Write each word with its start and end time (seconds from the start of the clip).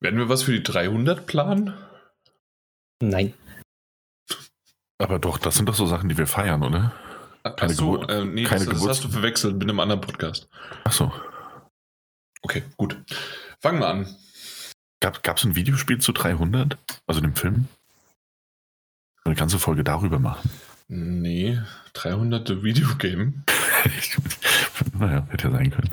Werden 0.00 0.18
wir 0.18 0.28
was 0.28 0.42
für 0.42 0.52
die 0.52 0.62
300 0.62 1.26
planen? 1.26 1.74
Nein. 3.00 3.34
Aber 4.98 5.18
doch, 5.18 5.38
das 5.38 5.56
sind 5.56 5.68
doch 5.68 5.74
so 5.74 5.86
Sachen, 5.86 6.08
die 6.08 6.18
wir 6.18 6.26
feiern, 6.26 6.62
oder? 6.62 6.92
Keine 7.44 7.72
Achso, 7.72 7.92
Geburt, 7.92 8.10
äh, 8.10 8.24
nee, 8.24 8.44
keine 8.44 8.64
das, 8.64 8.80
das 8.80 8.88
hast 8.88 9.04
du 9.04 9.08
verwechselt 9.08 9.54
mit 9.54 9.62
einem 9.62 9.80
anderen 9.80 10.00
Podcast. 10.00 10.48
Ach 10.84 10.92
so. 10.92 11.12
Okay, 12.42 12.62
gut. 12.76 12.96
Fangen 13.60 13.80
wir 13.80 13.88
an. 13.88 14.16
Gab 15.00 15.36
es 15.36 15.44
ein 15.44 15.54
Videospiel 15.54 15.98
zu 15.98 16.12
300? 16.12 16.76
Also 17.06 17.20
dem 17.20 17.36
Film? 17.36 17.68
Eine 19.24 19.36
ganze 19.36 19.58
Folge 19.58 19.84
darüber 19.84 20.18
machen. 20.18 20.50
Nee, 20.88 21.60
300. 21.92 22.62
Videogame. 22.62 23.44
naja, 24.98 25.26
hätte 25.30 25.48
ja 25.48 25.52
sein 25.52 25.70
können. 25.70 25.90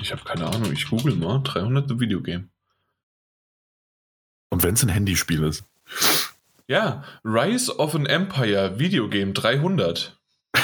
Ich 0.00 0.12
habe 0.12 0.22
keine 0.22 0.46
Ahnung, 0.46 0.72
ich 0.72 0.88
google 0.88 1.16
mal. 1.16 1.40
300. 1.42 1.98
Videogame. 1.98 2.48
Und 4.54 4.62
wenn 4.62 4.74
es 4.74 4.84
ein 4.84 4.88
Handyspiel 4.88 5.42
ist? 5.42 5.64
Ja, 6.68 7.02
Rise 7.24 7.76
of 7.76 7.96
an 7.96 8.06
Empire 8.06 8.78
Videogame 8.78 9.32
300. 9.32 10.16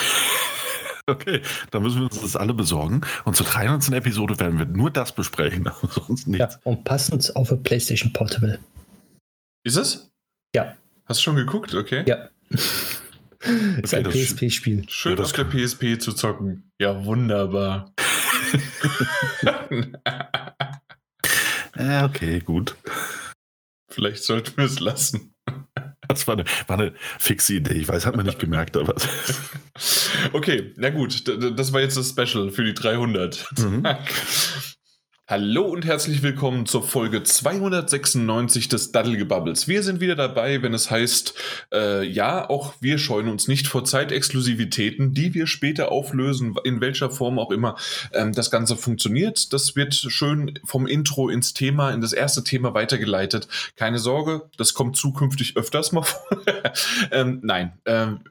Okay, 1.07 1.41
dann 1.73 1.83
müssen 1.83 1.97
wir 1.97 2.05
uns 2.05 2.21
das 2.21 2.37
alle 2.37 2.55
besorgen. 2.55 3.01
Und 3.25 3.35
zur 3.35 3.45
300. 3.45 3.91
Episode 3.95 4.39
werden 4.39 4.61
wir 4.61 4.67
nur 4.67 4.93
das 4.93 5.11
besprechen, 5.11 5.69
sonst 5.91 6.29
nichts. 6.29 6.55
Ja, 6.55 6.61
und 6.63 6.85
passend 6.85 7.35
auf 7.35 7.51
a 7.51 7.57
PlayStation 7.57 8.13
Portable. 8.13 8.61
Ist 9.65 9.77
es? 9.77 10.09
Ja. 10.55 10.77
Hast 11.07 11.19
du 11.19 11.25
schon 11.25 11.35
geguckt? 11.35 11.75
Okay. 11.75 12.05
Ja. 12.07 12.29
ist 13.83 13.93
ein 13.93 14.05
PSP-Spiel. 14.05 14.85
Schön 14.89 15.17
ja, 15.17 15.25
auf 15.25 15.33
der 15.33 15.47
PSP 15.47 15.99
zu 15.99 16.13
zocken. 16.13 16.71
Ja, 16.81 17.05
wunderbar. 17.05 17.93
ja, 21.77 22.05
okay, 22.05 22.39
gut. 22.39 22.77
Vielleicht 23.91 24.25
sollten 24.25 24.57
wir 24.57 24.65
es 24.65 24.81
lassen. 24.81 25.35
Das 26.09 26.27
war 26.27 26.35
eine, 26.35 26.45
war 26.67 26.79
eine 26.79 26.93
fixe 27.19 27.55
Idee. 27.55 27.75
Ich 27.75 27.89
weiß, 27.89 28.07
hat 28.07 28.17
man 28.17 28.27
nicht 28.27 28.39
gemerkt, 28.39 28.77
aber. 28.77 28.95
okay, 30.33 30.73
na 30.77 30.91
gut. 30.91 31.27
Das 31.29 31.73
war 31.73 31.81
jetzt 31.81 31.97
das 31.97 32.11
Special 32.11 32.51
für 32.51 32.65
die 32.65 32.75
300. 32.75 33.47
Mhm. 33.59 33.87
Hallo 35.31 35.63
und 35.63 35.85
herzlich 35.87 36.25
willkommen 36.25 36.67
zur 36.67 36.83
Folge 36.83 37.23
296 37.23 38.67
des 38.67 38.91
Daddelgebubbles. 38.91 39.69
Wir 39.69 39.85
sind 39.85 40.01
wieder 40.01 40.17
dabei, 40.17 40.61
wenn 40.63 40.75
es 40.75 40.91
heißt, 40.91 41.35
äh, 41.73 42.05
ja, 42.05 42.51
auch 42.51 42.75
wir 42.81 42.99
scheuen 42.99 43.29
uns 43.29 43.47
nicht 43.47 43.69
vor 43.69 43.85
Zeitexklusivitäten, 43.85 45.15
die 45.15 45.33
wir 45.33 45.47
später 45.47 45.93
auflösen, 45.93 46.57
in 46.65 46.81
welcher 46.81 47.11
Form 47.11 47.39
auch 47.39 47.53
immer 47.53 47.77
ähm, 48.13 48.33
das 48.33 48.51
Ganze 48.51 48.77
funktioniert. 48.77 49.53
Das 49.53 49.77
wird 49.77 49.95
schön 49.95 50.59
vom 50.65 50.89
Intro 50.89 51.29
ins 51.29 51.55
Thema, 51.55 51.93
in 51.93 52.01
das 52.01 52.13
erste 52.13 52.43
Thema 52.43 52.75
weitergeleitet. 52.75 53.47
Keine 53.77 54.01
Sorge, 54.01 54.51
das 54.57 54.75
kommt 54.75 54.97
zukünftig 54.97 55.57
öfters 55.57 55.93
mal 55.93 56.03
vor. 56.03 56.43
ähm, 57.13 57.39
nein, 57.45 57.79
ähm, 57.85 58.25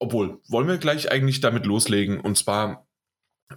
obwohl, 0.00 0.40
wollen 0.48 0.66
wir 0.66 0.78
gleich 0.78 1.12
eigentlich 1.12 1.40
damit 1.40 1.64
loslegen 1.64 2.18
und 2.18 2.36
zwar 2.36 2.83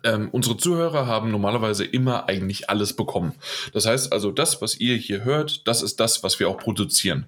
ähm, 0.03 0.29
unsere 0.31 0.57
Zuhörer 0.57 1.07
haben 1.07 1.31
normalerweise 1.31 1.85
immer 1.85 2.27
eigentlich 2.27 2.69
alles 2.69 2.95
bekommen. 2.95 3.33
Das 3.73 3.85
heißt 3.85 4.11
also, 4.13 4.31
das, 4.31 4.61
was 4.61 4.79
ihr 4.79 4.95
hier 4.95 5.23
hört, 5.23 5.67
das 5.67 5.81
ist 5.81 5.99
das, 5.99 6.23
was 6.23 6.39
wir 6.39 6.49
auch 6.49 6.57
produzieren. 6.57 7.25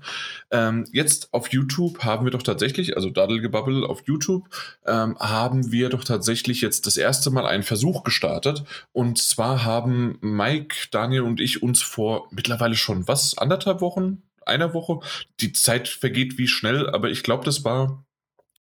Ähm, 0.51 0.85
jetzt 0.91 1.33
auf 1.33 1.51
YouTube 1.51 2.03
haben 2.03 2.25
wir 2.25 2.31
doch 2.31 2.43
tatsächlich, 2.43 2.95
also 2.95 3.09
Daddelgebubble 3.09 3.87
auf 3.87 4.03
YouTube, 4.05 4.47
ähm, 4.85 5.17
haben 5.19 5.71
wir 5.71 5.89
doch 5.89 6.03
tatsächlich 6.03 6.61
jetzt 6.61 6.85
das 6.85 6.97
erste 6.97 7.31
Mal 7.31 7.45
einen 7.45 7.63
Versuch 7.63 8.03
gestartet. 8.03 8.63
Und 8.91 9.17
zwar 9.17 9.63
haben 9.63 10.17
Mike, 10.21 10.87
Daniel 10.91 11.21
und 11.21 11.39
ich 11.39 11.63
uns 11.63 11.81
vor 11.81 12.27
mittlerweile 12.31 12.75
schon 12.75 13.07
was, 13.07 13.37
anderthalb 13.37 13.81
Wochen, 13.81 14.23
einer 14.45 14.73
Woche, 14.73 14.99
die 15.39 15.53
Zeit 15.53 15.87
vergeht 15.87 16.37
wie 16.37 16.47
schnell, 16.47 16.89
aber 16.89 17.09
ich 17.09 17.23
glaube, 17.23 17.45
das 17.45 17.63
war 17.63 18.03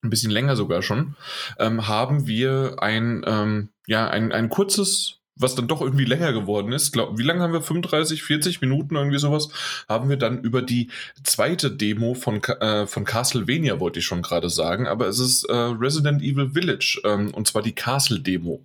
ein 0.03 0.11
bisschen 0.11 0.31
länger 0.31 0.55
sogar 0.55 0.83
schon, 0.83 1.17
ähm, 1.59 1.89
haben 1.89 2.27
wir 2.27 2.77
ein, 2.79 3.25
ähm, 3.27 3.71
ja, 3.89 4.07
ein, 4.07 4.33
ein 4.33 4.51
kurzes, 4.51 5.15
was 5.35 5.55
dann 5.55 5.67
doch 5.67 5.81
irgendwie 5.81 6.05
länger 6.05 6.35
geworden 6.35 6.73
ist. 6.73 6.93
Glaub, 6.93 7.17
wie 7.17 7.23
lange 7.23 7.41
haben 7.41 7.55
wir? 7.55 7.63
35, 7.63 8.23
40 8.23 8.61
Minuten, 8.61 8.97
irgendwie 8.97 9.19
sowas, 9.19 9.49
haben 9.89 10.11
wir 10.11 10.19
dann 10.19 10.43
über 10.43 10.61
die 10.61 10.91
zweite 11.25 11.71
Demo 11.71 12.13
von, 12.13 12.43
äh, 12.43 12.87
von 12.87 13.05
Castlevania, 13.05 13.81
wollte 13.81 14.01
ich 14.01 14.05
schon 14.05 14.21
gerade 14.21 14.51
sagen, 14.51 14.87
aber 14.87 15.07
es 15.07 15.19
ist 15.19 15.45
äh, 15.45 15.55
Resident 15.55 16.21
Evil 16.21 16.51
Village, 16.51 17.01
ähm, 17.05 17.33
und 17.33 17.49
zwar 17.49 17.63
die 17.63 17.75
Castle-Demo, 17.75 18.63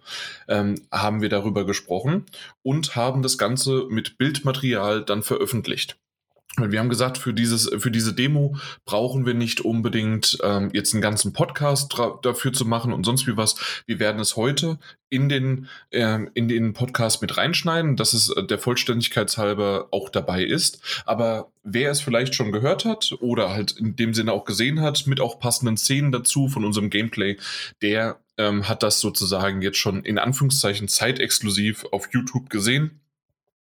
ähm, 0.49 0.75
haben 0.91 1.21
wir 1.21 1.29
darüber 1.29 1.65
gesprochen 1.65 2.25
und 2.61 2.97
haben 2.97 3.21
das 3.21 3.37
Ganze 3.37 3.85
mit 3.89 4.17
Bildmaterial 4.17 5.05
dann 5.05 5.23
veröffentlicht. 5.23 5.97
Wir 6.57 6.79
haben 6.79 6.89
gesagt, 6.89 7.17
für, 7.17 7.33
dieses, 7.33 7.67
für 7.79 7.89
diese 7.89 8.13
Demo 8.13 8.55
brauchen 8.85 9.25
wir 9.25 9.33
nicht 9.33 9.61
unbedingt 9.61 10.37
ähm, 10.43 10.69
jetzt 10.71 10.93
einen 10.93 11.01
ganzen 11.01 11.33
Podcast 11.33 11.95
dafür 12.21 12.53
zu 12.53 12.65
machen 12.65 12.93
und 12.93 13.05
sonst 13.05 13.25
wie 13.25 13.37
was. 13.37 13.55
Wir 13.87 13.99
werden 13.99 14.21
es 14.21 14.35
heute 14.35 14.77
in 15.09 15.29
den, 15.29 15.67
äh, 15.89 16.19
in 16.35 16.47
den 16.47 16.73
Podcast 16.73 17.23
mit 17.23 17.37
reinschneiden, 17.37 17.95
dass 17.95 18.13
es 18.13 18.29
äh, 18.29 18.43
der 18.43 18.59
Vollständigkeitshalber 18.59 19.87
auch 19.89 20.09
dabei 20.09 20.43
ist. 20.43 21.03
Aber 21.07 21.51
wer 21.63 21.89
es 21.89 22.01
vielleicht 22.01 22.35
schon 22.35 22.51
gehört 22.51 22.85
hat 22.85 23.15
oder 23.19 23.49
halt 23.49 23.71
in 23.71 23.95
dem 23.95 24.13
Sinne 24.13 24.31
auch 24.31 24.45
gesehen 24.45 24.79
hat, 24.79 25.07
mit 25.07 25.21
auch 25.21 25.39
passenden 25.39 25.77
Szenen 25.77 26.11
dazu 26.11 26.49
von 26.49 26.65
unserem 26.65 26.91
Gameplay, 26.91 27.37
der 27.81 28.19
ähm, 28.37 28.69
hat 28.69 28.83
das 28.83 28.99
sozusagen 28.99 29.63
jetzt 29.63 29.79
schon 29.79 30.03
in 30.03 30.19
Anführungszeichen 30.19 30.87
zeitexklusiv 30.87 31.85
auf 31.91 32.09
YouTube 32.11 32.51
gesehen. 32.51 32.99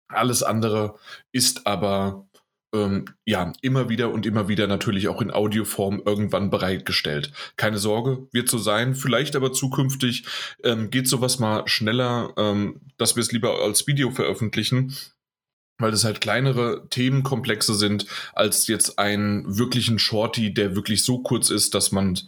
Alles 0.08 0.42
andere 0.42 0.94
ist 1.32 1.66
aber 1.66 2.27
ähm, 2.74 3.06
ja, 3.24 3.52
immer 3.62 3.88
wieder 3.88 4.10
und 4.12 4.26
immer 4.26 4.48
wieder 4.48 4.66
natürlich 4.66 5.08
auch 5.08 5.22
in 5.22 5.30
Audioform 5.30 6.02
irgendwann 6.04 6.50
bereitgestellt. 6.50 7.32
Keine 7.56 7.78
Sorge, 7.78 8.28
wird 8.32 8.48
so 8.48 8.58
sein. 8.58 8.94
Vielleicht 8.94 9.36
aber 9.36 9.52
zukünftig 9.52 10.24
ähm, 10.64 10.90
geht 10.90 11.08
sowas 11.08 11.38
mal 11.38 11.66
schneller, 11.66 12.32
ähm, 12.36 12.80
dass 12.96 13.16
wir 13.16 13.22
es 13.22 13.32
lieber 13.32 13.62
als 13.62 13.86
Video 13.86 14.10
veröffentlichen 14.10 14.94
weil 15.78 15.92
das 15.92 16.04
halt 16.04 16.20
kleinere 16.20 16.86
Themenkomplexe 16.90 17.74
sind, 17.74 18.06
als 18.32 18.66
jetzt 18.66 18.98
einen 18.98 19.58
wirklichen 19.58 19.98
Shorty, 19.98 20.52
der 20.52 20.74
wirklich 20.74 21.04
so 21.04 21.20
kurz 21.20 21.50
ist, 21.50 21.74
dass 21.74 21.92
man, 21.92 22.18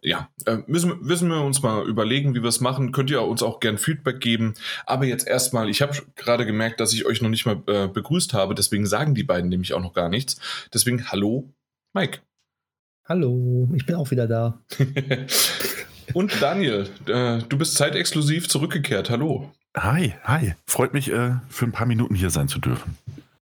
ja, 0.00 0.28
äh, 0.46 0.58
müssen, 0.66 1.00
müssen 1.02 1.28
wir 1.28 1.42
uns 1.42 1.60
mal 1.62 1.86
überlegen, 1.86 2.34
wie 2.34 2.42
wir 2.42 2.48
es 2.48 2.60
machen. 2.60 2.92
Könnt 2.92 3.10
ihr 3.10 3.22
uns 3.22 3.42
auch 3.42 3.58
gern 3.60 3.78
Feedback 3.78 4.20
geben. 4.20 4.54
Aber 4.86 5.04
jetzt 5.04 5.26
erstmal, 5.26 5.68
ich 5.68 5.82
habe 5.82 5.96
gerade 6.14 6.46
gemerkt, 6.46 6.80
dass 6.80 6.92
ich 6.92 7.04
euch 7.04 7.20
noch 7.20 7.30
nicht 7.30 7.46
mal 7.46 7.62
äh, 7.66 7.88
begrüßt 7.88 8.32
habe, 8.32 8.54
deswegen 8.54 8.86
sagen 8.86 9.14
die 9.14 9.24
beiden 9.24 9.50
nämlich 9.50 9.74
auch 9.74 9.82
noch 9.82 9.92
gar 9.92 10.08
nichts. 10.08 10.40
Deswegen, 10.72 11.10
hallo, 11.10 11.52
Mike. 11.92 12.20
Hallo, 13.08 13.68
ich 13.74 13.86
bin 13.86 13.96
auch 13.96 14.12
wieder 14.12 14.28
da. 14.28 14.62
Und 16.14 16.40
Daniel, 16.40 16.88
äh, 17.06 17.38
du 17.48 17.58
bist 17.58 17.74
zeitexklusiv 17.74 18.48
zurückgekehrt. 18.48 19.10
Hallo. 19.10 19.52
Hi, 19.76 20.14
hi. 20.24 20.54
Freut 20.66 20.94
mich, 20.94 21.10
äh, 21.12 21.36
für 21.48 21.64
ein 21.64 21.72
paar 21.72 21.86
Minuten 21.86 22.14
hier 22.14 22.30
sein 22.30 22.48
zu 22.48 22.58
dürfen. 22.58 22.98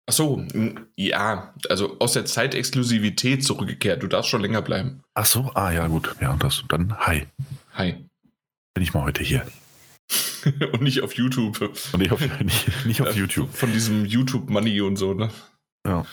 Ach 0.07 0.13
so, 0.13 0.45
ja, 0.97 1.53
also 1.69 1.97
aus 1.99 2.13
der 2.13 2.25
Zeitexklusivität 2.25 3.45
zurückgekehrt. 3.45 4.03
Du 4.03 4.07
darfst 4.07 4.29
schon 4.29 4.41
länger 4.41 4.61
bleiben. 4.61 5.03
Ach 5.13 5.25
so, 5.25 5.51
ah 5.53 5.71
ja, 5.71 5.87
gut. 5.87 6.13
Ja, 6.19 6.35
das, 6.37 6.63
dann 6.67 6.97
hi. 6.99 7.27
Hi. 7.75 8.05
Bin 8.73 8.83
ich 8.83 8.93
mal 8.93 9.03
heute 9.03 9.23
hier. 9.23 9.45
und 10.73 10.81
nicht 10.81 11.01
auf 11.01 11.13
YouTube. 11.13 11.61
Und 11.93 11.99
nicht 11.99 12.11
auf, 12.11 12.19
nicht, 12.43 12.85
nicht 12.85 13.01
auf 13.01 13.15
YouTube. 13.15 13.53
Von 13.53 13.71
diesem 13.71 14.05
YouTube-Money 14.05 14.81
und 14.81 14.97
so, 14.97 15.13
ne? 15.13 15.29
Ja, 15.87 16.05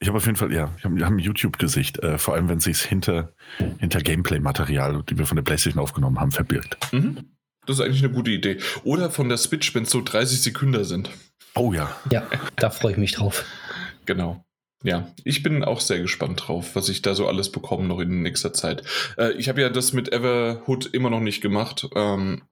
ich 0.00 0.08
habe 0.08 0.16
auf 0.16 0.26
jeden 0.26 0.36
Fall, 0.36 0.52
ja, 0.52 0.70
wir 0.76 0.84
haben, 0.84 1.04
haben 1.04 1.16
ein 1.16 1.20
YouTube-Gesicht, 1.20 1.98
äh, 1.98 2.18
vor 2.18 2.34
allem 2.34 2.48
wenn 2.48 2.58
es 2.58 2.64
sich 2.64 2.80
hinter, 2.80 3.32
hinter 3.78 4.00
Gameplay-Material, 4.00 5.02
die 5.08 5.18
wir 5.18 5.26
von 5.26 5.36
der 5.36 5.44
PlayStation 5.44 5.80
aufgenommen 5.80 6.18
haben, 6.18 6.32
verbirgt. 6.32 6.78
Mhm. 6.92 7.32
Das 7.66 7.78
ist 7.78 7.84
eigentlich 7.84 8.02
eine 8.02 8.12
gute 8.12 8.30
Idee. 8.30 8.58
Oder 8.82 9.10
von 9.10 9.28
der 9.28 9.38
Switch, 9.38 9.74
wenn 9.74 9.84
es 9.84 9.90
so 9.90 10.02
30 10.02 10.40
Sekunden 10.40 10.84
sind. 10.84 11.10
Oh 11.54 11.72
ja. 11.72 11.96
Ja, 12.10 12.26
da 12.56 12.70
freue 12.70 12.92
ich 12.92 12.98
mich 12.98 13.12
drauf. 13.12 13.44
Genau. 14.06 14.44
Ja, 14.82 15.12
ich 15.22 15.44
bin 15.44 15.62
auch 15.62 15.80
sehr 15.80 16.00
gespannt 16.00 16.48
drauf, 16.48 16.74
was 16.74 16.88
ich 16.88 17.02
da 17.02 17.14
so 17.14 17.28
alles 17.28 17.52
bekomme 17.52 17.84
noch 17.84 18.00
in 18.00 18.22
nächster 18.22 18.52
Zeit. 18.52 18.82
Äh, 19.16 19.32
ich 19.32 19.48
habe 19.48 19.60
ja 19.60 19.68
das 19.68 19.92
mit 19.92 20.12
Everhood 20.12 20.86
immer 20.86 21.08
noch 21.08 21.20
nicht 21.20 21.40
gemacht. 21.40 21.88
Ähm, 21.94 22.42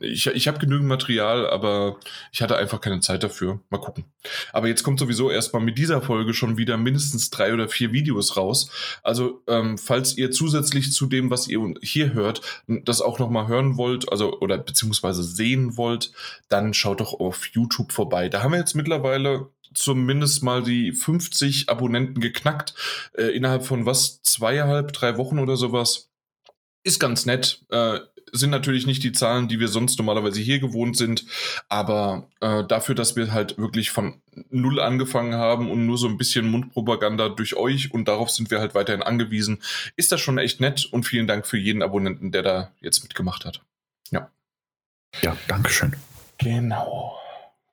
ich, 0.00 0.26
ich 0.26 0.48
habe 0.48 0.58
genügend 0.58 0.88
Material, 0.88 1.48
aber 1.48 1.98
ich 2.32 2.40
hatte 2.40 2.56
einfach 2.56 2.80
keine 2.80 3.00
Zeit 3.00 3.22
dafür. 3.22 3.60
Mal 3.68 3.78
gucken. 3.78 4.04
Aber 4.52 4.66
jetzt 4.66 4.82
kommt 4.82 4.98
sowieso 4.98 5.30
erstmal 5.30 5.62
mit 5.62 5.76
dieser 5.76 6.00
Folge 6.00 6.32
schon 6.32 6.56
wieder 6.56 6.78
mindestens 6.78 7.28
drei 7.28 7.52
oder 7.52 7.68
vier 7.68 7.92
Videos 7.92 8.36
raus. 8.36 8.70
Also, 9.02 9.42
ähm, 9.46 9.76
falls 9.76 10.16
ihr 10.16 10.30
zusätzlich 10.30 10.92
zu 10.92 11.06
dem, 11.06 11.30
was 11.30 11.48
ihr 11.48 11.74
hier 11.82 12.14
hört, 12.14 12.40
das 12.66 13.02
auch 13.02 13.18
nochmal 13.18 13.48
hören 13.48 13.76
wollt, 13.76 14.10
also 14.10 14.40
oder 14.40 14.56
beziehungsweise 14.56 15.22
sehen 15.22 15.76
wollt, 15.76 16.12
dann 16.48 16.72
schaut 16.72 17.00
doch 17.00 17.20
auf 17.20 17.46
YouTube 17.48 17.92
vorbei. 17.92 18.30
Da 18.30 18.42
haben 18.42 18.52
wir 18.52 18.58
jetzt 18.58 18.74
mittlerweile 18.74 19.48
zumindest 19.74 20.42
mal 20.42 20.62
die 20.62 20.92
50 20.92 21.68
Abonnenten 21.68 22.20
geknackt. 22.20 22.74
Äh, 23.12 23.36
innerhalb 23.36 23.66
von 23.66 23.84
was? 23.84 24.22
Zweieinhalb, 24.22 24.94
drei 24.94 25.18
Wochen 25.18 25.38
oder 25.38 25.56
sowas 25.56 26.08
ist 26.84 26.98
ganz 26.98 27.26
nett. 27.26 27.64
Äh, 27.70 28.00
sind 28.32 28.50
natürlich 28.50 28.86
nicht 28.86 29.02
die 29.02 29.12
Zahlen, 29.12 29.48
die 29.48 29.60
wir 29.60 29.68
sonst 29.68 29.98
normalerweise 29.98 30.40
hier 30.40 30.58
gewohnt 30.58 30.96
sind, 30.96 31.24
aber 31.68 32.28
äh, 32.40 32.64
dafür, 32.64 32.94
dass 32.94 33.16
wir 33.16 33.32
halt 33.32 33.58
wirklich 33.58 33.90
von 33.90 34.20
null 34.50 34.80
angefangen 34.80 35.34
haben 35.34 35.70
und 35.70 35.86
nur 35.86 35.98
so 35.98 36.08
ein 36.08 36.18
bisschen 36.18 36.50
Mundpropaganda 36.50 37.28
durch 37.28 37.56
euch 37.56 37.92
und 37.92 38.06
darauf 38.06 38.30
sind 38.30 38.50
wir 38.50 38.60
halt 38.60 38.74
weiterhin 38.74 39.02
angewiesen, 39.02 39.62
ist 39.96 40.12
das 40.12 40.20
schon 40.20 40.38
echt 40.38 40.60
nett 40.60 40.86
und 40.90 41.04
vielen 41.04 41.26
Dank 41.26 41.46
für 41.46 41.58
jeden 41.58 41.82
Abonnenten, 41.82 42.32
der 42.32 42.42
da 42.42 42.72
jetzt 42.80 43.02
mitgemacht 43.02 43.44
hat. 43.44 43.62
Ja. 44.10 44.30
Ja, 45.22 45.36
Dankeschön. 45.48 45.96
Genau. 46.38 47.18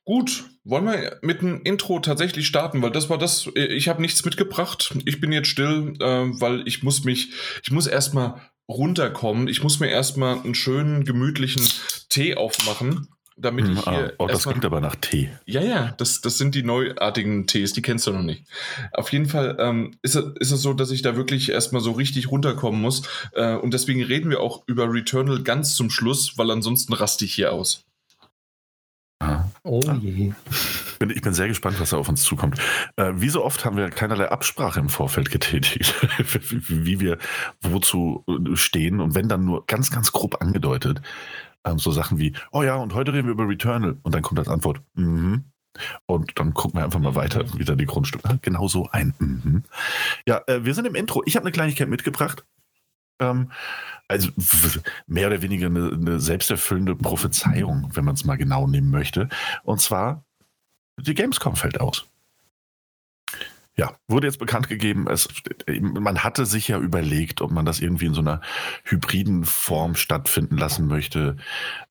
Gut, 0.06 0.46
wollen 0.64 0.86
wir 0.86 1.18
mit 1.24 1.42
dem 1.42 1.64
Intro 1.64 2.00
tatsächlich 2.00 2.46
starten, 2.46 2.84
weil 2.84 2.92
das 2.92 3.10
war 3.10 3.18
das, 3.18 3.50
ich 3.56 3.88
habe 3.88 4.02
nichts 4.04 4.24
mitgebracht. 4.24 4.96
Ich 5.06 5.20
bin 5.20 5.32
jetzt 5.32 5.48
still, 5.48 5.94
äh, 6.00 6.40
weil 6.40 6.68
ich 6.68 6.84
muss 6.84 7.04
mich, 7.04 7.32
ich 7.64 7.72
muss 7.72 7.88
erstmal 7.88 8.40
runterkommen. 8.70 9.48
Ich 9.48 9.64
muss 9.64 9.80
mir 9.80 9.90
erstmal 9.90 10.40
einen 10.40 10.56
schönen, 10.56 11.06
gemütlichen 11.06 11.68
Tee 12.10 12.36
aufmachen, 12.36 13.08
damit 13.38 13.68
ich 13.68 13.86
hm, 13.86 13.94
hier. 13.94 14.10
Ah, 14.12 14.24
oh, 14.24 14.28
das 14.28 14.44
klingt 14.44 14.66
aber 14.66 14.82
nach 14.82 14.96
Tee. 14.96 15.30
Ja, 15.46 15.62
ja, 15.62 15.94
das, 15.98 16.22
das 16.22 16.38
sind 16.38 16.56
die 16.56 16.64
neuartigen 16.64 17.48
Tees, 17.48 17.74
die 17.74 17.82
kennst 17.82 18.08
du 18.08 18.12
noch 18.12 18.24
nicht. 18.24 18.46
Auf 18.94 19.12
jeden 19.12 19.28
Fall 19.28 19.58
ähm, 19.60 19.92
ist, 20.02 20.16
es, 20.16 20.26
ist 20.40 20.52
es 20.52 20.62
so, 20.62 20.74
dass 20.74 20.92
ich 20.92 21.02
da 21.02 21.16
wirklich 21.16 21.50
erstmal 21.50 21.82
so 21.82 21.92
richtig 21.92 22.32
runterkommen 22.32 22.82
muss. 22.82 23.04
Äh, 23.34 23.56
und 23.56 23.74
deswegen 23.74 24.04
reden 24.04 24.30
wir 24.30 24.40
auch 24.40 24.64
über 24.68 24.92
Returnal 24.92 25.44
ganz 25.44 25.76
zum 25.76 25.90
Schluss, 25.90 26.38
weil 26.38 26.50
ansonsten 26.52 26.94
raste 26.94 27.26
ich 27.26 27.36
hier 27.36 27.52
aus. 27.52 27.86
Oh 29.64 29.82
je. 30.00 30.34
Ich 31.14 31.22
bin 31.22 31.34
sehr 31.34 31.48
gespannt, 31.48 31.80
was 31.80 31.90
da 31.90 31.98
auf 31.98 32.10
uns 32.10 32.24
zukommt. 32.24 32.60
Äh, 32.96 33.14
wie 33.16 33.30
so 33.30 33.44
oft 33.44 33.66
haben 33.66 33.78
wir 33.78 33.90
keinerlei 33.90 34.30
Absprache 34.30 34.80
im 34.80 34.90
Vorfeld 34.90 35.32
getätigt, 35.32 35.94
wie 36.70 37.00
wir 37.00 37.18
wozu 37.62 38.24
äh, 38.28 38.56
stehen 38.56 39.02
und 39.02 39.16
wenn 39.16 39.28
dann 39.28 39.46
nur 39.46 39.66
ganz, 39.66 39.90
ganz 39.90 40.12
grob 40.12 40.42
angedeutet, 40.42 41.02
ähm, 41.66 41.80
so 41.80 41.92
Sachen 41.92 42.20
wie, 42.20 42.34
oh 42.52 42.64
ja, 42.64 42.76
und 42.76 42.94
heute 42.94 43.14
reden 43.14 43.28
wir 43.28 43.34
über 43.34 43.48
Returnal 43.48 43.98
und 44.04 44.14
dann 44.14 44.22
kommt 44.22 44.40
als 44.40 44.50
Antwort, 44.50 44.82
mhm. 44.94 45.46
Und 46.06 46.40
dann 46.40 46.54
gucken 46.54 46.80
wir 46.80 46.86
einfach 46.86 47.00
mal 47.00 47.16
weiter, 47.16 47.44
wieder 47.58 47.76
die 47.76 47.86
Grundstücke. 47.86 48.40
Genau 48.42 48.70
so 48.70 48.88
ein. 48.92 49.14
Mhm. 49.20 49.64
Ja, 50.26 50.42
äh, 50.48 50.64
wir 50.64 50.74
sind 50.74 50.86
im 50.88 50.96
Intro. 50.96 51.22
Ich 51.26 51.36
habe 51.36 51.46
eine 51.46 51.52
Kleinigkeit 51.52 51.90
mitgebracht. 51.90 52.46
Ähm, 53.20 53.52
also 54.08 54.30
mehr 55.08 55.28
oder 55.28 55.42
weniger 55.42 55.68
eine, 55.68 55.92
eine 55.92 56.20
selbsterfüllende 56.20 56.96
Prophezeiung, 56.96 57.90
wenn 57.94 58.06
man 58.06 58.16
es 58.16 58.26
mal 58.26 58.38
genau 58.38 58.68
nehmen 58.68 58.92
möchte. 58.92 59.30
Und 59.64 59.82
zwar, 59.82 60.24
die 61.00 61.16
Gamescom 61.16 61.56
fällt 61.56 61.80
aus. 61.80 62.06
Ja, 63.78 63.94
wurde 64.08 64.28
jetzt 64.28 64.40
bekannt 64.40 64.70
gegeben, 64.70 65.08
es, 65.10 65.28
man 65.68 66.24
hatte 66.24 66.46
sich 66.46 66.70
ja 66.70 66.80
überlegt, 66.80 67.42
ob 67.42 67.52
man 67.52 67.66
das 67.66 67.82
irgendwie 67.82 68.06
in 68.06 68.14
so 68.14 68.22
einer 68.22 68.40
hybriden 68.86 69.44
Form 69.44 69.96
stattfinden 69.96 70.58
lassen 70.58 70.88
möchte, 70.88 71.36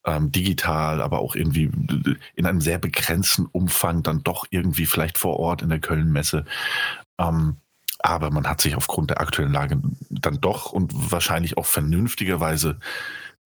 ähm, 0.07 0.33
digital, 0.33 1.03
aber 1.03 1.19
auch 1.19 1.35
irgendwie 1.35 1.71
in 2.37 2.47
einem 2.47 2.63
sehr 2.63 2.79
begrenzten 2.79 3.45
Umfang, 3.45 4.03
dann 4.03 4.23
doch 4.23 4.47
irgendwie 4.49 4.87
vielleicht 4.87 5.19
vor 5.19 5.39
Ort 5.39 5.61
in 5.61 5.69
der 5.69 5.81
Köln-Messe. 5.81 6.47
Ähm, 7.19 7.57
aber 8.05 8.31
man 8.31 8.47
hat 8.47 8.61
sich 8.61 8.77
aufgrund 8.77 9.09
der 9.09 9.23
aktuellen 9.23 9.53
Lage 9.53 9.81
dann 10.11 10.39
doch 10.39 10.73
und 10.73 10.93
wahrscheinlich 11.11 11.57
auch 11.57 11.65
vernünftigerweise 11.65 12.79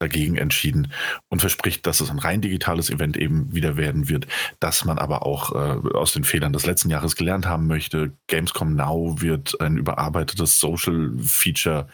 dagegen 0.01 0.37
entschieden 0.37 0.93
und 1.29 1.39
verspricht, 1.39 1.87
dass 1.87 2.01
es 2.01 2.11
ein 2.11 2.19
rein 2.19 2.41
digitales 2.41 2.91
Event 2.91 3.17
eben 3.17 3.55
wieder 3.55 3.77
werden 3.77 4.09
wird, 4.09 4.27
dass 4.59 4.85
man 4.85 4.99
aber 4.99 5.25
auch 5.25 5.53
äh, 5.55 5.95
aus 5.95 6.13
den 6.13 6.25
Fehlern 6.25 6.53
des 6.53 6.67
letzten 6.67 6.91
Jahres 6.91 7.15
gelernt 7.15 7.47
haben 7.47 7.69
möchte. 7.69 8.13
Gamescom 8.27 8.75
Now 8.75 9.21
wird 9.21 9.61
ein 9.61 9.77
überarbeitetes 9.77 10.59
Social 10.59 11.13
Feature 11.21 11.87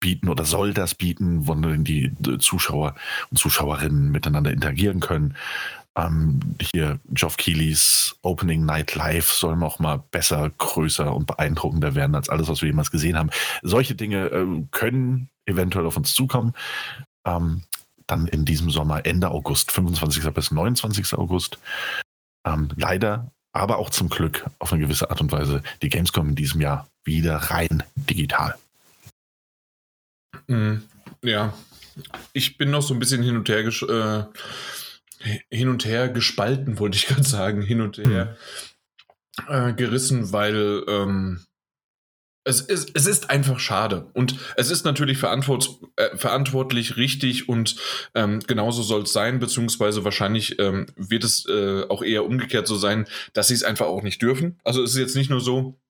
bieten 0.00 0.28
oder 0.28 0.44
soll 0.44 0.74
das 0.74 0.96
bieten, 0.96 1.46
wo 1.46 1.54
die 1.54 2.12
Zuschauer 2.40 2.96
und 3.30 3.36
Zuschauerinnen 3.36 4.10
miteinander 4.10 4.50
interagieren 4.50 4.98
können. 4.98 5.36
Ähm, 5.96 6.40
hier 6.60 6.98
Geoff 7.10 7.36
Keighley's 7.36 8.16
Opening 8.22 8.64
Night 8.64 8.94
Live 8.94 9.30
soll 9.30 9.62
auch 9.62 9.78
mal 9.78 10.02
besser, 10.10 10.50
größer 10.58 11.14
und 11.14 11.26
beeindruckender 11.26 11.94
werden 11.94 12.14
als 12.14 12.28
alles, 12.28 12.48
was 12.48 12.62
wir 12.62 12.68
jemals 12.68 12.90
gesehen 12.90 13.16
haben. 13.16 13.30
Solche 13.62 13.94
Dinge 13.94 14.26
äh, 14.26 14.46
können 14.72 15.28
eventuell 15.46 15.86
auf 15.86 15.96
uns 15.96 16.14
zukommen. 16.14 16.54
Ähm, 17.24 17.62
dann 18.06 18.26
in 18.26 18.44
diesem 18.44 18.70
Sommer, 18.70 19.06
Ende 19.06 19.30
August, 19.30 19.70
25. 19.70 20.24
bis 20.34 20.50
29. 20.50 21.14
August. 21.14 21.58
Ähm, 22.46 22.68
leider, 22.76 23.30
aber 23.52 23.78
auch 23.78 23.90
zum 23.90 24.08
Glück 24.08 24.44
auf 24.58 24.72
eine 24.72 24.82
gewisse 24.82 25.10
Art 25.10 25.20
und 25.20 25.32
Weise 25.32 25.62
die 25.80 25.88
Gamescom 25.88 26.30
in 26.30 26.34
diesem 26.34 26.60
Jahr 26.60 26.88
wieder 27.04 27.36
rein 27.36 27.82
digital. 27.96 28.56
Mhm. 30.48 30.82
Ja, 31.22 31.54
ich 32.32 32.58
bin 32.58 32.70
noch 32.70 32.82
so 32.82 32.92
ein 32.92 33.00
bisschen 33.00 33.22
hin 33.22 33.36
und 33.36 33.48
her 33.48 33.62
gesch 33.62 33.82
äh, 33.84 34.24
hin 35.50 35.68
und 35.68 35.84
her 35.84 36.08
gespalten, 36.08 36.78
wollte 36.78 36.96
ich 36.96 37.06
gerade 37.08 37.24
sagen, 37.24 37.62
hin 37.62 37.80
und 37.80 37.98
her 37.98 38.36
äh, 39.48 39.72
gerissen, 39.72 40.32
weil 40.32 40.84
ähm, 40.88 41.44
es, 42.44 42.60
ist, 42.60 42.90
es 42.94 43.06
ist 43.06 43.30
einfach 43.30 43.58
schade. 43.58 44.10
Und 44.12 44.36
es 44.56 44.70
ist 44.70 44.84
natürlich 44.84 45.18
verantwort, 45.18 45.70
äh, 45.96 46.16
verantwortlich, 46.16 46.96
richtig 46.96 47.48
und 47.48 47.76
ähm, 48.14 48.40
genauso 48.46 48.82
soll 48.82 49.02
es 49.02 49.12
sein, 49.12 49.38
beziehungsweise 49.38 50.04
wahrscheinlich 50.04 50.58
ähm, 50.58 50.86
wird 50.96 51.24
es 51.24 51.46
äh, 51.46 51.84
auch 51.88 52.02
eher 52.02 52.24
umgekehrt 52.24 52.66
so 52.66 52.76
sein, 52.76 53.06
dass 53.32 53.48
sie 53.48 53.54
es 53.54 53.64
einfach 53.64 53.86
auch 53.86 54.02
nicht 54.02 54.20
dürfen. 54.20 54.60
Also 54.62 54.82
es 54.82 54.92
ist 54.92 54.98
jetzt 54.98 55.16
nicht 55.16 55.30
nur 55.30 55.40
so, 55.40 55.80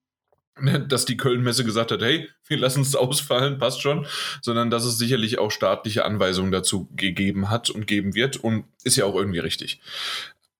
dass 0.87 1.05
die 1.05 1.17
Köln-Messe 1.17 1.65
gesagt 1.65 1.91
hat, 1.91 2.01
hey, 2.01 2.29
wir 2.47 2.57
lassen 2.57 2.81
es 2.81 2.95
ausfallen, 2.95 3.57
passt 3.57 3.81
schon, 3.81 4.05
sondern 4.41 4.69
dass 4.69 4.85
es 4.85 4.97
sicherlich 4.97 5.37
auch 5.37 5.51
staatliche 5.51 6.05
Anweisungen 6.05 6.51
dazu 6.51 6.89
gegeben 6.95 7.49
hat 7.49 7.69
und 7.69 7.87
geben 7.87 8.15
wird 8.15 8.37
und 8.37 8.65
ist 8.83 8.95
ja 8.95 9.05
auch 9.05 9.15
irgendwie 9.15 9.39
richtig. 9.39 9.81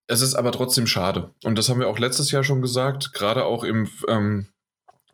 Es 0.08 0.22
ist 0.22 0.36
aber 0.36 0.52
trotzdem 0.52 0.86
schade. 0.86 1.32
Und 1.44 1.58
das 1.58 1.70
haben 1.70 1.80
wir 1.80 1.88
auch 1.88 1.98
letztes 1.98 2.32
Jahr 2.32 2.44
schon 2.44 2.62
gesagt, 2.62 3.14
gerade 3.14 3.46
auch 3.46 3.64
im 3.64 3.90
ähm, 4.08 4.48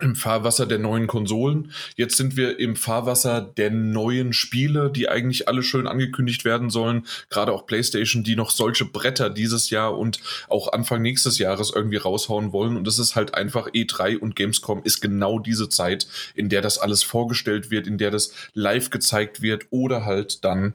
im 0.01 0.15
Fahrwasser 0.15 0.65
der 0.65 0.79
neuen 0.79 1.07
Konsolen. 1.07 1.71
Jetzt 1.95 2.17
sind 2.17 2.35
wir 2.35 2.59
im 2.59 2.75
Fahrwasser 2.75 3.41
der 3.41 3.71
neuen 3.71 4.33
Spiele, 4.33 4.89
die 4.89 5.09
eigentlich 5.09 5.47
alle 5.47 5.63
schön 5.63 5.87
angekündigt 5.87 6.45
werden 6.45 6.69
sollen. 6.69 7.05
Gerade 7.29 7.53
auch 7.53 7.65
PlayStation, 7.65 8.23
die 8.23 8.35
noch 8.35 8.51
solche 8.51 8.85
Bretter 8.85 9.29
dieses 9.29 9.69
Jahr 9.69 9.97
und 9.97 10.19
auch 10.49 10.71
Anfang 10.73 11.01
nächstes 11.01 11.37
Jahres 11.37 11.71
irgendwie 11.73 11.97
raushauen 11.97 12.53
wollen. 12.53 12.77
Und 12.77 12.85
das 12.85 12.99
ist 12.99 13.15
halt 13.15 13.33
einfach 13.35 13.69
E3 13.69 14.17
und 14.17 14.35
Gamescom 14.35 14.81
ist 14.83 15.01
genau 15.01 15.39
diese 15.39 15.69
Zeit, 15.69 16.07
in 16.35 16.49
der 16.49 16.61
das 16.61 16.77
alles 16.77 17.03
vorgestellt 17.03 17.71
wird, 17.71 17.87
in 17.87 17.97
der 17.97 18.11
das 18.11 18.33
live 18.53 18.89
gezeigt 18.89 19.41
wird 19.41 19.67
oder 19.69 20.05
halt 20.05 20.43
dann 20.43 20.73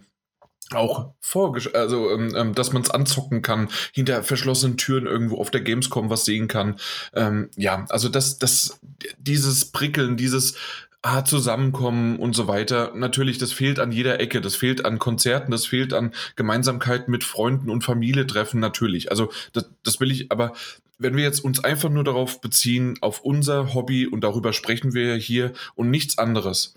auch 0.74 1.14
vorgesch 1.20 1.70
also 1.74 2.10
ähm, 2.10 2.34
ähm 2.36 2.54
dass 2.54 2.72
man 2.72 2.82
es 2.82 2.90
anzocken 2.90 3.42
kann, 3.42 3.68
hinter 3.92 4.22
verschlossenen 4.22 4.76
Türen 4.76 5.06
irgendwo 5.06 5.38
auf 5.38 5.50
der 5.50 5.60
Gamescom 5.60 6.10
was 6.10 6.24
sehen 6.24 6.48
kann. 6.48 6.76
Ähm, 7.14 7.50
ja, 7.56 7.84
also 7.88 8.08
das, 8.08 8.38
das, 8.38 8.80
dieses 9.18 9.66
Prickeln, 9.72 10.16
dieses 10.16 10.56
ah, 11.02 11.24
Zusammenkommen 11.24 12.18
und 12.18 12.34
so 12.34 12.48
weiter, 12.48 12.92
natürlich, 12.94 13.38
das 13.38 13.52
fehlt 13.52 13.78
an 13.78 13.92
jeder 13.92 14.18
Ecke, 14.18 14.40
das 14.40 14.56
fehlt 14.56 14.84
an 14.84 14.98
Konzerten, 14.98 15.52
das 15.52 15.66
fehlt 15.66 15.92
an 15.92 16.12
Gemeinsamkeit 16.34 17.08
mit 17.08 17.22
Freunden 17.22 17.70
und 17.70 17.84
Familie 17.84 18.26
treffen, 18.26 18.58
natürlich. 18.60 19.10
Also 19.10 19.30
das, 19.52 19.70
das 19.84 20.00
will 20.00 20.10
ich, 20.10 20.32
aber 20.32 20.52
wenn 20.98 21.16
wir 21.16 21.24
jetzt 21.24 21.44
uns 21.44 21.62
einfach 21.62 21.90
nur 21.90 22.04
darauf 22.04 22.40
beziehen, 22.40 22.96
auf 23.02 23.20
unser 23.20 23.74
Hobby 23.74 24.06
und 24.06 24.22
darüber 24.22 24.52
sprechen 24.52 24.94
wir 24.94 25.06
ja 25.06 25.14
hier 25.14 25.52
und 25.74 25.90
nichts 25.90 26.18
anderes, 26.18 26.74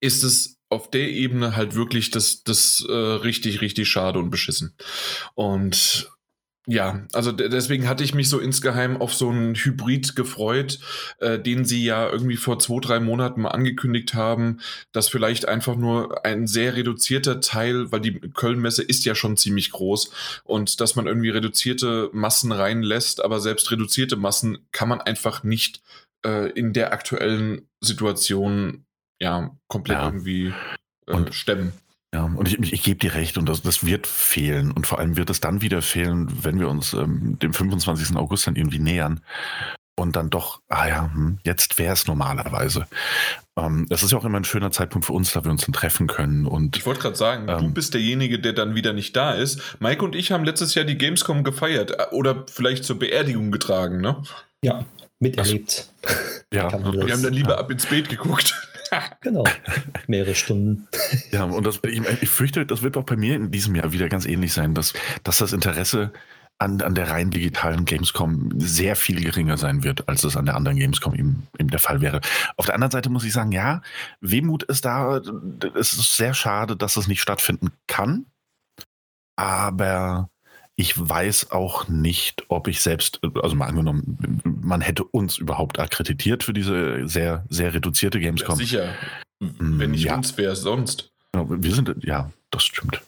ist 0.00 0.24
es 0.24 0.58
auf 0.72 0.90
der 0.90 1.08
Ebene 1.10 1.54
halt 1.54 1.74
wirklich 1.74 2.10
das, 2.10 2.42
das 2.42 2.84
äh, 2.88 2.92
richtig, 2.92 3.60
richtig 3.60 3.88
schade 3.88 4.18
und 4.18 4.30
beschissen. 4.30 4.74
Und 5.34 6.10
ja, 6.68 7.04
also 7.12 7.32
deswegen 7.32 7.88
hatte 7.88 8.04
ich 8.04 8.14
mich 8.14 8.28
so 8.28 8.38
insgeheim 8.38 8.96
auf 8.96 9.12
so 9.12 9.30
einen 9.30 9.56
Hybrid 9.56 10.14
gefreut, 10.14 10.78
äh, 11.18 11.36
den 11.40 11.64
sie 11.64 11.84
ja 11.84 12.08
irgendwie 12.08 12.36
vor 12.36 12.60
zwei, 12.60 12.78
drei 12.80 13.00
Monaten 13.00 13.42
mal 13.42 13.50
angekündigt 13.50 14.14
haben, 14.14 14.60
dass 14.92 15.08
vielleicht 15.08 15.48
einfach 15.48 15.74
nur 15.74 16.24
ein 16.24 16.46
sehr 16.46 16.76
reduzierter 16.76 17.40
Teil, 17.40 17.90
weil 17.90 18.00
die 18.00 18.20
Köln-Messe 18.20 18.84
ist 18.84 19.04
ja 19.04 19.16
schon 19.16 19.36
ziemlich 19.36 19.72
groß 19.72 20.12
und 20.44 20.80
dass 20.80 20.94
man 20.94 21.08
irgendwie 21.08 21.30
reduzierte 21.30 22.10
Massen 22.12 22.52
reinlässt, 22.52 23.24
aber 23.24 23.40
selbst 23.40 23.72
reduzierte 23.72 24.14
Massen 24.14 24.58
kann 24.70 24.88
man 24.88 25.00
einfach 25.00 25.42
nicht 25.42 25.82
äh, 26.24 26.48
in 26.52 26.72
der 26.72 26.92
aktuellen 26.92 27.68
Situation 27.80 28.84
ja, 29.22 29.50
komplett 29.68 29.98
ja. 29.98 30.06
irgendwie 30.06 30.52
äh, 31.06 31.12
und, 31.12 31.34
stemmen. 31.34 31.72
Ja, 32.14 32.24
und 32.24 32.46
ich, 32.46 32.58
ich, 32.58 32.72
ich 32.72 32.82
gebe 32.82 32.98
dir 32.98 33.14
recht, 33.14 33.38
und 33.38 33.48
das, 33.48 33.62
das 33.62 33.86
wird 33.86 34.06
fehlen. 34.06 34.70
Und 34.70 34.86
vor 34.86 34.98
allem 34.98 35.16
wird 35.16 35.30
es 35.30 35.40
dann 35.40 35.62
wieder 35.62 35.80
fehlen, 35.80 36.28
wenn 36.44 36.60
wir 36.60 36.68
uns 36.68 36.92
ähm, 36.92 37.38
dem 37.38 37.54
25. 37.54 38.16
August 38.16 38.46
dann 38.46 38.56
irgendwie 38.56 38.80
nähern. 38.80 39.20
Und 39.98 40.16
dann 40.16 40.30
doch, 40.30 40.60
ah 40.68 40.88
ja, 40.88 41.10
hm, 41.12 41.38
jetzt 41.44 41.78
wäre 41.78 41.92
es 41.92 42.06
normalerweise. 42.06 42.86
Ähm, 43.58 43.86
das 43.88 44.02
ist 44.02 44.12
ja 44.12 44.18
auch 44.18 44.24
immer 44.24 44.40
ein 44.40 44.44
schöner 44.44 44.70
Zeitpunkt 44.70 45.06
für 45.06 45.12
uns, 45.12 45.32
da 45.32 45.44
wir 45.44 45.50
uns 45.50 45.64
dann 45.64 45.72
treffen 45.72 46.06
können. 46.06 46.46
Und, 46.46 46.76
ich 46.76 46.86
wollte 46.86 47.00
gerade 47.00 47.16
sagen, 47.16 47.48
ähm, 47.48 47.58
du 47.58 47.70
bist 47.70 47.94
derjenige, 47.94 48.38
der 48.38 48.54
dann 48.54 48.74
wieder 48.74 48.92
nicht 48.94 49.14
da 49.14 49.32
ist. 49.32 49.76
Mike 49.80 50.04
und 50.04 50.16
ich 50.16 50.32
haben 50.32 50.44
letztes 50.44 50.74
Jahr 50.74 50.84
die 50.84 50.98
Gamescom 50.98 51.44
gefeiert 51.44 51.92
äh, 51.92 52.06
oder 52.10 52.44
vielleicht 52.50 52.84
zur 52.84 52.98
Beerdigung 52.98 53.52
getragen, 53.52 54.00
ne? 54.00 54.22
Ja, 54.64 54.84
miterlebt. 55.18 55.88
Ja, 56.52 56.72
wir 56.92 57.12
haben 57.12 57.22
dann 57.22 57.32
lieber 57.32 57.52
ja. 57.52 57.58
ab 57.58 57.70
ins 57.70 57.86
Bett 57.86 58.08
geguckt. 58.08 58.68
Genau. 59.20 59.44
Mehrere 60.06 60.34
Stunden. 60.34 60.88
Ja, 61.30 61.44
und 61.44 61.66
das, 61.66 61.80
ich, 61.84 62.02
ich, 62.22 62.28
fürchte, 62.28 62.66
das 62.66 62.82
wird 62.82 62.96
auch 62.96 63.04
bei 63.04 63.16
mir 63.16 63.36
in 63.36 63.50
diesem 63.50 63.74
Jahr 63.74 63.92
wieder 63.92 64.08
ganz 64.08 64.26
ähnlich 64.26 64.52
sein, 64.52 64.74
dass, 64.74 64.92
dass 65.24 65.38
das 65.38 65.52
Interesse 65.52 66.12
an, 66.58 66.80
an 66.80 66.94
der 66.94 67.10
rein 67.10 67.30
digitalen 67.30 67.84
Gamescom 67.84 68.50
sehr 68.58 68.94
viel 68.94 69.20
geringer 69.20 69.56
sein 69.56 69.82
wird, 69.82 70.08
als 70.08 70.22
es 70.24 70.36
an 70.36 70.46
der 70.46 70.54
anderen 70.54 70.78
Gamescom 70.78 71.14
eben, 71.14 71.48
eben 71.58 71.70
der 71.70 71.80
Fall 71.80 72.00
wäre. 72.00 72.20
Auf 72.56 72.66
der 72.66 72.74
anderen 72.74 72.92
Seite 72.92 73.10
muss 73.10 73.24
ich 73.24 73.32
sagen, 73.32 73.52
ja, 73.52 73.82
Wehmut 74.20 74.62
ist 74.64 74.84
da. 74.84 75.20
Es 75.74 75.92
ist 75.92 76.16
sehr 76.16 76.34
schade, 76.34 76.76
dass 76.76 76.96
es 76.96 77.08
nicht 77.08 77.20
stattfinden 77.20 77.72
kann. 77.88 78.26
Aber 79.36 80.28
ich 80.76 80.98
weiß 80.98 81.50
auch 81.50 81.88
nicht, 81.88 82.44
ob 82.48 82.66
ich 82.68 82.80
selbst, 82.80 83.20
also 83.42 83.54
mal 83.54 83.66
angenommen, 83.66 84.40
man 84.44 84.80
hätte 84.80 85.04
uns 85.04 85.38
überhaupt 85.38 85.78
akkreditiert 85.78 86.42
für 86.42 86.52
diese 86.52 87.06
sehr, 87.06 87.44
sehr 87.48 87.74
reduzierte 87.74 88.20
Gamescom. 88.20 88.58
Ja, 88.58 88.64
sicher. 88.64 88.94
Wenn 89.40 89.90
nicht 89.90 90.04
ja. 90.04 90.14
uns, 90.14 90.36
wer 90.38 90.56
sonst? 90.56 91.12
Wir 91.34 91.74
sind, 91.74 91.92
ja, 92.04 92.30
das 92.50 92.64
stimmt. 92.64 93.02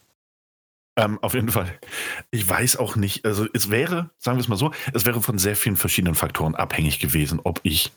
Ähm, 0.97 1.19
auf 1.23 1.35
jeden 1.35 1.49
Fall. 1.49 1.79
Ich 2.31 2.49
weiß 2.49 2.77
auch 2.77 2.97
nicht, 2.97 3.25
also 3.25 3.47
es 3.53 3.71
wäre, 3.71 4.11
sagen 4.19 4.39
wir 4.39 4.43
es 4.43 4.49
mal 4.49 4.57
so, 4.57 4.73
es 4.93 5.05
wäre 5.05 5.21
von 5.21 5.39
sehr 5.39 5.57
vielen 5.57 5.77
verschiedenen 5.77 6.15
Faktoren 6.15 6.55
abhängig 6.55 7.01
gewesen, 7.01 7.41
ob 7.43 7.61
ich 7.65 7.93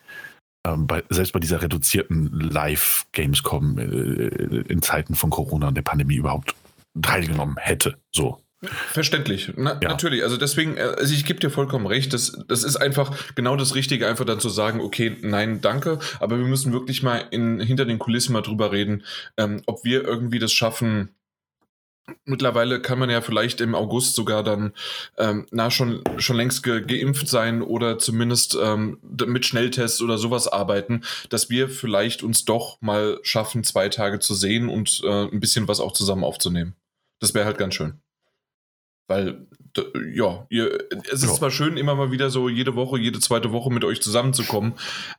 ähm, 0.65 0.88
bei, 0.88 1.03
selbst 1.09 1.33
bei 1.33 1.39
dieser 1.39 1.62
reduzierten 1.62 2.31
Live-Gamescom 2.31 3.77
äh, 3.77 3.81
in 3.83 4.81
Zeiten 4.81 5.15
von 5.15 5.29
Corona 5.29 5.67
und 5.67 5.75
der 5.75 5.83
Pandemie 5.83 6.15
überhaupt 6.15 6.55
teilgenommen 7.00 7.57
hätte. 7.57 7.97
So. 8.12 8.41
Verständlich, 8.63 9.53
Na, 9.55 9.79
ja. 9.81 9.89
natürlich. 9.89 10.23
Also 10.23 10.35
deswegen, 10.35 10.77
äh, 10.77 10.95
also 10.97 11.13
ich 11.13 11.25
gebe 11.25 11.39
dir 11.39 11.51
vollkommen 11.51 11.85
recht. 11.85 12.13
Das, 12.13 12.37
das 12.47 12.63
ist 12.63 12.75
einfach 12.75 13.15
genau 13.35 13.55
das 13.55 13.75
Richtige, 13.75 14.07
einfach 14.07 14.25
dann 14.25 14.39
zu 14.39 14.49
sagen, 14.49 14.81
okay, 14.81 15.15
nein, 15.21 15.61
danke. 15.61 15.99
Aber 16.19 16.39
wir 16.39 16.45
müssen 16.45 16.73
wirklich 16.73 17.03
mal 17.03 17.23
in, 17.29 17.59
hinter 17.59 17.85
den 17.85 17.99
Kulissen 17.99 18.33
mal 18.33 18.41
drüber 18.41 18.71
reden, 18.71 19.03
ähm, 19.37 19.61
ob 19.67 19.83
wir 19.83 20.03
irgendwie 20.03 20.39
das 20.39 20.53
schaffen, 20.53 21.09
Mittlerweile 22.23 22.81
kann 22.81 22.99
man 22.99 23.09
ja 23.09 23.19
vielleicht 23.19 23.59
im 23.59 23.75
August 23.75 24.15
sogar 24.15 24.41
dann 24.41 24.73
ähm, 25.17 25.45
na 25.51 25.69
schon 25.69 26.03
schon 26.17 26.37
längst 26.37 26.63
ge 26.63 26.81
geimpft 26.81 27.27
sein 27.27 27.61
oder 27.61 27.99
zumindest 27.99 28.57
ähm, 28.61 28.99
mit 29.25 29.45
Schnelltests 29.45 30.01
oder 30.01 30.17
sowas 30.17 30.47
arbeiten, 30.47 31.03
dass 31.29 31.49
wir 31.49 31.67
vielleicht 31.67 32.23
uns 32.23 32.45
doch 32.45 32.81
mal 32.81 33.19
schaffen, 33.23 33.65
zwei 33.65 33.89
Tage 33.89 34.19
zu 34.19 34.35
sehen 34.35 34.69
und 34.69 35.01
äh, 35.03 35.25
ein 35.25 35.41
bisschen 35.41 35.67
was 35.67 35.81
auch 35.81 35.91
zusammen 35.91 36.23
aufzunehmen. 36.23 36.75
Das 37.19 37.33
wäre 37.33 37.45
halt 37.45 37.57
ganz 37.57 37.75
schön. 37.75 37.99
Weil 39.07 39.47
ja, 40.13 40.46
ihr, 40.50 40.77
es 41.12 41.24
ist 41.24 41.29
ja. 41.29 41.36
zwar 41.36 41.51
schön, 41.51 41.77
immer 41.77 41.96
mal 41.96 42.12
wieder 42.12 42.29
so 42.29 42.50
jede 42.50 42.75
Woche, 42.75 43.00
jede 43.00 43.19
zweite 43.19 43.51
Woche 43.51 43.72
mit 43.72 43.84
euch 43.84 44.01
zusammenzukommen, 44.01 44.74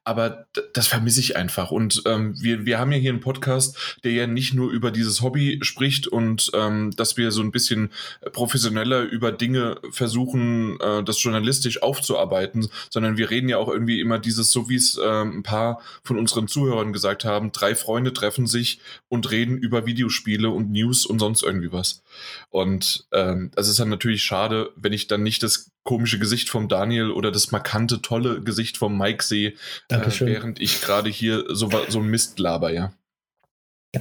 aber 0.04 0.46
das 0.72 0.86
vermisse 0.86 1.20
ich 1.20 1.36
einfach. 1.36 1.70
Und 1.70 2.02
ähm, 2.06 2.34
wir, 2.40 2.66
wir 2.66 2.78
haben 2.78 2.92
ja 2.92 2.98
hier 2.98 3.10
einen 3.10 3.20
Podcast, 3.20 3.98
der 4.04 4.12
ja 4.12 4.26
nicht 4.26 4.54
nur 4.54 4.70
über 4.70 4.90
dieses 4.90 5.22
Hobby 5.22 5.58
spricht 5.62 6.06
und 6.06 6.50
ähm, 6.54 6.90
dass 6.96 7.16
wir 7.16 7.30
so 7.30 7.42
ein 7.42 7.52
bisschen 7.52 7.90
professioneller 8.32 9.02
über 9.02 9.32
Dinge 9.32 9.80
versuchen, 9.90 10.78
äh, 10.80 11.02
das 11.02 11.22
journalistisch 11.22 11.82
aufzuarbeiten, 11.82 12.68
sondern 12.90 13.16
wir 13.16 13.30
reden 13.30 13.48
ja 13.48 13.58
auch 13.58 13.68
irgendwie 13.68 14.00
immer 14.00 14.18
dieses, 14.18 14.50
so 14.50 14.68
wie 14.68 14.76
es 14.76 14.96
äh, 14.96 15.22
ein 15.22 15.42
paar 15.42 15.80
von 16.02 16.18
unseren 16.18 16.48
Zuhörern 16.48 16.92
gesagt 16.92 17.24
haben, 17.24 17.52
drei 17.52 17.74
Freunde 17.74 18.12
treffen 18.12 18.46
sich 18.46 18.80
und 19.08 19.30
reden 19.30 19.56
über 19.56 19.86
Videospiele 19.86 20.50
und 20.50 20.70
News 20.70 21.06
und 21.06 21.18
sonst 21.18 21.42
irgendwie 21.42 21.72
was. 21.72 22.02
Und 22.50 23.06
ähm, 23.12 23.50
das 23.54 23.68
ist 23.68 23.78
dann 23.78 23.88
natürlich 23.88 24.22
schade, 24.22 24.47
schade, 24.48 24.72
wenn 24.76 24.92
ich 24.92 25.06
dann 25.06 25.22
nicht 25.22 25.42
das 25.42 25.70
komische 25.84 26.18
Gesicht 26.18 26.48
vom 26.48 26.68
Daniel 26.68 27.10
oder 27.10 27.30
das 27.30 27.50
markante, 27.50 28.02
tolle 28.02 28.42
Gesicht 28.42 28.76
vom 28.76 28.96
Mike 28.96 29.24
sehe, 29.24 29.54
äh, 29.88 29.98
während 30.20 30.60
ich 30.60 30.80
gerade 30.80 31.10
hier 31.10 31.44
so, 31.48 31.70
so 31.88 32.00
ein 32.00 32.06
Mist 32.06 32.38
laber, 32.38 32.72
ja. 32.72 32.92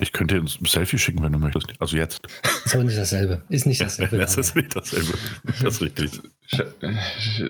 Ich 0.01 0.11
könnte 0.11 0.35
dir 0.35 0.41
ein 0.41 0.65
Selfie 0.65 0.97
schicken, 0.97 1.23
wenn 1.23 1.31
du 1.31 1.39
möchtest. 1.39 1.67
Also 1.79 1.95
jetzt. 1.95 2.19
Ist 2.65 2.75
aber 2.75 2.83
nicht 2.83 2.97
dasselbe. 2.97 3.41
Ist 3.47 3.65
nicht 3.65 3.79
dasselbe. 3.79 4.17
das 4.17 4.35
ist 4.35 4.55
nicht 4.55 4.75
dasselbe. 4.75 5.13
Das 5.45 5.75
ist 5.75 5.81
richtig. 5.81 6.11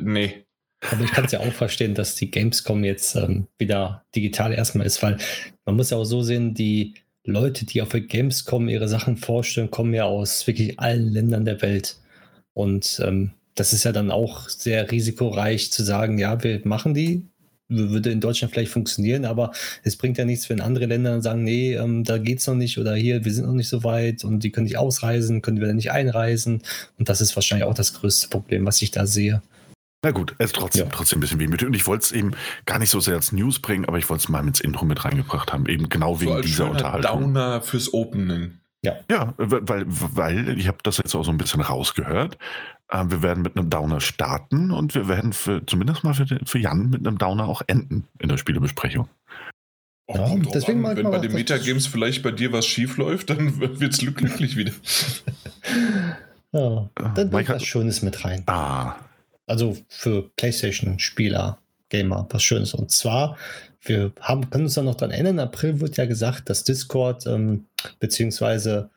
Nee. 0.02 0.46
Aber 0.92 1.04
ich 1.04 1.12
kann 1.12 1.26
es 1.26 1.32
ja 1.32 1.40
auch 1.40 1.52
verstehen, 1.52 1.96
dass 1.96 2.14
die 2.14 2.30
Gamescom 2.30 2.84
jetzt 2.84 3.16
ähm, 3.16 3.48
wieder 3.58 4.06
digital 4.16 4.54
erstmal 4.54 4.86
ist, 4.86 5.02
weil 5.02 5.18
man 5.66 5.76
muss 5.76 5.90
ja 5.90 5.98
auch 5.98 6.04
so 6.04 6.22
sehen, 6.22 6.54
die 6.54 6.94
Leute, 7.24 7.66
die 7.66 7.82
auf 7.82 7.90
der 7.90 8.02
Gamescom 8.02 8.70
ihre 8.70 8.88
Sachen 8.88 9.18
vorstellen, 9.18 9.72
kommen 9.72 9.96
ja 9.96 10.06
aus 10.06 10.46
wirklich 10.46 10.80
allen 10.80 11.12
Ländern 11.12 11.44
der 11.44 11.62
Welt. 11.64 11.98
Und 12.58 13.00
ähm, 13.06 13.34
das 13.54 13.72
ist 13.72 13.84
ja 13.84 13.92
dann 13.92 14.10
auch 14.10 14.50
sehr 14.50 14.90
risikoreich 14.90 15.72
zu 15.72 15.84
sagen, 15.84 16.18
ja, 16.18 16.44
wir 16.44 16.60
machen 16.64 16.96
die. 16.96 17.28
Würde 17.70 18.10
in 18.10 18.20
Deutschland 18.20 18.52
vielleicht 18.52 18.72
funktionieren, 18.72 19.26
aber 19.26 19.52
es 19.84 19.96
bringt 19.96 20.18
ja 20.18 20.26
nichts, 20.26 20.50
wenn 20.50 20.60
andere 20.60 20.88
Länder 20.88 21.22
sagen, 21.22 21.44
nee, 21.44 21.76
ähm, 21.76 22.04
da 22.04 22.16
es 22.16 22.48
noch 22.48 22.56
nicht 22.56 22.80
oder 22.80 22.96
hier, 22.96 23.26
wir 23.26 23.34
sind 23.34 23.46
noch 23.46 23.54
nicht 23.54 23.68
so 23.70 23.84
weit 23.84 24.24
und 24.24 24.40
die 24.40 24.52
können 24.52 24.64
nicht 24.64 24.78
ausreisen, 24.80 25.44
können 25.44 25.60
wir 25.60 25.68
dann 25.68 25.76
nicht 25.76 25.92
einreisen. 25.92 26.64
Und 26.98 27.10
das 27.10 27.22
ist 27.22 27.36
wahrscheinlich 27.36 27.68
auch 27.68 27.76
das 27.76 27.94
größte 27.94 28.30
Problem, 28.30 28.66
was 28.66 28.82
ich 28.82 28.90
da 28.90 29.06
sehe. 29.06 29.44
Na 30.04 30.10
gut, 30.10 30.34
es 30.40 30.48
ist 30.48 30.56
trotzdem, 30.56 30.86
ja. 30.86 30.92
trotzdem 30.92 31.20
ein 31.20 31.22
bisschen 31.22 31.40
wehmütig. 31.40 31.68
Und 31.68 31.76
ich 31.76 31.86
wollte 31.86 32.06
es 32.06 32.12
eben 32.12 32.32
gar 32.66 32.80
nicht 32.80 32.90
so 32.90 33.00
sehr 33.00 33.16
als 33.16 33.34
News 33.34 33.60
bringen, 33.60 33.86
aber 33.86 34.00
ich 34.00 34.10
wollte 34.10 34.24
es 34.24 34.30
mal 34.30 34.48
ins 34.48 34.62
Intro 34.62 34.86
mit 34.86 35.06
reingebracht 35.06 35.54
haben, 35.54 35.68
eben 35.68 35.90
genau 35.90 36.22
wegen 36.22 36.34
so 36.34 36.42
dieser 36.42 36.72
Unterhaltung. 36.72 37.22
Downer 37.22 37.62
fürs 37.62 37.94
Opening. 37.94 38.54
Ja. 38.88 38.96
Ja, 39.12 39.34
weil, 39.38 39.84
weil 39.88 40.58
ich 40.58 40.68
habe 40.68 40.78
das 40.84 40.98
jetzt 40.98 41.14
auch 41.14 41.24
so 41.24 41.32
ein 41.32 41.38
bisschen 41.38 41.62
rausgehört. 41.62 42.38
Äh, 42.90 43.04
wir 43.08 43.22
werden 43.22 43.44
mit 43.44 43.58
einem 43.58 43.70
Downer 43.70 44.00
starten 44.00 44.72
und 44.72 44.96
wir 44.96 45.08
werden 45.08 45.34
für, 45.34 45.66
zumindest 45.66 46.04
mal 46.04 46.14
für, 46.14 46.26
für 46.46 46.60
Jan 46.60 46.90
mit 46.90 47.06
einem 47.06 47.18
Downer 47.18 47.48
auch 47.48 47.62
enden 47.68 48.08
in 48.20 48.30
der 48.30 48.38
Spielebesprechung. 48.38 49.10
Ja, 50.10 50.34
deswegen 50.54 50.86
an, 50.86 50.96
wenn 50.96 51.12
bei 51.12 51.20
den 51.20 51.34
Metagames 51.34 51.86
vielleicht 51.86 52.24
bei 52.24 52.32
dir 52.32 52.54
was 52.54 52.66
schief 52.66 52.96
läuft, 52.96 53.30
dann 53.30 53.60
wird 53.60 53.94
es 53.94 54.00
glücklich 54.00 54.56
wieder. 54.56 54.72
ja, 56.54 56.90
dann 57.14 57.30
bringt 57.30 57.50
was 57.50 57.64
Schönes 57.64 58.02
mit 58.02 58.24
rein. 58.24 58.44
Ah. 58.46 58.96
Also 59.48 59.76
für 59.90 60.30
PlayStation-Spieler, 60.38 61.58
Gamer, 61.90 62.26
was 62.30 62.42
Schönes. 62.42 62.74
Und 62.74 62.92
zwar 62.92 63.38
wir 63.82 64.12
haben, 64.20 64.50
können 64.50 64.66
uns 64.66 64.74
da 64.74 64.82
noch 64.82 64.96
dran 64.96 65.12
erinnern, 65.12 65.36
im 65.36 65.46
April 65.46 65.80
wird 65.80 65.98
ja 65.98 66.06
gesagt, 66.06 66.50
dass 66.50 66.64
Discord, 66.64 67.26
ähm, 67.28 67.66
beziehungsweise 68.00 68.90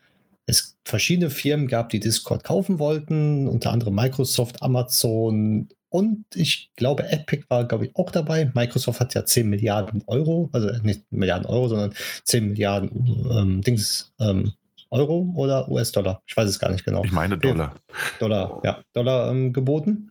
es 0.47 0.77
verschiedene 0.85 1.31
Firmen 1.31 1.69
gab, 1.69 1.91
die 1.91 2.01
Discord 2.01 2.45
kaufen 2.45 2.79
wollten, 2.79 3.47
unter 3.47 3.73
anderem 3.73 3.95
Microsoft, 3.95 4.63
Amazon 4.63 5.69
und 5.91 6.25
ich 6.35 6.71
glaube, 6.77 7.11
Epic 7.11 7.45
war, 7.49 7.67
glaube 7.67 7.87
ich, 7.87 7.97
auch 7.97 8.13
dabei. 8.13 8.51
Microsoft 8.55 9.01
hat 9.01 9.15
ja 9.15 9.25
10 9.25 9.51
Milliarden 9.51 10.05
Euro, 10.07 10.49
also 10.53 10.71
nicht 10.83 11.11
Milliarden 11.11 11.47
Euro, 11.47 11.69
sondern 11.69 11.93
10 12.25 12.49
Milliarden 12.51 13.27
ähm, 13.31 13.61
Dings, 13.61 14.13
ähm, 14.21 14.53
Euro 14.91 15.33
oder 15.37 15.69
US-Dollar. 15.69 16.23
Ich 16.27 16.37
weiß 16.37 16.49
es 16.49 16.59
gar 16.61 16.71
nicht 16.71 16.85
genau. 16.85 17.05
Ich 17.05 17.13
meine 17.13 17.39
Dollar. 17.39 17.75
Dollar, 18.21 18.61
ja, 18.65 18.83
Dollar 18.93 19.31
ähm, 19.31 19.53
geboten. 19.53 20.11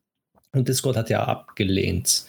Und 0.52 0.68
Discord 0.68 0.98
hat 0.98 1.10
ja 1.10 1.24
abgelehnt. 1.24 2.26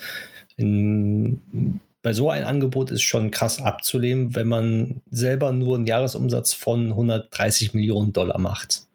In, 0.56 1.80
bei 2.02 2.12
so 2.12 2.30
einem 2.30 2.46
Angebot 2.46 2.90
ist 2.90 3.02
schon 3.02 3.30
krass 3.30 3.60
abzulehnen, 3.60 4.34
wenn 4.34 4.48
man 4.48 5.02
selber 5.10 5.52
nur 5.52 5.76
einen 5.76 5.86
Jahresumsatz 5.86 6.52
von 6.52 6.88
130 6.88 7.74
Millionen 7.74 8.12
Dollar 8.12 8.38
macht. 8.38 8.86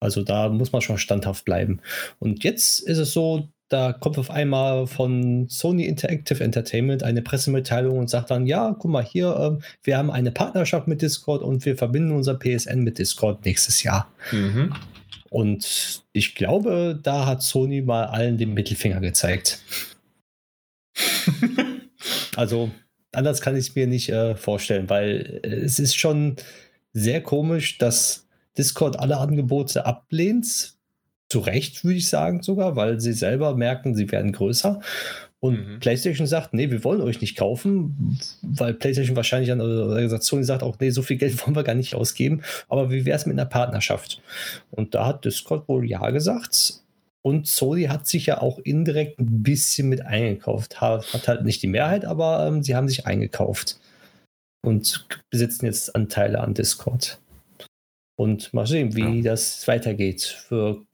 Also 0.00 0.22
da 0.22 0.48
muss 0.48 0.72
man 0.72 0.82
schon 0.82 0.98
standhaft 0.98 1.44
bleiben. 1.44 1.80
Und 2.18 2.44
jetzt 2.44 2.80
ist 2.80 2.98
es 2.98 3.12
so, 3.12 3.48
da 3.68 3.92
kommt 3.92 4.18
auf 4.18 4.30
einmal 4.30 4.86
von 4.86 5.48
Sony 5.48 5.84
Interactive 5.84 6.42
Entertainment 6.42 7.02
eine 7.02 7.20
Pressemitteilung 7.22 7.98
und 7.98 8.08
sagt 8.08 8.30
dann, 8.30 8.46
ja, 8.46 8.74
guck 8.78 8.90
mal 8.90 9.04
hier, 9.04 9.58
äh, 9.60 9.64
wir 9.82 9.98
haben 9.98 10.10
eine 10.10 10.30
Partnerschaft 10.30 10.88
mit 10.88 11.02
Discord 11.02 11.42
und 11.42 11.64
wir 11.66 11.76
verbinden 11.76 12.12
unser 12.12 12.38
PSN 12.38 12.80
mit 12.80 12.98
Discord 12.98 13.44
nächstes 13.44 13.82
Jahr. 13.82 14.10
Mhm. 14.32 14.74
Und 15.30 16.02
ich 16.12 16.34
glaube, 16.34 16.98
da 17.02 17.26
hat 17.26 17.42
Sony 17.42 17.82
mal 17.82 18.04
allen 18.04 18.38
den 18.38 18.54
Mittelfinger 18.54 19.00
gezeigt. 19.00 19.60
Also 22.36 22.70
anders 23.12 23.40
kann 23.40 23.56
ich 23.56 23.68
es 23.68 23.74
mir 23.74 23.86
nicht 23.86 24.10
äh, 24.10 24.34
vorstellen, 24.34 24.88
weil 24.88 25.40
äh, 25.42 25.48
es 25.48 25.78
ist 25.78 25.96
schon 25.96 26.36
sehr 26.92 27.22
komisch, 27.22 27.78
dass 27.78 28.26
Discord 28.56 28.98
alle 28.98 29.18
Angebote 29.18 29.86
ablehnt. 29.86 30.74
Zu 31.30 31.40
Recht, 31.40 31.84
würde 31.84 31.98
ich 31.98 32.08
sagen 32.08 32.42
sogar, 32.42 32.74
weil 32.74 33.00
sie 33.00 33.12
selber 33.12 33.54
merken, 33.54 33.94
sie 33.94 34.10
werden 34.10 34.32
größer. 34.32 34.80
Und 35.40 35.74
mhm. 35.74 35.80
PlayStation 35.80 36.26
sagt, 36.26 36.52
nee, 36.52 36.70
wir 36.70 36.82
wollen 36.84 37.00
euch 37.00 37.20
nicht 37.20 37.36
kaufen, 37.36 38.18
weil 38.42 38.74
PlayStation 38.74 39.14
wahrscheinlich 39.14 39.52
an 39.52 39.58
der 39.58 39.68
Organisation 39.68 40.42
sagt 40.42 40.62
auch, 40.62 40.76
nee, 40.80 40.90
so 40.90 41.02
viel 41.02 41.16
Geld 41.16 41.40
wollen 41.46 41.54
wir 41.54 41.64
gar 41.64 41.74
nicht 41.74 41.94
ausgeben. 41.94 42.42
Aber 42.68 42.90
wie 42.90 43.04
wäre 43.04 43.16
es 43.16 43.26
mit 43.26 43.38
einer 43.38 43.48
Partnerschaft? 43.48 44.20
Und 44.70 44.94
da 44.94 45.06
hat 45.06 45.24
Discord 45.24 45.68
wohl 45.68 45.88
ja 45.88 46.10
gesagt. 46.10 46.80
Und 47.28 47.46
Sony 47.46 47.84
hat 47.84 48.06
sich 48.06 48.24
ja 48.24 48.40
auch 48.40 48.58
indirekt 48.58 49.18
ein 49.18 49.42
bisschen 49.42 49.90
mit 49.90 50.00
eingekauft. 50.00 50.80
Hat, 50.80 51.12
hat 51.12 51.28
halt 51.28 51.44
nicht 51.44 51.62
die 51.62 51.66
Mehrheit, 51.66 52.06
aber 52.06 52.46
ähm, 52.46 52.62
sie 52.62 52.74
haben 52.74 52.88
sich 52.88 53.04
eingekauft 53.04 53.78
und 54.64 55.06
besitzen 55.28 55.66
jetzt 55.66 55.94
Anteile 55.94 56.40
an 56.40 56.54
Discord. 56.54 57.20
Und 58.16 58.54
mal 58.54 58.66
sehen, 58.66 58.96
wie 58.96 59.18
ja. 59.18 59.22
das 59.22 59.68
weitergeht. 59.68 60.22
Für 60.22 60.86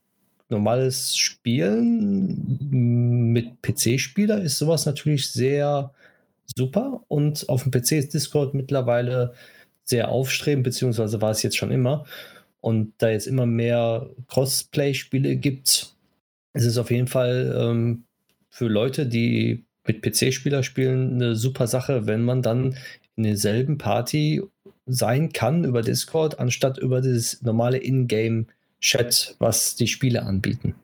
normales 0.48 1.16
Spielen 1.16 2.58
mit 3.32 3.62
PC-Spieler 3.62 4.42
ist 4.42 4.58
sowas 4.58 4.86
natürlich 4.86 5.30
sehr 5.30 5.94
super. 6.56 7.04
Und 7.06 7.48
auf 7.48 7.62
dem 7.62 7.70
PC 7.70 7.92
ist 7.92 8.12
Discord 8.12 8.54
mittlerweile 8.54 9.34
sehr 9.84 10.08
aufstrebend, 10.08 10.64
beziehungsweise 10.64 11.22
war 11.22 11.30
es 11.30 11.44
jetzt 11.44 11.56
schon 11.56 11.70
immer. 11.70 12.04
Und 12.60 12.92
da 12.98 13.10
jetzt 13.10 13.28
immer 13.28 13.46
mehr 13.46 14.10
Crossplay-Spiele 14.26 15.36
gibt, 15.36 15.93
ist 16.54 16.64
es 16.64 16.78
auf 16.78 16.90
jeden 16.90 17.08
Fall 17.08 17.54
ähm, 17.56 18.04
für 18.48 18.68
Leute, 18.68 19.06
die 19.06 19.64
mit 19.86 20.02
PC-Spieler 20.02 20.62
spielen, 20.62 21.14
eine 21.14 21.36
super 21.36 21.66
Sache, 21.66 22.06
wenn 22.06 22.22
man 22.22 22.40
dann 22.40 22.76
in 23.16 23.24
derselben 23.24 23.78
Party 23.78 24.42
sein 24.86 25.32
kann 25.32 25.64
über 25.64 25.82
Discord, 25.82 26.38
anstatt 26.38 26.78
über 26.78 27.00
das 27.00 27.42
normale 27.42 27.78
Ingame-Chat, 27.78 29.36
was 29.38 29.76
die 29.76 29.86
Spiele 29.86 30.22
anbieten. 30.22 30.74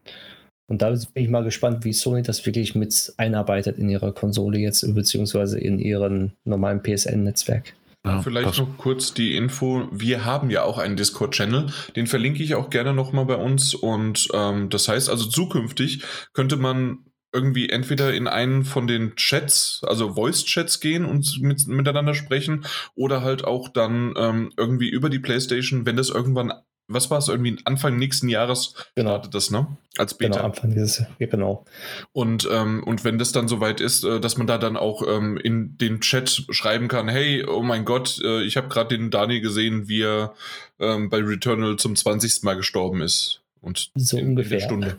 Und 0.67 0.83
da 0.83 0.91
bin 0.91 1.25
ich 1.25 1.29
mal 1.29 1.43
gespannt, 1.43 1.85
wie 1.85 1.93
Sony 1.93 2.23
das 2.23 2.47
wirklich 2.47 2.75
mit 2.75 3.13
einarbeitet 3.17 3.79
in 3.79 3.89
ihrer 3.89 4.13
Konsole 4.13 4.59
jetzt, 4.59 4.83
beziehungsweise 4.95 5.59
in 5.59 5.79
ihren 5.79 6.33
normalen 6.45 6.83
PSN-Netzwerk. 6.83 7.75
Ja, 8.05 8.23
Vielleicht 8.23 8.59
noch 8.59 8.79
kurz 8.79 9.13
die 9.13 9.37
Info. 9.37 9.87
Wir 9.93 10.25
haben 10.25 10.49
ja 10.49 10.63
auch 10.63 10.79
einen 10.79 10.97
Discord-Channel. 10.97 11.67
Den 11.97 12.07
verlinke 12.07 12.43
ich 12.43 12.55
auch 12.55 12.71
gerne 12.71 12.95
nochmal 12.95 13.27
bei 13.27 13.37
uns. 13.37 13.75
Und 13.75 14.29
ähm, 14.33 14.71
das 14.71 14.89
heißt 14.89 15.11
also 15.11 15.27
zukünftig 15.27 16.03
könnte 16.33 16.57
man 16.57 17.05
irgendwie 17.33 17.69
entweder 17.69 18.13
in 18.13 18.27
einen 18.27 18.65
von 18.65 18.87
den 18.87 19.15
Chats, 19.17 19.83
also 19.85 20.15
Voice-Chats 20.15 20.81
gehen 20.81 21.05
und 21.05 21.41
mit, 21.41 21.67
miteinander 21.69 22.15
sprechen 22.15 22.65
oder 22.95 23.23
halt 23.23 23.45
auch 23.45 23.69
dann 23.69 24.15
ähm, 24.17 24.53
irgendwie 24.57 24.89
über 24.89 25.11
die 25.11 25.21
PlayStation, 25.21 25.87
wenn 25.87 25.97
das 25.97 26.09
irgendwann 26.09 26.53
was 26.93 27.11
war 27.11 27.19
es, 27.19 27.29
irgendwie 27.29 27.57
Anfang 27.65 27.97
nächsten 27.97 28.29
Jahres 28.29 28.75
genau. 28.95 29.11
startet 29.11 29.35
das, 29.35 29.51
ne? 29.51 29.67
Als 29.97 30.15
Beta. 30.15 30.35
Genau, 30.35 30.45
Anfang 30.45 30.71
dieses 30.71 31.05
ja, 31.19 31.27
genau. 31.27 31.65
Und, 32.13 32.49
ähm, 32.51 32.83
und 32.85 33.05
wenn 33.05 33.19
das 33.19 33.33
dann 33.33 33.49
soweit 33.49 33.81
ist, 33.81 34.05
äh, 34.05 34.21
dass 34.21 34.37
man 34.37 34.47
da 34.47 34.59
dann 34.59 34.77
auch 34.77 35.03
ähm, 35.07 35.37
in 35.37 35.79
den 35.79 36.01
Chat 36.01 36.47
schreiben 36.51 36.89
kann, 36.89 37.09
hey, 37.09 37.45
oh 37.47 37.63
mein 37.63 37.85
Gott, 37.85 38.21
äh, 38.25 38.43
ich 38.43 38.57
habe 38.57 38.69
gerade 38.69 38.97
den 38.97 39.11
Dani 39.11 39.41
gesehen, 39.41 39.89
wie 39.89 40.03
er 40.03 40.35
ähm, 40.79 41.11
bei 41.11 41.19
Returnal 41.19 41.77
zum 41.77 41.95
20. 41.97 42.43
Mal 42.43 42.57
gestorben 42.57 43.01
ist. 43.03 43.41
Und 43.61 43.91
so 43.95 44.19
in, 44.19 44.29
ungefähr. 44.29 44.59
In 44.59 44.65
Stunde. 44.65 44.97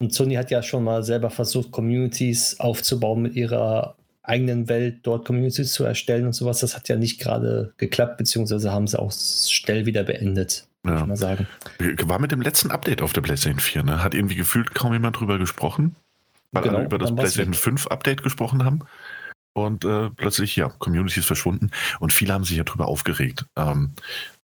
Und 0.00 0.14
Sony 0.14 0.34
hat 0.34 0.50
ja 0.50 0.62
schon 0.62 0.82
mal 0.82 1.02
selber 1.04 1.30
versucht, 1.30 1.70
Communities 1.70 2.58
aufzubauen 2.58 3.22
mit 3.22 3.34
ihrer 3.34 3.96
eigenen 4.30 4.68
Welt 4.68 5.00
dort 5.02 5.26
Communities 5.26 5.72
zu 5.72 5.84
erstellen 5.84 6.26
und 6.26 6.32
sowas. 6.32 6.60
Das 6.60 6.76
hat 6.76 6.88
ja 6.88 6.96
nicht 6.96 7.20
gerade 7.20 7.74
geklappt, 7.76 8.16
beziehungsweise 8.16 8.72
haben 8.72 8.86
sie 8.86 8.98
auch 8.98 9.12
schnell 9.12 9.86
wieder 9.86 10.04
beendet. 10.04 10.66
Ja. 10.86 11.04
mal 11.04 11.16
sagen. 11.16 11.46
War 11.78 12.18
mit 12.18 12.32
dem 12.32 12.40
letzten 12.40 12.70
Update 12.70 13.02
auf 13.02 13.12
der 13.12 13.20
PlayStation 13.20 13.60
4, 13.60 13.82
ne? 13.82 14.02
Hat 14.02 14.14
irgendwie 14.14 14.36
gefühlt 14.36 14.74
kaum 14.74 14.94
jemand 14.94 15.20
drüber 15.20 15.38
gesprochen, 15.38 15.94
weil 16.52 16.62
genau, 16.62 16.76
alle 16.76 16.86
über 16.86 16.98
das 16.98 17.14
PlayStation 17.14 17.52
5 17.52 17.88
Update 17.88 18.22
gesprochen 18.22 18.64
haben. 18.64 18.80
Und 19.52 19.84
äh, 19.84 20.08
plötzlich, 20.10 20.56
ja, 20.56 20.68
Community 20.68 21.20
ist 21.20 21.26
verschwunden 21.26 21.70
und 21.98 22.12
viele 22.12 22.32
haben 22.32 22.44
sich 22.44 22.56
ja 22.56 22.64
drüber 22.64 22.86
aufgeregt. 22.86 23.44
Ähm, 23.56 23.92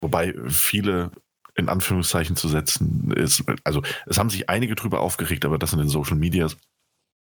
wobei 0.01 0.35
viele 0.49 1.13
in 1.55 1.69
Anführungszeichen 1.69 2.35
zu 2.35 2.49
setzen 2.49 3.13
ist, 3.13 3.45
also 3.63 3.83
es 4.07 4.19
haben 4.19 4.31
sich 4.31 4.51
einige 4.51 4.75
drüber 4.75 5.01
aufgeregt, 5.01 5.45
aber 5.45 5.59
das 5.59 5.73
in 5.73 5.79
den 5.79 5.89
Social 5.89 6.17
Medias 6.17 6.57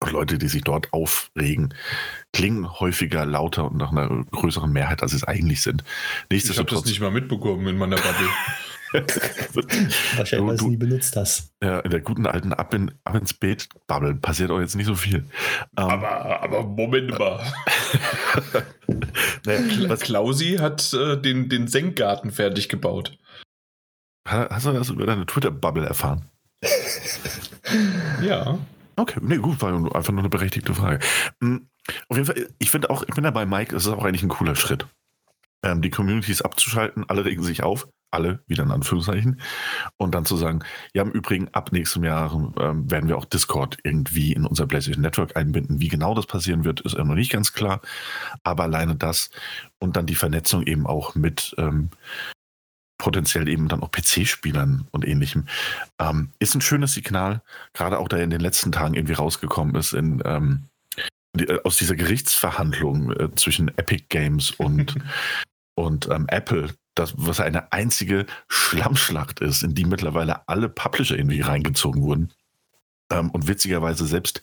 Leute, 0.09 0.37
die 0.37 0.47
sich 0.47 0.63
dort 0.63 0.91
aufregen, 0.93 1.73
klingen 2.33 2.79
häufiger 2.79 3.25
lauter 3.25 3.65
und 3.65 3.77
nach 3.77 3.91
einer 3.91 4.07
größeren 4.31 4.71
Mehrheit, 4.71 5.01
als 5.01 5.11
sie 5.11 5.17
es 5.17 5.23
eigentlich 5.23 5.61
sind. 5.61 5.83
Ich 6.29 6.57
habe 6.57 6.69
das 6.69 6.85
nicht 6.85 6.99
mal 6.99 7.11
mitbekommen 7.11 7.67
in 7.67 7.77
meiner 7.77 7.97
Bubble. 7.97 8.27
Wahrscheinlich, 10.17 10.49
weil 10.49 10.57
du 10.57 10.67
nie 10.69 10.77
benutzt 10.77 11.15
hast. 11.15 11.53
Ja, 11.63 11.79
in 11.79 11.91
der 11.91 12.01
guten 12.01 12.25
alten 12.25 12.51
Ab, 12.51 12.73
in, 12.73 12.91
Ab 13.05 13.15
ins 13.15 13.33
Bett-Bubble 13.33 14.15
passiert 14.15 14.51
auch 14.51 14.59
jetzt 14.59 14.75
nicht 14.75 14.87
so 14.87 14.95
viel. 14.95 15.19
Ähm, 15.77 15.85
aber, 15.85 16.41
aber 16.41 16.63
Moment 16.63 17.17
mal. 17.17 17.41
naja, 19.45 19.89
was 19.89 20.01
Klausi 20.01 20.57
hat 20.59 20.93
äh, 20.93 21.15
den, 21.15 21.47
den 21.47 21.67
Senkgarten 21.67 22.31
fertig 22.31 22.67
gebaut. 22.67 23.17
Hast 24.27 24.65
du 24.65 24.73
das 24.73 24.89
über 24.89 25.05
deine 25.05 25.25
Twitter-Bubble 25.25 25.85
erfahren? 25.85 26.25
ja. 28.21 28.59
Okay, 28.95 29.19
nee, 29.21 29.37
gut, 29.37 29.61
war 29.61 29.73
einfach 29.95 30.11
nur 30.11 30.21
eine 30.21 30.29
berechtigte 30.29 30.73
Frage. 30.73 30.99
Hm, 31.41 31.67
auf 32.09 32.17
jeden 32.17 32.27
Fall, 32.27 32.49
ich 32.59 32.71
finde 32.71 32.89
auch, 32.89 33.03
ich 33.03 33.15
bin 33.15 33.23
dabei, 33.23 33.45
Mike, 33.45 33.75
es 33.75 33.85
ist 33.85 33.91
auch 33.91 34.03
eigentlich 34.03 34.23
ein 34.23 34.29
cooler 34.29 34.55
Schritt. 34.55 34.87
Ähm, 35.63 35.81
die 35.81 35.89
Communities 35.89 36.41
abzuschalten, 36.41 37.05
alle 37.07 37.25
regen 37.25 37.43
sich 37.43 37.63
auf, 37.63 37.87
alle, 38.09 38.43
wieder 38.47 38.63
in 38.63 38.71
Anführungszeichen, 38.71 39.39
und 39.97 40.15
dann 40.15 40.25
zu 40.25 40.35
sagen, 40.35 40.63
ja, 40.93 41.03
im 41.03 41.11
Übrigen, 41.11 41.49
ab 41.49 41.71
nächstem 41.71 42.03
Jahr 42.03 42.33
ähm, 42.59 42.89
werden 42.89 43.07
wir 43.07 43.17
auch 43.17 43.25
Discord 43.25 43.77
irgendwie 43.83 44.33
in 44.33 44.45
unser 44.45 44.67
PlayStation 44.67 45.01
Network 45.03 45.37
einbinden. 45.37 45.79
Wie 45.79 45.87
genau 45.87 46.13
das 46.15 46.25
passieren 46.25 46.63
wird, 46.65 46.81
ist 46.81 46.97
noch 46.97 47.05
nicht 47.15 47.31
ganz 47.31 47.53
klar, 47.53 47.81
aber 48.43 48.63
alleine 48.63 48.95
das 48.95 49.29
und 49.79 49.95
dann 49.95 50.07
die 50.07 50.15
Vernetzung 50.15 50.63
eben 50.63 50.87
auch 50.87 51.15
mit 51.15 51.55
ähm, 51.57 51.89
potenziell 53.01 53.49
eben 53.49 53.67
dann 53.67 53.81
auch 53.81 53.91
PC-Spielern 53.91 54.87
und 54.91 55.07
ähnlichem. 55.07 55.47
Ähm, 55.97 56.29
ist 56.37 56.53
ein 56.53 56.61
schönes 56.61 56.93
Signal, 56.93 57.41
gerade 57.73 57.97
auch 57.97 58.07
da 58.07 58.17
in 58.17 58.29
den 58.29 58.41
letzten 58.41 58.71
Tagen 58.71 58.93
irgendwie 58.93 59.13
rausgekommen 59.13 59.73
ist 59.73 59.93
in 59.93 60.21
ähm, 60.23 60.65
die, 61.33 61.47
äh, 61.47 61.59
aus 61.63 61.77
dieser 61.77 61.95
Gerichtsverhandlung 61.95 63.11
äh, 63.13 63.33
zwischen 63.35 63.69
Epic 63.69 64.05
Games 64.09 64.51
und, 64.51 64.95
und 65.75 66.09
ähm, 66.09 66.25
Apple, 66.27 66.69
das, 66.93 67.15
was 67.17 67.39
eine 67.39 67.71
einzige 67.71 68.27
Schlammschlacht 68.47 69.39
ist, 69.39 69.63
in 69.63 69.73
die 69.73 69.85
mittlerweile 69.85 70.47
alle 70.47 70.69
Publisher 70.69 71.17
irgendwie 71.17 71.41
reingezogen 71.41 72.03
wurden. 72.03 72.31
Ähm, 73.11 73.31
und 73.31 73.47
witzigerweise 73.47 74.05
selbst 74.05 74.41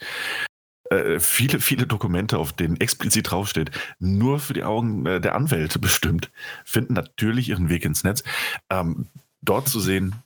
äh, 0.91 1.21
viele, 1.21 1.61
viele 1.61 1.87
Dokumente, 1.87 2.39
auf 2.39 2.53
denen 2.53 2.81
explizit 2.81 3.31
draufsteht, 3.31 3.71
nur 3.99 4.41
für 4.41 4.55
die 4.55 4.65
Augen 4.65 5.07
äh, 5.07 5.21
der 5.21 5.35
Anwälte 5.35 5.79
bestimmt, 5.81 6.31
finden 6.65 6.95
natürlich 6.95 7.49
ihren 7.49 7.69
Weg 7.69 7.85
ins 7.85 8.05
Netz. 8.05 8.23
Ähm, 8.71 9.09
dort 9.43 9.69
zu 9.69 9.81
sehen, 9.81 10.17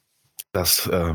dass 0.52 0.86
äh, 0.86 1.14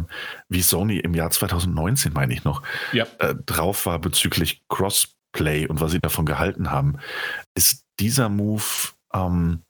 wie 0.49 0.61
Sony 0.61 0.97
im 0.97 1.13
Jahr 1.13 1.29
2019, 1.29 2.13
meine 2.13 2.33
ich 2.33 2.43
noch, 2.43 2.63
ja. 2.91 3.05
äh, 3.19 3.35
drauf 3.45 3.85
war 3.85 3.99
bezüglich 3.99 4.63
Crossplay 4.67 5.67
und 5.67 5.79
was 5.79 5.91
sie 5.91 5.99
davon 5.99 6.25
gehalten 6.25 6.71
haben, 6.71 6.97
ist 7.55 7.85
dieser 7.99 8.29
Move 8.29 8.63
ähm, 9.13 9.63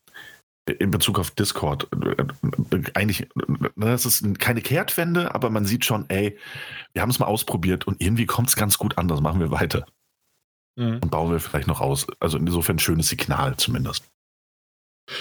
in 0.69 0.91
Bezug 0.91 1.19
auf 1.19 1.31
Discord 1.31 1.87
eigentlich, 2.93 3.27
das 3.75 4.05
ist 4.05 4.39
keine 4.39 4.61
Kehrtwende, 4.61 5.33
aber 5.33 5.49
man 5.49 5.65
sieht 5.65 5.85
schon, 5.85 6.05
ey, 6.09 6.37
wir 6.93 7.01
haben 7.01 7.09
es 7.09 7.19
mal 7.19 7.25
ausprobiert 7.25 7.87
und 7.87 8.01
irgendwie 8.01 8.25
kommt 8.25 8.49
es 8.49 8.55
ganz 8.55 8.77
gut 8.77 8.97
an, 8.97 9.07
das 9.07 9.21
machen 9.21 9.39
wir 9.39 9.51
weiter. 9.51 9.85
Mhm. 10.75 10.99
Und 11.01 11.09
bauen 11.09 11.31
wir 11.31 11.39
vielleicht 11.39 11.67
noch 11.67 11.81
aus. 11.81 12.07
Also 12.19 12.37
insofern 12.37 12.75
ein 12.75 12.79
schönes 12.79 13.09
Signal 13.09 13.57
zumindest. 13.57 14.05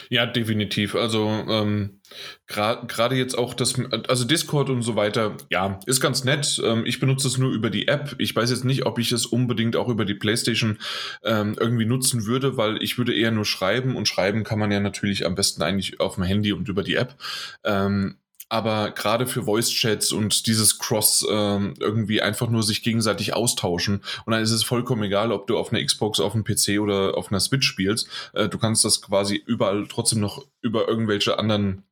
Ja, 0.08 0.26
definitiv. 0.26 0.94
Also 0.94 1.28
ähm, 1.48 2.00
gerade 2.46 3.14
jetzt 3.14 3.36
auch 3.36 3.54
das, 3.54 3.74
also 4.08 4.24
Discord 4.24 4.70
und 4.70 4.82
so 4.82 4.96
weiter, 4.96 5.36
ja, 5.50 5.80
ist 5.86 6.00
ganz 6.00 6.24
nett. 6.24 6.60
Ähm, 6.64 6.84
ich 6.86 7.00
benutze 7.00 7.28
es 7.28 7.38
nur 7.38 7.52
über 7.52 7.70
die 7.70 7.88
App. 7.88 8.14
Ich 8.18 8.34
weiß 8.34 8.50
jetzt 8.50 8.64
nicht, 8.64 8.86
ob 8.86 8.98
ich 8.98 9.12
es 9.12 9.26
unbedingt 9.26 9.76
auch 9.76 9.88
über 9.88 10.04
die 10.04 10.14
PlayStation 10.14 10.78
ähm, 11.24 11.56
irgendwie 11.58 11.86
nutzen 11.86 12.26
würde, 12.26 12.56
weil 12.56 12.82
ich 12.82 12.98
würde 12.98 13.14
eher 13.14 13.30
nur 13.30 13.44
schreiben 13.44 13.96
und 13.96 14.08
schreiben 14.08 14.44
kann 14.44 14.58
man 14.58 14.70
ja 14.70 14.80
natürlich 14.80 15.24
am 15.26 15.34
besten 15.34 15.62
eigentlich 15.62 16.00
auf 16.00 16.16
dem 16.16 16.24
Handy 16.24 16.52
und 16.52 16.68
über 16.68 16.82
die 16.82 16.94
App. 16.94 17.14
Ähm, 17.64 18.16
aber 18.48 18.92
gerade 18.92 19.26
für 19.26 19.44
Voice-Chats 19.44 20.12
und 20.12 20.46
dieses 20.46 20.78
Cross 20.78 21.26
ähm, 21.30 21.74
irgendwie 21.80 22.22
einfach 22.22 22.48
nur 22.48 22.62
sich 22.62 22.82
gegenseitig 22.82 23.34
austauschen 23.34 24.02
und 24.24 24.32
dann 24.32 24.42
ist 24.42 24.50
es 24.50 24.62
vollkommen 24.62 25.02
egal, 25.02 25.32
ob 25.32 25.46
du 25.46 25.58
auf 25.58 25.72
einer 25.72 25.84
Xbox, 25.84 26.20
auf 26.20 26.34
einem 26.34 26.44
PC 26.44 26.80
oder 26.80 27.16
auf 27.16 27.30
einer 27.30 27.40
Switch 27.40 27.66
spielst. 27.66 28.08
Äh, 28.34 28.48
du 28.48 28.58
kannst 28.58 28.84
das 28.84 29.02
quasi 29.02 29.36
überall 29.36 29.86
trotzdem 29.88 30.20
noch 30.20 30.44
über 30.60 30.88
irgendwelche 30.88 31.38
anderen 31.38 31.82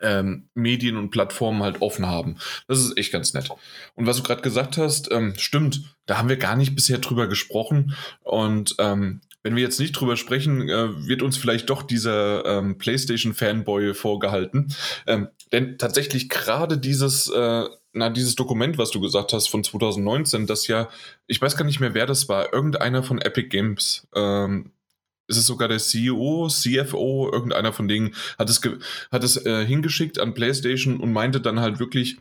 ähm, 0.00 0.48
Medien 0.54 0.96
und 0.96 1.10
Plattformen 1.10 1.62
halt 1.62 1.82
offen 1.82 2.06
haben. 2.06 2.36
Das 2.68 2.78
ist 2.78 2.96
echt 2.96 3.12
ganz 3.12 3.34
nett. 3.34 3.50
Und 3.96 4.06
was 4.06 4.18
du 4.18 4.22
gerade 4.22 4.42
gesagt 4.42 4.76
hast, 4.76 5.10
ähm, 5.10 5.34
stimmt, 5.36 5.96
da 6.06 6.18
haben 6.18 6.28
wir 6.28 6.36
gar 6.36 6.56
nicht 6.56 6.76
bisher 6.76 6.98
drüber 6.98 7.26
gesprochen 7.26 7.96
und 8.22 8.76
ähm, 8.78 9.20
wenn 9.42 9.56
wir 9.56 9.62
jetzt 9.62 9.80
nicht 9.80 9.92
drüber 9.92 10.16
sprechen, 10.16 10.68
äh, 10.68 11.06
wird 11.08 11.22
uns 11.22 11.36
vielleicht 11.36 11.70
doch 11.70 11.82
dieser 11.82 12.44
ähm, 12.44 12.76
PlayStation-Fanboy 12.76 13.94
vorgehalten. 13.94 14.74
Ähm, 15.06 15.28
denn 15.52 15.78
tatsächlich 15.78 16.28
gerade 16.28 16.78
dieses, 16.78 17.28
äh, 17.28 17.64
na, 17.92 18.10
dieses 18.10 18.36
Dokument, 18.36 18.78
was 18.78 18.90
du 18.90 19.00
gesagt 19.00 19.32
hast 19.32 19.48
von 19.48 19.64
2019, 19.64 20.46
das 20.46 20.66
ja, 20.66 20.88
ich 21.26 21.40
weiß 21.40 21.56
gar 21.56 21.64
nicht 21.64 21.80
mehr, 21.80 21.94
wer 21.94 22.06
das 22.06 22.28
war, 22.28 22.52
irgendeiner 22.52 23.02
von 23.02 23.20
Epic 23.20 23.48
Games, 23.48 24.06
ähm, 24.14 24.72
ist 25.26 25.36
es 25.36 25.46
sogar 25.46 25.68
der 25.68 25.78
CEO, 25.78 26.48
CFO, 26.48 27.30
irgendeiner 27.32 27.72
von 27.72 27.88
denen, 27.88 28.14
hat 28.38 28.50
es, 28.50 28.60
hat 29.10 29.24
es 29.24 29.44
äh, 29.46 29.64
hingeschickt 29.64 30.18
an 30.18 30.34
PlayStation 30.34 30.98
und 30.98 31.12
meinte 31.12 31.40
dann 31.40 31.60
halt 31.60 31.78
wirklich, 31.78 32.18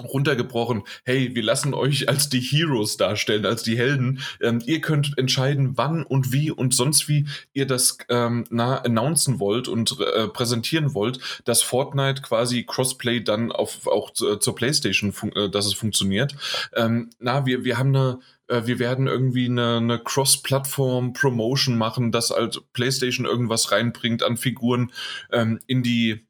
runtergebrochen, 0.00 0.84
hey, 1.04 1.34
wir 1.34 1.42
lassen 1.42 1.74
euch 1.74 2.08
als 2.08 2.28
die 2.28 2.40
Heroes 2.40 2.96
darstellen, 2.96 3.44
als 3.44 3.62
die 3.62 3.76
Helden. 3.76 4.20
Ähm, 4.40 4.62
ihr 4.64 4.80
könnt 4.80 5.18
entscheiden, 5.18 5.76
wann 5.76 6.02
und 6.02 6.32
wie 6.32 6.50
und 6.50 6.74
sonst 6.74 7.08
wie 7.08 7.26
ihr 7.52 7.66
das 7.66 7.98
ähm, 8.08 8.44
na, 8.50 8.78
announcen 8.78 9.38
wollt 9.38 9.68
und 9.68 9.98
äh, 10.00 10.28
präsentieren 10.28 10.94
wollt, 10.94 11.18
dass 11.44 11.62
Fortnite 11.62 12.22
quasi 12.22 12.64
Crossplay 12.64 13.20
dann 13.20 13.52
auf, 13.52 13.86
auch 13.86 14.12
zu, 14.12 14.36
zur 14.36 14.54
Playstation, 14.54 15.12
äh, 15.34 15.50
dass 15.50 15.66
es 15.66 15.74
funktioniert. 15.74 16.34
Ähm, 16.74 17.10
na, 17.18 17.44
wir, 17.44 17.64
wir 17.64 17.76
haben 17.76 17.94
eine 17.94 18.20
äh, 18.48 18.66
wir 18.66 18.78
werden 18.78 19.06
irgendwie 19.06 19.46
eine, 19.46 19.76
eine 19.76 19.98
Cross-Plattform-Promotion 19.98 21.76
machen, 21.76 22.12
dass 22.12 22.30
halt 22.30 22.62
PlayStation 22.72 23.26
irgendwas 23.26 23.72
reinbringt 23.72 24.22
an 24.22 24.36
Figuren 24.36 24.92
ähm, 25.30 25.60
in 25.66 25.82
die 25.82 26.26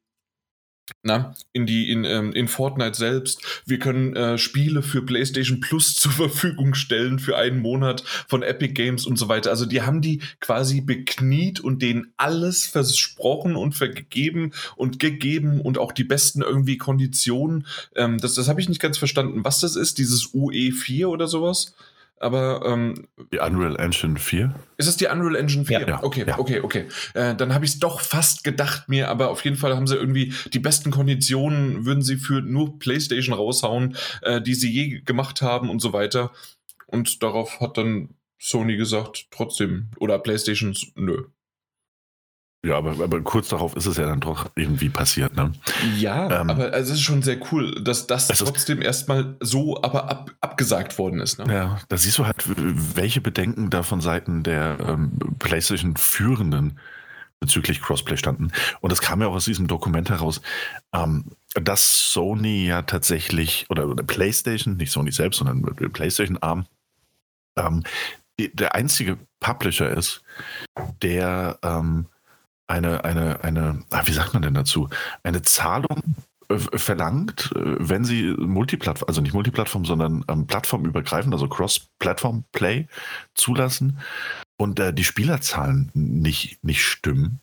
na, 1.03 1.35
in 1.53 1.67
die 1.67 1.91
in, 1.91 2.05
ähm, 2.05 2.33
in 2.33 2.49
Fortnite 2.49 2.97
selbst. 2.97 3.63
Wir 3.67 3.79
können 3.79 4.15
äh, 4.17 4.39
Spiele 4.39 4.83
für 4.83 5.03
PlayStation 5.03 5.61
Plus 5.61 5.97
zur 5.97 6.13
Verfügung 6.13 6.75
stellen 6.75 7.19
für 7.19 7.37
einen 7.37 7.61
Monat 7.61 8.03
von 8.29 8.43
Epic 8.43 8.75
Games 8.75 9.07
und 9.07 9.19
so 9.19 9.29
weiter. 9.29 9.51
Also 9.51 9.67
die 9.67 9.83
haben 9.83 10.01
die 10.01 10.21
quasi 10.41 10.81
bekniet 10.81 11.61
und 11.61 11.83
denen 11.83 12.13
alles 12.17 12.67
versprochen 12.67 13.57
und 13.57 13.75
vergeben 13.75 14.53
und 14.77 14.99
gegeben 14.99 15.61
und 15.61 15.79
auch 15.79 15.93
die 15.93 16.05
besten 16.05 16.43
irgendwie 16.43 16.79
Konditionen. 16.79 17.67
Ähm, 17.97 18.19
das 18.19 18.35
das 18.35 18.49
habe 18.49 18.61
ich 18.61 18.69
nicht 18.69 18.81
ganz 18.81 18.99
verstanden, 18.99 19.45
was 19.45 19.61
das 19.61 19.77
ist, 19.77 19.99
dieses 19.99 20.33
UE4 20.33 21.07
oder 21.07 21.27
sowas. 21.29 21.75
Aber 22.19 22.63
ähm, 22.65 23.09
die 23.33 23.39
Unreal 23.39 23.77
Engine 23.77 24.19
4? 24.19 24.55
Ist 24.77 24.87
es 24.87 24.97
die 24.97 25.07
Unreal 25.07 25.35
Engine 25.35 25.65
4? 25.65 25.89
Ja. 25.89 26.03
Okay, 26.05 26.25
ja. 26.27 26.39
okay, 26.39 26.61
okay. 26.61 26.87
Äh, 27.15 27.35
dann 27.35 27.53
habe 27.53 27.65
ich 27.65 27.73
es 27.73 27.79
doch 27.81 28.01
fast 28.01 28.45
gedacht 28.45 28.89
mir, 28.89 29.09
aber 29.09 29.31
auf 29.31 29.45
jeden 29.45 29.57
Fall 29.57 29.75
haben 29.75 29.89
sie 29.89 29.97
irgendwie 29.97 30.33
die 30.53 30.61
besten 30.61 30.93
Konditionen, 30.93 31.85
würden 31.85 32.03
sie 32.03 32.17
für 32.17 32.41
nur 32.41 32.79
PlayStation 32.79 33.35
raushauen, 33.35 33.97
äh, 34.23 34.41
die 34.41 34.55
sie 34.55 34.71
je 34.71 35.01
gemacht 35.01 35.43
haben 35.43 35.69
und 35.69 35.81
so 35.81 35.93
weiter. 35.93 36.31
Und 36.87 37.23
darauf 37.23 37.61
hat 37.61 37.77
dann 37.77 38.11
Sony 38.39 38.77
gesagt, 38.77 39.29
trotzdem, 39.31 39.91
oder 39.99 40.19
PlayStation, 40.19 40.77
nö. 40.95 41.25
Ja, 42.65 42.77
aber, 42.77 42.91
aber 43.03 43.21
kurz 43.23 43.49
darauf 43.49 43.75
ist 43.75 43.87
es 43.87 43.97
ja 43.97 44.07
dann 44.07 44.21
doch 44.21 44.49
irgendwie 44.55 44.89
passiert, 44.89 45.35
ne? 45.35 45.51
Ja, 45.97 46.43
ähm, 46.43 46.49
aber 46.49 46.73
es 46.73 46.91
ist 46.91 47.03
schon 47.03 47.21
sehr 47.21 47.39
cool, 47.51 47.83
dass 47.83 48.07
das 48.07 48.29
trotzdem 48.29 48.81
erstmal 48.81 49.35
so 49.41 49.83
aber 49.83 50.09
ab, 50.09 50.31
abgesagt 50.41 50.97
worden 50.97 51.19
ist. 51.19 51.41
Ne? 51.41 51.53
Ja, 51.53 51.81
da 51.89 51.97
siehst 51.97 52.19
du 52.19 52.27
halt, 52.27 52.45
welche 52.47 53.21
Bedenken 53.21 53.71
da 53.71 53.83
von 53.83 54.01
Seiten 54.01 54.45
der 54.45 54.79
ähm, 54.87 55.11
PlayStation-Führenden 55.41 56.79
bezüglich 57.41 57.83
Crossplay 57.83 58.17
standen. 58.17 58.53
Und 58.81 58.93
es 58.93 59.01
kam 59.01 59.21
ja 59.21 59.27
auch 59.27 59.35
aus 59.35 59.47
diesem 59.47 59.67
Dokument 59.67 60.09
heraus, 60.11 60.41
ähm, 60.95 61.25
dass 61.55 62.13
Sony 62.13 62.67
ja 62.67 62.83
tatsächlich, 62.83 63.67
oder, 63.71 63.89
oder 63.89 64.05
PlayStation, 64.05 64.77
nicht 64.77 64.93
Sony 64.93 65.11
selbst, 65.11 65.39
sondern 65.39 65.63
PlayStation-Arm, 65.63 66.67
ähm, 67.57 67.83
der 68.39 68.77
einzige 68.77 69.19
Publisher 69.41 69.91
ist, 69.91 70.23
der 71.03 71.59
ähm, 71.65 72.07
eine, 72.67 73.05
eine, 73.05 73.43
eine, 73.45 73.83
ah, 73.91 74.03
wie 74.07 74.13
sagt 74.13 74.33
man 74.35 74.43
denn 74.43 74.55
dazu, 74.55 74.89
eine 75.23 75.43
Zahlung 75.43 76.17
äh, 76.49 76.59
verlangt, 76.79 77.53
äh, 77.55 77.77
wenn 77.79 78.05
sie 78.05 78.35
Multiplattform, 78.39 79.09
also 79.09 79.21
nicht 79.21 79.35
Multiplattform, 79.35 79.85
sondern 79.85 80.25
ähm, 80.29 80.47
plattformübergreifend, 80.47 81.33
also 81.33 81.49
Cross-Platform-Play 81.49 82.89
zulassen 83.35 83.99
und 84.57 84.81
äh, 84.81 84.93
die 84.93 85.05
Spielerzahlen 85.05 85.91
nicht, 85.95 86.63
nicht 86.65 86.85
stimmen, 86.85 87.41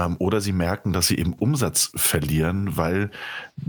ähm, 0.00 0.16
oder 0.18 0.40
sie 0.40 0.52
merken, 0.52 0.92
dass 0.92 1.08
sie 1.08 1.18
eben 1.18 1.34
Umsatz 1.34 1.92
verlieren, 1.94 2.76
weil 2.76 3.10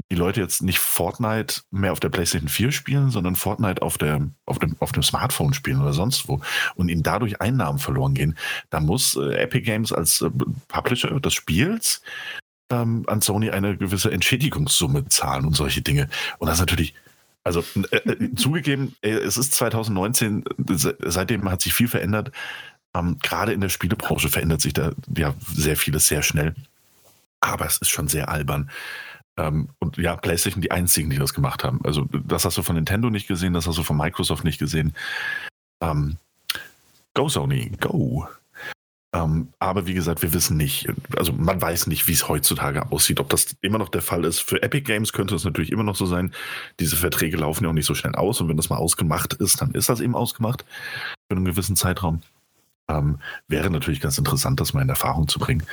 die 0.09 0.15
Leute 0.15 0.39
jetzt 0.39 0.61
nicht 0.61 0.79
Fortnite 0.79 1.61
mehr 1.71 1.91
auf 1.91 1.99
der 1.99 2.09
PlayStation 2.09 2.49
4 2.49 2.71
spielen, 2.71 3.11
sondern 3.11 3.35
Fortnite 3.35 3.81
auf, 3.81 3.97
der, 3.97 4.29
auf, 4.45 4.59
dem, 4.59 4.75
auf 4.79 4.91
dem 4.91 5.03
Smartphone 5.03 5.53
spielen 5.53 5.81
oder 5.81 5.93
sonst 5.93 6.27
wo 6.27 6.41
und 6.75 6.89
ihnen 6.89 7.03
dadurch 7.03 7.41
Einnahmen 7.41 7.79
verloren 7.79 8.13
gehen. 8.13 8.37
Da 8.69 8.79
muss 8.79 9.15
äh, 9.15 9.35
Epic 9.35 9.65
Games 9.65 9.91
als 9.91 10.21
äh, 10.21 10.29
Publisher 10.67 11.19
des 11.19 11.33
Spiels 11.33 12.01
ähm, 12.71 13.03
an 13.07 13.21
Sony 13.21 13.49
eine 13.49 13.77
gewisse 13.77 14.11
Entschädigungssumme 14.11 15.07
zahlen 15.09 15.45
und 15.45 15.55
solche 15.55 15.81
Dinge. 15.81 16.07
Und 16.39 16.47
das 16.47 16.55
ist 16.55 16.61
natürlich 16.61 16.93
also 17.43 17.63
äh, 17.91 17.97
äh 17.97 18.29
zugegeben, 18.35 18.95
es 19.01 19.37
ist 19.37 19.53
2019, 19.53 20.43
seitdem 20.99 21.49
hat 21.49 21.61
sich 21.61 21.73
viel 21.73 21.87
verändert. 21.87 22.31
Ähm, 22.93 23.17
gerade 23.21 23.53
in 23.53 23.61
der 23.61 23.69
Spielebranche 23.69 24.29
verändert 24.29 24.61
sich 24.61 24.73
da 24.73 24.91
ja 25.15 25.33
sehr 25.47 25.77
vieles 25.77 26.07
sehr 26.07 26.23
schnell. 26.23 26.55
Aber 27.39 27.65
es 27.65 27.77
ist 27.77 27.89
schon 27.89 28.07
sehr 28.07 28.29
albern. 28.29 28.69
Ähm, 29.37 29.69
und 29.79 29.97
ja, 29.97 30.15
PlayStation 30.15 30.61
die 30.61 30.71
einzigen, 30.71 31.09
die 31.09 31.17
das 31.17 31.33
gemacht 31.33 31.63
haben. 31.63 31.79
Also, 31.83 32.07
das 32.11 32.45
hast 32.45 32.57
du 32.57 32.63
von 32.63 32.75
Nintendo 32.75 33.09
nicht 33.09 33.27
gesehen, 33.27 33.53
das 33.53 33.67
hast 33.67 33.77
du 33.77 33.83
von 33.83 33.97
Microsoft 33.97 34.43
nicht 34.43 34.59
gesehen. 34.59 34.93
Ähm, 35.81 36.17
go, 37.13 37.29
Sony, 37.29 37.71
go. 37.79 38.27
Ähm, 39.13 39.49
aber 39.59 39.87
wie 39.87 39.93
gesagt, 39.93 40.21
wir 40.21 40.33
wissen 40.33 40.55
nicht, 40.55 40.87
also 41.17 41.33
man 41.33 41.61
weiß 41.61 41.87
nicht, 41.87 42.07
wie 42.07 42.13
es 42.13 42.29
heutzutage 42.29 42.91
aussieht, 42.91 43.19
ob 43.19 43.29
das 43.29 43.57
immer 43.61 43.77
noch 43.77 43.89
der 43.89 44.01
Fall 44.01 44.23
ist. 44.23 44.39
Für 44.39 44.61
Epic 44.63 44.83
Games 44.83 45.11
könnte 45.11 45.35
es 45.35 45.43
natürlich 45.43 45.71
immer 45.71 45.83
noch 45.83 45.97
so 45.97 46.05
sein. 46.05 46.33
Diese 46.79 46.95
Verträge 46.95 47.35
laufen 47.35 47.65
ja 47.65 47.69
auch 47.69 47.73
nicht 47.73 47.85
so 47.85 47.93
schnell 47.93 48.15
aus 48.15 48.39
und 48.39 48.47
wenn 48.47 48.55
das 48.55 48.69
mal 48.69 48.77
ausgemacht 48.77 49.33
ist, 49.33 49.59
dann 49.59 49.71
ist 49.71 49.89
das 49.89 49.99
eben 49.99 50.15
ausgemacht 50.15 50.63
für 51.29 51.35
einen 51.35 51.43
gewissen 51.43 51.75
Zeitraum. 51.75 52.21
Ähm, 52.91 53.19
wäre 53.47 53.69
natürlich 53.69 54.01
ganz 54.01 54.17
interessant, 54.17 54.59
das 54.59 54.73
mal 54.73 54.81
in 54.81 54.89
Erfahrung 54.89 55.27
zu 55.27 55.39
bringen. 55.39 55.63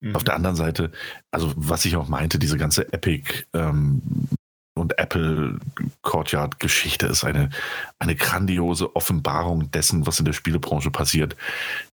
Mhm. 0.00 0.14
Auf 0.14 0.24
der 0.24 0.34
anderen 0.34 0.56
Seite, 0.56 0.92
also 1.30 1.52
was 1.56 1.84
ich 1.84 1.96
auch 1.96 2.08
meinte, 2.08 2.38
diese 2.38 2.56
ganze 2.56 2.92
Epic 2.92 3.44
ähm, 3.52 4.02
und 4.74 4.98
Apple 4.98 5.58
Courtyard-Geschichte 6.02 7.06
ist 7.06 7.24
eine, 7.24 7.50
eine 7.98 8.14
grandiose 8.14 8.94
Offenbarung 8.96 9.70
dessen, 9.70 10.06
was 10.06 10.18
in 10.18 10.24
der 10.24 10.32
Spielebranche 10.32 10.90
passiert. 10.90 11.36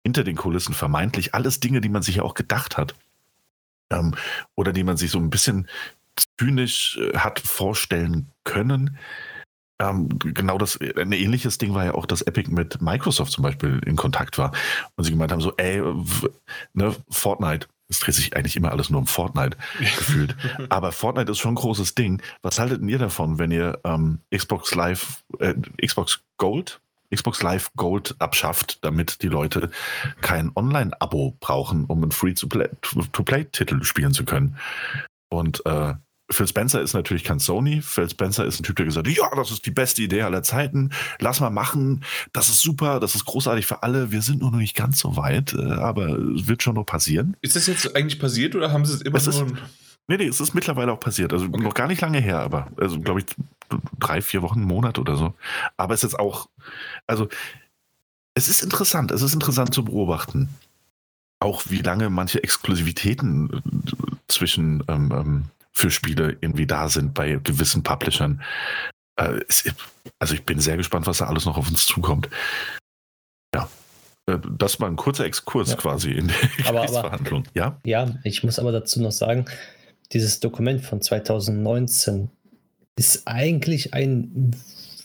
Hinter 0.03 0.23
den 0.23 0.35
Kulissen 0.35 0.73
vermeintlich 0.73 1.33
alles 1.33 1.59
Dinge, 1.59 1.81
die 1.81 1.89
man 1.89 2.01
sich 2.01 2.15
ja 2.15 2.23
auch 2.23 2.33
gedacht 2.33 2.77
hat. 2.77 2.95
Ähm, 3.91 4.15
oder 4.55 4.73
die 4.73 4.83
man 4.83 4.97
sich 4.97 5.11
so 5.11 5.19
ein 5.19 5.29
bisschen 5.29 5.67
zynisch 6.39 6.97
äh, 6.97 7.17
hat 7.17 7.39
vorstellen 7.39 8.31
können. 8.43 8.97
Ähm, 9.79 10.07
genau 10.19 10.57
das, 10.57 10.79
ein 10.79 11.11
ähnliches 11.11 11.57
Ding 11.57 11.73
war 11.73 11.85
ja 11.85 11.93
auch, 11.95 12.05
dass 12.05 12.21
Epic 12.21 12.49
mit 12.49 12.81
Microsoft 12.81 13.31
zum 13.31 13.43
Beispiel 13.43 13.81
in 13.85 13.95
Kontakt 13.95 14.37
war. 14.37 14.51
Und 14.95 15.03
sie 15.03 15.11
gemeint 15.11 15.31
haben 15.31 15.41
so, 15.41 15.53
ey, 15.57 15.81
ne, 16.73 16.95
Fortnite, 17.09 17.67
es 17.87 17.99
dreht 17.99 18.15
sich 18.15 18.35
eigentlich 18.35 18.55
immer 18.55 18.71
alles 18.71 18.89
nur 18.89 18.99
um 19.01 19.07
Fortnite 19.07 19.57
gefühlt. 19.79 20.35
Aber 20.69 20.91
Fortnite 20.91 21.31
ist 21.31 21.39
schon 21.39 21.53
ein 21.53 21.55
großes 21.55 21.95
Ding. 21.95 22.21
Was 22.41 22.57
haltet 22.57 22.81
ihr 22.83 22.97
davon, 22.97 23.37
wenn 23.37 23.51
ihr 23.51 23.79
ähm, 23.83 24.19
Xbox 24.33 24.73
Live, 24.75 25.23
äh, 25.39 25.53
Xbox 25.85 26.21
Gold, 26.37 26.79
Xbox 27.13 27.43
Live 27.43 27.71
Gold 27.75 28.15
abschafft, 28.19 28.83
damit 28.83 29.21
die 29.21 29.27
Leute 29.27 29.69
kein 30.21 30.51
Online-Abo 30.55 31.37
brauchen, 31.39 31.85
um 31.85 32.01
einen 32.01 32.11
Free-to-Play-Titel 32.11 33.83
spielen 33.83 34.13
zu 34.13 34.25
können? 34.25 34.57
Und 35.29 35.65
äh, 35.65 35.93
Phil 36.31 36.47
Spencer 36.47 36.81
ist 36.81 36.93
natürlich 36.93 37.23
kein 37.23 37.37
Sony. 37.37 37.81
Phil 37.81 38.09
Spencer 38.09 38.45
ist 38.45 38.59
ein 38.59 38.63
Typ, 38.63 38.75
der 38.77 38.85
gesagt 38.85 39.07
hat, 39.07 39.15
ja, 39.15 39.29
das 39.35 39.51
ist 39.51 39.65
die 39.65 39.71
beste 39.71 40.01
Idee 40.01 40.23
aller 40.23 40.41
Zeiten. 40.41 40.89
Lass 41.19 41.39
mal 41.39 41.51
machen. 41.51 42.03
Das 42.33 42.49
ist 42.49 42.61
super. 42.61 42.99
Das 42.99 43.13
ist 43.13 43.25
großartig 43.25 43.67
für 43.67 43.83
alle. 43.83 44.11
Wir 44.11 44.23
sind 44.23 44.41
nur 44.41 44.51
noch 44.51 44.57
nicht 44.57 44.75
ganz 44.75 44.99
so 44.99 45.17
weit, 45.17 45.53
äh, 45.53 45.73
aber 45.73 46.17
es 46.17 46.47
wird 46.47 46.63
schon 46.63 46.75
noch 46.75 46.85
passieren. 46.85 47.37
Ist 47.41 47.55
das 47.55 47.67
jetzt 47.67 47.95
eigentlich 47.95 48.19
passiert 48.19 48.55
oder 48.55 48.71
haben 48.71 48.85
sie 48.85 48.95
es 48.95 49.01
immer 49.01 49.17
es 49.17 49.27
nur... 49.27 49.47
Ist, 49.47 49.55
nee, 50.07 50.17
nee, 50.17 50.27
es 50.27 50.39
ist 50.39 50.55
mittlerweile 50.55 50.91
auch 50.91 50.99
passiert. 50.99 51.31
Also 51.31 51.45
okay. 51.45 51.61
noch 51.61 51.75
gar 51.75 51.87
nicht 51.87 52.01
lange 52.01 52.19
her, 52.19 52.39
aber 52.39 52.71
also 52.77 52.99
glaube 52.99 53.19
ich 53.19 53.27
drei, 53.99 54.21
vier 54.21 54.41
Wochen, 54.41 54.59
einen 54.59 54.67
Monat 54.67 54.97
oder 54.97 55.17
so. 55.17 55.35
Aber 55.77 55.93
es 55.93 56.03
ist 56.03 56.11
jetzt 56.11 56.19
auch, 56.19 56.49
also 57.05 57.27
es 58.33 58.47
ist 58.49 58.63
interessant. 58.63 59.11
Es 59.11 59.21
ist 59.21 59.35
interessant 59.35 59.75
zu 59.75 59.85
beobachten. 59.85 60.49
Auch 61.39 61.63
wie 61.69 61.81
lange 61.81 62.09
manche 62.09 62.43
Exklusivitäten 62.43 63.51
äh, 63.53 64.15
zwischen 64.27 64.83
ähm, 64.87 65.11
ähm 65.13 65.43
für 65.75 65.91
Spiele 65.91 66.37
irgendwie 66.41 66.65
da 66.65 66.89
sind 66.89 67.13
bei 67.13 67.39
gewissen 67.43 67.83
Publishern. 67.83 68.41
Äh, 69.17 69.41
also 70.19 70.33
ich 70.33 70.43
bin 70.45 70.59
sehr 70.59 70.77
gespannt, 70.77 71.05
was 71.05 71.17
da 71.17 71.27
alles 71.27 71.45
noch 71.45 71.57
auf 71.57 71.69
uns 71.69 71.85
zukommt. 71.85 72.29
Ja. 73.53 73.69
Äh, 74.25 74.39
das 74.57 74.79
war 74.79 74.87
ein 74.87 74.95
kurzer 74.95 75.25
Exkurs 75.25 75.71
ja. 75.71 75.75
quasi 75.75 76.11
in 76.11 76.29
der 76.29 76.37
aber, 76.67 76.87
Verhandlung. 76.87 77.43
Ja? 77.53 77.77
ja, 77.85 78.17
ich 78.23 78.41
muss 78.43 78.57
aber 78.57 78.71
dazu 78.71 79.01
noch 79.01 79.11
sagen, 79.11 79.45
dieses 80.13 80.39
Dokument 80.39 80.81
von 80.81 81.01
2019 81.01 82.29
ist 82.95 83.27
eigentlich 83.27 83.93
ein 83.93 84.55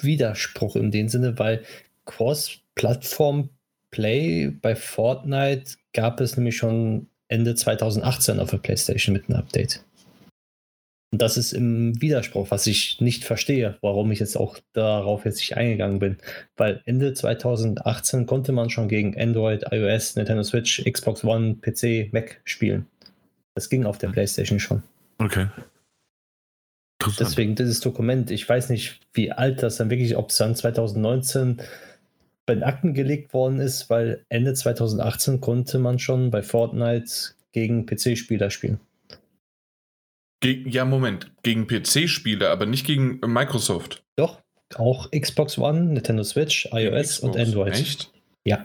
Widerspruch 0.01 0.77
in 0.77 0.93
dem 0.93 1.09
Sinne, 1.09 1.37
weil 1.39 1.65
Cross-Plattform-Play 2.05 4.51
bei 4.63 4.77
Fortnite 4.77 5.73
gab 5.93 6.21
es 6.21 6.37
nämlich 6.37 6.57
schon 6.57 7.09
Ende 7.27 7.57
2018 7.57 8.39
auf 8.39 8.51
der 8.51 8.59
PlayStation 8.59 9.13
mit 9.13 9.29
einem 9.29 9.39
Update. 9.39 9.83
Und 11.13 11.23
das 11.23 11.37
ist 11.37 11.53
im 11.53 12.01
Widerspruch, 12.01 12.53
was 12.53 12.69
ich 12.69 13.01
nicht 13.01 13.25
verstehe, 13.25 13.77
warum 13.81 14.13
ich 14.13 14.21
jetzt 14.21 14.37
auch 14.37 14.59
darauf 14.73 15.25
jetzt 15.25 15.39
nicht 15.39 15.57
eingegangen 15.57 15.99
bin. 15.99 16.19
Weil 16.57 16.83
Ende 16.85 17.15
2018 17.15 18.27
konnte 18.27 18.53
man 18.53 18.71
schon 18.71 18.89
gegen 18.89 19.19
Android, 19.21 19.65
iOS, 19.73 20.15
Nintendo 20.15 20.45
Switch, 20.45 20.85
Xbox 20.85 21.25
One, 21.25 21.57
PC, 21.61 22.13
Mac 22.13 22.41
spielen. 22.45 22.87
Das 23.55 23.69
ging 23.69 23.87
auf 23.87 23.99
der 23.99 24.11
hm. 24.11 24.15
PlayStation 24.15 24.61
schon. 24.61 24.83
Okay. 25.19 25.49
Deswegen 27.19 27.55
dieses 27.55 27.81
Dokument, 27.81 28.31
ich 28.31 28.47
weiß 28.49 28.69
nicht, 28.69 29.01
wie 29.15 29.33
alt 29.33 29.63
das 29.63 29.77
dann 29.77 29.91
wirklich, 29.91 30.17
ob 30.17 30.31
es 30.31 30.37
dann 30.37 30.55
2019 30.55 31.61
bei 32.47 32.55
den 32.55 32.63
Akten 32.63 32.95
gelegt 32.95 33.33
worden 33.33 33.59
ist, 33.59 33.91
weil 33.91 34.25
Ende 34.29 34.55
2018 34.55 35.41
konnte 35.41 35.79
man 35.79 35.99
schon 35.99 36.31
bei 36.31 36.43
Fortnite 36.43 37.35
gegen 37.53 37.87
PC-Spieler 37.87 38.51
spielen. 38.51 38.81
Ge 40.41 40.65
ja, 40.69 40.85
Moment. 40.85 41.33
Gegen 41.43 41.67
PC-Spiele, 41.67 42.51
aber 42.51 42.67
nicht 42.67 42.87
gegen 42.87 43.21
Microsoft. 43.27 44.03
Doch. 44.17 44.41
auch 44.77 45.11
Xbox 45.11 45.59
One, 45.59 45.81
Nintendo 45.93 46.23
Switch, 46.23 46.67
iOS 46.73 47.17
Xbox. 47.17 47.21
und 47.37 47.41
Android. 47.41 47.73
Echt? 47.75 48.13
Ja. 48.47 48.65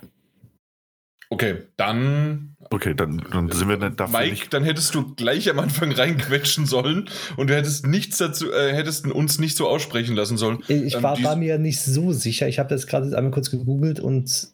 Okay, 1.29 1.63
dann 1.77 2.55
Okay, 2.71 2.95
dann, 2.95 3.23
dann 3.31 3.51
sind 3.51 3.69
wir 3.69 3.77
nicht 3.77 3.99
dafür 3.99 4.19
Mike, 4.19 4.31
nicht. 4.31 4.53
dann 4.53 4.63
hättest 4.63 4.95
du 4.95 5.13
gleich 5.15 5.49
am 5.49 5.59
Anfang 5.59 5.91
reinquetschen 5.91 6.65
sollen 6.65 7.09
und 7.37 7.49
du 7.49 7.55
hättest 7.55 7.85
nichts 7.85 8.17
dazu, 8.17 8.51
äh, 8.51 8.73
hättest 8.73 9.05
uns 9.05 9.37
nicht 9.39 9.55
so 9.55 9.67
aussprechen 9.67 10.15
lassen 10.15 10.37
sollen. 10.37 10.63
Ich 10.67 10.95
Ähm, 10.95 11.03
war, 11.03 11.35
mir 11.35 11.57
nicht 11.59 11.81
so 11.81 12.11
sicher. 12.11 12.47
Ich 12.47 12.57
habe 12.57 12.69
das 12.69 12.87
gerade 12.87 13.15
einmal 13.15 13.31
kurz 13.31 13.51
gegoogelt 13.51 13.99
und 13.99 14.49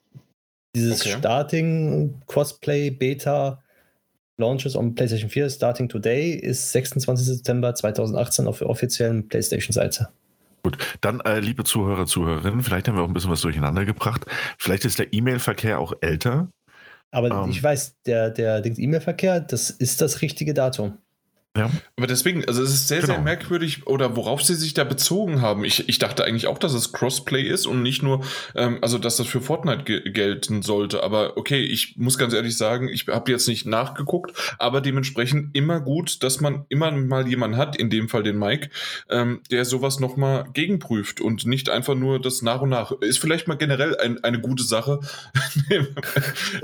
dieses 0.76 1.02
Okay. 1.02 1.16
Starting 1.20 2.22
Crossplay 2.28 2.90
Beta 2.90 3.61
Launches 4.42 4.76
on 4.76 4.94
PlayStation 4.96 5.30
4 5.30 5.50
Starting 5.50 5.88
Today 5.88 6.34
ist 6.34 6.72
26. 6.72 7.26
September 7.26 7.74
2018 7.74 8.48
auf 8.48 8.60
der 8.60 8.70
offiziellen 8.70 9.28
PlayStation-Seite. 9.28 10.10
Gut, 10.64 10.78
dann, 11.02 11.22
äh, 11.22 11.40
liebe 11.40 11.64
Zuhörer, 11.64 12.06
Zuhörerinnen, 12.06 12.62
vielleicht 12.62 12.88
haben 12.88 12.96
wir 12.96 13.04
auch 13.04 13.08
ein 13.08 13.14
bisschen 13.14 13.32
was 13.32 13.42
durcheinander 13.42 13.86
gebracht. 13.86 14.26
Vielleicht 14.58 14.86
ist 14.86 15.00
der 15.00 15.14
E-Mail-Verkehr 15.14 15.80
auch 15.80 15.94
älter. 16.02 16.50
Aber 17.12 17.46
Ähm. 17.46 17.50
ich 17.50 17.62
weiß, 17.62 17.96
der, 18.06 18.30
der 18.30 18.66
E-Mail-Verkehr, 18.66 19.40
das 19.40 19.70
ist 19.70 20.02
das 20.02 20.22
richtige 20.22 20.54
Datum. 20.54 20.98
Ja, 21.58 21.70
Aber 21.98 22.08
deswegen, 22.08 22.46
also 22.46 22.64
es 22.64 22.72
ist 22.74 22.88
sehr, 22.88 23.02
sehr 23.06 23.16
Genau. 23.16 23.26
merkwürdig, 23.26 23.86
oder 23.86 24.16
worauf 24.16 24.42
sie 24.42 24.56
sich 24.56 24.74
da 24.74 24.86
bezogen 24.86 25.42
haben. 25.42 25.66
Ich, 25.66 25.90
ich 25.90 26.00
dachte 26.00 26.24
eigentlich 26.24 26.48
auch, 26.48 26.58
dass 26.58 26.74
es 26.74 26.94
Crossplay 26.94 27.42
ist 27.42 27.66
und 27.68 27.82
nicht 27.84 28.02
nur, 28.04 28.24
ähm, 28.56 28.78
also 28.82 28.98
dass 28.98 29.18
das 29.18 29.28
für 29.28 29.42
Fortnite 29.42 29.84
ge 29.84 30.12
gelten 30.12 30.62
sollte. 30.62 31.04
Aber 31.04 31.36
okay, 31.36 31.60
ich 31.62 31.98
muss 31.98 32.18
ganz 32.18 32.34
ehrlich 32.34 32.56
sagen, 32.56 32.88
ich 32.88 33.08
habe 33.10 33.30
jetzt 33.32 33.50
nicht 33.50 33.66
nachgeguckt, 33.66 34.32
aber 34.60 34.80
dementsprechend 34.80 35.54
immer 35.54 35.82
gut, 35.82 36.24
dass 36.24 36.40
man 36.40 36.64
immer 36.70 36.90
mal 36.92 37.28
jemanden 37.28 37.58
hat, 37.58 37.76
in 37.76 37.90
dem 37.90 38.08
Fall 38.08 38.24
den 38.24 38.40
Mike, 38.40 38.70
ähm, 39.10 39.42
der 39.52 39.66
sowas 39.66 40.00
nochmal 40.00 40.46
gegenprüft 40.54 41.20
und 41.20 41.46
nicht 41.46 41.70
einfach 41.70 41.96
nur 41.96 42.22
das 42.22 42.42
nach 42.42 42.62
und 42.62 42.70
nach. 42.70 42.94
Ist 43.02 43.20
vielleicht 43.20 43.50
mal 43.50 43.56
generell 43.56 43.98
ein, 43.98 44.24
eine 44.24 44.40
gute 44.40 44.64
Sache, 44.64 45.02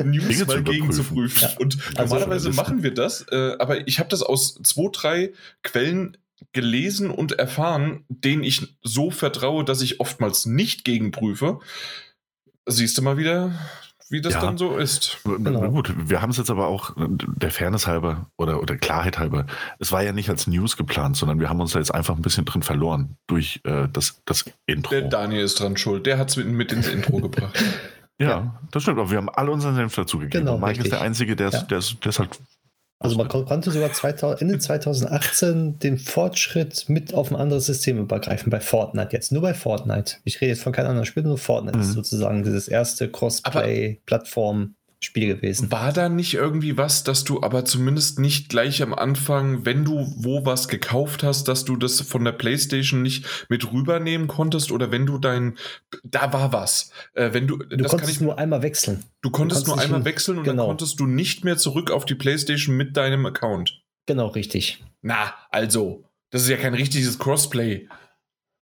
News 0.04 0.46
mal 0.48 0.64
gegen 0.64 0.92
zu 0.94 1.02
überprüfen. 1.02 1.16
prüfen. 1.16 1.42
Ja. 1.42 1.58
Und 1.60 1.78
Also- 1.96 2.14
normalerweise 2.16 2.52
machen 2.52 2.84
wir 2.84 2.94
das, 2.94 3.26
äh, 3.32 3.56
aber 3.60 3.86
ich 3.86 4.00
habe 4.00 4.08
das 4.08 4.24
aus 4.24 4.56
zwei, 4.78 4.90
drei 4.94 5.34
Quellen 5.64 6.18
gelesen 6.54 7.10
und 7.10 7.34
erfahren, 7.34 8.06
denen 8.10 8.44
ich 8.44 8.78
so 8.84 9.10
vertraue, 9.12 9.66
dass 9.66 9.82
ich 9.82 10.00
oftmals 10.00 10.46
nicht 10.46 10.86
gegenprüfe. 10.86 11.60
Siehst 12.68 12.98
du 12.98 13.02
mal 13.02 13.18
wieder, 13.18 13.54
wie 14.10 14.22
das 14.22 14.34
Ja. 14.36 14.42
dann 14.42 14.58
so 14.58 14.78
ist. 14.78 15.18
Na 15.26 15.36
Genau. 15.38 15.70
gut, 15.72 15.94
wir 16.10 16.22
haben 16.22 16.30
es 16.30 16.38
jetzt 16.38 16.50
aber 16.50 16.68
auch 16.68 16.94
der 16.98 17.50
Fairness 17.52 17.88
halber 17.88 18.30
oder, 18.38 18.62
oder 18.62 18.78
Klarheit 18.78 19.18
halber. 19.20 19.46
Es 19.80 19.92
war 19.92 20.04
ja 20.04 20.12
nicht 20.14 20.30
als 20.30 20.48
News 20.48 20.78
geplant, 20.78 21.18
sondern 21.18 21.40
wir 21.40 21.50
haben 21.50 21.60
uns 21.60 21.72
da 21.72 21.80
jetzt 21.80 21.94
einfach 21.94 22.16
ein 22.16 22.22
bisschen 22.22 22.46
drin 22.46 22.62
verloren 22.62 23.18
durch 23.28 23.60
äh, 23.64 23.88
das, 23.92 24.22
das 24.26 24.46
Intro. 24.66 24.92
Der 24.92 25.04
Daniel 25.10 25.44
ist 25.44 25.60
dran 25.60 25.76
schuld. 25.78 26.06
Der 26.06 26.18
hat 26.18 26.30
es 26.30 26.38
mit, 26.38 26.48
mit 26.48 26.72
ins 26.72 26.88
Intro 26.88 27.18
gebracht. 27.20 27.62
ja, 28.20 28.60
das 28.72 28.84
stimmt, 28.84 29.00
aber 29.00 29.10
wir 29.10 29.18
haben 29.18 29.30
alle 29.30 29.52
unseren 29.52 29.76
Senf 29.76 29.96
dazugegeben. 29.96 30.46
Genau, 30.46 30.56
Und 30.56 30.62
Mike 30.62 30.74
ist 30.74 30.78
richtig. 30.80 30.92
der 30.92 31.02
Einzige, 31.02 31.36
der 31.36 31.50
Ja. 31.50 31.58
ist, 31.60 31.68
der 31.68 31.78
ist, 31.80 31.98
der 32.04 32.10
ist 32.10 32.20
halt. 32.20 32.40
Also 33.00 33.16
man 33.16 33.28
kon- 33.28 33.46
konnte 33.46 33.70
sogar 33.72 33.92
2000, 33.94 34.42
Ende 34.42 34.58
2018 34.58 35.78
den 35.80 36.00
Fortschritt 36.00 36.86
mit 36.90 37.14
auf 37.14 37.30
ein 37.32 37.36
anderes 37.36 37.68
System 37.68 38.00
übergreifen, 38.00 38.50
bei 38.50 38.60
Fortnite 38.60 39.10
jetzt. 39.12 39.32
Nur 39.32 39.44
bei 39.44 39.54
Fortnite. 39.54 40.16
Ich 40.24 40.42
rede 40.42 40.50
jetzt 40.54 40.64
von 40.64 40.74
keinem 40.74 40.88
anderen 40.88 41.06
Spiel, 41.06 41.24
nur 41.24 41.38
Fortnite 41.38 41.78
ist 41.80 41.90
Mhm. 41.90 41.94
sozusagen 41.94 42.44
dieses 42.44 42.68
erste 42.68 43.10
Crossplay-Plattform-Spiel 45.02 45.36
gewesen. 45.36 45.72
War 45.72 45.94
da 45.94 46.10
nicht 46.10 46.34
irgendwie 46.34 46.78
was, 46.78 47.04
dass 47.04 47.24
du 47.24 47.42
aber 47.44 47.66
zumindest 47.66 48.20
nicht 48.20 48.50
gleich 48.50 48.82
am 48.82 48.94
Anfang, 48.94 49.66
wenn 49.66 49.86
du 49.86 50.14
wo 50.18 50.46
was 50.46 50.68
gekauft 50.68 51.24
hast, 51.24 51.48
dass 51.48 51.66
du 51.66 51.76
das 51.76 52.02
von 52.02 52.24
der 52.26 52.32
PlayStation 52.32 53.02
nicht 53.02 53.26
mit 53.50 53.72
rübernehmen 53.72 54.28
konntest 54.28 54.72
oder 54.72 54.92
wenn 54.92 55.06
du 55.06 55.18
dein, 55.18 55.58
da 56.04 56.34
war 56.34 56.52
was. 56.54 56.92
Äh, 57.14 57.34
wenn 57.34 57.48
du, 57.48 57.58
Du 57.58 57.78
das 57.78 57.92
kann 57.92 58.00
konntest 58.00 58.12
ich, 58.14 58.22
nur 58.22 58.38
einmal 58.38 58.62
wechseln. 58.62 59.04
du 59.22 59.30
konntest 59.30 59.66
konntest 59.66 59.68
nur 59.68 59.80
einmal 59.80 60.00
hin- 60.00 60.06
wechseln 60.06 60.38
und 60.40 60.44
genau. 60.44 60.64
dann 60.64 60.68
konntest 60.78 61.00
du 61.00 61.06
nicht 61.08 61.44
mehr 61.44 61.58
zurück 61.58 61.92
auf 61.92 62.06
die 62.06 62.16
PlayStation 62.16 62.76
mit 62.76 62.98
deinem 62.98 63.26
Account. 63.26 63.82
Genau, 64.06 64.28
richtig. 64.28 64.84
Na, 65.02 65.34
also, 65.52 66.04
das 66.32 66.44
ist 66.44 66.50
ja 66.50 66.58
kein 66.58 66.74
richtiges 66.74 67.20
Crossplay. 67.20 67.88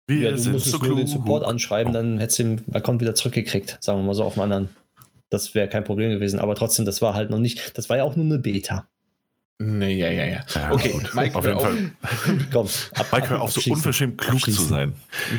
Wir 0.06 0.30
Ja, 0.30 0.36
du 0.36 0.50
musstest 0.50 0.76
so 0.76 0.84
nur 0.84 0.96
den. 0.96 1.06
Support 1.06 1.44
anschreiben, 1.44 1.92
dann 1.92 2.18
hättest 2.18 2.38
du 2.38 2.42
den 2.44 2.74
Account 2.74 3.00
wieder 3.00 3.14
zurückgekriegt. 3.14 3.78
Sagen 3.80 4.00
wir 4.00 4.04
mal 4.04 4.14
so 4.14 4.24
auf 4.24 4.34
einen 4.38 4.52
anderen. 4.52 4.76
Das 5.30 5.54
wäre 5.54 5.68
kein 5.68 5.84
Problem 5.84 6.10
gewesen. 6.10 6.38
Aber 6.38 6.54
trotzdem, 6.54 6.84
das 6.84 7.02
war 7.02 7.14
halt 7.14 7.30
noch 7.30 7.38
nicht, 7.38 7.76
das 7.76 7.88
war 7.88 7.96
ja 7.96 8.04
auch 8.04 8.16
nur 8.16 8.24
eine 8.26 8.38
Beta. 8.38 8.88
Nee, 9.58 9.94
ja, 9.96 10.10
ja, 10.10 10.24
ja. 10.24 10.44
Ja, 10.52 10.72
Okay, 10.72 10.90
gut. 10.90 11.14
Mike, 11.14 11.36
auf 11.36 11.44
jeden 11.44 11.56
auf. 11.56 11.62
Fall. 11.62 11.90
Komm, 12.52 12.68
ab, 12.94 13.06
Mike, 13.12 13.30
hör 13.30 13.40
auf, 13.40 13.52
so 13.52 13.70
unverschämt 13.72 14.18
klug 14.18 14.40
zu 14.40 14.50
Abschließen. 14.50 14.68
sein. 14.68 14.94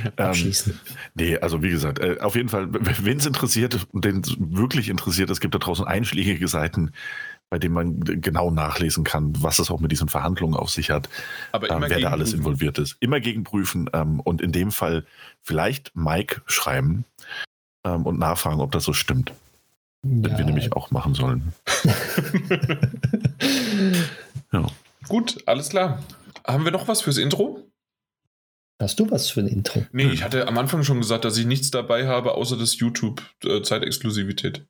Ähm, 0.05 0.11
Abschließen. 0.15 0.79
Nee, 1.15 1.37
also 1.37 1.61
wie 1.61 1.69
gesagt, 1.69 1.99
äh, 1.99 2.17
auf 2.21 2.35
jeden 2.35 2.47
Fall, 2.47 2.69
wen 2.71 3.17
es 3.17 3.25
interessiert 3.25 3.85
und 3.91 4.05
den 4.05 4.21
es 4.21 4.35
wirklich 4.39 4.87
interessiert, 4.87 5.29
es 5.29 5.41
gibt 5.41 5.53
da 5.53 5.59
draußen 5.59 5.85
einschlägige 5.85 6.47
Seiten, 6.47 6.91
bei 7.49 7.59
denen 7.59 7.73
man 7.73 7.99
genau 7.99 8.51
nachlesen 8.51 9.03
kann, 9.03 9.33
was 9.43 9.59
es 9.59 9.69
auch 9.69 9.81
mit 9.81 9.91
diesen 9.91 10.07
Verhandlungen 10.07 10.55
auf 10.55 10.69
sich 10.69 10.91
hat, 10.91 11.09
Aber 11.51 11.69
ähm, 11.69 11.83
wer 11.85 11.99
da 11.99 12.11
alles 12.11 12.31
involviert 12.31 12.77
ist. 12.79 12.95
Immer 13.01 13.19
gegenprüfen 13.19 13.89
ähm, 13.93 14.21
und 14.21 14.41
in 14.41 14.53
dem 14.53 14.71
Fall 14.71 15.05
vielleicht 15.41 15.93
Mike 15.93 16.41
schreiben 16.45 17.03
ähm, 17.83 18.05
und 18.05 18.17
nachfragen, 18.17 18.61
ob 18.61 18.71
das 18.71 18.85
so 18.85 18.93
stimmt. 18.93 19.33
Wenn 20.07 20.31
Ja. 20.31 20.37
wir 20.37 20.45
nämlich 20.45 20.71
auch 20.73 20.91
machen 20.91 21.15
sollen. 21.15 21.53
Ja. 24.51 24.65
Gut, 25.07 25.37
alles 25.47 25.69
klar. 25.69 26.03
Haben 26.45 26.63
wir 26.65 26.71
noch 26.71 26.87
was 26.87 27.01
fürs 27.01 27.17
Intro? 27.17 27.67
Hast 28.81 28.99
du 28.99 29.09
was 29.09 29.29
für 29.29 29.41
ein 29.41 29.47
Intro? 29.47 29.85
Nee, 29.91 30.05
ich 30.11 30.23
hatte 30.23 30.47
am 30.47 30.57
Anfang 30.57 30.83
schon 30.83 30.99
gesagt, 30.99 31.25
dass 31.25 31.37
ich 31.37 31.45
nichts 31.45 31.71
dabei 31.71 32.07
habe, 32.07 32.33
außer 32.35 32.57
das 32.57 32.77
YouTube-Zeitexklusivität. 32.79 34.65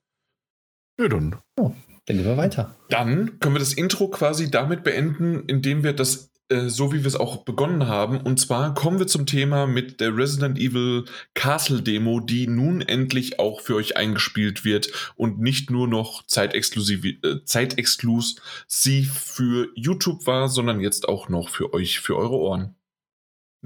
ja, 1.00 1.08
dann. 1.08 1.36
Dann 1.56 2.18
gehen 2.18 2.26
wir 2.26 2.38
weiter. 2.38 2.76
Dann 2.90 3.40
können 3.40 3.56
wir 3.56 3.60
das 3.60 3.74
Intro 3.74 4.08
quasi 4.10 4.50
damit 4.52 4.84
beenden, 4.84 5.44
indem 5.48 5.84
wir 5.84 5.94
das, 5.94 6.32
äh, 6.50 6.70
so 6.70 6.94
wie 6.94 7.00
wir 7.00 7.08
es 7.08 7.16
auch 7.16 7.38
begonnen 7.44 7.88
haben, 7.88 8.22
und 8.22 8.40
zwar 8.40 8.74
kommen 8.74 9.00
wir 9.00 9.08
zum 9.08 9.26
Thema 9.26 9.66
mit 9.66 10.00
der 10.00 10.16
Resident 10.16 10.60
Evil 10.60 11.06
Castle 11.34 11.82
Demo, 11.82 12.20
die 12.20 12.48
nun 12.48 12.82
endlich 12.82 13.40
auch 13.40 13.62
für 13.62 13.76
euch 13.76 13.98
eingespielt 13.98 14.64
wird 14.64 15.14
und 15.16 15.40
nicht 15.40 15.72
nur 15.72 15.88
noch 15.88 16.26
zeitexklusiv, 16.28 17.04
äh, 17.04 17.44
zeitexklusiv 17.46 19.14
für 19.14 19.70
YouTube 19.76 20.28
war, 20.28 20.48
sondern 20.50 20.82
jetzt 20.82 21.10
auch 21.10 21.30
noch 21.30 21.50
für 21.50 21.74
euch, 21.74 22.00
für 22.00 22.16
eure 22.16 22.36
Ohren. 22.36 22.76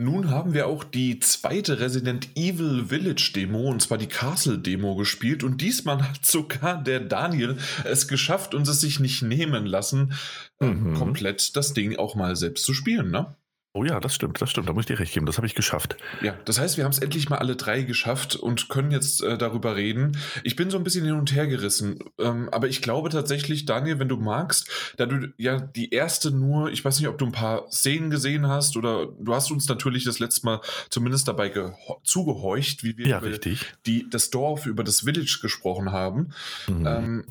Nun 0.02 0.30
haben 0.30 0.54
wir 0.54 0.68
auch 0.68 0.86
die 0.86 1.20
zweite 1.20 1.82
Resident 1.82 2.30
Evil 2.38 2.86
Village 2.86 3.34
Demo, 3.36 3.70
und 3.70 3.82
zwar 3.82 3.98
die 3.98 4.08
Castle 4.08 4.58
Demo 4.58 4.96
gespielt. 4.96 5.44
Und 5.44 5.60
diesmal 5.60 6.02
hat 6.02 6.26
sogar 6.26 6.82
der 6.82 7.02
Daniel 7.02 7.58
es 7.84 8.08
geschafft 8.08 8.54
und 8.56 8.66
es 8.66 8.80
sich 8.80 9.02
nicht 9.02 9.24
nehmen 9.24 9.66
lassen, 9.66 10.14
ähm, 10.62 10.92
Mhm. 10.92 10.94
komplett 10.94 11.54
das 11.58 11.74
Ding 11.74 11.98
auch 11.98 12.16
mal 12.16 12.38
selbst 12.38 12.64
zu 12.64 12.74
spielen. 12.74 13.12
Ne? 13.12 13.36
Oh 13.80 13.86
ja, 13.86 14.02
das 14.02 14.14
stimmt, 14.14 14.42
das 14.42 14.50
stimmt. 14.52 14.68
Da 14.68 14.74
muss 14.74 14.82
ich 14.82 14.88
dir 14.88 15.00
recht 15.00 15.14
geben. 15.14 15.26
Das 15.26 15.38
habe 15.38 15.48
ich 15.48 15.56
geschafft. 15.56 15.96
Ja, 16.22 16.34
das 16.44 16.60
heißt, 16.60 16.76
wir 16.76 16.84
haben 16.84 16.92
es 16.92 17.00
endlich 17.00 17.30
mal 17.30 17.38
alle 17.38 17.56
drei 17.56 17.84
geschafft 17.84 18.36
und 18.36 18.68
können 18.68 18.92
jetzt 18.92 19.24
äh, 19.24 19.38
darüber 19.38 19.78
reden. 19.78 20.18
Ich 20.44 20.58
bin 20.58 20.70
so 20.70 20.78
ein 20.78 20.84
bisschen 20.84 21.06
hin 21.06 21.14
und 21.14 21.34
her 21.34 21.48
gerissen, 21.48 22.00
ähm, 22.18 22.50
aber 22.52 22.68
ich 22.68 22.82
glaube 22.82 23.08
tatsächlich, 23.08 23.66
Daniel, 23.66 23.98
wenn 23.98 24.10
du 24.10 24.18
magst, 24.18 24.70
da 24.98 25.06
du 25.06 25.32
ja 25.38 25.62
die 25.62 25.92
erste 25.94 26.32
nur, 26.32 26.70
ich 26.72 26.84
weiß 26.84 27.00
nicht, 27.00 27.08
ob 27.08 27.18
du 27.18 27.26
ein 27.26 27.32
paar 27.32 27.72
Szenen 27.72 28.10
gesehen 28.10 28.48
hast 28.48 28.76
oder 28.76 29.06
du 29.18 29.34
hast 29.34 29.50
uns 29.50 29.70
natürlich 29.70 30.04
das 30.04 30.20
letzte 30.20 30.46
Mal 30.46 30.62
zumindest 30.90 31.30
dabei 31.30 31.48
geho- 31.48 32.04
zugehorcht, 32.04 32.84
wie 32.84 32.98
wir 32.98 33.08
Ja, 33.08 33.20
über 33.20 33.28
richtig. 33.28 33.66
die, 33.86 34.10
das 34.10 34.30
Dorf, 34.30 34.66
über 34.66 34.84
das 34.84 35.00
Village 35.06 35.40
gesprochen 35.42 35.94
haben. 35.94 36.34
Mhm. 36.68 36.86
Ähm, 36.86 37.26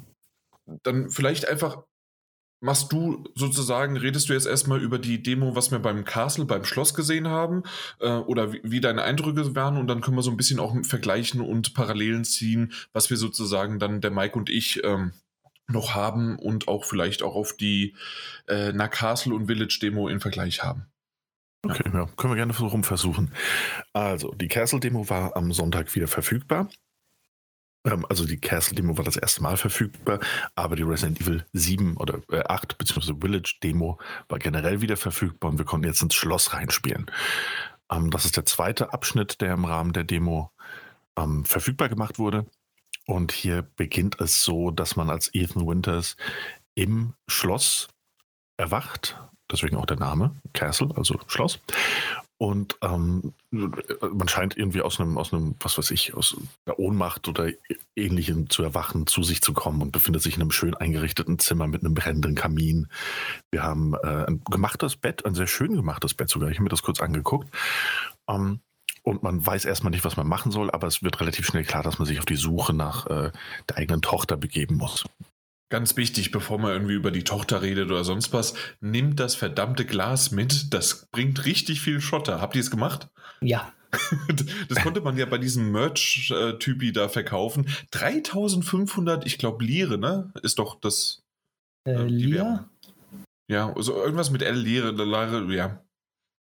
dann 0.83 1.11
vielleicht 1.11 1.47
einfach 1.47 1.83
machst 2.61 2.93
du 2.93 3.25
sozusagen, 3.35 3.97
redest 3.97 4.29
du 4.29 4.33
jetzt 4.33 4.47
erstmal 4.47 4.81
über 4.81 4.99
die 4.99 5.23
Demo, 5.23 5.55
was 5.55 5.71
wir 5.71 5.79
beim 5.79 6.05
Castle, 6.05 6.45
beim 6.45 6.65
Schloss 6.65 6.95
gesehen 6.95 7.29
haben 7.29 7.63
äh, 8.01 8.11
oder 8.11 8.53
wie, 8.53 8.61
wie 8.65 8.81
deine 8.81 9.03
Eindrücke 9.03 9.55
waren 9.55 9.77
und 9.77 9.87
dann 9.87 10.01
können 10.01 10.17
wir 10.17 10.23
so 10.23 10.31
ein 10.31 10.37
bisschen 10.37 10.59
auch 10.59 10.75
vergleichen 10.85 11.41
und 11.41 11.75
Parallelen 11.75 12.25
ziehen, 12.25 12.73
was 12.93 13.11
wir 13.11 13.17
sozusagen 13.17 13.79
dann 13.79 14.01
der 14.01 14.11
Mike 14.11 14.37
und 14.37 14.51
ich 14.51 14.83
ähm, 14.85 15.13
noch 15.69 15.95
haben 15.95 16.39
und 16.39 16.67
auch 16.67 16.85
vielleicht 16.85 17.23
auch 17.23 17.35
auf 17.35 17.53
die 17.53 17.95
äh, 18.49 18.73
na 18.73 18.89
Castle 18.89 19.35
und 19.35 19.47
Village 19.47 19.79
Demo 19.81 20.09
in 20.09 20.21
Vergleich 20.21 20.63
haben. 20.63 20.87
Okay, 21.65 21.85
ja, 21.93 22.07
können 22.17 22.33
wir 22.33 22.37
gerne 22.37 22.53
so 22.53 22.67
rum 22.67 22.85
versuchen. 22.85 23.33
Also, 23.93 24.33
die 24.33 24.49
Castle-Demo 24.49 25.11
war 25.11 25.37
am 25.37 25.53
Sonntag 25.53 25.95
wieder 25.95 26.07
verfügbar. 26.07 26.69
Ähm, 27.85 28.07
also 28.09 28.27
die 28.27 28.41
Castle-Demo 28.41 28.97
war 28.97 29.05
das 29.05 29.17
erste 29.17 29.43
Mal 29.43 29.57
verfügbar, 29.57 30.21
aber 30.55 30.77
die 30.77 30.83
Resident 30.83 31.21
Evil 31.21 31.45
7 31.53 31.97
oder 31.97 32.21
äh, 32.31 32.43
8 32.45 32.79
bzw. 32.79 33.15
Village-Demo 33.21 33.99
war 34.29 34.39
generell 34.39 34.81
wieder 34.81 34.97
verfügbar 34.97 35.51
und 35.51 35.59
wir 35.59 35.65
konnten 35.65 35.87
jetzt 35.87 36.03
ins 36.03 36.15
Schloss 36.15 36.53
reinspielen. 36.53 37.11
Ähm, 37.91 38.11
das 38.11 38.25
ist 38.25 38.37
der 38.37 38.47
zweite 38.47 38.93
Abschnitt, 38.93 39.41
der 39.41 39.55
im 39.55 39.65
Rahmen 39.65 39.93
der 39.93 40.05
Demo 40.05 40.51
ähm, 41.17 41.45
verfügbar 41.45 41.89
gemacht 41.89 42.19
wurde. 42.19 42.47
Und 43.07 43.33
hier 43.33 43.63
beginnt 43.63 44.21
es 44.21 44.45
so, 44.45 44.71
dass 44.71 44.97
man 44.97 45.09
als 45.09 45.35
Ethan 45.35 45.67
Winters 45.67 46.17
im 46.75 47.15
Schloss 47.27 47.89
erwacht, 48.59 49.19
deswegen 49.51 49.77
auch 49.77 49.87
der 49.87 49.99
Name, 49.99 50.37
Castle, 50.53 50.91
also 50.95 51.19
Schloss. 51.27 51.59
Und 52.39 52.79
ähm, 52.83 53.35
man 53.51 54.29
scheint 54.29 54.57
irgendwie 54.57 54.81
aus 54.81 55.01
einem, 55.01 55.19
aus 55.19 55.33
einem, 55.33 55.57
was 55.59 55.77
weiß 55.77 55.91
ich, 55.91 56.15
aus 56.15 56.37
einer 56.65 56.79
Ohnmacht 56.79 57.27
oder 57.27 57.51
ähnlichem 57.97 58.49
zu 58.49 58.63
erwachen, 58.63 59.09
zu 59.09 59.25
sich 59.25 59.43
zu 59.43 59.53
kommen 59.53 59.83
und 59.83 59.91
befindet 59.91 60.23
sich 60.23 60.37
in 60.37 60.43
einem 60.43 60.53
schön 60.53 60.75
eingerichteten 60.75 61.41
Zimmer 61.41 61.67
mit 61.67 61.83
einem 61.83 61.95
brennenden 61.95 62.37
Kamin. 62.37 62.87
Wir 63.51 63.65
haben 63.65 63.95
äh, 63.95 64.27
ein 64.27 64.41
gemachtes 64.49 64.95
Bett, 64.95 65.27
ein 65.27 65.35
sehr 65.35 65.49
schön 65.49 65.75
gemachtes 65.75 66.15
Bett 66.15 66.31
sogar. 66.31 66.49
Ich 66.49 66.59
habe 66.59 66.65
mir 66.65 66.71
das 66.71 66.83
kurz 66.83 67.01
angeguckt. 67.01 67.53
Ähm, 68.29 68.61
und 69.03 69.23
man 69.23 69.45
weiß 69.45 69.65
erstmal 69.65 69.91
nicht, 69.91 70.05
was 70.05 70.17
man 70.17 70.29
machen 70.29 70.53
soll, 70.53 70.71
aber 70.71 70.87
es 70.87 71.03
wird 71.03 71.21
relativ 71.21 71.47
schnell 71.47 71.65
klar, 71.65 71.83
dass 71.83 71.99
man 71.99 72.07
sich 72.07 72.19
auf 72.19 72.25
die 72.25 72.37
Suche 72.37 72.73
nach 72.73 73.07
äh, 73.07 73.33
der 73.69 73.77
eigenen 73.77 74.03
Tochter 74.03 74.37
begeben 74.37 74.77
muss. 74.77 75.05
Ganz 75.71 75.97
wichtig, 75.97 76.31
bevor 76.31 76.59
man 76.59 76.73
irgendwie 76.73 76.95
über 76.95 77.11
die 77.11 77.25
Tochter 77.25 77.61
redet 77.61 77.91
oder 77.91 78.03
sonst 78.03 78.33
was, 78.33 78.55
nimmt 78.81 79.21
das 79.21 79.35
verdammte 79.35 79.85
Glas 79.85 80.31
mit. 80.31 80.73
Das 80.73 81.07
bringt 81.11 81.45
richtig 81.45 81.83
viel 81.83 82.01
Schotter. 82.01 82.41
Habt 82.41 82.57
ihr 82.57 82.63
es 82.63 82.71
gemacht? 82.71 83.09
Ja. 83.41 83.73
Das 84.69 84.83
konnte 84.83 85.01
man 85.01 85.17
ja 85.17 85.25
bei 85.25 85.39
diesem 85.39 85.73
Merch-Typi 85.73 86.93
da 86.93 87.09
verkaufen. 87.09 87.67
3500, 87.93 89.25
ich 89.25 89.39
glaube, 89.39 89.65
Lire, 89.65 89.97
ne? 89.97 90.31
Ist 90.43 90.59
doch 90.59 90.79
das. 90.79 91.23
Äh, 91.87 91.93
äh, 91.93 92.07
die. 92.07 92.43
Ja, 93.51 93.73
also 93.75 93.95
irgendwas 93.95 94.31
mit 94.31 94.43
L, 94.43 94.57
Lire, 94.57 94.91
Lire, 94.91 95.55
ja. 95.55 95.83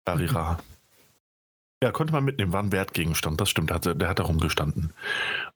Larira. 0.05 0.59
Ja, 1.81 1.91
konnte 1.91 2.11
man 2.11 2.25
mitnehmen, 2.25 2.51
war 2.53 2.63
ein 2.63 2.71
Wertgegenstand, 2.71 3.39
das 3.39 3.49
stimmt, 3.49 3.69
der 3.69 3.75
hat, 3.75 3.85
der 3.85 4.09
hat 4.09 4.19
da 4.19 4.23
rumgestanden. 4.23 4.93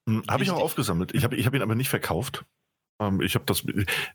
Hm, 0.07 0.23
Habe 0.29 0.43
ich 0.43 0.51
auch 0.51 0.61
aufgesammelt. 0.61 1.13
Ich 1.13 1.23
habe 1.23 1.35
ich 1.35 1.45
hab 1.45 1.53
ihn 1.53 1.61
aber 1.61 1.75
nicht 1.75 1.89
verkauft. 1.89 2.45
Ähm, 3.01 3.21
Ich 3.21 3.35
habe 3.35 3.45
das, 3.45 3.63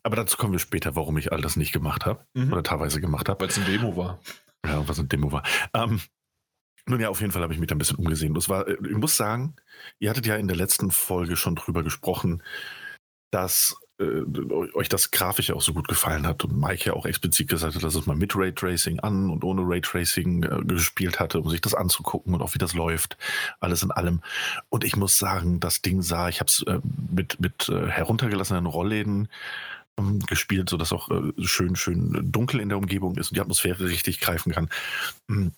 aber 0.03 0.17
dazu 0.17 0.37
kommen 0.37 0.53
wir 0.53 0.59
später, 0.61 0.97
warum 0.97 1.19
ich 1.19 1.33
all 1.33 1.41
das 1.41 1.57
nicht 1.57 1.73
gemacht 1.73 2.07
habe 2.07 2.25
Mhm. 2.35 2.53
oder 2.53 2.63
teilweise 2.63 3.01
gemacht 3.01 3.29
habe. 3.29 3.41
Weil 3.41 3.49
es 3.49 3.59
ein 3.59 3.67
Demo 3.67 3.97
war. 3.97 4.21
Ja, 4.65 4.89
was 4.89 4.99
eine 4.99 5.09
Demo 5.09 5.33
war. 5.33 5.43
Ähm, 5.75 6.01
nun 6.87 7.01
ja, 7.01 7.09
auf 7.09 7.21
jeden 7.21 7.33
Fall 7.33 7.43
habe 7.43 7.53
ich 7.53 7.59
mich 7.59 7.69
da 7.69 7.75
ein 7.75 7.79
bisschen 7.79 7.99
umgesehen. 7.99 8.33
Das 8.35 8.49
war, 8.49 8.67
äh, 8.69 8.77
ich 8.89 8.97
muss 8.97 9.17
sagen, 9.17 9.57
ihr 9.99 10.09
hattet 10.11 10.27
ja 10.27 10.37
in 10.37 10.47
der 10.49 10.57
letzten 10.57 10.91
Folge 10.91 11.37
schon 11.37 11.57
drüber 11.57 11.83
gesprochen, 11.83 12.43
dass 13.33 13.77
äh, 13.99 14.75
euch 14.75 14.89
das 14.89 15.11
grafisch 15.11 15.51
auch 15.51 15.63
so 15.63 15.73
gut 15.73 15.89
gefallen 15.89 16.27
hat 16.27 16.45
und 16.45 16.59
Mike 16.59 16.87
ja 16.87 16.93
auch 16.95 17.07
explizit 17.07 17.49
gesagt 17.49 17.75
hat, 17.75 17.83
dass 17.83 17.95
es 17.95 18.07
mal 18.07 18.17
mit 18.17 18.37
Raytracing 18.37 19.01
an 19.01 19.31
und 19.31 19.45
ohne 19.45 19.63
Raytracing 19.63 20.43
äh, 20.45 20.65
gespielt 20.65 21.21
hatte, 21.21 21.41
um 21.41 21.49
sich 21.51 21.61
das 21.61 21.75
anzugucken 21.75 22.35
und 22.35 22.43
auch 22.43 22.55
wie 22.55 22.59
das 22.59 22.75
läuft, 22.75 23.17
alles 23.61 23.83
in 23.83 23.91
allem. 23.91 24.21
Und 24.69 24.85
ich 24.85 24.97
muss 24.97 25.19
sagen, 25.19 25.61
das 25.61 25.83
Ding 25.83 26.03
sah, 26.03 26.29
ich 26.29 26.41
habe 26.41 26.49
es 26.49 26.63
äh, 26.63 26.81
mit, 27.11 27.41
mit 27.41 27.69
äh, 27.69 27.87
heruntergelassenen 27.89 28.67
Rollläden 28.67 29.29
ähm, 29.99 30.21
gespielt, 30.21 30.69
sodass 30.69 30.93
auch 30.93 31.11
äh, 31.11 31.33
schön, 31.45 31.77
schön 31.77 32.31
dunkel 32.33 32.61
in 32.61 32.69
der 32.69 32.79
Umgebung 32.79 33.17
ist 33.17 33.31
und 33.31 33.37
die 33.37 33.41
Atmosphäre 33.41 33.85
richtig 33.89 34.21
greifen 34.21 34.53
kann. 34.53 34.69
Mm, 35.29 35.49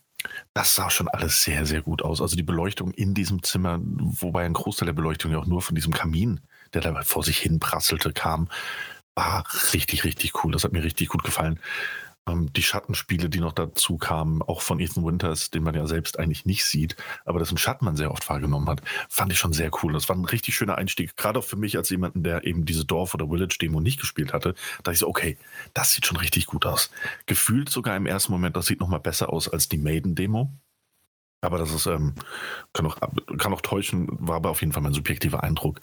Das 0.55 0.75
sah 0.75 0.91
schon 0.91 1.09
alles 1.09 1.43
sehr, 1.43 1.67
sehr 1.67 1.83
gut 1.83 2.03
aus. 2.03 2.21
Also 2.21 2.37
die 2.37 2.43
Beleuchtung 2.43 2.93
in 2.93 3.15
diesem 3.15 3.43
Zimmer, 3.43 3.81
wobei 3.83 4.45
ein 4.45 4.53
Großteil 4.55 4.87
der 4.87 4.93
Beleuchtung 4.93 5.33
ja 5.33 5.39
auch 5.39 5.47
nur 5.47 5.63
von 5.63 5.75
diesem 5.75 5.93
Kamin, 5.93 6.41
der 6.75 6.83
da 6.83 7.03
vor 7.03 7.25
sich 7.25 7.39
hin 7.39 7.61
prasselte, 7.61 8.13
kam, 8.13 8.49
war 9.15 9.45
richtig, 9.73 10.05
richtig 10.05 10.45
cool. 10.45 10.53
Das 10.53 10.65
hat 10.65 10.73
mir 10.73 10.85
richtig 10.85 11.09
gut 11.09 11.25
gefallen. 11.25 11.61
Ähm, 12.29 12.53
Die 12.53 12.63
Schattenspiele, 12.63 13.29
die 13.29 13.41
noch 13.41 13.53
dazu 13.53 13.97
kamen, 13.97 14.43
auch 14.43 14.61
von 14.63 14.81
Ethan 14.81 15.05
Winters, 15.05 15.51
den 15.51 15.63
man 15.63 15.75
ja 15.75 15.87
selbst 15.87 16.19
eigentlich 16.19 16.45
nicht 16.47 16.65
sieht, 16.65 16.97
aber 17.25 17.39
dessen 17.39 17.59
Schatten 17.59 17.85
man 17.85 17.97
sehr 17.97 18.11
oft 18.11 18.29
wahrgenommen 18.29 18.69
hat, 18.69 18.83
fand 19.09 19.33
ich 19.33 19.39
schon 19.39 19.53
sehr 19.53 19.71
cool. 19.83 19.93
Das 19.93 20.09
war 20.09 20.17
ein 20.17 20.25
richtig 20.25 20.55
schöner 20.55 20.77
Einstieg, 20.77 21.17
gerade 21.17 21.39
auch 21.39 21.45
für 21.45 21.57
mich 21.57 21.77
als 21.77 21.91
jemanden, 21.91 22.23
der 22.23 22.45
eben 22.45 22.65
diese 22.65 22.85
Dorf- 22.85 23.15
oder 23.15 23.29
Village-Demo 23.29 23.81
nicht 23.81 24.01
gespielt 24.01 24.33
hatte. 24.33 24.55
Da 24.83 24.93
ich 24.93 24.99
so, 24.99 25.09
okay, 25.09 25.37
das 25.75 25.93
sieht 25.93 26.07
schon 26.07 26.19
richtig 26.19 26.47
gut 26.47 26.67
aus. 26.67 26.91
Gefühlt 27.27 27.71
sogar 27.71 27.97
im 27.97 28.07
ersten 28.07 28.33
Moment, 28.33 28.57
das 28.57 28.67
sieht 28.67 28.81
noch 28.81 28.89
mal 28.89 28.99
besser 28.99 29.33
aus 29.33 29.49
als 29.49 29.69
die 29.69 29.79
Maiden-Demo. 29.79 30.53
Aber 31.41 31.59
das 31.59 31.73
ist, 31.73 31.87
ähm, 31.87 32.15
kann, 32.73 32.85
auch, 32.87 32.97
kann 33.39 33.53
auch 33.53 33.61
täuschen, 33.61 34.09
war 34.11 34.37
aber 34.37 34.51
auf 34.51 34.61
jeden 34.61 34.73
Fall 34.73 34.83
mein 34.83 34.93
subjektiver 34.93 35.45
Eindruck. 35.45 35.81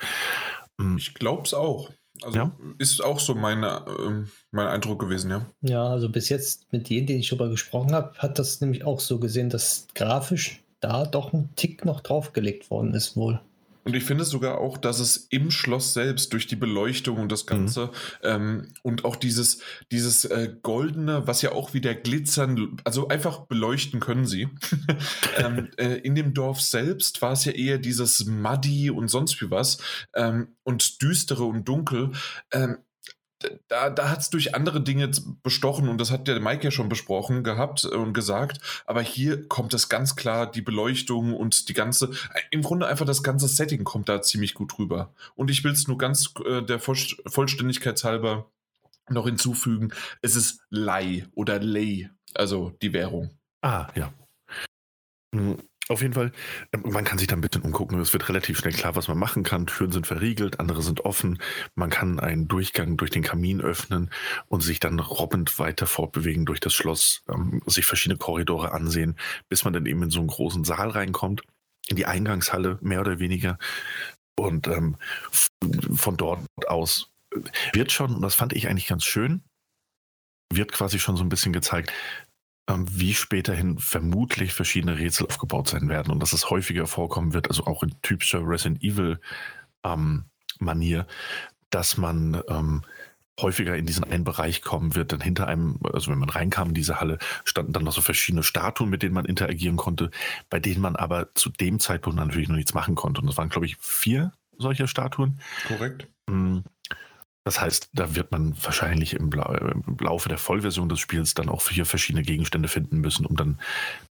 Mm, 0.77 0.97
Ich 0.97 1.13
glaube 1.13 1.43
es 1.43 1.53
auch. 1.53 1.91
Also 2.23 2.38
Ja? 2.38 2.51
ist 2.77 3.03
auch 3.03 3.19
so 3.19 3.35
meine, 3.35 3.85
ähm, 3.99 4.29
mein 4.51 4.67
Eindruck 4.67 4.99
gewesen, 4.99 5.31
ja. 5.31 5.45
Ja, 5.61 5.85
also 5.88 6.09
bis 6.09 6.29
jetzt 6.29 6.71
mit 6.71 6.89
denen, 6.89 7.07
denen 7.07 7.19
ich 7.19 7.29
darüber 7.29 7.49
gesprochen 7.49 7.93
habe, 7.93 8.17
hat 8.17 8.39
das 8.39 8.61
nämlich 8.61 8.85
auch 8.85 8.99
so 9.01 9.19
gesehen, 9.19 9.49
dass 9.49 9.88
grafisch 9.95 10.63
da 10.79 11.05
doch 11.05 11.33
ein 11.33 11.49
Tick 11.55 11.83
noch 11.83 12.01
draufgelegt 12.01 12.69
worden 12.69 12.93
ist 12.93 13.17
wohl. 13.17 13.41
Und 13.86 13.95
ich 13.95 14.04
finde 14.04 14.26
sogar 14.26 14.58
auch, 14.58 14.78
dass 14.78 15.00
es 15.00 15.28
im 15.30 15.52
Schloss 15.52 15.93
selbst 15.93 16.34
durch 16.34 16.48
die 16.48 16.56
Beleuchtung 16.56 17.17
und 17.17 17.32
das 17.32 17.45
Ganze 17.45 17.91
ähm, 18.24 18.74
und 18.82 19.06
auch 19.06 19.15
dieses, 19.15 19.62
dieses 19.91 20.26
äh, 20.26 20.56
Goldene, 20.63 21.28
was 21.28 21.43
ja 21.43 21.52
auch 21.52 21.76
wieder 21.76 21.93
glitzern, 21.93 22.78
also 22.84 23.08
einfach 23.10 23.45
beleuchten 23.45 24.00
können 24.00 24.26
sie. 24.26 24.50
ähm, 25.38 25.69
äh, 25.78 26.00
in 26.00 26.15
dem 26.15 26.34
Dorf 26.34 26.62
selbst 26.62 27.21
war 27.21 27.34
es 27.34 27.45
ja 27.45 27.52
eher 27.52 27.78
dieses 27.78 28.26
Muddy 28.26 28.89
und 28.89 29.08
sonst 29.08 29.39
wie 29.39 29.52
was 29.52 29.78
ähm, 30.15 30.56
und 30.63 31.02
düstere 31.04 31.43
und 31.43 31.67
dunkel. 31.67 32.12
Da, 33.67 33.89
da 33.89 34.10
hat 34.10 34.19
es 34.19 34.30
durch 34.30 34.56
andere 34.56 34.82
Dinge 34.82 35.12
bestochen 35.43 35.89
und 35.89 36.00
das 36.00 36.10
hat 36.10 36.28
der 36.28 36.39
Mike 36.39 36.63
ja 36.63 36.71
schon 36.71 36.88
besprochen 36.88 37.43
gehabt 37.43 37.84
und 37.84 38.13
gesagt. 38.13 38.60
Aber 38.86 39.02
hier 39.02 39.48
kommt 39.48 39.74
es 39.74 39.89
ganz 39.89 40.15
klar, 40.15 40.50
die 40.50 40.62
Beleuchtung 40.62 41.34
und 41.34 41.67
die 41.67 41.74
ganze, 41.74 42.12
im 42.52 42.62
Grunde 42.62 42.88
einfach 42.88 43.06
das 43.06 43.24
ganze 43.24 43.48
Setting 43.48 43.84
kommt 43.84 44.08
da 44.08 44.21
ziemlich 44.21 44.54
gut 44.54 44.80
rüber. 44.80 45.13
Und 45.36 45.52
ich 45.52 45.63
will 45.63 45.74
es 45.74 45.88
nur 45.88 45.98
ganz 45.98 46.34
äh, 46.45 46.62
der 46.62 46.80
Voll 46.80 46.98
Vollständigkeitshalber 47.28 48.50
noch 49.10 49.26
hinzufügen: 49.26 49.91
Es 50.21 50.36
ist 50.36 50.62
Lei 50.69 51.28
oder 51.34 51.60
Lei, 51.60 52.10
also 52.34 52.71
die 52.82 52.93
Währung. 52.93 53.32
Ah, 53.62 53.88
ja. 53.95 54.13
Auf 55.88 56.02
jeden 56.02 56.13
Fall, 56.13 56.32
ähm, 56.74 56.84
man 56.86 57.04
kann 57.04 57.19
sich 57.19 57.28
da 57.28 57.36
ein 57.36 57.41
bisschen 57.41 57.62
umgucken. 57.62 58.00
Es 58.00 58.12
wird 58.12 58.28
relativ 58.28 58.58
schnell 58.58 58.74
klar, 58.74 58.95
was 58.95 59.08
man 59.08 59.19
machen 59.19 59.43
kann. 59.43 59.67
Türen 59.67 59.91
sind 59.91 60.08
verriegelt, 60.08 60.60
andere 60.60 60.82
sind 60.82 61.06
offen. 61.06 61.39
Man 61.76 61.91
kann 61.91 62.19
einen 62.19 62.48
Durchgang 62.48 62.98
durch 62.98 63.12
den 63.12 63.21
Kamin 63.21 63.62
öffnen 63.62 64.10
und 64.48 64.62
sich 64.62 64.80
dann 64.80 65.00
robbend 65.00 65.60
weiter 65.60 65.86
fortbewegen 65.86 66.45
durch 66.45 66.60
das 66.60 66.74
Schloss, 66.74 67.24
ähm, 67.30 67.62
sich 67.67 67.86
verschiedene 67.86 68.17
Korridore 68.17 68.71
ansehen, 68.71 69.15
bis 69.48 69.63
man 69.63 69.74
dann 69.74 69.86
eben 69.86 70.02
in 70.02 70.10
so 70.10 70.19
einen 70.19 70.28
großen 70.28 70.63
Saal 70.63 70.89
reinkommt, 70.89 71.43
in 71.88 71.95
die 71.95 72.08
Eingangshalle, 72.08 72.80
mehr 72.82 73.02
oder 73.02 73.19
weniger. 73.19 73.60
Und 74.38 74.67
ähm, 74.67 74.98
von 75.93 76.17
dort 76.17 76.39
aus 76.67 77.12
äh, 77.32 77.41
wird 77.74 77.91
schon, 77.91 78.15
und 78.15 78.21
das 78.24 78.34
fand 78.34 78.54
ich 78.54 78.67
eigentlich 78.67 78.88
ganz 78.88 79.04
schön, 79.04 79.43
wird 80.52 80.71
quasi 80.71 81.00
schon 81.00 81.15
so 81.15 81.24
ein 81.24 81.30
bisschen 81.30 81.54
gezeigt, 81.54 81.91
ähm, 82.67 82.86
wie 82.89 83.13
späterhin 83.13 83.78
vermutlich 83.78 84.54
verschiedene 84.54 84.97
Rätsel 84.97 85.28
aufgebaut 85.28 85.67
sein 85.67 85.89
werden 85.89 86.12
und 86.12 86.19
dass 86.19 86.34
es 86.34 86.49
häufiger 86.49 86.88
vorkommen 86.88 87.34
wird, 87.34 87.49
also 87.49 87.65
auch 87.65 87.84
in 87.84 87.93
typischer 88.01 88.41
Resident 88.41 88.84
Evil 88.84 89.19
ähm, 89.84 90.25
Manier, 90.60 91.06
dass 91.69 91.97
man 91.97 92.41
ähm, 92.47 92.84
häufiger 93.39 93.75
in 93.75 93.86
diesen 93.86 94.06
einen 94.06 94.23
Bereich 94.23 94.62
kommen 94.62 94.95
wird, 94.95 95.12
dann 95.12 95.19
hinter 95.19 95.47
einem, 95.47 95.80
also 95.91 96.10
wenn 96.12 96.19
man 96.19 96.30
reinkam 96.30 96.69
in 96.69 96.73
diese 96.73 96.99
Halle, 96.99 97.17
standen 97.43 97.73
dann 97.73 97.84
noch 97.84 97.91
so 97.91 98.01
verschiedene 98.01 98.43
Statuen, 98.43 98.89
mit 98.89 99.04
denen 99.04 99.13
man 99.13 99.25
interagieren 99.25 99.75
konnte, 99.75 100.10
bei 100.49 100.60
denen 100.60 100.82
man 100.82 100.95
aber 100.95 101.34
zu 101.36 101.49
dem 101.49 101.80
Zeitpunkt 101.80 102.17
natürlich 102.17 102.47
noch 102.47 102.56
nichts 102.56 102.73
machen 102.73 102.95
konnte. 102.95 103.21
Und 103.21 103.28
das 103.28 103.38
waren, 103.38 103.49
glaube 103.49 103.65
ich, 103.65 103.78
vier 103.78 104.32
solcher 104.58 104.88
Statuen. 104.88 105.39
Korrekt. 105.67 106.08
Mm, 106.28 106.60
Das 107.45 107.62
heißt, 107.62 107.91
da 107.93 108.15
wird 108.15 108.31
man 108.31 108.55
wahrscheinlich 108.63 109.13
im, 109.13 109.29
Laufe 109.99 110.29
der 110.29 110.39
Vollversion 110.39 110.89
des 110.89 110.99
Spiels 110.99 111.36
dann 111.36 111.47
auch 111.47 111.62
vier 111.62 111.86
verschiedene 111.86 112.23
Gegenstände 112.23 112.67
finden 112.67 112.97
müssen, 112.99 113.25
um 113.25 113.36
dann 113.36 113.60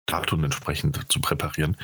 Statuen 0.04 0.44
entsprechend 0.44 1.10
zu 1.10 1.22
präparieren. 1.22 1.78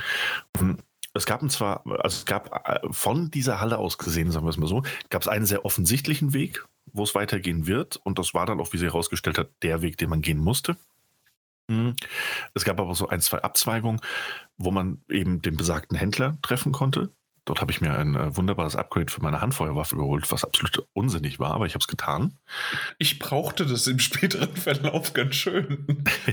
Mm, 0.60 0.74
Es 1.14 1.24
gab 1.24 1.40
zwar, 1.50 1.86
also 1.86 2.18
es 2.18 2.26
gab 2.26 2.68
äh, 2.68 2.80
von 2.92 3.30
dieser 3.30 3.60
Halle 3.60 3.78
aus 3.78 3.96
gesehen, 3.96 4.30
sagen 4.30 4.44
wir 4.44 4.50
es 4.50 4.58
mal 4.58 4.66
so, 4.68 4.82
gab 5.08 5.22
es 5.22 5.28
einen 5.28 5.46
sehr 5.46 5.64
offensichtlichen 5.64 6.34
Weg, 6.34 6.66
wo 6.92 7.02
es 7.02 7.14
weitergehen 7.14 7.66
wird. 7.66 7.96
Und 7.96 8.18
das 8.18 8.34
war 8.34 8.44
dann 8.46 8.60
auch, 8.60 8.72
wie 8.74 8.78
sie 8.78 8.86
herausgestellt 8.86 9.38
hat, 9.38 9.48
der 9.62 9.80
Weg, 9.80 9.96
den 9.96 10.10
man 10.10 10.20
gehen 10.20 10.38
musste. 10.38 10.76
Mm, 11.68 11.92
Es 12.54 12.64
gab 12.64 12.78
aber 12.80 12.94
so 12.94 13.08
ein, 13.08 13.20
zwei 13.22 13.42
Abzweigungen, 13.42 14.00
wo 14.58 14.70
man 14.70 15.02
eben 15.08 15.42
den 15.42 15.56
besagten 15.56 15.96
Händler 15.96 16.38
treffen 16.42 16.72
konnte. 16.72 17.10
Dort 17.48 17.62
habe 17.62 17.72
ich 17.72 17.80
mir 17.80 17.96
ein 17.96 18.14
äh, 18.14 18.36
wunderbares 18.36 18.76
Upgrade 18.76 19.10
für 19.10 19.22
meine 19.22 19.40
Handfeuerwaffe 19.40 19.96
geholt, 19.96 20.30
was 20.30 20.44
absolut 20.44 20.86
unsinnig 20.92 21.38
war, 21.38 21.52
aber 21.54 21.64
ich 21.64 21.72
habe 21.72 21.80
es 21.80 21.88
getan. 21.88 22.36
Ich 22.98 23.18
brauchte 23.18 23.64
das 23.64 23.86
im 23.86 23.98
späteren 23.98 24.54
Verlauf 24.54 25.14
ganz 25.14 25.34
schön. 25.34 25.86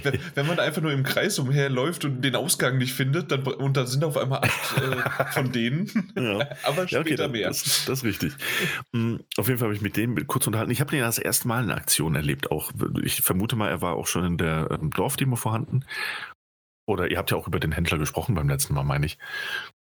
wenn, 0.04 0.19
wenn 0.34 0.45
man 0.45 0.60
einfach 0.60 0.82
nur 0.82 0.91
im 0.91 1.04
Kreis 1.04 1.39
umherläuft 1.39 2.04
und 2.04 2.21
den 2.21 2.35
Ausgang 2.35 2.77
nicht 2.77 2.92
findet, 2.94 3.31
dann, 3.31 3.44
und 3.44 3.77
da 3.77 3.85
sind 3.85 4.04
auf 4.04 4.17
einmal 4.17 4.40
acht 4.40 4.77
äh, 4.77 5.31
von 5.31 5.54
denen. 5.54 5.90
Ja. 6.17 6.50
Aber 6.63 6.85
Ja, 6.90 7.02
später 7.02 7.23
okay, 7.25 7.31
mehr. 7.31 7.48
das, 7.48 7.85
das 7.85 8.00
ist 8.00 8.04
richtig. 8.04 8.33
Mm, 8.92 9.15
Auf 9.37 9.48
jeden 9.48 9.58
Fall 9.60 9.67
habe 9.67 9.75
ich 9.75 9.81
mit 9.81 9.96
dem 9.96 10.27
kurz 10.27 10.46
unterhalten. 10.48 10.71
Ich 10.71 10.81
habe 10.81 10.92
den 10.92 11.00
das 11.00 11.17
erste 11.17 11.48
Mal 11.48 11.63
in 11.63 11.71
Aktion 11.71 12.15
erlebt. 12.15 12.52
Auch 12.52 12.73
ich 13.02 13.21
vermute 13.21 13.56
mal, 13.56 13.69
er 13.69 13.81
war 13.81 13.94
auch 13.94 14.08
schon 14.08 14.25
in 14.25 14.37
der 14.37 14.67
ähm, 14.69 14.90
Dorfdemo 14.90 15.37
vorhanden. 15.37 15.85
Oder 16.87 17.10
ihr 17.10 17.17
habt 17.17 17.31
ja 17.31 17.37
auch 17.37 17.48
über 17.48 17.60
den 17.60 17.71
Händler 17.71 17.98
gesprochen 17.98 18.35
beim 18.35 18.50
letzten 18.50 18.73
Mal, 18.73 18.83
meine 18.83 19.06
ich. 19.06 19.17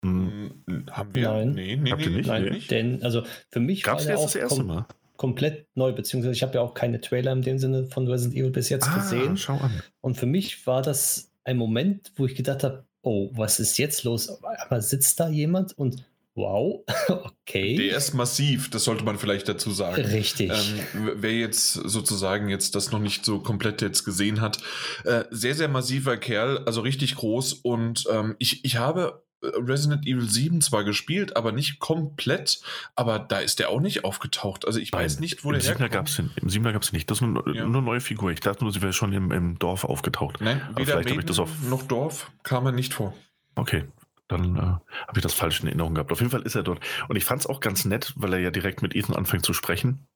Hm, 0.03 0.63
Haben 0.91 1.15
wir? 1.15 1.29
Nein. 1.29 1.53
Nee, 1.53 1.77
nee, 1.77 1.91
Habt 1.91 2.03
ihr 2.03 2.11
nee, 2.11 2.17
nicht? 2.19 2.27
Nein, 2.27 2.45
Nee. 2.51 2.61
denn, 2.71 3.03
also 3.03 3.23
für 3.51 3.61
mich 3.61 3.83
Gab 3.83 3.99
es 3.99 4.05
war 4.07 4.13
der 4.13 4.19
auch 4.19 4.25
das 4.25 4.35
erste 4.37 4.57
kom 4.59 4.67
Mal? 4.67 4.87
komplett 5.17 5.67
neu, 5.75 5.93
beziehungsweise 5.93 6.33
ich 6.33 6.43
habe 6.43 6.55
ja 6.55 6.61
auch 6.63 6.73
keine 6.73 7.01
Trailer 7.01 7.33
in 7.33 7.43
dem 7.43 7.59
Sinne 7.59 7.85
von 7.85 8.09
Resident 8.09 8.37
Evil 8.39 8.51
bis 8.51 8.71
jetzt 8.71 8.89
Ah, 8.89 8.97
gesehen. 8.97 9.37
schau 9.37 9.59
an. 9.59 9.83
Und 10.01 10.17
für 10.17 10.25
mich 10.27 10.67
war 10.67 10.81
das 10.81 11.31
ein 11.45 11.59
Moment, 11.59 12.13
wo 12.17 12.25
ich 12.27 12.35
gedacht 12.35 12.65
habe, 12.65 12.87
oh, 13.03 13.31
was 13.35 13.61
ist 13.61 13.77
jetzt 13.79 14.05
los? 14.05 14.31
Aber 14.43 14.81
sitzt 14.81 15.21
da 15.21 15.29
jemand 15.29 15.77
und 15.77 16.03
wow, 16.35 16.83
okay. 17.47 17.77
Der 17.77 17.99
ist 17.99 18.15
massiv, 18.15 18.71
das 18.71 18.85
sollte 18.85 19.05
man 19.05 19.19
vielleicht 19.19 19.49
dazu 19.49 19.71
sagen. 19.73 20.01
Richtig. 20.03 20.51
Ähm, 20.51 21.11
wer 21.17 21.33
jetzt 21.35 21.75
sozusagen 21.75 22.49
jetzt 22.49 22.75
das 22.75 22.91
noch 22.93 23.01
nicht 23.01 23.27
so 23.27 23.41
komplett 23.41 23.83
jetzt 23.83 24.05
gesehen 24.05 24.41
hat, 24.41 24.59
äh, 25.05 25.25
sehr, 25.31 25.55
sehr 25.55 25.69
massiver 25.69 26.17
Kerl, 26.17 26.59
also 26.65 26.81
richtig 26.81 27.17
groß 27.17 27.53
und 27.55 28.07
ähm, 28.11 28.37
ich, 28.39 28.65
ich 28.65 28.77
habe 28.79 29.23
Resident 29.43 30.07
Evil 30.07 30.29
7 30.29 30.61
zwar 30.61 30.85
gespielt, 30.85 31.37
aber 31.37 31.53
nicht 31.53 31.79
komplett, 31.79 32.61
aber 32.95 33.19
da 33.19 33.39
ist 33.39 33.59
der 33.59 33.71
auch 33.71 33.81
nicht 33.81 34.05
aufgetaucht. 34.05 34.67
Also 34.67 34.79
ich 34.81 34.93
weiß 34.93 35.21
nicht, 35.21 35.45
wo 35.45 35.49
Im 35.49 35.55
der 35.55 35.63
Siebener 35.63 35.79
herkommt. 35.81 35.93
gab's 35.95 36.17
den, 36.17 36.31
Im 36.37 36.49
Siebener 36.51 36.73
gab 36.73 36.83
es 36.83 36.93
nicht. 36.93 37.11
Das 37.11 37.19
ist 37.19 37.23
eine, 37.23 37.43
Ja. 37.55 37.65
eine 37.65 37.81
neue 37.83 38.01
Figur. 38.01 38.31
Ich 38.31 38.41
dachte 38.41 38.65
nur, 38.65 38.73
sie 38.73 38.83
wäre 38.83 38.93
schon 38.93 39.13
im, 39.13 39.33
im 39.33 39.59
Dorf 39.59 39.85
aufgetaucht. 39.85 40.41
Nein, 40.41 40.61
Aber 40.69 40.77
weder 40.81 40.93
vielleicht 40.93 41.11
habe 41.11 41.21
ich 41.21 41.27
das 41.27 41.39
auf. 41.39 41.51
noch 41.69 41.83
Dorf 41.85 42.31
kam 42.43 42.67
er 42.67 42.73
nicht 42.73 42.93
vor. 42.95 43.15
Okay, 43.55 43.85
dann 44.29 44.57
äh, 44.57 44.61
habe 44.61 44.83
ich 45.17 45.23
das 45.23 45.33
falsch 45.35 45.61
in 45.61 45.67
Erinnerung 45.69 45.95
gehabt. 45.95 46.13
Auf 46.13 46.21
jeden 46.21 46.31
Fall 46.31 46.43
ist 46.43 46.55
er 46.55 46.63
dort. 46.63 46.81
Und 47.09 47.17
ich 47.17 47.25
fand 47.25 47.41
es 47.41 47.47
auch 47.47 47.61
ganz 47.61 47.85
nett, 47.85 48.13
weil 48.17 48.33
er 48.35 48.39
ja 48.41 48.51
direkt 48.51 48.83
mit 48.83 48.95
Ethan 48.95 49.17
anfängt 49.17 49.45
zu 49.45 49.53
sprechen. 49.55 50.07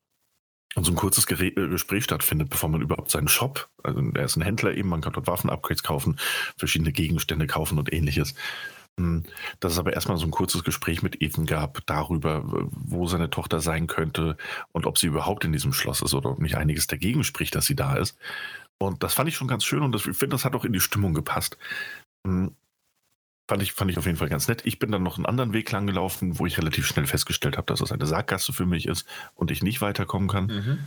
Und 0.77 0.85
so 0.85 0.93
ein 0.93 0.97
kurzes 0.97 1.27
Gere 1.27 1.47
äh, 1.47 1.68
Gespräch 1.68 2.05
stattfindet, 2.05 2.51
bevor 2.51 2.68
man 2.68 2.83
überhaupt 2.83 3.11
seinen 3.11 3.29
Shop, 3.29 3.68
also 3.85 4.03
er 4.14 4.25
ist 4.25 4.37
ein 4.37 4.43
Händler 4.43 4.75
eben, 4.75 4.89
man 4.89 5.01
kann 5.03 5.12
dort 5.12 5.27
Waffen-Upgrades 5.29 5.83
kaufen, 5.85 6.16
verschiedene 6.57 6.91
Gegenstände 6.93 7.47
kaufen 7.47 7.79
und 7.79 7.93
ähnliches. 7.93 8.35
Hm, 8.99 9.24
Dass 9.61 9.72
es 9.72 9.78
aber 9.78 9.92
erstmal 9.92 10.18
so 10.18 10.24
ein 10.26 10.30
kurzes 10.30 10.62
Gespräch 10.62 11.03
mit 11.03 11.20
Ethan 11.20 11.47
gab 11.47 11.84
darüber, 11.86 12.42
wo 12.45 13.07
seine 13.07 13.30
Tochter 13.30 13.61
sein 13.61 13.86
könnte 13.86 14.36
und 14.72 14.86
ob 14.86 14.99
sie 14.99 15.09
überhaupt 15.09 15.45
in 15.45 15.53
diesem 15.53 15.72
Schloss 15.72 16.01
ist 16.01 16.14
oder 16.14 16.30
ob 16.30 16.38
nicht 16.38 16.57
einiges 16.57 16.86
dagegen 16.86 17.24
spricht, 17.24 17.55
dass 17.55 17.66
sie 17.66 17.74
da 17.76 17.97
ist. 17.97 18.16
Und 18.78 19.03
das 19.03 19.14
fand 19.14 19.28
ich 19.28 19.36
schon 19.36 19.49
ganz 19.49 19.64
schön 19.64 19.82
und 19.82 19.92
das, 19.92 20.07
ich 20.07 20.16
finde, 20.16 20.34
das 20.34 20.45
hat 20.45 20.55
auch 20.55 20.64
in 20.64 20.72
die 20.72 20.80
Stimmung 20.80 21.14
gepasst. 21.14 21.59
Hm, 22.26 22.55
Fand 23.47 23.62
ich, 23.62 23.74
fand 23.74 23.90
ich 23.90 23.99
auf 23.99 24.07
jeden 24.07 24.16
Fall 24.16 24.30
ganz 24.30 24.49
nett. 24.49 24.62
Ich 24.64 24.78
bin 24.78 24.90
dann 24.90 25.03
noch 25.03 25.18
einen 25.18 25.26
anderen 25.26 25.53
Weg 25.53 25.70
lang 25.70 25.86
gelaufen, 25.86 26.38
wo 26.38 26.47
ich 26.47 26.57
relativ 26.57 26.86
schnell 26.86 27.07
festgestellt 27.07 27.59
habe, 27.59 27.66
dass 27.66 27.80
das 27.80 27.92
eine 27.92 28.07
Sackgasse 28.07 28.55
für 28.55 28.64
mich 28.64 28.86
ist 28.88 29.07
und 29.34 29.51
ich 29.51 29.62
nicht 29.62 29.82
weiterkommen 29.82 30.28
kann. 30.28 30.47
Mhm. 30.47 30.78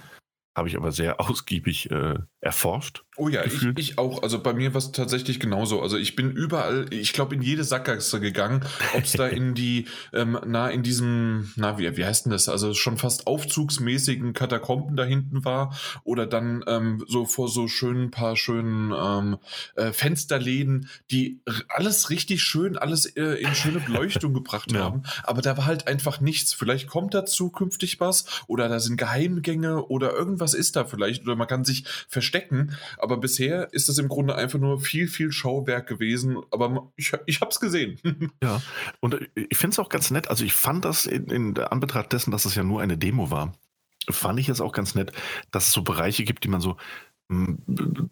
Habe 0.57 0.69
ich 0.69 0.75
aber 0.75 0.91
sehr 0.91 1.19
ausgiebig 1.29 1.91
äh, 1.91 2.15
erforscht. 2.41 3.03
Oh 3.15 3.29
ja, 3.29 3.45
ich, 3.45 3.63
ich 3.77 3.97
auch. 3.97 4.23
Also 4.23 4.41
bei 4.41 4.53
mir 4.53 4.73
war 4.73 4.79
es 4.79 4.91
tatsächlich 4.91 5.39
genauso. 5.39 5.81
Also 5.81 5.97
ich 5.97 6.15
bin 6.15 6.31
überall, 6.31 6.87
ich 6.91 7.13
glaube, 7.13 7.35
in 7.35 7.41
jede 7.43 7.63
Sackgasse 7.63 8.19
gegangen. 8.19 8.63
Ob 8.95 9.03
es 9.03 9.11
da 9.13 9.27
in 9.27 9.53
die, 9.53 9.85
ähm, 10.13 10.37
na, 10.45 10.69
in 10.69 10.81
diesem, 10.81 11.51
na, 11.57 11.77
wie, 11.77 11.95
wie 11.95 12.05
heißt 12.05 12.25
denn 12.25 12.31
das? 12.31 12.49
Also 12.49 12.73
schon 12.73 12.97
fast 12.97 13.27
aufzugsmäßigen 13.27 14.33
Katakomben 14.33 14.95
da 14.95 15.03
hinten 15.03 15.45
war. 15.45 15.75
Oder 16.03 16.25
dann 16.25 16.63
ähm, 16.67 17.03
so 17.07 17.25
vor 17.25 17.49
so 17.49 17.67
schönen, 17.67 18.09
paar 18.09 18.35
schönen 18.35 18.91
ähm, 18.97 19.37
äh, 19.75 19.91
Fensterläden, 19.91 20.89
die 21.11 21.41
alles 21.69 22.09
richtig 22.09 22.41
schön, 22.41 22.77
alles 22.77 23.05
äh, 23.15 23.35
in 23.41 23.53
schöne 23.53 23.79
Beleuchtung 23.79 24.33
gebracht 24.35 24.71
Ja. 24.71 24.79
haben. 24.79 25.03
Aber 25.23 25.41
da 25.41 25.55
war 25.57 25.65
halt 25.65 25.87
einfach 25.87 26.19
nichts. 26.19 26.53
Vielleicht 26.53 26.87
kommt 26.87 27.13
da 27.13 27.25
zukünftig 27.25 27.99
was 27.99 28.25
oder 28.47 28.69
da 28.69 28.79
sind 28.79 28.97
Geheimgänge 28.97 29.85
oder 29.85 30.13
irgendwas 30.13 30.46
ist 30.53 30.75
da 30.75 30.85
vielleicht 30.85 31.23
oder 31.23 31.35
man 31.35 31.47
kann 31.47 31.63
sich 31.63 31.85
verstecken. 32.07 32.75
Aber 32.97 33.17
bisher 33.17 33.73
ist 33.73 33.89
das 33.89 33.97
im 33.97 34.07
Grunde 34.07 34.35
einfach 34.35 34.59
nur 34.59 34.79
viel, 34.79 35.07
viel 35.07 35.31
Schauwerk 35.31 35.87
gewesen. 35.87 36.37
Aber 36.51 36.91
ich, 36.95 37.13
ich 37.25 37.41
habe 37.41 37.51
es 37.51 37.59
gesehen. 37.59 37.99
Ja, 38.43 38.61
und 38.99 39.15
äh, 39.15 39.27
ich 39.49 39.57
finde 39.57 39.73
es 39.73 39.79
auch 39.79 39.89
ganz 39.89 40.11
nett. 40.11 40.29
Also 40.29 40.43
ich 40.43 40.53
fand 40.53 40.85
das 40.85 41.05
in, 41.05 41.27
in 41.27 41.57
Anbetracht 41.57 42.11
dessen, 42.13 42.31
dass 42.31 42.45
es 42.45 42.55
ja 42.55 42.63
nur 42.63 42.81
eine 42.81 42.97
Demo 42.97 43.31
war, 43.31 43.53
fand 44.09 44.39
ich 44.39 44.49
es 44.49 44.61
auch 44.61 44.71
ganz 44.71 44.95
nett, 44.95 45.11
dass 45.51 45.67
es 45.67 45.73
so 45.73 45.81
Bereiche 45.81 46.23
gibt, 46.23 46.43
die 46.43 46.49
man 46.49 46.61
so 46.61 46.77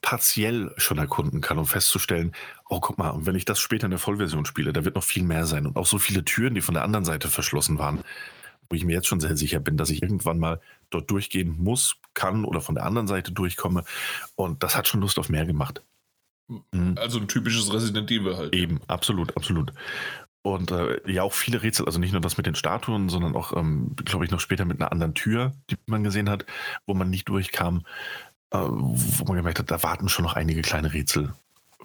partiell 0.02 0.74
schon 0.76 0.98
erkunden 0.98 1.40
kann, 1.40 1.58
um 1.58 1.66
festzustellen, 1.66 2.34
oh 2.68 2.82
guck 2.82 2.98
mal, 2.98 3.12
und 3.12 3.26
wenn 3.26 3.36
ich 3.36 3.46
das 3.46 3.60
später 3.60 3.86
in 3.86 3.92
der 3.92 4.00
Vollversion 4.00 4.46
spiele, 4.46 4.74
da 4.74 4.84
wird 4.84 4.96
noch 4.96 5.04
viel 5.04 5.24
mehr 5.24 5.46
sein 5.46 5.66
und 5.66 5.78
auch 5.78 5.86
so 5.86 5.98
viele 5.98 6.26
Türen, 6.26 6.54
die 6.54 6.62
von 6.62 6.74
der 6.74 6.84
anderen 6.84 7.06
Seite 7.06 7.30
verschlossen 7.30 7.78
waren, 7.80 8.02
wo 8.70 8.76
ich 8.76 8.84
mir 8.84 8.94
jetzt 8.94 9.08
schon 9.08 9.22
sehr 9.22 9.38
sicher 9.38 9.62
bin, 9.62 9.78
dass 9.78 9.90
ich 9.90 10.02
irgendwann 10.02 10.38
mal 10.38 10.60
dort 10.90 11.10
durchgehen 11.10 11.56
muss, 11.58 11.98
kann 12.14 12.46
oder 12.46 12.62
von 12.62 12.76
der 12.76 12.86
anderen 12.86 13.08
Seite 13.08 13.32
durchkomme 13.32 13.84
und 14.36 14.64
das 14.64 14.76
hat 14.76 14.88
schon 14.88 15.02
Lust 15.02 15.20
auf 15.20 15.30
mehr 15.30 15.46
gemacht. 15.46 15.82
Mhm. 16.48 16.96
Also 16.98 17.20
ein 17.20 17.28
typisches 17.28 17.74
Resident 17.74 18.12
Evil 18.12 18.38
halt. 18.38 18.56
Eben, 18.56 18.80
absolut, 18.88 19.36
absolut. 19.36 19.74
Und 20.44 20.70
äh, 20.70 21.00
ja, 21.12 21.24
auch 21.24 21.34
viele 21.34 21.64
Rätsel, 21.64 21.88
also 21.88 22.00
nicht 22.00 22.12
nur 22.12 22.22
das 22.22 22.38
mit 22.38 22.46
den 22.46 22.54
Statuen, 22.54 23.10
sondern 23.10 23.36
auch, 23.36 23.58
ähm, 23.58 23.96
glaube 24.06 24.26
ich, 24.26 24.32
noch 24.32 24.40
später 24.40 24.64
mit 24.64 24.80
einer 24.80 24.92
anderen 24.92 25.16
Tür, 25.16 25.54
die 25.72 25.78
man 25.88 26.04
gesehen 26.04 26.30
hat, 26.30 26.46
wo 26.86 26.94
man 26.94 27.10
nicht 27.10 27.28
durchkam, 27.28 27.84
äh, 28.52 28.60
wo 28.60 29.26
man 29.26 29.38
gemerkt 29.38 29.58
hat, 29.58 29.72
da 29.72 29.82
warten 29.82 30.08
schon 30.08 30.24
noch 30.24 30.36
einige 30.36 30.62
kleine 30.62 30.94
Rätsel. 30.94 31.34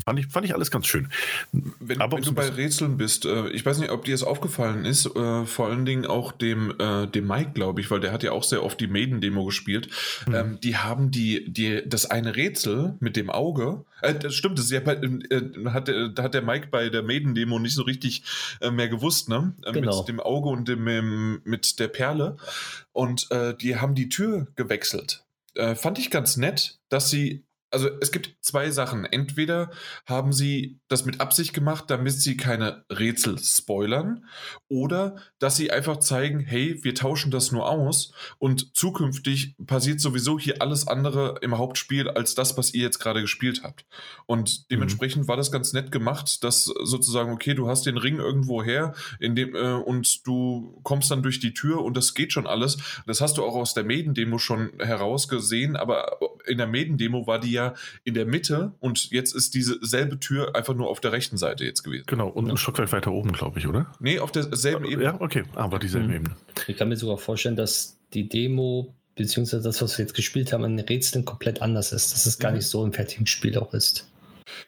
Fand 0.05 0.19
ich, 0.19 0.27
fand 0.29 0.47
ich 0.47 0.55
alles 0.55 0.71
ganz 0.71 0.87
schön. 0.87 1.11
Wenn, 1.53 2.01
Aber 2.01 2.17
wenn 2.17 2.25
du 2.25 2.33
bei 2.33 2.49
Rätseln 2.49 2.97
bist, 2.97 3.27
äh, 3.27 3.49
ich 3.51 3.67
weiß 3.67 3.79
nicht, 3.79 3.91
ob 3.91 4.05
dir 4.05 4.13
das 4.13 4.23
aufgefallen 4.23 4.85
ist, 4.85 5.05
äh, 5.15 5.45
vor 5.45 5.67
allen 5.69 5.85
Dingen 5.85 6.07
auch 6.07 6.33
dem, 6.33 6.73
äh, 6.79 7.07
dem 7.07 7.27
Mike, 7.27 7.51
glaube 7.55 7.81
ich, 7.81 7.91
weil 7.91 8.01
der 8.01 8.13
hat 8.13 8.23
ja 8.23 8.33
auch 8.33 8.45
sehr 8.45 8.63
oft 8.63 8.81
die 8.81 8.87
Maiden-Demo 8.87 9.45
gespielt. 9.45 9.89
Mhm. 10.27 10.35
Ähm, 10.35 10.59
die 10.63 10.77
haben 10.77 11.11
die, 11.11 11.51
die, 11.53 11.83
das 11.87 12.07
eine 12.07 12.37
Rätsel 12.37 12.95
mit 13.01 13.17
dem 13.17 13.29
Auge, 13.31 13.85
äh, 14.01 14.15
das 14.15 14.35
stimmt, 14.35 14.59
das 14.59 14.71
ja 14.71 14.81
bei, 14.81 14.95
äh, 14.95 15.43
hat, 15.67 15.89
der- 15.89 16.09
da 16.09 16.23
hat 16.23 16.35
der 16.35 16.43
Mike 16.43 16.69
bei 16.71 16.89
der 16.89 17.03
Maiden-Demo 17.03 17.59
nicht 17.59 17.75
so 17.75 17.83
richtig 17.83 18.23
äh, 18.61 18.71
mehr 18.71 18.89
gewusst, 18.89 19.29
ne? 19.29 19.55
Äh, 19.65 19.73
Genau. 19.73 19.99
Mit 20.01 20.09
dem 20.09 20.21
Auge 20.21 20.49
und 20.51 20.69
dem, 20.69 20.87
ähm, 20.89 21.41
mit 21.45 21.79
der 21.79 21.89
Perle. 21.89 22.37
Und 22.93 23.31
äh, 23.31 23.55
die 23.57 23.77
haben 23.77 23.95
die 23.95 24.09
Tür 24.09 24.47
gewechselt. 24.57 25.25
Äh, 25.55 25.75
fand 25.75 25.99
ich 25.99 26.11
ganz 26.11 26.37
nett, 26.37 26.79
dass 26.89 27.11
sie 27.11 27.43
also 27.71 27.89
es 28.01 28.13
gibt 28.13 28.37
zwei 28.41 28.71
Sachen. 28.71 29.05
Entweder 29.05 29.71
haben 30.07 30.33
sie 30.33 30.81
das 30.89 31.05
mit 31.05 31.21
Absicht 31.21 31.53
gemacht, 31.53 31.85
damit 31.89 32.13
sie 32.13 32.37
keine 32.37 32.85
Rätsel 32.91 33.39
spoilern, 33.39 34.25
oder 34.69 35.17
dass 35.39 35.57
sie 35.57 35.71
einfach 35.71 35.99
zeigen, 35.99 36.41
hey, 36.41 36.83
wir 36.83 36.95
tauschen 36.95 37.31
das 37.31 37.53
nur 37.53 37.69
aus 37.69 38.13
und 38.39 38.77
zukünftig 38.77 39.55
passiert 39.67 40.01
sowieso 40.01 40.39
hier 40.39 40.61
alles 40.63 40.89
andere 40.89 41.37
im 41.43 41.59
Hauptspiel 41.59 42.09
als 42.09 42.35
das, 42.35 42.57
was 42.57 42.75
ihr 42.75 42.83
jetzt 42.83 42.99
gerade 42.99 43.21
gespielt 43.21 43.63
habt. 43.63 43.85
Und 44.27 44.71
dementsprechend 44.71 45.29
war 45.29 45.37
das 45.37 45.53
ganz 45.53 45.73
nett 45.73 45.93
gemacht, 45.93 46.43
dass 46.45 46.65
sozusagen, 46.65 47.33
okay, 47.33 47.55
du 47.55 47.69
hast 47.69 47.87
den 47.87 47.97
Ring 47.97 48.17
irgendwo 48.17 48.63
her 48.63 48.95
in 49.19 49.35
dem, 49.37 49.55
äh, 49.55 49.75
und 49.75 50.27
du 50.27 50.81
kommst 50.83 51.11
dann 51.11 51.23
durch 51.23 51.41
die 51.41 51.55
Tür 51.55 51.83
und 51.83 51.97
das 51.97 52.15
geht 52.15 52.33
schon 52.33 52.47
alles. 52.47 52.79
Das 53.07 53.21
hast 53.21 53.39
du 53.39 53.45
auch 53.45 53.55
aus 53.55 53.75
der 53.75 53.85
Maiden-Demo 53.85 54.39
schon 54.39 54.73
herausgesehen, 54.79 55.77
aber 55.77 56.19
in 56.51 56.59
der 56.59 56.67
Maiden-Demo 56.67 57.27
war 57.27 57.39
die 57.41 57.53
ja 57.53 57.75
in 58.05 58.15
der 58.15 58.27
Mitte 58.27 58.73
und 58.81 59.11
jetzt 59.11 59.35
ist 59.35 59.55
diese 59.55 59.79
selbe 59.81 60.19
Tür 60.19 60.55
einfach 60.55 60.75
nur 60.75 60.89
auf 60.91 61.01
der 61.01 61.13
rechten 61.13 61.37
Seite 61.39 61.65
jetzt 61.65 61.83
gewesen. 61.83 62.05
Genau, 62.07 62.29
und 62.29 62.51
ein 62.51 62.57
Stockwerk 62.57 62.93
weiter 62.93 63.13
oben, 63.13 63.33
glaube 63.33 63.59
ich, 63.59 63.67
oder? 63.67 63.93
Nee, 64.01 64.19
auf 64.19 64.33
derselben 64.33 64.85
Ebene. 64.85 65.05
Ja, 65.05 65.21
okay, 65.21 65.45
aber 65.55 65.79
dieselbe 65.79 66.09
Mhm. 66.09 66.15
Ebene. 66.15 66.37
Ich 66.67 66.77
kann 66.77 66.89
mir 66.89 66.97
sogar 66.97 67.19
vorstellen, 67.19 67.57
dass 67.57 67.97
die 68.13 68.29
Demo, 68.29 68.95
beziehungsweise 69.15 69.63
das, 69.63 69.81
was 69.81 69.97
wir 69.99 70.05
jetzt 70.05 70.15
gespielt 70.15 70.53
haben, 70.53 70.65
an 70.65 70.77
den 70.77 70.85
Rätseln 70.87 71.25
komplett 71.25 71.63
anders 71.63 71.93
ist. 71.93 72.13
Dass 72.13 72.27
es 72.27 72.39
gar 72.39 72.51
Mhm. 72.51 72.57
nicht 72.59 72.67
so 72.67 72.85
im 72.85 72.93
fertigen 72.93 73.27
Spiel 73.27 73.57
auch 73.57 73.73
ist. 73.75 74.10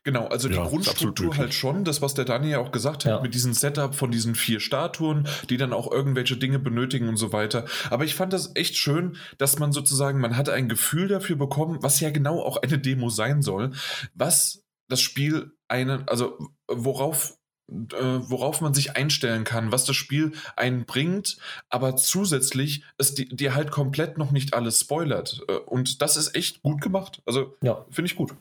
Genau, 0.04 0.26
also 0.26 0.48
die 0.48 0.54
Ja, 0.56 0.64
Grundstruktur 0.66 1.36
halt 1.36 1.54
schon, 1.54 1.84
das, 1.84 2.02
was 2.02 2.14
der 2.14 2.24
Dani 2.24 2.50
ja 2.50 2.58
auch 2.58 2.72
gesagt 2.72 3.04
hat, 3.04 3.10
Ja. 3.12 3.20
mit 3.20 3.34
diesem 3.34 3.52
Setup 3.52 3.94
von 3.94 4.10
diesen 4.10 4.34
vier 4.34 4.60
Statuen, 4.60 5.26
die 5.50 5.56
dann 5.56 5.72
auch 5.72 5.90
irgendwelche 5.90 6.36
Dinge 6.36 6.58
benötigen 6.58 7.08
und 7.08 7.16
so 7.16 7.32
weiter. 7.32 7.66
Aber 7.90 8.04
ich 8.04 8.14
fand 8.14 8.32
das 8.32 8.52
echt 8.54 8.76
schön, 8.76 9.16
dass 9.38 9.58
man 9.58 9.72
sozusagen, 9.72 10.20
man 10.20 10.36
hat 10.36 10.48
ein 10.48 10.68
Gefühl 10.68 11.08
dafür 11.08 11.36
bekommen, 11.36 11.78
was 11.82 12.00
ja 12.00 12.10
genau 12.10 12.40
auch 12.40 12.56
eine 12.58 12.78
Demo 12.78 13.08
sein 13.10 13.42
soll, 13.42 13.72
was 14.14 14.62
das 14.88 15.00
Spiel 15.00 15.52
eine, 15.68 16.04
also 16.08 16.38
worauf 16.68 17.36
äh, 17.70 18.18
worauf 18.28 18.60
man 18.60 18.74
sich 18.74 18.96
einstellen 18.96 19.44
kann, 19.44 19.72
was 19.72 19.84
das 19.86 19.96
Spiel 19.96 20.32
einen 20.56 20.84
bringt, 20.84 21.38
aber 21.70 21.96
zusätzlich 21.96 22.84
es 22.98 23.14
di- 23.14 23.28
dir 23.34 23.54
halt 23.54 23.70
komplett 23.70 24.18
noch 24.18 24.30
nicht 24.30 24.52
alles 24.52 24.80
spoilert. 24.80 25.40
Äh, 25.48 25.54
Und 25.54 26.02
das 26.02 26.16
ist 26.18 26.34
echt 26.34 26.60
gut 26.62 26.82
gemacht. 26.82 27.22
Also 27.24 27.56
Ja, 27.62 27.86
finde 27.90 28.10
ich 28.10 28.16
gut. 28.16 28.34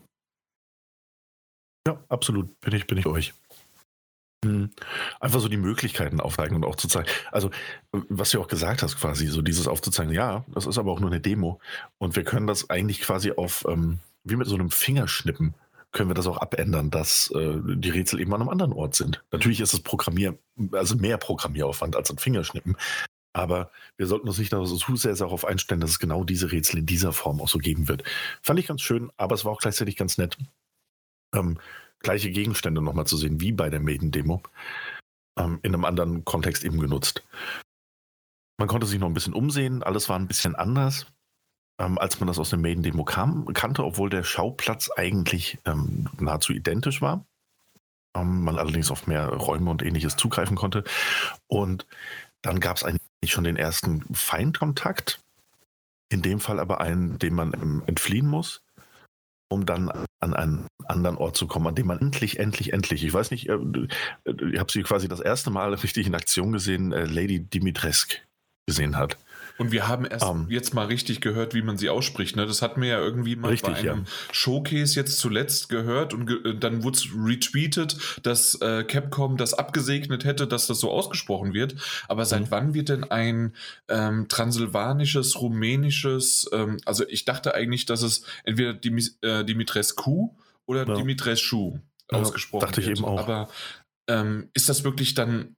Ja, 1.87 2.03
absolut. 2.09 2.59
Bin 2.61 2.73
ich, 2.73 2.87
bin 2.87 2.97
ich 2.97 3.05
euch. 3.05 3.33
Hm. 4.43 4.71
Einfach 5.19 5.39
so 5.39 5.47
die 5.47 5.57
Möglichkeiten 5.57 6.19
aufzeigen 6.19 6.55
und 6.55 6.65
auch 6.65 6.75
zu 6.75 6.87
zeigen. 6.87 7.07
Also, 7.31 7.51
was 7.91 8.31
du 8.31 8.41
auch 8.41 8.47
gesagt 8.47 8.81
hast, 8.81 8.97
quasi, 8.97 9.27
so 9.27 9.41
dieses 9.41 9.67
aufzuzeigen, 9.67 10.13
ja, 10.13 10.45
das 10.47 10.65
ist 10.65 10.77
aber 10.77 10.91
auch 10.91 10.99
nur 10.99 11.11
eine 11.11 11.21
Demo. 11.21 11.59
Und 11.99 12.15
wir 12.15 12.23
können 12.23 12.47
das 12.47 12.69
eigentlich 12.69 13.01
quasi 13.01 13.31
auf, 13.31 13.65
ähm, 13.67 13.99
wie 14.23 14.35
mit 14.35 14.47
so 14.47 14.55
einem 14.55 14.71
Fingerschnippen, 14.71 15.53
können 15.91 16.09
wir 16.09 16.13
das 16.13 16.27
auch 16.27 16.37
abändern, 16.37 16.89
dass 16.89 17.31
äh, 17.35 17.57
die 17.63 17.89
Rätsel 17.89 18.19
eben 18.21 18.33
an 18.33 18.41
einem 18.41 18.49
anderen 18.49 18.73
Ort 18.73 18.95
sind. 18.95 19.23
Natürlich 19.31 19.59
ist 19.59 19.73
es 19.73 19.81
Programmier, 19.81 20.37
also 20.71 20.95
mehr 20.95 21.17
Programmieraufwand 21.17 21.95
als 21.95 22.09
ein 22.09 22.17
Fingerschnippen. 22.17 22.77
Aber 23.33 23.71
wir 23.97 24.07
sollten 24.07 24.27
uns 24.27 24.37
nicht 24.37 24.51
so 24.51 24.95
sehr 24.95 25.15
darauf 25.15 25.45
einstellen, 25.45 25.81
dass 25.81 25.91
es 25.91 25.99
genau 25.99 26.23
diese 26.23 26.51
Rätsel 26.51 26.79
in 26.79 26.85
dieser 26.85 27.13
Form 27.13 27.41
auch 27.41 27.47
so 27.47 27.59
geben 27.59 27.87
wird. 27.87 28.03
Fand 28.41 28.59
ich 28.59 28.67
ganz 28.67 28.81
schön, 28.81 29.11
aber 29.17 29.35
es 29.35 29.45
war 29.45 29.51
auch 29.51 29.59
gleichzeitig 29.59 29.95
ganz 29.95 30.17
nett, 30.17 30.37
ähm, 31.33 31.59
gleiche 31.99 32.31
Gegenstände 32.31 32.81
nochmal 32.81 33.07
zu 33.07 33.17
sehen, 33.17 33.39
wie 33.41 33.51
bei 33.51 33.69
der 33.69 33.79
Maiden-Demo, 33.79 34.41
ähm, 35.37 35.59
in 35.63 35.73
einem 35.73 35.85
anderen 35.85 36.25
Kontext 36.25 36.63
eben 36.63 36.79
genutzt. 36.79 37.23
Man 38.57 38.67
konnte 38.67 38.87
sich 38.87 38.99
noch 38.99 39.07
ein 39.07 39.13
bisschen 39.13 39.33
umsehen, 39.33 39.83
alles 39.83 40.09
war 40.09 40.17
ein 40.17 40.27
bisschen 40.27 40.55
anders. 40.55 41.07
ähm, 41.81 41.97
als 41.97 42.19
man 42.19 42.27
das 42.27 42.39
aus 42.39 42.51
dem 42.51 42.61
Maiden-Demo 42.61 43.03
kannte, 43.03 43.83
obwohl 43.83 44.09
der 44.09 44.23
Schauplatz 44.23 44.89
eigentlich 44.95 45.57
ähm, 45.65 46.07
nahezu 46.19 46.53
identisch 46.53 47.01
war. 47.01 47.25
Ähm, 48.15 48.43
man 48.43 48.59
allerdings 48.59 48.91
auf 48.91 49.07
mehr 49.07 49.27
Räume 49.27 49.71
und 49.71 49.81
ähnliches 49.81 50.15
zugreifen 50.15 50.55
konnte. 50.55 50.83
Und 51.47 51.87
dann 52.41 52.59
gab 52.59 52.77
es 52.77 52.83
eigentlich 52.83 53.01
schon 53.25 53.43
den 53.43 53.57
ersten 53.57 54.03
Feindkontakt. 54.13 55.21
In 56.09 56.21
dem 56.21 56.39
Fall 56.39 56.59
aber 56.59 56.81
einen, 56.81 57.17
dem 57.19 57.35
man 57.35 57.53
ähm, 57.53 57.83
entfliehen 57.87 58.27
muss, 58.27 58.61
um 59.51 59.65
dann 59.65 59.91
an 60.21 60.33
einen 60.33 60.67
anderen 60.85 61.17
Ort 61.17 61.35
zu 61.35 61.45
kommen, 61.45 61.67
an 61.67 61.75
dem 61.75 61.87
man 61.87 61.99
endlich, 61.99 62.39
endlich, 62.39 62.73
endlich, 62.73 63.03
ich 63.03 63.13
weiß 63.13 63.31
nicht, 63.31 63.49
äh, 63.49 63.57
ich 64.25 64.59
habe 64.59 64.71
sie 64.71 64.83
quasi 64.83 65.07
das 65.07 65.19
erste 65.19 65.51
Mal 65.51 65.73
richtig 65.73 66.07
in 66.07 66.15
Aktion 66.15 66.53
gesehen, 66.53 66.93
äh, 66.93 67.05
Lady 67.05 67.39
Dimitrescu 67.39 68.15
gesehen 68.65 68.97
hat. 68.97 69.17
Und 69.57 69.71
wir 69.71 69.87
haben 69.87 70.05
erst 70.05 70.25
um, 70.25 70.41
ähm. 70.41 70.47
jetzt 70.49 70.73
mal 70.73 70.85
richtig 70.85 71.21
gehört, 71.21 71.53
wie 71.53 71.61
man 71.61 71.77
sie 71.77 71.89
ausspricht. 71.89 72.35
Ne? 72.35 72.45
Das 72.45 72.61
hatten 72.61 72.81
wir 72.81 72.89
ja 72.89 72.99
irgendwie 72.99 73.35
mal 73.35 73.49
richtig, 73.49 73.73
bei 73.73 73.79
einem 73.79 73.99
ja. 73.99 74.11
Showcase 74.31 74.95
jetzt 74.95 75.17
zuletzt 75.17 75.69
gehört 75.69 76.13
und 76.13 76.25
ge 76.25 76.37
äh, 76.43 76.55
dann 76.55 76.83
wurde 76.83 76.97
es 76.97 77.07
retweetet, 77.15 77.97
dass 78.23 78.55
äh, 78.61 78.83
Capcom 78.83 79.37
das 79.37 79.53
abgesegnet 79.53 80.25
hätte, 80.25 80.47
dass 80.47 80.67
das 80.67 80.79
so 80.79 80.91
ausgesprochen 80.91 81.53
wird. 81.53 81.75
Aber 82.07 82.25
seit 82.25 82.41
mhm. 82.41 82.51
wann 82.51 82.73
wird 82.73 82.89
denn 82.89 83.03
ein 83.03 83.53
ähm, 83.87 84.27
transsilvanisches, 84.27 85.39
rumänisches, 85.41 86.49
ähm, 86.51 86.77
also 86.85 87.07
ich 87.07 87.25
dachte 87.25 87.53
eigentlich, 87.53 87.85
dass 87.85 88.01
es 88.01 88.23
entweder 88.43 88.73
Dim 88.73 88.99
äh, 89.21 89.43
Dimitrescu 89.43 90.35
oder 90.65 90.87
ja. 90.87 90.95
Dimitrescu 90.95 91.79
ausgesprochen 92.09 92.61
ja, 92.61 92.67
dachte 92.67 92.81
wird. 92.81 92.91
ich 92.91 92.99
eben 92.99 93.05
auch. 93.05 93.19
Aber 93.19 93.49
ähm, 94.07 94.49
ist 94.53 94.69
das 94.69 94.83
wirklich 94.83 95.13
dann 95.13 95.55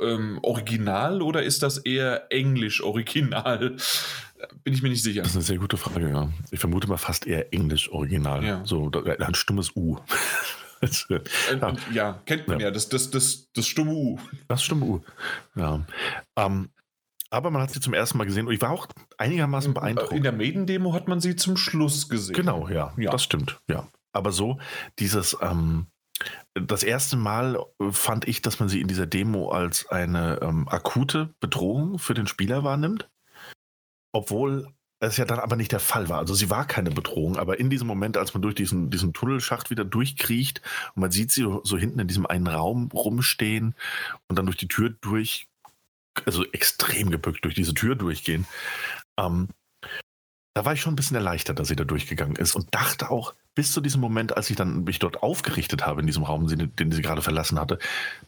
ähm, 0.00 0.38
Original 0.42 1.22
oder 1.22 1.42
ist 1.42 1.62
das 1.62 1.78
eher 1.78 2.30
Englisch 2.30 2.82
Original? 2.82 3.76
Bin 4.62 4.74
ich 4.74 4.82
mir 4.82 4.90
nicht 4.90 5.02
sicher. 5.02 5.22
Das 5.22 5.30
ist 5.30 5.36
eine 5.36 5.44
sehr 5.44 5.58
gute 5.58 5.76
Frage, 5.76 6.10
ja. 6.10 6.30
Ich 6.50 6.60
vermute 6.60 6.86
mal 6.88 6.98
fast 6.98 7.26
eher 7.26 7.52
Englisch 7.52 7.90
Original. 7.90 8.44
Ja. 8.44 8.62
So 8.64 8.90
ein 8.90 9.34
stummes 9.34 9.74
U. 9.76 9.98
Ja. 11.08 11.74
ja. 11.94 12.22
kennt 12.26 12.46
man 12.46 12.60
ja, 12.60 12.66
ja 12.66 12.70
das, 12.70 12.90
das, 12.90 13.10
das, 13.10 13.50
das 13.54 13.66
stumme 13.66 13.92
U. 13.92 14.18
Das 14.48 14.62
stumme 14.62 14.84
U, 14.84 15.00
ja. 15.56 15.86
Ähm, 16.36 16.68
aber 17.30 17.50
man 17.50 17.62
hat 17.62 17.70
sie 17.70 17.80
zum 17.80 17.94
ersten 17.94 18.18
Mal 18.18 18.24
gesehen 18.24 18.46
und 18.46 18.52
ich 18.52 18.60
war 18.60 18.70
auch 18.70 18.86
einigermaßen 19.16 19.70
äh, 19.70 19.74
beeindruckt. 19.74 20.12
In 20.12 20.22
der 20.22 20.32
Maiden-Demo 20.32 20.92
hat 20.92 21.08
man 21.08 21.20
sie 21.20 21.36
zum 21.36 21.56
Schluss 21.56 22.08
gesehen. 22.10 22.34
Genau, 22.34 22.68
ja, 22.68 22.92
ja. 22.98 23.10
das 23.10 23.24
stimmt, 23.24 23.60
ja. 23.66 23.88
Aber 24.12 24.30
so 24.30 24.58
dieses, 24.98 25.36
ähm, 25.40 25.86
das 26.54 26.82
erste 26.82 27.16
Mal 27.16 27.58
äh, 27.80 27.90
fand 27.90 28.28
ich, 28.28 28.42
dass 28.42 28.60
man 28.60 28.68
sie 28.68 28.80
in 28.80 28.88
dieser 28.88 29.06
Demo 29.06 29.50
als 29.50 29.88
eine 29.88 30.40
ähm, 30.42 30.68
akute 30.68 31.34
Bedrohung 31.40 31.98
für 31.98 32.14
den 32.14 32.26
Spieler 32.26 32.64
wahrnimmt. 32.64 33.08
Obwohl 34.12 34.68
es 35.00 35.16
ja 35.16 35.24
dann 35.24 35.40
aber 35.40 35.56
nicht 35.56 35.72
der 35.72 35.80
Fall 35.80 36.08
war. 36.08 36.18
Also 36.18 36.34
sie 36.34 36.50
war 36.50 36.66
keine 36.66 36.90
Bedrohung, 36.90 37.36
aber 37.36 37.58
in 37.58 37.68
diesem 37.68 37.86
Moment, 37.86 38.16
als 38.16 38.32
man 38.32 38.42
durch 38.42 38.54
diesen, 38.54 38.90
diesen 38.90 39.12
Tunnelschacht 39.12 39.70
wieder 39.70 39.84
durchkriecht 39.84 40.62
und 40.94 41.00
man 41.00 41.10
sieht 41.10 41.32
sie 41.32 41.42
so 41.42 41.76
hinten 41.76 41.98
in 41.98 42.08
diesem 42.08 42.26
einen 42.26 42.46
Raum 42.46 42.90
rumstehen 42.92 43.74
und 44.28 44.38
dann 44.38 44.46
durch 44.46 44.56
die 44.56 44.68
Tür 44.68 44.90
durch, 45.00 45.48
also 46.24 46.44
extrem 46.52 47.10
gebückt 47.10 47.44
durch 47.44 47.54
diese 47.54 47.74
Tür 47.74 47.96
durchgehen, 47.96 48.46
ähm, 49.18 49.48
da 50.54 50.64
war 50.64 50.72
ich 50.72 50.80
schon 50.80 50.92
ein 50.92 50.96
bisschen 50.96 51.16
erleichtert, 51.16 51.58
dass 51.58 51.68
sie 51.68 51.76
da 51.76 51.84
durchgegangen 51.84 52.36
ist 52.36 52.54
und 52.54 52.72
dachte 52.72 53.10
auch, 53.10 53.34
bis 53.54 53.72
zu 53.72 53.80
diesem 53.80 54.00
Moment, 54.00 54.36
als 54.36 54.50
ich 54.50 54.56
dann 54.56 54.84
mich 54.84 54.98
dort 54.98 55.22
aufgerichtet 55.22 55.86
habe 55.86 56.00
in 56.00 56.06
diesem 56.06 56.24
Raum, 56.24 56.46
den, 56.46 56.74
den 56.76 56.92
sie 56.92 57.02
gerade 57.02 57.22
verlassen 57.22 57.60
hatte, 57.60 57.78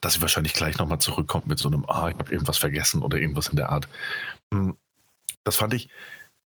dass 0.00 0.14
sie 0.14 0.22
wahrscheinlich 0.22 0.52
gleich 0.52 0.78
nochmal 0.78 1.00
zurückkommt 1.00 1.46
mit 1.46 1.58
so 1.58 1.68
einem, 1.68 1.84
ah, 1.88 2.08
ich 2.08 2.18
habe 2.18 2.32
irgendwas 2.32 2.58
vergessen 2.58 3.02
oder 3.02 3.18
irgendwas 3.18 3.48
in 3.48 3.56
der 3.56 3.70
Art. 3.70 3.88
Hm, 4.52 4.76
das 5.44 5.56
fand 5.56 5.74
ich 5.74 5.88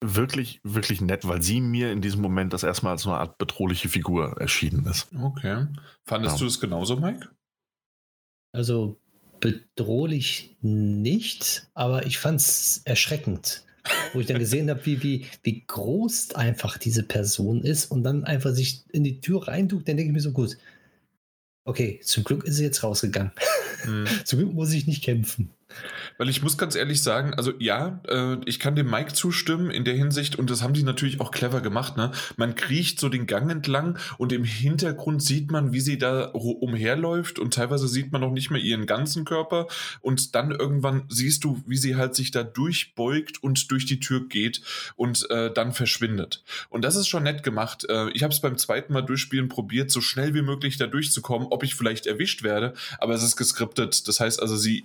wirklich, 0.00 0.60
wirklich 0.62 1.00
nett, 1.00 1.26
weil 1.26 1.42
sie 1.42 1.60
mir 1.60 1.92
in 1.92 2.00
diesem 2.00 2.22
Moment 2.22 2.52
das 2.52 2.62
erstmal 2.62 2.92
als 2.92 3.02
so 3.02 3.10
eine 3.10 3.20
Art 3.20 3.38
bedrohliche 3.38 3.88
Figur 3.88 4.40
erschienen 4.40 4.86
ist. 4.86 5.08
Okay. 5.20 5.66
Fandest 6.04 6.36
ja. 6.36 6.40
du 6.40 6.46
es 6.46 6.60
genauso, 6.60 6.96
Mike? 6.96 7.28
Also 8.52 8.98
bedrohlich 9.40 10.56
nicht, 10.60 11.68
aber 11.74 12.06
ich 12.06 12.18
fand 12.18 12.40
es 12.40 12.82
erschreckend 12.84 13.64
wo 14.12 14.20
ich 14.20 14.26
dann 14.26 14.38
gesehen 14.38 14.70
habe, 14.70 14.84
wie, 14.86 15.02
wie, 15.02 15.26
wie 15.42 15.64
groß 15.66 16.34
einfach 16.34 16.78
diese 16.78 17.02
Person 17.02 17.62
ist 17.62 17.90
und 17.90 18.02
dann 18.02 18.24
einfach 18.24 18.54
sich 18.54 18.84
in 18.92 19.04
die 19.04 19.20
Tür 19.20 19.48
reintut, 19.48 19.88
dann 19.88 19.96
denke 19.96 20.10
ich 20.10 20.14
mir 20.14 20.20
so, 20.20 20.32
gut, 20.32 20.56
okay, 21.64 22.00
zum 22.02 22.24
Glück 22.24 22.44
ist 22.44 22.56
sie 22.56 22.64
jetzt 22.64 22.82
rausgegangen. 22.82 23.32
Mhm. 23.86 24.06
zum 24.24 24.38
Glück 24.38 24.52
muss 24.52 24.72
ich 24.72 24.86
nicht 24.86 25.04
kämpfen. 25.04 25.50
Weil 26.18 26.28
ich 26.28 26.42
muss 26.42 26.58
ganz 26.58 26.74
ehrlich 26.74 27.02
sagen, 27.02 27.34
also 27.34 27.52
ja, 27.58 28.00
äh, 28.08 28.36
ich 28.44 28.58
kann 28.58 28.76
dem 28.76 28.90
Mike 28.90 29.12
zustimmen 29.12 29.70
in 29.70 29.84
der 29.84 29.94
Hinsicht 29.94 30.36
und 30.36 30.50
das 30.50 30.62
haben 30.62 30.74
die 30.74 30.82
natürlich 30.82 31.20
auch 31.20 31.30
clever 31.30 31.60
gemacht. 31.60 31.96
Ne? 31.96 32.10
Man 32.36 32.54
kriecht 32.54 33.00
so 33.00 33.08
den 33.08 33.26
Gang 33.26 33.50
entlang 33.50 33.98
und 34.18 34.32
im 34.32 34.44
Hintergrund 34.44 35.22
sieht 35.22 35.50
man, 35.50 35.72
wie 35.72 35.80
sie 35.80 35.98
da 35.98 36.24
umherläuft 36.24 37.38
und 37.38 37.54
teilweise 37.54 37.88
sieht 37.88 38.12
man 38.12 38.20
noch 38.20 38.32
nicht 38.32 38.50
mehr 38.50 38.60
ihren 38.60 38.86
ganzen 38.86 39.24
Körper 39.24 39.66
und 40.00 40.34
dann 40.34 40.50
irgendwann 40.50 41.04
siehst 41.08 41.44
du, 41.44 41.62
wie 41.66 41.76
sie 41.76 41.96
halt 41.96 42.14
sich 42.14 42.30
da 42.30 42.42
durchbeugt 42.42 43.42
und 43.42 43.70
durch 43.70 43.86
die 43.86 44.00
Tür 44.00 44.28
geht 44.28 44.62
und 44.96 45.28
äh, 45.30 45.52
dann 45.52 45.72
verschwindet. 45.72 46.42
Und 46.68 46.84
das 46.84 46.96
ist 46.96 47.08
schon 47.08 47.22
nett 47.22 47.42
gemacht. 47.42 47.86
Äh, 47.88 48.10
ich 48.10 48.22
habe 48.22 48.32
es 48.32 48.40
beim 48.40 48.58
zweiten 48.58 48.92
Mal 48.92 49.02
durchspielen 49.02 49.48
probiert, 49.48 49.90
so 49.90 50.00
schnell 50.00 50.34
wie 50.34 50.42
möglich 50.42 50.76
da 50.76 50.86
durchzukommen, 50.86 51.48
ob 51.50 51.62
ich 51.62 51.74
vielleicht 51.74 52.06
erwischt 52.06 52.42
werde, 52.42 52.74
aber 52.98 53.14
es 53.14 53.22
ist 53.22 53.36
geskriptet. 53.36 54.06
Das 54.08 54.20
heißt 54.20 54.40
also, 54.40 54.56
sie 54.56 54.84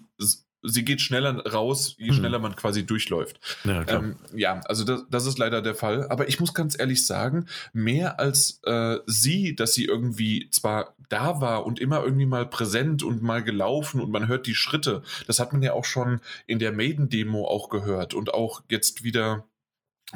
sie 0.65 0.85
geht 0.85 1.01
schneller 1.01 1.45
raus, 1.45 1.95
je 1.97 2.11
mhm. 2.11 2.13
schneller 2.13 2.39
man 2.39 2.55
quasi 2.55 2.85
durchläuft. 2.85 3.39
Ja, 3.63 3.85
ähm, 3.87 4.15
ja 4.33 4.61
also 4.65 4.83
das, 4.83 5.03
das, 5.09 5.25
ist 5.25 5.37
leider 5.37 5.61
der 5.61 5.75
Fall. 5.75 6.07
Aber 6.09 6.27
ich 6.27 6.39
muss 6.39 6.53
ganz 6.53 6.77
ehrlich 6.77 7.05
sagen, 7.05 7.47
mehr 7.73 8.19
als 8.19 8.59
äh, 8.63 8.97
sie, 9.05 9.55
dass 9.55 9.73
sie 9.73 9.85
irgendwie 9.85 10.49
zwar 10.49 10.95
da 11.09 11.41
war 11.41 11.65
und 11.65 11.79
immer 11.79 12.03
irgendwie 12.03 12.25
mal 12.25 12.45
präsent 12.45 13.03
und 13.03 13.21
mal 13.21 13.43
gelaufen 13.43 14.01
und 14.01 14.11
man 14.11 14.27
hört 14.27 14.47
die 14.47 14.55
Schritte, 14.55 15.03
das 15.27 15.39
hat 15.39 15.53
man 15.53 15.61
ja 15.61 15.73
auch 15.73 15.85
schon 15.85 16.19
in 16.47 16.59
der 16.59 16.71
Maiden-Demo 16.71 17.45
auch 17.45 17.69
gehört 17.69 18.13
und 18.13 18.33
auch 18.33 18.61
jetzt 18.69 19.03
wieder 19.03 19.45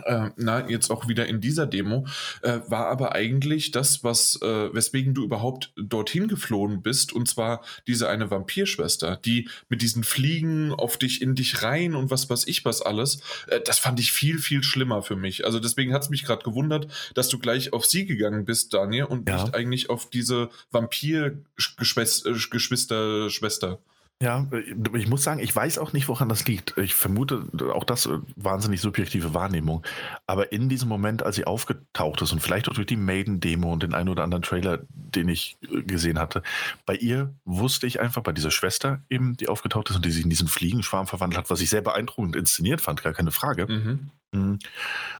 äh, 0.05 0.29
na, 0.35 0.69
jetzt 0.69 0.91
auch 0.91 1.07
wieder 1.07 1.25
in 1.25 1.41
dieser 1.41 1.65
Demo, 1.65 2.05
äh, 2.41 2.59
war 2.67 2.87
aber 2.87 3.13
eigentlich 3.13 3.71
das, 3.71 4.03
was, 4.03 4.39
äh, 4.41 4.73
weswegen 4.73 5.13
du 5.13 5.23
überhaupt 5.23 5.71
dorthin 5.75 6.27
geflohen 6.27 6.81
bist, 6.81 7.13
und 7.13 7.27
zwar 7.27 7.63
diese 7.87 8.09
eine 8.09 8.29
Vampirschwester, 8.29 9.17
die 9.17 9.49
mit 9.67 9.81
diesen 9.81 10.03
Fliegen 10.03 10.73
auf 10.73 10.97
dich, 10.97 11.21
in 11.21 11.35
dich 11.35 11.63
rein 11.63 11.95
und 11.95 12.11
was 12.11 12.29
weiß 12.29 12.47
ich 12.47 12.65
was 12.65 12.81
alles, 12.81 13.21
äh, 13.47 13.61
das 13.61 13.79
fand 13.79 13.99
ich 13.99 14.11
viel, 14.11 14.39
viel 14.39 14.63
schlimmer 14.63 15.01
für 15.01 15.15
mich. 15.15 15.45
Also 15.45 15.59
deswegen 15.59 15.93
hat 15.93 16.03
es 16.03 16.09
mich 16.09 16.23
gerade 16.23 16.43
gewundert, 16.43 16.87
dass 17.15 17.29
du 17.29 17.39
gleich 17.39 17.73
auf 17.73 17.85
sie 17.85 18.05
gegangen 18.05 18.45
bist, 18.45 18.73
Daniel, 18.73 19.05
und 19.05 19.27
ja. 19.27 19.41
nicht 19.41 19.55
eigentlich 19.55 19.89
auf 19.89 20.09
diese 20.09 20.49
Vampir-Geschwister, 20.71 23.29
Schwester. 23.29 23.79
Ja, 24.21 24.47
ich 24.93 25.07
muss 25.07 25.23
sagen, 25.23 25.39
ich 25.39 25.55
weiß 25.55 25.77
auch 25.77 25.93
nicht, 25.93 26.09
woran 26.09 26.27
das 26.27 26.45
liegt. 26.45 26.77
Ich 26.77 26.93
vermute 26.93 27.47
auch 27.73 27.85
das 27.85 28.05
äh, 28.05 28.19
wahnsinnig 28.35 28.81
subjektive 28.81 29.33
Wahrnehmung. 29.33 29.85
Aber 30.27 30.51
in 30.51 30.67
diesem 30.67 30.89
Moment, 30.89 31.23
als 31.23 31.37
sie 31.37 31.45
aufgetaucht 31.45 32.21
ist 32.21 32.33
und 32.33 32.41
vielleicht 32.41 32.67
auch 32.67 32.73
durch 32.73 32.87
die 32.87 32.97
Maiden-Demo 32.97 33.71
und 33.71 33.81
den 33.81 33.93
einen 33.93 34.09
oder 34.09 34.23
anderen 34.23 34.41
Trailer, 34.41 34.79
den 34.89 35.29
ich 35.29 35.57
äh, 35.61 35.83
gesehen 35.83 36.19
hatte, 36.19 36.43
bei 36.85 36.95
ihr 36.95 37.33
wusste 37.45 37.87
ich 37.87 38.01
einfach, 38.01 38.21
bei 38.21 38.33
dieser 38.33 38.51
Schwester 38.51 39.01
eben, 39.09 39.37
die 39.37 39.47
aufgetaucht 39.47 39.89
ist 39.89 39.95
und 39.95 40.05
die 40.05 40.11
sich 40.11 40.25
in 40.25 40.29
diesen 40.29 40.49
Fliegenschwarm 40.49 41.07
verwandelt 41.07 41.37
hat, 41.37 41.49
was 41.49 41.61
ich 41.61 41.69
sehr 41.69 41.81
beeindruckend 41.81 42.35
inszeniert 42.35 42.81
fand, 42.81 43.01
gar 43.01 43.13
keine 43.13 43.31
Frage. 43.31 43.67
Mhm. 43.67 44.09
Mhm. 44.33 44.59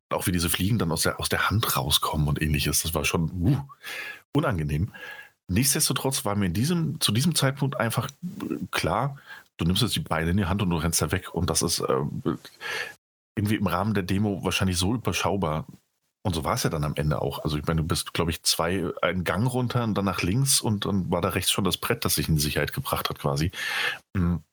Auch 0.10 0.28
wie 0.28 0.34
diese 0.34 0.50
Fliegen 0.50 0.78
dann 0.78 0.92
aus 0.92 1.04
der, 1.04 1.22
aus 1.22 1.30
der 1.30 1.50
Hand 1.50 1.78
rauskommen 1.78 2.28
und 2.28 2.42
ähnliches. 2.42 2.82
Das 2.82 2.94
war 2.94 3.06
schon 3.06 3.32
uh, 3.32 3.58
unangenehm. 4.34 4.92
Nichtsdestotrotz 5.50 6.26
war 6.26 6.36
mir 6.36 6.46
in 6.46 6.54
diesem, 6.54 7.02
zu 7.02 7.12
diesem 7.12 7.36
Zeitpunkt 7.36 7.80
einfach 7.80 8.10
klar, 8.72 9.18
du 9.58 9.66
nimmst 9.66 9.82
jetzt 9.82 9.96
die 9.96 10.00
Beine 10.00 10.32
in 10.32 10.38
die 10.38 10.46
Hand 10.46 10.62
und 10.62 10.70
du 10.70 10.78
rennst 10.78 11.02
da 11.02 11.12
weg. 11.12 11.34
Und 11.34 11.50
das 11.50 11.62
ist 11.62 11.80
äh, 11.80 11.96
irgendwie 13.36 13.56
im 13.56 13.68
Rahmen 13.68 13.94
der 13.94 14.04
Demo 14.04 14.44
wahrscheinlich 14.44 14.78
so 14.78 14.94
überschaubar. 14.94 15.66
Und 16.24 16.36
so 16.36 16.44
war 16.44 16.54
es 16.54 16.64
ja 16.64 16.70
dann 16.70 16.84
am 16.84 16.96
Ende 16.96 17.22
auch. 17.22 17.44
Also 17.44 17.58
ich 17.58 17.66
meine, 17.66 17.82
du 17.82 17.88
bist, 17.88 18.14
glaube 18.14 18.32
ich, 18.32 18.44
zwei, 18.44 18.92
einen 19.02 19.24
Gang 19.24 19.52
runter 19.52 19.84
und 19.84 19.96
dann 19.96 20.06
nach 20.06 20.22
links 20.22 20.62
und 20.62 20.86
dann 20.86 21.10
war 21.10 21.22
da 21.22 21.30
rechts 21.30 21.52
schon 21.52 21.64
das 21.64 21.78
Brett, 21.78 22.06
das 22.06 22.16
sich 22.16 22.30
in 22.30 22.38
Sicherheit 22.38 22.74
gebracht 22.74 23.10
hat 23.10 23.20
quasi. 23.20 23.52
Mhm 24.14 24.44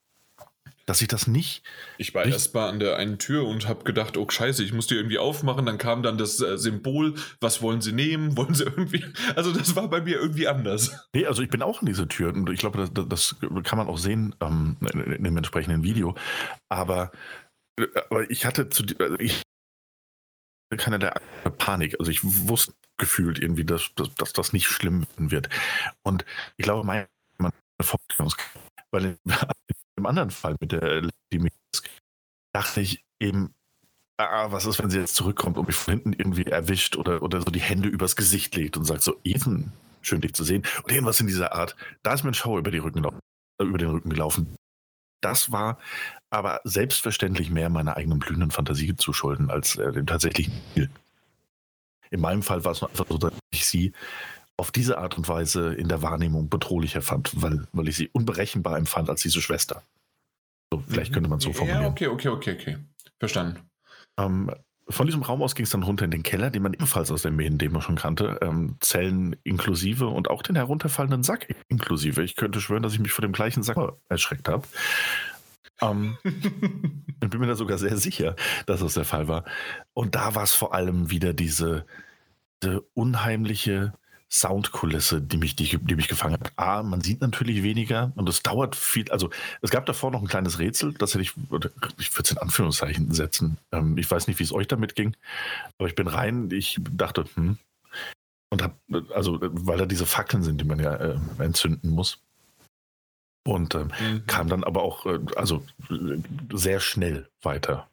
dass 0.87 1.03
ich 1.03 1.09
das 1.09 1.27
nicht. 1.27 1.63
Ich 1.99 2.15
war 2.15 2.25
erst 2.25 2.55
mal 2.55 2.69
an 2.69 2.79
der 2.79 2.97
einen 2.97 3.19
Tür 3.19 3.47
und 3.47 3.69
habe 3.69 3.85
gedacht, 3.85 4.17
oh 4.17 4.29
Scheiße, 4.29 4.63
ich 4.63 4.73
muss 4.73 4.87
die 4.87 4.95
irgendwie 4.95 5.19
aufmachen. 5.19 5.67
Dann 5.67 5.79
kam 5.79 6.03
dann 6.03 6.17
das 6.17 6.41
äh, 6.41 6.57
Symbol, 6.57 7.15
was 7.41 7.61
wollen 7.61 7.81
sie 7.81 7.93
nehmen? 7.93 8.37
Wollen 8.37 8.55
sie 8.55 8.65
irgendwie. 8.65 9.05
Also 9.35 9.53
das 9.53 9.75
war 9.75 9.89
bei 9.89 10.01
mir 10.01 10.17
irgendwie 10.17 10.47
anders. 10.47 11.09
Nee, 11.13 11.27
also 11.27 11.43
ich 11.43 11.49
bin 11.49 11.63
auch 11.63 11.83
in 11.83 11.87
diese 11.87 12.07
Tür 12.07 12.33
und 12.33 12.49
ich 12.51 12.61
glaube, 12.61 12.89
das, 12.93 13.07
das 13.09 13.37
kann 13.65 13.79
man 13.79 13.89
auch 13.89 13.99
sehen 13.99 14.35
ähm, 14.41 14.77
in 14.93 15.25
dem 15.25 15.37
entsprechenden 15.37 15.83
Video. 15.83 16.15
Aber, 16.69 17.11
äh, 17.79 17.87
aber 18.09 18.31
ich 18.31 18.45
hatte 18.45 18.69
zu 18.69 18.85
also 18.99 19.19
ich 19.19 19.43
keine 20.77 20.99
der 20.99 21.21
Panik. 21.59 21.97
Also 21.99 22.11
ich 22.11 22.21
wusste 22.23 22.73
gefühlt 22.97 23.39
irgendwie, 23.39 23.65
dass, 23.65 23.91
dass, 23.95 24.15
dass 24.15 24.33
das 24.33 24.53
nicht 24.53 24.67
schlimm 24.67 25.07
wird. 25.17 25.49
Und 26.03 26.25
ich 26.57 26.65
glaube, 26.65 26.85
meine 26.85 27.09
Vorstellungskraft, 27.81 28.59
weil 28.91 29.19
im 29.97 30.07
anderen 30.07 30.31
Fall 30.31 30.57
mit 30.61 30.73
der 30.73 31.03
Lady 31.03 31.51
dachte 32.53 32.81
ich 32.81 33.05
eben, 33.21 33.55
ah, 34.19 34.51
was 34.51 34.67
ist, 34.67 34.79
wenn 34.79 34.91
sie 34.91 35.01
jetzt 35.01 35.15
zurückkommt 35.15 35.59
und 35.59 35.67
mich 35.67 35.77
von 35.77 35.95
hinten 35.95 36.13
irgendwie 36.13 36.45
erwischt 36.45 36.97
oder, 36.97 37.23
oder 37.23 37.41
so 37.41 37.51
die 37.51 37.61
Hände 37.61 37.89
übers 37.89 38.17
Gesicht 38.17 38.55
legt 38.57 38.77
und 38.77 38.85
sagt 38.85 39.03
so, 39.03 39.17
Ethan, 39.25 39.73
schön 40.01 40.21
dich 40.21 40.35
zu 40.35 40.45
sehen. 40.45 40.63
Und 40.83 40.93
irgendwas 40.93 41.21
in 41.21 41.27
dieser 41.27 41.53
Art. 41.53 41.77
Da 42.03 42.15
ist 42.15 42.25
mir 42.25 42.31
ein 42.31 42.35
Schauer 42.35 42.59
über, 42.59 42.73
Rücken, 42.73 43.05
äh, 43.05 43.65
über 43.65 43.79
den 43.79 43.91
Rücken 43.91 44.11
gelaufen. 44.11 44.57
Das 45.21 45.51
war 45.51 45.79
aber 46.31 46.61
selbstverständlich 46.65 47.51
mehr 47.51 47.71
meiner 47.71 47.97
eigenen 47.97 48.19
blühenden 48.19 48.51
Fantasie 48.51 48.95
zu 48.97 49.13
schulden 49.13 49.51
als 49.51 49.77
äh, 49.77 49.93
dem 49.93 50.07
tatsächlichen 50.07 50.55
Spiel. 50.71 50.91
In 52.11 52.21
meinem 52.21 52.43
Fall 52.43 52.65
war 52.65 52.73
es 52.73 52.83
einfach 52.83 53.07
so, 53.09 53.19
dass 53.19 53.33
ich 53.51 53.67
sie 53.67 53.93
auf 54.57 54.71
diese 54.71 54.99
Art 54.99 55.19
und 55.19 55.29
Weise 55.29 55.75
in 55.75 55.89
der 55.89 56.03
Wahrnehmung 56.03 56.49
bedrohlicher 56.49 57.03
fand, 57.03 57.31
weil, 57.43 57.67
weil 57.73 57.89
ich 57.89 57.97
sie 57.97 58.09
unberechenbar 58.09 58.79
empfand 58.79 59.11
als 59.11 59.23
diese 59.23 59.43
Schwester. 59.43 59.83
So, 60.73 60.83
vielleicht 60.89 61.13
könnte 61.13 61.29
man 61.29 61.41
so 61.41 61.53
formulieren. 61.53 61.83
Ja, 61.83 61.89
okay, 61.89 62.07
okay, 62.09 62.29
okay, 62.29 62.53
okay. 62.53 62.77
Verstanden. 63.19 63.61
Ähm, 64.19 64.51
von 64.89 65.07
diesem 65.07 65.23
Raum 65.23 65.43
aus 65.43 65.55
ging 65.55 65.65
es 65.65 65.71
dann 65.71 65.83
runter 65.83 66.05
in 66.05 66.11
den 66.11 66.23
Keller, 66.23 66.51
den 66.51 66.63
man 66.63 66.73
ebenfalls 66.73 67.11
aus 67.11 67.23
dem 67.23 67.37
Mähen, 67.37 67.59
den 67.59 67.73
man 67.73 67.83
schon 67.83 67.97
kannte. 67.97 68.39
Ähm, 68.41 68.77
Zellen 68.81 69.37
inklusive 69.43 70.07
und 70.07 70.31
auch 70.31 70.43
den 70.43 70.57
herunterfallenden 70.57 71.23
Sack 71.23 71.55
inklusive. 71.69 72.23
Ich 72.23 72.37
könnte 72.37 72.61
schwören, 72.61 72.83
dass 72.83 72.93
ich 72.93 73.01
mich 73.01 73.13
vor 73.13 73.23
dem 73.23 73.33
gleichen 73.33 73.63
Sack 73.63 73.77
erschreckt 74.09 74.49
habe. 74.49 74.67
Ähm, 75.81 76.17
ich 76.25 77.31
bin 77.31 77.41
mir 77.41 77.47
da 77.47 77.57
sogar 77.57 77.79
sehr 77.79 77.97
sicher, 77.97 78.37
dass 78.67 78.81
das 78.81 78.95
der 78.95 79.05
Fall 79.05 79.29
war. 79.29 79.45
Und 79.93 80.15
da 80.15 80.35
war 80.35 80.45
es 80.45 80.55
vor 80.55 80.73
allem 80.73 81.11
wieder 81.11 81.35
diese, 81.35 81.85
diese 82.63 82.83
unheimliche 82.95 83.93
Soundkulisse, 84.29 85.23
die 85.23 85.37
mich, 85.37 85.55
die, 85.55 85.79
die 85.79 85.95
mich 85.95 86.09
gefangen 86.09 86.35
hat. 86.35 86.53
A, 86.57 86.83
man 86.83 87.01
sieht 87.01 87.21
natürlich 87.21 87.63
weniger 87.63 88.13
und 88.17 88.29
es 88.29 88.43
dauert 88.43 88.75
viel. 88.75 89.11
Also 89.11 89.31
es 89.63 89.71
gab 89.71 89.87
davor 89.87 90.11
noch 90.11 90.21
ein 90.21 90.29
kleines 90.29 90.59
Rätsel, 90.59 90.95
das 90.95 91.15
hätte 91.15 91.23
ich, 91.23 91.31
ich 91.31 91.37
würde 91.53 91.71
es 91.99 92.31
in 92.31 92.39
Anführungszeichen 92.39 93.13
setzen. 93.13 93.59
Ähm, 93.73 93.97
ich 93.99 94.11
weiß 94.11 94.27
nicht, 94.27 94.39
wie 94.39 94.45
es 94.45 94.53
euch 94.53 94.67
damit 94.67 94.95
ging, 94.97 95.17
aber 95.79 95.89
ich 95.89 95.95
bin 95.95 96.09
rein, 96.09 96.51
ich 96.51 96.81
dachte, 96.81 97.25
hm, 97.35 97.59
und 98.51 98.63
hab, 98.63 98.77
also 99.15 99.39
weil 99.41 99.79
da 99.79 99.87
diese 99.87 100.07
Fackeln 100.07 100.43
sind, 100.43 100.61
die 100.61 100.65
man 100.65 100.79
ja 100.79 100.95
äh, 100.95 101.19
entzünden 101.39 101.91
muss. 101.91 102.19
Und 103.45 103.77
ähm, 103.77 103.93
mhm. 104.01 104.27
kam 104.27 104.49
dann 104.49 104.65
aber 104.65 104.83
auch, 104.83 105.07
äh, 105.07 105.21
also 105.37 105.63
sehr 106.53 106.81
schnell 106.81 107.29
weiter. 107.43 107.89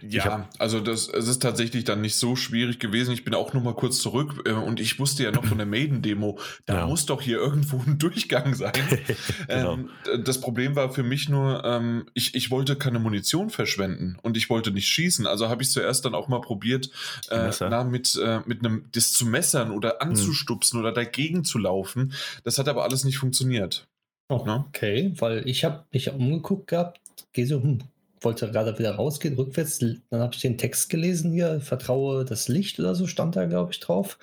Ja, 0.00 0.24
hab, 0.24 0.50
also 0.58 0.80
das, 0.80 1.08
es 1.08 1.26
ist 1.26 1.42
tatsächlich 1.42 1.84
dann 1.84 2.00
nicht 2.00 2.16
so 2.16 2.36
schwierig 2.36 2.78
gewesen. 2.78 3.12
Ich 3.12 3.24
bin 3.24 3.34
auch 3.34 3.52
noch 3.52 3.62
mal 3.62 3.74
kurz 3.74 3.98
zurück 4.00 4.42
äh, 4.46 4.52
und 4.52 4.80
ich 4.80 4.98
wusste 4.98 5.24
ja 5.24 5.32
noch 5.32 5.44
von 5.44 5.58
der 5.58 5.66
Maiden-Demo, 5.66 6.38
da 6.66 6.80
ja. 6.80 6.86
muss 6.86 7.06
doch 7.06 7.20
hier 7.20 7.38
irgendwo 7.38 7.82
ein 7.84 7.98
Durchgang 7.98 8.54
sein. 8.54 8.72
genau. 9.48 9.74
ähm, 9.74 9.90
das 10.24 10.40
Problem 10.40 10.76
war 10.76 10.90
für 10.90 11.02
mich 11.02 11.28
nur, 11.28 11.64
ähm, 11.64 12.06
ich, 12.14 12.34
ich 12.34 12.50
wollte 12.50 12.76
keine 12.76 12.98
Munition 12.98 13.50
verschwenden 13.50 14.16
und 14.22 14.36
ich 14.36 14.50
wollte 14.50 14.70
nicht 14.70 14.88
schießen. 14.88 15.26
Also 15.26 15.48
habe 15.48 15.62
ich 15.62 15.70
zuerst 15.70 16.04
dann 16.04 16.14
auch 16.14 16.28
mal 16.28 16.40
probiert, 16.40 16.90
äh, 17.30 17.50
na, 17.60 17.84
mit, 17.84 18.16
äh, 18.22 18.40
mit 18.46 18.64
einem, 18.64 18.88
das 18.92 19.12
zu 19.12 19.26
messern 19.26 19.72
oder 19.72 19.96
hm. 20.00 20.10
anzustupsen 20.10 20.78
hm. 20.78 20.84
oder 20.84 20.92
dagegen 20.92 21.44
zu 21.44 21.58
laufen. 21.58 22.12
Das 22.44 22.58
hat 22.58 22.68
aber 22.68 22.84
alles 22.84 23.04
nicht 23.04 23.18
funktioniert. 23.18 23.88
Oh, 24.28 24.44
okay, 24.46 25.12
weil 25.18 25.48
ich 25.48 25.64
habe 25.64 25.84
mich 25.92 26.10
umgeguckt 26.10 26.68
gehabt, 26.68 27.00
gehe 27.32 27.46
so, 27.46 27.62
hm, 27.62 27.78
wollte 28.20 28.50
gerade 28.50 28.78
wieder 28.78 28.94
rausgehen, 28.94 29.34
rückwärts. 29.34 29.78
Dann 29.78 30.20
habe 30.20 30.34
ich 30.34 30.40
den 30.40 30.58
Text 30.58 30.90
gelesen 30.90 31.32
hier, 31.32 31.60
vertraue 31.60 32.24
das 32.24 32.48
Licht 32.48 32.78
oder 32.80 32.94
so, 32.94 33.06
stand 33.06 33.36
da, 33.36 33.46
glaube 33.46 33.72
ich, 33.72 33.80
drauf. 33.80 34.18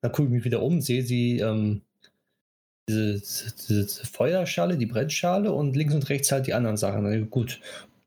Dann 0.00 0.12
gucke 0.12 0.28
ich 0.28 0.34
mich 0.34 0.44
wieder 0.44 0.62
um, 0.62 0.80
sehe 0.80 1.02
sie, 1.02 1.38
ähm, 1.38 1.82
diese, 2.88 3.52
diese, 3.68 4.06
Feuerschale, 4.06 4.76
die 4.76 4.86
Brennschale 4.86 5.52
und 5.52 5.74
links 5.76 5.94
und 5.94 6.08
rechts 6.08 6.30
halt 6.30 6.46
die 6.46 6.54
anderen 6.54 6.76
Sachen. 6.76 7.30
Gut, 7.30 7.60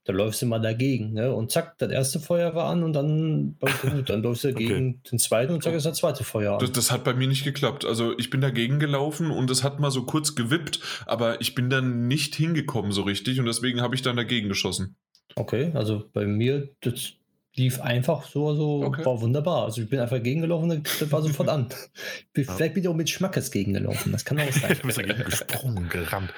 da 0.06 0.14
läufst 0.14 0.42
du 0.42 0.46
mal 0.46 0.60
dagegen. 0.60 1.14
Ne? 1.14 1.34
Und 1.34 1.52
zack, 1.52 1.78
das 1.78 1.92
erste 1.92 2.20
Feuer 2.20 2.56
war 2.56 2.70
an 2.70 2.84
und 2.84 2.94
dann, 2.94 3.58
dann 4.06 4.24
läufst 4.24 4.44
du 4.44 4.54
gegen 4.54 4.90
okay. 4.90 5.10
den 5.12 5.20
zweiten 5.20 5.54
und 5.54 5.64
zack 5.64 5.74
ist 5.74 5.86
das 5.86 5.98
zweite 5.98 6.24
Feuer 6.24 6.54
an. 6.54 6.60
Das, 6.60 6.72
das, 6.72 6.92
hat 6.92 7.04
bei 7.04 7.14
mir 7.14 7.28
nicht 7.28 7.44
geklappt. 7.44 7.86
Also 7.86 8.18
ich 8.18 8.30
bin 8.30 8.42
dagegen 8.42 8.80
gelaufen 8.80 9.30
und 9.32 9.52
es 9.52 9.64
hat 9.64 9.80
mal 9.80 9.92
so 9.92 10.04
kurz 10.04 10.36
gewippt, 10.36 10.80
aber 11.06 11.42
ich 11.42 11.54
bin 11.54 11.70
dann 11.70 12.08
nicht 12.08 12.36
hingekommen 12.36 12.92
so 12.92 13.04
richtig 13.04 13.40
und 13.40 13.46
deswegen 13.46 13.82
habe 13.82 13.96
ich 13.96 14.02
dann 14.02 14.16
dagegen 14.16 14.50
geschossen. 14.50 14.96
Okay, 15.36 15.72
also 15.76 16.10
bei 16.12 16.26
mir, 16.26 16.70
das 16.82 17.14
lief 17.56 17.82
einfach 17.82 18.24
so, 18.24 18.50
also 18.50 18.84
okay. 18.86 19.06
war 19.06 19.22
wunderbar. 19.22 19.66
Also 19.66 19.82
ich 19.82 19.90
bin 19.90 20.00
einfach 20.00 20.22
gegengelaufen 20.22 20.72
und 20.72 21.02
das 21.02 21.12
war 21.12 21.22
sofort 21.22 21.50
an. 21.50 21.70
Vielleicht 22.34 22.74
bin 22.74 22.84
ich 22.84 22.88
auch 22.88 22.96
mit 22.96 23.10
Schmackes 23.10 23.52
gegengelaufen, 23.52 24.12
das 24.12 24.26
kann 24.26 24.40
auch 24.40 24.52
sein. 24.52 24.76
du 24.82 24.88
bist 24.88 24.98
dagegen 24.98 25.24
gesprungen, 25.24 25.90
gerannt. 25.90 26.34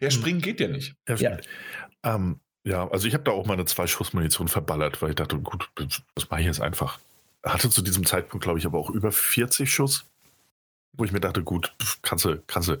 Ja, 0.00 0.10
springen 0.10 0.40
geht 0.40 0.60
ja 0.60 0.68
nicht. 0.68 0.96
Ja, 1.18 1.38
ähm, 2.02 2.40
ja 2.64 2.88
also 2.90 3.06
ich 3.06 3.14
habe 3.14 3.24
da 3.24 3.32
auch 3.32 3.46
meine 3.46 3.64
zwei 3.64 3.86
Schuss 3.86 4.12
Munition 4.12 4.48
verballert, 4.48 5.00
weil 5.02 5.10
ich 5.10 5.16
dachte, 5.16 5.38
gut, 5.38 5.70
das 6.14 6.30
mache 6.30 6.40
ich 6.40 6.46
jetzt 6.46 6.60
einfach. 6.60 6.98
Hatte 7.44 7.70
zu 7.70 7.82
diesem 7.82 8.06
Zeitpunkt, 8.06 8.44
glaube 8.44 8.58
ich, 8.58 8.66
aber 8.66 8.78
auch 8.78 8.90
über 8.90 9.12
40 9.12 9.72
Schuss, 9.72 10.06
wo 10.92 11.04
ich 11.04 11.12
mir 11.12 11.20
dachte, 11.20 11.42
gut, 11.42 11.74
kannst 12.02 12.24
du, 12.24 12.42
kannst 12.46 12.68
du 12.68 12.80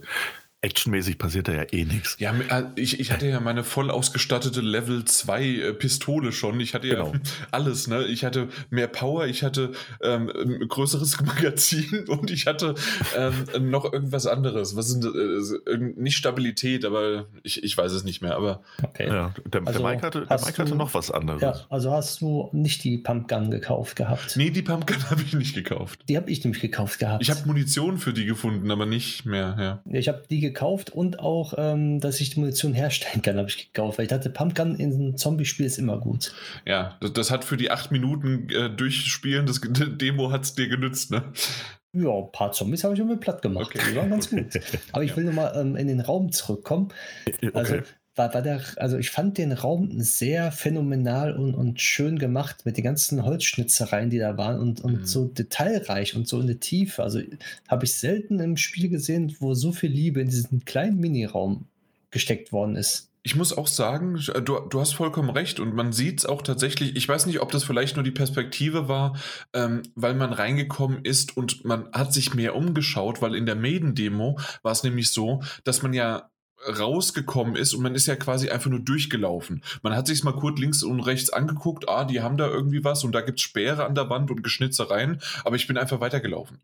actionmäßig 0.64 1.18
passiert 1.18 1.48
da 1.48 1.52
ja 1.52 1.64
eh 1.70 1.84
nichts. 1.84 2.16
Ja, 2.18 2.32
äh, 2.32 2.64
ich, 2.76 2.98
ich 2.98 3.12
hatte 3.12 3.28
ja 3.28 3.38
meine 3.38 3.62
voll 3.62 3.90
ausgestattete 3.90 4.62
Level 4.62 5.04
2 5.04 5.44
äh, 5.44 5.72
Pistole 5.74 6.32
schon. 6.32 6.58
Ich 6.58 6.74
hatte 6.74 6.88
ja 6.88 6.94
genau. 6.94 7.12
alles, 7.50 7.86
ne? 7.86 8.04
Ich 8.06 8.24
hatte 8.24 8.48
mehr 8.70 8.88
Power, 8.88 9.26
ich 9.26 9.42
hatte 9.42 9.72
ähm, 10.02 10.30
ein 10.34 10.66
größeres 10.66 11.20
Magazin 11.24 12.06
und 12.08 12.30
ich 12.30 12.46
hatte 12.46 12.74
ähm, 13.16 13.70
noch 13.70 13.92
irgendwas 13.92 14.26
anderes. 14.26 14.74
Was 14.74 14.88
sind 14.88 15.04
äh, 15.04 15.76
nicht 15.96 16.16
Stabilität, 16.16 16.86
aber 16.86 17.26
ich, 17.42 17.62
ich 17.62 17.76
weiß 17.76 17.92
es 17.92 18.04
nicht 18.04 18.22
mehr. 18.22 18.34
Aber 18.36 18.62
okay. 18.82 19.08
ja, 19.08 19.34
der, 19.44 19.66
also 19.66 19.80
der 19.80 19.90
Mike, 19.90 20.06
hatte, 20.06 20.26
der 20.26 20.40
Mike 20.40 20.62
hatte 20.62 20.74
noch 20.74 20.94
was 20.94 21.10
anderes. 21.10 21.42
Ja, 21.42 21.60
also 21.68 21.90
hast 21.90 22.22
du 22.22 22.48
nicht 22.52 22.84
die 22.84 22.96
Pumpgun 22.96 23.50
gekauft 23.50 23.96
gehabt? 23.96 24.36
Nee, 24.36 24.50
die 24.50 24.62
Pumpgun 24.62 24.96
habe 25.10 25.20
ich 25.20 25.34
nicht 25.34 25.54
gekauft. 25.54 26.00
Die 26.08 26.16
habe 26.16 26.30
ich 26.30 26.42
nämlich 26.42 26.62
gekauft 26.62 26.98
gehabt. 26.98 27.22
Ich 27.22 27.30
habe 27.30 27.40
Munition 27.44 27.98
für 27.98 28.14
die 28.14 28.24
gefunden, 28.24 28.70
aber 28.70 28.86
nicht 28.86 29.26
mehr, 29.26 29.56
ja. 29.58 29.92
Ich 29.92 30.08
habe 30.08 30.22
die 30.30 30.40
gekauft 30.40 30.53
gekauft 30.54 30.90
und 30.90 31.18
auch, 31.18 31.54
ähm, 31.58 32.00
dass 32.00 32.20
ich 32.20 32.30
die 32.30 32.40
Munition 32.40 32.72
herstellen 32.72 33.20
kann, 33.22 33.36
habe 33.38 33.48
ich 33.48 33.72
gekauft, 33.72 33.98
weil 33.98 34.04
ich 34.04 34.10
dachte, 34.10 34.30
Pumpgun 34.30 34.76
in 34.76 34.94
einem 34.94 35.16
Zombie-Spiel 35.16 35.66
ist 35.66 35.78
immer 35.78 35.98
gut. 35.98 36.32
Ja, 36.64 36.96
das, 37.00 37.12
das, 37.12 37.30
hat 37.30 37.44
für 37.44 37.56
die 37.56 37.70
acht 37.70 37.90
Minuten 37.92 38.48
äh, 38.50 38.70
Durchspielen 38.70 39.46
das 39.46 39.60
Demo 40.00 40.30
hat 40.30 40.44
es 40.44 40.54
dir 40.54 40.68
genützt, 40.68 41.10
ne? 41.10 41.24
Ja, 41.92 42.10
ein 42.10 42.32
paar 42.32 42.52
Zombies 42.52 42.82
habe 42.82 42.94
ich 42.94 43.00
immer 43.00 43.16
platt 43.16 43.42
gemacht. 43.42 43.66
Okay. 43.66 43.80
Die 43.90 43.96
waren 43.96 44.10
ganz 44.10 44.30
gut. 44.30 44.46
Aber 44.92 45.04
ich 45.04 45.16
will 45.16 45.24
nochmal 45.24 45.52
ähm, 45.56 45.76
in 45.76 45.86
den 45.86 46.00
Raum 46.00 46.32
zurückkommen. 46.32 46.88
Also, 47.52 47.74
okay 47.74 47.82
war, 48.16 48.32
war 48.32 48.42
der, 48.42 48.62
also 48.76 48.96
ich 48.96 49.10
fand 49.10 49.38
den 49.38 49.52
Raum 49.52 50.00
sehr 50.00 50.52
phänomenal 50.52 51.36
und, 51.36 51.54
und 51.54 51.80
schön 51.80 52.18
gemacht 52.18 52.64
mit 52.64 52.76
den 52.76 52.84
ganzen 52.84 53.24
Holzschnitzereien, 53.24 54.10
die 54.10 54.18
da 54.18 54.36
waren 54.36 54.60
und, 54.60 54.80
und 54.80 55.00
mhm. 55.00 55.06
so 55.06 55.24
detailreich 55.26 56.14
und 56.14 56.28
so 56.28 56.40
in 56.40 56.46
der 56.46 56.60
Tiefe. 56.60 57.02
Also 57.02 57.20
habe 57.68 57.84
ich 57.84 57.94
selten 57.94 58.38
im 58.40 58.56
Spiel 58.56 58.88
gesehen, 58.88 59.34
wo 59.40 59.54
so 59.54 59.72
viel 59.72 59.90
Liebe 59.90 60.20
in 60.20 60.28
diesen 60.28 60.64
kleinen 60.64 61.00
Miniraum 61.00 61.66
gesteckt 62.10 62.52
worden 62.52 62.76
ist. 62.76 63.10
Ich 63.26 63.36
muss 63.36 63.56
auch 63.56 63.66
sagen, 63.66 64.20
du, 64.44 64.60
du 64.60 64.80
hast 64.80 64.94
vollkommen 64.94 65.30
recht 65.30 65.58
und 65.58 65.74
man 65.74 65.92
sieht 65.92 66.20
es 66.20 66.26
auch 66.26 66.42
tatsächlich, 66.42 66.94
ich 66.94 67.08
weiß 67.08 67.24
nicht, 67.24 67.40
ob 67.40 67.50
das 67.50 67.64
vielleicht 67.64 67.96
nur 67.96 68.04
die 68.04 68.10
Perspektive 68.10 68.86
war, 68.86 69.16
ähm, 69.54 69.82
weil 69.94 70.14
man 70.14 70.34
reingekommen 70.34 71.04
ist 71.04 71.34
und 71.34 71.64
man 71.64 71.90
hat 71.92 72.12
sich 72.12 72.34
mehr 72.34 72.54
umgeschaut, 72.54 73.22
weil 73.22 73.34
in 73.34 73.46
der 73.46 73.56
Maiden-Demo 73.56 74.38
war 74.62 74.72
es 74.72 74.82
nämlich 74.82 75.10
so, 75.10 75.42
dass 75.64 75.82
man 75.82 75.94
ja 75.94 76.30
rausgekommen 76.66 77.56
ist 77.56 77.74
und 77.74 77.82
man 77.82 77.94
ist 77.94 78.06
ja 78.06 78.16
quasi 78.16 78.50
einfach 78.50 78.70
nur 78.70 78.80
durchgelaufen. 78.80 79.62
Man 79.82 79.94
hat 79.94 80.06
sich 80.06 80.24
mal 80.24 80.32
kurz 80.32 80.58
links 80.58 80.82
und 80.82 81.00
rechts 81.00 81.30
angeguckt, 81.30 81.88
ah, 81.88 82.04
die 82.04 82.20
haben 82.20 82.36
da 82.36 82.48
irgendwie 82.48 82.84
was 82.84 83.04
und 83.04 83.12
da 83.12 83.20
gibt's 83.20 83.42
Speere 83.42 83.84
an 83.84 83.94
der 83.94 84.10
Wand 84.10 84.30
und 84.30 84.42
Geschnitzereien, 84.42 85.20
aber 85.44 85.56
ich 85.56 85.66
bin 85.66 85.78
einfach 85.78 86.00
weitergelaufen. 86.00 86.58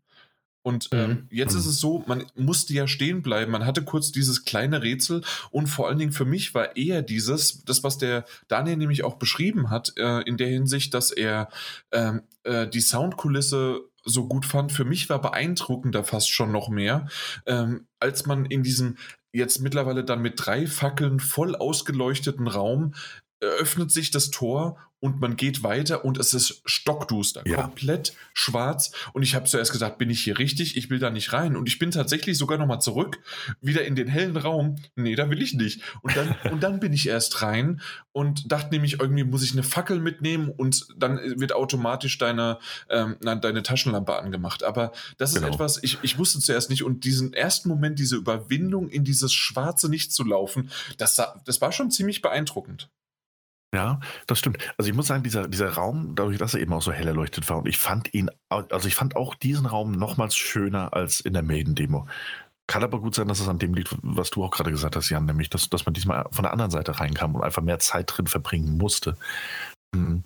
Und 0.63 0.89
ähm, 0.91 1.09
mhm. 1.09 1.27
jetzt 1.31 1.55
ist 1.55 1.65
es 1.65 1.79
so, 1.79 2.03
man 2.05 2.25
musste 2.35 2.73
ja 2.73 2.87
stehen 2.87 3.23
bleiben. 3.23 3.51
Man 3.51 3.65
hatte 3.65 3.83
kurz 3.83 4.11
dieses 4.11 4.45
kleine 4.45 4.83
Rätsel 4.83 5.23
und 5.49 5.67
vor 5.67 5.87
allen 5.87 5.97
Dingen 5.97 6.11
für 6.11 6.25
mich 6.25 6.53
war 6.53 6.77
eher 6.77 7.01
dieses, 7.01 7.63
das 7.65 7.83
was 7.83 7.97
der 7.97 8.25
Daniel 8.47 8.77
nämlich 8.77 9.03
auch 9.03 9.15
beschrieben 9.15 9.71
hat, 9.71 9.93
äh, 9.97 10.21
in 10.21 10.37
der 10.37 10.49
Hinsicht, 10.49 10.93
dass 10.93 11.09
er 11.11 11.49
ähm, 11.91 12.21
äh, 12.43 12.67
die 12.67 12.81
Soundkulisse 12.81 13.81
so 14.03 14.27
gut 14.27 14.45
fand. 14.45 14.71
Für 14.71 14.85
mich 14.85 15.09
war 15.09 15.21
beeindruckender 15.21 16.03
fast 16.03 16.29
schon 16.29 16.51
noch 16.51 16.69
mehr, 16.69 17.07
ähm, 17.45 17.87
als 17.99 18.25
man 18.25 18.45
in 18.45 18.63
diesem 18.63 18.97
jetzt 19.33 19.61
mittlerweile 19.61 20.03
dann 20.03 20.21
mit 20.21 20.33
drei 20.37 20.67
Fackeln 20.67 21.19
voll 21.19 21.55
ausgeleuchteten 21.55 22.47
Raum 22.47 22.93
öffnet 23.41 23.91
sich 23.91 24.11
das 24.11 24.29
Tor 24.29 24.77
und 25.01 25.19
man 25.19 25.35
geht 25.35 25.63
weiter 25.63 26.05
und 26.05 26.19
es 26.19 26.35
ist 26.35 26.61
stockduster, 26.63 27.41
ja. 27.47 27.63
komplett 27.63 28.13
schwarz. 28.33 28.91
Und 29.13 29.23
ich 29.23 29.33
habe 29.33 29.45
zuerst 29.45 29.71
gesagt, 29.71 29.97
bin 29.97 30.11
ich 30.11 30.23
hier 30.23 30.37
richtig? 30.37 30.77
Ich 30.77 30.91
will 30.91 30.99
da 30.99 31.09
nicht 31.09 31.33
rein. 31.33 31.55
Und 31.55 31.67
ich 31.67 31.79
bin 31.79 31.89
tatsächlich 31.89 32.37
sogar 32.37 32.59
nochmal 32.59 32.81
zurück, 32.81 33.19
wieder 33.61 33.83
in 33.83 33.95
den 33.95 34.07
hellen 34.07 34.37
Raum. 34.37 34.75
Nee, 34.95 35.15
da 35.15 35.31
will 35.31 35.41
ich 35.41 35.55
nicht. 35.55 35.81
Und 36.03 36.15
dann, 36.15 36.35
und 36.51 36.61
dann 36.61 36.79
bin 36.79 36.93
ich 36.93 37.07
erst 37.07 37.41
rein 37.41 37.81
und 38.11 38.51
dachte 38.51 38.69
nämlich, 38.69 38.99
irgendwie 38.99 39.23
muss 39.23 39.43
ich 39.43 39.53
eine 39.53 39.63
Fackel 39.63 39.99
mitnehmen 39.99 40.49
und 40.49 40.85
dann 40.95 41.17
wird 41.39 41.53
automatisch 41.53 42.19
deine, 42.19 42.59
ähm, 42.87 43.17
deine 43.19 43.63
Taschenlampe 43.63 44.15
angemacht. 44.15 44.63
Aber 44.63 44.91
das 45.17 45.31
ist 45.31 45.41
genau. 45.41 45.51
etwas, 45.51 45.81
ich, 45.81 45.97
ich 46.03 46.19
wusste 46.19 46.39
zuerst 46.39 46.69
nicht. 46.69 46.83
Und 46.83 47.05
diesen 47.05 47.33
ersten 47.33 47.69
Moment, 47.69 47.97
diese 47.97 48.17
Überwindung 48.17 48.87
in 48.87 49.03
dieses 49.03 49.33
Schwarze 49.33 49.89
nicht 49.89 50.13
zu 50.13 50.23
laufen, 50.23 50.69
das, 50.99 51.19
das 51.43 51.59
war 51.59 51.71
schon 51.71 51.89
ziemlich 51.89 52.21
beeindruckend. 52.21 52.91
Ja, 53.73 54.01
das 54.27 54.39
stimmt. 54.39 54.57
Also 54.77 54.89
ich 54.89 54.95
muss 54.95 55.07
sagen, 55.07 55.23
dieser, 55.23 55.47
dieser 55.47 55.69
Raum, 55.71 56.13
dadurch, 56.15 56.37
dass 56.37 56.53
er 56.53 56.59
eben 56.59 56.73
auch 56.73 56.81
so 56.81 56.91
hell 56.91 57.07
erleuchtet 57.07 57.49
war, 57.49 57.57
und 57.57 57.67
ich 57.67 57.77
fand 57.77 58.13
ihn, 58.13 58.29
also 58.49 58.87
ich 58.87 58.95
fand 58.95 59.15
auch 59.15 59.33
diesen 59.33 59.65
Raum 59.65 59.93
nochmals 59.93 60.35
schöner 60.35 60.93
als 60.93 61.21
in 61.21 61.33
der 61.33 61.43
Maiden-Demo. 61.43 62.05
Kann 62.67 62.83
aber 62.83 62.99
gut 62.99 63.15
sein, 63.15 63.27
dass 63.29 63.39
es 63.39 63.47
an 63.47 63.59
dem 63.59 63.73
liegt, 63.73 63.95
was 64.01 64.29
du 64.29 64.43
auch 64.43 64.51
gerade 64.51 64.71
gesagt 64.71 64.95
hast, 64.95 65.09
Jan, 65.09 65.25
nämlich, 65.25 65.49
dass, 65.49 65.69
dass 65.69 65.85
man 65.85 65.93
diesmal 65.93 66.25
von 66.31 66.43
der 66.43 66.51
anderen 66.51 66.71
Seite 66.71 66.99
reinkam 66.99 67.35
und 67.35 67.43
einfach 67.43 67.61
mehr 67.61 67.79
Zeit 67.79 68.11
drin 68.15 68.27
verbringen 68.27 68.77
musste. 68.77 69.17
Und 69.93 70.23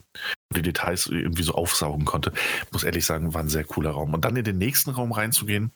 die 0.56 0.62
Details 0.62 1.08
irgendwie 1.08 1.44
so 1.44 1.54
aufsaugen 1.54 2.06
konnte. 2.06 2.32
Muss 2.72 2.84
ehrlich 2.84 3.06
sagen, 3.06 3.34
war 3.34 3.42
ein 3.42 3.50
sehr 3.50 3.64
cooler 3.64 3.92
Raum. 3.92 4.14
Und 4.14 4.26
dann 4.26 4.36
in 4.36 4.44
den 4.44 4.58
nächsten 4.58 4.92
Raum 4.92 5.12
reinzugehen, 5.12 5.72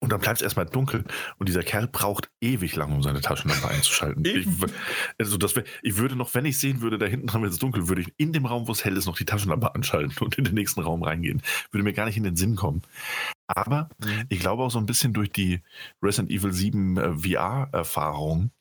und 0.00 0.12
dann 0.12 0.20
bleibt 0.20 0.38
es 0.38 0.42
erstmal 0.42 0.66
dunkel 0.66 1.04
und 1.38 1.48
dieser 1.48 1.62
Kerl 1.62 1.88
braucht 1.88 2.30
ewig 2.40 2.76
lang, 2.76 2.92
um 2.92 3.02
seine 3.02 3.20
Taschenlampe 3.20 3.68
einzuschalten. 3.68 4.24
ich, 4.24 4.46
also 5.18 5.36
das 5.36 5.56
wär, 5.56 5.64
ich 5.82 5.96
würde 5.96 6.14
noch, 6.14 6.34
wenn 6.34 6.44
ich 6.44 6.58
sehen 6.58 6.80
würde, 6.80 6.98
da 6.98 7.06
hinten 7.06 7.26
dran 7.26 7.42
wird 7.42 7.52
es 7.52 7.58
dunkel, 7.58 7.88
würde 7.88 8.02
ich 8.02 8.14
in 8.16 8.32
dem 8.32 8.46
Raum, 8.46 8.68
wo 8.68 8.72
es 8.72 8.84
hell 8.84 8.96
ist, 8.96 9.06
noch 9.06 9.16
die 9.16 9.24
Taschenlampe 9.24 9.74
anschalten 9.74 10.16
und 10.20 10.38
in 10.38 10.44
den 10.44 10.54
nächsten 10.54 10.80
Raum 10.80 11.02
reingehen. 11.02 11.42
Würde 11.72 11.82
mir 11.82 11.92
gar 11.92 12.06
nicht 12.06 12.16
in 12.16 12.22
den 12.22 12.36
Sinn 12.36 12.54
kommen. 12.54 12.82
Aber 13.48 13.88
mhm. 13.98 14.24
ich 14.28 14.38
glaube 14.38 14.62
auch 14.62 14.70
so 14.70 14.78
ein 14.78 14.86
bisschen 14.86 15.12
durch 15.14 15.30
die 15.30 15.62
Resident 16.02 16.30
Evil 16.30 16.52
7 16.52 16.96
äh, 16.96 17.12
VR-Erfahrung. 17.14 18.52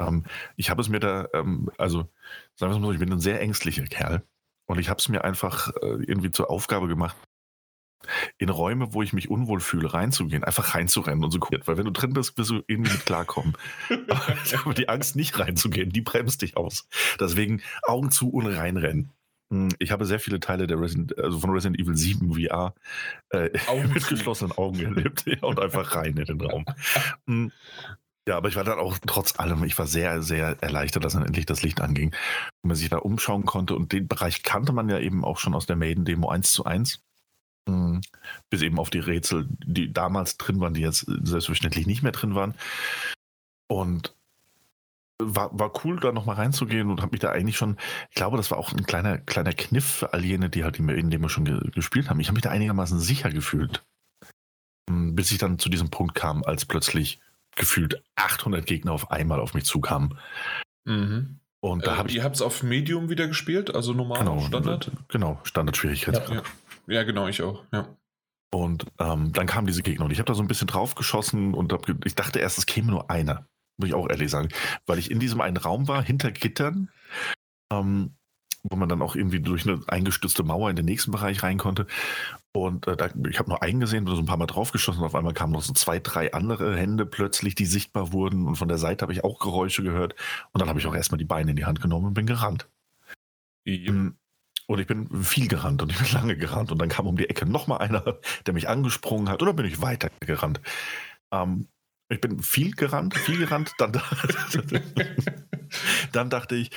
Ähm, 0.00 0.24
ich 0.56 0.70
habe 0.70 0.80
es 0.80 0.88
mir 0.88 1.00
da, 1.00 1.28
ähm, 1.34 1.70
also 1.76 2.08
sagen 2.54 2.72
wir 2.72 2.76
es 2.76 2.80
mal 2.80 2.86
so, 2.86 2.92
ich 2.92 2.98
bin 2.98 3.12
ein 3.12 3.20
sehr 3.20 3.40
ängstlicher 3.40 3.84
Kerl. 3.84 4.22
Und 4.66 4.78
ich 4.78 4.88
habe 4.88 4.98
es 4.98 5.08
mir 5.10 5.24
einfach 5.24 5.68
äh, 5.82 6.02
irgendwie 6.06 6.30
zur 6.30 6.50
Aufgabe 6.50 6.88
gemacht, 6.88 7.16
in 8.38 8.48
Räume, 8.48 8.92
wo 8.94 9.02
ich 9.02 9.12
mich 9.12 9.30
unwohl 9.30 9.60
fühle, 9.60 9.92
reinzugehen, 9.92 10.44
einfach 10.44 10.74
reinzurennen 10.74 11.24
und 11.24 11.30
so 11.30 11.38
gucken. 11.38 11.60
Weil 11.64 11.76
wenn 11.76 11.86
du 11.86 11.92
drin 11.92 12.12
bist, 12.12 12.36
wirst 12.38 12.50
du 12.50 12.62
irgendwie 12.66 12.92
mit 12.92 13.06
klarkommen. 13.06 13.56
Aber 14.64 14.74
die 14.74 14.88
Angst, 14.88 15.16
nicht 15.16 15.38
reinzugehen, 15.38 15.90
die 15.90 16.00
bremst 16.00 16.42
dich 16.42 16.56
aus. 16.56 16.88
Deswegen 17.20 17.62
Augen 17.82 18.10
zu 18.10 18.30
und 18.30 18.46
reinrennen. 18.46 19.10
Hm, 19.50 19.68
ich 19.78 19.90
habe 19.90 20.04
sehr 20.04 20.20
viele 20.20 20.40
Teile 20.40 20.66
der 20.66 20.80
Resident, 20.80 21.18
also 21.18 21.38
von 21.38 21.50
Resident 21.50 21.80
Evil 21.80 21.96
7 21.96 22.34
VR 22.34 22.74
äh, 23.30 23.50
mit 23.94 24.08
geschlossenen 24.08 24.52
Augen 24.52 24.80
erlebt 24.80 25.24
und 25.42 25.60
einfach 25.60 25.94
rein 25.94 26.16
in 26.16 26.24
den 26.24 26.40
Raum. 26.40 26.64
Hm, 27.26 27.52
ja, 28.26 28.38
aber 28.38 28.48
ich 28.48 28.56
war 28.56 28.64
dann 28.64 28.78
auch 28.78 28.96
trotz 29.06 29.38
allem, 29.38 29.62
ich 29.64 29.78
war 29.78 29.86
sehr, 29.86 30.22
sehr 30.22 30.56
erleichtert, 30.62 31.04
dass 31.04 31.12
dann 31.12 31.26
endlich 31.26 31.44
das 31.44 31.62
Licht 31.62 31.82
anging 31.82 32.14
und 32.62 32.68
man 32.68 32.76
sich 32.76 32.88
da 32.88 32.96
umschauen 32.96 33.44
konnte. 33.44 33.76
Und 33.76 33.92
den 33.92 34.08
Bereich 34.08 34.42
kannte 34.42 34.72
man 34.72 34.88
ja 34.88 34.98
eben 34.98 35.24
auch 35.24 35.38
schon 35.38 35.54
aus 35.54 35.66
der 35.66 35.76
Maiden-Demo 35.76 36.30
1 36.30 36.50
zu 36.50 36.64
1. 36.64 37.02
Mhm. 37.66 38.00
Bis 38.50 38.62
eben 38.62 38.78
auf 38.78 38.90
die 38.90 38.98
Rätsel, 38.98 39.46
die 39.64 39.92
damals 39.92 40.36
drin 40.36 40.60
waren, 40.60 40.74
die 40.74 40.82
jetzt 40.82 41.06
selbstverständlich 41.06 41.86
nicht 41.86 42.02
mehr 42.02 42.12
drin 42.12 42.34
waren. 42.34 42.54
Und 43.68 44.14
war, 45.22 45.56
war 45.58 45.72
cool, 45.84 46.00
da 46.00 46.12
nochmal 46.12 46.36
reinzugehen 46.36 46.90
und 46.90 47.00
habe 47.00 47.12
mich 47.12 47.20
da 47.20 47.30
eigentlich 47.30 47.56
schon, 47.56 47.76
ich 48.10 48.16
glaube, 48.16 48.36
das 48.36 48.50
war 48.50 48.58
auch 48.58 48.72
ein 48.72 48.84
kleiner, 48.84 49.18
kleiner 49.18 49.52
Kniff 49.52 49.84
für 49.84 50.12
all 50.12 50.24
jene, 50.24 50.50
die 50.50 50.64
halt 50.64 50.78
in 50.78 51.10
dem 51.10 51.22
wir 51.22 51.28
schon 51.28 51.44
ge 51.44 51.60
gespielt 51.70 52.10
haben. 52.10 52.20
Ich 52.20 52.26
habe 52.28 52.34
mich 52.34 52.42
da 52.42 52.50
einigermaßen 52.50 52.98
sicher 52.98 53.30
gefühlt. 53.30 53.84
Hm, 54.90 55.14
bis 55.14 55.30
ich 55.30 55.38
dann 55.38 55.58
zu 55.58 55.68
diesem 55.68 55.90
Punkt 55.90 56.14
kam, 56.14 56.42
als 56.42 56.66
plötzlich 56.66 57.20
gefühlt 57.56 58.02
800 58.16 58.66
Gegner 58.66 58.92
auf 58.92 59.10
einmal 59.10 59.40
auf 59.40 59.54
mich 59.54 59.64
zukamen. 59.64 60.18
Mhm. 60.84 61.38
Und 61.60 61.86
da 61.86 61.94
äh, 61.94 61.96
hab 61.96 62.08
ich, 62.08 62.16
ihr 62.16 62.24
habt 62.24 62.36
es 62.36 62.42
auf 62.42 62.62
Medium 62.62 63.08
wieder 63.08 63.26
gespielt, 63.26 63.74
also 63.74 63.94
normal 63.94 64.18
genau, 64.18 64.40
Standard? 64.40 64.90
Genau, 65.08 65.40
Standard-Schwierigkeitsgrad. 65.44 66.28
Ja, 66.28 66.36
ja. 66.36 66.42
Ja, 66.86 67.02
genau, 67.02 67.26
ich 67.28 67.42
auch, 67.42 67.64
ja. 67.72 67.96
Und 68.52 68.86
ähm, 69.00 69.32
dann 69.32 69.46
kamen 69.46 69.66
diese 69.66 69.82
Gegner 69.82 70.04
und 70.04 70.12
ich 70.12 70.18
habe 70.18 70.26
da 70.26 70.34
so 70.34 70.42
ein 70.42 70.46
bisschen 70.46 70.68
drauf 70.68 70.94
geschossen 70.94 71.54
und 71.54 71.72
hab, 71.72 71.88
ich 72.04 72.14
dachte 72.14 72.38
erst, 72.38 72.56
es 72.58 72.66
käme 72.66 72.90
nur 72.90 73.10
einer. 73.10 73.48
Muss 73.76 73.88
ich 73.88 73.94
auch 73.94 74.08
ehrlich 74.08 74.30
sagen. 74.30 74.48
Weil 74.86 74.98
ich 74.98 75.10
in 75.10 75.18
diesem 75.18 75.40
einen 75.40 75.56
Raum 75.56 75.88
war, 75.88 76.04
hinter 76.04 76.30
Gittern, 76.30 76.90
ähm, 77.72 78.14
wo 78.62 78.76
man 78.76 78.88
dann 78.88 79.02
auch 79.02 79.16
irgendwie 79.16 79.40
durch 79.40 79.66
eine 79.66 79.80
eingestützte 79.88 80.44
Mauer 80.44 80.70
in 80.70 80.76
den 80.76 80.84
nächsten 80.84 81.10
Bereich 81.10 81.42
rein 81.42 81.58
konnte. 81.58 81.86
Und 82.52 82.86
äh, 82.86 82.96
da, 82.96 83.08
ich 83.28 83.40
habe 83.40 83.50
nur 83.50 83.62
einen 83.62 83.80
gesehen, 83.80 84.06
so 84.06 84.16
ein 84.16 84.26
paar 84.26 84.36
Mal 84.36 84.46
draufgeschossen 84.46 85.00
und 85.00 85.06
auf 85.06 85.16
einmal 85.16 85.34
kamen 85.34 85.52
noch 85.52 85.62
so 85.62 85.72
zwei, 85.72 85.98
drei 85.98 86.32
andere 86.32 86.76
Hände 86.76 87.04
plötzlich, 87.06 87.56
die 87.56 87.66
sichtbar 87.66 88.12
wurden. 88.12 88.46
Und 88.46 88.54
von 88.54 88.68
der 88.68 88.78
Seite 88.78 89.02
habe 89.02 89.12
ich 89.12 89.24
auch 89.24 89.40
Geräusche 89.40 89.82
gehört. 89.82 90.14
Und 90.52 90.60
dann 90.60 90.68
habe 90.68 90.78
ich 90.78 90.86
auch 90.86 90.94
erstmal 90.94 91.18
die 91.18 91.24
Beine 91.24 91.50
in 91.50 91.56
die 91.56 91.64
Hand 91.66 91.80
genommen 91.80 92.06
und 92.06 92.14
bin 92.14 92.26
gerannt. 92.26 92.68
Ja. 93.66 93.92
Und 94.66 94.78
ich 94.78 94.86
bin 94.86 95.22
viel 95.22 95.48
gerannt 95.48 95.82
und 95.82 95.92
ich 95.92 95.98
bin 95.98 96.12
lange 96.12 96.36
gerannt 96.36 96.72
und 96.72 96.78
dann 96.78 96.88
kam 96.88 97.06
um 97.06 97.16
die 97.16 97.28
Ecke 97.28 97.46
nochmal 97.46 97.78
einer, 97.78 98.18
der 98.46 98.54
mich 98.54 98.68
angesprungen 98.68 99.28
hat 99.28 99.42
oder 99.42 99.52
bin 99.52 99.66
ich 99.66 99.82
weiter 99.82 100.10
gerannt. 100.20 100.60
Ähm, 101.32 101.68
ich 102.08 102.20
bin 102.20 102.42
viel 102.42 102.72
gerannt, 102.72 103.14
viel 103.16 103.38
gerannt, 103.38 103.72
dann, 103.78 103.92
dann 106.12 106.30
dachte 106.30 106.54
ich, 106.54 106.70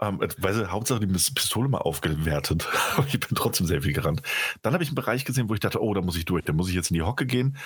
ähm, 0.00 0.20
weil 0.38 0.54
sie 0.54 0.70
Hauptsache 0.70 1.00
die 1.00 1.06
Pistole 1.06 1.68
mal 1.68 1.78
aufgewertet, 1.78 2.68
aber 2.96 3.06
ich 3.06 3.20
bin 3.20 3.36
trotzdem 3.36 3.66
sehr 3.66 3.82
viel 3.82 3.92
gerannt. 3.92 4.22
Dann 4.62 4.74
habe 4.74 4.82
ich 4.82 4.90
einen 4.90 4.96
Bereich 4.96 5.24
gesehen, 5.24 5.48
wo 5.48 5.54
ich 5.54 5.60
dachte, 5.60 5.82
oh, 5.82 5.94
da 5.94 6.00
muss 6.00 6.16
ich 6.16 6.24
durch, 6.24 6.44
da 6.44 6.52
muss 6.52 6.68
ich 6.68 6.74
jetzt 6.74 6.90
in 6.90 6.94
die 6.94 7.02
Hocke 7.02 7.26
gehen. 7.26 7.56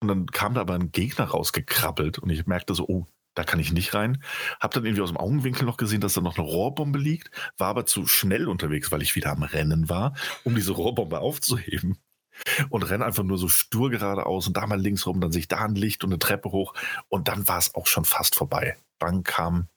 Und 0.00 0.08
dann 0.08 0.26
kam 0.26 0.54
da 0.54 0.60
aber 0.60 0.74
ein 0.74 0.92
Gegner 0.92 1.24
rausgekrabbelt 1.24 2.18
und 2.18 2.30
ich 2.30 2.46
merkte 2.46 2.74
so, 2.74 2.86
oh, 2.86 3.06
da 3.36 3.44
kann 3.44 3.60
ich 3.60 3.72
nicht 3.72 3.94
rein. 3.94 4.22
Hab 4.58 4.72
dann 4.72 4.84
irgendwie 4.84 5.02
aus 5.02 5.10
dem 5.10 5.18
Augenwinkel 5.18 5.64
noch 5.64 5.76
gesehen, 5.76 6.00
dass 6.00 6.14
da 6.14 6.20
noch 6.20 6.36
eine 6.36 6.46
Rohrbombe 6.46 6.98
liegt, 6.98 7.30
war 7.58 7.68
aber 7.68 7.86
zu 7.86 8.06
schnell 8.06 8.48
unterwegs, 8.48 8.90
weil 8.90 9.02
ich 9.02 9.14
wieder 9.14 9.30
am 9.30 9.44
Rennen 9.44 9.88
war, 9.88 10.14
um 10.42 10.56
diese 10.56 10.72
Rohrbombe 10.72 11.20
aufzuheben. 11.20 11.98
Und 12.68 12.82
renne 12.82 13.04
einfach 13.04 13.22
nur 13.22 13.38
so 13.38 13.48
stur 13.48 13.90
geradeaus 13.90 14.46
und 14.46 14.56
da 14.58 14.66
mal 14.66 14.78
links 14.78 15.06
rum, 15.06 15.22
dann 15.22 15.32
sehe 15.32 15.40
ich 15.40 15.48
da 15.48 15.64
ein 15.64 15.74
Licht 15.74 16.04
und 16.04 16.10
eine 16.10 16.18
Treppe 16.18 16.50
hoch 16.50 16.74
und 17.08 17.28
dann 17.28 17.48
war 17.48 17.56
es 17.56 17.74
auch 17.74 17.86
schon 17.86 18.04
fast 18.04 18.34
vorbei. 18.34 18.76
Dann 18.98 19.22
kam 19.22 19.68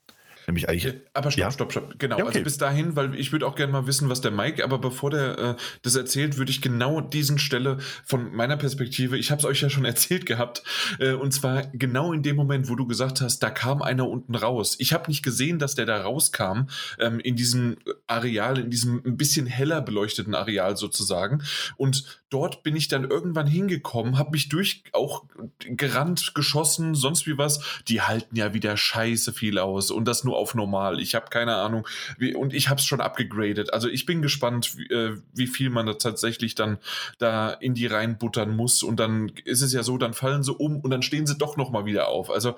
Nämlich 0.49 0.67
eigentlich. 0.67 0.85
Äh, 0.87 1.01
aber 1.13 1.29
stopp, 1.29 1.39
ja? 1.39 1.51
stopp, 1.51 1.71
stopp. 1.71 1.99
Genau. 1.99 2.17
Ja, 2.17 2.23
okay. 2.23 2.37
Also 2.37 2.43
bis 2.43 2.57
dahin, 2.57 2.95
weil 2.95 3.13
ich 3.13 3.31
würde 3.31 3.45
auch 3.45 3.55
gerne 3.55 3.71
mal 3.71 3.85
wissen, 3.85 4.09
was 4.09 4.19
der 4.19 4.31
Mike, 4.31 4.63
aber 4.63 4.79
bevor 4.79 5.11
der 5.11 5.37
äh, 5.37 5.55
das 5.83 5.95
erzählt, 5.95 6.39
würde 6.39 6.49
ich 6.49 6.59
genau 6.59 7.01
diesen 7.01 7.37
Stelle 7.37 7.77
von 8.03 8.33
meiner 8.33 8.57
Perspektive, 8.57 9.15
ich 9.15 9.29
habe 9.29 9.37
es 9.37 9.45
euch 9.45 9.61
ja 9.61 9.69
schon 9.69 9.85
erzählt 9.93 10.25
gehabt, 10.25 10.63
äh, 10.97 11.11
und 11.11 11.35
zwar 11.35 11.67
genau 11.67 12.13
in 12.13 12.23
dem 12.23 12.35
Moment, 12.35 12.67
wo 12.67 12.73
du 12.73 12.87
gesagt 12.87 13.21
hast, 13.21 13.43
da 13.43 13.51
kam 13.51 13.83
einer 13.83 14.09
unten 14.09 14.33
raus. 14.33 14.75
Ich 14.79 14.91
habe 14.91 15.07
nicht 15.07 15.21
gesehen, 15.21 15.59
dass 15.59 15.75
der 15.75 15.85
da 15.85 16.01
rauskam, 16.01 16.61
ähm, 16.97 17.19
in 17.19 17.35
diesem 17.35 17.77
Areal, 18.07 18.57
in 18.57 18.71
diesem 18.71 19.03
ein 19.05 19.17
bisschen 19.17 19.45
heller 19.45 19.81
beleuchteten 19.81 20.33
Areal 20.33 20.77
sozusagen. 20.77 21.43
Und 21.77 22.18
dort 22.29 22.63
bin 22.63 22.75
ich 22.75 22.87
dann 22.87 23.09
irgendwann 23.09 23.47
hingekommen, 23.47 24.17
habe 24.17 24.31
mich 24.31 24.49
durch 24.49 24.83
auch 24.93 25.23
gerannt, 25.59 26.33
geschossen, 26.35 26.93
sonst 26.93 27.25
wie 27.25 27.37
was. 27.37 27.59
Die 27.87 28.01
halten 28.01 28.35
ja 28.35 28.53
wieder 28.53 28.77
scheiße 28.77 29.33
viel 29.33 29.57
aus 29.57 29.89
und 29.89 30.05
das 30.05 30.23
nur 30.23 30.37
auf 30.37 30.53
normal. 30.53 30.99
Ich 30.99 31.15
habe 31.15 31.27
keine 31.29 31.55
Ahnung. 31.55 31.87
Wie, 32.17 32.35
und 32.35 32.53
ich 32.53 32.69
habe 32.69 32.79
es 32.79 32.85
schon 32.85 33.01
abgegradet. 33.01 33.73
Also 33.73 33.89
ich 33.89 34.05
bin 34.05 34.21
gespannt, 34.21 34.77
wie, 34.77 34.87
äh, 34.87 35.17
wie, 35.33 35.47
viel 35.47 35.69
man 35.69 35.87
da 35.87 35.93
tatsächlich 35.93 36.55
dann 36.55 36.77
da 37.17 37.49
in 37.49 37.73
die 37.73 37.87
reinbuttern 37.87 38.55
muss. 38.55 38.83
Und 38.83 38.99
dann 38.99 39.31
ist 39.45 39.61
es 39.61 39.73
ja 39.73 39.81
so, 39.81 39.97
dann 39.97 40.13
fallen 40.13 40.43
sie 40.43 40.53
um 40.53 40.79
und 40.79 40.91
dann 40.91 41.01
stehen 41.01 41.25
sie 41.25 41.35
doch 41.35 41.57
nochmal 41.57 41.85
wieder 41.85 42.09
auf. 42.09 42.29
Also 42.29 42.55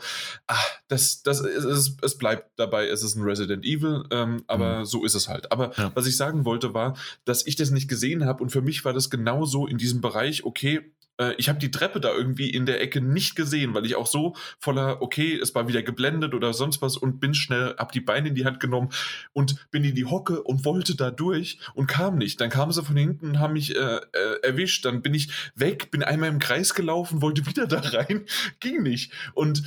ach, 0.47 0.65
das, 0.89 1.24
das 1.24 1.39
es, 1.39 1.95
es 2.01 2.17
bleibt 2.17 2.51
dabei, 2.57 2.88
es 2.88 3.03
ist 3.03 3.15
ein 3.15 3.24
Resident 3.24 3.63
Evil, 3.63 4.03
ähm, 4.11 4.43
aber 4.47 4.80
mhm. 4.80 4.86
so 4.86 5.05
ist 5.05 5.15
es 5.15 5.30
halt. 5.30 5.51
Aber 5.51 5.72
ja. 5.78 5.91
was 5.95 6.07
ich 6.07 6.17
sagen 6.17 6.43
wollte 6.43 6.74
war, 6.74 6.97
dass 7.24 7.47
ich 7.47 7.55
das 7.55 7.72
nicht 7.72 7.88
gesehen 7.88 8.26
habe 8.26 8.43
und 8.43 8.49
für 8.49 8.61
mich 8.61 8.84
war 8.84 8.93
das 8.93 9.09
genauso 9.09 9.61
in 9.68 9.78
diesem 9.78 10.01
Bereich, 10.01 10.43
okay, 10.43 10.93
äh, 11.22 11.36
ich 11.38 11.49
habe 11.49 11.59
die 11.59 11.72
Treppe 11.72 12.01
da 12.01 12.12
irgendwie 12.14 12.49
in 12.49 12.66
der 12.66 12.82
Ecke 12.82 13.01
nicht 13.01 13.36
gesehen, 13.36 13.74
weil 13.74 13.86
ich 13.86 13.95
auch 13.95 14.07
so 14.07 14.36
voller, 14.59 15.01
okay, 15.01 15.38
es 15.38 15.53
war 15.55 15.68
wieder 15.68 15.84
geblendet 15.84 16.34
oder 16.34 16.53
sonst 16.53 16.82
was 16.82 16.97
und 16.97 17.20
bin 17.20 17.34
schnell, 17.34 17.76
hab 17.78 17.91
die 17.91 18.01
Beine 18.01 18.30
in 18.30 18.36
die 18.36 18.45
Hand 18.45 18.59
genommen 18.59 18.89
und 19.34 19.70
bin 19.72 19.84
in 19.84 19.95
die 19.95 20.05
Hocke 20.05 20.41
und 20.43 20.66
wollte 20.66 20.95
da 20.95 21.12
durch 21.12 21.59
und 21.74 21.88
kam 21.88 22.18
nicht. 22.18 22.41
Dann 22.41 22.49
kamen 22.49 22.72
sie 22.72 22.84
von 22.84 22.97
hinten 22.97 23.30
und 23.30 23.39
haben 23.39 23.53
mich 23.53 23.76
äh, 23.76 23.97
äh, 23.97 24.41
erwischt. 24.41 24.86
Dann 24.86 25.01
bin 25.01 25.14
ich 25.14 25.30
weg, 25.55 25.91
bin 25.91 26.03
einmal 26.03 26.30
im 26.30 26.39
Kreis 26.39 26.74
gelaufen, 26.74 27.22
wollte 27.22 27.45
wieder 27.45 27.68
da 27.68 27.80
rein, 27.80 28.26
ging 28.59 28.82
nicht. 28.84 29.14
Und 29.34 29.64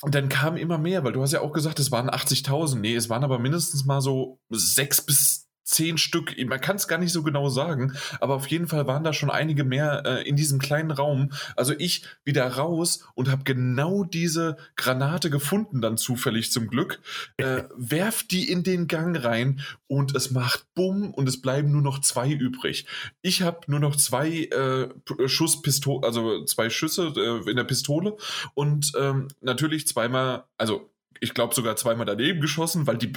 und 0.00 0.16
dann 0.16 0.28
kam 0.28 0.56
immer 0.56 0.78
mehr, 0.78 1.04
weil 1.04 1.12
du 1.12 1.22
hast 1.22 1.30
ja 1.30 1.42
auch 1.42 1.52
gesagt, 1.52 1.78
es 1.78 1.92
waren 1.92 2.10
80.000. 2.10 2.80
Nee, 2.80 2.96
es 2.96 3.08
waren 3.08 3.22
aber 3.22 3.38
mindestens 3.38 3.84
mal 3.84 4.00
so 4.00 4.40
sechs 4.50 5.00
bis 5.00 5.46
zehn 5.64 5.98
Stück, 5.98 6.34
man 6.46 6.60
kann 6.60 6.76
es 6.76 6.88
gar 6.88 6.98
nicht 6.98 7.12
so 7.12 7.22
genau 7.22 7.48
sagen, 7.48 7.94
aber 8.20 8.34
auf 8.34 8.46
jeden 8.48 8.68
Fall 8.68 8.86
waren 8.86 9.04
da 9.04 9.12
schon 9.12 9.30
einige 9.30 9.64
mehr 9.64 10.02
äh, 10.04 10.28
in 10.28 10.36
diesem 10.36 10.58
kleinen 10.58 10.90
Raum. 10.90 11.30
Also 11.56 11.74
ich 11.78 12.04
wieder 12.24 12.46
raus 12.46 13.06
und 13.14 13.30
habe 13.30 13.44
genau 13.44 14.04
diese 14.04 14.56
Granate 14.76 15.30
gefunden, 15.30 15.80
dann 15.80 15.96
zufällig 15.96 16.52
zum 16.52 16.68
Glück, 16.68 17.00
äh, 17.36 17.64
werf 17.76 18.22
die 18.24 18.50
in 18.50 18.62
den 18.62 18.88
Gang 18.88 19.22
rein 19.22 19.60
und 19.86 20.14
es 20.14 20.30
macht 20.30 20.66
Bumm 20.74 21.12
und 21.12 21.28
es 21.28 21.40
bleiben 21.40 21.70
nur 21.70 21.82
noch 21.82 22.00
zwei 22.00 22.30
übrig. 22.30 22.86
Ich 23.20 23.42
habe 23.42 23.60
nur 23.66 23.80
noch 23.80 23.96
zwei 23.96 24.44
äh, 24.44 24.88
Schusspistole, 25.28 26.06
also 26.06 26.44
zwei 26.44 26.70
Schüsse 26.70 27.12
äh, 27.16 27.50
in 27.50 27.56
der 27.56 27.64
Pistole 27.64 28.16
und 28.54 28.92
ähm, 28.98 29.28
natürlich 29.40 29.86
zweimal, 29.86 30.44
also 30.58 30.91
ich 31.22 31.34
glaube 31.34 31.54
sogar 31.54 31.76
zweimal 31.76 32.04
daneben 32.04 32.40
geschossen, 32.40 32.88
weil 32.88 32.98
die, 32.98 33.12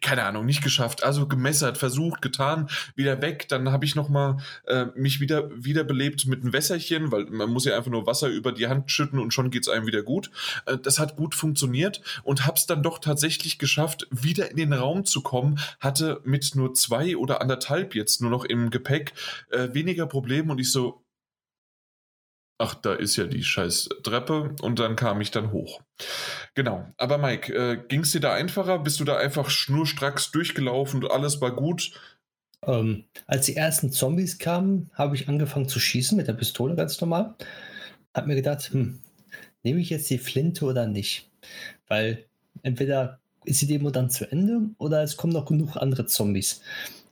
keine 0.00 0.22
Ahnung, 0.22 0.46
nicht 0.46 0.62
geschafft. 0.62 1.02
Also 1.02 1.26
gemessert, 1.26 1.76
versucht, 1.76 2.22
getan, 2.22 2.70
wieder 2.94 3.20
weg. 3.20 3.48
Dann 3.48 3.72
habe 3.72 3.84
ich 3.84 3.96
nochmal 3.96 4.36
äh, 4.66 4.86
mich 4.94 5.18
wieder 5.18 5.50
wiederbelebt 5.52 6.26
mit 6.26 6.42
einem 6.42 6.52
Wässerchen, 6.52 7.10
weil 7.10 7.24
man 7.24 7.50
muss 7.50 7.64
ja 7.64 7.76
einfach 7.76 7.90
nur 7.90 8.06
Wasser 8.06 8.28
über 8.28 8.52
die 8.52 8.68
Hand 8.68 8.92
schütten 8.92 9.18
und 9.18 9.34
schon 9.34 9.50
geht 9.50 9.62
es 9.62 9.68
einem 9.68 9.88
wieder 9.88 10.04
gut. 10.04 10.30
Äh, 10.66 10.78
das 10.78 11.00
hat 11.00 11.16
gut 11.16 11.34
funktioniert 11.34 12.00
und 12.22 12.46
habe 12.46 12.56
es 12.56 12.66
dann 12.66 12.84
doch 12.84 13.00
tatsächlich 13.00 13.58
geschafft, 13.58 14.06
wieder 14.12 14.48
in 14.52 14.56
den 14.56 14.72
Raum 14.72 15.04
zu 15.04 15.20
kommen. 15.20 15.58
Hatte 15.80 16.20
mit 16.22 16.54
nur 16.54 16.74
zwei 16.74 17.16
oder 17.16 17.42
anderthalb 17.42 17.96
jetzt 17.96 18.20
nur 18.20 18.30
noch 18.30 18.44
im 18.44 18.70
Gepäck 18.70 19.14
äh, 19.50 19.68
weniger 19.72 20.06
Probleme 20.06 20.52
und 20.52 20.60
ich 20.60 20.70
so, 20.70 21.01
ach, 22.58 22.74
da 22.74 22.94
ist 22.94 23.16
ja 23.16 23.24
die 23.24 23.42
scheiß 23.42 23.88
Treppe 24.02 24.54
und 24.62 24.78
dann 24.78 24.96
kam 24.96 25.20
ich 25.20 25.30
dann 25.30 25.52
hoch. 25.52 25.80
Genau. 26.54 26.86
Aber 26.96 27.18
Mike, 27.18 27.52
äh, 27.52 27.78
ging 27.88 28.00
es 28.00 28.12
dir 28.12 28.20
da 28.20 28.32
einfacher? 28.32 28.78
Bist 28.78 29.00
du 29.00 29.04
da 29.04 29.16
einfach 29.16 29.50
schnurstracks 29.50 30.30
durchgelaufen 30.30 31.02
und 31.02 31.10
alles 31.10 31.40
war 31.40 31.54
gut? 31.54 31.92
Ähm, 32.64 33.04
als 33.26 33.46
die 33.46 33.56
ersten 33.56 33.90
Zombies 33.90 34.38
kamen, 34.38 34.90
habe 34.94 35.16
ich 35.16 35.28
angefangen 35.28 35.68
zu 35.68 35.80
schießen 35.80 36.16
mit 36.16 36.28
der 36.28 36.34
Pistole 36.34 36.76
ganz 36.76 37.00
normal. 37.00 37.34
Hab 38.14 38.26
mir 38.26 38.36
gedacht, 38.36 38.70
hm, 38.72 39.00
nehme 39.62 39.80
ich 39.80 39.90
jetzt 39.90 40.08
die 40.10 40.18
Flinte 40.18 40.64
oder 40.64 40.86
nicht? 40.86 41.30
Weil 41.88 42.24
entweder 42.62 43.18
ist 43.44 43.60
die 43.62 43.66
Demo 43.66 43.90
dann 43.90 44.10
zu 44.10 44.30
Ende 44.30 44.60
oder 44.78 45.02
es 45.02 45.16
kommen 45.16 45.32
noch 45.32 45.46
genug 45.46 45.76
andere 45.76 46.06
Zombies. 46.06 46.60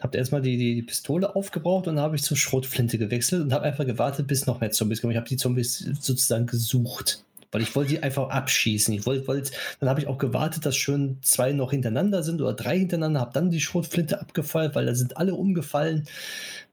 Habe 0.00 0.16
erstmal 0.16 0.40
die, 0.40 0.56
die, 0.56 0.82
Pistole 0.82 1.36
aufgebraucht 1.36 1.86
und 1.86 1.96
dann 1.96 2.04
habe 2.04 2.16
ich 2.16 2.22
zur 2.22 2.36
Schrotflinte 2.36 2.98
gewechselt 2.98 3.42
und 3.42 3.52
habe 3.52 3.64
einfach 3.64 3.84
gewartet, 3.84 4.26
bis 4.26 4.46
noch 4.46 4.60
mehr 4.60 4.70
Zombies 4.70 5.00
kommen. 5.00 5.12
Ich 5.12 5.18
habe 5.18 5.28
die 5.28 5.36
Zombies 5.36 5.78
sozusagen 6.00 6.46
gesucht, 6.46 7.24
weil 7.52 7.62
ich 7.62 7.74
wollte 7.76 7.90
die 7.90 8.02
einfach 8.02 8.30
abschießen. 8.30 8.94
Ich 8.94 9.04
wollte, 9.04 9.28
wollte 9.28 9.52
dann 9.78 9.88
habe 9.88 10.00
ich 10.00 10.06
auch 10.06 10.18
gewartet, 10.18 10.64
dass 10.64 10.76
schon 10.76 11.18
zwei 11.22 11.52
noch 11.52 11.70
hintereinander 11.70 12.22
sind 12.22 12.40
oder 12.40 12.54
drei 12.54 12.78
hintereinander, 12.78 13.20
habe 13.20 13.34
dann 13.34 13.50
die 13.50 13.60
Schrotflinte 13.60 14.20
abgefallen, 14.20 14.74
weil 14.74 14.86
da 14.86 14.94
sind 14.94 15.16
alle 15.18 15.34
umgefallen. 15.34 16.06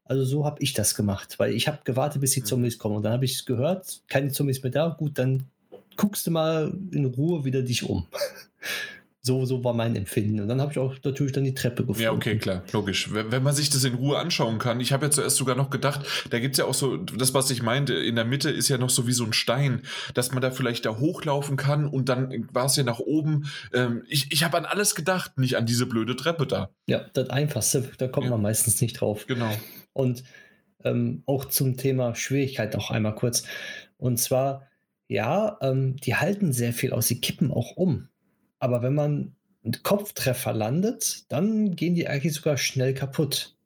Also 0.05 0.23
so 0.23 0.45
habe 0.45 0.63
ich 0.63 0.73
das 0.73 0.95
gemacht, 0.95 1.37
weil 1.37 1.53
ich 1.53 1.67
habe 1.67 1.79
gewartet, 1.83 2.21
bis 2.21 2.31
die 2.31 2.39
mhm. 2.39 2.45
Zombies 2.45 2.79
kommen 2.79 2.95
und 2.95 3.03
dann 3.03 3.11
habe 3.11 3.25
ich 3.25 3.45
gehört, 3.45 4.01
keine 4.07 4.31
Zombies 4.31 4.63
mehr 4.63 4.71
da. 4.71 4.87
Gut, 4.87 5.19
dann 5.19 5.43
guckst 5.97 6.25
du 6.27 6.31
mal 6.31 6.73
in 6.91 7.05
Ruhe 7.05 7.43
wieder 7.43 7.61
dich 7.61 7.83
um. 7.83 8.07
So, 9.27 9.45
so 9.45 9.63
war 9.63 9.73
mein 9.73 9.95
Empfinden. 9.95 10.39
Und 10.39 10.47
dann 10.47 10.61
habe 10.61 10.71
ich 10.71 10.79
auch 10.79 10.95
natürlich 11.03 11.33
dann 11.33 11.43
die 11.43 11.53
Treppe 11.53 11.83
gefunden. 11.83 12.01
Ja, 12.01 12.13
okay, 12.13 12.37
klar, 12.37 12.63
logisch. 12.71 13.13
Wenn, 13.13 13.31
wenn 13.31 13.43
man 13.43 13.53
sich 13.53 13.69
das 13.69 13.83
in 13.83 13.95
Ruhe 13.95 14.17
anschauen 14.17 14.57
kann, 14.57 14.79
ich 14.79 14.93
habe 14.93 15.05
ja 15.05 15.11
zuerst 15.11 15.35
sogar 15.35 15.55
noch 15.55 15.69
gedacht, 15.69 16.05
da 16.29 16.39
gibt 16.39 16.53
es 16.53 16.59
ja 16.59 16.65
auch 16.65 16.73
so, 16.73 16.97
das, 16.97 17.33
was 17.33 17.51
ich 17.51 17.61
meinte, 17.61 17.93
in 17.93 18.15
der 18.15 18.25
Mitte 18.25 18.49
ist 18.49 18.69
ja 18.69 18.77
noch 18.77 18.89
so 18.89 19.05
wie 19.05 19.11
so 19.11 19.25
ein 19.25 19.33
Stein, 19.33 19.81
dass 20.13 20.31
man 20.31 20.41
da 20.41 20.49
vielleicht 20.49 20.85
da 20.85 20.97
hochlaufen 20.97 21.57
kann 21.57 21.85
und 21.85 22.09
dann 22.09 22.47
war 22.53 22.65
es 22.65 22.77
ja 22.77 22.83
nach 22.83 22.99
oben. 22.99 23.49
Ähm, 23.73 24.03
ich 24.07 24.31
ich 24.31 24.43
habe 24.43 24.57
an 24.57 24.65
alles 24.65 24.95
gedacht, 24.95 25.37
nicht 25.37 25.57
an 25.57 25.65
diese 25.65 25.85
blöde 25.85 26.15
Treppe 26.15 26.47
da. 26.47 26.69
Ja, 26.87 27.05
das 27.13 27.29
Einfachste, 27.29 27.91
da 27.97 28.07
kommt 28.07 28.25
ja. 28.25 28.31
man 28.31 28.41
meistens 28.41 28.81
nicht 28.81 29.01
drauf. 29.01 29.27
Genau. 29.27 29.51
Und 29.93 30.23
ähm, 30.85 31.23
auch 31.25 31.45
zum 31.45 31.75
Thema 31.75 32.15
Schwierigkeit 32.15 32.75
auch 32.75 32.91
einmal 32.91 33.15
kurz. 33.15 33.43
Und 33.97 34.17
zwar, 34.17 34.67
ja, 35.07 35.57
ähm, 35.61 35.97
die 35.97 36.15
halten 36.15 36.53
sehr 36.53 36.71
viel 36.71 36.93
aus, 36.93 37.07
sie 37.07 37.19
kippen 37.19 37.51
auch 37.51 37.75
um. 37.75 38.07
Aber 38.59 38.81
wenn 38.81 38.93
man 38.93 39.35
einen 39.63 39.83
Kopftreffer 39.83 40.53
landet, 40.53 41.31
dann 41.31 41.75
gehen 41.75 41.95
die 41.95 42.07
eigentlich 42.07 42.33
sogar 42.33 42.57
schnell 42.57 42.93
kaputt. 42.93 43.57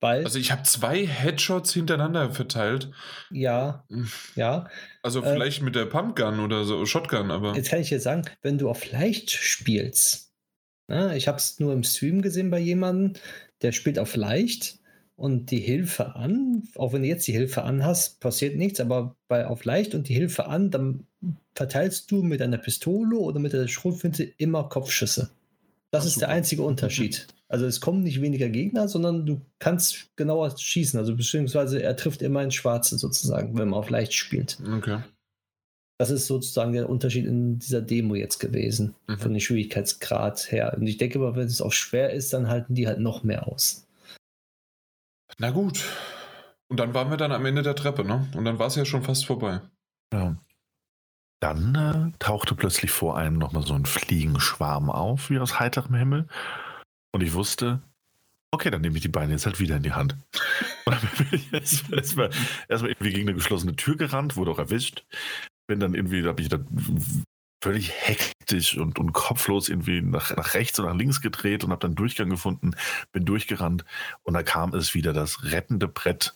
Weil, 0.00 0.24
also 0.24 0.38
ich 0.38 0.52
habe 0.52 0.62
zwei 0.64 1.06
Headshots 1.06 1.72
hintereinander 1.72 2.30
verteilt. 2.30 2.90
Ja, 3.30 3.86
ja. 4.34 4.68
Also 5.02 5.22
äh, 5.22 5.32
vielleicht 5.32 5.62
äh, 5.62 5.64
mit 5.64 5.74
der 5.74 5.86
Pumpgun 5.86 6.40
oder 6.40 6.64
so, 6.64 6.84
Shotgun, 6.84 7.30
aber. 7.30 7.56
Jetzt 7.56 7.70
kann 7.70 7.80
ich 7.80 7.88
dir 7.88 8.00
sagen, 8.00 8.22
wenn 8.42 8.58
du 8.58 8.68
auf 8.68 8.90
leicht 8.92 9.30
spielst, 9.30 10.34
ne, 10.88 11.16
ich 11.16 11.28
habe 11.28 11.38
es 11.38 11.58
nur 11.60 11.72
im 11.72 11.82
Stream 11.82 12.20
gesehen 12.20 12.50
bei 12.50 12.58
jemandem, 12.58 13.14
der 13.62 13.72
spielt 13.72 13.98
auf 13.98 14.16
leicht 14.16 14.78
und 15.16 15.50
die 15.50 15.60
Hilfe 15.60 16.14
an, 16.14 16.68
auch 16.76 16.92
wenn 16.92 17.02
du 17.02 17.08
jetzt 17.08 17.26
die 17.26 17.32
Hilfe 17.32 17.62
an 17.62 17.82
hast, 17.82 18.20
passiert 18.20 18.56
nichts, 18.56 18.80
aber 18.80 19.16
bei 19.28 19.46
auf 19.46 19.64
leicht 19.64 19.94
und 19.94 20.08
die 20.08 20.14
Hilfe 20.14 20.46
an, 20.46 20.70
dann 20.70 21.06
verteilst 21.54 22.10
du 22.10 22.22
mit 22.22 22.42
einer 22.42 22.58
Pistole 22.58 23.16
oder 23.16 23.40
mit 23.40 23.52
der 23.52 23.68
Schrotflinte 23.68 24.24
immer 24.36 24.68
Kopfschüsse. 24.68 25.30
Das 25.90 26.02
Ach, 26.02 26.06
ist 26.06 26.14
super. 26.14 26.26
der 26.26 26.34
einzige 26.34 26.62
Unterschied. 26.62 27.26
Also 27.48 27.64
es 27.64 27.80
kommen 27.80 28.02
nicht 28.02 28.20
weniger 28.20 28.48
Gegner, 28.48 28.88
sondern 28.88 29.24
du 29.24 29.40
kannst 29.60 30.10
genauer 30.16 30.58
schießen. 30.58 30.98
Also 30.98 31.14
beziehungsweise 31.14 31.80
er 31.80 31.94
trifft 31.94 32.20
immer 32.20 32.42
ins 32.42 32.56
Schwarze 32.56 32.98
sozusagen, 32.98 33.56
wenn 33.56 33.68
man 33.68 33.78
auf 33.78 33.88
leicht 33.88 34.14
spielt. 34.14 34.58
Okay. 34.78 34.98
Das 35.98 36.10
ist 36.10 36.26
sozusagen 36.26 36.72
der 36.72 36.90
Unterschied 36.90 37.24
in 37.24 37.60
dieser 37.60 37.80
Demo 37.80 38.16
jetzt 38.16 38.38
gewesen, 38.38 38.96
mhm. 39.06 39.18
von 39.18 39.32
dem 39.32 39.40
Schwierigkeitsgrad 39.40 40.50
her. 40.50 40.74
Und 40.76 40.86
ich 40.86 40.98
denke 40.98 41.18
mal, 41.18 41.36
wenn 41.36 41.46
es 41.46 41.62
auch 41.62 41.72
schwer 41.72 42.12
ist, 42.12 42.32
dann 42.32 42.48
halten 42.48 42.74
die 42.74 42.86
halt 42.86 42.98
noch 42.98 43.22
mehr 43.22 43.46
aus. 43.46 43.86
Na 45.38 45.50
gut. 45.50 45.84
Und 46.68 46.80
dann 46.80 46.94
waren 46.94 47.10
wir 47.10 47.16
dann 47.16 47.32
am 47.32 47.46
Ende 47.46 47.62
der 47.62 47.76
Treppe, 47.76 48.04
ne? 48.04 48.28
Und 48.34 48.44
dann 48.44 48.58
war 48.58 48.66
es 48.66 48.74
ja 48.74 48.84
schon 48.84 49.04
fast 49.04 49.24
vorbei. 49.24 49.60
Ja. 50.12 50.36
Dann 51.40 51.74
äh, 51.74 52.18
tauchte 52.18 52.54
plötzlich 52.54 52.90
vor 52.90 53.16
einem 53.16 53.38
nochmal 53.38 53.62
so 53.62 53.74
ein 53.74 53.86
Fliegenschwarm 53.86 54.90
auf, 54.90 55.30
wie 55.30 55.38
aus 55.38 55.60
heiterem 55.60 55.94
Himmel. 55.94 56.28
Und 57.12 57.22
ich 57.22 57.34
wusste, 57.34 57.82
okay, 58.50 58.70
dann 58.70 58.80
nehme 58.80 58.96
ich 58.96 59.02
die 59.02 59.08
Beine 59.08 59.32
jetzt 59.32 59.46
halt 59.46 59.60
wieder 59.60 59.76
in 59.76 59.82
die 59.82 59.92
Hand. 59.92 60.16
Und 60.86 60.94
dann 60.94 61.10
bin 61.18 61.28
ich 61.32 61.52
erstmal 61.52 61.98
erst 61.98 62.18
erst 62.68 62.84
irgendwie 62.84 63.12
gegen 63.12 63.28
eine 63.28 63.34
geschlossene 63.34 63.76
Tür 63.76 63.96
gerannt, 63.96 64.36
wurde 64.36 64.50
auch 64.50 64.58
erwischt. 64.58 65.04
Bin 65.66 65.80
dann 65.80 65.94
irgendwie, 65.94 66.22
da 66.22 66.28
habe 66.28 66.42
ich 66.42 66.48
dann 66.48 66.66
völlig 67.62 67.90
hektisch 67.92 68.76
und, 68.78 68.98
und 68.98 69.12
kopflos 69.12 69.68
irgendwie 69.68 70.00
nach, 70.00 70.34
nach 70.36 70.54
rechts 70.54 70.78
und 70.78 70.86
nach 70.86 70.94
links 70.94 71.20
gedreht 71.20 71.64
und 71.64 71.70
habe 71.70 71.80
dann 71.80 71.96
Durchgang 71.96 72.30
gefunden, 72.30 72.76
bin 73.12 73.24
durchgerannt 73.24 73.84
und 74.22 74.34
da 74.34 74.42
kam 74.42 74.72
es 74.72 74.94
wieder 74.94 75.12
das 75.12 75.42
rettende 75.42 75.88
Brett 75.88 76.34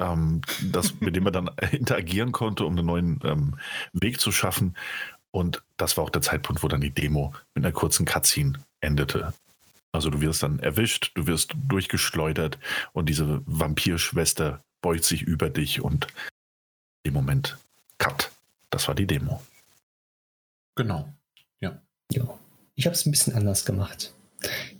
ähm, 0.00 0.40
das, 0.72 1.00
mit 1.00 1.14
dem 1.14 1.24
man 1.24 1.32
dann 1.32 1.50
interagieren 1.72 2.32
konnte, 2.32 2.64
um 2.64 2.76
einen 2.76 2.86
neuen 2.86 3.20
ähm, 3.24 3.58
Weg 3.92 4.20
zu 4.20 4.32
schaffen. 4.32 4.76
Und 5.30 5.62
das 5.76 5.96
war 5.96 6.04
auch 6.04 6.10
der 6.10 6.22
Zeitpunkt, 6.22 6.62
wo 6.62 6.68
dann 6.68 6.80
die 6.80 6.90
Demo 6.90 7.32
mit 7.54 7.64
einer 7.64 7.72
kurzen 7.72 8.04
Cutscene 8.04 8.58
endete. 8.80 9.32
Also 9.92 10.10
du 10.10 10.20
wirst 10.20 10.42
dann 10.42 10.58
erwischt, 10.60 11.12
du 11.14 11.26
wirst 11.26 11.54
durchgeschleudert 11.68 12.58
und 12.92 13.08
diese 13.08 13.42
Vampirschwester 13.46 14.62
beugt 14.80 15.04
sich 15.04 15.22
über 15.22 15.50
dich 15.50 15.80
und 15.80 16.06
im 17.02 17.14
Moment 17.14 17.58
Cut. 17.98 18.30
Das 18.70 18.88
war 18.88 18.94
die 18.94 19.06
Demo. 19.06 19.42
Genau. 20.76 21.12
Ja. 21.60 21.80
Ja. 22.10 22.38
Ich 22.76 22.86
habe 22.86 22.94
es 22.94 23.04
ein 23.04 23.10
bisschen 23.10 23.34
anders 23.34 23.64
gemacht. 23.64 24.14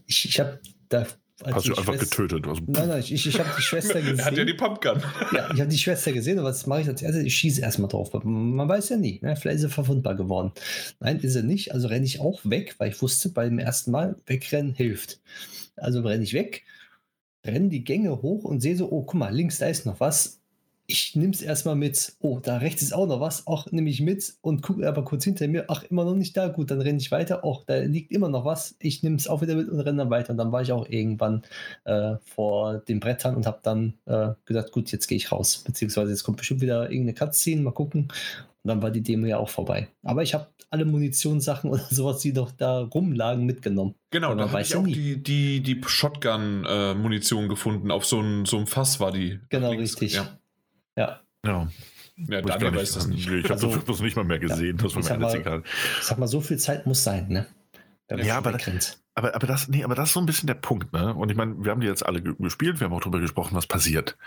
Ich, 0.06 0.24
ich 0.24 0.40
habe 0.40 0.60
da 0.88 1.06
Hast 1.44 1.66
du 1.66 1.74
einfach 1.74 1.94
Schwester, 1.94 2.22
getötet? 2.22 2.46
Also, 2.46 2.62
nein, 2.66 2.88
nein, 2.88 3.00
ich, 3.00 3.26
ich 3.26 3.38
habe 3.38 3.48
die 3.56 3.62
Schwester 3.62 4.00
gesehen. 4.00 4.18
er 4.18 4.24
hat 4.26 4.36
ja 4.36 4.44
die 4.44 4.54
Pumpgun. 4.54 5.02
ja, 5.32 5.50
ich 5.52 5.60
habe 5.60 5.70
die 5.70 5.78
Schwester 5.78 6.12
gesehen 6.12 6.38
und 6.38 6.44
was 6.44 6.66
mache 6.66 6.82
ich 6.82 6.88
als 6.88 7.02
erstes? 7.02 7.24
Ich 7.24 7.34
schieße 7.36 7.60
erstmal 7.62 7.88
drauf. 7.88 8.12
Man 8.24 8.68
weiß 8.68 8.90
ja 8.90 8.96
nie, 8.96 9.20
ne? 9.22 9.36
vielleicht 9.36 9.56
ist 9.56 9.62
sie 9.62 9.68
verwundbar 9.70 10.14
geworden. 10.14 10.52
Nein, 11.00 11.18
ist 11.20 11.32
sie 11.32 11.42
nicht. 11.42 11.72
Also 11.72 11.88
renne 11.88 12.04
ich 12.04 12.20
auch 12.20 12.40
weg, 12.44 12.74
weil 12.78 12.90
ich 12.90 13.00
wusste, 13.00 13.30
beim 13.30 13.58
ersten 13.58 13.90
Mal 13.90 14.16
wegrennen 14.26 14.74
hilft. 14.74 15.20
Also 15.76 16.00
renne 16.02 16.24
ich 16.24 16.34
weg, 16.34 16.64
renne 17.46 17.68
die 17.68 17.84
Gänge 17.84 18.22
hoch 18.22 18.44
und 18.44 18.60
sehe 18.60 18.76
so, 18.76 18.90
oh, 18.90 19.02
guck 19.02 19.14
mal, 19.14 19.34
links, 19.34 19.58
da 19.58 19.66
ist 19.66 19.86
noch 19.86 20.00
was 20.00 20.39
ich 20.90 21.14
nehme 21.14 21.32
es 21.32 21.40
erstmal 21.40 21.76
mit. 21.76 22.14
Oh, 22.20 22.40
da 22.40 22.58
rechts 22.58 22.82
ist 22.82 22.92
auch 22.92 23.06
noch 23.06 23.20
was. 23.20 23.46
Auch 23.46 23.70
nehme 23.70 23.88
ich 23.88 24.00
mit 24.00 24.34
und 24.40 24.62
gucke 24.62 24.86
aber 24.88 25.04
kurz 25.04 25.24
hinter 25.24 25.46
mir. 25.48 25.66
Ach, 25.68 25.84
immer 25.84 26.04
noch 26.04 26.14
nicht 26.14 26.36
da. 26.36 26.48
Gut, 26.48 26.70
dann 26.70 26.80
renne 26.80 26.98
ich 26.98 27.10
weiter. 27.10 27.44
Auch 27.44 27.64
da 27.64 27.78
liegt 27.78 28.12
immer 28.12 28.28
noch 28.28 28.44
was. 28.44 28.76
Ich 28.80 29.02
nehme 29.02 29.16
es 29.16 29.28
auch 29.28 29.40
wieder 29.40 29.54
mit 29.54 29.68
und 29.68 29.80
renne 29.80 29.98
dann 29.98 30.10
weiter. 30.10 30.30
Und 30.30 30.38
dann 30.38 30.52
war 30.52 30.62
ich 30.62 30.72
auch 30.72 30.88
irgendwann 30.88 31.42
äh, 31.84 32.16
vor 32.24 32.78
den 32.78 33.00
Brettern 33.00 33.36
und 33.36 33.46
habe 33.46 33.60
dann 33.62 33.94
äh, 34.06 34.30
gesagt, 34.44 34.72
gut, 34.72 34.90
jetzt 34.90 35.06
gehe 35.06 35.16
ich 35.16 35.30
raus. 35.30 35.62
Beziehungsweise 35.64 36.10
jetzt 36.10 36.24
kommt 36.24 36.38
bestimmt 36.38 36.60
wieder 36.60 36.90
irgendeine 36.90 37.14
Cutscene. 37.14 37.62
Mal 37.62 37.72
gucken. 37.72 38.08
Und 38.62 38.68
dann 38.68 38.82
war 38.82 38.90
die 38.90 39.02
Demo 39.02 39.26
ja 39.26 39.38
auch 39.38 39.48
vorbei. 39.48 39.88
Aber 40.02 40.22
ich 40.22 40.34
habe 40.34 40.48
alle 40.70 40.84
Munitionssachen 40.84 41.70
oder 41.70 41.86
sowas, 41.90 42.18
die 42.20 42.32
noch 42.32 42.50
da 42.52 42.80
rumlagen, 42.80 43.46
mitgenommen. 43.46 43.94
Genau, 44.10 44.34
da 44.34 44.50
habe 44.50 44.62
ich 44.62 44.74
auch 44.74 44.84
die, 44.84 45.22
die, 45.22 45.60
die 45.60 45.80
Shotgun-Munition 45.84 47.44
äh, 47.44 47.48
gefunden. 47.48 47.90
Auf 47.90 48.04
so 48.04 48.18
einem 48.18 48.46
so 48.46 48.64
Fass 48.66 49.00
war 49.00 49.12
die. 49.12 49.38
Genau, 49.48 49.70
richtig. 49.70 50.14
Ja. 50.14 50.39
Ja. 50.96 51.20
Ja. 51.44 51.68
Ja, 52.16 52.42
Daniel 52.42 52.74
weiß 52.74 52.92
das 52.94 53.06
nicht. 53.06 53.26
Ich 53.28 53.44
habe 53.44 53.54
also, 53.54 53.76
das 53.76 54.00
nicht 54.00 54.16
mal 54.16 54.24
mehr 54.24 54.38
gesehen. 54.38 54.76
Ja, 54.76 54.82
das 54.84 54.94
war 54.94 55.02
mir 55.02 55.26
alles 55.26 55.40
egal. 55.40 55.62
Ich 55.98 56.04
sag 56.04 56.18
mal, 56.18 56.26
so 56.26 56.40
viel 56.40 56.58
Zeit 56.58 56.86
muss 56.86 57.02
sein, 57.02 57.28
ne? 57.28 57.46
Ja, 58.18 58.38
aber, 58.38 58.58
aber, 59.14 59.34
aber, 59.36 59.46
das, 59.46 59.68
nee, 59.68 59.84
aber 59.84 59.94
das 59.94 60.08
ist 60.08 60.14
so 60.14 60.20
ein 60.20 60.26
bisschen 60.26 60.48
der 60.48 60.54
Punkt, 60.54 60.92
ne? 60.92 61.14
Und 61.14 61.30
ich 61.30 61.36
meine, 61.36 61.64
wir 61.64 61.70
haben 61.70 61.80
die 61.80 61.86
jetzt 61.86 62.04
alle 62.04 62.20
gespielt, 62.20 62.80
wir 62.80 62.86
haben 62.86 62.92
auch 62.92 63.00
darüber 63.00 63.20
gesprochen, 63.20 63.54
was 63.54 63.68
passiert. 63.68 64.18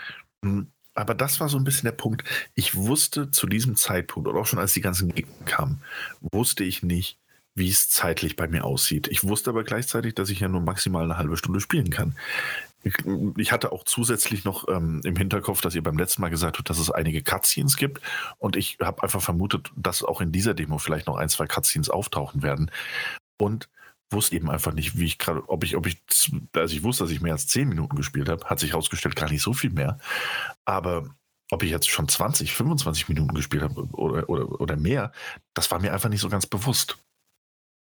Hm, 0.42 0.68
aber 0.94 1.14
das 1.14 1.38
war 1.38 1.48
so 1.48 1.58
ein 1.58 1.64
bisschen 1.64 1.84
der 1.84 1.92
Punkt. 1.92 2.24
Ich 2.54 2.76
wusste 2.76 3.30
zu 3.30 3.46
diesem 3.46 3.76
Zeitpunkt, 3.76 4.28
oder 4.28 4.40
auch 4.40 4.46
schon 4.46 4.58
als 4.58 4.72
die 4.72 4.80
ganzen 4.80 5.14
Gegner 5.14 5.44
kamen, 5.44 5.82
wusste 6.20 6.64
ich 6.64 6.82
nicht, 6.82 7.18
wie 7.54 7.68
es 7.68 7.90
zeitlich 7.90 8.36
bei 8.36 8.48
mir 8.48 8.64
aussieht. 8.64 9.08
Ich 9.08 9.24
wusste 9.24 9.50
aber 9.50 9.64
gleichzeitig, 9.64 10.14
dass 10.14 10.30
ich 10.30 10.40
ja 10.40 10.48
nur 10.48 10.60
maximal 10.60 11.04
eine 11.04 11.18
halbe 11.18 11.36
Stunde 11.36 11.60
spielen 11.60 11.90
kann. 11.90 12.16
Ich 13.36 13.52
hatte 13.52 13.72
auch 13.72 13.84
zusätzlich 13.84 14.44
noch 14.44 14.68
ähm, 14.68 15.00
im 15.04 15.16
Hinterkopf, 15.16 15.60
dass 15.60 15.74
ihr 15.74 15.82
beim 15.82 15.98
letzten 15.98 16.22
Mal 16.22 16.28
gesagt 16.28 16.58
habt, 16.58 16.68
dass 16.68 16.78
es 16.78 16.90
einige 16.90 17.22
Cutscenes 17.22 17.76
gibt. 17.76 18.00
Und 18.38 18.56
ich 18.56 18.78
habe 18.82 19.02
einfach 19.02 19.22
vermutet, 19.22 19.70
dass 19.76 20.02
auch 20.02 20.20
in 20.20 20.32
dieser 20.32 20.54
Demo 20.54 20.78
vielleicht 20.78 21.06
noch 21.06 21.16
ein, 21.16 21.28
zwei 21.28 21.46
Cutscenes 21.46 21.90
auftauchen 21.90 22.42
werden. 22.42 22.70
Und 23.38 23.68
wusste 24.10 24.36
eben 24.36 24.50
einfach 24.50 24.72
nicht, 24.72 24.98
wie 24.98 25.04
ich 25.06 25.18
gerade, 25.18 25.48
ob 25.48 25.64
ich, 25.64 25.76
ob 25.76 25.86
ich, 25.86 26.00
als 26.54 26.72
ich 26.72 26.82
wusste, 26.82 27.04
dass 27.04 27.10
ich 27.10 27.20
mehr 27.20 27.32
als 27.32 27.46
zehn 27.46 27.68
Minuten 27.68 27.96
gespielt 27.96 28.28
habe, 28.28 28.44
hat 28.46 28.60
sich 28.60 28.70
herausgestellt, 28.72 29.16
gar 29.16 29.30
nicht 29.30 29.42
so 29.42 29.52
viel 29.52 29.70
mehr. 29.70 29.98
Aber 30.64 31.08
ob 31.50 31.62
ich 31.62 31.70
jetzt 31.70 31.88
schon 31.88 32.08
20, 32.08 32.54
25 32.54 33.08
Minuten 33.08 33.34
gespielt 33.34 33.62
habe 33.62 33.82
oder, 33.92 34.28
oder, 34.28 34.60
oder 34.60 34.76
mehr, 34.76 35.12
das 35.52 35.70
war 35.70 35.80
mir 35.80 35.92
einfach 35.92 36.08
nicht 36.08 36.20
so 36.20 36.28
ganz 36.28 36.46
bewusst. 36.46 36.98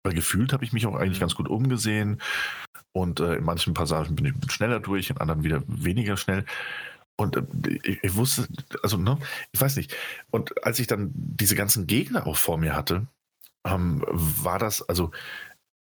Weil 0.03 0.13
gefühlt 0.13 0.53
habe 0.53 0.63
ich 0.63 0.73
mich 0.73 0.85
auch 0.85 0.95
eigentlich 0.95 1.17
mhm. 1.17 1.21
ganz 1.21 1.35
gut 1.35 1.49
umgesehen 1.49 2.21
und 2.91 3.19
äh, 3.19 3.35
in 3.35 3.43
manchen 3.43 3.73
Passagen 3.73 4.15
bin 4.15 4.25
ich 4.25 4.51
schneller 4.51 4.79
durch, 4.79 5.09
in 5.09 5.17
anderen 5.17 5.43
wieder 5.43 5.61
weniger 5.67 6.17
schnell. 6.17 6.45
Und 7.17 7.35
äh, 7.35 7.43
ich, 7.83 8.03
ich, 8.03 8.15
wusste, 8.15 8.47
also, 8.81 8.97
ne, 8.97 9.17
ich 9.51 9.59
weiß 9.59 9.75
nicht. 9.75 9.95
Und 10.31 10.63
als 10.63 10.79
ich 10.79 10.87
dann 10.87 11.11
diese 11.13 11.55
ganzen 11.55 11.85
Gegner 11.85 12.25
auch 12.25 12.37
vor 12.37 12.57
mir 12.57 12.75
hatte, 12.75 13.07
ähm, 13.65 14.03
war 14.07 14.57
das, 14.57 14.87
also, 14.87 15.11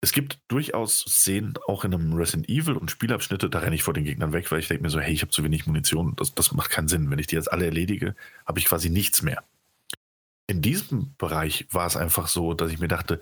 es 0.02 0.12
gibt 0.12 0.40
durchaus 0.50 1.00
Szenen 1.00 1.54
auch 1.66 1.86
in 1.86 1.94
einem 1.94 2.14
Resident 2.14 2.50
Evil 2.50 2.76
und 2.76 2.92
Spielabschnitte, 2.92 3.50
da 3.50 3.60
renne 3.60 3.76
ich 3.76 3.84
vor 3.84 3.94
den 3.94 4.04
Gegnern 4.04 4.34
weg, 4.34 4.52
weil 4.52 4.60
ich 4.60 4.68
denke 4.68 4.84
mir 4.84 4.90
so, 4.90 5.00
hey, 5.00 5.14
ich 5.14 5.22
habe 5.22 5.32
zu 5.32 5.46
wenig 5.46 5.66
Munition, 5.66 6.14
das, 6.18 6.36
das 6.36 6.52
macht 6.52 6.72
keinen 6.72 6.90
Sinn. 6.90 7.10
Wenn 7.10 7.20
ich 7.20 7.28
die 7.28 7.36
jetzt 7.36 7.52
alle 7.52 7.66
erledige, 7.66 8.14
habe 8.46 8.60
ich 8.60 8.66
quasi 8.66 8.90
nichts 8.90 9.22
mehr. 9.22 9.44
In 10.48 10.62
diesem 10.62 11.16
Bereich 11.18 11.68
war 11.72 11.88
es 11.88 11.96
einfach 11.96 12.28
so, 12.28 12.54
dass 12.54 12.70
ich 12.70 12.80
mir 12.80 12.90
dachte, 12.90 13.22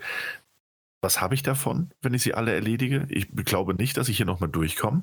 was 1.02 1.20
habe 1.20 1.34
ich 1.34 1.42
davon, 1.42 1.90
wenn 2.00 2.14
ich 2.14 2.22
sie 2.22 2.32
alle 2.32 2.54
erledige? 2.54 3.06
Ich 3.10 3.28
glaube 3.44 3.74
nicht, 3.74 3.96
dass 3.96 4.08
ich 4.08 4.16
hier 4.16 4.26
nochmal 4.26 4.48
durchkomme. 4.48 5.02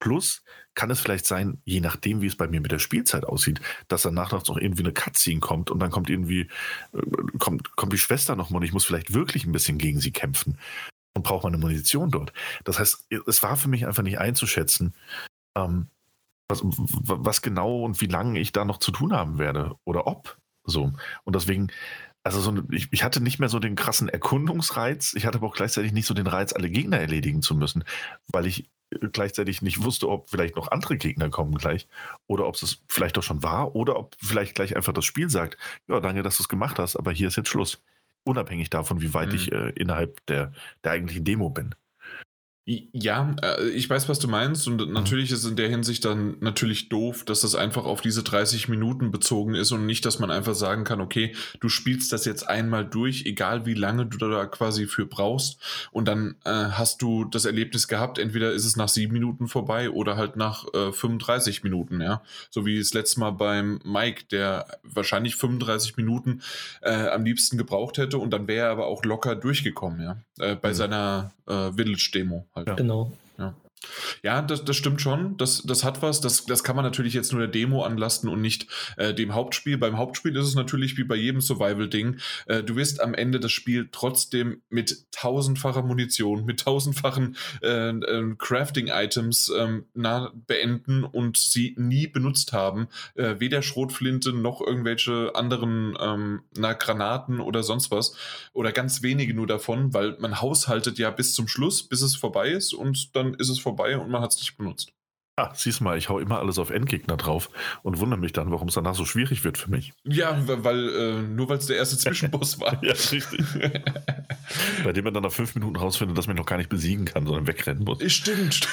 Plus 0.00 0.42
kann 0.74 0.90
es 0.90 1.00
vielleicht 1.00 1.26
sein, 1.26 1.60
je 1.64 1.80
nachdem, 1.80 2.22
wie 2.22 2.26
es 2.26 2.36
bei 2.36 2.48
mir 2.48 2.62
mit 2.62 2.72
der 2.72 2.78
Spielzeit 2.78 3.24
aussieht, 3.24 3.60
dass 3.88 4.02
danach 4.02 4.32
noch 4.32 4.56
irgendwie 4.56 4.82
eine 4.82 4.94
Cutscene 4.94 5.40
kommt 5.40 5.70
und 5.70 5.80
dann 5.80 5.90
kommt 5.90 6.08
irgendwie, 6.08 6.48
äh, 6.92 7.38
kommt, 7.38 7.76
kommt 7.76 7.92
die 7.92 7.98
Schwester 7.98 8.36
nochmal 8.36 8.60
und 8.60 8.64
ich 8.64 8.72
muss 8.72 8.86
vielleicht 8.86 9.12
wirklich 9.12 9.44
ein 9.44 9.52
bisschen 9.52 9.76
gegen 9.76 10.00
sie 10.00 10.12
kämpfen 10.12 10.58
und 11.14 11.24
brauche 11.24 11.46
meine 11.46 11.58
Munition 11.58 12.10
dort. 12.10 12.32
Das 12.64 12.78
heißt, 12.78 13.06
es 13.26 13.42
war 13.42 13.58
für 13.58 13.68
mich 13.68 13.86
einfach 13.86 14.02
nicht 14.02 14.18
einzuschätzen, 14.18 14.94
ähm, 15.54 15.88
was, 16.48 16.62
was 16.64 17.42
genau 17.42 17.84
und 17.84 18.00
wie 18.00 18.06
lange 18.06 18.40
ich 18.40 18.52
da 18.52 18.64
noch 18.64 18.78
zu 18.78 18.92
tun 18.92 19.12
haben 19.12 19.38
werde 19.38 19.74
oder 19.84 20.06
ob. 20.06 20.38
So. 20.64 20.92
Und 21.24 21.36
deswegen 21.36 21.70
also 22.24 22.40
so, 22.40 22.54
ich, 22.70 22.88
ich, 22.90 23.04
hatte 23.04 23.20
nicht 23.22 23.38
mehr 23.38 23.50
so 23.50 23.58
den 23.58 23.76
krassen 23.76 24.08
Erkundungsreiz. 24.08 25.12
Ich 25.14 25.26
hatte 25.26 25.36
aber 25.38 25.48
auch 25.48 25.54
gleichzeitig 25.54 25.92
nicht 25.92 26.06
so 26.06 26.14
den 26.14 26.26
Reiz, 26.26 26.54
alle 26.54 26.70
Gegner 26.70 26.98
erledigen 26.98 27.42
zu 27.42 27.54
müssen, 27.54 27.84
weil 28.32 28.46
ich 28.46 28.70
äh, 28.90 29.08
gleichzeitig 29.12 29.60
nicht 29.60 29.84
wusste, 29.84 30.08
ob 30.08 30.30
vielleicht 30.30 30.56
noch 30.56 30.70
andere 30.70 30.96
Gegner 30.96 31.28
kommen 31.28 31.54
gleich 31.54 31.86
oder 32.26 32.46
ob 32.46 32.54
es 32.54 32.82
vielleicht 32.88 33.18
doch 33.18 33.22
schon 33.22 33.42
war 33.42 33.76
oder 33.76 33.96
ob 33.96 34.16
vielleicht 34.22 34.54
gleich 34.54 34.74
einfach 34.74 34.94
das 34.94 35.04
Spiel 35.04 35.28
sagt, 35.28 35.58
ja, 35.86 36.00
danke, 36.00 36.22
dass 36.22 36.38
du 36.38 36.42
es 36.42 36.48
gemacht 36.48 36.78
hast, 36.78 36.96
aber 36.96 37.12
hier 37.12 37.28
ist 37.28 37.36
jetzt 37.36 37.50
Schluss. 37.50 37.82
Unabhängig 38.26 38.70
davon, 38.70 39.02
wie 39.02 39.12
weit 39.12 39.28
mhm. 39.28 39.34
ich 39.34 39.52
äh, 39.52 39.68
innerhalb 39.76 40.24
der, 40.26 40.52
der 40.82 40.92
eigentlichen 40.92 41.24
Demo 41.24 41.50
bin. 41.50 41.74
Ja, 42.66 43.36
äh, 43.42 43.68
ich 43.68 43.90
weiß, 43.90 44.08
was 44.08 44.18
du 44.18 44.26
meinst. 44.26 44.66
Und 44.66 44.86
mhm. 44.86 44.92
natürlich 44.92 45.30
ist 45.30 45.44
in 45.44 45.56
der 45.56 45.68
Hinsicht 45.68 46.04
dann 46.04 46.36
natürlich 46.40 46.88
doof, 46.88 47.24
dass 47.24 47.42
das 47.42 47.54
einfach 47.54 47.84
auf 47.84 48.00
diese 48.00 48.22
30 48.22 48.68
Minuten 48.68 49.10
bezogen 49.10 49.54
ist 49.54 49.70
und 49.72 49.84
nicht, 49.84 50.06
dass 50.06 50.18
man 50.18 50.30
einfach 50.30 50.54
sagen 50.54 50.84
kann, 50.84 51.02
okay, 51.02 51.34
du 51.60 51.68
spielst 51.68 52.12
das 52.12 52.24
jetzt 52.24 52.48
einmal 52.48 52.86
durch, 52.86 53.26
egal 53.26 53.66
wie 53.66 53.74
lange 53.74 54.06
du 54.06 54.16
da 54.16 54.46
quasi 54.46 54.86
für 54.86 55.04
brauchst. 55.04 55.58
Und 55.92 56.08
dann 56.08 56.36
äh, 56.44 56.50
hast 56.50 57.02
du 57.02 57.26
das 57.26 57.44
Erlebnis 57.44 57.86
gehabt, 57.86 58.18
entweder 58.18 58.52
ist 58.52 58.64
es 58.64 58.76
nach 58.76 58.88
sieben 58.88 59.12
Minuten 59.12 59.46
vorbei 59.46 59.90
oder 59.90 60.16
halt 60.16 60.36
nach 60.36 60.64
äh, 60.72 60.90
35 60.90 61.64
Minuten, 61.64 62.00
ja, 62.00 62.22
so 62.48 62.64
wie 62.64 62.78
das 62.78 62.94
letzte 62.94 63.20
Mal 63.20 63.32
beim 63.32 63.80
Mike, 63.84 64.24
der 64.30 64.66
wahrscheinlich 64.82 65.36
35 65.36 65.98
Minuten 65.98 66.40
äh, 66.80 67.08
am 67.08 67.24
liebsten 67.24 67.58
gebraucht 67.58 67.98
hätte. 67.98 68.16
Und 68.16 68.30
dann 68.30 68.48
wäre 68.48 68.68
er 68.68 68.72
aber 68.72 68.86
auch 68.86 69.04
locker 69.04 69.36
durchgekommen, 69.36 70.00
ja, 70.00 70.16
äh, 70.38 70.56
bei 70.56 70.70
mhm. 70.70 70.74
seiner 70.74 71.34
äh, 71.46 71.72
Village-Demo 71.72 72.46
halt. 72.54 72.68
Ja. 72.68 72.74
Genau. 72.74 73.12
Ja. 73.38 73.54
Ja, 74.22 74.42
das, 74.42 74.64
das 74.64 74.76
stimmt 74.76 75.00
schon. 75.00 75.36
Das, 75.36 75.62
das 75.62 75.84
hat 75.84 76.02
was. 76.02 76.20
Das, 76.20 76.46
das 76.46 76.64
kann 76.64 76.76
man 76.76 76.84
natürlich 76.84 77.14
jetzt 77.14 77.32
nur 77.32 77.40
der 77.40 77.50
Demo 77.50 77.82
anlasten 77.82 78.28
und 78.28 78.40
nicht 78.40 78.66
äh, 78.96 79.14
dem 79.14 79.34
Hauptspiel. 79.34 79.78
Beim 79.78 79.98
Hauptspiel 79.98 80.36
ist 80.36 80.46
es 80.46 80.54
natürlich 80.54 80.96
wie 80.96 81.04
bei 81.04 81.16
jedem 81.16 81.40
Survival-Ding. 81.40 82.18
Äh, 82.46 82.62
du 82.62 82.76
wirst 82.76 83.00
am 83.00 83.14
Ende 83.14 83.40
das 83.40 83.52
Spiel 83.52 83.88
trotzdem 83.92 84.62
mit 84.68 85.06
tausendfacher 85.12 85.82
Munition, 85.82 86.44
mit 86.44 86.60
tausendfachen 86.60 87.36
äh, 87.62 87.90
äh, 87.90 88.34
Crafting-Items 88.38 89.52
ähm, 89.56 89.84
beenden 90.46 91.04
und 91.04 91.36
sie 91.36 91.74
nie 91.78 92.06
benutzt 92.06 92.52
haben. 92.52 92.88
Äh, 93.14 93.36
weder 93.38 93.62
Schrotflinte 93.62 94.32
noch 94.32 94.60
irgendwelche 94.60 95.32
anderen 95.34 95.96
ähm, 96.00 96.42
na, 96.56 96.72
Granaten 96.72 97.40
oder 97.40 97.62
sonst 97.62 97.90
was. 97.90 98.16
Oder 98.52 98.72
ganz 98.72 99.02
wenige 99.02 99.34
nur 99.34 99.46
davon, 99.46 99.92
weil 99.92 100.16
man 100.18 100.40
haushaltet 100.40 100.98
ja 100.98 101.10
bis 101.10 101.34
zum 101.34 101.48
Schluss, 101.48 101.82
bis 101.82 102.02
es 102.02 102.16
vorbei 102.16 102.50
ist 102.50 102.72
und 102.72 103.14
dann 103.16 103.34
ist 103.34 103.48
es 103.48 103.58
vorbei 103.58 103.73
vorbei 103.74 103.98
und 103.98 104.10
man 104.10 104.22
hat 104.22 104.32
es 104.32 104.38
nicht 104.38 104.56
benutzt. 104.56 104.92
Ah, 105.36 105.52
siehst 105.52 105.80
mal, 105.80 105.98
ich 105.98 106.08
hau 106.08 106.20
immer 106.20 106.38
alles 106.38 106.60
auf 106.60 106.70
Endgegner 106.70 107.16
drauf 107.16 107.50
und 107.82 107.98
wundere 107.98 108.20
mich 108.20 108.32
dann, 108.32 108.52
warum 108.52 108.68
es 108.68 108.74
danach 108.74 108.94
so 108.94 109.04
schwierig 109.04 109.42
wird 109.42 109.58
für 109.58 109.68
mich. 109.68 109.92
Ja, 110.04 110.38
weil 110.46 110.88
äh, 110.88 111.22
nur 111.22 111.48
weil 111.48 111.58
es 111.58 111.66
der 111.66 111.76
erste 111.76 111.98
Zwischenboss 111.98 112.60
war. 112.60 112.80
ja, 112.84 112.92
richtig. 112.92 113.44
Bei 114.84 114.92
dem 114.92 115.02
man 115.02 115.12
dann 115.12 115.24
nach 115.24 115.32
fünf 115.32 115.56
Minuten 115.56 115.74
rausfindet, 115.74 116.16
dass 116.16 116.28
man 116.28 116.36
noch 116.36 116.46
gar 116.46 116.58
nicht 116.58 116.68
besiegen 116.70 117.04
kann, 117.04 117.26
sondern 117.26 117.48
wegrennen 117.48 117.82
muss. 117.82 118.00
Stimmt. 118.12 118.68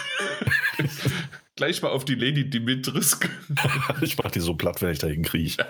Gleich 1.56 1.82
mal 1.82 1.90
auf 1.90 2.06
die 2.06 2.14
Lady 2.14 2.48
Dimitris. 2.48 3.20
ich 4.02 4.20
mach 4.20 4.30
die 4.30 4.40
so 4.40 4.54
platt, 4.54 4.84
wenn 4.84 4.92
ich 4.92 5.00
dahin 5.00 5.24
kriege. 5.24 5.66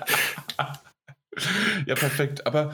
ja, 1.85 1.95
perfekt. 1.95 2.45
Aber 2.45 2.73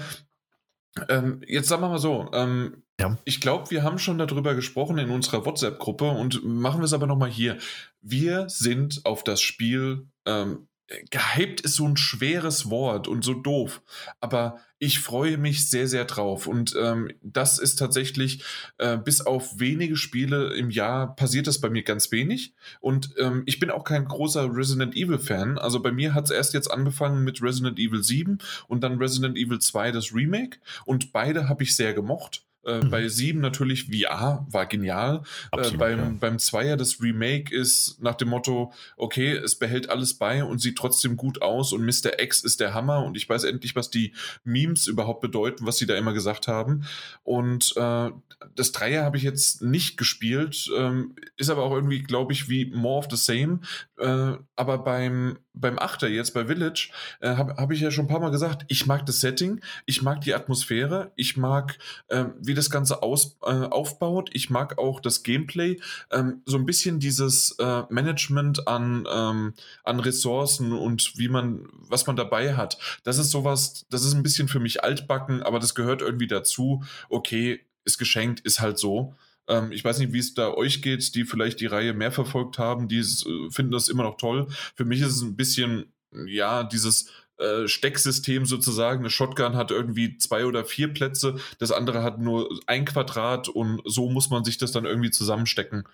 ähm, 1.09 1.41
jetzt 1.47 1.67
sagen 1.67 1.81
wir 1.81 1.89
mal 1.89 1.99
so, 1.99 2.29
ähm, 2.33 2.83
ja. 2.99 3.17
ich 3.25 3.41
glaube, 3.41 3.69
wir 3.71 3.83
haben 3.83 3.99
schon 3.99 4.17
darüber 4.17 4.55
gesprochen 4.55 4.97
in 4.97 5.09
unserer 5.09 5.45
WhatsApp-Gruppe 5.45 6.09
und 6.09 6.43
machen 6.43 6.79
wir 6.81 6.85
es 6.85 6.93
aber 6.93 7.07
nochmal 7.07 7.29
hier. 7.29 7.57
Wir 8.01 8.49
sind 8.49 9.05
auf 9.05 9.23
das 9.23 9.41
Spiel 9.41 10.07
ähm, 10.25 10.67
gehypt 11.09 11.61
ist 11.61 11.75
so 11.75 11.85
ein 11.87 11.97
schweres 11.97 12.69
Wort 12.69 13.07
und 13.07 13.23
so 13.23 13.33
doof, 13.33 13.81
aber 14.21 14.59
ich 14.79 14.99
freue 14.99 15.37
mich 15.37 15.69
sehr, 15.69 15.87
sehr 15.87 16.05
drauf. 16.05 16.47
Und 16.47 16.75
ähm, 16.79 17.11
das 17.21 17.57
ist 17.57 17.77
tatsächlich, 17.77 18.43
äh, 18.77 18.97
bis 18.97 19.21
auf 19.21 19.59
wenige 19.59 19.95
Spiele 19.95 20.53
im 20.55 20.69
Jahr 20.69 21.15
passiert 21.15 21.47
das 21.47 21.59
bei 21.59 21.69
mir 21.69 21.83
ganz 21.83 22.11
wenig. 22.11 22.53
Und 22.79 23.15
ähm, 23.17 23.43
ich 23.45 23.59
bin 23.59 23.71
auch 23.71 23.83
kein 23.83 24.05
großer 24.05 24.55
Resident 24.55 24.95
Evil-Fan. 24.95 25.57
Also 25.57 25.81
bei 25.81 25.91
mir 25.91 26.13
hat 26.13 26.25
es 26.25 26.31
erst 26.31 26.53
jetzt 26.53 26.71
angefangen 26.71 27.23
mit 27.23 27.41
Resident 27.41 27.79
Evil 27.79 28.03
7 28.03 28.37
und 28.67 28.81
dann 28.81 28.99
Resident 28.99 29.37
Evil 29.37 29.59
2, 29.59 29.91
das 29.91 30.13
Remake. 30.13 30.59
Und 30.85 31.11
beide 31.11 31.49
habe 31.49 31.63
ich 31.63 31.75
sehr 31.75 31.93
gemocht. 31.93 32.46
Äh, 32.67 32.83
mhm. 32.83 32.89
Bei 32.89 33.07
7 33.07 33.39
natürlich 33.39 33.85
VR 33.85 34.45
war 34.49 34.65
genial. 34.65 35.23
Äh, 35.51 35.57
Absolut, 35.57 35.73
äh, 35.73 35.77
beim, 35.77 35.99
ja. 35.99 36.13
beim 36.19 36.39
Zweier 36.39 36.77
das 36.77 37.01
Remake 37.01 37.55
ist 37.55 37.97
nach 38.01 38.15
dem 38.15 38.29
Motto, 38.29 38.73
okay, 38.97 39.31
es 39.31 39.55
behält 39.55 39.89
alles 39.89 40.15
bei 40.15 40.43
und 40.43 40.59
sieht 40.59 40.77
trotzdem 40.77 41.15
gut 41.15 41.41
aus 41.41 41.73
und 41.73 41.85
Mr. 41.85 42.19
X 42.19 42.43
ist 42.43 42.59
der 42.59 42.73
Hammer 42.73 43.03
und 43.03 43.15
ich 43.15 43.27
weiß 43.27 43.45
endlich, 43.45 43.75
was 43.75 43.89
die 43.89 44.13
Memes 44.43 44.87
überhaupt 44.87 45.21
bedeuten, 45.21 45.65
was 45.65 45.77
sie 45.77 45.85
da 45.85 45.95
immer 45.95 46.13
gesagt 46.13 46.47
haben. 46.47 46.85
Und 47.23 47.73
äh, 47.77 48.11
das 48.55 48.71
Dreier 48.71 49.03
habe 49.03 49.17
ich 49.17 49.23
jetzt 49.23 49.61
nicht 49.61 49.97
gespielt, 49.97 50.69
ähm, 50.77 51.15
ist 51.37 51.49
aber 51.49 51.63
auch 51.63 51.73
irgendwie, 51.73 52.03
glaube 52.03 52.33
ich, 52.33 52.49
wie 52.49 52.65
more 52.65 52.99
of 52.99 53.07
the 53.09 53.17
same. 53.17 53.59
Äh, 53.97 54.33
aber 54.55 54.77
beim, 54.79 55.39
beim 55.53 55.79
Achter 55.79 56.07
jetzt, 56.07 56.33
bei 56.33 56.45
Village, 56.45 56.89
äh, 57.19 57.35
habe 57.35 57.55
hab 57.55 57.71
ich 57.71 57.81
ja 57.81 57.91
schon 57.91 58.05
ein 58.05 58.09
paar 58.09 58.19
Mal 58.19 58.29
gesagt, 58.29 58.65
ich 58.67 58.85
mag 58.85 59.05
das 59.05 59.21
Setting, 59.21 59.61
ich 59.85 60.01
mag 60.01 60.21
die 60.21 60.35
Atmosphäre, 60.35 61.11
ich 61.15 61.37
mag, 61.37 61.77
äh, 62.09 62.25
wie 62.39 62.53
das 62.57 62.69
Ganze 62.69 63.03
aus, 63.03 63.37
äh, 63.43 63.51
aufbaut. 63.51 64.29
Ich 64.33 64.49
mag 64.49 64.77
auch 64.77 64.99
das 64.99 65.23
Gameplay. 65.23 65.79
Ähm, 66.11 66.41
so 66.45 66.57
ein 66.57 66.65
bisschen 66.65 66.99
dieses 66.99 67.55
äh, 67.59 67.83
Management 67.89 68.67
an, 68.67 69.07
ähm, 69.11 69.53
an 69.83 69.99
Ressourcen 69.99 70.73
und 70.73 71.17
wie 71.17 71.29
man, 71.29 71.67
was 71.71 72.07
man 72.07 72.15
dabei 72.15 72.55
hat. 72.55 72.77
Das 73.03 73.17
ist 73.17 73.31
sowas, 73.31 73.85
das 73.89 74.03
ist 74.03 74.13
ein 74.13 74.23
bisschen 74.23 74.47
für 74.47 74.59
mich 74.59 74.83
altbacken, 74.83 75.43
aber 75.43 75.59
das 75.59 75.75
gehört 75.75 76.01
irgendwie 76.01 76.27
dazu. 76.27 76.83
Okay, 77.09 77.61
ist 77.85 77.97
geschenkt, 77.97 78.41
ist 78.41 78.59
halt 78.59 78.77
so 78.77 79.15
ähm, 79.47 79.71
ich 79.71 79.83
weiß 79.83 79.99
nicht, 79.99 80.13
wie 80.13 80.19
es 80.19 80.33
da 80.33 80.49
euch 80.49 80.81
geht, 80.81 81.15
die 81.15 81.23
vielleicht 81.23 81.59
die 81.61 81.67
Reihe 81.67 81.93
mehr 81.93 82.11
verfolgt 82.11 82.59
haben, 82.59 82.87
die 82.87 82.99
äh, 82.99 83.49
finden 83.49 83.71
das 83.71 83.87
immer 83.87 84.03
noch 84.03 84.17
toll. 84.17 84.47
Für 84.75 84.85
mich 84.85 85.01
ist 85.01 85.15
es 85.15 85.21
ein 85.21 85.35
bisschen, 85.35 85.93
ja, 86.25 86.63
dieses 86.63 87.09
äh, 87.37 87.67
Stecksystem 87.67 88.45
sozusagen. 88.45 88.99
Eine 88.99 89.09
Shotgun 89.09 89.55
hat 89.55 89.71
irgendwie 89.71 90.17
zwei 90.17 90.45
oder 90.45 90.65
vier 90.65 90.93
Plätze, 90.93 91.37
das 91.59 91.71
andere 91.71 92.03
hat 92.03 92.19
nur 92.19 92.49
ein 92.67 92.85
Quadrat 92.85 93.47
und 93.49 93.81
so 93.85 94.09
muss 94.09 94.29
man 94.29 94.43
sich 94.43 94.57
das 94.57 94.71
dann 94.71 94.85
irgendwie 94.85 95.11
zusammenstecken. 95.11 95.87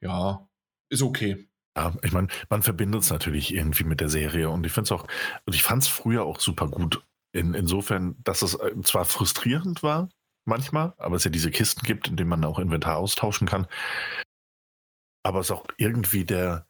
Ja, 0.00 0.48
ist 0.90 1.02
okay. 1.02 1.46
Ja, 1.76 1.94
ich 2.02 2.12
meine, 2.12 2.28
man 2.48 2.62
verbindet 2.62 3.02
es 3.02 3.10
natürlich 3.10 3.54
irgendwie 3.54 3.84
mit 3.84 4.00
der 4.00 4.08
Serie 4.08 4.50
und 4.50 4.66
ich 4.66 4.72
finde 4.72 4.86
es 4.86 4.92
auch, 4.92 5.06
und 5.46 5.54
ich 5.54 5.62
fand 5.62 5.82
es 5.82 5.88
früher 5.88 6.24
auch 6.24 6.40
super 6.40 6.68
gut. 6.68 7.02
In, 7.32 7.54
insofern, 7.54 8.16
dass 8.24 8.42
es 8.42 8.54
äh, 8.54 8.72
zwar 8.82 9.04
frustrierend 9.04 9.82
war, 9.84 10.08
manchmal, 10.46 10.94
aber 10.98 11.16
es 11.16 11.24
ja 11.24 11.30
diese 11.30 11.50
Kisten 11.50 11.82
gibt, 11.86 12.08
in 12.08 12.16
denen 12.16 12.28
man 12.30 12.44
auch 12.44 12.58
Inventar 12.58 12.96
austauschen 12.96 13.46
kann. 13.46 13.68
aber 15.22 15.40
es 15.40 15.50
auch 15.50 15.66
irgendwie 15.76 16.24
der, 16.24 16.66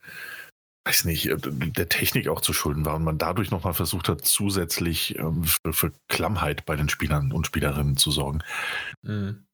weiß 0.84 1.04
nicht, 1.04 1.26
äh, 1.26 1.36
der 1.38 1.88
Technik 1.88 2.28
auch 2.28 2.40
zu 2.40 2.52
schulden 2.52 2.84
war 2.84 2.96
und 2.96 3.04
man 3.04 3.18
dadurch 3.18 3.50
nochmal 3.50 3.74
versucht 3.74 4.08
hat, 4.08 4.24
zusätzlich 4.24 5.18
ähm, 5.18 5.44
für, 5.44 5.72
für, 5.72 5.92
Klammheit 6.08 6.64
bei 6.64 6.76
den 6.76 6.88
Spielern 6.88 7.32
und 7.32 7.46
Spielerinnen 7.46 7.96
zu 7.96 8.10
sorgen. 8.10 8.40
Mhm. 9.02 9.44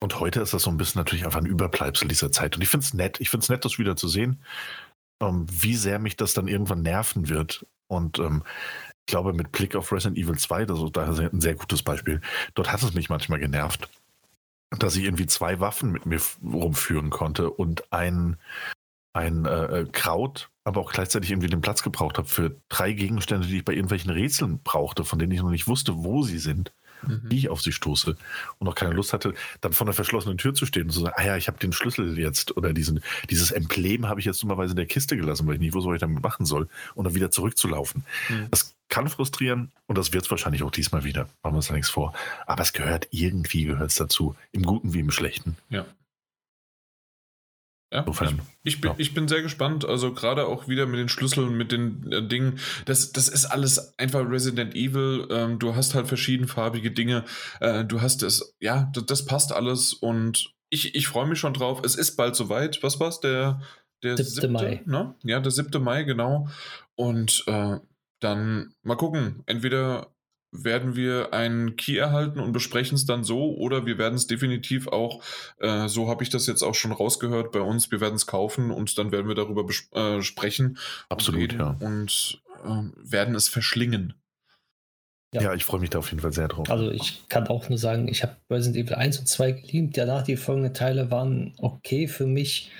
Und 0.00 0.18
heute 0.18 0.40
ist 0.40 0.52
das 0.52 0.64
so 0.64 0.70
ein 0.70 0.76
bisschen 0.76 0.98
natürlich 0.98 1.24
einfach 1.24 1.38
ein 1.38 1.46
Überbleibsel 1.46 2.08
dieser 2.08 2.32
Zeit. 2.32 2.56
Und 2.56 2.62
ich 2.62 2.68
finde 2.68 2.84
es 2.84 2.92
nett. 2.92 3.20
Ich 3.20 3.30
finde 3.30 3.44
es 3.44 3.48
nett, 3.48 3.64
das 3.64 3.78
wieder 3.78 3.94
zu 3.94 4.08
sehen, 4.08 4.42
ähm, 5.20 5.46
wie 5.48 5.76
sehr 5.76 6.00
mich 6.00 6.16
das 6.16 6.34
dann 6.34 6.48
irgendwann 6.48 6.82
nerven 6.82 7.28
wird. 7.28 7.64
Und 7.86 8.18
ähm, 8.18 8.42
ich 9.06 9.06
glaube, 9.06 9.32
mit 9.32 9.52
Blick 9.52 9.76
auf 9.76 9.92
Resident 9.92 10.18
Evil 10.18 10.38
2, 10.38 10.64
das 10.64 10.80
ist 10.80 10.96
ein 10.96 11.40
sehr 11.40 11.54
gutes 11.54 11.82
Beispiel, 11.82 12.20
dort 12.54 12.72
hat 12.72 12.82
es 12.82 12.94
mich 12.94 13.08
manchmal 13.08 13.38
genervt, 13.38 13.88
dass 14.70 14.96
ich 14.96 15.04
irgendwie 15.04 15.26
zwei 15.26 15.60
Waffen 15.60 15.92
mit 15.92 16.06
mir 16.06 16.20
rumführen 16.42 17.10
konnte 17.10 17.50
und 17.50 17.92
ein, 17.92 18.38
ein 19.12 19.44
äh, 19.44 19.80
äh, 19.80 19.86
Kraut, 19.90 20.50
aber 20.64 20.80
auch 20.80 20.92
gleichzeitig 20.92 21.30
irgendwie 21.30 21.48
den 21.48 21.60
Platz 21.60 21.82
gebraucht 21.82 22.18
habe 22.18 22.28
für 22.28 22.56
drei 22.68 22.92
Gegenstände, 22.92 23.46
die 23.46 23.58
ich 23.58 23.64
bei 23.64 23.72
irgendwelchen 23.72 24.10
Rätseln 24.10 24.60
brauchte, 24.62 25.04
von 25.04 25.18
denen 25.18 25.32
ich 25.32 25.42
noch 25.42 25.50
nicht 25.50 25.68
wusste, 25.68 26.04
wo 26.04 26.22
sie 26.22 26.38
sind, 26.38 26.72
mhm. 27.06 27.20
wie 27.24 27.38
ich 27.38 27.48
auf 27.48 27.60
sie 27.60 27.72
stoße 27.72 28.16
und 28.58 28.66
noch 28.66 28.74
keine 28.74 28.94
Lust 28.94 29.12
hatte, 29.12 29.34
dann 29.60 29.72
vor 29.72 29.86
einer 29.86 29.94
verschlossenen 29.94 30.38
Tür 30.38 30.54
zu 30.54 30.66
stehen 30.66 30.84
und 30.84 30.92
zu 30.92 31.00
sagen, 31.00 31.14
ah 31.16 31.24
ja, 31.24 31.36
ich 31.36 31.48
habe 31.48 31.58
den 31.58 31.72
Schlüssel 31.72 32.18
jetzt 32.18 32.56
oder 32.56 32.72
diesen, 32.72 33.02
dieses 33.28 33.50
Emblem 33.50 34.08
habe 34.08 34.20
ich 34.20 34.26
jetzt 34.26 34.42
dummerweise 34.42 34.72
in 34.72 34.76
der 34.76 34.86
Kiste 34.86 35.16
gelassen, 35.16 35.46
weil 35.46 35.54
ich 35.54 35.60
nicht 35.60 35.74
wusste, 35.74 35.90
was 35.90 35.96
ich 35.96 36.00
damit 36.00 36.22
machen 36.22 36.46
soll 36.46 36.68
und 36.94 37.04
dann 37.04 37.14
wieder 37.14 37.30
zurückzulaufen. 37.30 38.04
Mhm. 38.28 38.48
Das 38.50 38.74
kann 38.88 39.08
frustrieren 39.08 39.72
und 39.86 39.96
das 39.96 40.12
wird 40.12 40.24
es 40.24 40.30
wahrscheinlich 40.30 40.62
auch 40.62 40.70
diesmal 40.70 41.04
wieder. 41.04 41.28
Machen 41.42 41.54
wir 41.54 41.56
uns 41.56 41.68
da 41.68 41.74
nichts 41.74 41.90
vor. 41.90 42.12
Aber 42.46 42.62
es 42.62 42.72
gehört 42.72 43.08
irgendwie 43.10 43.64
gehört 43.64 43.90
es 43.90 43.96
dazu, 43.96 44.36
im 44.52 44.62
Guten 44.62 44.92
wie 44.92 45.00
im 45.00 45.10
Schlechten. 45.10 45.56
Ja. 45.70 45.86
Ja, 47.92 48.00
Insofern, 48.00 48.40
ich, 48.62 48.74
ich, 48.74 48.80
bin, 48.80 48.90
ja. 48.90 48.94
ich 48.96 49.12
bin 49.12 49.28
sehr 49.28 49.42
gespannt. 49.42 49.84
Also 49.84 50.14
gerade 50.14 50.46
auch 50.46 50.66
wieder 50.66 50.86
mit 50.86 50.98
den 50.98 51.10
Schlüsseln, 51.10 51.54
mit 51.56 51.72
den 51.72 52.10
äh, 52.10 52.26
Dingen. 52.26 52.58
Das, 52.86 53.12
das 53.12 53.28
ist 53.28 53.44
alles 53.44 53.98
einfach 53.98 54.26
Resident 54.26 54.74
Evil. 54.74 55.28
Ähm, 55.30 55.58
du 55.58 55.76
hast 55.76 55.94
halt 55.94 56.08
verschiedenfarbige 56.08 56.90
Dinge. 56.90 57.24
Äh, 57.60 57.84
du 57.84 58.00
hast 58.00 58.22
es, 58.22 58.56
ja, 58.60 58.90
das, 58.94 59.04
das, 59.04 59.26
passt 59.26 59.52
alles 59.52 59.92
und 59.92 60.54
ich, 60.70 60.94
ich 60.94 61.06
freue 61.06 61.26
mich 61.26 61.38
schon 61.38 61.52
drauf. 61.52 61.82
Es 61.84 61.94
ist 61.94 62.16
bald 62.16 62.34
soweit. 62.34 62.82
Was 62.82 62.98
war's? 62.98 63.20
Der, 63.20 63.60
der 64.02 64.16
7. 64.16 64.26
siebte 64.26 64.48
Mai. 64.48 64.82
Ne? 64.86 65.14
Ja, 65.24 65.40
der 65.40 65.52
7. 65.52 65.82
Mai, 65.82 66.04
genau. 66.04 66.48
Und 66.94 67.44
äh, 67.46 67.76
dann 68.20 68.74
mal 68.82 68.96
gucken. 68.96 69.42
Entweder 69.44 70.11
werden 70.52 70.94
wir 70.94 71.32
einen 71.32 71.76
Key 71.76 71.96
erhalten 71.96 72.38
und 72.38 72.52
besprechen 72.52 72.94
es 72.94 73.06
dann 73.06 73.24
so 73.24 73.56
oder 73.56 73.86
wir 73.86 73.98
werden 73.98 74.14
es 74.14 74.26
definitiv 74.26 74.86
auch, 74.86 75.22
äh, 75.58 75.88
so 75.88 76.08
habe 76.08 76.22
ich 76.22 76.30
das 76.30 76.46
jetzt 76.46 76.62
auch 76.62 76.74
schon 76.74 76.92
rausgehört 76.92 77.52
bei 77.52 77.60
uns, 77.60 77.90
wir 77.90 78.00
werden 78.00 78.14
es 78.14 78.26
kaufen 78.26 78.70
und 78.70 78.96
dann 78.98 79.10
werden 79.10 79.28
wir 79.28 79.34
darüber 79.34 79.66
äh, 79.92 80.22
sprechen. 80.22 80.78
Absolut, 81.08 81.54
und 81.54 81.58
ja. 81.58 81.76
Und 81.80 82.42
äh, 82.64 83.10
werden 83.10 83.34
es 83.34 83.48
verschlingen. 83.48 84.14
Ja. 85.34 85.40
ja, 85.40 85.54
ich 85.54 85.64
freue 85.64 85.80
mich 85.80 85.88
da 85.88 85.98
auf 85.98 86.10
jeden 86.10 86.20
Fall 86.20 86.34
sehr 86.34 86.48
drauf. 86.48 86.68
Also 86.68 86.90
ich 86.90 87.26
kann 87.30 87.46
auch 87.46 87.70
nur 87.70 87.78
sagen, 87.78 88.06
ich 88.06 88.22
habe 88.22 88.36
Resident 88.50 88.86
Evil 88.86 88.96
1 88.96 89.18
und 89.20 89.26
2 89.26 89.52
geliebt. 89.52 89.96
Danach 89.96 90.24
die 90.24 90.36
folgenden 90.36 90.74
Teile 90.74 91.10
waren 91.10 91.54
okay 91.56 92.06
für 92.06 92.26
mich. 92.26 92.70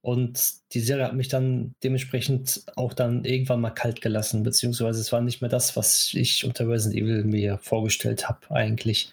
Und 0.00 0.72
die 0.72 0.80
Serie 0.80 1.04
hat 1.04 1.14
mich 1.14 1.28
dann 1.28 1.74
dementsprechend 1.82 2.62
auch 2.76 2.94
dann 2.94 3.24
irgendwann 3.24 3.60
mal 3.60 3.70
kalt 3.70 4.00
gelassen, 4.00 4.44
beziehungsweise 4.44 5.00
es 5.00 5.12
war 5.12 5.20
nicht 5.20 5.40
mehr 5.40 5.50
das, 5.50 5.76
was 5.76 6.12
ich 6.14 6.44
unter 6.44 6.68
Resident 6.68 7.02
Evil 7.02 7.24
mir 7.24 7.58
vorgestellt 7.58 8.28
habe 8.28 8.50
eigentlich. 8.50 9.12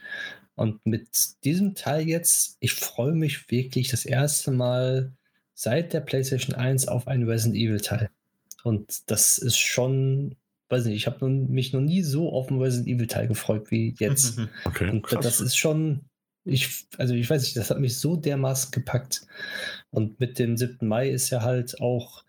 Und 0.55 0.85
mit 0.85 1.43
diesem 1.43 1.75
Teil 1.75 2.07
jetzt, 2.07 2.57
ich 2.59 2.73
freue 2.73 3.13
mich 3.13 3.49
wirklich 3.51 3.89
das 3.89 4.05
erste 4.05 4.51
Mal 4.51 5.11
seit 5.53 5.93
der 5.93 6.01
PlayStation 6.01 6.55
1 6.55 6.87
auf 6.87 7.07
einen 7.07 7.27
Resident 7.27 7.55
Evil 7.55 7.81
Teil. 7.81 8.09
Und 8.63 9.09
das 9.09 9.37
ist 9.37 9.57
schon, 9.57 10.35
weiß 10.69 10.85
nicht, 10.85 10.95
ich 10.95 11.07
habe 11.07 11.27
mich 11.27 11.73
noch 11.73 11.81
nie 11.81 12.03
so 12.03 12.31
auf 12.31 12.49
einen 12.49 12.61
Resident 12.61 12.87
Evil 12.87 13.07
Teil 13.07 13.27
gefreut 13.27 13.71
wie 13.71 13.95
jetzt. 13.99 14.39
Okay, 14.65 14.89
und 14.89 15.01
krass. 15.01 15.23
das 15.23 15.41
ist 15.41 15.57
schon, 15.57 16.01
ich, 16.45 16.87
also 16.97 17.13
ich 17.13 17.29
weiß 17.29 17.41
nicht, 17.41 17.57
das 17.57 17.71
hat 17.71 17.79
mich 17.79 17.97
so 17.97 18.15
dermaßen 18.15 18.71
gepackt. 18.71 19.27
Und 19.89 20.19
mit 20.19 20.39
dem 20.39 20.57
7. 20.57 20.87
Mai 20.87 21.09
ist 21.09 21.31
ja 21.31 21.41
halt 21.41 21.81
auch, 21.81 22.23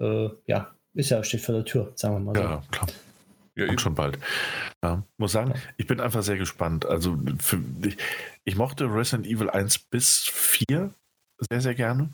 äh, 0.00 0.28
ja, 0.46 0.72
ist 0.94 1.10
ja, 1.10 1.22
steht 1.22 1.40
vor 1.40 1.56
der 1.56 1.64
Tür, 1.64 1.92
sagen 1.96 2.14
wir 2.14 2.20
mal 2.20 2.34
so. 2.34 2.42
Ja, 2.42 2.62
klar. 2.70 2.86
Ja, 3.56 3.68
Und 3.68 3.80
schon 3.80 3.96
bald. 3.96 4.18
Ja, 4.84 5.02
muss 5.16 5.32
sagen, 5.32 5.50
ja. 5.50 5.60
ich 5.76 5.88
bin 5.88 6.00
einfach 6.00 6.22
sehr 6.22 6.38
gespannt. 6.38 6.86
Also 6.86 7.18
für, 7.40 7.60
ich, 7.84 7.96
ich, 8.44 8.54
mochte 8.54 8.84
Resident 8.84 9.26
Evil 9.26 9.50
1 9.50 9.80
bis 9.80 10.20
4 10.32 10.94
sehr, 11.50 11.60
sehr 11.60 11.74
gerne. 11.74 12.10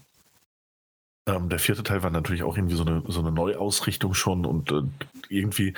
Ähm, 1.26 1.50
der 1.50 1.58
vierte 1.58 1.82
Teil 1.82 2.02
war 2.02 2.10
natürlich 2.10 2.42
auch 2.42 2.56
irgendwie 2.56 2.76
so 2.76 2.84
eine, 2.84 3.02
so 3.06 3.20
eine 3.20 3.30
Neuausrichtung 3.30 4.14
schon 4.14 4.46
und 4.46 4.72
äh, 4.72 4.82
irgendwie 5.28 5.74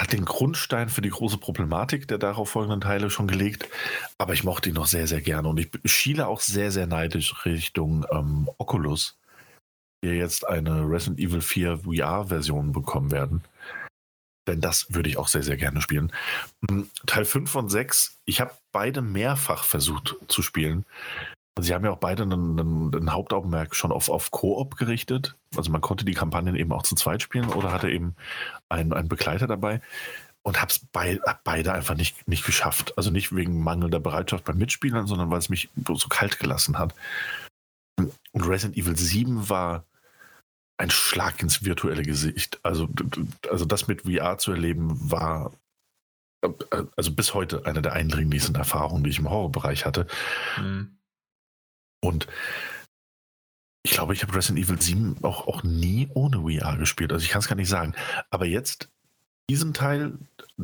hat 0.00 0.12
den 0.12 0.24
Grundstein 0.24 0.88
für 0.88 1.02
die 1.02 1.10
große 1.10 1.38
Problematik 1.38 2.08
der 2.08 2.18
darauf 2.18 2.50
folgenden 2.50 2.80
Teile 2.80 3.10
schon 3.10 3.26
gelegt, 3.26 3.68
aber 4.18 4.32
ich 4.32 4.44
mochte 4.44 4.68
ihn 4.68 4.74
noch 4.74 4.86
sehr, 4.86 5.06
sehr 5.06 5.20
gerne 5.20 5.48
und 5.48 5.58
ich 5.58 5.70
schiele 5.84 6.26
auch 6.26 6.40
sehr, 6.40 6.70
sehr 6.70 6.86
neidisch 6.86 7.44
Richtung 7.44 8.06
ähm, 8.10 8.48
Oculus, 8.58 9.18
die 10.04 10.10
jetzt 10.10 10.46
eine 10.46 10.88
Resident 10.88 11.20
Evil 11.20 11.40
4 11.40 11.78
VR-Version 11.78 12.72
bekommen 12.72 13.10
werden. 13.10 13.44
Denn 14.48 14.60
das 14.60 14.92
würde 14.92 15.08
ich 15.08 15.18
auch 15.18 15.28
sehr, 15.28 15.44
sehr 15.44 15.56
gerne 15.56 15.80
spielen. 15.80 16.12
Hm, 16.68 16.90
Teil 17.06 17.24
5 17.24 17.54
und 17.54 17.68
6, 17.68 18.18
ich 18.24 18.40
habe 18.40 18.52
beide 18.72 19.02
mehrfach 19.02 19.64
versucht 19.64 20.16
zu 20.26 20.42
spielen. 20.42 20.84
Sie 21.60 21.74
haben 21.74 21.84
ja 21.84 21.90
auch 21.90 21.98
beide 21.98 22.22
einen 22.22 23.12
Hauptaugenmerk 23.12 23.74
schon 23.74 23.92
auf, 23.92 24.08
auf 24.08 24.30
Koop 24.30 24.76
gerichtet. 24.76 25.36
Also 25.54 25.70
man 25.70 25.82
konnte 25.82 26.04
die 26.04 26.14
Kampagnen 26.14 26.56
eben 26.56 26.72
auch 26.72 26.82
zu 26.82 26.94
zweit 26.94 27.20
spielen 27.22 27.50
oder 27.50 27.72
hatte 27.72 27.90
eben 27.90 28.16
einen, 28.70 28.92
einen 28.92 29.08
Begleiter 29.08 29.46
dabei 29.46 29.82
und 30.42 30.60
habe 30.60 30.70
es 30.70 30.80
bei, 30.92 31.20
beide 31.44 31.72
einfach 31.74 31.94
nicht, 31.94 32.26
nicht 32.26 32.46
geschafft. 32.46 32.96
Also 32.96 33.10
nicht 33.10 33.34
wegen 33.34 33.62
mangelnder 33.62 34.00
Bereitschaft 34.00 34.44
beim 34.44 34.56
Mitspielern, 34.56 35.06
sondern 35.06 35.30
weil 35.30 35.38
es 35.38 35.50
mich 35.50 35.68
so 35.76 36.08
kalt 36.08 36.38
gelassen 36.38 36.78
hat. 36.78 36.94
Und 37.96 38.48
Resident 38.48 38.78
Evil 38.78 38.96
7 38.96 39.50
war 39.50 39.84
ein 40.78 40.90
Schlag 40.90 41.42
ins 41.42 41.64
virtuelle 41.64 42.02
Gesicht. 42.02 42.58
Also, 42.62 42.88
also 43.50 43.66
das 43.66 43.88
mit 43.88 44.02
VR 44.02 44.38
zu 44.38 44.52
erleben 44.52 45.10
war 45.10 45.52
also 46.96 47.12
bis 47.12 47.34
heute 47.34 47.66
eine 47.66 47.82
der 47.82 47.92
eindringlichsten 47.92 48.56
Erfahrungen, 48.56 49.04
die 49.04 49.10
ich 49.10 49.20
im 49.20 49.30
Horrorbereich 49.30 49.86
hatte. 49.86 50.08
Mhm. 50.58 50.98
Und 52.02 52.26
ich 53.84 53.92
glaube, 53.92 54.14
ich 54.14 54.22
habe 54.22 54.34
Resident 54.34 54.64
Evil 54.64 54.80
7 54.80 55.16
auch, 55.22 55.48
auch 55.48 55.62
nie 55.62 56.08
ohne 56.14 56.42
VR 56.42 56.76
gespielt. 56.76 57.12
Also 57.12 57.24
ich 57.24 57.30
kann 57.30 57.40
es 57.40 57.48
gar 57.48 57.56
nicht 57.56 57.68
sagen. 57.68 57.94
Aber 58.30 58.46
jetzt 58.46 58.88
diesen 59.50 59.74
Teil, 59.74 60.14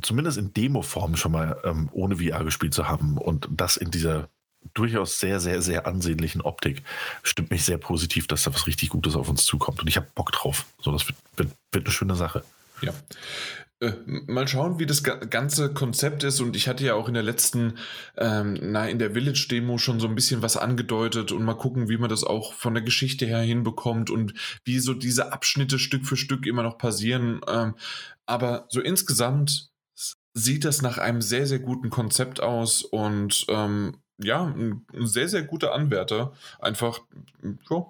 zumindest 0.02 0.38
in 0.38 0.52
Demo-Form 0.52 1.16
schon 1.16 1.32
mal 1.32 1.60
ähm, 1.64 1.88
ohne 1.92 2.16
VR 2.16 2.44
gespielt 2.44 2.74
zu 2.74 2.88
haben 2.88 3.18
und 3.18 3.48
das 3.50 3.76
in 3.76 3.90
dieser 3.90 4.28
durchaus 4.74 5.18
sehr, 5.18 5.40
sehr, 5.40 5.62
sehr 5.62 5.86
ansehnlichen 5.86 6.40
Optik, 6.42 6.82
stimmt 7.22 7.50
mich 7.50 7.64
sehr 7.64 7.78
positiv, 7.78 8.26
dass 8.26 8.42
da 8.42 8.54
was 8.54 8.66
richtig 8.66 8.90
Gutes 8.90 9.16
auf 9.16 9.28
uns 9.28 9.44
zukommt. 9.44 9.80
Und 9.80 9.88
ich 9.88 9.96
habe 9.96 10.06
Bock 10.14 10.32
drauf. 10.32 10.66
So, 10.80 10.92
das 10.92 11.08
wird, 11.08 11.18
wird, 11.36 11.50
wird 11.72 11.86
eine 11.86 11.92
schöne 11.92 12.14
Sache. 12.16 12.44
Ja. 12.80 12.92
Äh, 13.80 13.92
mal 14.06 14.48
schauen, 14.48 14.80
wie 14.80 14.86
das 14.86 15.04
ganze 15.04 15.72
Konzept 15.72 16.24
ist. 16.24 16.40
Und 16.40 16.56
ich 16.56 16.66
hatte 16.66 16.84
ja 16.84 16.94
auch 16.94 17.06
in 17.06 17.14
der 17.14 17.22
letzten, 17.22 17.78
ähm, 18.16 18.58
na, 18.60 18.88
in 18.88 18.98
der 18.98 19.12
Village-Demo 19.12 19.78
schon 19.78 20.00
so 20.00 20.08
ein 20.08 20.16
bisschen 20.16 20.42
was 20.42 20.56
angedeutet 20.56 21.30
und 21.30 21.44
mal 21.44 21.54
gucken, 21.54 21.88
wie 21.88 21.96
man 21.96 22.10
das 22.10 22.24
auch 22.24 22.54
von 22.54 22.74
der 22.74 22.82
Geschichte 22.82 23.24
her 23.24 23.40
hinbekommt 23.40 24.10
und 24.10 24.34
wie 24.64 24.80
so 24.80 24.94
diese 24.94 25.32
Abschnitte 25.32 25.78
Stück 25.78 26.06
für 26.06 26.16
Stück 26.16 26.44
immer 26.46 26.64
noch 26.64 26.76
passieren. 26.76 27.40
Ähm, 27.46 27.74
aber 28.26 28.66
so 28.68 28.80
insgesamt 28.80 29.70
sieht 30.34 30.64
das 30.64 30.82
nach 30.82 30.98
einem 30.98 31.22
sehr, 31.22 31.46
sehr 31.46 31.60
guten 31.60 31.90
Konzept 31.90 32.40
aus 32.40 32.82
und 32.82 33.46
ähm, 33.48 33.96
ja, 34.18 34.44
ein, 34.44 34.84
sehr, 34.94 35.28
sehr 35.28 35.42
guter 35.42 35.72
Anwärter. 35.72 36.32
Einfach 36.58 37.00
ja, 37.70 37.86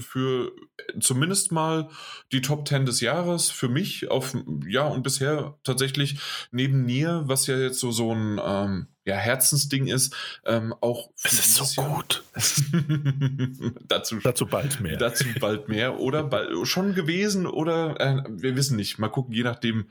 für 0.00 0.52
zumindest 1.00 1.52
mal 1.52 1.88
die 2.32 2.40
Top 2.40 2.66
10 2.66 2.86
des 2.86 3.00
Jahres 3.00 3.50
für 3.50 3.68
mich 3.68 4.10
auf, 4.10 4.36
ja, 4.66 4.86
und 4.86 5.02
bisher 5.02 5.58
tatsächlich 5.64 6.18
neben 6.50 6.84
Nier, 6.84 7.22
was 7.26 7.46
ja 7.46 7.58
jetzt 7.58 7.80
so, 7.80 7.90
so 7.90 8.14
ein 8.14 8.40
ähm, 8.44 8.86
ja, 9.04 9.16
Herzensding 9.16 9.88
ist, 9.88 10.14
ähm, 10.46 10.74
auch. 10.80 11.10
Es 11.22 11.32
ist 11.32 11.54
so 11.54 11.82
Jahr. 11.82 11.96
gut. 11.96 12.22
dazu, 13.88 14.16
dazu 14.22 14.46
bald 14.46 14.80
mehr. 14.80 14.96
Dazu 14.96 15.24
bald 15.40 15.68
mehr 15.68 15.98
oder 15.98 16.22
bald, 16.22 16.66
schon 16.68 16.94
gewesen 16.94 17.46
oder 17.46 18.00
äh, 18.00 18.22
wir 18.28 18.54
wissen 18.56 18.76
nicht. 18.76 18.98
Mal 18.98 19.08
gucken, 19.08 19.34
je 19.34 19.42
nachdem. 19.42 19.86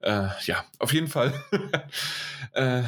Äh, 0.00 0.28
ja, 0.44 0.64
auf 0.78 0.92
jeden 0.92 1.08
Fall. 1.08 1.32
äh, 2.52 2.82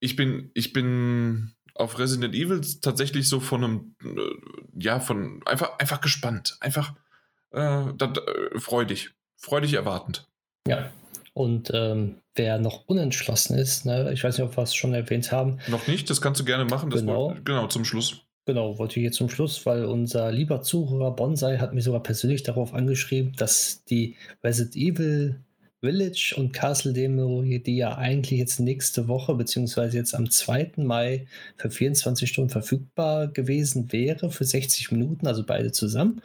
ich 0.00 0.16
bin, 0.16 0.50
ich 0.54 0.72
bin 0.72 1.52
auf 1.74 1.98
Resident 1.98 2.34
Evil 2.34 2.60
tatsächlich 2.80 3.28
so 3.28 3.40
von 3.40 3.64
einem, 3.64 3.94
äh, 4.02 4.82
ja, 4.82 5.00
von 5.00 5.42
einfach, 5.46 5.78
einfach 5.78 6.00
gespannt. 6.00 6.56
Einfach 6.60 6.94
äh, 7.50 7.84
dat, 7.96 8.18
äh, 8.18 8.58
freudig. 8.58 9.10
Freudig 9.36 9.74
erwartend. 9.74 10.26
Ja. 10.66 10.90
Und 11.34 11.70
ähm, 11.74 12.22
wer 12.34 12.58
noch 12.58 12.86
unentschlossen 12.86 13.58
ist, 13.58 13.84
ne, 13.84 14.10
ich 14.12 14.24
weiß 14.24 14.38
nicht, 14.38 14.46
ob 14.46 14.56
wir 14.56 14.62
es 14.62 14.74
schon 14.74 14.94
erwähnt 14.94 15.32
haben. 15.32 15.58
Noch 15.68 15.86
nicht, 15.86 16.08
das 16.08 16.22
kannst 16.22 16.40
du 16.40 16.44
gerne 16.44 16.64
machen. 16.64 16.88
genau. 16.88 17.28
War, 17.28 17.40
genau, 17.42 17.66
zum 17.66 17.84
Schluss. 17.84 18.22
Genau, 18.46 18.78
wollte 18.78 19.00
ich 19.00 19.04
jetzt 19.04 19.16
zum 19.16 19.28
Schluss, 19.28 19.66
weil 19.66 19.84
unser 19.84 20.30
lieber 20.30 20.62
Zuhörer 20.62 21.10
Bonsai 21.10 21.58
hat 21.58 21.74
mich 21.74 21.84
sogar 21.84 22.02
persönlich 22.02 22.42
darauf 22.44 22.72
angeschrieben, 22.74 23.32
dass 23.36 23.84
die 23.84 24.16
Resident 24.42 24.76
Evil 24.76 25.44
Village 25.86 26.34
und 26.36 26.52
Castle 26.52 26.92
Demo, 26.92 27.42
die 27.42 27.76
ja 27.76 27.96
eigentlich 27.96 28.40
jetzt 28.40 28.58
nächste 28.58 29.06
Woche, 29.06 29.36
beziehungsweise 29.36 29.96
jetzt 29.96 30.16
am 30.16 30.28
2. 30.28 30.72
Mai 30.78 31.28
für 31.56 31.70
24 31.70 32.28
Stunden 32.28 32.50
verfügbar 32.50 33.28
gewesen 33.28 33.92
wäre, 33.92 34.32
für 34.32 34.44
60 34.44 34.90
Minuten, 34.90 35.28
also 35.28 35.44
beide 35.46 35.70
zusammen, 35.70 36.22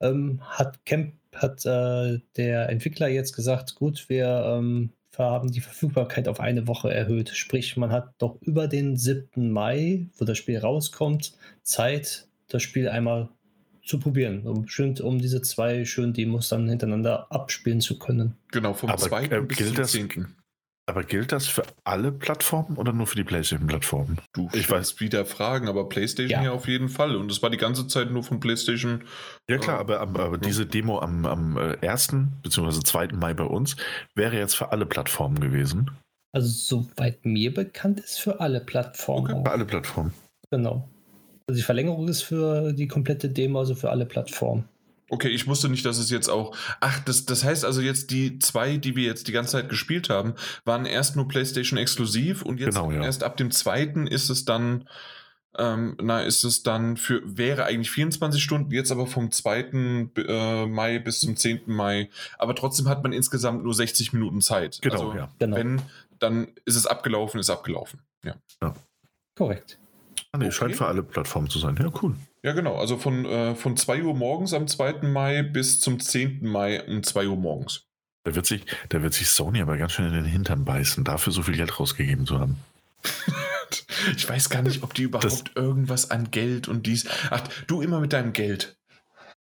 ähm, 0.00 0.40
hat 0.40 0.86
Camp, 0.86 1.12
hat 1.34 1.66
äh, 1.66 2.20
der 2.38 2.70
Entwickler 2.70 3.08
jetzt 3.08 3.34
gesagt, 3.34 3.74
gut, 3.74 4.08
wir 4.08 4.42
ähm, 4.46 4.88
haben 5.18 5.52
die 5.52 5.60
Verfügbarkeit 5.60 6.26
auf 6.26 6.40
eine 6.40 6.66
Woche 6.66 6.92
erhöht. 6.92 7.28
Sprich, 7.28 7.76
man 7.76 7.92
hat 7.92 8.14
doch 8.16 8.40
über 8.40 8.68
den 8.68 8.96
7. 8.96 9.52
Mai, 9.52 10.06
wo 10.16 10.24
das 10.24 10.38
Spiel 10.38 10.58
rauskommt, 10.58 11.34
Zeit, 11.62 12.26
das 12.48 12.62
Spiel 12.62 12.88
einmal 12.88 13.28
zu 13.84 13.98
probieren, 14.00 14.46
um, 14.46 14.66
schön, 14.68 14.98
um 15.00 15.18
diese 15.20 15.42
zwei 15.42 15.84
schönen 15.84 16.12
Demos 16.12 16.48
dann 16.48 16.68
hintereinander 16.68 17.30
abspielen 17.30 17.80
zu 17.80 17.98
können. 17.98 18.36
Genau, 18.50 18.72
vom 18.74 18.96
2. 18.96 19.24
äh, 19.26 19.40
bis 19.42 19.58
gilt 19.58 19.68
zum 19.70 19.76
das- 19.76 19.92
10. 19.92 20.26
Aber 20.86 21.02
gilt 21.02 21.32
das 21.32 21.46
für 21.46 21.62
alle 21.84 22.12
Plattformen 22.12 22.76
oder 22.76 22.92
nur 22.92 23.06
für 23.06 23.16
die 23.16 23.24
PlayStation-Plattformen? 23.24 24.18
Du, 24.34 24.50
Ich 24.52 24.68
weiß 24.70 25.00
wieder 25.00 25.24
Fragen, 25.24 25.66
aber 25.66 25.88
PlayStation 25.88 26.42
Ja. 26.42 26.50
ja. 26.50 26.52
auf 26.52 26.68
jeden 26.68 26.90
Fall. 26.90 27.16
Und 27.16 27.30
es 27.32 27.42
war 27.42 27.48
die 27.48 27.56
ganze 27.56 27.86
Zeit 27.88 28.10
nur 28.10 28.22
von 28.22 28.38
PlayStation. 28.38 29.02
Ja 29.48 29.56
klar, 29.56 29.78
aber, 29.78 30.00
aber, 30.00 30.20
aber 30.24 30.34
Ja. 30.36 30.42
diese 30.42 30.66
Demo 30.66 30.98
am, 31.00 31.24
am 31.24 31.56
äh, 31.56 31.78
1. 31.88 32.14
bzw. 32.42 32.80
2. 32.84 33.08
Mai 33.14 33.32
bei 33.32 33.44
uns 33.44 33.76
wäre 34.14 34.36
jetzt 34.36 34.56
für 34.56 34.72
alle 34.72 34.84
Plattformen 34.84 35.40
gewesen. 35.40 35.90
Also, 36.32 36.48
soweit 36.48 37.24
mir 37.24 37.54
bekannt 37.54 38.00
ist, 38.00 38.20
für 38.20 38.40
alle 38.40 38.60
Plattformen. 38.60 39.32
Okay. 39.32 39.42
Für 39.46 39.52
alle 39.52 39.64
Plattformen. 39.64 40.12
Genau. 40.50 40.86
Also, 41.46 41.58
die 41.58 41.64
Verlängerung 41.64 42.08
ist 42.08 42.22
für 42.22 42.72
die 42.72 42.88
komplette 42.88 43.28
Demo, 43.28 43.58
also 43.58 43.74
für 43.74 43.90
alle 43.90 44.06
Plattformen. 44.06 44.68
Okay, 45.10 45.28
ich 45.28 45.46
wusste 45.46 45.68
nicht, 45.68 45.84
dass 45.84 45.98
es 45.98 46.10
jetzt 46.10 46.28
auch. 46.28 46.56
Ach, 46.80 46.98
das, 47.04 47.26
das 47.26 47.44
heißt 47.44 47.64
also 47.64 47.80
jetzt 47.80 48.10
die 48.10 48.38
zwei, 48.38 48.78
die 48.78 48.96
wir 48.96 49.04
jetzt 49.04 49.28
die 49.28 49.32
ganze 49.32 49.52
Zeit 49.52 49.68
gespielt 49.68 50.08
haben, 50.08 50.34
waren 50.64 50.86
erst 50.86 51.14
nur 51.14 51.28
PlayStation 51.28 51.78
exklusiv 51.78 52.42
und 52.42 52.58
jetzt 52.58 52.74
Genau, 52.74 52.90
ja. 52.90 53.04
erst 53.04 53.22
ab 53.22 53.36
dem 53.36 53.50
zweiten 53.50 54.06
ist 54.06 54.30
es 54.30 54.44
dann. 54.44 54.88
Ähm, 55.56 55.96
na, 56.02 56.22
ist 56.22 56.42
es 56.42 56.64
dann 56.64 56.96
für, 56.96 57.22
wäre 57.24 57.64
eigentlich 57.64 57.92
24 57.92 58.42
Stunden, 58.42 58.72
jetzt 58.72 58.90
aber 58.90 59.06
vom 59.06 59.30
2. 59.30 60.10
Äh, 60.16 60.66
Mai 60.66 60.98
bis 60.98 61.20
zum 61.20 61.36
10. 61.36 61.60
Mai. 61.66 62.10
Aber 62.38 62.56
trotzdem 62.56 62.88
hat 62.88 63.04
man 63.04 63.12
insgesamt 63.12 63.62
nur 63.62 63.72
60 63.72 64.12
Minuten 64.12 64.40
Zeit. 64.40 64.80
Genau, 64.82 64.94
also, 64.94 65.14
ja. 65.16 65.30
Genau. 65.38 65.56
Wenn, 65.56 65.82
dann 66.18 66.48
ist 66.64 66.74
es 66.74 66.88
abgelaufen, 66.88 67.38
ist 67.38 67.50
abgelaufen. 67.50 68.00
Ja. 68.24 68.34
Korrekt. 69.36 69.78
Ah, 70.34 70.38
nee, 70.38 70.46
Okay. 70.46 70.52
scheint 70.54 70.76
für 70.76 70.86
alle 70.86 71.04
Plattformen 71.04 71.48
zu 71.48 71.60
sein. 71.60 71.76
Ja, 71.80 71.90
cool. 72.02 72.16
Ja, 72.42 72.52
genau. 72.54 72.76
Also 72.76 72.96
von, 72.98 73.24
äh, 73.24 73.54
von 73.54 73.76
2 73.76 74.02
Uhr 74.02 74.14
morgens 74.14 74.52
am 74.52 74.66
2. 74.66 75.02
Mai 75.06 75.42
bis 75.44 75.80
zum 75.80 76.00
10. 76.00 76.40
Mai 76.48 76.82
um 76.88 77.04
2 77.04 77.28
Uhr 77.28 77.36
morgens. 77.36 77.84
Da 78.24 78.34
wird, 78.34 78.44
sich, 78.46 78.64
da 78.88 79.00
wird 79.02 79.14
sich 79.14 79.28
Sony 79.28 79.60
aber 79.62 79.76
ganz 79.76 79.92
schön 79.92 80.06
in 80.06 80.14
den 80.14 80.24
Hintern 80.24 80.64
beißen, 80.64 81.04
dafür 81.04 81.32
so 81.32 81.42
viel 81.42 81.54
Geld 81.56 81.78
rausgegeben 81.78 82.26
zu 82.26 82.40
haben. 82.40 82.56
Ich 84.16 84.28
weiß 84.28 84.50
gar 84.50 84.62
nicht, 84.62 84.82
ob 84.82 84.92
die 84.94 85.04
überhaupt 85.04 85.24
Das- 85.24 85.44
irgendwas 85.56 86.10
an 86.10 86.30
Geld 86.30 86.68
und 86.68 86.86
dies. 86.86 87.06
Ach, 87.30 87.40
du 87.66 87.80
immer 87.80 88.00
mit 88.00 88.12
deinem 88.12 88.32
Geld. 88.32 88.76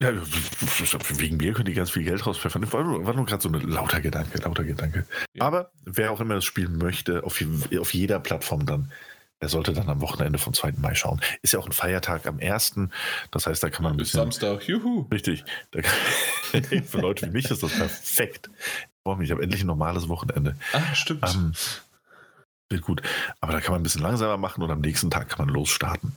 Ja, 0.02 0.12
wegen 0.14 1.38
mir 1.38 1.54
können 1.54 1.66
die 1.66 1.74
ganz 1.74 1.92
viel 1.92 2.04
Geld 2.04 2.26
rauspfeffern. 2.26 2.72
War 2.72 2.84
nur, 2.84 3.06
war 3.06 3.14
nur 3.14 3.26
gerade 3.26 3.42
so 3.42 3.50
ein 3.50 3.60
lauter 3.62 4.00
Gedanke, 4.02 4.38
lauter 4.40 4.64
Gedanke. 4.64 5.06
Ja. 5.34 5.46
Aber 5.46 5.72
wer 5.86 6.12
auch 6.12 6.20
immer 6.22 6.36
das 6.36 6.46
spielen 6.46 6.78
möchte, 6.78 7.24
auf, 7.24 7.44
auf 7.80 7.94
jeder 7.94 8.20
Plattform 8.20 8.66
dann, 8.66 8.92
der 9.42 9.50
sollte 9.50 9.74
dann 9.74 9.90
am 9.90 10.02
Wochenende 10.02 10.38
vom 10.38 10.54
2. 10.54 10.74
Mai 10.78 10.94
schauen. 10.94 11.20
Ist 11.42 11.54
ja 11.54 11.60
auch 11.60 11.66
ein 11.66 11.72
Feiertag 11.72 12.28
am 12.28 12.40
1. 12.40 12.76
Das 13.32 13.48
heißt, 13.48 13.64
da 13.64 13.70
kann 13.70 13.84
man 13.84 13.94
ein 13.94 13.98
Bis 13.98 14.10
bisschen. 14.10 14.22
Samstag. 14.22 14.68
Juhu. 14.68 15.08
Richtig. 15.12 15.44
Kann, 15.72 16.64
für 16.86 17.00
Leute 17.00 17.28
wie 17.28 17.32
mich 17.32 17.50
ist 17.50 17.64
das 17.64 17.72
perfekt. 17.72 18.50
Ich 18.56 19.02
freue 19.04 19.18
mich, 19.18 19.26
ich 19.26 19.32
habe 19.32 19.42
endlich 19.42 19.64
ein 19.64 19.68
normales 19.68 20.08
Wochenende. 20.08 20.56
Ah, 20.74 20.94
stimmt. 20.94 21.24
Ähm, 21.28 21.54
wird 22.70 22.84
gut. 22.84 23.02
Aber 23.40 23.54
da 23.54 23.62
kann 23.62 23.72
man 23.72 23.82
ein 23.82 23.84
bisschen 23.84 24.04
langsamer 24.04 24.38
machen 24.38 24.62
und 24.64 24.70
am 24.70 24.82
nächsten 24.82 25.10
Tag 25.10 25.30
kann 25.30 25.46
man 25.46 25.54
losstarten. 25.54 26.14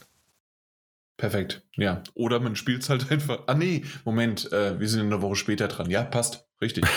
Perfekt. 1.16 1.62
Ja. 1.76 2.02
Oder 2.14 2.40
man 2.40 2.56
spielt 2.56 2.82
es 2.82 2.90
halt 2.90 3.10
einfach. 3.10 3.44
Ah, 3.46 3.54
nee, 3.54 3.84
Moment. 4.04 4.52
Äh, 4.52 4.78
wir 4.78 4.88
sind 4.88 5.00
eine 5.00 5.22
Woche 5.22 5.36
später 5.36 5.68
dran. 5.68 5.88
Ja, 5.88 6.02
passt. 6.02 6.43
Richtig. 6.60 6.84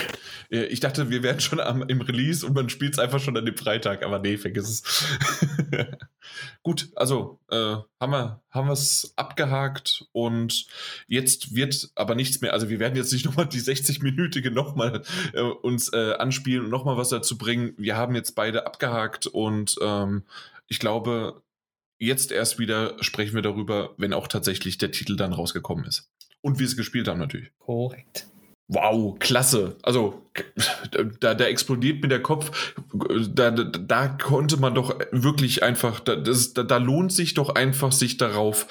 Äh, 0.50 0.68
ich 0.68 0.80
dachte, 0.80 1.10
wir 1.10 1.24
wären 1.24 1.42
schon 1.42 1.60
am, 1.60 1.82
im 1.90 2.00
Release 2.00 2.46
und 2.46 2.54
man 2.56 2.70
spielt 2.70 2.94
es 2.94 3.00
einfach 3.00 3.20
schon 3.20 3.36
an 3.36 3.46
dem 3.46 3.58
Freitag. 3.58 4.02
Aber 4.02 4.20
nee, 4.20 4.38
vergiss 4.38 4.70
es. 4.70 5.06
Gut, 6.64 6.90
also 6.96 7.42
äh, 7.50 7.76
haben 8.00 8.12
wir 8.12 8.42
haben 8.50 8.70
es 8.70 9.12
abgehakt 9.18 10.06
und 10.14 10.68
jetzt 11.08 11.54
wird 11.54 11.90
aber 11.96 12.16
nichts 12.16 12.40
mehr. 12.40 12.54
Also 12.54 12.70
wir 12.70 12.80
werden 12.80 12.96
jetzt 12.96 13.12
nicht 13.12 13.26
nochmal 13.26 13.48
die 13.48 13.60
60-minütige 13.60 14.50
nochmal 14.50 15.02
äh, 15.34 15.42
uns 15.42 15.92
äh, 15.92 16.14
anspielen 16.14 16.64
und 16.64 16.72
nochmal 16.72 16.96
was 16.96 17.10
dazu 17.10 17.38
bringen. 17.38 17.74
Wir 17.78 17.98
haben 17.98 18.16
jetzt 18.16 18.34
beide 18.34 18.66
abgehakt 18.66 19.28
und 19.28 19.76
ähm, 19.82 20.24
ich 20.68 20.80
glaube, 20.80 21.42
jetzt 22.00 22.32
erst 22.32 22.58
wieder 22.58 22.96
sprechen 23.04 23.36
wir 23.36 23.42
darüber, 23.42 23.96
wenn 23.98 24.14
auch 24.14 24.30
tatsächlich 24.30 24.78
der 24.78 24.92
Titel 24.92 25.18
dann 25.18 25.34
rausgekommen 25.34 25.84
ist. 25.84 26.10
Und 26.40 26.60
wir 26.60 26.68
es 26.68 26.78
gespielt 26.78 27.10
haben 27.10 27.20
natürlich. 27.20 27.52
Korrekt. 27.60 28.28
Wow, 28.70 29.18
klasse. 29.20 29.78
Also, 29.82 30.30
da, 31.22 31.34
da 31.34 31.46
explodiert 31.46 32.02
mir 32.02 32.10
der 32.10 32.22
Kopf. 32.22 32.76
Da, 33.30 33.52
da, 33.52 33.64
da 33.64 34.08
konnte 34.08 34.58
man 34.58 34.76
doch 34.76 35.00
wirklich 35.12 35.64
einfach, 35.64 36.02
da, 36.02 36.18
das, 36.18 36.54
da, 36.54 36.64
da 36.64 36.78
lohnt 36.78 37.14
sich 37.14 37.34
doch 37.34 37.56
einfach, 37.56 37.94
sich 37.94 38.18
darauf 38.18 38.68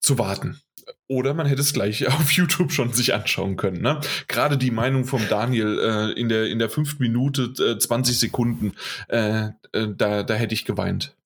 zu 0.00 0.18
warten. 0.18 0.60
Oder 1.08 1.34
man 1.34 1.46
hätte 1.46 1.60
es 1.60 1.72
gleich 1.72 2.06
auf 2.08 2.32
YouTube 2.32 2.72
schon 2.72 2.92
sich 2.92 3.14
anschauen 3.14 3.56
können. 3.56 3.80
Ne? 3.80 4.00
Gerade 4.26 4.58
die 4.58 4.70
Meinung 4.72 5.04
vom 5.04 5.22
Daniel 5.28 5.78
äh, 5.78 6.20
in, 6.20 6.28
der, 6.28 6.46
in 6.46 6.58
der 6.58 6.68
fünften 6.68 7.02
Minute, 7.02 7.52
äh, 7.62 7.78
20 7.78 8.18
Sekunden, 8.18 8.72
äh, 9.08 9.50
äh, 9.72 9.88
da, 9.96 10.24
da 10.24 10.34
hätte 10.34 10.54
ich 10.54 10.64
geweint. 10.64 11.16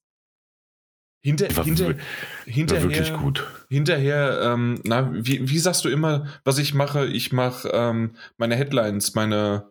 Hinter, 1.22 1.54
war, 1.56 1.64
hinter, 1.64 1.88
wir- 1.88 1.98
hinterher, 2.46 2.84
war 2.84 2.90
wirklich 2.90 3.12
gut. 3.14 3.46
hinterher, 3.68 4.40
ähm, 4.42 4.80
na, 4.84 5.10
wie, 5.12 5.48
wie 5.50 5.58
sagst 5.58 5.84
du 5.84 5.88
immer, 5.90 6.26
was 6.44 6.56
ich 6.58 6.72
mache? 6.72 7.06
Ich 7.06 7.30
mache 7.32 7.68
ähm, 7.74 8.16
meine 8.38 8.56
Headlines, 8.56 9.14
meine 9.14 9.70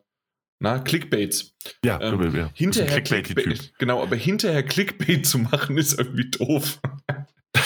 na, 0.61 0.77
Clickbaits. 0.79 1.55
Ja, 1.83 1.99
Ähm, 2.01 2.35
ja. 2.35 2.49
Hinterher. 2.53 3.01
Clickbait, 3.01 3.73
genau, 3.79 4.03
aber 4.03 4.15
hinterher 4.15 4.61
Clickbait 4.63 5.25
zu 5.25 5.39
machen 5.39 5.77
ist 5.77 5.97
irgendwie 5.97 6.29
doof. 6.29 6.79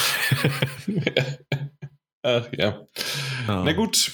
Ach 2.24 2.48
ja. 2.58 2.88
Ja. 3.48 3.64
Na 3.64 3.74
gut. 3.74 4.12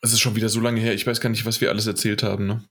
Es 0.00 0.12
ist 0.12 0.20
schon 0.20 0.36
wieder 0.36 0.48
so 0.48 0.60
lange 0.60 0.80
her. 0.80 0.94
Ich 0.94 1.06
weiß 1.06 1.20
gar 1.20 1.28
nicht, 1.30 1.44
was 1.44 1.60
wir 1.60 1.70
alles 1.70 1.86
erzählt 1.86 2.22
haben. 2.22 2.46
Ne? 2.46 2.64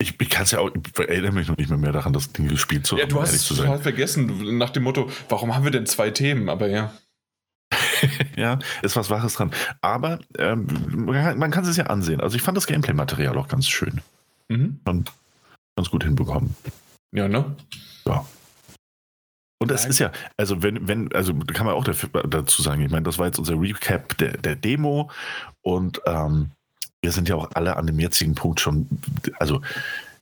Ich, 0.00 0.20
ich 0.20 0.30
kann 0.30 0.44
es 0.44 0.52
ja 0.52 0.60
auch, 0.60 0.70
ich 0.74 0.98
erinnere 0.98 1.32
mich 1.32 1.48
noch 1.48 1.56
nicht 1.56 1.68
mehr, 1.70 1.78
mehr 1.78 1.92
daran, 1.92 2.12
das 2.12 2.32
Ding 2.32 2.46
gespielt 2.48 2.86
zu 2.86 2.96
Ja, 2.96 3.02
haben, 3.02 3.08
du 3.10 3.16
um 3.16 3.22
hast 3.22 3.32
es 3.32 3.48
total 3.48 3.78
vergessen. 3.80 4.28
Du- 4.28 4.52
Nach 4.52 4.70
dem 4.70 4.84
Motto, 4.84 5.10
warum 5.28 5.54
haben 5.54 5.64
wir 5.64 5.72
denn 5.72 5.86
zwei 5.86 6.10
Themen? 6.10 6.48
Aber 6.48 6.68
ja. 6.68 6.92
Ja, 8.36 8.60
ist 8.82 8.94
was 8.94 9.10
Wahres 9.10 9.34
dran. 9.34 9.50
Aber 9.80 10.20
ähm, 10.38 10.66
man 11.36 11.50
kann- 11.50 11.64
es 11.64 11.76
ja 11.76 11.86
ansehen. 11.86 12.20
Also 12.20 12.36
ich 12.36 12.42
fand 12.42 12.56
das 12.56 12.68
Gameplay-Material 12.68 13.36
auch 13.36 13.48
ganz 13.48 13.66
schön. 13.68 14.00
Mhm. 14.48 14.78
Und 14.84 15.12
ganz 15.76 15.90
gut 15.90 16.04
hinbekommen. 16.04 16.54
Ja, 17.12 17.26
ne? 17.26 17.56
Und 19.60 19.72
es 19.72 19.82
Nein. 19.82 19.90
ist 19.90 19.98
ja, 19.98 20.12
also 20.36 20.62
wenn, 20.62 20.86
wenn, 20.86 21.12
also 21.12 21.34
kann 21.34 21.66
man 21.66 21.74
auch 21.74 21.82
dafür, 21.82 22.08
dazu 22.22 22.62
sagen, 22.62 22.82
ich 22.82 22.90
meine, 22.92 23.02
das 23.02 23.18
war 23.18 23.26
jetzt 23.26 23.40
unser 23.40 23.60
Recap 23.60 24.16
der, 24.18 24.36
der 24.36 24.54
Demo 24.54 25.10
und 25.62 26.00
ähm, 26.06 26.52
wir 27.02 27.12
sind 27.12 27.28
ja 27.28 27.36
auch 27.36 27.50
alle 27.54 27.76
an 27.76 27.86
dem 27.86 27.98
jetzigen 28.00 28.34
Punkt 28.34 28.60
schon, 28.60 28.88
also 29.38 29.60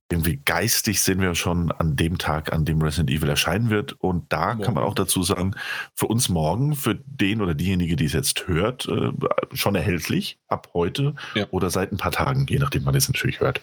irgendwie 0.09 0.37
geistig 0.45 1.01
sind 1.01 1.19
wir 1.19 1.35
schon 1.35 1.69
an 1.71 1.97
dem 1.97 2.17
Tag, 2.17 2.53
an 2.53 2.63
dem 2.63 2.81
Resident 2.81 3.09
Evil 3.09 3.27
erscheinen 3.27 3.69
wird. 3.69 3.91
Und 3.99 4.31
da 4.31 4.55
kann 4.55 4.73
man 4.73 4.75
Morgen. 4.75 4.87
auch 4.87 4.95
dazu 4.95 5.21
sagen, 5.21 5.53
für 5.95 6.05
uns 6.07 6.29
morgen, 6.29 6.75
für 6.75 6.95
den 7.05 7.41
oder 7.41 7.53
diejenige, 7.53 7.97
die 7.97 8.05
es 8.05 8.13
jetzt 8.13 8.47
hört, 8.47 8.87
äh, 8.87 9.11
schon 9.53 9.75
erhältlich 9.75 10.39
ab 10.47 10.69
heute 10.73 11.13
Ja. 11.35 11.45
oder 11.51 11.69
seit 11.69 11.91
ein 11.91 11.97
paar 11.97 12.13
Tagen, 12.13 12.45
je 12.47 12.57
nachdem, 12.59 12.85
wann 12.85 12.95
es 12.95 13.09
natürlich 13.09 13.41
hört. 13.41 13.59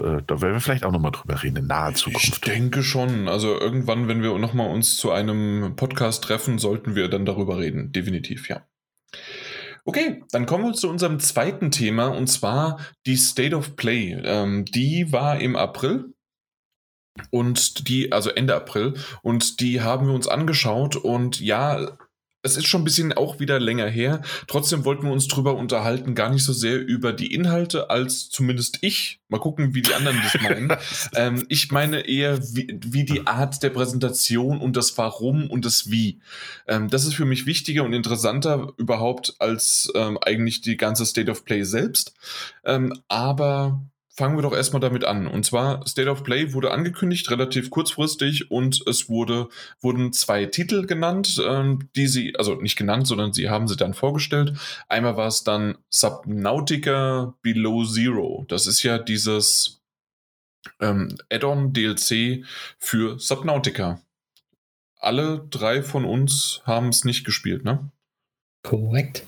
Äh, 0.00 0.22
da 0.24 0.40
werden 0.40 0.52
wir 0.54 0.60
vielleicht 0.60 0.84
auch 0.84 0.92
nochmal 0.92 1.10
drüber 1.10 1.42
reden 1.42 1.56
in 1.56 1.66
naher 1.66 1.90
Ich 1.90 1.96
Zukunft. 1.96 2.46
denke 2.46 2.84
schon. 2.84 3.26
Also 3.26 3.58
irgendwann, 3.58 4.06
wenn 4.06 4.22
wir 4.22 4.38
nochmal 4.38 4.70
uns 4.70 4.96
zu 4.96 5.10
einem 5.10 5.74
Podcast 5.74 6.22
treffen, 6.22 6.60
sollten 6.60 6.94
wir 6.94 7.08
dann 7.08 7.24
darüber 7.24 7.58
reden. 7.58 7.90
Definitiv, 7.90 8.48
ja. 8.48 8.62
Okay, 9.84 10.22
dann 10.30 10.46
kommen 10.46 10.64
wir 10.64 10.72
zu 10.74 10.88
unserem 10.88 11.18
zweiten 11.18 11.70
Thema 11.70 12.06
und 12.08 12.28
zwar 12.28 12.78
die 13.06 13.16
State 13.16 13.56
of 13.56 13.74
Play. 13.74 14.12
Ähm, 14.24 14.64
die 14.64 15.12
war 15.12 15.40
im 15.40 15.56
April 15.56 16.14
und 17.30 17.88
die, 17.88 18.12
also 18.12 18.30
Ende 18.30 18.54
April, 18.54 18.94
und 19.22 19.60
die 19.60 19.80
haben 19.80 20.06
wir 20.06 20.14
uns 20.14 20.28
angeschaut 20.28 20.96
und 20.96 21.40
ja, 21.40 21.98
es 22.42 22.56
ist 22.56 22.66
schon 22.66 22.82
ein 22.82 22.84
bisschen 22.84 23.12
auch 23.12 23.38
wieder 23.38 23.60
länger 23.60 23.86
her. 23.88 24.20
Trotzdem 24.48 24.84
wollten 24.84 25.04
wir 25.04 25.12
uns 25.12 25.28
drüber 25.28 25.56
unterhalten, 25.56 26.14
gar 26.14 26.30
nicht 26.30 26.44
so 26.44 26.52
sehr 26.52 26.80
über 26.80 27.12
die 27.12 27.32
Inhalte, 27.32 27.88
als 27.90 28.30
zumindest 28.30 28.78
ich. 28.80 29.20
Mal 29.28 29.38
gucken, 29.38 29.74
wie 29.74 29.82
die 29.82 29.94
anderen 29.94 30.20
das 30.22 30.42
meinen. 30.42 30.76
ähm, 31.14 31.46
ich 31.48 31.70
meine 31.70 32.00
eher 32.00 32.42
wie, 32.54 32.78
wie, 32.84 33.04
die 33.04 33.26
Art 33.26 33.62
der 33.62 33.70
Präsentation 33.70 34.60
und 34.60 34.76
das 34.76 34.98
Warum 34.98 35.48
und 35.50 35.64
das 35.64 35.90
Wie. 35.90 36.20
Ähm, 36.66 36.90
das 36.90 37.04
ist 37.04 37.14
für 37.14 37.24
mich 37.24 37.46
wichtiger 37.46 37.84
und 37.84 37.92
interessanter 37.92 38.72
überhaupt 38.76 39.36
als 39.38 39.90
ähm, 39.94 40.18
eigentlich 40.20 40.60
die 40.60 40.76
ganze 40.76 41.06
State 41.06 41.30
of 41.30 41.44
Play 41.44 41.62
selbst. 41.62 42.14
Ähm, 42.64 42.92
aber 43.08 43.80
fangen 44.14 44.36
wir 44.36 44.42
doch 44.42 44.52
erstmal 44.52 44.80
damit 44.80 45.04
an. 45.04 45.26
Und 45.26 45.44
zwar 45.44 45.86
State 45.86 46.10
of 46.10 46.22
Play 46.22 46.52
wurde 46.52 46.70
angekündigt, 46.70 47.30
relativ 47.30 47.70
kurzfristig, 47.70 48.50
und 48.50 48.86
es 48.86 49.08
wurde, 49.08 49.48
wurden 49.80 50.12
zwei 50.12 50.46
Titel 50.46 50.86
genannt, 50.86 51.42
ähm, 51.46 51.88
die 51.96 52.06
sie, 52.06 52.36
also 52.36 52.54
nicht 52.56 52.76
genannt, 52.76 53.06
sondern 53.06 53.32
sie 53.32 53.48
haben 53.48 53.68
sie 53.68 53.76
dann 53.76 53.94
vorgestellt. 53.94 54.54
Einmal 54.88 55.16
war 55.16 55.28
es 55.28 55.44
dann 55.44 55.78
Subnautica 55.88 57.34
Below 57.42 57.84
Zero. 57.84 58.44
Das 58.48 58.66
ist 58.66 58.82
ja 58.82 58.98
dieses 58.98 59.80
ähm, 60.80 61.16
Add-on 61.30 61.72
DLC 61.72 62.44
für 62.78 63.18
Subnautica. 63.18 64.00
Alle 64.98 65.46
drei 65.50 65.82
von 65.82 66.04
uns 66.04 66.60
haben 66.64 66.88
es 66.88 67.04
nicht 67.04 67.24
gespielt, 67.24 67.64
ne? 67.64 67.90
Korrekt. 68.62 69.26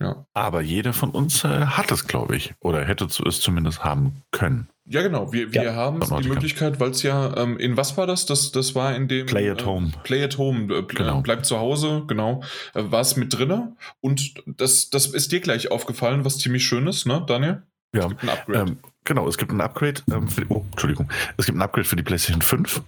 Ja. 0.00 0.26
Aber 0.34 0.60
jeder 0.60 0.92
von 0.92 1.10
uns 1.10 1.44
äh, 1.44 1.48
hat 1.48 1.90
es, 1.92 2.06
glaube 2.06 2.36
ich, 2.36 2.54
oder 2.60 2.84
hätte 2.84 3.04
es 3.04 3.40
zumindest 3.40 3.84
haben 3.84 4.22
können. 4.32 4.68
Ja, 4.86 5.00
genau. 5.00 5.32
Wir, 5.32 5.52
wir 5.52 5.62
ja. 5.62 5.74
haben 5.74 6.00
die 6.00 6.28
Möglichkeit, 6.28 6.78
weil 6.78 6.90
es 6.90 7.02
ja, 7.02 7.34
ähm, 7.38 7.58
in 7.58 7.76
was 7.76 7.96
war 7.96 8.06
das? 8.06 8.26
das? 8.26 8.52
Das 8.52 8.74
war 8.74 8.94
in 8.94 9.08
dem. 9.08 9.24
Play 9.26 9.48
at 9.50 9.62
äh, 9.62 9.64
Home. 9.64 9.92
Play 10.02 10.22
at 10.22 10.36
Home. 10.36 10.74
Äh, 10.74 10.82
genau. 10.82 11.22
Bleibt 11.22 11.46
zu 11.46 11.58
Hause, 11.58 12.02
genau. 12.06 12.42
Äh, 12.74 12.82
war 12.90 13.00
es 13.00 13.16
mit 13.16 13.32
drinne. 13.32 13.76
Und 14.00 14.34
das, 14.46 14.90
das 14.90 15.06
ist 15.06 15.32
dir 15.32 15.40
gleich 15.40 15.70
aufgefallen, 15.70 16.24
was 16.24 16.38
ziemlich 16.38 16.66
schön 16.66 16.86
ist, 16.86 17.06
ne, 17.06 17.24
Daniel? 17.26 17.62
Ja. 17.94 18.02
Es 18.02 18.08
gibt 18.08 18.22
ein 18.24 18.28
Upgrade. 18.28 18.58
Ähm, 18.58 18.78
genau, 19.04 19.26
es 19.26 19.38
gibt 19.38 19.52
ein 19.52 19.60
Upgrade. 19.62 20.02
Ähm, 20.12 20.28
für, 20.28 20.44
oh, 20.50 20.66
Entschuldigung. 20.72 21.08
Es 21.38 21.46
gibt 21.46 21.56
ein 21.56 21.62
Upgrade 21.62 21.86
für 21.86 21.96
die 21.96 22.02
PlayStation 22.02 22.42
5. 22.42 22.82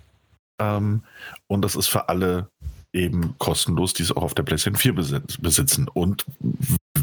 Ähm, 0.61 1.03
und 1.47 1.62
das 1.62 1.77
ist 1.77 1.87
für 1.87 2.11
alle 2.11 2.51
eben 2.93 3.35
kostenlos, 3.39 3.95
die 3.95 4.03
es 4.03 4.12
auch 4.12 4.23
auf 4.23 4.35
der 4.35 4.43
PlayStation 4.43 4.77
4 4.77 4.93
besitzen. 5.41 5.89
Und 5.89 6.27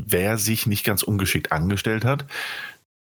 wer 0.05 0.37
sich 0.37 0.65
nicht 0.65 0.83
ganz 0.83 1.03
ungeschickt 1.03 1.51
angestellt 1.51 2.05
hat, 2.05 2.25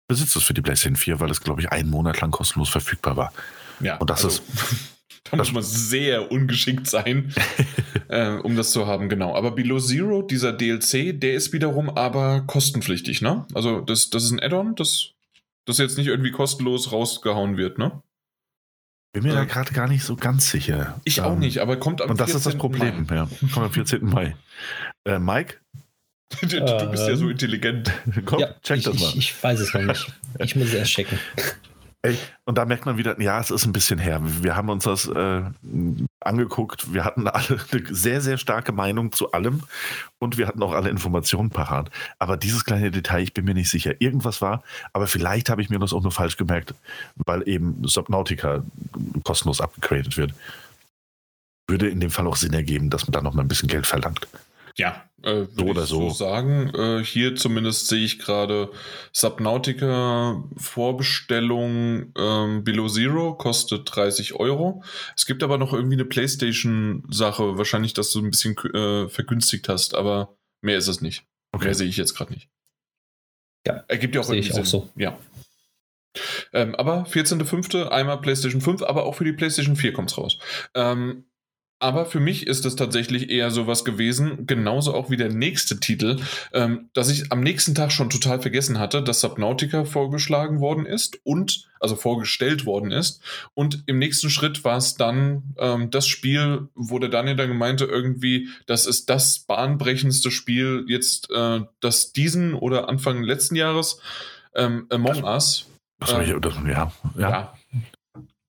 besitzt 0.09 0.37
es 0.37 0.43
für 0.43 0.55
die 0.55 0.63
PlayStation 0.63 0.97
4, 0.97 1.21
weil 1.21 1.31
es, 1.31 1.41
glaube 1.41 1.61
ich, 1.61 1.71
einen 1.71 1.91
Monat 1.91 2.21
lang 2.21 2.31
kostenlos 2.31 2.69
verfügbar 2.69 3.17
war. 3.17 3.33
Ja, 3.81 3.97
und 3.99 4.11
das 4.11 4.25
also, 4.25 4.43
ist. 4.43 4.43
Da 5.31 5.37
muss 5.37 5.53
man 5.53 5.63
sehr 5.63 6.33
ungeschickt 6.33 6.89
sein, 6.89 7.33
äh, 8.09 8.31
um 8.39 8.57
das 8.57 8.73
zu 8.73 8.87
haben, 8.87 9.09
genau. 9.09 9.37
Aber 9.37 9.53
Below 9.53 9.79
Zero, 9.79 10.23
dieser 10.23 10.53
DLC, 10.53 11.21
der 11.21 11.35
ist 11.35 11.53
wiederum 11.53 11.91
aber 11.91 12.41
kostenpflichtig, 12.41 13.21
ne? 13.23 13.45
Also 13.55 13.81
das, 13.81 14.11
das 14.11 14.25
ist 14.25 14.33
ein 14.33 14.41
Add-on, 14.41 14.75
das, 14.75 15.11
das 15.67 15.79
jetzt 15.79 15.99
nicht 15.99 16.09
irgendwie 16.09 16.33
kostenlos 16.33 16.91
rausgehauen 16.91 17.59
wird, 17.59 17.79
ne? 17.79 18.03
Bin 19.13 19.25
mir 19.25 19.31
ja. 19.31 19.35
da 19.41 19.45
gerade 19.45 19.73
gar 19.73 19.89
nicht 19.89 20.05
so 20.05 20.17
ganz 20.17 20.51
sicher. 20.51 21.01
Ich 21.05 21.19
ähm, 21.19 21.25
auch 21.25 21.37
nicht, 21.37 21.59
aber 21.59 21.77
kommt 21.77 22.01
am 22.01 22.11
Und 22.11 22.21
das 22.21 22.35
ist 22.35 22.47
das 22.47 22.57
Problem, 22.57 23.07
Mai. 23.09 23.15
ja. 23.15 23.29
Kommt 23.53 23.67
am 23.67 23.73
14. 23.73 24.05
Mai. 24.05 24.37
Äh, 25.05 25.19
Mike, 25.19 25.57
Du, 26.43 26.47
du 26.47 26.91
bist 26.91 27.09
ja 27.09 27.17
so 27.17 27.25
ähm, 27.25 27.33
intelligent. 27.33 27.93
Komm, 28.25 28.41
ja, 28.41 28.55
check 28.63 28.79
ich, 28.79 28.85
das 28.85 28.99
mal. 28.99 29.09
Ich, 29.09 29.17
ich, 29.17 29.43
weiß 29.43 29.61
es 29.61 29.75
noch 29.75 29.83
nicht. 29.83 30.13
Ich 30.39 30.57
muss 30.57 30.69
es 30.69 30.75
erst 30.75 30.93
checken. 30.93 31.19
Ey, 32.03 32.17
und 32.47 32.57
da 32.57 32.65
merkt 32.65 32.87
man 32.87 32.97
wieder, 32.97 33.21
ja, 33.21 33.39
es 33.41 33.51
ist 33.51 33.67
ein 33.67 33.73
bisschen 33.73 33.99
her. 33.99 34.23
Wir 34.23 34.57
haben 34.57 34.71
uns 34.71 34.85
das 34.85 35.07
äh, 35.07 35.43
angeguckt. 36.21 36.95
Wir 36.95 37.05
hatten 37.05 37.29
alle 37.29 37.61
eine 37.71 37.95
sehr, 37.95 38.23
sehr 38.23 38.39
starke 38.39 38.73
Meinung 38.73 39.13
zu 39.13 39.33
allem 39.33 39.65
und 40.19 40.39
wir 40.39 40.47
hatten 40.47 40.63
auch 40.63 40.73
alle 40.73 40.89
Informationen 40.89 41.51
parat. 41.51 41.91
Aber 42.19 42.39
dieses 42.39 42.65
kleine 42.65 42.91
Detail, 42.91 43.23
ich 43.23 43.35
bin 43.35 43.45
mir 43.45 43.53
nicht 43.53 43.69
sicher. 43.69 44.01
Irgendwas 44.01 44.41
war, 44.41 44.63
aber 44.95 45.07
vielleicht 45.09 45.51
habe 45.51 45.61
ich 45.61 45.69
mir 45.69 45.79
das 45.79 45.93
auch 45.93 46.03
nur 46.03 46.13
falsch 46.13 46.39
gemerkt, 46.39 46.75
weil 47.17 47.47
eben 47.47 47.87
Subnautica 47.87 48.63
kostenlos 49.23 49.61
abgegradet 49.61 50.17
wird. 50.17 50.33
Würde 51.69 51.89
in 51.89 52.01
dem 52.01 52.11
Fall 52.11 52.27
auch 52.27 52.37
Sinn 52.37 52.55
ergeben, 52.55 52.89
dass 52.89 53.07
man 53.07 53.13
da 53.13 53.21
noch 53.21 53.35
mal 53.35 53.43
ein 53.43 53.49
bisschen 53.49 53.69
Geld 53.69 53.87
verlangt. 53.87 54.27
Ja, 54.77 55.09
äh, 55.23 55.45
so 55.51 55.65
oder 55.65 55.87
so. 55.87 56.09
so 56.09 56.15
sagen. 56.15 56.73
Äh, 56.75 57.05
hier 57.05 57.37
zumindest 57.37 57.89
sehe 57.89 58.05
ich 58.05 58.19
gerade 58.19 58.71
Subnautica 59.13 60.45
Vorbestellung 60.57 62.13
ähm, 62.17 62.65
Below 62.65 62.89
Zero 62.89 63.35
kostet 63.35 63.95
30 63.95 64.35
Euro. 64.35 64.83
Es 65.17 65.27
gibt 65.27 65.43
aber 65.43 65.59
noch 65.59 65.73
irgendwie 65.73 65.97
eine 65.97 66.05
PlayStation-Sache, 66.05 67.59
wahrscheinlich, 67.59 67.95
dass 67.95 68.13
du 68.13 68.21
ein 68.21 68.31
bisschen 68.31 68.57
äh, 68.75 69.09
vergünstigt 69.09 69.69
hast, 69.69 69.95
aber 69.95 70.37
mehr 70.63 70.79
ist 70.79 70.89
es 70.89 71.01
nicht. 71.01 71.25
Okay. 71.53 71.67
Mehr 71.67 71.75
sehe 71.75 71.89
ich 71.89 71.97
jetzt 71.97 72.15
gerade 72.15 72.33
nicht. 72.33 72.49
Ja, 73.67 73.85
ergibt 73.89 74.15
ja 74.15 74.21
auch 74.23 74.31
irgendwie 74.31 74.53
Sinn. 74.53 74.63
Auch 74.63 74.67
so. 74.67 74.91
Ja. 74.97 75.19
Ähm, 76.53 76.75
aber 76.75 77.05
14.05. 77.05 77.89
einmal 77.89 78.21
PlayStation 78.21 78.61
5, 78.61 78.83
aber 78.83 79.05
auch 79.05 79.15
für 79.15 79.25
die 79.25 79.33
PlayStation 79.33 79.77
4 79.77 79.93
kommt 79.93 80.11
es 80.11 80.19
raus. 80.19 80.39
Ähm, 80.75 81.25
aber 81.81 82.05
für 82.05 82.21
mich 82.21 82.47
ist 82.47 82.67
es 82.67 82.77
tatsächlich 82.77 83.31
eher 83.31 83.51
sowas 83.51 83.85
gewesen, 83.87 84.47
genauso 84.47 84.95
auch 84.95 85.09
wie 85.11 85.17
der 85.17 85.31
nächste 85.31 85.81
Titel, 85.81 86.21
ähm, 86.53 86.91
dass 86.93 87.09
ich 87.09 87.33
am 87.33 87.41
nächsten 87.41 87.75
Tag 87.75 87.91
schon 87.91 88.11
total 88.11 88.41
vergessen 88.41 88.79
hatte, 88.79 89.03
dass 89.03 89.23
Subnautica 89.23 89.87
vorgeschlagen 89.87 90.61
worden 90.61 90.85
ist 90.85 91.19
und, 91.25 91.69
also 91.81 91.97
vorgestellt 91.97 92.67
worden 92.67 92.93
ist. 92.93 93.23
Und 93.55 93.83
im 93.87 93.99
nächsten 93.99 94.29
Schritt 94.29 94.63
war 94.63 94.77
es 94.77 94.95
dann 94.95 95.55
ähm, 95.59 95.91
das 95.91 96.07
Spiel, 96.07 96.69
wo 96.75 96.99
der 96.99 97.09
Daniel 97.09 97.37
dann 97.37 97.57
meinte, 97.57 97.87
irgendwie, 97.87 98.51
das 98.67 98.87
ist 98.87 99.09
das 99.09 99.39
bahnbrechendste 99.41 100.31
Spiel 100.31 100.85
jetzt, 100.87 101.31
äh, 101.31 101.61
das 101.81 102.13
diesen 102.13 102.55
oder 102.55 102.91
Anfang 102.91 103.23
letzten 103.23 103.57
Jahres, 103.57 104.01
ähm, 104.55 104.87
Among 104.91 105.25
Us. 105.25 105.67
Das 105.99 106.13
war 106.13 106.23
ich, 106.23 106.35
das, 106.41 106.55
ja, 106.67 106.93
ja. 107.17 107.31
ja 107.31 107.55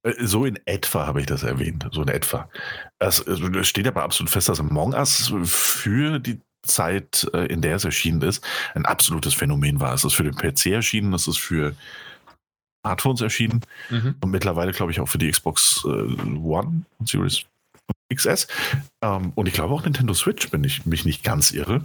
äh, 0.04 0.14
so 0.20 0.46
in 0.46 0.60
etwa 0.66 1.06
habe 1.06 1.22
ich 1.22 1.28
das 1.28 1.44
erwähnt, 1.44 1.88
so 1.92 2.02
in 2.02 2.08
etwa. 2.08 2.50
Es, 3.02 3.20
es 3.20 3.68
steht 3.68 3.88
aber 3.88 4.04
absolut 4.04 4.30
fest, 4.30 4.48
dass 4.48 4.60
Among 4.60 4.94
Us 4.94 5.34
für 5.44 6.20
die 6.20 6.40
Zeit, 6.64 7.28
äh, 7.34 7.48
in 7.48 7.62
der 7.62 7.78
es 7.78 7.86
erschienen 7.86 8.22
ist, 8.22 8.46
ein 8.76 8.86
absolutes 8.86 9.34
Phänomen 9.34 9.80
war. 9.80 9.94
Es 9.94 10.04
ist 10.04 10.14
für 10.14 10.24
den 10.24 10.36
PC 10.36 10.68
erschienen, 10.68 11.14
es 11.14 11.28
ist 11.28 11.40
für 11.40 11.76
Smartphones 12.86 13.22
erschienen 13.22 13.62
mhm. 13.90 14.16
und 14.22 14.30
mittlerweile, 14.30 14.72
glaube 14.72 14.92
ich, 14.92 15.00
auch 15.00 15.08
für 15.08 15.18
die 15.18 15.32
Xbox 15.32 15.84
äh, 15.86 15.90
One 15.90 16.84
und 17.00 17.10
Series 17.10 17.46
XS. 18.14 18.48
Ähm, 19.02 19.32
und 19.34 19.48
ich 19.48 19.54
glaube 19.54 19.74
auch 19.74 19.84
Nintendo 19.84 20.14
Switch, 20.14 20.52
wenn 20.52 20.64
ich 20.64 20.86
mich 20.86 21.04
nicht 21.04 21.24
ganz 21.24 21.52
irre. 21.52 21.84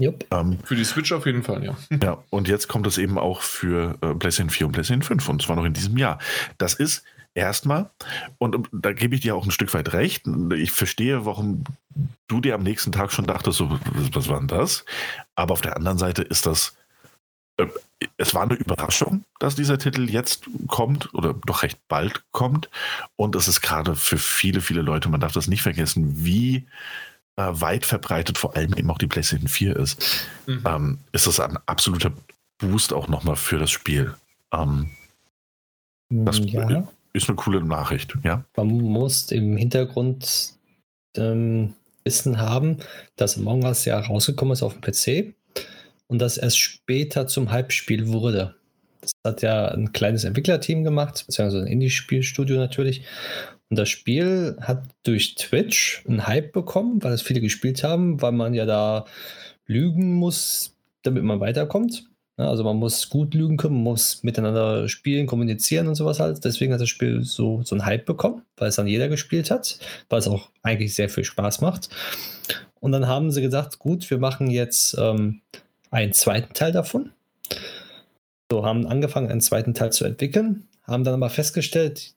Yep. 0.00 0.26
Ähm, 0.30 0.58
für 0.64 0.76
die 0.76 0.84
Switch 0.84 1.12
auf 1.12 1.26
jeden 1.26 1.42
Fall, 1.42 1.62
ja. 1.62 1.76
Ja, 2.02 2.24
und 2.30 2.48
jetzt 2.48 2.68
kommt 2.68 2.86
es 2.86 2.96
eben 2.96 3.18
auch 3.18 3.42
für 3.42 3.98
äh, 4.00 4.14
PlayStation 4.14 4.48
4 4.48 4.66
und 4.68 4.72
PlayStation 4.72 5.02
5 5.02 5.28
und 5.28 5.42
zwar 5.42 5.56
noch 5.56 5.64
in 5.64 5.74
diesem 5.74 5.98
Jahr. 5.98 6.18
Das 6.56 6.72
ist 6.72 7.04
Erstmal, 7.34 7.90
und 8.38 8.68
da 8.72 8.92
gebe 8.92 9.14
ich 9.14 9.20
dir 9.20 9.36
auch 9.36 9.44
ein 9.44 9.52
Stück 9.52 9.72
weit 9.72 9.92
recht, 9.92 10.26
ich 10.52 10.72
verstehe, 10.72 11.26
warum 11.26 11.62
du 12.26 12.40
dir 12.40 12.56
am 12.56 12.64
nächsten 12.64 12.90
Tag 12.90 13.12
schon 13.12 13.26
dachtest, 13.26 13.58
so, 13.58 13.78
was 14.12 14.28
war 14.28 14.38
denn 14.38 14.48
das? 14.48 14.84
Aber 15.36 15.52
auf 15.52 15.60
der 15.60 15.76
anderen 15.76 15.98
Seite 15.98 16.22
ist 16.22 16.46
das, 16.46 16.76
äh, 17.56 17.66
es 18.16 18.34
war 18.34 18.42
eine 18.42 18.54
Überraschung, 18.54 19.24
dass 19.38 19.54
dieser 19.54 19.78
Titel 19.78 20.10
jetzt 20.10 20.48
kommt 20.66 21.14
oder 21.14 21.34
doch 21.46 21.62
recht 21.62 21.78
bald 21.86 22.24
kommt. 22.32 22.68
Und 23.14 23.36
es 23.36 23.46
ist 23.46 23.60
gerade 23.60 23.94
für 23.94 24.18
viele, 24.18 24.60
viele 24.60 24.82
Leute, 24.82 25.08
man 25.08 25.20
darf 25.20 25.32
das 25.32 25.46
nicht 25.46 25.62
vergessen, 25.62 26.24
wie 26.24 26.66
äh, 27.36 27.42
weit 27.52 27.86
verbreitet 27.86 28.38
vor 28.38 28.56
allem 28.56 28.74
eben 28.74 28.90
auch 28.90 28.98
die 28.98 29.06
PlayStation 29.06 29.48
4 29.48 29.76
ist. 29.76 30.26
Mhm. 30.46 30.62
Ähm, 30.66 30.98
ist 31.12 31.28
das 31.28 31.38
ein 31.38 31.58
absoluter 31.66 32.12
Boost 32.58 32.92
auch 32.92 33.06
nochmal 33.06 33.36
für 33.36 33.58
das 33.58 33.70
Spiel. 33.70 34.14
Ähm, 34.52 34.90
das, 36.08 36.40
ja 36.40 36.88
ist 37.12 37.28
eine 37.28 37.36
coole 37.36 37.62
Nachricht, 37.62 38.14
ja. 38.22 38.44
Man 38.56 38.68
muss 38.68 39.30
im 39.32 39.56
Hintergrund 39.56 40.54
ähm, 41.16 41.74
Wissen 42.04 42.38
haben, 42.38 42.78
dass 43.16 43.36
Among 43.36 43.64
Us 43.64 43.84
ja 43.84 43.98
rausgekommen 43.98 44.52
ist 44.52 44.62
auf 44.62 44.74
dem 44.78 44.80
PC 44.80 45.34
und 46.06 46.18
das 46.18 46.38
erst 46.38 46.58
später 46.58 47.26
zum 47.26 47.50
Hype-Spiel 47.50 48.08
wurde. 48.08 48.56
Das 49.00 49.12
hat 49.24 49.42
ja 49.42 49.68
ein 49.68 49.92
kleines 49.92 50.24
Entwicklerteam 50.24 50.84
gemacht, 50.84 51.24
beziehungsweise 51.26 51.60
ein 51.60 51.66
Indie-Spielstudio 51.66 52.56
natürlich. 52.56 53.02
Und 53.70 53.78
das 53.78 53.88
Spiel 53.88 54.56
hat 54.60 54.84
durch 55.04 55.36
Twitch 55.36 56.04
einen 56.06 56.26
Hype 56.26 56.52
bekommen, 56.52 57.02
weil 57.02 57.12
es 57.12 57.22
viele 57.22 57.40
gespielt 57.40 57.84
haben, 57.84 58.20
weil 58.20 58.32
man 58.32 58.52
ja 58.52 58.66
da 58.66 59.06
lügen 59.66 60.14
muss, 60.14 60.76
damit 61.02 61.22
man 61.22 61.40
weiterkommt. 61.40 62.09
Also 62.48 62.64
man 62.64 62.76
muss 62.76 63.08
gut 63.08 63.34
lügen 63.34 63.56
können, 63.56 63.74
man 63.74 63.84
muss 63.84 64.22
miteinander 64.22 64.88
spielen, 64.88 65.26
kommunizieren 65.26 65.88
und 65.88 65.94
sowas 65.94 66.20
halt. 66.20 66.44
Deswegen 66.44 66.72
hat 66.72 66.80
das 66.80 66.88
Spiel 66.88 67.22
so, 67.24 67.62
so 67.62 67.74
einen 67.74 67.84
Hype 67.84 68.06
bekommen, 68.06 68.42
weil 68.56 68.68
es 68.68 68.76
dann 68.76 68.86
jeder 68.86 69.08
gespielt 69.08 69.50
hat, 69.50 69.78
weil 70.08 70.20
es 70.20 70.28
auch 70.28 70.50
eigentlich 70.62 70.94
sehr 70.94 71.08
viel 71.08 71.24
Spaß 71.24 71.60
macht. 71.60 71.88
Und 72.80 72.92
dann 72.92 73.06
haben 73.06 73.30
sie 73.30 73.42
gesagt, 73.42 73.78
gut, 73.78 74.08
wir 74.10 74.18
machen 74.18 74.50
jetzt 74.50 74.96
ähm, 74.98 75.40
einen 75.90 76.12
zweiten 76.12 76.54
Teil 76.54 76.72
davon. 76.72 77.10
So 78.50 78.64
haben 78.64 78.86
angefangen, 78.86 79.30
einen 79.30 79.40
zweiten 79.40 79.74
Teil 79.74 79.92
zu 79.92 80.04
entwickeln, 80.04 80.68
haben 80.82 81.04
dann 81.04 81.14
aber 81.14 81.30
festgestellt, 81.30 82.14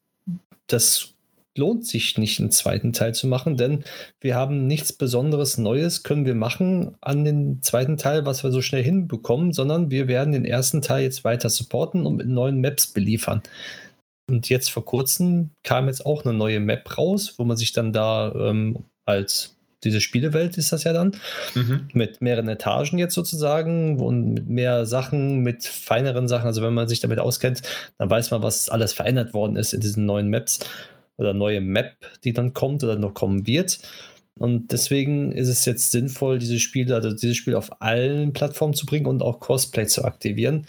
das 0.68 1.13
lohnt 1.58 1.86
sich 1.86 2.18
nicht, 2.18 2.40
einen 2.40 2.52
zweiten 2.52 2.94
Teil 2.94 3.14
zu 3.14 3.28
machen, 3.28 3.58
denn 3.58 3.84
wir 4.20 4.36
haben 4.36 4.66
nichts 4.68 4.94
Besonderes 4.94 5.58
Neues 5.58 6.04
können 6.04 6.26
wir 6.26 6.36
machen 6.36 6.96
an 7.02 7.24
den 7.24 7.62
zweiten 7.62 7.98
Teil, 7.98 8.26
was 8.26 8.44
wir 8.44 8.52
so 8.52 8.62
schnell 8.62 8.84
hinbekommen, 8.84 9.54
sondern 9.54 9.92
wir 9.92 10.08
werden 10.08 10.34
den 10.34 10.46
ersten 10.46 10.82
Teil 10.82 11.04
jetzt 11.04 11.24
weiter 11.24 11.50
supporten 11.50 12.06
und 12.06 12.16
mit 12.16 12.28
neuen 12.28 12.60
Maps 12.62 12.88
beliefern. 12.88 13.44
Und 14.30 14.50
jetzt 14.50 14.72
vor 14.72 14.86
kurzem 14.86 15.52
kam 15.64 15.88
jetzt 15.88 16.06
auch 16.06 16.26
eine 16.26 16.34
neue 16.34 16.60
Map 16.60 16.98
raus, 16.98 17.36
wo 17.38 17.44
man 17.44 17.58
sich 17.58 17.74
dann 17.74 17.92
da 17.92 18.34
ähm, 18.36 18.86
als 19.06 19.58
diese 19.84 20.02
Spielewelt 20.02 20.58
ist 20.58 20.72
das 20.72 20.86
ja 20.86 20.94
dann, 20.94 21.16
mhm. 21.56 21.90
mit 21.94 22.22
mehreren 22.22 22.48
Etagen 22.48 22.98
jetzt 22.98 23.14
sozusagen 23.14 24.00
und 24.00 24.34
mit 24.34 24.50
mehr 24.50 24.86
Sachen, 24.86 25.40
mit 25.40 25.66
feineren 25.66 26.28
Sachen. 26.28 26.48
Also 26.48 26.62
wenn 26.62 26.74
man 26.74 26.88
sich 26.88 27.02
damit 27.02 27.20
auskennt, 27.20 27.62
dann 27.98 28.10
weiß 28.10 28.32
man, 28.32 28.42
was 28.42 28.70
alles 28.70 28.94
verändert 28.94 29.34
worden 29.34 29.56
ist 29.56 29.74
in 29.74 29.82
diesen 29.82 30.06
neuen 30.06 30.30
Maps 30.30 30.60
oder 31.18 31.34
neue 31.34 31.62
Map, 31.62 31.96
die 32.24 32.34
dann 32.34 32.54
kommt 32.54 32.84
oder 32.84 32.98
noch 32.98 33.14
kommen 33.14 33.48
wird. 33.48 33.80
Und 34.40 34.72
deswegen 34.72 35.32
ist 35.32 35.48
es 35.48 35.66
jetzt 35.66 35.92
sinnvoll, 35.92 36.40
diese 36.40 36.60
Spiele, 36.60 36.96
also 36.96 37.12
dieses 37.12 37.38
Spiel 37.38 37.56
auf 37.56 37.82
allen 37.82 38.34
Plattformen 38.34 38.74
zu 38.74 38.86
bringen 38.86 39.06
und 39.06 39.22
auch 39.22 39.40
Cosplay 39.40 39.86
zu 39.86 40.04
aktivieren. 40.06 40.68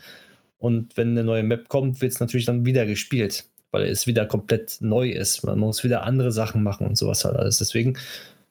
Und 0.59 0.97
wenn 0.97 1.11
eine 1.11 1.25
neue 1.25 1.43
Map 1.43 1.69
kommt, 1.69 2.01
wird 2.01 2.13
es 2.13 2.21
natürlich 2.21 2.47
dann 2.47 2.67
wieder 2.67 2.85
gespielt, 2.87 3.47
weil 3.71 3.85
es 3.85 4.07
wieder 4.07 4.27
komplett 4.27 4.79
neu 4.81 5.11
ist. 5.11 5.45
Man 5.45 5.59
muss 5.59 5.83
wieder 5.83 6.05
andere 6.05 6.33
Sachen 6.33 6.63
machen 6.63 6.87
und 6.87 6.97
sowas 6.97 7.25
halt 7.25 7.37
alles. 7.37 7.59
Deswegen 7.59 7.97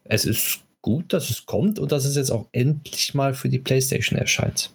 es 0.04 0.26
ist 0.26 0.62
gut, 0.82 1.14
dass 1.14 1.30
es 1.30 1.46
kommt 1.46 1.80
und 1.80 1.92
dass 1.92 2.06
es 2.06 2.16
jetzt 2.16 2.32
auch 2.32 2.48
endlich 2.52 3.14
mal 3.14 3.34
für 3.34 3.50
die 3.50 3.60
PlayStation 3.60 4.20
erscheint. 4.20 4.72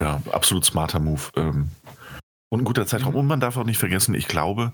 Ja, 0.00 0.22
absolut 0.30 0.64
smarter 0.64 1.00
Move. 1.00 1.22
Ähm, 1.36 1.70
und 2.50 2.60
ein 2.60 2.64
guter 2.64 2.86
Zeitraum. 2.86 3.14
Und 3.14 3.26
man 3.26 3.40
darf 3.40 3.56
auch 3.56 3.64
nicht 3.64 3.78
vergessen, 3.78 4.14
ich 4.14 4.28
glaube, 4.28 4.72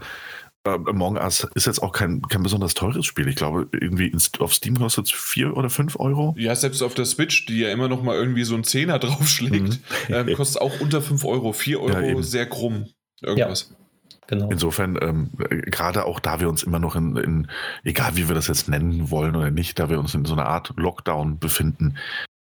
Among 0.67 1.17
Us 1.17 1.47
ist 1.55 1.67
jetzt 1.67 1.83
auch 1.83 1.93
kein, 1.93 2.23
kein 2.23 2.43
besonders 2.43 2.73
teures 2.73 3.05
Spiel. 3.05 3.29
Ich 3.29 3.37
glaube, 3.37 3.69
irgendwie 3.73 4.17
auf 4.39 4.55
Steam 4.55 4.79
kostet 4.79 5.07
es 5.07 5.13
4 5.13 5.57
oder 5.57 5.69
5 5.69 6.01
Euro. 6.01 6.35
Ja, 6.39 6.55
selbst 6.57 6.83
auf 6.83 6.95
der 6.95 7.05
Switch, 7.05 7.45
die 7.45 7.59
ja 7.59 7.71
immer 7.71 7.89
noch 7.89 8.03
mal 8.03 8.17
irgendwie 8.17 8.45
so 8.45 8.55
ein 8.55 8.65
Zehner 8.65 8.99
draufschlägt, 9.01 9.81
mhm. 10.09 10.15
ähm, 10.15 10.33
kostet 10.37 10.63
auch 10.63 10.81
unter 10.81 11.03
5 11.03 11.25
Euro. 11.25 11.53
4 11.53 11.81
Euro 11.81 12.01
ja, 12.01 12.23
sehr 12.23 12.49
krumm. 12.49 12.89
Irgendwas. 13.21 13.69
Ja. 13.71 13.77
Genau. 14.27 14.49
Insofern, 14.51 14.99
ähm, 15.03 15.31
gerade 15.67 16.07
auch 16.07 16.19
da 16.19 16.41
wir 16.41 16.49
uns 16.49 16.63
immer 16.63 16.79
noch 16.79 16.97
in, 16.97 17.17
in, 17.17 17.49
egal 17.83 18.17
wie 18.17 18.29
wir 18.29 18.35
das 18.35 18.47
jetzt 18.47 18.69
nennen 18.69 19.11
wollen 19.11 19.37
oder 19.37 19.51
nicht, 19.51 19.79
da 19.79 19.91
wir 19.91 19.99
uns 19.99 20.15
in 20.15 20.25
so 20.25 20.33
einer 20.33 20.47
Art 20.47 20.73
Lockdown 20.77 21.39
befinden, 21.39 21.99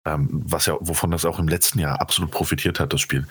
ähm, 0.06 0.28
was 0.30 0.66
ja, 0.66 0.76
wovon 0.80 1.10
das 1.10 1.26
auch 1.26 1.38
im 1.38 1.48
letzten 1.48 1.78
Jahr 1.78 2.00
absolut 2.00 2.30
profitiert 2.30 2.80
hat, 2.80 2.94
das 2.94 3.02
Spiel, 3.02 3.26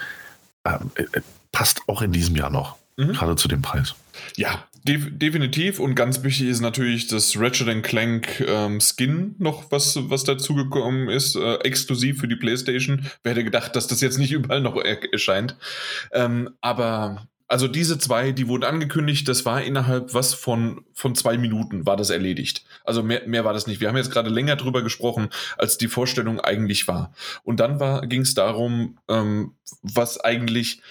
ähm, 0.65 0.91
äh, 0.95 1.21
passt 1.51 1.81
auch 1.87 2.01
in 2.03 2.11
diesem 2.11 2.35
Jahr 2.35 2.51
noch, 2.51 2.77
mhm. 2.97 3.13
gerade 3.13 3.35
zu 3.35 3.47
dem 3.47 3.63
Preis. 3.63 3.95
Ja, 4.35 4.66
definitiv 4.83 5.79
und 5.79 5.95
ganz 5.95 6.23
wichtig 6.23 6.47
ist 6.47 6.61
natürlich 6.61 7.07
das 7.07 7.37
Ratchet 7.37 7.83
Clank 7.83 8.39
ähm, 8.47 8.79
Skin 8.79 9.35
noch, 9.37 9.71
was, 9.71 9.97
was 10.09 10.23
dazugekommen 10.23 11.09
ist, 11.09 11.35
äh, 11.35 11.55
exklusiv 11.59 12.19
für 12.19 12.27
die 12.27 12.35
PlayStation. 12.35 13.05
Wer 13.23 13.33
hätte 13.33 13.43
gedacht, 13.43 13.75
dass 13.75 13.87
das 13.87 14.01
jetzt 14.01 14.17
nicht 14.17 14.31
überall 14.31 14.61
noch 14.61 14.75
er 14.75 15.11
erscheint. 15.11 15.55
Ähm, 16.11 16.49
aber 16.61 17.27
also 17.49 17.67
diese 17.69 17.97
zwei, 17.97 18.33
die 18.33 18.47
wurden 18.49 18.65
angekündigt, 18.65 19.27
das 19.27 19.45
war 19.45 19.61
innerhalb 19.61 20.13
was 20.13 20.33
von, 20.33 20.83
von 20.93 21.15
zwei 21.15 21.37
Minuten 21.37 21.85
war 21.85 21.95
das 21.95 22.09
erledigt. 22.09 22.65
Also 22.83 23.03
mehr, 23.03 23.21
mehr 23.25 23.45
war 23.45 23.53
das 23.53 23.67
nicht. 23.67 23.79
Wir 23.79 23.87
haben 23.87 23.95
jetzt 23.95 24.11
gerade 24.11 24.29
länger 24.29 24.57
drüber 24.57 24.81
gesprochen, 24.83 25.29
als 25.57 25.77
die 25.77 25.87
Vorstellung 25.87 26.41
eigentlich 26.41 26.87
war. 26.87 27.13
Und 27.43 27.61
dann 27.61 28.09
ging 28.09 28.21
es 28.21 28.33
darum, 28.33 28.97
ähm, 29.07 29.53
was 29.81 30.19
eigentlich 30.19 30.81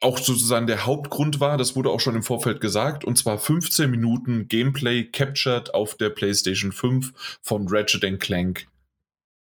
auch 0.00 0.18
sozusagen 0.18 0.66
der 0.66 0.86
Hauptgrund 0.86 1.40
war, 1.40 1.58
das 1.58 1.76
wurde 1.76 1.90
auch 1.90 2.00
schon 2.00 2.16
im 2.16 2.22
Vorfeld 2.22 2.60
gesagt, 2.60 3.04
und 3.04 3.16
zwar 3.16 3.38
15 3.38 3.90
Minuten 3.90 4.48
Gameplay 4.48 5.04
captured 5.04 5.74
auf 5.74 5.94
der 5.96 6.10
PlayStation 6.10 6.72
5 6.72 7.38
von 7.42 7.68
Ratchet 7.68 8.18
Clank 8.18 8.66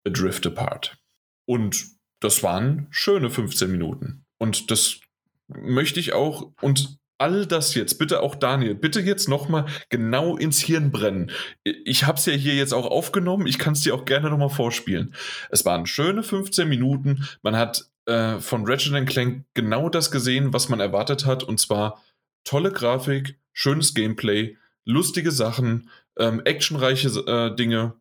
Adrift 0.05 0.47
Apart. 0.47 0.99
Und 1.47 1.87
das 2.21 2.43
waren 2.43 2.89
schöne 2.91 3.31
15 3.31 3.71
Minuten. 3.71 4.25
Und 4.39 4.71
das 4.71 5.01
möchte 5.49 6.01
ich 6.01 6.13
auch 6.13 6.53
und 6.61 6.99
all 7.19 7.47
das 7.47 7.75
jetzt, 7.77 7.99
bitte 7.99 8.21
auch 8.21 8.35
Daniel, 8.35 8.75
bitte 8.75 9.01
jetzt 9.01 9.29
nochmal 9.29 9.67
genau 9.91 10.37
ins 10.37 10.61
Hirn 10.61 10.91
brennen. 10.91 11.31
Ich 11.63 12.05
habe 12.05 12.19
es 12.19 12.27
ja 12.27 12.33
hier 12.33 12.57
jetzt 12.57 12.75
auch 12.75 12.87
aufgenommen, 12.87 13.47
ich 13.47 13.61
kann 13.61 13.75
es 13.75 13.83
dir 13.83 13.95
auch 13.95 14.05
gerne 14.05 14.29
nochmal 14.29 14.51
vorspielen. 14.51 15.15
Es 15.49 15.65
waren 15.65 15.87
schöne 15.87 16.25
15 16.25 16.69
Minuten, 16.69 17.29
man 17.43 17.57
hat 17.57 17.92
äh, 18.07 18.39
von 18.39 18.67
Ratchet 18.67 19.07
Clank 19.09 19.45
genau 19.55 19.89
das 19.89 20.11
gesehen, 20.11 20.53
was 20.53 20.69
man 20.69 20.81
erwartet 20.81 21.27
hat, 21.27 21.43
und 21.43 21.59
zwar 21.59 22.03
tolle 22.45 22.73
Grafik, 22.73 23.39
schönes 23.53 23.95
Gameplay, 23.95 24.57
lustige 24.85 25.31
Sachen, 25.31 25.91
ähm, 26.17 26.43
actionreiche 26.45 27.09
äh, 27.09 27.55
Dinge 27.55 28.01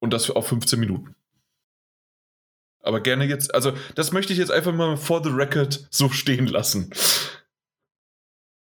und 0.00 0.12
das 0.12 0.30
auf 0.30 0.48
15 0.48 0.80
Minuten. 0.80 1.14
Aber 2.80 3.00
gerne 3.00 3.26
jetzt, 3.26 3.54
also 3.54 3.72
das 3.94 4.12
möchte 4.12 4.32
ich 4.32 4.38
jetzt 4.38 4.50
einfach 4.50 4.72
mal 4.72 4.96
for 4.96 5.22
the 5.22 5.30
record 5.30 5.86
so 5.90 6.08
stehen 6.08 6.46
lassen. 6.48 6.92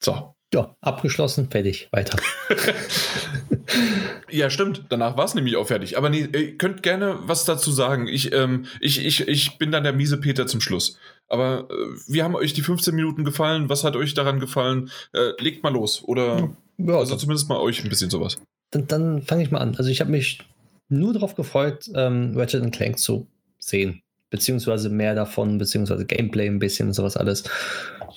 So. 0.02 0.35
Ja, 0.54 0.76
abgeschlossen, 0.80 1.50
fertig, 1.50 1.90
weiter. 1.92 2.18
ja, 4.30 4.50
stimmt. 4.50 4.86
Danach 4.90 5.18
war 5.18 5.26
es 5.26 5.34
nämlich 5.34 5.58
auch 5.58 5.68
fertig. 5.68 5.98
Aber 5.98 6.10
nee, 6.10 6.28
ihr 6.32 6.58
könnt 6.58 6.84
gerne 6.84 7.18
was 7.24 7.46
dazu 7.46 7.72
sagen. 7.72 8.08
Ich, 8.08 8.32
ähm, 8.34 8.66
ich, 8.80 9.04
ich, 9.04 9.28
ich 9.28 9.58
bin 9.58 9.72
dann 9.72 9.84
der 9.84 9.94
miese 9.94 10.18
Peter 10.18 10.48
zum 10.48 10.62
Schluss. 10.62 10.98
Aber 11.28 11.68
äh, 11.70 11.74
wie 12.08 12.24
haben 12.24 12.36
euch 12.36 12.54
die 12.54 12.62
15 12.62 12.96
Minuten 12.96 13.26
gefallen? 13.26 13.70
Was 13.70 13.84
hat 13.84 13.96
euch 13.96 14.14
daran 14.14 14.40
gefallen? 14.40 14.92
Äh, 15.14 15.32
legt 15.40 15.64
mal 15.64 15.74
los. 15.74 16.04
Oder 16.04 16.56
ja, 16.78 16.98
also 16.98 17.16
zumindest 17.16 17.50
mal 17.50 17.60
euch 17.60 17.84
ein 17.84 17.90
bisschen 17.90 18.10
sowas. 18.10 18.38
Dann, 18.72 18.88
dann 18.88 19.22
fange 19.24 19.44
ich 19.44 19.52
mal 19.52 19.60
an. 19.60 19.76
Also 19.76 19.90
ich 19.90 20.00
habe 20.00 20.12
mich 20.12 20.40
nur 20.88 21.14
darauf 21.14 21.36
gefreut, 21.36 21.90
ähm, 21.96 22.34
Ratchet 22.38 22.72
Clank 22.72 23.00
zu 23.00 23.28
sehen 23.58 24.04
beziehungsweise 24.36 24.90
mehr 24.90 25.16
davon, 25.16 25.58
beziehungsweise 25.58 26.06
Gameplay 26.06 26.48
ein 26.48 26.60
bisschen 26.60 26.90
und 26.90 26.94
sowas 26.94 27.16
alles. 27.16 27.46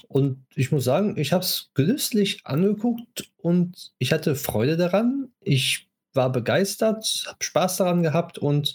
Und 0.09 0.45
ich 0.57 0.73
muss 0.73 0.83
sagen, 0.83 1.17
ich 1.17 1.33
habe 1.33 1.45
es 1.45 1.71
genüsslich 1.75 2.41
angeguckt 2.45 3.31
und 3.37 3.93
ich 3.99 4.13
hatte 4.13 4.35
Freude 4.35 4.77
daran. 4.77 5.29
Ich 5.41 5.89
war 6.15 6.33
begeistert, 6.33 7.25
habe 7.29 7.39
Spaß 7.39 7.77
daran 7.77 8.03
gehabt 8.03 8.37
und 8.39 8.75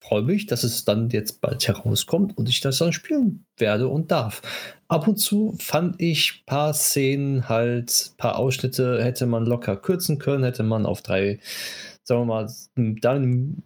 freue 0.00 0.22
mich, 0.22 0.46
dass 0.46 0.64
es 0.64 0.84
dann 0.84 1.08
jetzt 1.10 1.40
bald 1.40 1.68
herauskommt 1.68 2.36
und 2.36 2.48
ich 2.48 2.60
das 2.60 2.78
dann 2.78 2.92
spielen 2.92 3.44
werde 3.56 3.86
und 3.86 4.10
darf. 4.10 4.42
Ab 4.88 5.06
und 5.06 5.18
zu 5.18 5.54
fand 5.60 6.02
ich 6.02 6.44
paar 6.46 6.74
Szenen 6.74 7.48
halt, 7.48 8.12
paar 8.16 8.40
Ausschnitte 8.40 9.04
hätte 9.04 9.26
man 9.26 9.46
locker 9.46 9.76
kürzen 9.76 10.18
können, 10.18 10.42
hätte 10.42 10.64
man 10.64 10.84
auf 10.84 11.00
drei, 11.02 11.38
sagen 12.02 12.22
wir 12.22 12.26
mal, 12.26 12.50
dann 12.74 13.62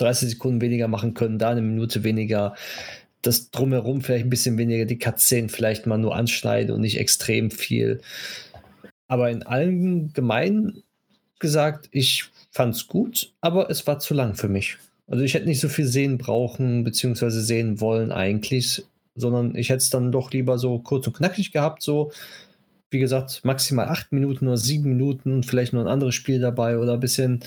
30 0.00 0.30
Sekunden 0.30 0.60
weniger 0.60 0.88
machen 0.88 1.14
können, 1.14 1.38
da 1.38 1.50
eine 1.50 1.62
Minute 1.62 2.04
weniger. 2.04 2.54
Das 3.22 3.50
drumherum 3.50 4.00
vielleicht 4.00 4.26
ein 4.26 4.30
bisschen 4.30 4.56
weniger, 4.56 4.86
die 4.86 4.98
Cutscene 4.98 5.48
vielleicht 5.48 5.86
mal 5.86 5.98
nur 5.98 6.16
anschneiden 6.16 6.74
und 6.74 6.80
nicht 6.80 6.98
extrem 6.98 7.50
viel. 7.50 8.00
Aber 9.08 9.30
in 9.30 9.42
allgemein 9.42 10.82
gesagt, 11.38 11.88
ich 11.90 12.30
fand 12.50 12.74
es 12.74 12.86
gut, 12.86 13.32
aber 13.40 13.70
es 13.70 13.86
war 13.86 13.98
zu 13.98 14.14
lang 14.14 14.34
für 14.34 14.48
mich. 14.48 14.78
Also 15.06 15.24
ich 15.24 15.34
hätte 15.34 15.46
nicht 15.46 15.60
so 15.60 15.68
viel 15.68 15.86
sehen 15.86 16.18
brauchen, 16.18 16.84
beziehungsweise 16.84 17.42
sehen 17.42 17.80
wollen 17.80 18.12
eigentlich, 18.12 18.84
sondern 19.16 19.56
ich 19.56 19.68
hätte 19.68 19.78
es 19.78 19.90
dann 19.90 20.12
doch 20.12 20.30
lieber 20.30 20.58
so 20.58 20.78
kurz 20.78 21.06
und 21.06 21.16
knackig 21.16 21.52
gehabt, 21.52 21.82
so 21.82 22.12
wie 22.90 22.98
gesagt, 22.98 23.44
maximal 23.44 23.88
acht 23.88 24.12
Minuten 24.12 24.48
oder 24.48 24.56
sieben 24.56 24.88
Minuten, 24.90 25.42
vielleicht 25.42 25.72
nur 25.72 25.82
ein 25.82 25.88
anderes 25.88 26.14
Spiel 26.14 26.40
dabei 26.40 26.78
oder 26.78 26.94
ein 26.94 27.00
bisschen 27.00 27.40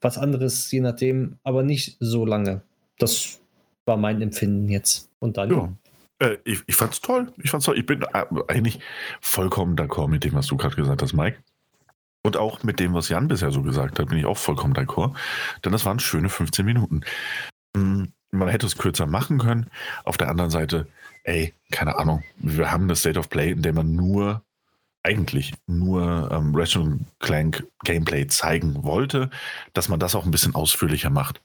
was 0.00 0.18
anderes, 0.18 0.70
je 0.70 0.80
nachdem, 0.80 1.38
aber 1.42 1.62
nicht 1.62 1.96
so 2.00 2.24
lange. 2.24 2.62
Das 2.98 3.40
war 3.84 3.96
mein 3.96 4.22
Empfinden 4.22 4.68
jetzt. 4.68 5.10
Und 5.18 5.36
dann. 5.36 5.50
Ja. 5.50 5.72
Äh, 6.20 6.38
ich, 6.44 6.62
ich 6.66 6.76
fand's 6.76 7.00
toll. 7.00 7.32
Ich 7.42 7.50
fand's 7.50 7.66
toll. 7.66 7.78
Ich 7.78 7.86
bin 7.86 8.02
äh, 8.02 8.24
eigentlich 8.48 8.80
vollkommen 9.20 9.76
d'accord 9.76 10.08
mit 10.08 10.24
dem, 10.24 10.34
was 10.34 10.46
du 10.46 10.56
gerade 10.56 10.76
gesagt 10.76 11.02
hast, 11.02 11.12
Mike. 11.12 11.38
Und 12.22 12.36
auch 12.36 12.62
mit 12.62 12.80
dem, 12.80 12.94
was 12.94 13.08
Jan 13.08 13.28
bisher 13.28 13.50
so 13.50 13.62
gesagt 13.62 13.98
hat, 13.98 14.08
bin 14.08 14.18
ich 14.18 14.26
auch 14.26 14.36
vollkommen 14.36 14.74
d'accord. 14.74 15.14
Denn 15.64 15.72
das 15.72 15.84
waren 15.84 16.00
schöne 16.00 16.28
15 16.28 16.64
Minuten. 16.64 17.02
Hm, 17.76 18.12
man 18.30 18.48
hätte 18.48 18.66
es 18.66 18.76
kürzer 18.76 19.06
machen 19.06 19.38
können. 19.38 19.70
Auf 20.04 20.16
der 20.16 20.28
anderen 20.28 20.50
Seite, 20.50 20.86
ey, 21.24 21.54
keine 21.70 21.96
Ahnung. 21.98 22.22
Wir 22.38 22.70
haben 22.70 22.84
eine 22.84 22.96
State 22.96 23.18
of 23.18 23.30
Play, 23.30 23.52
in 23.52 23.62
der 23.62 23.72
man 23.72 23.94
nur 23.94 24.42
eigentlich 25.08 25.54
nur 25.66 26.30
ähm, 26.30 26.54
Ratchet 26.54 26.86
Clank 27.18 27.66
Gameplay 27.84 28.26
zeigen 28.26 28.84
wollte, 28.84 29.30
dass 29.72 29.88
man 29.88 29.98
das 29.98 30.14
auch 30.14 30.26
ein 30.26 30.30
bisschen 30.30 30.54
ausführlicher 30.54 31.08
macht. 31.08 31.40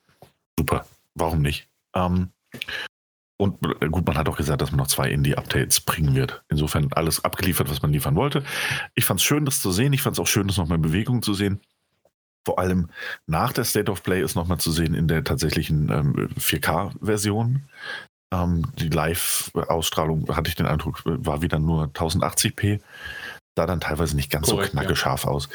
Super, 0.60 0.86
warum 1.16 1.42
nicht? 1.42 1.70
Ähm, 1.96 2.30
und 3.38 3.58
äh, 3.82 3.88
gut, 3.88 4.06
man 4.06 4.18
hat 4.18 4.28
auch 4.28 4.36
gesagt, 4.36 4.62
dass 4.62 4.72
man 4.72 4.80
noch 4.80 4.88
zwei 4.88 5.10
Indie-Updates 5.10 5.80
bringen 5.82 6.14
wird. 6.14 6.44
Insofern 6.50 6.92
alles 6.92 7.24
abgeliefert, 7.24 7.70
was 7.70 7.82
man 7.82 7.94
liefern 7.94 8.16
wollte. 8.16 8.44
Ich 8.96 9.06
fand 9.06 9.22
es 9.22 9.26
schön, 9.26 9.46
das 9.46 9.62
zu 9.62 9.72
sehen. 9.72 9.94
Ich 9.94 10.02
fand 10.02 10.16
es 10.16 10.20
auch 10.20 10.28
schön, 10.28 10.48
das 10.48 10.58
nochmal 10.58 10.76
in 10.76 10.82
Bewegung 10.82 11.22
zu 11.22 11.34
sehen. 11.34 11.62
Vor 12.46 12.60
allem 12.60 12.90
nach 13.26 13.54
der 13.54 13.64
State 13.64 13.90
of 13.90 14.04
Play 14.04 14.22
ist 14.22 14.36
nochmal 14.36 14.60
zu 14.60 14.72
sehen 14.72 14.94
in 14.94 15.08
der 15.08 15.24
tatsächlichen 15.24 15.90
ähm, 15.90 16.30
4K-Version. 16.38 17.64
Ähm, 18.34 18.66
die 18.80 18.90
Live-Ausstrahlung, 18.90 20.28
hatte 20.36 20.50
ich 20.50 20.56
den 20.56 20.66
Eindruck, 20.66 21.02
war 21.06 21.42
wieder 21.42 21.60
nur 21.60 21.86
1080p. 21.86 22.82
Sah 23.56 23.66
dann 23.66 23.80
teilweise 23.82 24.16
nicht 24.16 24.32
ganz 24.32 24.48
Korrekt, 24.50 24.72
so 24.72 24.78
knackescharf 24.78 25.26
aus. 25.28 25.50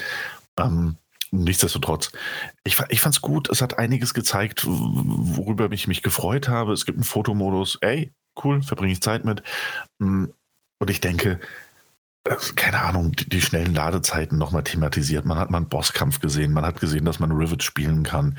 Ähm, 0.58 0.96
nichtsdestotrotz, 1.30 2.10
ich, 2.64 2.78
ich 2.88 3.00
fand 3.00 3.14
es 3.14 3.20
gut. 3.20 3.50
Es 3.50 3.62
hat 3.62 3.78
einiges 3.78 4.14
gezeigt, 4.14 4.64
worüber 4.66 5.70
ich 5.72 5.88
mich 5.88 6.02
gefreut 6.02 6.48
habe. 6.48 6.72
Es 6.72 6.86
gibt 6.86 6.98
einen 6.98 7.04
Fotomodus. 7.04 7.78
Ey, 7.80 8.12
cool, 8.44 8.62
verbringe 8.62 8.92
ich 8.92 9.02
Zeit 9.02 9.24
mit. 9.24 9.42
Mm, 9.98 10.26
Und 10.80 10.90
ich 10.90 11.00
denke, 11.00 11.40
äh, 12.24 12.36
keine 12.56 12.80
Ahnung, 12.82 13.12
die, 13.12 13.28
die 13.28 13.40
schnellen 13.40 13.74
Ladezeiten 13.74 14.38
nochmal 14.38 14.62
thematisiert. 14.64 15.24
Man 15.24 15.38
hat 15.38 15.50
mal 15.50 15.58
einen 15.58 15.68
Bosskampf 15.68 16.20
gesehen. 16.20 16.52
Man 16.52 16.64
hat 16.64 16.80
gesehen, 16.80 17.04
dass 17.04 17.18
man 17.18 17.32
Rivet 17.32 17.62
spielen 17.62 18.04
kann. 18.04 18.38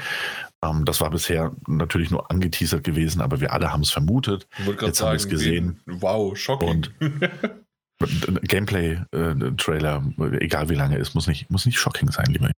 Ähm, 0.63 0.85
das 0.85 1.01
war 1.01 1.09
bisher 1.09 1.51
natürlich 1.67 2.11
nur 2.11 2.31
angeteasert 2.31 2.83
gewesen, 2.83 3.21
aber 3.21 3.39
wir 3.41 3.53
alle 3.53 3.71
haben 3.71 3.81
es 3.81 3.91
vermutet. 3.91 4.47
Jetzt 4.81 5.01
haben 5.01 5.09
wir 5.11 5.15
es 5.15 5.27
gesehen. 5.27 5.81
wow, 5.85 6.35
shocking. 6.37 6.87
Gameplay-Trailer, 7.99 10.03
egal 10.39 10.69
wie 10.69 10.75
lange 10.75 10.97
ist, 10.97 11.15
muss 11.15 11.27
nicht, 11.27 11.49
muss 11.49 11.65
nicht 11.65 11.79
shocking 11.79 12.11
sein, 12.11 12.27
lieber. 12.27 12.51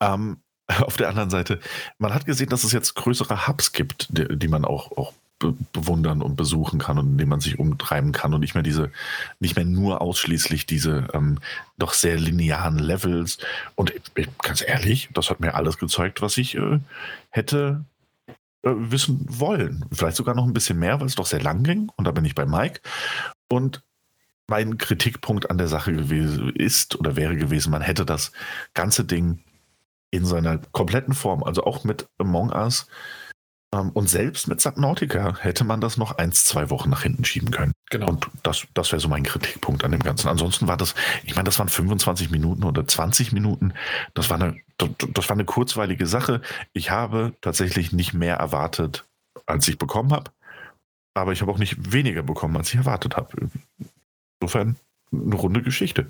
Ähm, 0.00 0.38
auf 0.80 0.96
der 0.96 1.08
anderen 1.08 1.30
Seite, 1.30 1.60
man 1.98 2.14
hat 2.14 2.26
gesehen, 2.26 2.48
dass 2.48 2.64
es 2.64 2.72
jetzt 2.72 2.94
größere 2.94 3.46
Hubs 3.46 3.72
gibt, 3.72 4.08
die, 4.10 4.36
die 4.36 4.48
man 4.48 4.64
auch, 4.64 4.96
auch 4.96 5.12
be 5.38 5.54
bewundern 5.72 6.22
und 6.22 6.36
besuchen 6.36 6.78
kann 6.78 6.98
und 6.98 7.12
in 7.12 7.18
denen 7.18 7.30
man 7.30 7.40
sich 7.40 7.58
umtreiben 7.58 8.12
kann 8.12 8.32
und 8.32 8.40
nicht 8.40 8.54
mehr 8.54 8.62
diese, 8.62 8.90
nicht 9.40 9.56
mehr 9.56 9.64
nur 9.64 10.00
ausschließlich 10.00 10.64
diese 10.64 11.08
ähm, 11.12 11.38
doch 11.76 11.92
sehr 11.92 12.18
linearen 12.18 12.78
Levels. 12.78 13.38
Und 13.74 13.92
ich, 14.14 14.28
ganz 14.38 14.64
ehrlich, 14.66 15.10
das 15.12 15.30
hat 15.30 15.40
mir 15.40 15.54
alles 15.54 15.78
gezeigt, 15.78 16.22
was 16.22 16.38
ich 16.38 16.54
äh, 16.54 16.78
hätte 17.30 17.84
äh, 18.62 18.70
wissen 18.74 19.26
wollen. 19.28 19.84
Vielleicht 19.92 20.16
sogar 20.16 20.34
noch 20.34 20.46
ein 20.46 20.54
bisschen 20.54 20.78
mehr, 20.78 21.00
weil 21.00 21.08
es 21.08 21.16
doch 21.16 21.26
sehr 21.26 21.42
lang 21.42 21.64
ging. 21.64 21.90
Und 21.96 22.06
da 22.06 22.12
bin 22.12 22.24
ich 22.24 22.36
bei 22.36 22.46
Mike. 22.46 22.80
Und 23.48 23.82
mein 24.48 24.78
Kritikpunkt 24.78 25.50
an 25.50 25.58
der 25.58 25.68
Sache 25.68 25.92
gewesen 25.92 26.50
ist 26.50 26.98
oder 26.98 27.16
wäre 27.16 27.36
gewesen, 27.36 27.70
man 27.70 27.82
hätte 27.82 28.04
das 28.04 28.32
ganze 28.74 29.04
Ding 29.04 29.42
in 30.10 30.24
seiner 30.24 30.58
kompletten 30.72 31.14
Form, 31.14 31.42
also 31.42 31.64
auch 31.64 31.84
mit 31.84 32.08
Among 32.18 32.50
Us 32.52 32.86
ähm, 33.74 33.90
und 33.90 34.08
selbst 34.08 34.46
mit 34.48 34.60
Subnautica, 34.60 35.38
hätte 35.40 35.64
man 35.64 35.80
das 35.80 35.96
noch 35.96 36.18
eins, 36.18 36.44
zwei 36.44 36.70
Wochen 36.70 36.90
nach 36.90 37.02
hinten 37.02 37.24
schieben 37.24 37.50
können. 37.50 37.72
genau. 37.90 38.08
Und 38.08 38.28
das, 38.42 38.66
das 38.74 38.92
wäre 38.92 39.00
so 39.00 39.08
mein 39.08 39.24
Kritikpunkt 39.24 39.84
an 39.84 39.90
dem 39.90 40.02
Ganzen. 40.02 40.28
Ansonsten 40.28 40.68
war 40.68 40.76
das, 40.76 40.94
ich 41.24 41.34
meine, 41.34 41.46
das 41.46 41.58
waren 41.58 41.68
25 41.68 42.30
Minuten 42.30 42.64
oder 42.64 42.86
20 42.86 43.32
Minuten. 43.32 43.74
Das 44.14 44.30
war 44.30 44.40
eine, 44.40 44.56
das, 44.78 44.90
das 45.12 45.28
war 45.28 45.34
eine 45.34 45.44
kurzweilige 45.44 46.06
Sache. 46.06 46.40
Ich 46.72 46.90
habe 46.90 47.32
tatsächlich 47.40 47.92
nicht 47.92 48.14
mehr 48.14 48.36
erwartet, 48.36 49.04
als 49.46 49.66
ich 49.66 49.78
bekommen 49.78 50.12
habe. 50.12 50.30
Aber 51.14 51.32
ich 51.32 51.42
habe 51.42 51.50
auch 51.52 51.58
nicht 51.58 51.92
weniger 51.92 52.22
bekommen, 52.22 52.56
als 52.56 52.70
ich 52.70 52.76
erwartet 52.76 53.16
habe. 53.16 53.48
Insofern 54.44 54.76
eine 55.10 55.36
runde 55.36 55.62
Geschichte. 55.62 56.06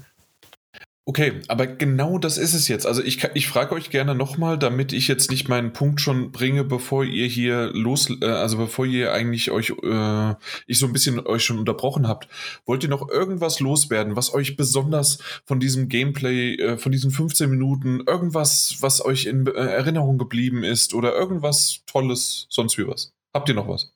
Okay, 1.07 1.41
aber 1.47 1.69
genau 1.69 2.19
das 2.19 2.37
ist 2.37 2.53
es 2.53 2.67
jetzt. 2.67 2.85
Also 2.85 3.01
ich, 3.01 3.23
ich 3.35 3.47
frage 3.47 3.77
euch 3.77 3.91
gerne 3.91 4.17
nochmal, 4.17 4.59
damit 4.59 4.93
ich 4.93 5.07
jetzt 5.07 5.31
nicht 5.31 5.49
meinen 5.49 5.73
Punkt 5.73 6.01
schon 6.01 6.33
bringe, 6.33 6.65
bevor 6.65 7.05
ihr 7.05 7.29
hier 7.29 7.71
los, 7.73 8.11
äh, 8.23 8.27
also 8.27 8.57
bevor 8.57 8.87
ihr 8.87 9.13
eigentlich 9.13 9.53
euch, 9.53 9.71
äh, 9.71 10.35
ich 10.67 10.81
so 10.81 10.87
ein 10.87 10.93
bisschen 10.93 11.25
euch 11.25 11.45
schon 11.45 11.61
unterbrochen 11.61 12.09
habt. 12.09 12.27
Wollt 12.67 12.83
ihr 12.83 12.89
noch 12.89 13.09
irgendwas 13.09 13.61
loswerden, 13.61 14.17
was 14.17 14.35
euch 14.35 14.57
besonders 14.57 15.19
von 15.45 15.61
diesem 15.61 15.89
Gameplay, 15.89 16.57
äh, 16.57 16.77
von 16.77 16.91
diesen 16.91 17.13
15 17.13 17.49
Minuten, 17.49 18.03
irgendwas, 18.05 18.79
was 18.81 19.05
euch 19.05 19.27
in 19.27 19.47
äh, 19.47 19.51
Erinnerung 19.51 20.19
geblieben 20.19 20.65
ist 20.65 20.93
oder 20.93 21.15
irgendwas 21.15 21.83
Tolles, 21.87 22.47
sonst 22.49 22.79
wie 22.79 22.89
was? 22.89 23.13
Habt 23.33 23.49
ihr 23.49 23.55
noch 23.55 23.69
was? 23.69 23.94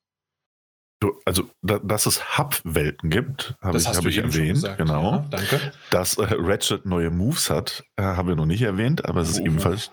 Du, 1.00 1.12
Also, 1.24 1.48
da, 1.62 1.78
dass 1.78 2.06
es 2.06 2.38
Hub-Welten 2.38 3.08
gibt, 3.10 3.54
habe 3.62 3.78
ich, 3.78 3.86
hab 3.86 4.04
ich 4.04 4.18
erwähnt. 4.18 4.54
gesagt. 4.54 4.78
Genau. 4.78 5.12
Ja, 5.12 5.26
danke. 5.30 5.72
Dass 5.90 6.16
äh, 6.18 6.26
Ratchet 6.30 6.86
neue 6.86 7.10
Moves 7.10 7.50
hat, 7.50 7.84
äh, 7.96 8.02
haben 8.02 8.28
wir 8.28 8.34
noch 8.34 8.46
nicht 8.46 8.62
erwähnt, 8.62 9.04
aber 9.04 9.20
es 9.20 9.30
ist 9.30 9.40
Oh. 9.40 9.44
ebenfalls. 9.46 9.90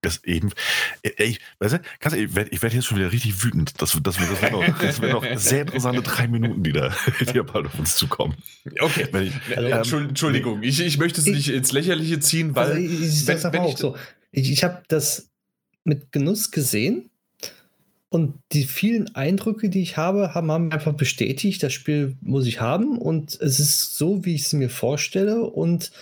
Ist 0.00 0.24
eben, 0.26 0.52
ey, 1.02 1.12
ey, 1.16 1.38
weißt 1.58 1.74
du, 1.74 1.80
ehrlich, 2.00 2.22
ich 2.30 2.34
werde 2.36 2.50
ich 2.52 2.62
werd 2.62 2.72
jetzt 2.72 2.86
schon 2.86 2.98
wieder 2.98 3.10
richtig 3.10 3.42
wütend. 3.42 3.82
Das, 3.82 3.90
das, 4.00 4.00
das, 4.00 4.16
das 4.16 4.40
werden 4.42 4.60
noch, 4.60 4.78
das 4.78 5.00
noch 5.02 5.24
sehr 5.38 5.62
interessante 5.62 6.02
drei 6.02 6.28
Minuten, 6.28 6.62
die 6.62 6.70
da, 6.72 6.94
die 7.18 7.24
da 7.24 7.42
bald 7.42 7.66
auf 7.66 7.76
uns 7.80 7.96
zukommen. 7.96 8.36
Okay. 8.78 9.08
Ich, 9.24 9.56
Also, 9.56 9.66
ähm, 9.68 9.72
Entschuld- 9.74 10.08
Entschuldigung, 10.10 10.62
ich, 10.62 10.78
ich 10.80 10.98
möchte 10.98 11.20
es 11.20 11.26
Ich- 11.26 11.34
nicht 11.34 11.48
ins 11.48 11.72
Lächerliche 11.72 12.20
ziehen, 12.20 12.54
weil 12.54 12.68
also 12.68 12.78
ich, 12.80 12.92
ich 13.20 13.26
wenn- 13.26 13.42
wenn 13.52 13.64
ich- 13.64 13.76
so. 13.76 13.96
Ich, 14.30 14.52
ich 14.52 14.62
habe 14.62 14.82
das 14.86 15.30
mit 15.82 16.12
Genuss 16.12 16.52
gesehen 16.52 17.10
und 18.10 18.34
die 18.52 18.64
vielen 18.64 19.14
Eindrücke, 19.14 19.68
die 19.68 19.82
ich 19.82 19.96
habe, 19.96 20.34
haben, 20.34 20.72
einfach 20.72 20.94
bestätigt, 20.94 21.62
das 21.62 21.72
Spiel 21.72 22.16
muss 22.20 22.46
ich 22.46 22.60
haben 22.60 22.98
und 22.98 23.38
es 23.40 23.60
ist 23.60 23.96
so, 23.96 24.24
wie 24.24 24.34
ich 24.34 24.42
es 24.42 24.52
mir 24.54 24.70
vorstelle 24.70 25.44
und 25.44 25.92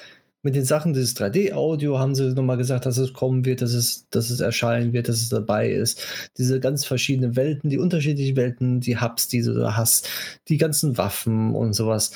mit 0.43 0.55
den 0.55 0.65
Sachen 0.65 0.93
dieses 0.93 1.16
3D-Audio 1.16 1.99
haben 1.99 2.15
sie 2.15 2.33
nochmal 2.33 2.57
gesagt, 2.57 2.87
dass 2.87 2.99
es 2.99 3.12
kommen 3.12 3.45
wird, 3.45 3.62
dass 3.62 3.73
es, 3.73 4.09
dass 4.11 4.31
es 4.31 4.39
erscheinen 4.39 4.93
wird, 4.93 5.09
dass 5.09 5.20
es 5.20 5.28
dabei 5.28 5.73
ist. 5.73 6.01
Diese 6.39 6.61
ganz 6.61 6.85
verschiedenen 6.85 7.35
Welten, 7.35 7.69
die 7.69 7.78
unterschiedlichen 7.78 8.37
Welten, 8.37 8.78
die 8.78 9.01
Hubs, 9.01 9.27
die 9.27 9.43
du 9.43 9.55
da 9.55 9.77
hast, 9.77 10.09
die 10.49 10.57
ganzen 10.57 10.99
Waffen 10.99 11.53
und 11.57 11.73
sowas. 11.73 12.12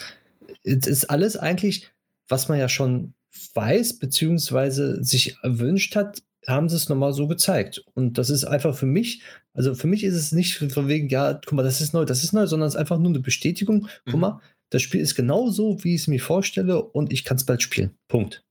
Es 0.62 0.86
ist 0.86 1.10
alles 1.10 1.36
eigentlich, 1.36 1.90
was 2.28 2.48
man 2.48 2.60
ja 2.60 2.68
schon 2.68 3.14
weiß, 3.54 3.98
beziehungsweise 3.98 5.02
sich 5.02 5.36
erwünscht 5.42 5.96
hat, 5.96 6.22
haben 6.46 6.68
sie 6.68 6.76
es 6.76 6.88
nochmal 6.88 7.12
so 7.12 7.26
gezeigt. 7.26 7.82
Und 7.94 8.18
das 8.18 8.30
ist 8.30 8.44
einfach 8.44 8.74
für 8.74 8.86
mich, 8.86 9.22
also 9.54 9.74
für 9.74 9.86
mich 9.86 10.04
ist 10.04 10.14
es 10.14 10.32
nicht 10.32 10.56
von 10.56 10.88
wegen, 10.88 11.08
ja, 11.08 11.34
guck 11.34 11.52
mal, 11.52 11.62
das 11.62 11.80
ist 11.80 11.92
neu, 11.92 12.04
das 12.04 12.24
ist 12.24 12.32
neu, 12.32 12.46
sondern 12.46 12.68
es 12.68 12.74
ist 12.74 12.80
einfach 12.80 12.98
nur 12.98 13.10
eine 13.10 13.20
Bestätigung. 13.20 13.88
Guck 14.06 14.14
Mhm. 14.14 14.20
mal, 14.20 14.40
das 14.70 14.82
Spiel 14.82 15.00
ist 15.00 15.14
genau 15.16 15.50
so, 15.50 15.82
wie 15.84 15.94
ich 15.94 16.02
es 16.02 16.08
mir 16.08 16.20
vorstelle 16.20 16.82
und 16.82 17.12
ich 17.12 17.24
kann 17.24 17.36
es 17.36 17.44
bald 17.44 17.60
spielen. 17.62 17.90
Punkt. 18.08 18.42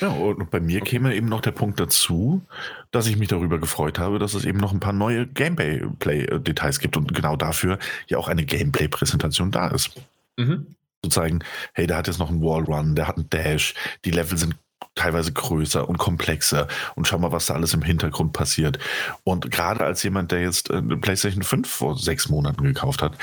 Ja, 0.00 0.08
und 0.08 0.50
bei 0.50 0.58
mir 0.58 0.80
käme 0.80 1.14
eben 1.14 1.28
noch 1.28 1.40
der 1.40 1.52
Punkt 1.52 1.78
dazu, 1.78 2.42
dass 2.90 3.06
ich 3.06 3.16
mich 3.16 3.28
darüber 3.28 3.58
gefreut 3.58 4.00
habe, 4.00 4.18
dass 4.18 4.34
es 4.34 4.44
eben 4.44 4.58
noch 4.58 4.72
ein 4.72 4.80
paar 4.80 4.92
neue 4.92 5.28
Gameplay-Details 5.28 6.80
gibt 6.80 6.96
und 6.96 7.14
genau 7.14 7.36
dafür 7.36 7.78
ja 8.08 8.18
auch 8.18 8.28
eine 8.28 8.44
Gameplay-Präsentation 8.44 9.50
da 9.50 9.68
ist. 9.68 9.90
Mhm. 10.36 10.66
Zu 11.02 11.10
zeigen, 11.10 11.38
hey, 11.72 11.86
der 11.86 11.98
hat 11.98 12.08
jetzt 12.08 12.18
noch 12.18 12.30
einen 12.30 12.42
Wallrun, 12.42 12.96
der 12.96 13.06
hat 13.06 13.16
einen 13.16 13.30
Dash, 13.30 13.74
die 14.04 14.10
Level 14.10 14.36
sind 14.36 14.56
teilweise 14.94 15.32
größer 15.32 15.88
und 15.88 15.98
komplexer 15.98 16.68
und 16.94 17.06
schau 17.06 17.18
mal, 17.18 17.32
was 17.32 17.46
da 17.46 17.54
alles 17.54 17.74
im 17.74 17.82
Hintergrund 17.82 18.32
passiert. 18.32 18.78
Und 19.24 19.50
gerade 19.50 19.84
als 19.84 20.02
jemand, 20.02 20.32
der 20.32 20.40
jetzt 20.40 20.70
äh, 20.70 20.76
eine 20.76 20.96
PlayStation 20.96 21.42
5 21.42 21.68
vor 21.68 21.98
sechs 21.98 22.28
Monaten 22.28 22.62
gekauft 22.64 23.02
hat 23.02 23.16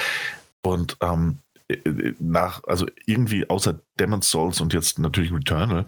und 0.62 0.98
ähm, 1.02 1.40
äh, 1.68 2.14
nach, 2.20 2.64
also 2.66 2.86
irgendwie 3.06 3.50
außer 3.50 3.80
Demon's 4.00 4.30
Souls 4.30 4.62
und 4.62 4.74
jetzt 4.74 5.00
natürlich 5.00 5.32
Returnal, 5.32 5.86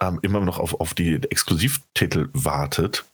ähm, 0.00 0.18
immer 0.22 0.40
noch 0.40 0.58
auf, 0.58 0.80
auf 0.80 0.94
die 0.94 1.14
Exklusivtitel 1.14 2.28
wartet, 2.32 3.04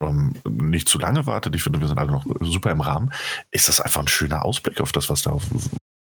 ähm, 0.00 0.34
nicht 0.48 0.88
zu 0.88 0.98
lange 0.98 1.26
wartet, 1.26 1.54
ich 1.54 1.62
finde, 1.62 1.80
wir 1.80 1.88
sind 1.88 1.98
alle 1.98 2.12
noch 2.12 2.26
super 2.40 2.70
im 2.70 2.80
Rahmen, 2.80 3.12
ist 3.50 3.68
das 3.68 3.80
einfach 3.80 4.00
ein 4.00 4.08
schöner 4.08 4.44
Ausblick 4.44 4.80
auf 4.80 4.92
das, 4.92 5.08
was 5.08 5.22
da 5.22 5.30
auf 5.30 5.44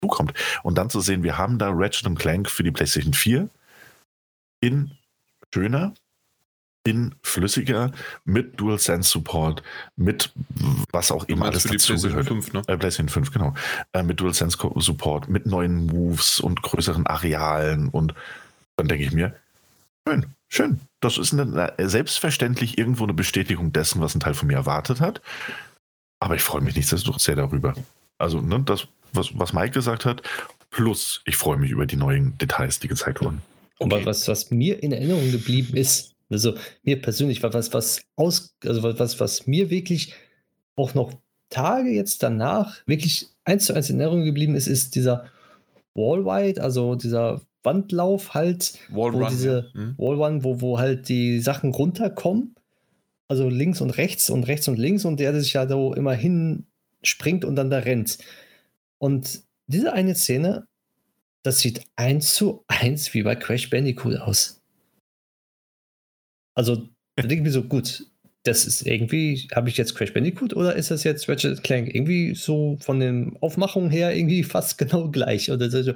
zukommt. 0.01 0.33
Und 0.63 0.77
dann 0.77 0.89
zu 0.89 0.99
sehen, 0.99 1.23
wir 1.23 1.37
haben 1.37 1.57
da 1.57 1.69
Ratchet 1.71 2.13
Clank 2.19 2.49
für 2.49 2.63
die 2.63 2.71
PlayStation 2.71 3.13
4 3.13 3.49
in 4.61 4.91
schöner, 5.53 5.93
in 6.85 7.15
flüssiger, 7.23 7.91
mit 8.25 8.59
DualSense 8.59 9.09
Support, 9.09 9.63
mit 9.95 10.33
was 10.91 11.11
auch 11.11 11.23
immer 11.25 11.45
alles 11.45 11.63
die 11.63 11.69
PlayStation 11.69 11.97
dazugehört. 11.97 12.27
5, 12.27 12.53
ne? 12.53 12.59
Äh, 12.67 12.77
PlayStation 12.77 13.09
5, 13.09 13.31
genau. 13.31 13.53
Äh, 13.93 14.03
mit 14.03 14.19
DualSense 14.19 14.57
Support, 14.57 15.29
mit 15.29 15.45
neuen 15.45 15.85
Moves 15.85 16.39
und 16.39 16.61
größeren 16.61 17.07
Arealen. 17.07 17.87
Und 17.87 18.13
dann 18.75 18.87
denke 18.87 19.05
ich 19.05 19.13
mir, 19.13 19.33
schön, 20.07 20.25
schön. 20.49 20.81
Das 20.99 21.17
ist 21.17 21.33
eine, 21.33 21.73
selbstverständlich 21.77 22.77
irgendwo 22.77 23.03
eine 23.03 23.13
Bestätigung 23.13 23.71
dessen, 23.71 24.01
was 24.01 24.15
ein 24.15 24.19
Teil 24.19 24.33
von 24.33 24.47
mir 24.47 24.55
erwartet 24.55 24.99
hat. 24.99 25.21
Aber 26.19 26.35
ich 26.35 26.41
freue 26.41 26.61
mich 26.61 26.75
nichtsdestotrotz 26.75 27.23
sehr 27.23 27.35
darüber. 27.35 27.73
Also, 28.17 28.41
ne, 28.41 28.61
das, 28.61 28.87
was, 29.13 29.37
was 29.37 29.53
Mike 29.53 29.71
gesagt 29.71 30.05
hat, 30.05 30.21
plus 30.69 31.21
ich 31.25 31.37
freue 31.37 31.57
mich 31.57 31.71
über 31.71 31.85
die 31.85 31.97
neuen 31.97 32.37
Details, 32.37 32.79
die 32.79 32.87
gezeigt 32.87 33.21
wurden. 33.21 33.41
Aber 33.79 34.05
was, 34.05 34.27
was 34.27 34.51
mir 34.51 34.81
in 34.81 34.91
Erinnerung 34.91 35.31
geblieben 35.31 35.75
ist, 35.75 36.15
also 36.29 36.55
mir 36.83 37.01
persönlich 37.01 37.43
war 37.43 37.53
was, 37.53 37.73
was 37.73 38.01
aus, 38.15 38.55
also 38.63 38.83
was, 38.83 39.19
was 39.19 39.47
mir 39.47 39.69
wirklich 39.69 40.13
auch 40.75 40.93
noch 40.93 41.13
Tage 41.49 41.91
jetzt 41.91 42.23
danach 42.23 42.77
wirklich 42.87 43.27
eins 43.43 43.65
zu 43.65 43.73
eins 43.73 43.89
in 43.89 43.99
Erinnerung 43.99 44.25
geblieben 44.25 44.55
ist, 44.55 44.67
ist 44.67 44.95
dieser 44.95 45.25
Wallride, 45.93 46.61
also 46.61 46.95
dieser 46.95 47.41
Wandlauf 47.61 48.33
halt, 48.33 48.79
Wallrun. 48.89 49.21
wo 49.21 49.29
diese 49.29 49.71
ja. 49.73 49.81
Mhm. 49.81 49.95
Wallrun, 49.97 50.43
wo, 50.43 50.61
wo 50.61 50.79
halt 50.79 51.09
die 51.09 51.39
Sachen 51.39 51.71
runterkommen, 51.71 52.55
also 53.27 53.49
links 53.49 53.81
und 53.81 53.91
rechts 53.91 54.29
und 54.29 54.47
rechts 54.47 54.67
und 54.67 54.77
links 54.77 55.05
und 55.05 55.19
der 55.19 55.39
sich 55.39 55.53
ja 55.53 55.67
so 55.67 55.93
immer 55.93 56.13
hin 56.13 56.65
springt 57.03 57.45
und 57.45 57.55
dann 57.55 57.69
da 57.69 57.79
rennt. 57.79 58.17
Und 58.97 59.43
diese 59.67 59.93
eine 59.93 60.15
Szene, 60.15 60.67
das 61.43 61.59
sieht 61.59 61.85
eins 61.95 62.33
zu 62.33 62.63
eins 62.67 63.13
wie 63.13 63.23
bei 63.23 63.35
Crash 63.35 63.69
Bandicoot 63.69 64.17
aus. 64.17 64.61
Also, 66.55 66.87
da 67.15 67.23
denke 67.23 67.35
ich 67.35 67.41
mir 67.41 67.51
so, 67.51 67.63
gut, 67.63 68.05
das 68.43 68.65
ist 68.65 68.85
irgendwie, 68.85 69.47
habe 69.55 69.69
ich 69.69 69.77
jetzt 69.77 69.95
Crash 69.95 70.13
Bandicoot 70.13 70.53
oder 70.53 70.75
ist 70.75 70.91
das 70.91 71.05
jetzt 71.05 71.29
Ratchet 71.29 71.63
Clank? 71.63 71.93
Irgendwie 71.93 72.35
so 72.35 72.77
von 72.81 72.99
den 72.99 73.37
Aufmachungen 73.41 73.89
her 73.89 74.15
irgendwie 74.15 74.43
fast 74.43 74.77
genau 74.77 75.09
gleich. 75.09 75.49
Oder 75.49 75.69
so, 75.69 75.93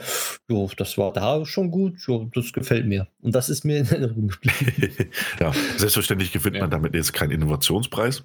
jo, 0.49 0.69
das 0.77 0.97
war 0.97 1.11
da 1.11 1.45
schon 1.45 1.71
gut, 1.71 1.99
jo, 2.07 2.29
das 2.33 2.53
gefällt 2.53 2.85
mir. 2.85 3.07
Und 3.21 3.35
das 3.35 3.49
ist 3.49 3.65
mir 3.65 3.79
in 3.79 3.85
Erinnerung 3.87 4.29
geblieben. 4.29 5.09
ja, 5.39 5.51
selbstverständlich 5.77 6.31
gewinnt 6.31 6.55
ja. 6.55 6.63
man 6.63 6.71
damit 6.71 6.93
jetzt 6.95 7.13
keinen 7.13 7.31
Innovationspreis. 7.31 8.23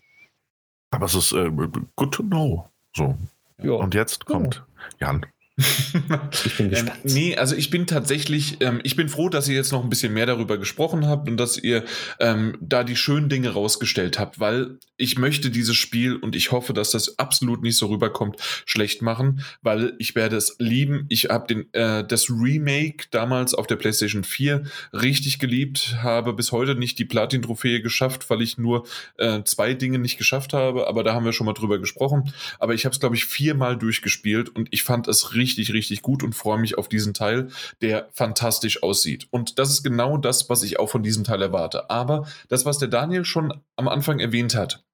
Aber 0.90 1.06
es 1.06 1.14
ist 1.14 1.32
äh, 1.32 1.50
good 1.96 2.14
to 2.14 2.22
know. 2.22 2.68
So. 2.96 3.16
Ja. 3.62 3.72
Und 3.72 3.94
jetzt 3.94 4.26
kommt 4.26 4.64
Jan. 5.00 5.26
ich 5.58 6.56
bin 6.56 6.66
ähm, 6.66 6.70
gespannt. 6.70 7.00
Ähm, 7.04 7.12
nee, 7.12 7.36
also 7.36 7.54
ich 7.54 7.68
bin 7.68 7.86
tatsächlich, 7.86 8.56
ähm, 8.60 8.80
ich 8.84 8.96
bin 8.96 9.10
froh, 9.10 9.28
dass 9.28 9.48
ihr 9.48 9.54
jetzt 9.54 9.70
noch 9.70 9.82
ein 9.82 9.90
bisschen 9.90 10.14
mehr 10.14 10.24
darüber 10.24 10.56
gesprochen 10.56 11.06
habt 11.06 11.28
und 11.28 11.36
dass 11.36 11.58
ihr 11.58 11.84
ähm, 12.20 12.56
da 12.60 12.84
die 12.84 12.96
schönen 12.96 13.28
Dinge 13.28 13.50
rausgestellt 13.50 14.18
habt, 14.18 14.40
weil 14.40 14.78
ich 14.96 15.18
möchte 15.18 15.50
dieses 15.50 15.76
Spiel 15.76 16.16
und 16.16 16.34
ich 16.36 16.52
hoffe, 16.52 16.72
dass 16.72 16.92
das 16.92 17.18
absolut 17.18 17.62
nicht 17.62 17.76
so 17.76 17.86
rüberkommt, 17.88 18.36
schlecht 18.64 19.02
machen, 19.02 19.44
weil 19.60 19.94
ich 19.98 20.14
werde 20.14 20.36
es 20.36 20.56
lieben. 20.58 21.04
Ich 21.10 21.24
habe 21.26 21.66
äh, 21.72 22.02
das 22.02 22.30
Remake 22.30 23.08
damals 23.10 23.52
auf 23.52 23.66
der 23.66 23.76
PlayStation 23.76 24.24
4 24.24 24.62
richtig 24.94 25.38
geliebt, 25.38 25.96
habe 26.02 26.32
bis 26.32 26.52
heute 26.52 26.76
nicht 26.76 26.98
die 26.98 27.04
Platin-Trophäe 27.04 27.82
geschafft, 27.82 28.30
weil 28.30 28.40
ich 28.40 28.56
nur 28.56 28.86
äh, 29.18 29.42
zwei 29.44 29.74
Dinge 29.74 29.98
nicht 29.98 30.16
geschafft 30.16 30.54
habe, 30.54 30.88
aber 30.88 31.04
da 31.04 31.12
haben 31.12 31.26
wir 31.26 31.34
schon 31.34 31.44
mal 31.44 31.52
drüber 31.52 31.78
gesprochen. 31.78 32.32
Aber 32.58 32.72
ich 32.72 32.86
habe 32.86 32.94
es, 32.94 33.00
glaube 33.00 33.16
ich, 33.16 33.26
viermal 33.26 33.76
durchgespielt 33.76 34.48
und 34.48 34.68
ich 34.70 34.82
fand 34.82 35.08
es 35.08 35.34
richtig 35.34 35.41
richtig, 35.42 35.72
richtig 35.72 36.02
gut 36.02 36.22
und 36.22 36.34
freue 36.34 36.58
mich 36.58 36.78
auf 36.78 36.88
diesen 36.88 37.14
Teil, 37.14 37.48
der 37.80 38.08
fantastisch 38.12 38.82
aussieht. 38.82 39.26
Und 39.30 39.58
das 39.58 39.70
ist 39.70 39.82
genau 39.82 40.16
das, 40.16 40.48
was 40.48 40.62
ich 40.62 40.78
auch 40.78 40.88
von 40.88 41.02
diesem 41.02 41.24
Teil 41.24 41.42
erwarte. 41.42 41.90
Aber 41.90 42.26
das, 42.48 42.64
was 42.64 42.78
der 42.78 42.88
Daniel 42.88 43.24
schon 43.24 43.52
am 43.74 43.88
Anfang 43.88 44.20
erwähnt 44.20 44.54
hat, 44.54 44.84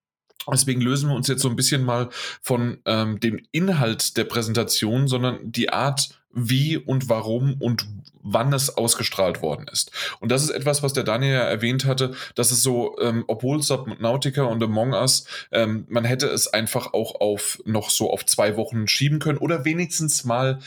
Deswegen 0.50 0.80
lösen 0.80 1.10
wir 1.10 1.16
uns 1.16 1.28
jetzt 1.28 1.42
so 1.42 1.50
ein 1.50 1.56
bisschen 1.56 1.84
mal 1.84 2.08
von 2.40 2.78
ähm, 2.86 3.20
dem 3.20 3.38
Inhalt 3.52 4.16
der 4.16 4.24
Präsentation, 4.24 5.06
sondern 5.06 5.52
die 5.52 5.68
Art, 5.68 6.17
wie 6.32 6.76
und 6.76 7.08
warum 7.08 7.56
und 7.58 7.86
wann 8.22 8.52
es 8.52 8.76
ausgestrahlt 8.76 9.42
worden 9.42 9.66
ist. 9.72 9.90
Und 10.20 10.30
das 10.30 10.42
ist 10.42 10.50
etwas, 10.50 10.82
was 10.82 10.92
der 10.92 11.04
Daniel 11.04 11.32
ja 11.32 11.42
erwähnt 11.42 11.84
hatte, 11.84 12.14
dass 12.34 12.50
es 12.50 12.62
so, 12.62 12.96
ähm, 13.00 13.24
obwohl 13.26 13.62
Subnautica 13.62 14.42
und 14.42 14.62
Among 14.62 14.92
Us, 14.92 15.26
ähm, 15.50 15.86
man 15.88 16.04
hätte 16.04 16.26
es 16.26 16.52
einfach 16.52 16.92
auch 16.92 17.20
auf 17.20 17.60
noch 17.64 17.90
so 17.90 18.10
auf 18.10 18.26
zwei 18.26 18.56
Wochen 18.56 18.86
schieben 18.86 19.18
können 19.18 19.38
oder 19.38 19.64
wenigstens 19.64 20.24
mal 20.24 20.58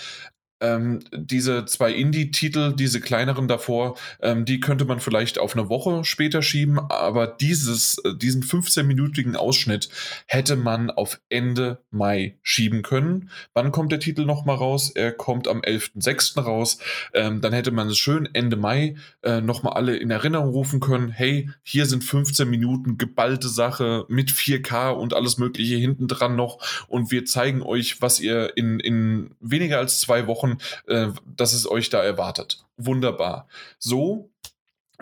ähm, 0.61 0.99
diese 1.11 1.65
zwei 1.65 1.91
Indie-Titel, 1.91 2.73
diese 2.73 3.01
kleineren 3.01 3.47
davor, 3.47 3.97
ähm, 4.21 4.45
die 4.45 4.59
könnte 4.59 4.85
man 4.85 4.99
vielleicht 4.99 5.39
auf 5.39 5.55
eine 5.55 5.69
Woche 5.69 6.05
später 6.05 6.41
schieben, 6.41 6.79
aber 6.79 7.27
dieses, 7.27 7.97
äh, 7.99 8.15
diesen 8.15 8.43
15-minütigen 8.43 9.35
Ausschnitt 9.35 9.89
hätte 10.27 10.55
man 10.55 10.89
auf 10.89 11.19
Ende 11.29 11.79
Mai 11.89 12.37
schieben 12.43 12.83
können. 12.83 13.29
Wann 13.53 13.71
kommt 13.71 13.91
der 13.91 13.99
Titel 13.99 14.25
nochmal 14.25 14.55
raus? 14.55 14.91
Er 14.91 15.11
kommt 15.11 15.47
am 15.47 15.61
11.06. 15.61 16.41
raus. 16.41 16.77
Ähm, 17.13 17.41
dann 17.41 17.53
hätte 17.53 17.71
man 17.71 17.89
es 17.89 17.97
schön 17.97 18.29
Ende 18.33 18.55
Mai 18.55 18.95
äh, 19.23 19.41
nochmal 19.41 19.73
alle 19.73 19.97
in 19.97 20.11
Erinnerung 20.11 20.49
rufen 20.49 20.79
können. 20.79 21.09
Hey, 21.09 21.49
hier 21.63 21.85
sind 21.85 22.03
15 22.03 22.49
Minuten 22.49 22.97
geballte 22.97 23.49
Sache 23.49 24.05
mit 24.07 24.29
4K 24.29 24.91
und 24.91 25.13
alles 25.13 25.37
Mögliche 25.37 25.75
hinten 25.75 26.07
dran 26.07 26.35
noch 26.35 26.59
und 26.87 27.11
wir 27.11 27.25
zeigen 27.25 27.61
euch, 27.61 28.01
was 28.01 28.19
ihr 28.19 28.55
in, 28.55 28.79
in 28.79 29.31
weniger 29.39 29.79
als 29.79 29.99
zwei 29.99 30.27
Wochen 30.27 30.50
versprochen, 30.51 30.57
äh, 30.87 31.07
dass 31.25 31.53
es 31.53 31.69
euch 31.69 31.89
da 31.89 32.03
erwartet. 32.03 32.63
Wunderbar. 32.77 33.47
So, 33.79 34.29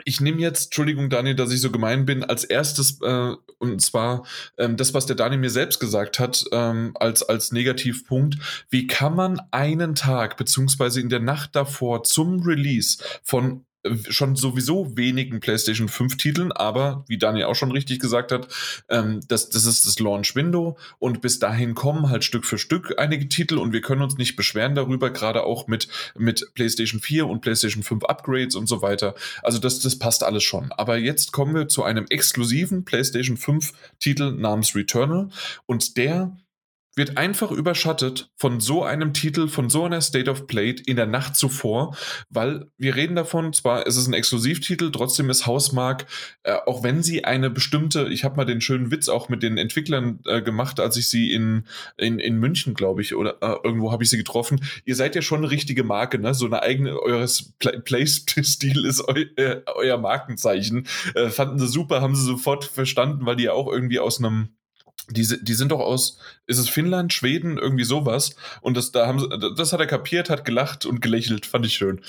ich 0.06 0.22
nehme 0.22 0.40
jetzt, 0.40 0.66
Entschuldigung, 0.66 1.10
Daniel, 1.10 1.36
dass 1.36 1.52
ich 1.52 1.60
so 1.60 1.72
gemein 1.72 2.06
bin, 2.06 2.24
als 2.24 2.46
erstes, 2.46 3.02
äh, 3.02 3.34
und 3.58 3.82
zwar 3.82 4.26
ähm, 4.58 4.78
das, 4.78 4.94
was 4.94 5.06
der 5.06 5.18
Daniel 5.18 5.42
mir 5.42 5.50
selbst 5.50 5.80
gesagt 5.80 6.20
hat, 6.20 6.46
ähm, 6.54 6.94
als, 6.96 7.22
als 7.24 7.52
Negativpunkt. 7.52 8.38
Wie 8.70 8.88
kann 8.88 9.16
man 9.16 9.42
einen 9.52 9.96
Tag, 9.96 10.38
beziehungsweise 10.38 11.02
in 11.02 11.10
der 11.10 11.20
Nacht 11.20 11.56
davor 11.56 12.04
zum 12.04 12.42
Release 12.42 13.04
von 13.24 13.66
schon 14.10 14.36
sowieso 14.36 14.98
wenigen 14.98 15.40
PlayStation 15.40 15.88
5 15.88 16.18
Titeln, 16.18 16.52
aber 16.52 17.06
wie 17.08 17.18
Daniel 17.18 17.46
auch 17.46 17.56
schon 17.56 17.72
richtig 17.72 18.00
gesagt 18.00 18.32
hat, 18.32 18.48
ähm, 18.90 19.22
das, 19.28 19.50
das 19.50 19.66
ist 19.66 19.86
das 19.86 20.00
Launch 20.00 20.36
Window 20.36 20.78
und 21.00 21.22
bis 21.22 21.40
dahin 21.40 21.76
kommen 21.76 22.10
halt 22.10 22.24
Stück 22.24 22.46
für 22.46 22.58
Stück 22.58 22.96
einige 22.98 23.30
Titel 23.30 23.58
und 23.58 23.72
wir 23.72 23.82
können 23.82 24.02
uns 24.02 24.18
nicht 24.18 24.36
beschweren 24.36 24.76
darüber, 24.76 25.12
gerade 25.12 25.44
auch 25.44 25.68
mit, 25.68 25.88
mit 26.18 26.52
PlayStation 26.56 27.00
4 27.00 27.28
und 27.28 27.42
PlayStation 27.42 27.84
5 27.84 28.04
Upgrades 28.04 28.56
und 28.56 28.68
so 28.68 28.82
weiter. 28.82 29.16
Also 29.44 29.60
das, 29.60 29.80
das 29.80 29.98
passt 29.98 30.24
alles 30.24 30.44
schon. 30.44 30.72
Aber 30.74 30.98
jetzt 30.98 31.32
kommen 31.32 31.56
wir 31.56 31.68
zu 31.68 31.84
einem 31.84 32.06
exklusiven 32.10 32.84
PlayStation 32.84 33.38
5 33.38 33.72
Titel 34.00 34.32
namens 34.32 34.76
Returnal 34.76 35.30
und 35.66 35.96
der 35.98 36.38
wird 37.00 37.18
einfach 37.18 37.50
überschattet 37.52 38.30
von 38.36 38.60
so 38.60 38.84
einem 38.84 39.14
Titel, 39.14 39.48
von 39.48 39.70
so 39.70 39.86
einer 39.86 40.02
State 40.02 40.30
of 40.30 40.48
Play 40.48 40.76
in 40.86 40.98
der 40.98 41.06
Nacht 41.06 41.38
zuvor, 41.38 41.96
weil 42.30 42.70
wir 42.78 42.96
reden 42.98 43.16
davon, 43.16 43.54
zwar 43.54 43.88
ist 43.88 43.96
es 43.96 44.06
ein 44.06 44.14
Exklusivtitel, 44.14 44.92
trotzdem 44.92 45.30
ist 45.30 45.48
Hausmark, 45.48 46.06
äh, 46.44 46.58
auch 46.66 46.84
wenn 46.84 47.02
sie 47.02 47.24
eine 47.24 47.50
bestimmte, 47.50 48.10
ich 48.10 48.26
habe 48.26 48.36
mal 48.36 48.44
den 48.44 48.60
schönen 48.60 48.92
Witz 48.92 49.08
auch 49.08 49.30
mit 49.30 49.42
den 49.44 49.58
Entwicklern 49.58 50.20
äh, 50.26 50.42
gemacht, 50.42 50.82
als 50.82 50.98
ich 50.98 51.10
sie 51.10 51.32
in, 51.32 51.64
in, 51.96 52.20
in 52.20 52.38
München, 52.38 52.74
glaube 52.74 53.02
ich, 53.02 53.16
oder 53.16 53.38
äh, 53.42 53.56
irgendwo 53.64 53.94
habe 53.94 54.04
ich 54.04 54.10
sie 54.10 54.18
getroffen, 54.18 54.60
ihr 54.84 54.98
seid 54.98 55.16
ja 55.16 55.22
schon 55.22 55.40
eine 55.40 55.52
richtige 55.52 55.86
Marke, 55.86 56.20
ne? 56.20 56.34
so 56.34 56.48
eine 56.48 56.62
eigene, 56.62 57.02
eures 57.02 57.54
Play-Stil 57.60 58.86
ist 58.86 59.08
eu, 59.08 59.24
äh, 59.38 59.62
euer 59.74 59.98
Markenzeichen. 59.98 60.86
Äh, 61.16 61.30
fanden 61.30 61.60
sie 61.60 61.68
super, 61.68 62.02
haben 62.02 62.16
sie 62.16 62.26
sofort 62.26 62.66
verstanden, 62.66 63.26
weil 63.26 63.38
die 63.38 63.44
ja 63.44 63.54
auch 63.54 63.72
irgendwie 63.72 64.00
aus 64.00 64.20
einem 64.20 64.50
die, 65.10 65.44
die 65.44 65.54
sind 65.54 65.72
doch 65.72 65.80
aus, 65.80 66.18
ist 66.46 66.58
es 66.58 66.70
Finnland, 66.70 67.14
Schweden, 67.14 67.58
irgendwie 67.58 67.84
sowas. 67.84 68.36
Und 68.62 68.78
das, 68.78 68.92
da 68.92 69.08
haben 69.08 69.56
das 69.56 69.74
hat 69.74 69.80
er 69.80 69.88
kapiert, 69.88 70.30
hat 70.30 70.46
gelacht 70.46 70.86
und 70.86 71.02
gelächelt, 71.02 71.46
fand 71.46 71.66
ich 71.66 71.74
schön. 71.74 72.02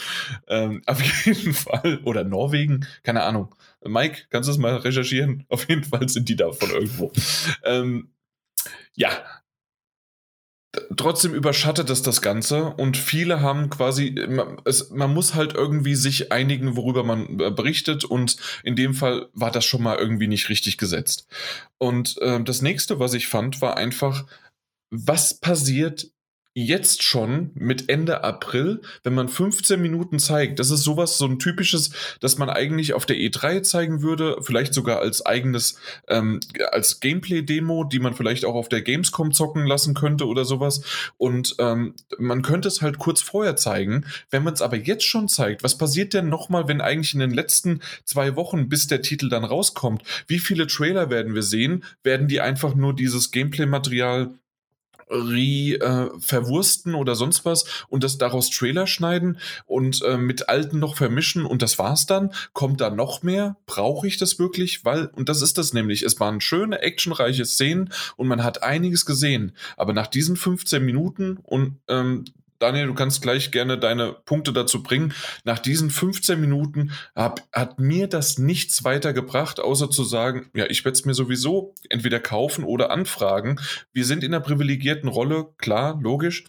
Ähm, 0.48 0.82
auf 0.86 1.01
jeden 1.27 1.55
Fall. 1.55 2.01
Oder 2.05 2.24
Norwegen, 2.24 2.86
keine 3.02 3.22
Ahnung. 3.22 3.55
Mike, 3.85 4.24
kannst 4.31 4.48
du 4.48 4.52
das 4.52 4.59
mal 4.59 4.77
recherchieren? 4.77 5.44
Auf 5.48 5.68
jeden 5.68 5.85
Fall 5.85 6.09
sind 6.09 6.28
die 6.28 6.36
da 6.36 6.52
von 6.52 6.70
irgendwo. 6.70 7.12
ähm, 7.64 8.10
ja, 8.94 9.10
trotzdem 10.97 11.34
überschattet 11.34 11.90
es 11.90 12.02
das 12.02 12.22
Ganze 12.22 12.66
und 12.74 12.97
viele 12.97 13.40
haben 13.40 13.70
quasi, 13.70 14.14
man 14.90 15.14
muss 15.14 15.34
halt 15.34 15.55
irgendwie 15.55 15.97
sich 15.97 16.30
einigen, 16.30 16.76
worüber 16.76 17.02
man 17.02 17.40
äh, 17.40 17.51
berichtet 17.51 18.05
und 18.05 18.36
in 18.62 18.76
dem 18.76 18.94
Fall 18.94 19.28
war 19.32 19.51
das 19.51 19.64
schon 19.64 19.82
mal 19.82 19.98
irgendwie 19.98 20.28
nicht 20.28 20.48
richtig 20.48 20.78
gesetzt. 20.78 21.26
Und 21.78 22.18
äh, 22.18 22.42
das 22.42 22.62
nächste, 22.62 23.01
was 23.01 23.14
ich 23.14 23.26
fand, 23.26 23.60
war 23.60 23.76
einfach, 23.76 24.26
was 24.90 25.34
passiert 25.34 26.10
jetzt 26.55 27.05
schon 27.05 27.52
mit 27.55 27.89
Ende 27.89 28.24
April, 28.24 28.82
wenn 29.05 29.14
man 29.14 29.28
15 29.28 29.81
Minuten 29.81 30.18
zeigt, 30.18 30.59
das 30.59 30.70
ist 30.70 30.82
sowas, 30.82 31.16
so 31.16 31.27
ein 31.27 31.39
typisches, 31.39 31.90
das 32.20 32.39
man 32.39 32.51
eigentlich 32.51 32.93
auf 32.93 33.06
der 33.06 33.16
E3 33.16 33.62
zeigen 33.62 34.02
würde, 34.02 34.36
vielleicht 34.40 34.74
sogar 34.74 34.98
als 34.98 35.24
eigenes, 35.24 35.78
ähm, 36.09 36.40
als 36.72 36.98
Gameplay-Demo, 36.98 37.85
die 37.85 38.01
man 38.01 38.14
vielleicht 38.14 38.44
auch 38.44 38.56
auf 38.56 38.68
der 38.68 38.82
Gamescom 38.82 39.32
zocken 39.32 39.64
lassen 39.64 39.94
könnte 39.94 40.27
oder 40.27 40.44
sowas. 40.44 40.82
Und 41.18 41.55
ähm, 41.59 41.94
man 42.18 42.43
könnte 42.43 42.66
es 42.66 42.82
halt 42.82 42.98
kurz 42.98 43.22
vorher 43.22 43.55
zeigen. 43.55 44.05
Wenn 44.31 44.43
man 44.43 44.55
es 44.55 44.62
aber 44.62 44.77
jetzt 44.77 45.05
schon 45.05 45.28
zeigt, 45.28 45.62
was 45.62 45.78
passiert 45.78 46.14
denn 46.14 46.28
nochmal, 46.28 46.66
wenn 46.66 46.81
eigentlich 46.81 47.14
in 47.14 47.20
den 47.20 47.31
letzten 47.31 47.81
zwei 48.05 48.35
Wochen, 48.35 48.68
bis 48.68 48.89
der 48.89 49.02
Titel 49.02 49.28
dann 49.28 49.44
rauskommt, 49.44 50.02
wie 50.27 50.40
viele 50.40 50.66
Trailer 50.66 51.10
werden 51.10 51.35
wir 51.35 51.43
sehen? 51.43 51.85
Werden 52.02 52.27
die 52.27 52.40
einfach 52.40 52.74
nur 52.74 52.94
dieses 52.94 53.31
Gameplay-Material 53.31 54.35
re, 55.11 55.74
äh, 55.81 56.11
verwursten 56.20 56.95
oder 56.95 57.15
sonst 57.15 57.45
was 57.45 57.65
und 57.89 58.05
das 58.05 58.19
daraus 58.19 58.51
Trailer 58.51 58.87
schneiden 58.87 59.39
und 59.66 60.03
äh, 60.03 60.16
mit 60.16 60.49
alten 60.49 60.78
noch 60.78 60.97
vermischen 60.97 61.45
und 61.45 61.62
das 61.62 61.78
war's 61.78 62.07
dann. 62.07 62.32
Kommt 62.53 62.81
da 62.81 62.91
noch 62.91 63.23
mehr? 63.23 63.57
Brauche 63.66 64.07
ich 64.07 64.19
das 64.19 64.39
wirklich? 64.39 64.85
Weil, 64.85 65.07
und 65.07 65.28
das 65.28 65.43
ist 65.43 65.59
das 65.59 65.73
nämlich, 65.73 66.03
es 66.03 66.20
waren 66.20 66.41
schöne, 66.41 66.81
actionreiche 66.81 67.45
Szenen 67.45 67.91
und 68.16 68.28
man 68.28 68.45
hat 68.45 68.62
einiges 68.62 69.05
gesehen. 69.05 69.53
Aber 69.77 69.93
nach 69.93 70.07
diesen 70.07 70.37
15 70.37 70.85
Minuten 70.85 71.39
und 71.43 71.81
ähm, 71.89 72.24
Daniel, 72.61 72.87
du 72.87 72.95
kannst 72.95 73.23
gleich 73.23 73.51
gerne 73.51 73.78
deine 73.78 74.12
Punkte 74.12 74.53
dazu 74.53 74.82
bringen. 74.82 75.15
Nach 75.45 75.59
diesen 75.59 75.91
15 75.91 76.39
Minuten 76.39 76.93
hab, 77.16 77.41
hat 77.53 77.78
mir 77.78 78.07
das 78.07 78.39
nichts 78.39 78.85
weitergebracht, 78.85 79.61
außer 79.61 79.91
zu 79.91 80.05
sagen, 80.05 80.51
ja, 80.55 80.66
ich 80.69 80.85
werde 80.85 80.97
es 80.97 81.07
mir 81.07 81.15
sowieso 81.15 81.74
entweder 81.89 82.20
kaufen 82.20 82.65
oder 82.65 82.91
anfragen. 82.91 83.59
Wir 83.93 84.05
sind 84.05 84.23
in 84.23 84.35
einer 84.35 84.45
privilegierten 84.45 85.09
Rolle, 85.09 85.49
klar, 85.57 85.99
logisch. 86.03 86.45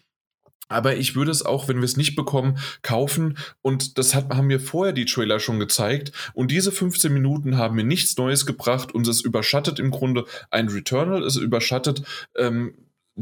Aber 0.67 0.95
ich 0.95 1.15
würde 1.15 1.31
es 1.31 1.45
auch, 1.45 1.67
wenn 1.67 1.77
wir 1.77 1.85
es 1.85 1.97
nicht 1.97 2.15
bekommen, 2.15 2.57
kaufen. 2.81 3.37
Und 3.61 3.97
das 3.97 4.15
hat, 4.15 4.29
haben 4.33 4.47
mir 4.47 4.59
vorher 4.59 4.93
die 4.93 5.05
Trailer 5.05 5.39
schon 5.39 5.59
gezeigt. 5.59 6.11
Und 6.33 6.51
diese 6.51 6.71
15 6.71 7.11
Minuten 7.11 7.57
haben 7.57 7.75
mir 7.75 7.83
nichts 7.83 8.17
Neues 8.17 8.45
gebracht. 8.45 8.93
Und 8.93 9.07
es 9.07 9.21
überschattet 9.21 9.79
im 9.79 9.91
Grunde 9.91 10.25
ein 10.49 10.69
Returnal. 10.69 11.23
Es 11.23 11.35
überschattet 11.35 12.03
ähm, 12.37 12.73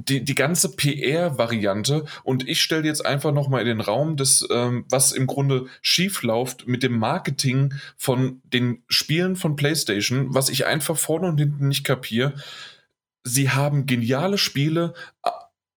die, 0.06 0.24
die 0.24 0.36
ganze 0.36 0.76
PR-Variante 0.76 2.06
und 2.24 2.48
ich 2.48 2.62
stelle 2.62 2.86
jetzt 2.86 3.06
einfach 3.06 3.32
nochmal 3.32 3.62
in 3.62 3.68
den 3.68 3.82
Raum, 3.82 4.18
das, 4.18 4.48
ähm, 4.52 4.86
was 4.90 5.12
im 5.12 5.28
Grunde 5.28 5.66
schief 5.82 6.24
läuft 6.24 6.68
mit 6.68 6.84
dem 6.84 6.98
Marketing 6.98 7.74
von 7.98 8.42
den 8.44 8.84
Spielen 8.88 9.36
von 9.36 9.56
PlayStation, 9.56 10.34
was 10.34 10.50
ich 10.50 10.66
einfach 10.66 10.98
vorne 10.98 11.28
und 11.28 11.38
hinten 11.38 11.68
nicht 11.68 11.84
kapiere. 11.84 12.34
Sie 13.24 13.50
haben 13.50 13.86
geniale 13.86 14.38
Spiele 14.38 14.94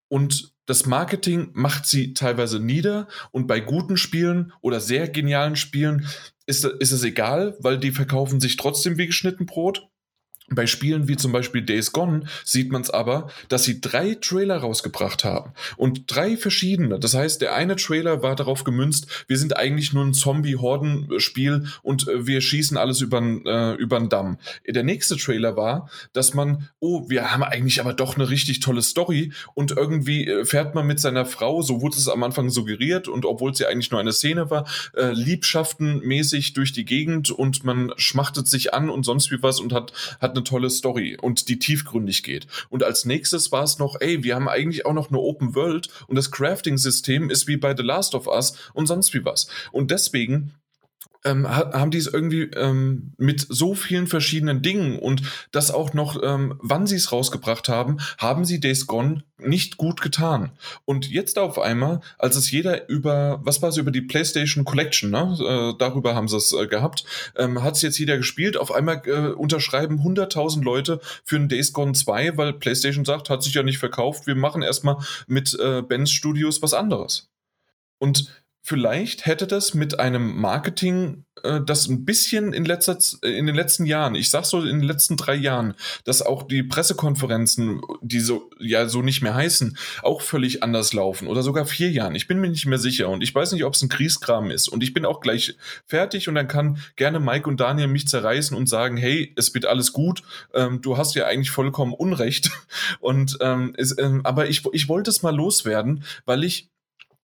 und 0.09 0.53
das 0.67 0.87
Marketing 0.87 1.51
macht 1.55 1.87
sie 1.87 2.15
teilweise 2.15 2.61
nieder 2.61 3.09
und 3.31 3.47
bei 3.47 3.61
guten 3.61 3.97
Spielen 3.97 4.53
oder 4.61 4.81
sehr 4.81 5.09
genialen 5.09 5.57
Spielen 5.57 6.07
ist, 6.47 6.65
ist 6.65 6.93
es 6.93 7.03
egal, 7.03 7.57
weil 7.61 7.79
die 7.79 7.91
verkaufen 7.91 8.41
sich 8.41 8.57
trotzdem 8.57 8.99
wie 8.99 9.07
geschnitten 9.07 9.47
Brot. 9.47 9.89
Bei 10.55 10.67
Spielen 10.67 11.09
wie 11.09 11.17
zum 11.17 11.33
Beispiel 11.33 11.63
Days 11.63 11.93
Gone 11.93 12.25
sieht 12.45 12.71
man 12.71 12.83
es 12.83 12.91
aber, 12.91 13.29
dass 13.49 13.65
sie 13.65 13.81
drei 13.81 14.15
Trailer 14.15 14.59
rausgebracht 14.59 15.25
haben 15.25 15.53
und 15.77 16.15
drei 16.15 16.37
verschiedene. 16.37 16.99
Das 16.99 17.15
heißt, 17.15 17.41
der 17.41 17.55
eine 17.55 17.77
Trailer 17.77 18.23
war 18.23 18.37
darauf 18.37 18.65
gemünzt, 18.65 19.07
wir 19.29 19.39
sind 19.39 19.57
eigentlich 19.57 19.93
nur 19.93 20.05
ein 20.05 20.15
Zombie-Horden-Spiel 20.15 21.67
und 21.83 22.09
äh, 22.09 22.27
wir 22.27 22.41
schießen 22.41 22.77
alles 22.77 23.01
über 23.01 23.19
äh, 23.19 23.77
den 23.87 24.09
Damm. 24.09 24.39
Der 24.67 24.83
nächste 24.83 25.17
Trailer 25.17 25.57
war, 25.57 25.89
dass 26.13 26.35
man, 26.35 26.69
oh, 26.81 27.09
wir 27.09 27.33
haben 27.33 27.43
eigentlich 27.43 27.81
aber 27.81 27.93
doch 27.93 28.17
eine 28.17 28.29
richtig 28.31 28.61
tolle 28.61 28.83
Story 28.83 29.33
und 29.55 29.73
irgendwie 29.73 30.27
äh, 30.27 30.45
fährt 30.45 30.75
man 30.75 30.87
mit 30.87 31.01
seiner 31.01 31.27
Frau, 31.27 31.63
so 31.63 31.81
wurde 31.81 31.97
es 31.97 32.09
am 32.09 32.23
Anfang 32.23 32.51
suggeriert 32.51 33.09
und 33.09 33.25
obwohl 33.25 33.53
es 33.53 33.59
ja 33.59 33.69
eigentlich 33.69 33.91
nur 33.91 34.01
eine 34.01 34.13
Szene 34.13 34.51
war, 34.51 34.67
äh, 34.95 35.13
liebschaftenmäßig 35.13 36.53
durch 36.53 36.73
die 36.73 36.85
Gegend 36.85 37.31
und 37.31 37.65
man 37.65 37.93
schmachtet 37.97 38.49
sich 38.49 38.75
an 38.75 38.91
und 38.91 39.05
sonst 39.05 39.31
wie 39.31 39.43
was 39.43 39.61
und 39.61 39.73
hat, 39.73 39.93
hat 40.21 40.33
eine 40.33 40.42
tolle 40.45 40.71
Story 40.71 41.17
und 41.21 41.49
die 41.49 41.59
tiefgründig 41.59 42.23
geht. 42.23 42.47
Und 42.69 42.83
als 42.83 43.05
nächstes 43.05 43.53
war 43.53 43.65
es 43.65 43.79
noch, 43.79 43.97
ey, 44.01 44.23
wir 44.23 44.35
haben 44.35 44.49
eigentlich 44.49 44.87
auch 44.87 44.95
noch 44.95 45.09
eine 45.09 45.19
Open 45.19 45.55
World 45.55 45.89
und 46.07 46.17
das 46.17 46.31
Crafting-System 46.31 47.31
ist 47.31 47.47
wie 47.47 47.57
bei 47.57 47.77
The 47.77 47.83
Last 47.83 48.15
of 48.15 48.27
Us 48.27 48.55
und 48.75 48.87
sonst 48.87 49.15
wie 49.15 49.25
was. 49.25 49.49
Und 49.73 49.91
deswegen 49.91 50.55
ähm, 51.25 51.49
haben 51.49 51.91
die 51.91 51.99
es 51.99 52.07
irgendwie 52.07 52.43
ähm, 52.55 53.13
mit 53.17 53.47
so 53.49 53.75
vielen 53.75 54.07
verschiedenen 54.07 54.63
Dingen 54.63 54.99
und 54.99 55.23
das 55.53 55.71
auch 55.71 55.95
noch, 55.95 56.21
ähm, 56.23 56.55
wann 56.59 56.87
sie 56.87 56.97
es 56.97 57.13
rausgebracht 57.13 57.69
haben, 57.69 57.99
haben 58.19 58.45
sie 58.45 58.61
Days 58.61 58.87
Gone 58.87 59.23
nicht 59.39 59.77
gut 59.77 60.01
getan. 60.01 60.53
Und 60.85 61.09
jetzt 61.11 61.39
auf 61.39 61.59
einmal, 61.59 62.01
als 62.19 62.37
es 62.37 62.51
jeder 62.51 62.89
über, 62.89 63.41
was 63.43 63.63
war 63.63 63.71
es, 63.71 63.77
über 63.77 63.91
die 63.91 64.03
PlayStation 64.03 64.65
Collection, 64.65 65.11
ne? 65.11 65.37
Äh, 65.41 65.79
darüber 65.79 66.15
haben 66.15 66.29
sie 66.29 66.37
es 66.37 66.53
äh, 66.53 66.67
gehabt, 66.67 67.05
ähm, 67.37 67.63
hat 67.63 67.75
es 67.77 67.83
jetzt 67.83 67.99
jeder 67.99 68.17
gespielt, 68.17 68.57
auf 68.57 68.73
einmal 68.73 69.03
äh, 69.07 69.33
unterschreiben 69.33 70.01
100.000 70.01 70.63
Leute 70.63 71.01
für 71.25 71.37
ein 71.37 71.49
Days 71.49 71.73
Gone 71.73 71.93
2, 71.93 72.37
weil 72.37 72.53
PlayStation 72.53 73.05
sagt, 73.05 73.31
hat 73.31 73.43
sich 73.43 73.55
ja 73.55 73.63
nicht 73.63 73.79
verkauft, 73.79 74.27
wir 74.27 74.37
machen 74.37 74.63
erstmal 74.63 74.99
mit 75.27 75.59
äh, 75.59 75.83
Benz 75.83 76.11
Studios 76.11 76.63
was 76.63 76.75
anderes. 76.75 77.29
Und 77.99 78.42
vielleicht 78.63 79.27
hätte 79.27 79.49
das 79.49 79.75
mit 79.75 79.99
einem 79.99 80.41
Marketing, 80.41 81.25
äh, 81.43 81.61
das 81.67 81.89
ein 81.89 82.05
bisschen 82.05 82.53
in, 82.53 82.65
letzter, 82.65 82.97
in 83.23 83.47
den 83.47 83.57
letzten 83.57 83.87
Jahren, 83.87 84.15
ich 84.15 84.31
sag 84.31 84.45
so 84.45 84.61
in 84.61 84.79
den 84.79 84.89
letzten 84.89 85.17
drei 85.17 85.35
Jahren, 85.35 85.75
dass 86.05 86.23
auch 86.23 86.45
die 86.45 86.63
Pressekonferenzen, 86.63 87.83
die 88.03 88.21
so, 88.21 88.49
ja 88.61 88.89
so 88.89 89.03
nicht 89.03 89.21
mehr 89.21 89.35
heißen, 89.35 89.77
auch 90.03 90.23
völlig 90.23 90.63
anders 90.63 90.93
laufen 90.93 91.27
oder 91.27 91.43
sogar 91.43 91.67
vier 91.67 91.91
Jahren. 91.91 92.15
Ich 92.15 92.29
bin 92.29 92.41
mir 92.41 92.49
nicht 92.49 92.67
mehr 92.67 92.79
sicher 92.79 93.09
und 93.09 93.23
ich 93.23 93.35
weiß 93.35 93.51
nicht, 93.53 93.65
ob 93.65 93.75
es 93.75 93.83
ein 93.83 93.89
Kriegskram 93.89 94.51
ist. 94.53 94.69
Und 94.69 94.85
ich 94.85 94.95
bin 94.95 95.05
auch 95.05 95.21
gleich 95.21 95.57
fertig 95.87 96.29
und 96.29 96.37
dann 96.37 96.47
kann 96.47 96.79
gerne 96.95 97.19
Mike 97.19 97.49
und 97.49 97.59
Daniel 97.59 97.89
mich 97.89 98.07
zerreißen 98.07 98.57
und 98.57 98.69
sagen, 98.69 98.97
hey, 98.97 99.33
es 99.37 99.53
wird 99.55 99.67
alles 99.67 99.93
gut, 99.93 100.23
ähm, 100.55 100.81
du 100.81 100.97
hast 100.97 101.17
ja 101.17 101.27
eigentlich 101.27 101.51
vollkommen 101.51 101.93
Unrecht. 101.93 102.51
Und 103.01 103.39
ähm, 103.41 103.75
es, 103.77 103.97
ähm, 103.99 104.21
aber 104.25 104.49
ich, 104.49 104.63
ich 104.73 104.89
wollte 104.89 105.11
es 105.11 105.23
mal 105.23 105.35
loswerden, 105.35 106.05
weil 106.25 106.45
ich 106.45 106.71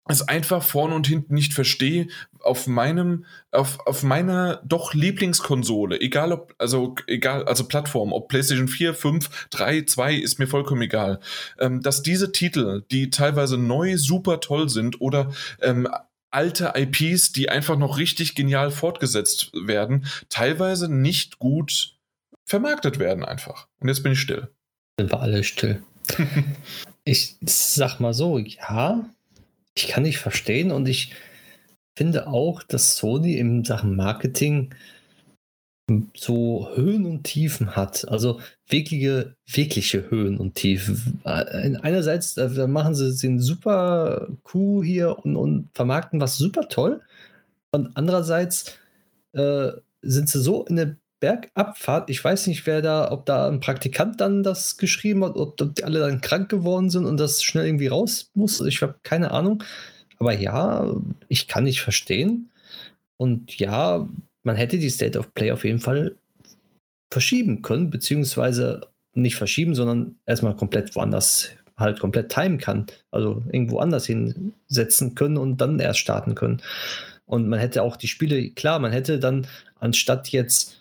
es 0.08 0.26
einfach 0.26 0.62
vorne 0.62 0.94
und 0.94 1.06
hinten 1.06 1.34
nicht 1.34 1.54
verstehe, 1.54 2.08
auf 2.40 2.66
meinem, 2.66 3.24
auf, 3.50 3.78
auf 3.86 4.02
meiner 4.02 4.62
doch 4.64 4.94
Lieblingskonsole, 4.94 6.00
egal 6.00 6.32
ob, 6.32 6.54
also 6.58 6.94
egal, 7.06 7.44
also 7.44 7.68
Plattform, 7.68 8.12
ob 8.12 8.28
PlayStation 8.28 8.68
4, 8.68 8.94
5, 8.94 9.48
3, 9.50 9.82
2, 9.82 10.14
ist 10.14 10.38
mir 10.38 10.46
vollkommen 10.46 10.82
egal, 10.82 11.20
ähm, 11.58 11.82
dass 11.82 12.02
diese 12.02 12.32
Titel, 12.32 12.84
die 12.90 13.10
teilweise 13.10 13.58
neu 13.58 13.96
super 13.96 14.40
toll 14.40 14.68
sind 14.68 15.00
oder 15.00 15.32
ähm, 15.60 15.88
alte 16.30 16.72
IPs, 16.76 17.32
die 17.32 17.48
einfach 17.48 17.76
noch 17.76 17.98
richtig 17.98 18.34
genial 18.34 18.70
fortgesetzt 18.70 19.50
werden, 19.54 20.06
teilweise 20.28 20.92
nicht 20.92 21.38
gut 21.38 21.96
vermarktet 22.44 22.98
werden 22.98 23.24
einfach. 23.24 23.68
Und 23.80 23.88
jetzt 23.88 24.02
bin 24.02 24.12
ich 24.12 24.20
still. 24.20 24.48
Sind 24.98 25.12
wir 25.12 25.20
alle 25.20 25.44
still. 25.44 25.82
ich 27.04 27.36
sag 27.42 28.00
mal 28.00 28.14
so, 28.14 28.38
ja, 28.38 29.04
ich 29.78 29.88
kann 29.88 30.02
nicht 30.02 30.18
verstehen 30.18 30.70
und 30.72 30.88
ich 30.88 31.14
finde 31.96 32.26
auch, 32.26 32.62
dass 32.62 32.96
Sony 32.96 33.38
in 33.38 33.64
Sachen 33.64 33.96
Marketing 33.96 34.74
so 36.14 36.68
Höhen 36.74 37.06
und 37.06 37.24
Tiefen 37.24 37.74
hat. 37.76 38.06
Also 38.08 38.40
wirkliche, 38.68 39.36
wirkliche 39.46 40.10
Höhen 40.10 40.38
und 40.38 40.54
Tiefen. 40.54 41.20
Äh, 41.24 41.76
einerseits 41.80 42.36
machen 42.36 42.94
sie 42.94 43.16
den 43.16 43.40
super 43.40 44.28
Coup 44.42 44.84
hier 44.84 45.18
und, 45.24 45.36
und 45.36 45.70
vermarkten 45.74 46.20
was 46.20 46.36
super 46.36 46.68
toll. 46.68 47.00
Und 47.72 47.96
andererseits 47.96 48.78
äh, 49.32 49.70
sind 50.02 50.28
sie 50.28 50.40
so 50.40 50.64
in 50.66 50.76
der 50.76 50.96
Bergabfahrt. 51.20 52.10
Ich 52.10 52.22
weiß 52.22 52.46
nicht, 52.46 52.66
wer 52.66 52.82
da, 52.82 53.10
ob 53.10 53.26
da 53.26 53.48
ein 53.48 53.60
Praktikant 53.60 54.20
dann 54.20 54.42
das 54.42 54.76
geschrieben 54.76 55.24
hat, 55.24 55.36
ob, 55.36 55.60
ob 55.60 55.74
die 55.74 55.84
alle 55.84 56.00
dann 56.00 56.20
krank 56.20 56.48
geworden 56.48 56.90
sind 56.90 57.06
und 57.06 57.18
das 57.18 57.42
schnell 57.42 57.66
irgendwie 57.66 57.88
raus 57.88 58.30
muss. 58.34 58.60
Ich 58.60 58.82
habe 58.82 58.96
keine 59.02 59.30
Ahnung. 59.30 59.62
Aber 60.18 60.32
ja, 60.32 60.94
ich 61.28 61.48
kann 61.48 61.64
nicht 61.64 61.80
verstehen. 61.80 62.50
Und 63.16 63.58
ja, 63.58 64.08
man 64.42 64.56
hätte 64.56 64.78
die 64.78 64.90
State 64.90 65.18
of 65.18 65.34
Play 65.34 65.52
auf 65.52 65.64
jeden 65.64 65.80
Fall 65.80 66.16
verschieben 67.12 67.62
können, 67.62 67.90
beziehungsweise 67.90 68.88
nicht 69.14 69.36
verschieben, 69.36 69.74
sondern 69.74 70.16
erstmal 70.26 70.56
komplett 70.56 70.94
woanders 70.94 71.50
halt 71.76 72.00
komplett 72.00 72.30
timen 72.32 72.58
kann. 72.58 72.86
Also 73.10 73.42
irgendwo 73.52 73.78
anders 73.78 74.06
hinsetzen 74.06 75.14
können 75.14 75.36
und 75.36 75.60
dann 75.60 75.78
erst 75.78 76.00
starten 76.00 76.34
können. 76.34 76.60
Und 77.26 77.48
man 77.48 77.58
hätte 77.58 77.82
auch 77.82 77.96
die 77.96 78.08
Spiele, 78.08 78.50
klar, 78.50 78.78
man 78.78 78.92
hätte 78.92 79.18
dann 79.18 79.46
anstatt 79.78 80.28
jetzt 80.28 80.80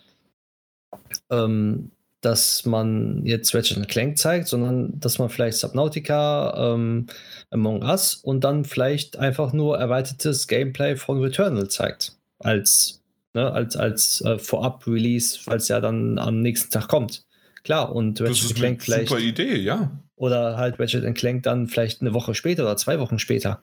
ähm, 1.30 1.90
dass 2.20 2.66
man 2.66 3.24
jetzt 3.24 3.54
Ratchet 3.54 3.88
Clank 3.88 4.18
zeigt, 4.18 4.48
sondern 4.48 4.98
dass 4.98 5.18
man 5.18 5.28
vielleicht 5.28 5.58
Subnautica, 5.58 6.74
ähm, 6.74 7.06
Among 7.50 7.82
Us 7.82 8.14
und 8.14 8.42
dann 8.42 8.64
vielleicht 8.64 9.18
einfach 9.18 9.52
nur 9.52 9.78
erweitertes 9.78 10.48
Gameplay 10.48 10.96
von 10.96 11.20
Returnal 11.20 11.68
zeigt. 11.68 12.16
Als, 12.40 13.02
ne, 13.34 13.52
als, 13.52 13.76
als 13.76 14.20
äh, 14.22 14.38
Vorab-Release, 14.38 15.38
falls 15.40 15.68
ja 15.68 15.80
dann 15.80 16.18
am 16.18 16.40
nächsten 16.40 16.70
Tag 16.70 16.88
kommt. 16.88 17.24
Klar, 17.62 17.94
und 17.94 18.20
Ratchet 18.20 18.56
Clank 18.56 18.82
vielleicht. 18.82 19.08
Super 19.08 19.20
Idee, 19.20 19.56
ja. 19.56 19.90
Oder 20.16 20.56
halt 20.56 20.80
Ratchet 20.80 21.14
Clank 21.14 21.44
dann 21.44 21.68
vielleicht 21.68 22.00
eine 22.00 22.14
Woche 22.14 22.34
später 22.34 22.64
oder 22.64 22.76
zwei 22.76 22.98
Wochen 22.98 23.18
später. 23.18 23.62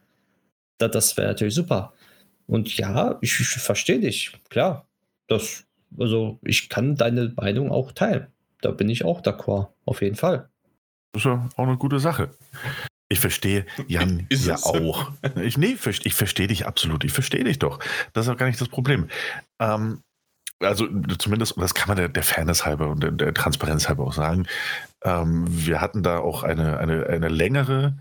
Das, 0.77 0.91
das 0.91 1.17
wäre 1.17 1.27
natürlich 1.27 1.55
super. 1.55 1.93
Und 2.47 2.77
ja, 2.77 3.17
ich, 3.21 3.39
ich 3.39 3.47
verstehe 3.47 3.99
dich, 3.99 4.31
klar. 4.49 4.87
Das 5.27 5.64
also 5.99 6.39
ich 6.43 6.69
kann 6.69 6.95
deine 6.95 7.33
Meinung 7.35 7.71
auch 7.71 7.91
teilen. 7.91 8.27
Da 8.61 8.71
bin 8.71 8.89
ich 8.89 9.05
auch 9.05 9.21
d'accord, 9.21 9.69
auf 9.85 10.01
jeden 10.01 10.15
Fall. 10.15 10.49
Das 11.13 11.21
ist 11.21 11.25
ja 11.25 11.49
auch 11.55 11.63
eine 11.63 11.77
gute 11.77 11.99
Sache. 11.99 12.31
Ich 13.09 13.19
verstehe 13.19 13.65
Jan 13.87 14.25
ist 14.29 14.45
ja 14.47 14.55
auch. 14.55 15.11
Ich, 15.41 15.57
nee, 15.57 15.77
ich 16.03 16.13
verstehe 16.13 16.47
dich 16.47 16.65
absolut. 16.65 17.03
Ich 17.03 17.11
verstehe 17.11 17.43
dich 17.43 17.59
doch. 17.59 17.79
Das 18.13 18.25
ist 18.25 18.33
auch 18.33 18.37
gar 18.37 18.47
nicht 18.47 18.59
das 18.59 18.69
Problem. 18.69 19.09
Ähm, 19.59 20.01
also 20.59 20.87
zumindest, 21.17 21.55
das 21.57 21.73
kann 21.73 21.89
man 21.89 21.97
der, 21.97 22.09
der 22.09 22.23
Fairness 22.23 22.65
halber 22.65 22.89
und 22.89 23.03
der, 23.03 23.11
der 23.11 23.33
Transparenz 23.33 23.87
halber 23.87 24.05
auch 24.05 24.13
sagen. 24.13 24.47
Ähm, 25.03 25.45
wir 25.47 25.81
hatten 25.81 26.01
da 26.01 26.19
auch 26.19 26.43
eine, 26.43 26.77
eine, 26.79 27.07
eine 27.07 27.27
längere 27.27 27.97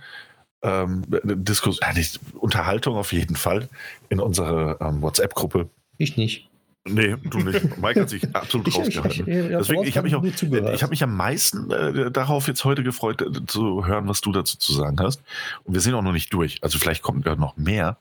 ähm, 0.62 1.04
Diskussion, 1.24 1.86
äh, 1.94 2.36
Unterhaltung 2.38 2.96
auf 2.96 3.12
jeden 3.12 3.36
Fall 3.36 3.68
in 4.08 4.20
unserer 4.20 4.80
ähm, 4.80 5.02
WhatsApp-Gruppe. 5.02 5.68
Ich 5.98 6.16
nicht. 6.16 6.48
Nee, 6.86 7.16
du 7.24 7.38
nicht. 7.38 7.78
Mike 7.78 8.02
hat 8.02 8.10
sich 8.10 8.22
absolut 8.34 8.74
rausgehalten. 8.74 9.24
Deswegen, 9.26 9.84
ich 9.84 9.96
habe 9.96 10.06
mich, 10.06 10.14
auch, 10.14 10.22
ich 10.22 10.82
hab 10.82 10.90
mich 10.90 11.02
am 11.02 11.16
meisten 11.16 11.70
äh, 11.70 12.10
darauf 12.10 12.46
jetzt 12.46 12.64
heute 12.64 12.82
gefreut, 12.82 13.22
äh, 13.22 13.46
zu 13.46 13.86
hören, 13.86 14.06
was 14.06 14.20
du 14.20 14.32
dazu 14.32 14.58
zu 14.58 14.74
sagen 14.74 14.98
hast. 15.00 15.22
Und 15.64 15.72
wir 15.72 15.80
sind 15.80 15.94
auch 15.94 16.02
noch 16.02 16.12
nicht 16.12 16.32
durch. 16.34 16.62
Also 16.62 16.78
vielleicht 16.78 17.02
kommt 17.02 17.24
ja 17.24 17.36
noch 17.36 17.56
mehr. 17.56 17.96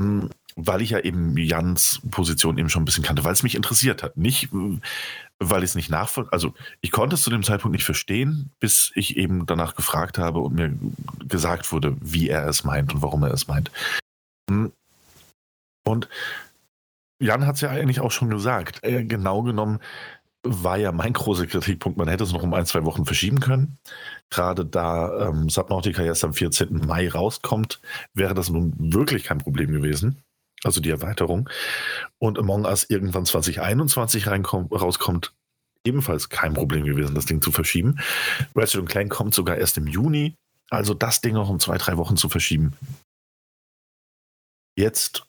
Hm, 0.00 0.30
weil 0.56 0.82
ich 0.82 0.90
ja 0.90 0.98
eben 0.98 1.36
Jans 1.38 2.00
Position 2.10 2.58
eben 2.58 2.68
schon 2.68 2.82
ein 2.82 2.86
bisschen 2.86 3.04
kannte, 3.04 3.24
weil 3.24 3.32
es 3.32 3.44
mich 3.44 3.54
interessiert 3.54 4.02
hat. 4.02 4.16
Nicht, 4.16 4.52
äh, 4.52 4.78
weil 5.38 5.62
ich 5.62 5.70
es 5.70 5.74
nicht 5.76 5.90
nachvoll... 5.90 6.26
Also 6.32 6.54
ich 6.80 6.90
konnte 6.90 7.14
es 7.14 7.22
zu 7.22 7.30
dem 7.30 7.44
Zeitpunkt 7.44 7.72
nicht 7.72 7.84
verstehen, 7.84 8.50
bis 8.58 8.90
ich 8.96 9.16
eben 9.16 9.46
danach 9.46 9.76
gefragt 9.76 10.18
habe 10.18 10.40
und 10.40 10.54
mir 10.54 10.76
gesagt 11.28 11.70
wurde, 11.70 11.96
wie 12.00 12.28
er 12.28 12.48
es 12.48 12.64
meint 12.64 12.92
und 12.92 13.00
warum 13.00 13.22
er 13.22 13.32
es 13.32 13.46
meint. 13.46 13.70
Hm. 14.50 14.72
Und 15.84 16.08
Jan 17.22 17.46
hat 17.46 17.56
es 17.56 17.60
ja 17.60 17.70
eigentlich 17.70 18.00
auch 18.00 18.10
schon 18.10 18.30
gesagt. 18.30 18.80
Äh, 18.82 19.04
genau 19.04 19.42
genommen 19.42 19.78
war 20.44 20.76
ja 20.76 20.90
mein 20.90 21.12
großer 21.12 21.46
Kritikpunkt, 21.46 21.96
man 21.96 22.08
hätte 22.08 22.24
es 22.24 22.32
noch 22.32 22.42
um 22.42 22.52
ein, 22.52 22.66
zwei 22.66 22.84
Wochen 22.84 23.04
verschieben 23.04 23.38
können. 23.38 23.78
Gerade 24.28 24.66
da 24.66 25.28
ähm, 25.28 25.48
Subnautica 25.48 26.02
erst 26.02 26.24
am 26.24 26.34
14. 26.34 26.84
Mai 26.84 27.08
rauskommt, 27.08 27.80
wäre 28.12 28.34
das 28.34 28.50
nun 28.50 28.74
wirklich 28.76 29.24
kein 29.24 29.38
Problem 29.38 29.70
gewesen. 29.70 30.20
Also 30.64 30.80
die 30.80 30.90
Erweiterung. 30.90 31.48
Und 32.18 32.38
Among 32.38 32.64
Us 32.64 32.88
irgendwann 32.88 33.24
2021 33.24 34.26
rauskommt, 34.26 35.32
ebenfalls 35.84 36.28
kein 36.28 36.54
Problem 36.54 36.84
gewesen, 36.84 37.14
das 37.14 37.26
Ding 37.26 37.40
zu 37.40 37.52
verschieben. 37.52 38.00
Ratchet 38.54 38.86
Clank 38.88 39.12
kommt 39.12 39.34
sogar 39.34 39.56
erst 39.56 39.78
im 39.78 39.86
Juni. 39.86 40.34
Also 40.70 40.94
das 40.94 41.20
Ding 41.20 41.34
noch 41.34 41.48
um 41.48 41.60
zwei, 41.60 41.78
drei 41.78 41.96
Wochen 41.96 42.16
zu 42.16 42.28
verschieben. 42.28 42.72
Jetzt 44.76 45.24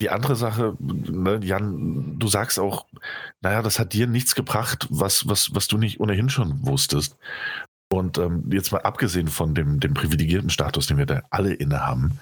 die 0.00 0.10
andere 0.10 0.36
Sache, 0.36 0.76
ne, 0.80 1.40
Jan, 1.42 2.18
du 2.18 2.26
sagst 2.28 2.58
auch, 2.58 2.86
naja, 3.40 3.62
das 3.62 3.78
hat 3.78 3.92
dir 3.92 4.06
nichts 4.06 4.34
gebracht, 4.34 4.86
was, 4.90 5.28
was, 5.28 5.54
was 5.54 5.68
du 5.68 5.78
nicht 5.78 6.00
ohnehin 6.00 6.30
schon 6.30 6.66
wusstest. 6.66 7.16
Und 7.92 8.18
ähm, 8.18 8.50
jetzt 8.50 8.72
mal 8.72 8.82
abgesehen 8.82 9.28
von 9.28 9.54
dem, 9.54 9.78
dem 9.78 9.94
privilegierten 9.94 10.50
Status, 10.50 10.88
den 10.88 10.98
wir 10.98 11.06
da 11.06 11.22
alle 11.30 11.54
innehaben, 11.54 12.18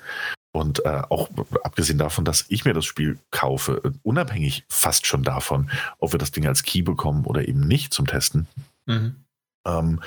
und 0.55 0.85
äh, 0.85 1.03
auch 1.09 1.31
abgesehen 1.65 1.99
davon, 1.99 2.27
dass 2.27 2.45
ich 2.49 2.65
mir 2.67 2.75
das 2.75 2.85
Spiel 2.85 3.19
kaufe, 3.31 3.81
unabhängig 4.03 4.65
fast 4.69 5.07
schon 5.07 5.23
davon, 5.23 5.71
ob 5.99 6.13
wir 6.13 6.19
das 6.19 6.31
Ding 6.31 6.47
als 6.47 6.63
Key 6.63 6.83
bekommen 6.83 7.25
oder 7.25 7.49
eben 7.49 7.61
nicht 7.61 7.95
zum 7.95 8.07
Testen. 8.07 8.47
Mhm. 8.85 9.17
Ähm, 9.67 10.03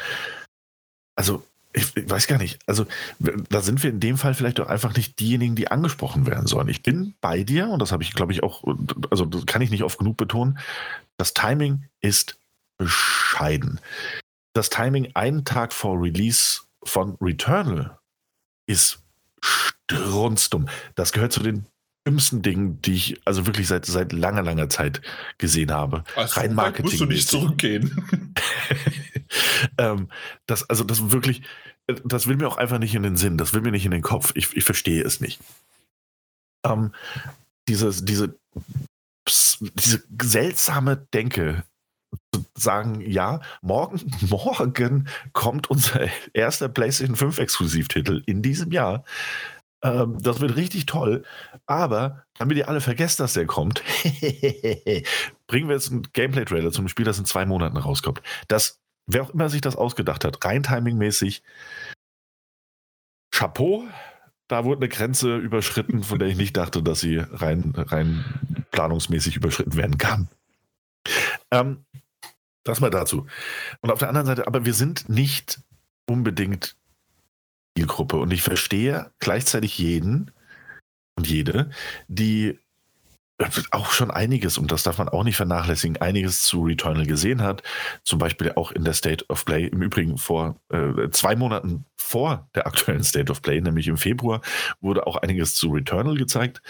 also 1.16 1.44
ich, 1.76 2.10
weiß 2.10 2.28
gar 2.28 2.38
nicht. 2.38 2.60
Also 2.66 2.86
da 3.20 3.62
sind 3.62 3.84
wir 3.84 3.90
in 3.90 4.00
dem 4.00 4.18
Fall 4.18 4.34
vielleicht 4.34 4.60
auch 4.60 4.68
einfach 4.68 4.96
nicht 4.96 5.20
diejenigen, 5.20 5.56
die 5.56 5.70
angesprochen 5.70 6.26
werden 6.26 6.48
sollen. 6.48 6.70
Ich 6.70 6.84
bin 6.84 7.16
bei 7.22 7.44
dir 7.44 7.70
und 7.70 7.82
das 7.82 7.92
habe 7.92 8.04
ich, 8.04 8.14
glaube 8.14 8.32
ich, 8.32 8.44
auch, 8.44 8.64
also 9.12 9.26
das 9.26 9.46
kann 9.46 9.62
ich 9.62 9.72
nicht 9.72 9.84
oft 9.84 10.00
genug 10.00 10.18
betonen. 10.18 10.58
Das 11.18 11.34
Timing 11.34 11.84
ist 12.02 12.38
bescheiden. 12.78 13.80
Das 14.54 14.70
Timing 14.70 15.12
einen 15.16 15.44
Tag 15.44 15.74
vor 15.74 16.02
Release 16.02 16.62
von 16.84 17.18
Returnal 17.22 17.98
ist 18.68 19.00
strunzdumm. 19.42 20.70
Das 20.96 21.12
gehört 21.12 21.34
zu 21.34 21.44
den 21.44 21.66
dümmsten 22.08 22.42
Dingen, 22.42 22.82
die 22.82 22.94
ich 22.94 23.22
also 23.26 23.48
wirklich 23.48 23.68
seit, 23.68 23.86
seit 23.86 24.14
langer, 24.14 24.44
langer 24.44 24.70
Zeit 24.70 25.02
gesehen 25.38 25.72
habe. 25.72 26.04
Also, 26.16 26.40
Rein 26.40 26.54
Marketing. 26.54 26.86
Musst 26.86 27.00
du 27.02 27.06
nicht 27.06 27.28
zurückgehen. 27.28 28.06
ähm, 29.78 30.10
das, 30.46 30.70
also 30.70 30.84
das 30.84 31.12
wirklich, 31.12 31.42
das 32.04 32.28
will 32.28 32.38
mir 32.38 32.48
auch 32.48 32.58
einfach 32.58 32.80
nicht 32.80 32.96
in 32.96 33.04
den 33.04 33.16
Sinn, 33.16 33.38
das 33.38 33.54
will 33.54 33.62
mir 33.62 33.72
nicht 33.72 33.86
in 33.86 33.92
den 33.92 34.02
Kopf. 34.02 34.32
Ich, 34.36 34.56
ich 34.56 34.64
verstehe 34.64 35.04
es 35.04 35.22
nicht. 35.22 35.40
Ähm, 36.66 36.92
dieses, 37.68 38.06
diese, 38.06 38.38
diese 39.28 40.04
seltsame 40.22 40.98
Denke, 41.14 41.64
zu 42.34 42.46
sagen, 42.56 43.02
ja, 43.02 43.42
morgen, 43.62 44.00
morgen 44.30 45.08
kommt 45.34 45.70
unser 45.70 46.08
erster 46.34 46.70
PlayStation 46.70 47.16
5 47.16 47.40
Exklusivtitel 47.40 48.24
in 48.26 48.42
diesem 48.42 48.72
Jahr. 48.72 49.04
Ähm, 49.84 50.18
das 50.22 50.40
wird 50.40 50.56
richtig 50.56 50.86
toll. 50.86 51.24
Aber 51.66 52.24
damit 52.38 52.58
ihr 52.58 52.70
alle 52.70 52.82
vergesst, 52.82 53.20
dass 53.20 53.34
der 53.34 53.46
kommt, 53.46 53.84
bringen 55.48 55.68
wir 55.68 55.76
jetzt 55.76 55.92
einen 55.92 56.04
Gameplay-Trailer 56.14 56.72
zum 56.72 56.88
Spiel, 56.88 57.06
das 57.06 57.20
in 57.20 57.26
zwei 57.26 57.46
Monaten 57.46 57.78
rauskommt. 57.78 58.22
Das, 58.48 58.80
wer 59.08 59.24
auch 59.24 59.30
immer 59.30 59.50
sich 59.50 59.62
das 59.62 59.76
ausgedacht 59.76 60.24
hat, 60.24 60.44
rein 60.46 60.64
timingmäßig, 60.64 61.44
Chapeau. 63.32 63.84
Da 64.48 64.64
wurde 64.64 64.82
eine 64.82 64.90
Grenze 64.90 65.38
überschritten, 65.38 66.04
von 66.04 66.20
der 66.20 66.28
ich 66.28 66.38
nicht 66.38 66.56
dachte, 66.56 66.84
dass 66.84 67.00
sie 67.00 67.18
rein, 67.18 67.74
rein 67.76 68.24
planungsmäßig 68.72 69.36
überschritten 69.36 69.76
werden 69.76 69.98
kann. 69.98 70.30
Ähm, 71.52 71.84
das 72.64 72.80
mal 72.80 72.92
dazu. 72.92 73.26
Und 73.82 73.92
auf 73.92 74.00
der 74.00 74.10
anderen 74.10 74.28
Seite, 74.28 74.48
aber 74.48 74.66
wir 74.66 74.74
sind 74.74 75.10
nicht 75.10 75.62
unbedingt 76.08 76.76
Zielgruppe. 77.78 78.18
Und 78.18 78.32
ich 78.32 78.42
verstehe 78.42 79.12
gleichzeitig 79.20 79.78
jeden 79.78 80.32
und 81.16 81.28
jede, 81.28 81.70
die 82.08 82.60
auch 83.72 83.92
schon 83.92 84.12
einiges, 84.12 84.58
und 84.58 84.72
das 84.72 84.84
darf 84.84 84.98
man 84.98 85.10
auch 85.10 85.24
nicht 85.24 85.36
vernachlässigen, 85.36 85.98
einiges 85.98 86.44
zu 86.44 86.64
Returnal 86.64 87.06
gesehen 87.06 87.42
hat. 87.42 87.64
Zum 88.04 88.20
Beispiel 88.20 88.54
auch 88.56 88.72
in 88.72 88.84
der 88.84 88.94
State 88.94 89.26
of 89.28 89.46
Play, 89.46 89.68
im 89.68 89.82
Übrigen 89.82 90.18
vor 90.18 90.60
äh, 90.70 91.10
zwei 91.12 91.36
Monaten 91.36 91.86
vor 91.98 92.50
der 92.56 92.68
aktuellen 92.68 93.04
State 93.04 93.32
of 93.32 93.42
Play, 93.42 93.60
nämlich 93.60 93.88
im 93.88 93.98
Februar, 93.98 94.42
wurde 94.80 95.06
auch 95.08 95.18
einiges 95.18 95.56
zu 95.56 95.70
Returnal 95.70 96.16
gezeigt. 96.16 96.62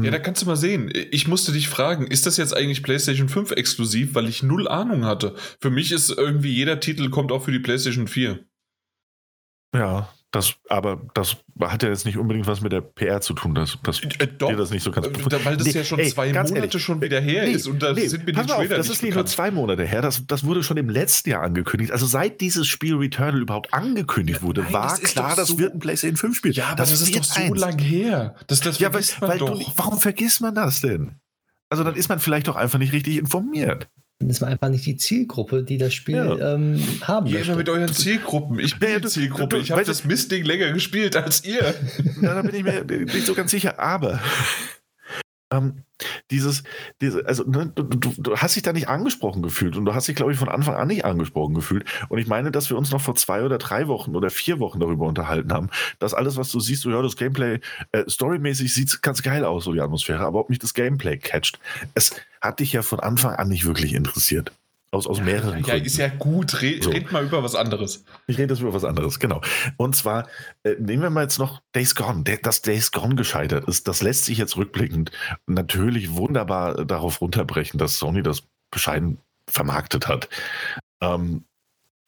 Ja, 0.00 0.12
da 0.12 0.20
kannst 0.20 0.42
du 0.42 0.46
mal 0.46 0.56
sehen. 0.56 0.92
Ich 1.10 1.26
musste 1.26 1.50
dich 1.50 1.68
fragen, 1.68 2.06
ist 2.06 2.26
das 2.26 2.36
jetzt 2.36 2.56
eigentlich 2.56 2.84
PlayStation 2.84 3.28
5 3.28 3.50
exklusiv, 3.52 4.14
weil 4.14 4.28
ich 4.28 4.44
null 4.44 4.68
Ahnung 4.68 5.04
hatte? 5.04 5.34
Für 5.60 5.70
mich 5.70 5.90
ist 5.90 6.10
irgendwie 6.10 6.52
jeder 6.52 6.78
Titel 6.78 7.10
kommt 7.10 7.32
auch 7.32 7.42
für 7.42 7.50
die 7.50 7.58
PlayStation 7.58 8.06
4. 8.06 8.38
Ja, 9.74 10.08
das, 10.30 10.56
aber 10.68 11.00
das 11.14 11.38
hat 11.58 11.82
ja 11.82 11.88
jetzt 11.88 12.04
nicht 12.04 12.18
unbedingt 12.18 12.46
was 12.46 12.60
mit 12.60 12.70
der 12.70 12.82
PR 12.82 13.22
zu 13.22 13.32
tun, 13.32 13.54
dass, 13.54 13.78
dass 13.82 14.02
äh, 14.02 14.26
doch, 14.26 14.50
dir 14.50 14.56
das 14.56 14.70
nicht 14.70 14.82
so 14.82 14.90
ganz 14.90 15.06
äh, 15.06 15.44
Weil 15.44 15.56
das 15.56 15.66
nee, 15.66 15.72
ja 15.72 15.84
schon 15.84 15.98
ey, 15.98 16.10
zwei 16.10 16.26
Monate 16.26 16.54
ehrlich, 16.54 16.82
schon 16.82 17.00
wieder 17.00 17.20
her 17.20 17.44
nee, 17.46 17.52
ist 17.52 17.66
und 17.66 17.82
da 17.82 17.94
nee, 17.94 18.06
sind 18.08 18.28
die 18.28 18.32
Trailer 18.32 18.58
auf, 18.58 18.68
Das 18.68 18.90
ist 18.90 19.02
nicht 19.02 19.14
nur 19.14 19.24
zwei 19.24 19.50
Monate 19.50 19.86
her, 19.86 20.02
das, 20.02 20.26
das 20.26 20.44
wurde 20.44 20.62
schon 20.62 20.76
im 20.76 20.90
letzten 20.90 21.30
Jahr 21.30 21.42
angekündigt. 21.42 21.92
Also 21.92 22.04
seit 22.04 22.42
dieses 22.42 22.66
Spiel 22.66 22.96
Returnal 22.96 23.40
überhaupt 23.40 23.72
angekündigt 23.72 24.42
wurde, 24.42 24.62
Nein, 24.62 24.72
war 24.74 24.98
das 25.00 25.02
klar, 25.02 25.30
so, 25.30 25.36
das 25.36 25.58
wird 25.58 25.74
ein 25.74 25.78
PlayStation 25.78 26.16
5 26.16 26.36
Spiel. 26.36 26.52
Ja, 26.52 26.66
aber 26.66 26.76
das, 26.76 26.90
das 26.90 27.00
ist 27.00 27.16
doch 27.16 27.24
so 27.24 27.54
lang 27.54 27.78
her. 27.78 28.34
Das, 28.48 28.60
das 28.60 28.78
ja, 28.78 28.92
weil, 28.92 29.04
weil 29.20 29.38
du, 29.38 29.46
warum 29.76 29.98
vergisst 29.98 30.42
man 30.42 30.54
das 30.54 30.82
denn? 30.82 31.12
Also 31.70 31.84
dann 31.84 31.94
ist 31.94 32.10
man 32.10 32.18
vielleicht 32.18 32.48
doch 32.48 32.56
einfach 32.56 32.78
nicht 32.78 32.92
richtig 32.92 33.16
informiert. 33.16 33.88
Dann 34.18 34.30
ist 34.30 34.40
man 34.40 34.50
einfach 34.50 34.68
nicht 34.68 34.84
die 34.84 34.96
Zielgruppe, 34.96 35.62
die 35.62 35.78
das 35.78 35.94
Spiel 35.94 36.16
ja. 36.16 36.54
ähm, 36.54 36.82
haben 37.02 37.26
Geht 37.26 37.38
möchte. 37.38 37.54
mit 37.54 37.68
euren 37.68 37.92
Zielgruppen. 37.92 38.58
Ich 38.58 38.78
bin 38.78 38.90
ja, 38.90 38.98
die 38.98 39.06
Zielgruppe. 39.06 39.58
ich 39.58 39.70
habe 39.70 39.84
das 39.84 40.04
Mistding 40.04 40.44
länger 40.44 40.72
gespielt 40.72 41.14
als 41.14 41.44
ihr. 41.44 41.74
Na, 42.20 42.34
da 42.34 42.42
bin 42.42 42.54
ich 42.54 42.64
mir 42.64 42.84
nicht 42.84 43.26
so 43.26 43.34
ganz 43.34 43.52
sicher. 43.52 43.78
Aber 43.78 44.20
ähm, 45.52 45.84
dieses, 46.32 46.64
diese, 47.00 47.26
also 47.26 47.44
ne, 47.44 47.70
du, 47.72 47.84
du, 47.84 48.12
du, 48.16 48.36
hast 48.36 48.56
dich 48.56 48.64
da 48.64 48.72
nicht 48.72 48.88
angesprochen 48.88 49.40
gefühlt 49.40 49.76
und 49.76 49.84
du 49.84 49.94
hast 49.94 50.08
dich, 50.08 50.16
glaube 50.16 50.32
ich, 50.32 50.38
von 50.38 50.48
Anfang 50.48 50.74
an 50.74 50.88
nicht 50.88 51.04
angesprochen 51.04 51.54
gefühlt. 51.54 51.84
Und 52.08 52.18
ich 52.18 52.26
meine, 52.26 52.50
dass 52.50 52.70
wir 52.70 52.76
uns 52.76 52.90
noch 52.90 53.00
vor 53.00 53.14
zwei 53.14 53.44
oder 53.44 53.58
drei 53.58 53.86
Wochen 53.86 54.16
oder 54.16 54.30
vier 54.30 54.58
Wochen 54.58 54.80
darüber 54.80 55.06
unterhalten 55.06 55.52
haben, 55.52 55.70
dass 56.00 56.12
alles, 56.12 56.36
was 56.36 56.50
du 56.50 56.58
siehst, 56.58 56.82
so 56.82 56.90
ja, 56.90 57.00
das 57.02 57.16
Gameplay, 57.16 57.60
äh, 57.92 58.02
storymäßig 58.08 58.74
sieht 58.74 59.00
ganz 59.00 59.22
geil 59.22 59.44
aus, 59.44 59.62
so 59.62 59.72
die 59.72 59.80
Atmosphäre, 59.80 60.24
aber 60.26 60.40
ob 60.40 60.50
mich 60.50 60.58
das 60.58 60.74
Gameplay 60.74 61.18
catcht. 61.18 61.60
Es 61.94 62.16
hat 62.40 62.60
dich 62.60 62.72
ja 62.72 62.82
von 62.82 63.00
Anfang 63.00 63.34
an 63.34 63.48
nicht 63.48 63.64
wirklich 63.64 63.94
interessiert. 63.94 64.52
Aus, 64.90 65.06
aus 65.06 65.20
mehreren 65.20 65.62
ja, 65.64 65.74
Ja, 65.74 65.84
ist 65.84 65.98
ja 65.98 66.08
gut. 66.08 66.62
Red, 66.62 66.84
so. 66.84 66.90
red 66.90 67.12
mal 67.12 67.22
über 67.22 67.42
was 67.42 67.54
anderes. 67.54 68.04
Ich 68.26 68.38
rede 68.38 68.54
jetzt 68.54 68.62
über 68.62 68.72
was 68.72 68.84
anderes, 68.84 69.18
genau. 69.18 69.42
Und 69.76 69.94
zwar, 69.94 70.26
äh, 70.62 70.76
nehmen 70.78 71.02
wir 71.02 71.10
mal 71.10 71.24
jetzt 71.24 71.38
noch 71.38 71.60
Days 71.74 71.94
Gone. 71.94 72.24
Dass 72.42 72.62
Days 72.62 72.90
Gone 72.90 73.14
gescheitert 73.14 73.68
ist, 73.68 73.86
das 73.86 74.00
lässt 74.00 74.24
sich 74.24 74.38
jetzt 74.38 74.56
rückblickend 74.56 75.12
natürlich 75.46 76.14
wunderbar 76.14 76.86
darauf 76.86 77.20
runterbrechen, 77.20 77.78
dass 77.78 77.98
Sony 77.98 78.22
das 78.22 78.44
bescheiden 78.70 79.18
vermarktet 79.46 80.08
hat. 80.08 80.30
Ähm, 81.02 81.44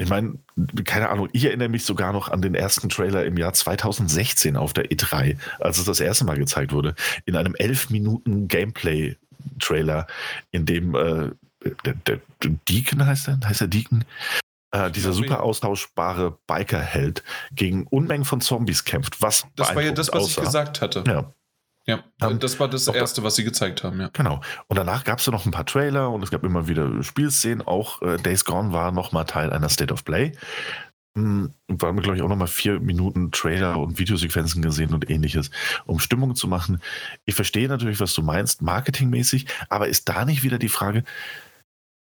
ich 0.01 0.09
meine, 0.09 0.39
keine 0.85 1.11
Ahnung, 1.11 1.29
ich 1.33 1.45
erinnere 1.45 1.69
mich 1.69 1.85
sogar 1.85 2.15
noch 2.15 2.29
an 2.29 2.41
den 2.41 2.55
ersten 2.55 2.89
Trailer 2.89 3.27
im 3.27 3.37
Jahr 3.37 3.53
2016 3.53 4.57
auf 4.57 4.73
der 4.73 4.87
E3, 4.91 5.37
als 5.59 5.79
es 5.79 5.85
das 5.85 6.01
erste 6.01 6.25
Mal 6.25 6.39
gezeigt 6.39 6.73
wurde, 6.73 6.95
in 7.27 7.37
einem 7.37 7.55
elf 7.55 7.91
Minuten 7.91 8.49
Gameplay-Trailer, 9.61 10.07
in 10.51 10.67
dem 10.67 10.95
äh, 10.95 11.31
der, 11.85 11.95
der, 11.95 12.21
Deacon 12.69 13.05
heißt 13.05 13.29
er, 13.29 13.39
heißt 13.45 13.61
er 13.61 13.69
Deacon? 13.69 14.05
Äh, 14.73 14.91
dieser 14.91 15.13
super 15.13 15.43
austauschbare 15.43 16.39
Biker-Held 16.47 17.25
gegen 17.53 17.87
Unmengen 17.89 18.25
von 18.25 18.41
Zombies 18.41 18.85
kämpft. 18.85 19.21
Was 19.21 19.47
das 19.57 19.75
war 19.75 19.83
ja 19.83 19.93
das, 19.93 20.09
was 20.09 20.23
aussah. 20.23 20.41
ich 20.41 20.47
gesagt 20.47 20.81
hatte. 20.81 21.05
Ja. 21.07 21.33
Ja, 21.87 22.05
um, 22.23 22.39
das 22.39 22.61
war 22.61 22.69
das 22.69 22.87
Erste, 22.87 23.25
was 23.25 23.35
sie 23.35 23.43
gezeigt 23.43 23.83
haben, 23.83 24.01
ja. 24.01 24.11
Genau. 24.13 24.41
Und 24.69 24.77
danach 24.77 25.03
gab 25.03 25.19
es 25.19 25.27
ja 25.27 25.33
noch 25.33 25.47
ein 25.47 25.51
paar 25.51 25.65
Trailer 25.65 26.11
und 26.11 26.23
es 26.23 26.31
gab 26.31 26.45
immer 26.45 26.69
wieder 26.69 27.03
Spielszenen. 27.03 27.67
Auch 27.67 28.01
äh, 28.03 28.17
Days 28.19 28.45
Gone 28.45 28.73
war 28.73 28.93
nochmal 28.93 29.25
Teil 29.25 29.53
einer 29.53 29.69
State 29.71 29.93
of 29.93 30.05
Play. 30.05 30.33
Hm, 31.17 31.53
und 31.67 31.83
haben 31.83 31.97
wir, 31.97 32.03
glaube 32.03 32.17
ich, 32.17 32.23
auch 32.23 32.29
nochmal 32.29 32.49
vier 32.49 32.79
Minuten 32.79 33.33
Trailer 33.33 33.79
und 33.79 33.99
Videosequenzen 33.99 34.63
gesehen 34.63 34.95
und 34.95 35.11
ähnliches, 35.11 35.51
um 35.87 35.99
Stimmung 35.99 36.37
zu 36.37 36.47
machen. 36.47 36.81
Ich 37.25 37.35
verstehe 37.35 37.69
natürlich, 37.69 38.01
was 38.01 38.15
du 38.15 38.23
meinst, 38.23 38.63
marketingmäßig, 38.63 39.47
aber 39.69 39.89
ist 39.89 40.09
da 40.09 40.25
nicht 40.25 40.43
wieder 40.45 40.59
die 40.59 40.69
Frage, 40.69 41.05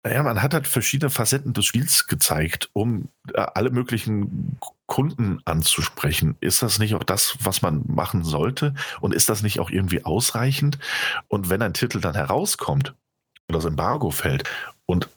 naja, 0.04 0.24
man 0.24 0.42
hat 0.42 0.54
halt 0.54 0.68
verschiedene 0.68 1.12
Facetten 1.12 1.54
des 1.54 1.66
Spiels 1.66 2.08
gezeigt, 2.08 2.70
um 2.74 3.10
äh, 3.34 3.46
alle 3.54 3.70
möglichen 3.70 4.58
Kunden 4.88 5.40
anzusprechen. 5.46 6.38
Ist 6.40 6.64
das 6.64 6.80
nicht 6.80 6.96
auch 6.96 7.04
das, 7.04 7.38
was 7.42 7.62
man 7.62 7.84
machen 7.88 8.24
sollte? 8.24 8.74
Und 9.00 9.14
ist 9.14 9.30
das 9.30 9.44
nicht 9.44 9.60
auch 9.60 9.70
irgendwie 9.70 10.04
ausreichend? 10.04 10.80
Und 11.28 11.50
wenn 11.50 11.62
ein 11.62 11.74
Titel 11.74 12.02
dann 12.02 12.16
herauskommt 12.16 12.96
und 13.48 13.56
das 13.56 13.66
Embargo 13.66 14.10
fällt 14.10 14.50
und 14.86 15.08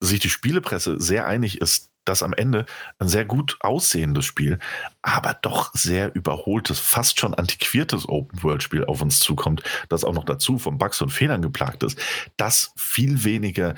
sich 0.00 0.20
die 0.20 0.30
Spielepresse 0.30 1.00
sehr 1.00 1.26
einig 1.26 1.60
ist, 1.60 1.90
dass 2.04 2.22
am 2.22 2.34
Ende 2.34 2.66
ein 2.98 3.08
sehr 3.08 3.24
gut 3.24 3.56
aussehendes 3.60 4.24
Spiel, 4.24 4.58
aber 5.02 5.34
doch 5.34 5.72
sehr 5.74 6.14
überholtes, 6.14 6.78
fast 6.78 7.18
schon 7.18 7.34
antiquiertes 7.34 8.08
Open-World-Spiel 8.08 8.84
auf 8.84 9.00
uns 9.00 9.20
zukommt, 9.20 9.62
das 9.88 10.04
auch 10.04 10.12
noch 10.12 10.24
dazu 10.24 10.58
von 10.58 10.78
Bugs 10.78 11.00
und 11.00 11.10
Fehlern 11.10 11.42
geplagt 11.42 11.82
ist, 11.82 11.98
das 12.36 12.72
viel 12.76 13.24
weniger 13.24 13.74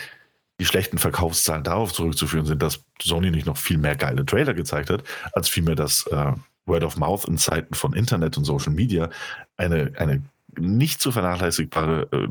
die 0.59 0.66
schlechten 0.66 0.98
Verkaufszahlen 0.98 1.64
darauf 1.64 1.93
zurückzuführen 1.93 2.47
sind, 2.47 2.62
dass 2.62 2.82
Sony 3.01 3.30
nicht 3.30 3.47
noch 3.47 3.59
viel 3.59 3.78
mehr 3.78 3.94
geile 3.94 4.24
Trailer 4.24 4.55
gezeigt 4.55 4.90
hat, 4.90 5.05
als 5.32 5.48
vielmehr 5.48 5.74
das 5.74 6.06
äh, 6.06 6.32
Word 6.64 6.82
of 6.82 6.97
Mouth 6.97 7.26
in 7.26 7.38
Zeiten 7.38 7.74
von 7.74 7.93
Internet 7.93 8.38
und 8.38 8.44
Social 8.44 8.72
Media 8.72 9.10
eine, 9.56 9.93
eine 9.97 10.22
nicht 10.59 11.01
zu 11.01 11.12
vernachlässigbare 11.12 12.09
äh, 12.12 12.28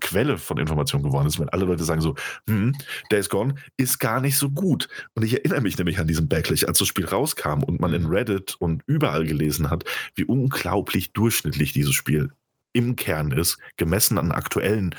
Quelle 0.00 0.38
von 0.38 0.58
Informationen 0.58 1.04
geworden 1.04 1.26
ist, 1.26 1.38
wenn 1.38 1.48
alle 1.48 1.64
Leute 1.64 1.84
sagen 1.84 2.00
so, 2.00 2.14
hm, 2.48 2.74
Days 3.10 3.28
Gone 3.28 3.54
ist 3.76 3.98
gar 3.98 4.20
nicht 4.20 4.36
so 4.36 4.50
gut. 4.50 4.88
Und 5.14 5.24
ich 5.24 5.34
erinnere 5.34 5.60
mich 5.60 5.78
nämlich 5.78 5.98
an 5.98 6.06
diesen 6.06 6.28
Backlash, 6.28 6.64
als 6.64 6.78
das 6.78 6.88
Spiel 6.88 7.06
rauskam 7.06 7.62
und 7.62 7.80
man 7.80 7.94
in 7.94 8.06
Reddit 8.06 8.56
und 8.58 8.82
überall 8.86 9.24
gelesen 9.24 9.70
hat, 9.70 9.84
wie 10.14 10.24
unglaublich 10.24 11.12
durchschnittlich 11.12 11.72
dieses 11.72 11.94
Spiel 11.94 12.30
im 12.72 12.96
Kern 12.96 13.30
ist, 13.30 13.58
gemessen 13.76 14.18
an 14.18 14.32
aktuellen 14.32 14.94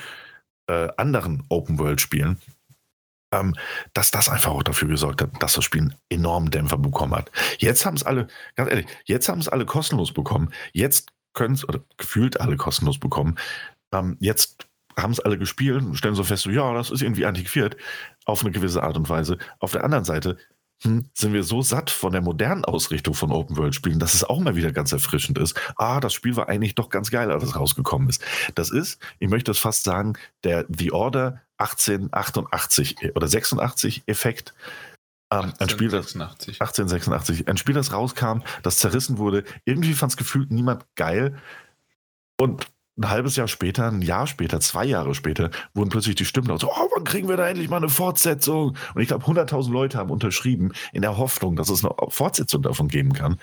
äh, 0.68 0.88
anderen 0.97 1.43
Open-World-Spielen, 1.49 2.39
ähm, 3.31 3.56
dass 3.93 4.11
das 4.11 4.30
einfach 4.30 4.52
auch 4.52 4.64
dafür 4.64 4.88
gesorgt 4.88 5.22
hat, 5.22 5.41
dass 5.41 5.53
das 5.53 5.64
Spiel 5.64 5.81
einen 5.81 5.95
enormen 6.10 6.52
Dämpfer 6.52 6.77
bekommen 6.77 7.15
hat. 7.15 7.31
Jetzt 7.60 7.85
haben 7.85 7.95
es 7.95 8.03
alle, 8.03 8.27
ganz 8.56 8.69
ehrlich, 8.69 8.88
jetzt 9.06 9.30
haben 9.30 9.39
es 9.39 9.49
alle 9.49 9.65
kostenlos 9.65 10.14
bekommen. 10.14 10.52
Jetzt 10.73 11.11
können 11.35 11.53
es, 11.53 11.67
oder 11.67 11.81
gefühlt 11.97 12.41
alle 12.41 12.57
kostenlos 12.57 12.99
bekommen. 12.99 13.35
Ähm, 13.91 14.17
jetzt 14.19 14.67
haben 14.97 15.11
es 15.11 15.19
alle 15.19 15.37
gespielt 15.37 15.83
und 15.83 15.95
stellen 15.95 16.15
so 16.15 16.23
fest, 16.23 16.43
so, 16.43 16.49
ja, 16.49 16.73
das 16.73 16.89
ist 16.89 17.01
irgendwie 17.01 17.25
antiquiert 17.25 17.77
auf 18.25 18.41
eine 18.41 18.51
gewisse 18.51 18.81
Art 18.81 18.97
und 18.97 19.09
Weise. 19.09 19.37
Auf 19.59 19.73
der 19.73 19.83
anderen 19.83 20.05
Seite 20.05 20.37
hm, 20.81 21.09
sind 21.13 21.33
wir 21.33 21.43
so 21.43 21.61
satt 21.61 21.89
von 21.89 22.11
der 22.11 22.21
modernen 22.21 22.65
Ausrichtung 22.65 23.13
von 23.13 23.31
Open-World-Spielen, 23.31 23.99
dass 23.99 24.13
es 24.13 24.23
auch 24.23 24.39
mal 24.39 24.55
wieder 24.55 24.71
ganz 24.71 24.91
erfrischend 24.91 25.37
ist. 25.37 25.55
Ah, 25.77 25.99
das 25.99 26.13
Spiel 26.13 26.35
war 26.35 26.49
eigentlich 26.49 26.75
doch 26.75 26.89
ganz 26.89 27.11
geil, 27.11 27.31
als 27.31 27.43
es 27.43 27.55
rausgekommen 27.55 28.09
ist. 28.09 28.23
Das 28.55 28.71
ist, 28.71 28.99
ich 29.19 29.29
möchte 29.29 29.51
es 29.51 29.59
fast 29.59 29.83
sagen, 29.83 30.13
der 30.43 30.65
The 30.69 30.91
Order 30.91 31.41
1888 31.57 33.15
oder 33.15 33.27
86 33.27 34.03
Effekt. 34.07 34.53
Ähm, 35.31 35.53
ein 35.60 35.69
Spiel, 35.69 35.89
das 35.89 36.15
1886, 36.15 37.47
ein 37.47 37.57
Spiel, 37.57 37.76
das 37.76 37.91
rauskam, 37.91 38.41
das 38.64 38.77
zerrissen 38.77 39.18
wurde. 39.18 39.43
Irgendwie 39.65 39.93
fand 39.93 40.11
es 40.11 40.18
gefühlt 40.18 40.52
niemand 40.52 40.85
geil. 40.95 41.38
Und 42.39 42.68
ein 42.97 43.10
halbes 43.10 43.35
Jahr 43.35 43.47
später, 43.47 43.88
ein 43.88 44.02
Jahr 44.02 44.27
später, 44.27 44.60
zwei 44.61 44.85
Jahre 44.85 45.15
später, 45.15 45.49
wurden 45.73 45.89
plötzlich 45.89 46.15
die 46.15 46.26
Stimmen 46.26 46.47
laut 46.47 46.61
so, 46.61 46.72
oh, 46.72 46.89
wann 46.95 47.03
kriegen 47.03 47.27
wir 47.27 47.38
da 47.38 47.47
endlich 47.47 47.69
mal 47.69 47.77
eine 47.77 47.89
Fortsetzung? 47.89 48.77
Und 48.93 49.02
ich 49.02 49.07
glaube, 49.07 49.26
100.000 49.26 49.72
Leute 49.72 49.97
haben 49.97 50.11
unterschrieben 50.11 50.72
in 50.93 51.02
der 51.02 51.18
Hoffnung, 51.18 51.56
dass 51.56 51.69
es 51.69 51.84
eine 51.84 51.93
Fortsetzung 52.10 52.61
davon 52.61 52.88
geben 52.88 53.14
kann. 53.14 53.39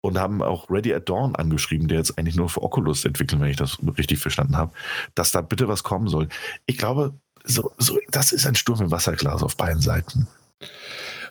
Und 0.00 0.16
haben 0.16 0.42
auch 0.42 0.70
Ready 0.70 0.94
at 0.94 1.08
Dawn 1.08 1.34
angeschrieben, 1.34 1.88
der 1.88 1.98
jetzt 1.98 2.16
eigentlich 2.18 2.36
nur 2.36 2.48
für 2.48 2.62
Oculus 2.62 3.04
entwickelt, 3.04 3.40
wenn 3.40 3.50
ich 3.50 3.56
das 3.56 3.78
richtig 3.98 4.20
verstanden 4.20 4.56
habe, 4.56 4.72
dass 5.16 5.32
da 5.32 5.40
bitte 5.40 5.66
was 5.66 5.82
kommen 5.82 6.06
soll. 6.06 6.28
Ich 6.66 6.78
glaube, 6.78 7.14
so, 7.42 7.72
so, 7.78 7.98
das 8.10 8.30
ist 8.30 8.46
ein 8.46 8.54
Sturm 8.54 8.80
im 8.80 8.90
Wasserglas 8.92 9.42
auf 9.42 9.56
beiden 9.56 9.82
Seiten. 9.82 10.28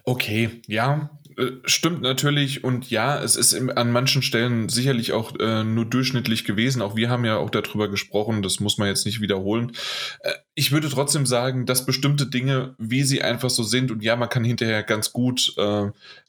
Okay, 0.03 0.61
ja, 0.67 1.09
äh, 1.37 1.51
stimmt 1.65 2.01
natürlich 2.01 2.63
und 2.63 2.89
ja, 2.89 3.21
es 3.21 3.35
ist 3.35 3.53
an 3.53 3.91
manchen 3.91 4.23
Stellen 4.23 4.69
sicherlich 4.69 5.13
auch 5.13 5.37
äh, 5.39 5.63
nur 5.63 5.85
durchschnittlich 5.85 6.45
gewesen. 6.45 6.81
Auch 6.81 6.95
wir 6.95 7.09
haben 7.09 7.25
ja 7.25 7.37
auch 7.37 7.51
darüber 7.51 7.89
gesprochen, 7.89 8.41
das 8.41 8.59
muss 8.59 8.79
man 8.79 8.87
jetzt 8.87 9.05
nicht 9.05 9.21
wiederholen. 9.21 9.73
Äh, 10.21 10.33
ich 10.55 10.71
würde 10.71 10.89
trotzdem 10.89 11.27
sagen, 11.27 11.67
dass 11.67 11.85
bestimmte 11.85 12.25
Dinge, 12.25 12.73
wie 12.79 13.03
sie 13.03 13.21
einfach 13.21 13.51
so 13.51 13.61
sind 13.61 13.91
und 13.91 14.01
ja, 14.01 14.15
man 14.15 14.29
kann 14.29 14.43
hinterher 14.43 14.81
ganz 14.81 15.13
gut 15.13 15.53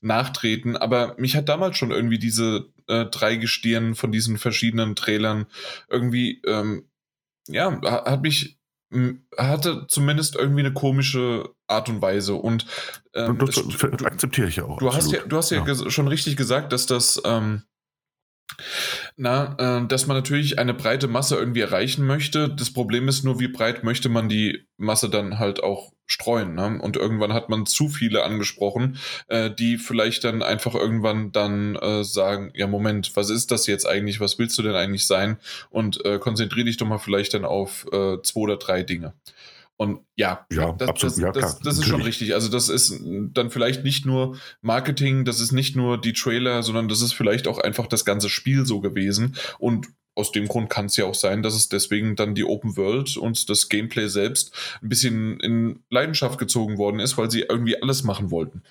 nachtreten, 0.02 0.76
aber 0.76 1.14
mich 1.18 1.34
hat 1.34 1.48
damals 1.48 1.78
schon 1.78 1.90
irgendwie 1.90 2.18
diese 2.18 2.66
drei 2.86 3.36
Gestirn 3.36 3.94
von 3.94 4.12
diesen 4.12 4.36
verschiedenen 4.36 4.96
Trailern 4.96 5.46
irgendwie, 5.88 6.42
ähm, 6.46 6.84
ja, 7.48 7.80
hat 7.82 8.22
mich 8.22 8.57
hatte 9.36 9.86
zumindest 9.88 10.36
irgendwie 10.36 10.60
eine 10.60 10.72
komische 10.72 11.50
Art 11.66 11.88
und 11.88 12.00
Weise. 12.00 12.34
Und 12.34 12.66
ähm, 13.14 13.38
das, 13.38 13.56
das, 13.56 14.04
akzeptiere 14.04 14.48
ich 14.48 14.56
ja 14.56 14.64
auch. 14.64 14.78
Du 14.78 14.92
hast 14.92 15.12
ja, 15.12 15.20
du 15.20 15.36
hast 15.36 15.50
ja, 15.50 15.64
ja. 15.64 15.90
schon 15.90 16.08
richtig 16.08 16.36
gesagt, 16.36 16.72
dass 16.72 16.86
das 16.86 17.20
ähm, 17.24 17.64
na, 19.18 19.56
äh, 19.58 19.86
dass 19.86 20.06
man 20.06 20.16
natürlich 20.16 20.58
eine 20.58 20.74
breite 20.74 21.08
Masse 21.08 21.36
irgendwie 21.36 21.60
erreichen 21.60 22.06
möchte. 22.06 22.48
Das 22.48 22.72
Problem 22.72 23.08
ist 23.08 23.24
nur, 23.24 23.40
wie 23.40 23.48
breit 23.48 23.82
möchte 23.82 24.08
man 24.08 24.28
die 24.28 24.64
Masse 24.76 25.10
dann 25.10 25.40
halt 25.40 25.60
auch 25.60 25.92
streuen. 26.06 26.54
Ne? 26.54 26.78
Und 26.80 26.96
irgendwann 26.96 27.32
hat 27.32 27.48
man 27.48 27.66
zu 27.66 27.88
viele 27.88 28.22
angesprochen, 28.22 28.96
äh, 29.26 29.50
die 29.50 29.76
vielleicht 29.76 30.22
dann 30.22 30.42
einfach 30.42 30.74
irgendwann 30.74 31.32
dann 31.32 31.74
äh, 31.74 32.04
sagen, 32.04 32.52
ja 32.54 32.68
Moment, 32.68 33.16
was 33.16 33.28
ist 33.28 33.50
das 33.50 33.66
jetzt 33.66 33.86
eigentlich? 33.86 34.20
Was 34.20 34.38
willst 34.38 34.56
du 34.56 34.62
denn 34.62 34.76
eigentlich 34.76 35.06
sein? 35.06 35.38
Und 35.68 36.04
äh, 36.04 36.18
konzentriere 36.20 36.66
dich 36.66 36.76
doch 36.76 36.86
mal 36.86 36.98
vielleicht 36.98 37.34
dann 37.34 37.44
auf 37.44 37.86
äh, 37.92 38.22
zwei 38.22 38.40
oder 38.40 38.56
drei 38.56 38.84
Dinge. 38.84 39.14
Und 39.78 40.00
ja, 40.16 40.44
ja 40.52 40.72
das, 40.72 40.88
absolut. 40.88 41.12
das, 41.14 41.22
ja, 41.22 41.32
das, 41.32 41.60
das 41.60 41.78
ist 41.78 41.86
schon 41.86 42.02
richtig. 42.02 42.34
Also 42.34 42.48
das 42.48 42.68
ist 42.68 43.00
dann 43.00 43.50
vielleicht 43.50 43.84
nicht 43.84 44.04
nur 44.04 44.36
Marketing, 44.60 45.24
das 45.24 45.38
ist 45.38 45.52
nicht 45.52 45.76
nur 45.76 46.00
die 46.00 46.12
Trailer, 46.12 46.64
sondern 46.64 46.88
das 46.88 47.00
ist 47.00 47.12
vielleicht 47.12 47.46
auch 47.46 47.58
einfach 47.58 47.86
das 47.86 48.04
ganze 48.04 48.28
Spiel 48.28 48.66
so 48.66 48.80
gewesen. 48.80 49.36
Und 49.60 49.86
aus 50.16 50.32
dem 50.32 50.48
Grund 50.48 50.68
kann 50.68 50.86
es 50.86 50.96
ja 50.96 51.04
auch 51.04 51.14
sein, 51.14 51.44
dass 51.44 51.54
es 51.54 51.68
deswegen 51.68 52.16
dann 52.16 52.34
die 52.34 52.42
Open 52.42 52.76
World 52.76 53.16
und 53.16 53.48
das 53.48 53.68
Gameplay 53.68 54.08
selbst 54.08 54.52
ein 54.82 54.88
bisschen 54.88 55.38
in 55.38 55.84
Leidenschaft 55.90 56.40
gezogen 56.40 56.76
worden 56.76 56.98
ist, 56.98 57.16
weil 57.16 57.30
sie 57.30 57.42
irgendwie 57.42 57.80
alles 57.80 58.02
machen 58.02 58.32
wollten. 58.32 58.64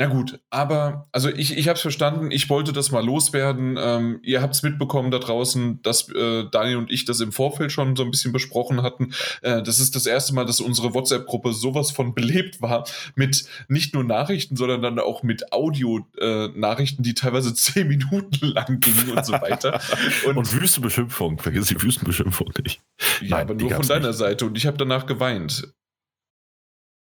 Na 0.00 0.06
gut, 0.06 0.38
aber 0.48 1.08
also 1.10 1.28
ich, 1.28 1.58
ich 1.58 1.66
habe 1.66 1.74
es 1.74 1.82
verstanden, 1.82 2.30
ich 2.30 2.48
wollte 2.48 2.72
das 2.72 2.92
mal 2.92 3.04
loswerden. 3.04 3.76
Ähm, 3.76 4.20
ihr 4.22 4.40
habt 4.40 4.54
es 4.54 4.62
mitbekommen 4.62 5.10
da 5.10 5.18
draußen, 5.18 5.82
dass 5.82 6.08
äh, 6.10 6.44
Daniel 6.52 6.76
und 6.76 6.92
ich 6.92 7.04
das 7.04 7.18
im 7.18 7.32
Vorfeld 7.32 7.72
schon 7.72 7.96
so 7.96 8.04
ein 8.04 8.12
bisschen 8.12 8.30
besprochen 8.30 8.82
hatten. 8.82 9.12
Äh, 9.42 9.60
das 9.60 9.80
ist 9.80 9.96
das 9.96 10.06
erste 10.06 10.36
Mal, 10.36 10.44
dass 10.44 10.60
unsere 10.60 10.94
WhatsApp-Gruppe 10.94 11.52
sowas 11.52 11.90
von 11.90 12.14
belebt 12.18 12.62
war 12.62 12.86
mit 13.16 13.44
nicht 13.66 13.92
nur 13.92 14.04
Nachrichten, 14.04 14.54
sondern 14.54 14.82
dann 14.82 15.00
auch 15.00 15.24
mit 15.24 15.52
Audio-Nachrichten, 15.52 17.02
äh, 17.02 17.04
die 17.04 17.14
teilweise 17.14 17.52
zehn 17.56 17.88
Minuten 17.88 18.46
lang 18.46 18.78
gingen 18.78 19.10
und 19.16 19.26
so 19.26 19.32
weiter. 19.32 19.80
Und, 20.26 20.36
und 20.36 20.52
Wüstenbeschimpfung, 20.52 21.38
vergiss 21.38 21.66
die 21.66 21.80
Wüstenbeschimpfung 21.80 22.52
nicht. 22.62 22.80
Ja, 23.20 23.28
Nein, 23.30 23.40
aber 23.42 23.54
nur 23.54 23.70
von 23.70 23.86
deiner 23.86 24.08
nicht. 24.08 24.18
Seite 24.18 24.46
und 24.46 24.56
ich 24.56 24.66
habe 24.66 24.76
danach 24.76 25.06
geweint. 25.06 25.72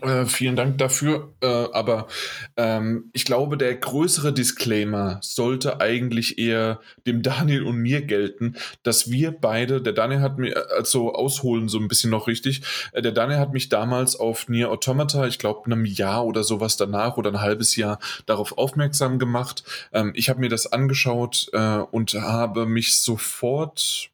Äh, 0.02 0.26
vielen 0.26 0.56
Dank 0.56 0.78
dafür. 0.78 1.34
Äh, 1.40 1.46
aber 1.46 2.08
ähm, 2.56 3.10
ich 3.12 3.24
glaube, 3.24 3.56
der 3.56 3.74
größere 3.74 4.32
Disclaimer 4.32 5.18
sollte 5.22 5.80
eigentlich 5.80 6.38
eher 6.38 6.80
dem 7.06 7.22
Daniel 7.22 7.64
und 7.64 7.76
mir 7.76 8.02
gelten, 8.02 8.56
dass 8.82 9.10
wir 9.10 9.32
beide, 9.32 9.80
der 9.80 9.92
Daniel 9.92 10.20
hat 10.20 10.38
mir, 10.38 10.70
also 10.76 11.14
ausholen 11.14 11.68
so 11.68 11.78
ein 11.78 11.88
bisschen 11.88 12.10
noch 12.10 12.26
richtig, 12.26 12.62
äh, 12.92 13.02
der 13.02 13.12
Daniel 13.12 13.38
hat 13.38 13.52
mich 13.52 13.68
damals 13.68 14.16
auf 14.16 14.48
Nier 14.48 14.70
Automata, 14.70 15.26
ich 15.26 15.38
glaube 15.38 15.66
einem 15.66 15.84
Jahr 15.84 16.24
oder 16.24 16.44
sowas 16.44 16.76
danach 16.76 17.16
oder 17.16 17.30
ein 17.30 17.40
halbes 17.40 17.76
Jahr 17.76 17.98
darauf 18.26 18.58
aufmerksam 18.58 19.18
gemacht. 19.18 19.64
Ähm, 19.92 20.12
ich 20.14 20.28
habe 20.28 20.40
mir 20.40 20.48
das 20.48 20.72
angeschaut 20.72 21.48
äh, 21.52 21.78
und 21.78 22.14
habe 22.14 22.66
mich 22.66 23.00
sofort 23.00 24.10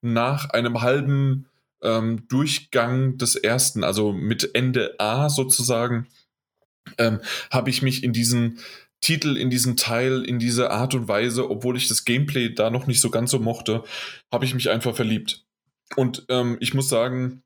nach 0.00 0.50
einem 0.50 0.82
halben 0.82 1.46
ähm, 1.82 2.26
Durchgang 2.28 3.18
des 3.18 3.36
ersten, 3.36 3.84
also 3.84 4.12
mit 4.12 4.54
Ende 4.54 4.94
A 4.98 5.28
sozusagen, 5.28 6.06
ähm, 6.98 7.20
habe 7.50 7.70
ich 7.70 7.82
mich 7.82 8.02
in 8.02 8.12
diesen 8.12 8.58
Titel, 9.00 9.36
in 9.36 9.50
diesen 9.50 9.76
Teil, 9.76 10.24
in 10.24 10.38
diese 10.38 10.70
Art 10.70 10.94
und 10.94 11.06
Weise, 11.08 11.50
obwohl 11.50 11.76
ich 11.76 11.88
das 11.88 12.04
Gameplay 12.04 12.52
da 12.52 12.70
noch 12.70 12.86
nicht 12.86 13.00
so 13.00 13.10
ganz 13.10 13.30
so 13.30 13.38
mochte, 13.38 13.84
habe 14.32 14.44
ich 14.44 14.54
mich 14.54 14.70
einfach 14.70 14.96
verliebt. 14.96 15.44
Und 15.96 16.26
ähm, 16.28 16.56
ich 16.60 16.74
muss 16.74 16.88
sagen, 16.88 17.42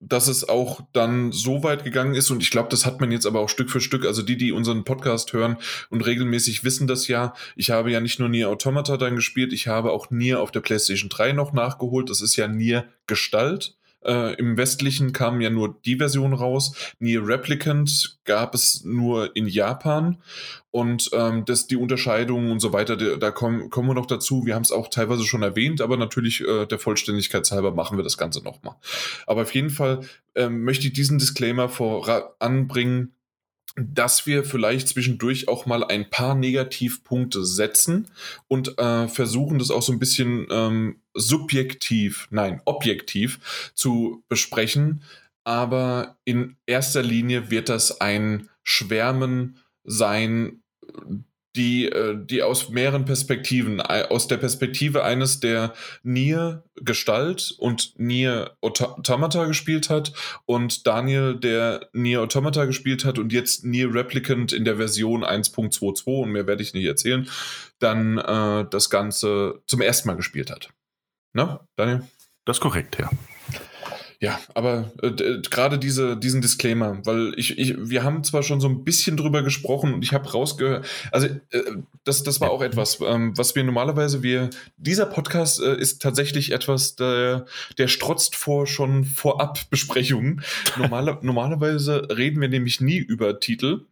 dass 0.00 0.28
es 0.28 0.48
auch 0.48 0.80
dann 0.92 1.32
so 1.32 1.62
weit 1.62 1.84
gegangen 1.84 2.14
ist. 2.14 2.30
Und 2.30 2.42
ich 2.42 2.50
glaube, 2.50 2.68
das 2.68 2.86
hat 2.86 3.00
man 3.00 3.12
jetzt 3.12 3.26
aber 3.26 3.40
auch 3.40 3.48
Stück 3.48 3.70
für 3.70 3.80
Stück, 3.80 4.04
also 4.04 4.22
die, 4.22 4.36
die 4.36 4.52
unseren 4.52 4.84
Podcast 4.84 5.32
hören 5.32 5.56
und 5.90 6.06
regelmäßig 6.06 6.64
wissen 6.64 6.86
das 6.86 7.08
ja, 7.08 7.34
ich 7.56 7.70
habe 7.70 7.90
ja 7.90 8.00
nicht 8.00 8.18
nur 8.18 8.28
Nier 8.28 8.48
Automata 8.48 8.96
dann 8.96 9.16
gespielt, 9.16 9.52
ich 9.52 9.66
habe 9.66 9.92
auch 9.92 10.10
Nier 10.10 10.40
auf 10.40 10.50
der 10.50 10.60
PlayStation 10.60 11.08
3 11.08 11.32
noch 11.32 11.52
nachgeholt, 11.52 12.10
das 12.10 12.20
ist 12.20 12.36
ja 12.36 12.48
Nier 12.48 12.88
Gestalt, 13.06 13.76
äh, 14.04 14.34
Im 14.34 14.56
westlichen 14.56 15.12
kam 15.12 15.40
ja 15.40 15.50
nur 15.50 15.78
die 15.84 15.96
Version 15.96 16.32
raus. 16.32 16.94
Nier 16.98 17.26
Replicant 17.26 18.18
gab 18.24 18.54
es 18.54 18.84
nur 18.84 19.34
in 19.34 19.46
Japan. 19.46 20.18
Und 20.70 21.10
ähm, 21.12 21.44
das, 21.44 21.66
die 21.66 21.76
Unterscheidungen 21.76 22.52
und 22.52 22.60
so 22.60 22.72
weiter, 22.72 22.96
da, 22.96 23.16
da 23.16 23.30
kommen, 23.30 23.70
kommen 23.70 23.88
wir 23.88 23.94
noch 23.94 24.06
dazu. 24.06 24.46
Wir 24.46 24.54
haben 24.54 24.62
es 24.62 24.70
auch 24.70 24.88
teilweise 24.88 25.24
schon 25.24 25.42
erwähnt, 25.42 25.80
aber 25.80 25.96
natürlich 25.96 26.46
äh, 26.46 26.66
der 26.66 26.78
Vollständigkeit 26.78 27.50
halber 27.50 27.72
machen 27.72 27.98
wir 27.98 28.04
das 28.04 28.18
Ganze 28.18 28.42
nochmal. 28.42 28.76
Aber 29.26 29.42
auf 29.42 29.54
jeden 29.54 29.70
Fall 29.70 30.00
ähm, 30.34 30.62
möchte 30.62 30.86
ich 30.86 30.92
diesen 30.92 31.18
Disclaimer 31.18 31.68
voranbringen 31.68 33.14
dass 33.78 34.26
wir 34.26 34.44
vielleicht 34.44 34.88
zwischendurch 34.88 35.48
auch 35.48 35.66
mal 35.66 35.84
ein 35.84 36.10
paar 36.10 36.34
Negativpunkte 36.34 37.44
setzen 37.44 38.08
und 38.48 38.78
äh, 38.78 39.08
versuchen, 39.08 39.58
das 39.58 39.70
auch 39.70 39.82
so 39.82 39.92
ein 39.92 39.98
bisschen 39.98 40.46
ähm, 40.50 41.00
subjektiv, 41.14 42.28
nein, 42.30 42.60
objektiv 42.64 43.72
zu 43.74 44.24
besprechen. 44.28 45.02
Aber 45.44 46.16
in 46.24 46.56
erster 46.66 47.02
Linie 47.02 47.50
wird 47.50 47.68
das 47.68 48.00
ein 48.00 48.48
Schwärmen 48.62 49.58
sein 49.84 50.62
die, 51.58 51.86
äh, 51.86 52.16
die 52.16 52.42
aus 52.42 52.68
mehreren 52.70 53.04
Perspektiven, 53.04 53.80
aus 53.80 54.28
der 54.28 54.36
Perspektive 54.36 55.02
eines, 55.02 55.40
der 55.40 55.74
Nier 56.02 56.62
Gestalt 56.76 57.54
und 57.58 57.98
Nier 57.98 58.56
Automata 58.60 59.44
gespielt 59.46 59.90
hat 59.90 60.12
und 60.46 60.86
Daniel, 60.86 61.34
der 61.34 61.88
Nier 61.92 62.22
Automata 62.22 62.64
gespielt 62.64 63.04
hat 63.04 63.18
und 63.18 63.32
jetzt 63.32 63.64
Nier 63.64 63.92
Replicant 63.92 64.52
in 64.52 64.64
der 64.64 64.76
Version 64.76 65.24
1.22 65.24 66.22
und 66.22 66.30
mehr 66.30 66.46
werde 66.46 66.62
ich 66.62 66.72
nicht 66.72 66.86
erzählen, 66.86 67.28
dann 67.80 68.18
äh, 68.18 68.64
das 68.70 68.88
Ganze 68.88 69.60
zum 69.66 69.80
ersten 69.80 70.08
Mal 70.08 70.14
gespielt 70.14 70.50
hat. 70.50 70.70
Na, 71.32 71.66
Daniel? 71.76 72.04
Das 72.44 72.58
ist 72.58 72.60
korrekt, 72.60 72.98
ja. 72.98 73.10
Ja, 74.20 74.40
aber 74.54 74.90
äh, 75.00 75.40
gerade 75.48 75.78
diese, 75.78 76.16
diesen 76.16 76.40
Disclaimer, 76.40 76.98
weil 77.06 77.34
ich, 77.36 77.56
ich, 77.56 77.76
wir 77.78 78.02
haben 78.02 78.24
zwar 78.24 78.42
schon 78.42 78.60
so 78.60 78.68
ein 78.68 78.82
bisschen 78.82 79.16
drüber 79.16 79.42
gesprochen 79.42 79.94
und 79.94 80.02
ich 80.02 80.12
habe 80.12 80.28
rausgehört, 80.28 80.86
also 81.12 81.28
äh, 81.28 81.62
das, 82.02 82.24
das 82.24 82.40
war 82.40 82.50
auch 82.50 82.60
etwas, 82.60 82.98
ähm, 83.00 83.38
was 83.38 83.54
wir 83.54 83.62
normalerweise, 83.62 84.24
wir, 84.24 84.50
dieser 84.76 85.06
Podcast 85.06 85.60
äh, 85.60 85.76
ist 85.78 86.02
tatsächlich 86.02 86.50
etwas, 86.50 86.96
der, 86.96 87.46
der 87.78 87.86
strotzt 87.86 88.34
vor 88.34 88.66
schon 88.66 89.04
vorab 89.04 89.70
Besprechungen. 89.70 90.42
Normale, 90.76 91.18
normalerweise 91.22 92.08
reden 92.10 92.40
wir 92.40 92.48
nämlich 92.48 92.80
nie 92.80 92.98
über 92.98 93.38
Titel, 93.38 93.86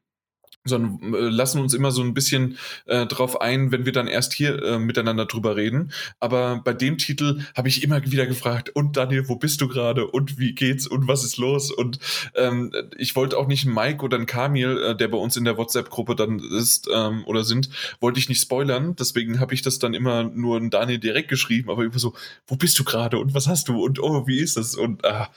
sondern 0.68 1.14
äh, 1.14 1.28
lassen 1.28 1.60
uns 1.60 1.74
immer 1.74 1.90
so 1.90 2.02
ein 2.02 2.14
bisschen 2.14 2.58
äh, 2.86 3.06
drauf 3.06 3.40
ein, 3.40 3.72
wenn 3.72 3.84
wir 3.86 3.92
dann 3.92 4.06
erst 4.06 4.32
hier 4.32 4.62
äh, 4.62 4.78
miteinander 4.78 5.26
drüber 5.26 5.56
reden. 5.56 5.92
Aber 6.20 6.60
bei 6.64 6.72
dem 6.72 6.98
Titel 6.98 7.40
habe 7.56 7.68
ich 7.68 7.82
immer 7.82 8.04
wieder 8.04 8.26
gefragt, 8.26 8.70
und 8.70 8.96
Daniel, 8.96 9.28
wo 9.28 9.36
bist 9.36 9.60
du 9.60 9.68
gerade? 9.68 10.06
Und 10.06 10.38
wie 10.38 10.54
geht's? 10.54 10.86
Und 10.86 11.08
was 11.08 11.24
ist 11.24 11.36
los? 11.36 11.70
Und 11.70 11.98
ähm, 12.34 12.72
ich 12.96 13.16
wollte 13.16 13.38
auch 13.38 13.46
nicht 13.46 13.66
Mike 13.66 14.04
oder 14.04 14.16
einen 14.16 14.26
Kamil, 14.26 14.78
äh, 14.78 14.96
der 14.96 15.08
bei 15.08 15.18
uns 15.18 15.36
in 15.36 15.44
der 15.44 15.56
WhatsApp-Gruppe 15.56 16.14
dann 16.16 16.38
ist 16.38 16.88
ähm, 16.92 17.24
oder 17.26 17.44
sind, 17.44 17.70
wollte 18.00 18.18
ich 18.18 18.28
nicht 18.28 18.40
spoilern. 18.40 18.96
Deswegen 18.96 19.40
habe 19.40 19.54
ich 19.54 19.62
das 19.62 19.78
dann 19.78 19.94
immer 19.94 20.24
nur 20.24 20.56
einen 20.56 20.70
Daniel 20.70 20.98
direkt 20.98 21.28
geschrieben, 21.28 21.70
aber 21.70 21.84
immer 21.84 21.98
so, 21.98 22.14
wo 22.46 22.56
bist 22.56 22.78
du 22.78 22.84
gerade? 22.84 23.18
Und 23.18 23.34
was 23.34 23.46
hast 23.46 23.68
du? 23.68 23.82
Und 23.82 23.98
oh, 24.00 24.26
wie 24.26 24.40
ist 24.40 24.56
das? 24.56 24.74
Und 24.74 25.04
ah, 25.04 25.30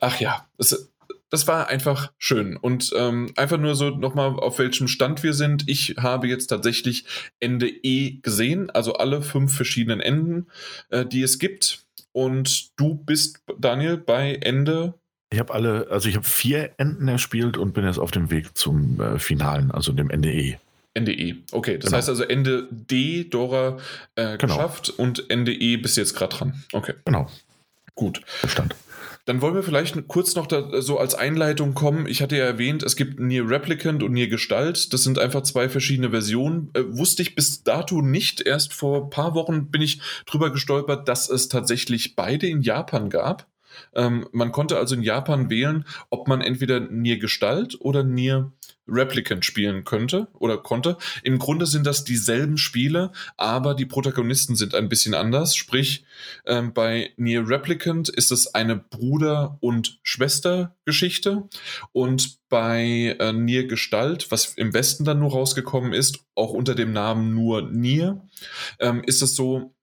ach 0.00 0.20
ja, 0.20 0.46
es, 0.58 0.91
das 1.32 1.48
war 1.48 1.68
einfach 1.68 2.12
schön. 2.18 2.58
Und 2.58 2.92
ähm, 2.94 3.32
einfach 3.36 3.56
nur 3.56 3.74
so 3.74 3.88
nochmal, 3.88 4.38
auf 4.38 4.58
welchem 4.58 4.86
Stand 4.86 5.22
wir 5.22 5.32
sind. 5.32 5.66
Ich 5.66 5.96
habe 5.98 6.28
jetzt 6.28 6.48
tatsächlich 6.48 7.06
Ende 7.40 7.68
E 7.68 8.18
gesehen, 8.20 8.68
also 8.68 8.92
alle 8.96 9.22
fünf 9.22 9.56
verschiedenen 9.56 10.00
Enden, 10.00 10.48
äh, 10.90 11.06
die 11.06 11.22
es 11.22 11.38
gibt. 11.38 11.86
Und 12.12 12.78
du 12.78 12.96
bist, 12.96 13.40
Daniel, 13.58 13.96
bei 13.96 14.34
Ende. 14.34 14.92
Ich 15.32 15.40
habe 15.40 15.54
alle, 15.54 15.86
also 15.90 16.06
ich 16.06 16.16
habe 16.16 16.26
vier 16.26 16.74
Enden 16.76 17.08
erspielt 17.08 17.56
und 17.56 17.72
bin 17.72 17.86
jetzt 17.86 17.98
auf 17.98 18.10
dem 18.10 18.30
Weg 18.30 18.54
zum 18.58 19.00
äh, 19.00 19.18
Finalen, 19.18 19.70
also 19.70 19.92
dem 19.92 20.10
Ende 20.10 20.30
E. 20.30 20.58
Ende 20.92 21.14
E. 21.14 21.36
Okay, 21.50 21.78
das 21.78 21.86
genau. 21.86 21.96
heißt 21.96 22.10
also 22.10 22.24
Ende 22.24 22.68
D, 22.70 23.24
Dora, 23.24 23.78
äh, 24.16 24.36
genau. 24.36 24.54
geschafft 24.54 24.90
und 24.90 25.30
Ende 25.30 25.54
E 25.54 25.78
bist 25.78 25.96
jetzt 25.96 26.14
gerade 26.14 26.36
dran. 26.36 26.62
Okay. 26.74 26.92
Genau. 27.06 27.30
Gut. 27.94 28.20
Verstand. 28.26 28.74
Dann 29.24 29.40
wollen 29.40 29.54
wir 29.54 29.62
vielleicht 29.62 30.08
kurz 30.08 30.34
noch 30.34 30.48
da, 30.48 30.82
so 30.82 30.98
als 30.98 31.14
Einleitung 31.14 31.74
kommen. 31.74 32.06
Ich 32.08 32.22
hatte 32.22 32.36
ja 32.36 32.44
erwähnt, 32.44 32.82
es 32.82 32.96
gibt 32.96 33.20
Nier 33.20 33.48
Replicant 33.48 34.02
und 34.02 34.12
Nier 34.12 34.28
Gestalt. 34.28 34.92
Das 34.92 35.04
sind 35.04 35.18
einfach 35.18 35.42
zwei 35.42 35.68
verschiedene 35.68 36.10
Versionen. 36.10 36.70
Äh, 36.74 36.82
wusste 36.88 37.22
ich 37.22 37.36
bis 37.36 37.62
dato 37.62 38.02
nicht. 38.02 38.40
Erst 38.40 38.72
vor 38.72 39.04
ein 39.04 39.10
paar 39.10 39.34
Wochen 39.34 39.70
bin 39.70 39.80
ich 39.80 40.00
drüber 40.26 40.50
gestolpert, 40.50 41.06
dass 41.06 41.28
es 41.28 41.48
tatsächlich 41.48 42.16
beide 42.16 42.48
in 42.48 42.62
Japan 42.62 43.10
gab. 43.10 43.46
Ähm, 43.94 44.26
man 44.32 44.50
konnte 44.50 44.76
also 44.76 44.94
in 44.94 45.02
Japan 45.02 45.50
wählen, 45.50 45.84
ob 46.10 46.26
man 46.26 46.40
entweder 46.40 46.80
Nier 46.80 47.18
Gestalt 47.18 47.80
oder 47.80 48.02
Nier 48.02 48.52
Replicant 48.88 49.44
spielen 49.44 49.84
könnte 49.84 50.28
oder 50.34 50.58
konnte. 50.58 50.96
Im 51.22 51.38
Grunde 51.38 51.66
sind 51.66 51.86
das 51.86 52.04
dieselben 52.04 52.58
Spiele, 52.58 53.12
aber 53.36 53.74
die 53.74 53.86
Protagonisten 53.86 54.56
sind 54.56 54.74
ein 54.74 54.88
bisschen 54.88 55.14
anders. 55.14 55.54
Sprich, 55.56 56.04
ähm, 56.46 56.72
bei 56.72 57.12
Nier 57.16 57.48
Replicant 57.48 58.08
ist 58.08 58.32
es 58.32 58.54
eine 58.54 58.76
Bruder- 58.76 59.58
und 59.60 60.00
Schwestergeschichte 60.02 61.48
und 61.92 62.38
bei 62.48 63.16
äh, 63.18 63.32
Nier 63.32 63.66
Gestalt, 63.66 64.30
was 64.30 64.54
im 64.54 64.74
Westen 64.74 65.04
dann 65.04 65.20
nur 65.20 65.32
rausgekommen 65.32 65.92
ist, 65.92 66.24
auch 66.34 66.52
unter 66.52 66.74
dem 66.74 66.92
Namen 66.92 67.34
nur 67.34 67.62
Nier, 67.62 68.28
ähm, 68.78 69.02
ist 69.04 69.22
es 69.22 69.34
so, 69.34 69.74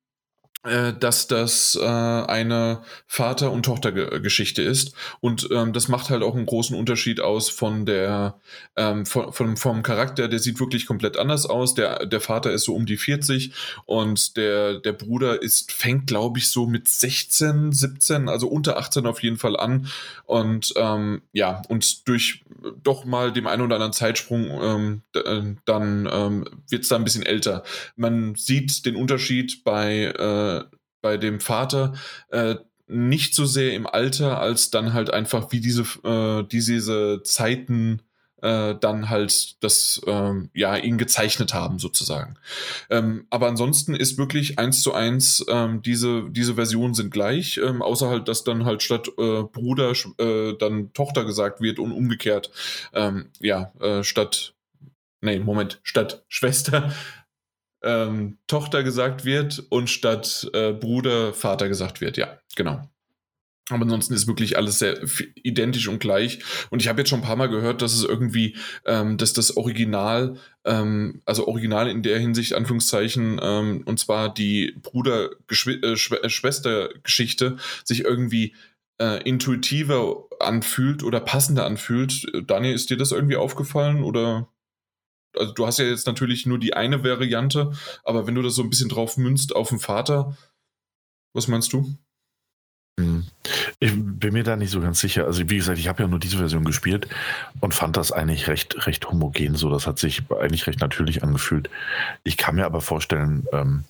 dass 0.63 1.27
das 1.27 1.79
äh, 1.81 1.85
eine 1.85 2.81
Vater- 3.07 3.51
und 3.51 3.63
Tochtergeschichte 3.63 4.61
ist. 4.61 4.93
Und 5.21 5.47
ähm, 5.51 5.71
das 5.71 5.87
macht 5.87 6.09
halt 6.09 6.21
auch 6.21 6.35
einen 6.35 6.45
großen 6.45 6.77
Unterschied 6.77 7.21
aus 7.21 7.49
von 7.49 7.85
der, 7.85 8.37
ähm, 8.75 9.05
von, 9.05 9.31
von, 9.31 9.55
vom 9.55 9.83
Charakter. 9.83 10.27
Der 10.27 10.39
sieht 10.39 10.59
wirklich 10.59 10.85
komplett 10.85 11.15
anders 11.15 11.45
aus. 11.45 11.75
Der, 11.75 12.05
der 12.05 12.19
Vater 12.19 12.51
ist 12.51 12.65
so 12.65 12.75
um 12.75 12.85
die 12.85 12.97
40 12.97 13.53
und 13.85 14.35
der, 14.35 14.79
der 14.79 14.91
Bruder 14.91 15.41
ist, 15.41 15.71
fängt, 15.71 16.07
glaube 16.07 16.39
ich, 16.39 16.49
so 16.49 16.65
mit 16.65 16.89
16, 16.89 17.71
17, 17.71 18.27
also 18.27 18.49
unter 18.49 18.77
18 18.77 19.05
auf 19.05 19.23
jeden 19.23 19.37
Fall 19.37 19.55
an. 19.55 19.87
Und 20.25 20.73
ähm, 20.75 21.21
ja, 21.31 21.61
und 21.69 22.05
durch 22.07 22.43
doch 22.83 23.05
mal 23.05 23.31
dem 23.31 23.47
einen 23.47 23.61
oder 23.61 23.75
anderen 23.75 23.93
Zeitsprung 23.93 24.49
ähm, 24.61 25.01
äh, 25.15 25.55
dann 25.65 26.09
ähm, 26.11 26.45
wird 26.67 26.83
es 26.83 26.89
da 26.89 26.97
ein 26.97 27.03
bisschen 27.03 27.25
älter. 27.25 27.63
Man 27.95 28.35
sieht 28.35 28.85
den 28.85 28.97
Unterschied 28.97 29.63
bei 29.63 30.03
äh, 30.03 30.58
bei 31.01 31.17
dem 31.17 31.39
Vater 31.39 31.93
äh, 32.29 32.55
nicht 32.87 33.35
so 33.35 33.45
sehr 33.45 33.73
im 33.73 33.85
Alter, 33.85 34.39
als 34.39 34.71
dann 34.71 34.93
halt 34.93 35.13
einfach 35.13 35.51
wie 35.51 35.59
diese, 35.61 35.83
äh, 36.03 36.43
diese 36.43 37.21
Zeiten 37.23 38.01
äh, 38.41 38.75
dann 38.79 39.09
halt 39.09 39.63
das, 39.63 40.01
ähm, 40.07 40.49
ja, 40.53 40.75
ihn 40.75 40.97
gezeichnet 40.97 41.53
haben, 41.53 41.79
sozusagen. 41.79 42.35
Ähm, 42.89 43.25
aber 43.29 43.47
ansonsten 43.47 43.95
ist 43.95 44.17
wirklich 44.17 44.59
eins 44.59 44.81
zu 44.81 44.93
eins, 44.93 45.45
ähm, 45.49 45.81
diese, 45.81 46.29
diese 46.29 46.55
Versionen 46.55 46.93
sind 46.93 47.11
gleich, 47.11 47.59
ähm, 47.63 47.81
außer 47.81 48.09
halt, 48.09 48.27
dass 48.27 48.43
dann 48.43 48.65
halt 48.65 48.81
statt 48.81 49.07
äh, 49.17 49.43
Bruder 49.43 49.93
äh, 50.17 50.53
dann 50.57 50.93
Tochter 50.93 51.25
gesagt 51.25 51.61
wird 51.61 51.79
und 51.79 51.91
umgekehrt, 51.91 52.51
ähm, 52.93 53.29
ja, 53.39 53.71
äh, 53.79 54.03
statt, 54.03 54.53
nee, 55.21 55.39
Moment, 55.39 55.79
statt 55.83 56.23
Schwester 56.27 56.93
ähm, 57.83 58.37
Tochter 58.47 58.83
gesagt 58.83 59.25
wird 59.25 59.65
und 59.69 59.89
statt 59.89 60.49
äh, 60.53 60.73
Bruder 60.73 61.33
Vater 61.33 61.67
gesagt 61.67 62.01
wird. 62.01 62.17
Ja, 62.17 62.39
genau. 62.55 62.81
Aber 63.69 63.83
ansonsten 63.83 64.15
ist 64.15 64.27
wirklich 64.27 64.57
alles 64.57 64.79
sehr 64.79 64.99
identisch 65.35 65.87
und 65.87 65.99
gleich. 65.99 66.39
Und 66.69 66.81
ich 66.81 66.87
habe 66.87 67.01
jetzt 67.01 67.09
schon 67.09 67.19
ein 67.19 67.25
paar 67.25 67.35
Mal 67.35 67.49
gehört, 67.49 67.81
dass 67.81 67.93
es 67.93 68.03
irgendwie, 68.03 68.55
ähm, 68.85 69.17
dass 69.17 69.33
das 69.33 69.57
Original, 69.57 70.37
ähm, 70.65 71.21
also 71.25 71.47
Original 71.47 71.87
in 71.87 72.01
der 72.01 72.17
Hinsicht, 72.19 72.53
Anführungszeichen, 72.53 73.39
ähm, 73.41 73.83
und 73.85 73.99
zwar 73.99 74.33
die 74.33 74.75
Bruder-Schwester-Geschichte, 74.81 77.45
äh, 77.45 77.57
sich 77.83 78.05
irgendwie 78.05 78.55
äh, 78.99 79.21
intuitiver 79.23 80.25
anfühlt 80.39 81.03
oder 81.03 81.19
passender 81.19 81.65
anfühlt. 81.65 82.25
Daniel, 82.47 82.73
ist 82.73 82.89
dir 82.89 82.97
das 82.97 83.11
irgendwie 83.11 83.37
aufgefallen 83.37 84.03
oder? 84.03 84.47
Also 85.37 85.53
du 85.53 85.65
hast 85.65 85.79
ja 85.79 85.85
jetzt 85.85 86.07
natürlich 86.07 86.45
nur 86.45 86.59
die 86.59 86.73
eine 86.73 87.03
Variante, 87.03 87.71
aber 88.03 88.27
wenn 88.27 88.35
du 88.35 88.41
das 88.41 88.55
so 88.55 88.63
ein 88.63 88.69
bisschen 88.69 88.89
drauf 88.89 89.17
münzt 89.17 89.55
auf 89.55 89.69
den 89.69 89.79
Vater, 89.79 90.35
was 91.33 91.47
meinst 91.47 91.73
du? 91.73 91.95
Hm. 92.99 93.25
Ich 93.79 93.93
bin 93.95 94.33
mir 94.33 94.43
da 94.43 94.55
nicht 94.55 94.71
so 94.71 94.81
ganz 94.81 94.99
sicher. 94.99 95.25
Also 95.25 95.49
wie 95.49 95.57
gesagt, 95.57 95.79
ich 95.79 95.87
habe 95.87 96.03
ja 96.03 96.09
nur 96.09 96.19
diese 96.19 96.37
Version 96.37 96.65
gespielt 96.65 97.07
und 97.61 97.73
fand 97.73 97.95
das 97.95 98.11
eigentlich 98.11 98.47
recht, 98.47 98.87
recht 98.87 99.09
homogen. 99.09 99.55
So, 99.55 99.69
das 99.69 99.87
hat 99.87 99.99
sich 99.99 100.23
eigentlich 100.31 100.67
recht 100.67 100.81
natürlich 100.81 101.23
angefühlt. 101.23 101.69
Ich 102.23 102.35
kann 102.35 102.55
mir 102.55 102.65
aber 102.65 102.81
vorstellen, 102.81 103.47
ähm, 103.53 103.85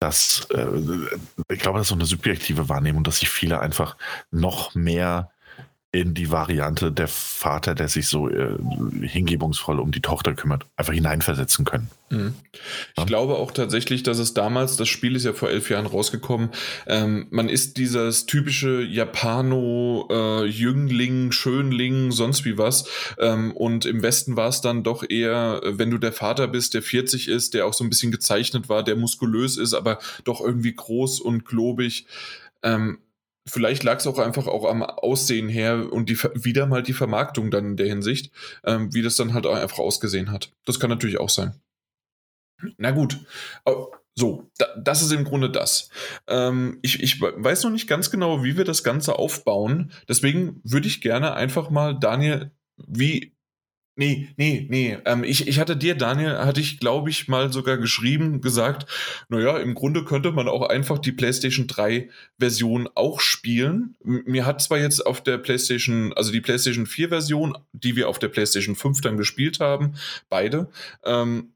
dass 0.00 0.46
äh, 0.50 0.66
ich 1.48 1.58
glaube, 1.58 1.78
das 1.78 1.86
ist 1.86 1.90
so 1.90 1.94
eine 1.94 2.06
subjektive 2.06 2.68
Wahrnehmung, 2.68 3.04
dass 3.04 3.18
sich 3.18 3.30
viele 3.30 3.60
einfach 3.60 3.96
noch 4.30 4.74
mehr 4.74 5.30
in 5.92 6.14
die 6.14 6.30
Variante 6.30 6.92
der 6.92 7.08
Vater, 7.08 7.74
der 7.74 7.88
sich 7.88 8.06
so 8.06 8.28
äh, 8.28 8.56
hingebungsvoll 9.02 9.80
um 9.80 9.90
die 9.90 10.00
Tochter 10.00 10.34
kümmert, 10.34 10.66
einfach 10.76 10.92
hineinversetzen 10.92 11.64
können. 11.64 11.90
Mhm. 12.10 12.34
Ich 12.52 12.98
ja? 12.98 13.04
glaube 13.04 13.34
auch 13.34 13.50
tatsächlich, 13.50 14.04
dass 14.04 14.20
es 14.20 14.32
damals, 14.32 14.76
das 14.76 14.88
Spiel 14.88 15.16
ist 15.16 15.24
ja 15.24 15.32
vor 15.32 15.50
elf 15.50 15.68
Jahren 15.68 15.86
rausgekommen, 15.86 16.50
ähm, 16.86 17.26
man 17.30 17.48
ist 17.48 17.76
dieses 17.76 18.26
typische 18.26 18.82
Japano-Jüngling, 18.82 21.30
äh, 21.30 21.32
Schönling, 21.32 22.12
sonst 22.12 22.44
wie 22.44 22.56
was. 22.56 22.84
Ähm, 23.18 23.50
und 23.50 23.84
im 23.84 24.00
Westen 24.02 24.36
war 24.36 24.48
es 24.48 24.60
dann 24.60 24.84
doch 24.84 25.02
eher, 25.08 25.60
wenn 25.64 25.90
du 25.90 25.98
der 25.98 26.12
Vater 26.12 26.46
bist, 26.46 26.74
der 26.74 26.82
40 26.82 27.26
ist, 27.26 27.54
der 27.54 27.66
auch 27.66 27.74
so 27.74 27.82
ein 27.82 27.90
bisschen 27.90 28.12
gezeichnet 28.12 28.68
war, 28.68 28.84
der 28.84 28.94
muskulös 28.94 29.56
ist, 29.56 29.74
aber 29.74 29.98
doch 30.22 30.40
irgendwie 30.40 30.74
groß 30.74 31.18
und 31.20 31.44
globig. 31.44 32.06
Ähm, 32.62 32.98
Vielleicht 33.46 33.82
lag 33.82 33.98
es 33.98 34.06
auch 34.06 34.18
einfach 34.18 34.46
auch 34.46 34.68
am 34.68 34.82
Aussehen 34.82 35.48
her 35.48 35.92
und 35.92 36.08
die, 36.08 36.18
wieder 36.18 36.66
mal 36.66 36.82
die 36.82 36.92
Vermarktung 36.92 37.50
dann 37.50 37.64
in 37.64 37.76
der 37.76 37.88
Hinsicht, 37.88 38.32
ähm, 38.64 38.92
wie 38.94 39.02
das 39.02 39.16
dann 39.16 39.34
halt 39.34 39.46
einfach 39.46 39.78
ausgesehen 39.78 40.30
hat. 40.30 40.52
Das 40.66 40.78
kann 40.78 40.90
natürlich 40.90 41.18
auch 41.18 41.30
sein. 41.30 41.54
Na 42.76 42.90
gut. 42.90 43.18
So, 44.14 44.50
da, 44.58 44.66
das 44.76 45.02
ist 45.02 45.12
im 45.12 45.24
Grunde 45.24 45.50
das. 45.50 45.88
Ähm, 46.26 46.78
ich, 46.82 47.02
ich 47.02 47.20
weiß 47.20 47.64
noch 47.64 47.70
nicht 47.70 47.88
ganz 47.88 48.10
genau, 48.10 48.44
wie 48.44 48.56
wir 48.56 48.64
das 48.64 48.84
Ganze 48.84 49.18
aufbauen. 49.18 49.92
Deswegen 50.08 50.60
würde 50.62 50.88
ich 50.88 51.00
gerne 51.00 51.34
einfach 51.34 51.70
mal, 51.70 51.98
Daniel, 51.98 52.50
wie 52.76 53.32
Nee, 54.00 54.28
nee, 54.38 54.66
nee. 54.70 54.96
Ähm, 55.04 55.24
ich, 55.24 55.46
ich 55.46 55.58
hatte 55.58 55.76
dir, 55.76 55.94
Daniel, 55.94 56.38
hatte 56.38 56.62
ich, 56.62 56.80
glaube 56.80 57.10
ich, 57.10 57.28
mal 57.28 57.52
sogar 57.52 57.76
geschrieben, 57.76 58.40
gesagt, 58.40 58.90
naja, 59.28 59.58
im 59.58 59.74
Grunde 59.74 60.06
könnte 60.06 60.32
man 60.32 60.48
auch 60.48 60.70
einfach 60.70 60.98
die 60.98 61.12
PlayStation 61.12 61.66
3 61.66 62.08
Version 62.38 62.88
auch 62.94 63.20
spielen. 63.20 63.96
Mir 64.02 64.46
hat 64.46 64.62
zwar 64.62 64.78
jetzt 64.78 65.04
auf 65.04 65.22
der 65.22 65.36
PlayStation, 65.36 66.14
also 66.14 66.32
die 66.32 66.40
PlayStation 66.40 66.86
4 66.86 67.10
Version, 67.10 67.58
die 67.74 67.94
wir 67.94 68.08
auf 68.08 68.18
der 68.18 68.28
PlayStation 68.28 68.74
5 68.74 69.02
dann 69.02 69.18
gespielt 69.18 69.60
haben, 69.60 69.92
beide, 70.30 70.70
ähm, 71.04 71.52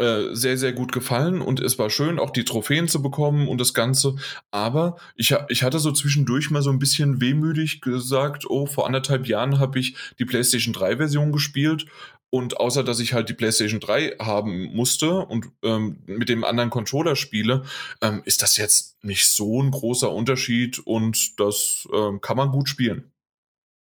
äh, 0.00 0.34
sehr, 0.34 0.56
sehr 0.56 0.72
gut 0.72 0.92
gefallen 0.92 1.40
und 1.40 1.60
es 1.60 1.78
war 1.78 1.90
schön, 1.90 2.18
auch 2.18 2.30
die 2.30 2.44
Trophäen 2.44 2.88
zu 2.88 3.02
bekommen 3.02 3.48
und 3.48 3.60
das 3.60 3.74
Ganze. 3.74 4.16
Aber 4.50 4.96
ich, 5.14 5.34
ich 5.48 5.62
hatte 5.62 5.78
so 5.78 5.92
zwischendurch 5.92 6.50
mal 6.50 6.62
so 6.62 6.70
ein 6.70 6.78
bisschen 6.78 7.20
wehmütig 7.20 7.80
gesagt, 7.80 8.48
oh, 8.48 8.66
vor 8.66 8.86
anderthalb 8.86 9.26
Jahren 9.26 9.58
habe 9.58 9.78
ich 9.78 9.96
die 10.18 10.24
PlayStation 10.24 10.72
3 10.72 10.96
Version 10.96 11.32
gespielt 11.32 11.86
und 12.30 12.58
außer 12.58 12.84
dass 12.84 13.00
ich 13.00 13.12
halt 13.12 13.28
die 13.28 13.34
PlayStation 13.34 13.80
3 13.80 14.16
haben 14.20 14.74
musste 14.74 15.26
und 15.26 15.48
ähm, 15.62 15.98
mit 16.06 16.28
dem 16.28 16.44
anderen 16.44 16.70
Controller 16.70 17.16
spiele, 17.16 17.64
ähm, 18.00 18.22
ist 18.24 18.42
das 18.42 18.56
jetzt 18.56 19.04
nicht 19.04 19.26
so 19.28 19.62
ein 19.62 19.70
großer 19.70 20.10
Unterschied 20.10 20.78
und 20.78 21.38
das 21.38 21.88
ähm, 21.92 22.20
kann 22.20 22.36
man 22.36 22.50
gut 22.50 22.68
spielen. 22.68 23.10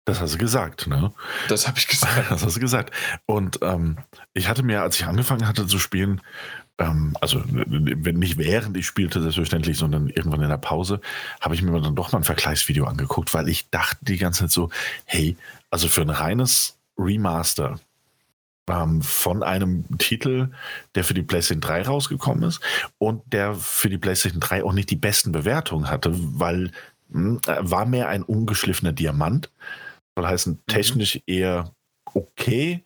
Das 0.04 0.20
hast 0.20 0.34
du 0.34 0.38
gesagt, 0.38 0.88
ne? 0.88 1.12
Das 1.48 1.68
habe 1.68 1.78
ich 1.78 1.86
gesagt. 1.86 2.24
Das 2.30 2.44
hast 2.44 2.56
du 2.56 2.60
gesagt. 2.60 2.92
Und 3.26 3.60
ähm, 3.62 3.98
ich 4.34 4.48
hatte 4.48 4.62
mir, 4.62 4.82
als 4.82 4.96
ich 4.96 5.06
angefangen 5.06 5.46
hatte 5.46 5.66
zu 5.66 5.78
spielen, 5.78 6.20
ähm, 6.78 7.16
also 7.20 7.38
nicht 7.38 8.38
während 8.38 8.76
ich 8.76 8.86
spielte, 8.86 9.20
selbstverständlich, 9.20 9.78
sondern 9.78 10.08
irgendwann 10.08 10.42
in 10.42 10.48
der 10.48 10.56
Pause, 10.56 11.00
habe 11.40 11.54
ich 11.54 11.62
mir 11.62 11.80
dann 11.80 11.94
doch 11.94 12.12
mal 12.12 12.18
ein 12.18 12.24
Vergleichsvideo 12.24 12.84
angeguckt, 12.86 13.32
weil 13.34 13.48
ich 13.48 13.70
dachte 13.70 13.98
die 14.02 14.18
ganze 14.18 14.40
Zeit 14.40 14.50
so, 14.50 14.70
hey, 15.04 15.36
also 15.70 15.88
für 15.88 16.02
ein 16.02 16.10
reines 16.10 16.78
Remaster 16.98 17.78
ähm, 18.68 19.02
von 19.02 19.42
einem 19.42 19.84
Titel, 19.98 20.50
der 20.94 21.04
für 21.04 21.14
die 21.14 21.22
PlayStation 21.22 21.60
3 21.60 21.82
rausgekommen 21.82 22.44
ist 22.44 22.60
und 22.98 23.22
der 23.32 23.54
für 23.54 23.88
die 23.88 23.98
PlayStation 23.98 24.40
3 24.40 24.64
auch 24.64 24.72
nicht 24.72 24.90
die 24.90 24.96
besten 24.96 25.32
Bewertungen 25.32 25.90
hatte, 25.90 26.12
weil 26.12 26.70
mh, 27.10 27.40
hm, 27.46 27.70
war 27.70 27.86
mehr 27.86 28.08
ein 28.08 28.22
ungeschliffener 28.22 28.92
Diamant 28.92 29.50
soll 30.16 30.26
heißen, 30.26 30.52
mhm. 30.52 30.72
technisch 30.72 31.16
mhm. 31.16 31.22
eher 31.26 31.74
okay, 32.14 32.82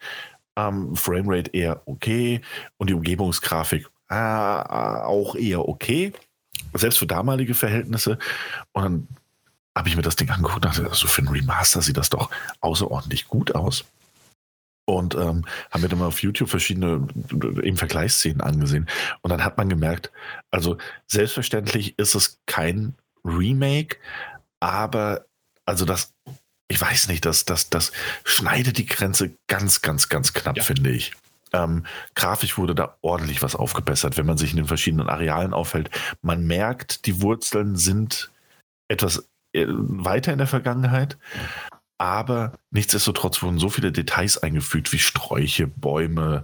ähm, 0.56 0.96
Framerate 0.96 1.50
eher 1.52 1.82
okay 1.86 2.40
und 2.78 2.88
die 2.88 2.94
Umgebungsgrafik 2.94 3.88
äh, 4.08 4.14
auch 4.14 5.34
eher 5.34 5.68
okay, 5.68 6.12
selbst 6.74 6.98
für 6.98 7.06
damalige 7.06 7.54
Verhältnisse. 7.54 8.18
Und 8.72 8.82
dann 8.82 9.08
habe 9.76 9.88
ich 9.88 9.96
mir 9.96 10.02
das 10.02 10.16
Ding 10.16 10.30
angeguckt 10.30 10.64
und 10.64 10.64
dachte, 10.64 10.88
also 10.88 11.06
für 11.06 11.22
ein 11.22 11.28
Remaster 11.28 11.82
sieht 11.82 11.96
das 11.96 12.10
doch 12.10 12.30
außerordentlich 12.60 13.28
gut 13.28 13.54
aus. 13.54 13.84
Und 14.88 15.16
ähm, 15.16 15.44
haben 15.70 15.82
mir 15.82 15.88
dann 15.88 15.98
mal 15.98 16.06
auf 16.06 16.22
YouTube 16.22 16.48
verschiedene 16.48 17.08
eben 17.62 17.76
Vergleichsszenen 17.76 18.40
angesehen. 18.40 18.86
Und 19.20 19.30
dann 19.30 19.44
hat 19.44 19.58
man 19.58 19.68
gemerkt, 19.68 20.12
also 20.52 20.78
selbstverständlich 21.08 21.98
ist 21.98 22.14
es 22.14 22.38
kein 22.46 22.94
Remake, 23.24 23.96
aber 24.60 25.26
also 25.64 25.84
das 25.84 26.14
ich 26.68 26.80
weiß 26.80 27.08
nicht, 27.08 27.24
das, 27.24 27.44
das, 27.44 27.70
das 27.70 27.92
schneidet 28.24 28.78
die 28.78 28.86
Grenze 28.86 29.36
ganz, 29.46 29.82
ganz, 29.82 30.08
ganz 30.08 30.32
knapp, 30.32 30.56
ja. 30.56 30.62
finde 30.62 30.90
ich. 30.90 31.12
Ähm, 31.52 31.84
grafisch 32.14 32.58
wurde 32.58 32.74
da 32.74 32.96
ordentlich 33.02 33.42
was 33.42 33.54
aufgebessert, 33.54 34.16
wenn 34.16 34.26
man 34.26 34.36
sich 34.36 34.50
in 34.50 34.56
den 34.56 34.66
verschiedenen 34.66 35.08
Arealen 35.08 35.54
aufhält. 35.54 35.90
Man 36.22 36.46
merkt, 36.46 37.06
die 37.06 37.22
Wurzeln 37.22 37.76
sind 37.76 38.30
etwas 38.88 39.28
äh, 39.52 39.66
weiter 39.68 40.32
in 40.32 40.38
der 40.38 40.48
Vergangenheit, 40.48 41.16
aber 41.98 42.52
nichtsdestotrotz 42.72 43.42
wurden 43.42 43.58
so 43.58 43.68
viele 43.68 43.92
Details 43.92 44.38
eingefügt, 44.38 44.92
wie 44.92 44.98
Sträuche, 44.98 45.66
Bäume, 45.68 46.42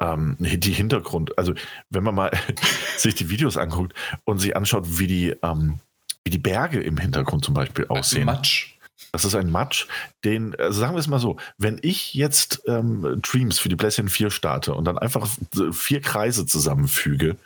ähm, 0.00 0.36
die 0.38 0.72
Hintergrund. 0.72 1.36
Also, 1.38 1.54
wenn 1.90 2.02
man 2.02 2.14
mal 2.14 2.30
sich 2.96 3.14
die 3.14 3.28
Videos 3.28 3.56
anguckt 3.56 3.94
und 4.24 4.38
sich 4.38 4.56
anschaut, 4.56 4.98
wie 4.98 5.06
die, 5.06 5.36
ähm, 5.42 5.80
wie 6.24 6.30
die 6.30 6.38
Berge 6.38 6.80
im 6.80 6.96
Hintergrund 6.96 7.44
zum 7.44 7.54
Beispiel 7.54 7.86
aussehen. 7.88 8.24
Matsch. 8.24 8.79
Das 9.12 9.24
ist 9.24 9.34
ein 9.34 9.50
Match, 9.50 9.88
den, 10.24 10.54
also 10.56 10.80
sagen 10.80 10.94
wir 10.94 11.00
es 11.00 11.08
mal 11.08 11.18
so, 11.18 11.36
wenn 11.58 11.78
ich 11.82 12.14
jetzt 12.14 12.62
ähm, 12.66 13.20
Dreams 13.22 13.58
für 13.58 13.68
die 13.68 13.76
PlayStation 13.76 14.08
4 14.08 14.30
starte 14.30 14.74
und 14.74 14.84
dann 14.84 14.98
einfach 14.98 15.28
vier 15.72 16.00
Kreise 16.00 16.46
zusammenfüge 16.46 17.36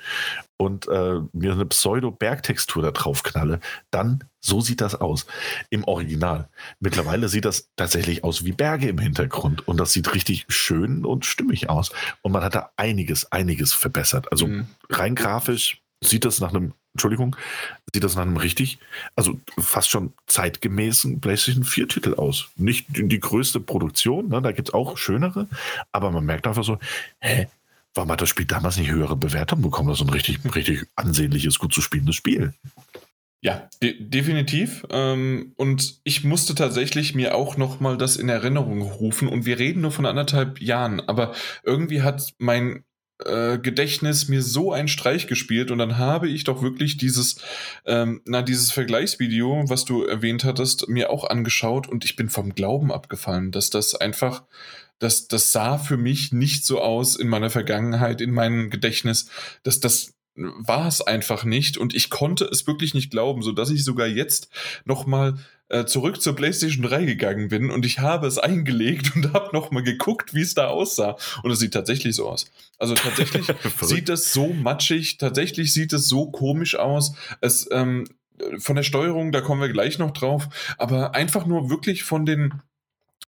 und 0.57 0.89
äh, 0.89 1.21
mir 1.33 1.53
eine 1.53 1.67
Pseudo-Bergtextur 1.67 2.83
da 2.83 2.91
drauf 2.91 3.23
knalle, 3.23 3.61
dann 3.91 4.25
so 4.41 4.61
sieht 4.61 4.81
das 4.81 4.95
aus 4.95 5.27
im 5.71 5.85
Original. 5.85 6.49
Mittlerweile 6.81 7.29
sieht 7.29 7.45
das 7.45 7.71
tatsächlich 7.77 8.25
aus 8.25 8.45
wie 8.45 8.53
Berge 8.53 8.89
im 8.89 8.99
Hintergrund 8.99 9.67
und 9.67 9.79
das 9.79 9.93
sieht 9.93 10.15
richtig 10.15 10.45
schön 10.49 11.05
und 11.05 11.25
stimmig 11.25 11.71
aus. 11.71 11.91
Und 12.23 12.33
man 12.33 12.45
hat 12.45 12.55
da 12.55 12.71
einiges, 12.77 13.33
einiges 13.33 13.73
verbessert. 13.73 14.31
Also 14.31 14.47
mhm. 14.47 14.67
rein 14.91 15.15
grafisch 15.15 15.84
sieht 16.03 16.25
das 16.25 16.41
nach 16.41 16.51
einem 16.51 16.75
Entschuldigung, 16.95 17.35
sieht 17.93 18.05
das 18.05 18.15
nach 18.15 18.23
einem 18.23 18.37
richtig, 18.37 18.79
also 19.17 19.41
fast 19.59 19.91
schon 19.91 20.13
zeitgemäßen 20.27 21.21
PlayStation 21.21 21.65
4-Titel 21.65 22.15
aus. 22.15 22.51
Nicht 22.57 22.87
die 22.91 23.21
größte 23.21 23.59
Produktion, 23.59 24.29
ne, 24.29 24.41
da 24.41 24.53
gibt 24.53 24.69
es 24.69 24.75
auch 24.75 24.97
schönere, 24.97 25.49
aber 25.91 26.13
man 26.13 26.25
merkt 26.25 26.47
einfach 26.47 26.63
so, 26.63 26.79
hä, 27.19 27.49
warum 27.95 28.11
hat 28.13 28.21
das 28.21 28.29
Spiel 28.29 28.47
damals 28.47 28.77
nicht 28.77 28.91
höhere 28.91 29.17
Bewertungen 29.17 29.63
bekommen? 29.63 29.89
Das 29.89 30.01
ist 30.01 30.07
ein 30.07 30.13
richtig, 30.13 30.39
richtig 30.55 30.87
ansehnliches, 30.95 31.59
gut 31.59 31.75
zu 31.75 31.81
spielendes 31.81 32.15
Spiel. 32.15 32.55
Ja, 33.41 33.69
de 33.83 33.95
definitiv. 34.01 34.87
Ähm, 34.91 35.53
und 35.57 36.01
ich 36.05 36.25
musste 36.25 36.55
tatsächlich 36.55 37.15
mir 37.15 37.35
auch 37.35 37.59
noch 37.59 37.79
mal 37.79 37.99
das 37.99 38.17
in 38.17 38.31
Erinnerung 38.31 38.81
rufen. 38.81 39.29
Und 39.29 39.45
wir 39.45 39.59
reden 39.59 39.83
nur 39.83 39.91
von 39.91 40.07
anderthalb 40.07 40.63
Jahren. 40.63 41.01
Aber 41.01 41.35
irgendwie 41.63 42.01
hat 42.01 42.33
mein 42.39 42.85
äh, 43.25 43.59
Gedächtnis 43.59 44.29
mir 44.29 44.43
so 44.43 44.73
einen 44.73 44.89
Streich 44.89 45.27
gespielt 45.27 45.71
und 45.71 45.79
dann 45.79 45.99
habe 45.99 46.29
ich 46.29 46.45
doch 46.45 46.63
wirklich 46.63 46.97
dieses, 46.97 47.37
ähm, 47.87 48.21
na, 48.25 48.43
dieses 48.43 48.73
Vergleichsvideo, 48.73 49.65
was 49.69 49.85
du 49.85 50.03
erwähnt 50.03 50.45
hattest, 50.45 50.89
mir 50.89 51.11
auch 51.11 51.25
angeschaut 51.25 51.89
und 51.89 52.05
ich 52.05 52.17
bin 52.17 52.29
vom 52.29 52.55
Glauben 52.55 52.91
abgefallen, 52.91 53.53
dass 53.53 53.71
das 53.71 53.95
einfach, 53.95 54.43
das, 54.99 55.29
das 55.29 55.53
sah 55.53 55.79
für 55.79 55.97
mich 55.97 56.33
nicht 56.33 56.67
so 56.67 56.81
aus 56.81 57.15
in 57.17 57.29
meiner 57.29 57.51
Vergangenheit, 57.51 58.21
in 58.21 58.33
meinem 58.33 58.71
Gedächtnis, 58.71 59.29
dass 59.63 59.81
das 59.81 60.15
war 60.37 60.89
es 60.89 61.01
einfach 61.01 61.45
nicht 61.45 61.79
und 61.79 61.95
ich 61.95 62.11
konnte 62.11 62.45
es 62.47 62.67
wirklich 62.67 62.95
nicht 62.95 63.11
glauben, 63.11 63.43
sodass 63.43 63.71
ich 63.71 63.85
sogar 63.85 64.09
jetzt 64.09 64.49
nochmal 64.85 65.39
äh, 65.69 65.85
zurück 65.85 66.21
zur 66.21 66.37
PlayStation 66.37 66.83
3 66.83 67.05
gegangen 67.05 67.49
bin 67.49 67.71
und 67.71 67.87
ich 67.87 67.99
habe 67.99 68.27
es 68.27 68.39
eingelegt 68.39 69.17
und 69.17 69.33
habe 69.33 69.51
nochmal 69.53 69.83
geguckt, 69.83 70.35
wie 70.35 70.43
es 70.43 70.55
da 70.55 70.69
aussah. 70.69 71.17
Und 71.43 71.51
es 71.51 71.59
sieht 71.59 71.75
tatsächlich 71.75 72.17
so 72.17 72.29
aus. 72.29 72.51
Also 72.79 72.95
tatsächlich 72.95 73.47
sieht 73.81 74.09
es 74.09 74.33
so 74.33 74.49
matschig, 74.49 75.19
tatsächlich 75.19 75.73
sieht 75.73 75.93
es 75.93 76.09
so 76.09 76.31
komisch 76.31 76.77
aus. 76.77 77.15
Es 77.41 77.69
ähm, 77.71 78.05
von 78.59 78.77
der 78.77 78.83
Steuerung, 78.83 79.33
da 79.33 79.41
kommen 79.41 79.61
wir 79.61 79.69
gleich 79.69 79.99
noch 79.99 80.11
drauf, 80.11 80.49
aber 80.77 81.15
einfach 81.15 81.47
nur 81.47 81.71
wirklich 81.71 82.05
von 82.05 82.27
den 82.27 82.63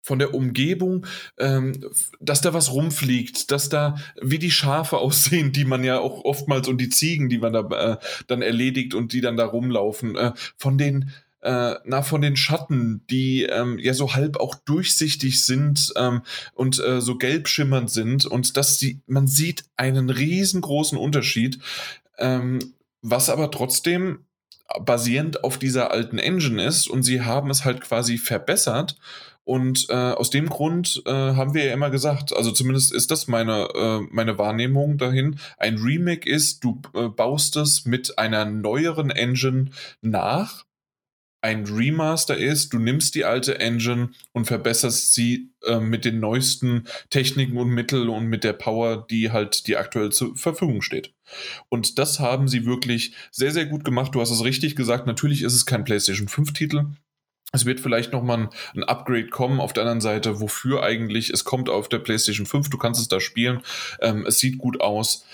von 0.02 0.18
der 0.18 0.32
Umgebung, 0.32 1.06
ähm, 1.38 1.72
dass 2.18 2.40
da 2.40 2.54
was 2.54 2.72
rumfliegt, 2.72 3.50
dass 3.50 3.68
da 3.68 3.96
wie 4.20 4.38
die 4.38 4.50
Schafe 4.50 4.96
aussehen, 4.98 5.52
die 5.52 5.64
man 5.64 5.84
ja 5.84 5.98
auch 5.98 6.24
oftmals 6.24 6.66
und 6.66 6.78
die 6.78 6.88
Ziegen, 6.88 7.28
die 7.28 7.38
man 7.38 7.52
da 7.52 7.60
äh, 7.60 7.96
dann 8.26 8.42
erledigt 8.42 8.94
und 8.94 9.12
die 9.12 9.20
dann 9.20 9.36
da 9.36 9.44
rumlaufen, 9.44 10.16
äh, 10.16 10.32
von 10.56 10.78
den 10.78 11.10
äh, 11.42 11.74
na, 11.84 12.02
von 12.02 12.20
den 12.20 12.36
Schatten, 12.36 13.04
die 13.10 13.44
ähm, 13.44 13.78
ja 13.78 13.94
so 13.94 14.14
halb 14.14 14.38
auch 14.38 14.54
durchsichtig 14.54 15.44
sind 15.44 15.92
ähm, 15.96 16.22
und 16.54 16.78
äh, 16.80 17.00
so 17.00 17.16
gelb 17.16 17.48
schimmernd 17.48 17.90
sind 17.90 18.26
und 18.26 18.56
dass 18.56 18.78
die, 18.78 19.00
man 19.06 19.26
sieht 19.26 19.64
einen 19.76 20.10
riesengroßen 20.10 20.98
Unterschied, 20.98 21.58
ähm, 22.18 22.58
was 23.02 23.30
aber 23.30 23.50
trotzdem 23.50 24.24
basierend 24.84 25.44
auf 25.44 25.58
dieser 25.58 25.90
alten 25.92 26.18
Engine 26.18 26.62
ist 26.62 26.88
und 26.88 27.02
sie 27.02 27.22
haben 27.22 27.50
es 27.50 27.64
halt 27.64 27.80
quasi 27.80 28.18
verbessert 28.18 28.96
und 29.48 29.86
äh, 29.88 29.94
aus 29.94 30.28
dem 30.28 30.50
Grund 30.50 31.02
äh, 31.06 31.10
haben 31.10 31.54
wir 31.54 31.64
ja 31.64 31.72
immer 31.72 31.88
gesagt, 31.88 32.36
also 32.36 32.50
zumindest 32.50 32.92
ist 32.92 33.10
das 33.10 33.28
meine, 33.28 33.68
äh, 33.74 34.00
meine 34.10 34.36
Wahrnehmung 34.36 34.98
dahin, 34.98 35.40
ein 35.56 35.78
Remake 35.78 36.28
ist, 36.28 36.62
du 36.64 36.82
äh, 36.94 37.08
baust 37.08 37.56
es 37.56 37.86
mit 37.86 38.18
einer 38.18 38.44
neueren 38.44 39.08
Engine 39.08 39.70
nach. 40.02 40.66
Ein 41.48 41.64
Remaster 41.64 42.36
ist, 42.36 42.74
du 42.74 42.78
nimmst 42.78 43.14
die 43.14 43.24
alte 43.24 43.58
Engine 43.58 44.10
und 44.32 44.44
verbesserst 44.44 45.14
sie 45.14 45.50
äh, 45.64 45.80
mit 45.80 46.04
den 46.04 46.20
neuesten 46.20 46.84
Techniken 47.08 47.56
und 47.56 47.70
Mitteln 47.70 48.10
und 48.10 48.26
mit 48.26 48.44
der 48.44 48.52
Power, 48.52 49.06
die 49.08 49.32
halt 49.32 49.66
die 49.66 49.78
aktuell 49.78 50.12
zur 50.12 50.36
Verfügung 50.36 50.82
steht. 50.82 51.14
Und 51.70 51.98
das 51.98 52.20
haben 52.20 52.48
sie 52.48 52.66
wirklich 52.66 53.14
sehr, 53.30 53.50
sehr 53.50 53.64
gut 53.64 53.82
gemacht. 53.82 54.14
Du 54.14 54.20
hast 54.20 54.30
es 54.30 54.44
richtig 54.44 54.76
gesagt. 54.76 55.06
Natürlich 55.06 55.40
ist 55.40 55.54
es 55.54 55.64
kein 55.64 55.84
PlayStation 55.84 56.28
5-Titel. 56.28 56.84
Es 57.52 57.64
wird 57.64 57.80
vielleicht 57.80 58.12
nochmal 58.12 58.40
ein, 58.40 58.48
ein 58.74 58.84
Upgrade 58.84 59.28
kommen. 59.28 59.58
Auf 59.58 59.72
der 59.72 59.84
anderen 59.84 60.02
Seite, 60.02 60.42
wofür 60.42 60.82
eigentlich? 60.82 61.30
Es 61.30 61.44
kommt 61.44 61.70
auf 61.70 61.88
der 61.88 62.00
PlayStation 62.00 62.44
5, 62.44 62.68
du 62.68 62.76
kannst 62.76 63.00
es 63.00 63.08
da 63.08 63.20
spielen. 63.20 63.62
Ähm, 64.02 64.26
es 64.26 64.38
sieht 64.38 64.58
gut 64.58 64.82
aus. 64.82 65.24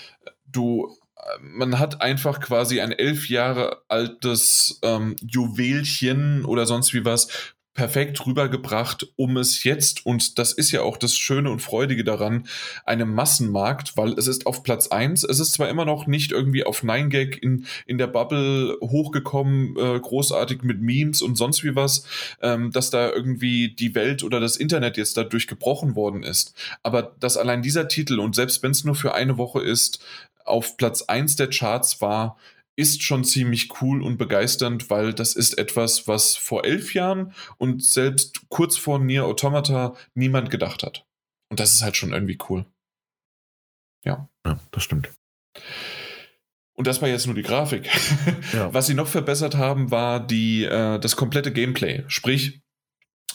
Du, 0.49 0.95
man 1.41 1.79
hat 1.79 2.01
einfach 2.01 2.39
quasi 2.39 2.81
ein 2.81 2.91
elf 2.91 3.29
Jahre 3.29 3.81
altes 3.87 4.79
ähm, 4.83 5.15
Juwelchen 5.21 6.45
oder 6.45 6.65
sonst 6.65 6.93
wie 6.93 7.05
was 7.05 7.54
perfekt 7.75 8.25
rübergebracht, 8.25 9.11
um 9.17 9.35
es 9.35 9.65
jetzt, 9.65 10.05
und 10.05 10.39
das 10.39 10.53
ist 10.53 10.71
ja 10.71 10.81
auch 10.81 10.95
das 10.95 11.15
Schöne 11.15 11.51
und 11.51 11.61
Freudige 11.61 12.05
daran, 12.05 12.47
einem 12.85 13.13
Massenmarkt, 13.13 13.97
weil 13.97 14.13
es 14.13 14.27
ist 14.27 14.47
auf 14.47 14.63
Platz 14.63 14.87
1, 14.87 15.25
es 15.25 15.41
ist 15.41 15.51
zwar 15.51 15.67
immer 15.67 15.83
noch 15.83 16.07
nicht 16.07 16.31
irgendwie 16.31 16.63
auf 16.63 16.83
9gag 16.83 17.37
in, 17.37 17.65
in 17.85 17.97
der 17.97 18.07
Bubble 18.07 18.77
hochgekommen, 18.81 19.75
äh, 19.77 19.99
großartig 19.99 20.63
mit 20.63 20.81
Memes 20.81 21.21
und 21.21 21.35
sonst 21.35 21.65
wie 21.65 21.75
was, 21.75 22.05
ähm, 22.41 22.71
dass 22.71 22.91
da 22.91 23.11
irgendwie 23.11 23.75
die 23.75 23.93
Welt 23.93 24.23
oder 24.23 24.39
das 24.39 24.55
Internet 24.55 24.95
jetzt 24.95 25.17
dadurch 25.17 25.45
gebrochen 25.45 25.97
worden 25.97 26.23
ist. 26.23 26.55
Aber 26.81 27.13
dass 27.19 27.35
allein 27.35 27.61
dieser 27.61 27.89
Titel 27.89 28.21
und 28.21 28.35
selbst 28.35 28.63
wenn 28.63 28.71
es 28.71 28.85
nur 28.85 28.95
für 28.95 29.13
eine 29.13 29.37
Woche 29.37 29.61
ist, 29.61 29.99
auf 30.45 30.77
Platz 30.77 31.01
1 31.01 31.35
der 31.35 31.49
Charts 31.49 31.99
war, 31.99 32.37
ist 32.75 33.03
schon 33.03 33.23
ziemlich 33.23 33.81
cool 33.81 34.03
und 34.03 34.17
begeisternd, 34.17 34.89
weil 34.89 35.13
das 35.13 35.35
ist 35.35 35.57
etwas, 35.57 36.07
was 36.07 36.35
vor 36.35 36.65
elf 36.65 36.93
Jahren 36.93 37.33
und 37.57 37.83
selbst 37.83 38.49
kurz 38.49 38.77
vor 38.77 38.99
Nier 38.99 39.25
Automata 39.25 39.95
niemand 40.13 40.49
gedacht 40.49 40.83
hat. 40.83 41.05
Und 41.49 41.59
das 41.59 41.73
ist 41.73 41.83
halt 41.83 41.95
schon 41.95 42.13
irgendwie 42.13 42.37
cool. 42.49 42.65
Ja. 44.03 44.29
Ja, 44.45 44.59
das 44.71 44.83
stimmt. 44.83 45.09
Und 46.73 46.87
das 46.87 47.01
war 47.01 47.07
jetzt 47.07 47.25
nur 47.25 47.35
die 47.35 47.41
Grafik. 47.41 47.89
Ja. 48.53 48.73
Was 48.73 48.87
sie 48.87 48.93
noch 48.93 49.07
verbessert 49.07 49.55
haben, 49.55 49.91
war 49.91 50.25
die, 50.25 50.65
äh, 50.65 50.99
das 50.99 51.15
komplette 51.15 51.53
Gameplay. 51.53 52.03
Sprich, 52.07 52.61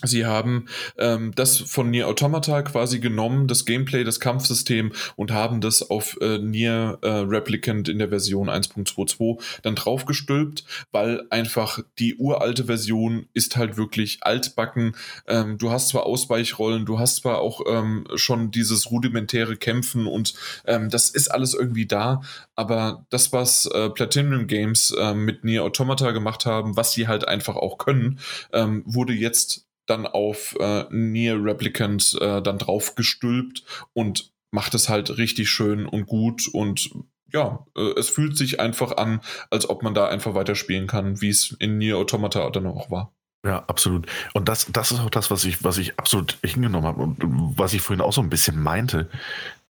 Sie 0.03 0.25
haben 0.25 0.67
ähm, 0.99 1.33
das 1.35 1.59
von 1.59 1.91
Nier 1.91 2.09
Automata 2.09 2.63
quasi 2.63 3.01
genommen, 3.01 3.47
das 3.49 3.67
Gameplay, 3.67 4.05
das 4.05 4.21
Kampfsystem 4.21 4.93
und 5.17 5.33
haben 5.33 5.61
das 5.61 5.91
auf 5.91 6.17
äh, 6.21 6.39
Nier 6.39 6.99
äh, 7.03 7.09
Replicant 7.09 7.89
in 7.89 7.99
der 7.99 8.09
Version 8.09 8.49
1.22 8.49 9.43
dann 9.63 9.75
draufgestülpt, 9.75 10.65
weil 10.91 11.27
einfach 11.31 11.81
die 11.99 12.17
uralte 12.17 12.65
Version 12.65 13.27
ist 13.35 13.57
halt 13.57 13.77
wirklich 13.77 14.19
altbacken. 14.23 14.97
Ähm, 15.27 15.59
du 15.59 15.71
hast 15.71 15.89
zwar 15.89 16.07
Ausweichrollen, 16.07 16.87
du 16.87 16.99
hast 16.99 17.17
zwar 17.17 17.41
auch 17.41 17.61
ähm, 17.69 18.07
schon 18.15 18.51
dieses 18.51 18.91
rudimentäre 18.91 19.57
Kämpfen 19.57 20.07
und 20.07 20.35
ähm, 20.67 20.89
das 20.89 21.11
ist 21.11 21.29
alles 21.29 21.55
irgendwie 21.55 21.87
da, 21.87 22.23
aber 22.55 23.07
das, 23.11 23.33
was 23.33 23.67
äh, 23.67 23.91
Platinum 23.91 24.47
Games 24.47 24.95
äh, 24.99 25.15
mit 25.15 25.45
Nier 25.45 25.65
Automata 25.65 26.13
gemacht 26.13 26.47
haben, 26.47 26.77
was 26.77 26.93
sie 26.93 27.07
halt 27.07 27.29
einfach 27.29 27.57
auch 27.57 27.79
können, 27.79 28.19
ähm, 28.53 28.83
wurde 28.87 29.13
jetzt 29.13 29.67
dann 29.91 30.07
auf 30.07 30.57
äh, 30.59 30.85
Near 30.91 31.43
Replicant 31.43 32.17
äh, 32.21 32.41
dann 32.41 32.59
drauf 32.59 32.95
gestülpt 32.95 33.65
und 33.93 34.33
macht 34.51 34.75
es 34.75 34.89
halt 34.89 35.17
richtig 35.19 35.51
schön 35.51 35.87
und 35.87 36.07
gut 36.07 36.49
und 36.49 36.91
ja, 37.33 37.65
äh, 37.77 37.99
es 37.99 38.09
fühlt 38.09 38.37
sich 38.37 38.61
einfach 38.61 38.97
an, 38.97 39.21
als 39.51 39.69
ob 39.69 39.83
man 39.83 39.95
da 39.95 40.09
einfach 40.09 40.35
weiterspielen 40.35 40.87
kann, 40.87 41.21
wie 41.21 41.29
es 41.29 41.57
in 41.59 41.79
Nier 41.79 41.99
Automata 41.99 42.49
dann 42.51 42.67
auch 42.67 42.91
war. 42.91 43.13
Ja, 43.45 43.65
absolut. 43.67 44.07
Und 44.35 44.49
das, 44.49 44.67
das 44.71 44.93
ist 44.93 45.01
auch 45.01 45.11
das, 45.11 45.31
was 45.31 45.45
ich, 45.45 45.65
was 45.65 45.79
ich 45.79 45.99
absolut 45.99 46.39
hingenommen 46.43 46.87
habe 46.87 47.01
und 47.01 47.19
was 47.57 47.73
ich 47.73 47.81
vorhin 47.81 48.03
auch 48.03 48.13
so 48.13 48.21
ein 48.21 48.29
bisschen 48.29 48.61
meinte. 48.61 49.09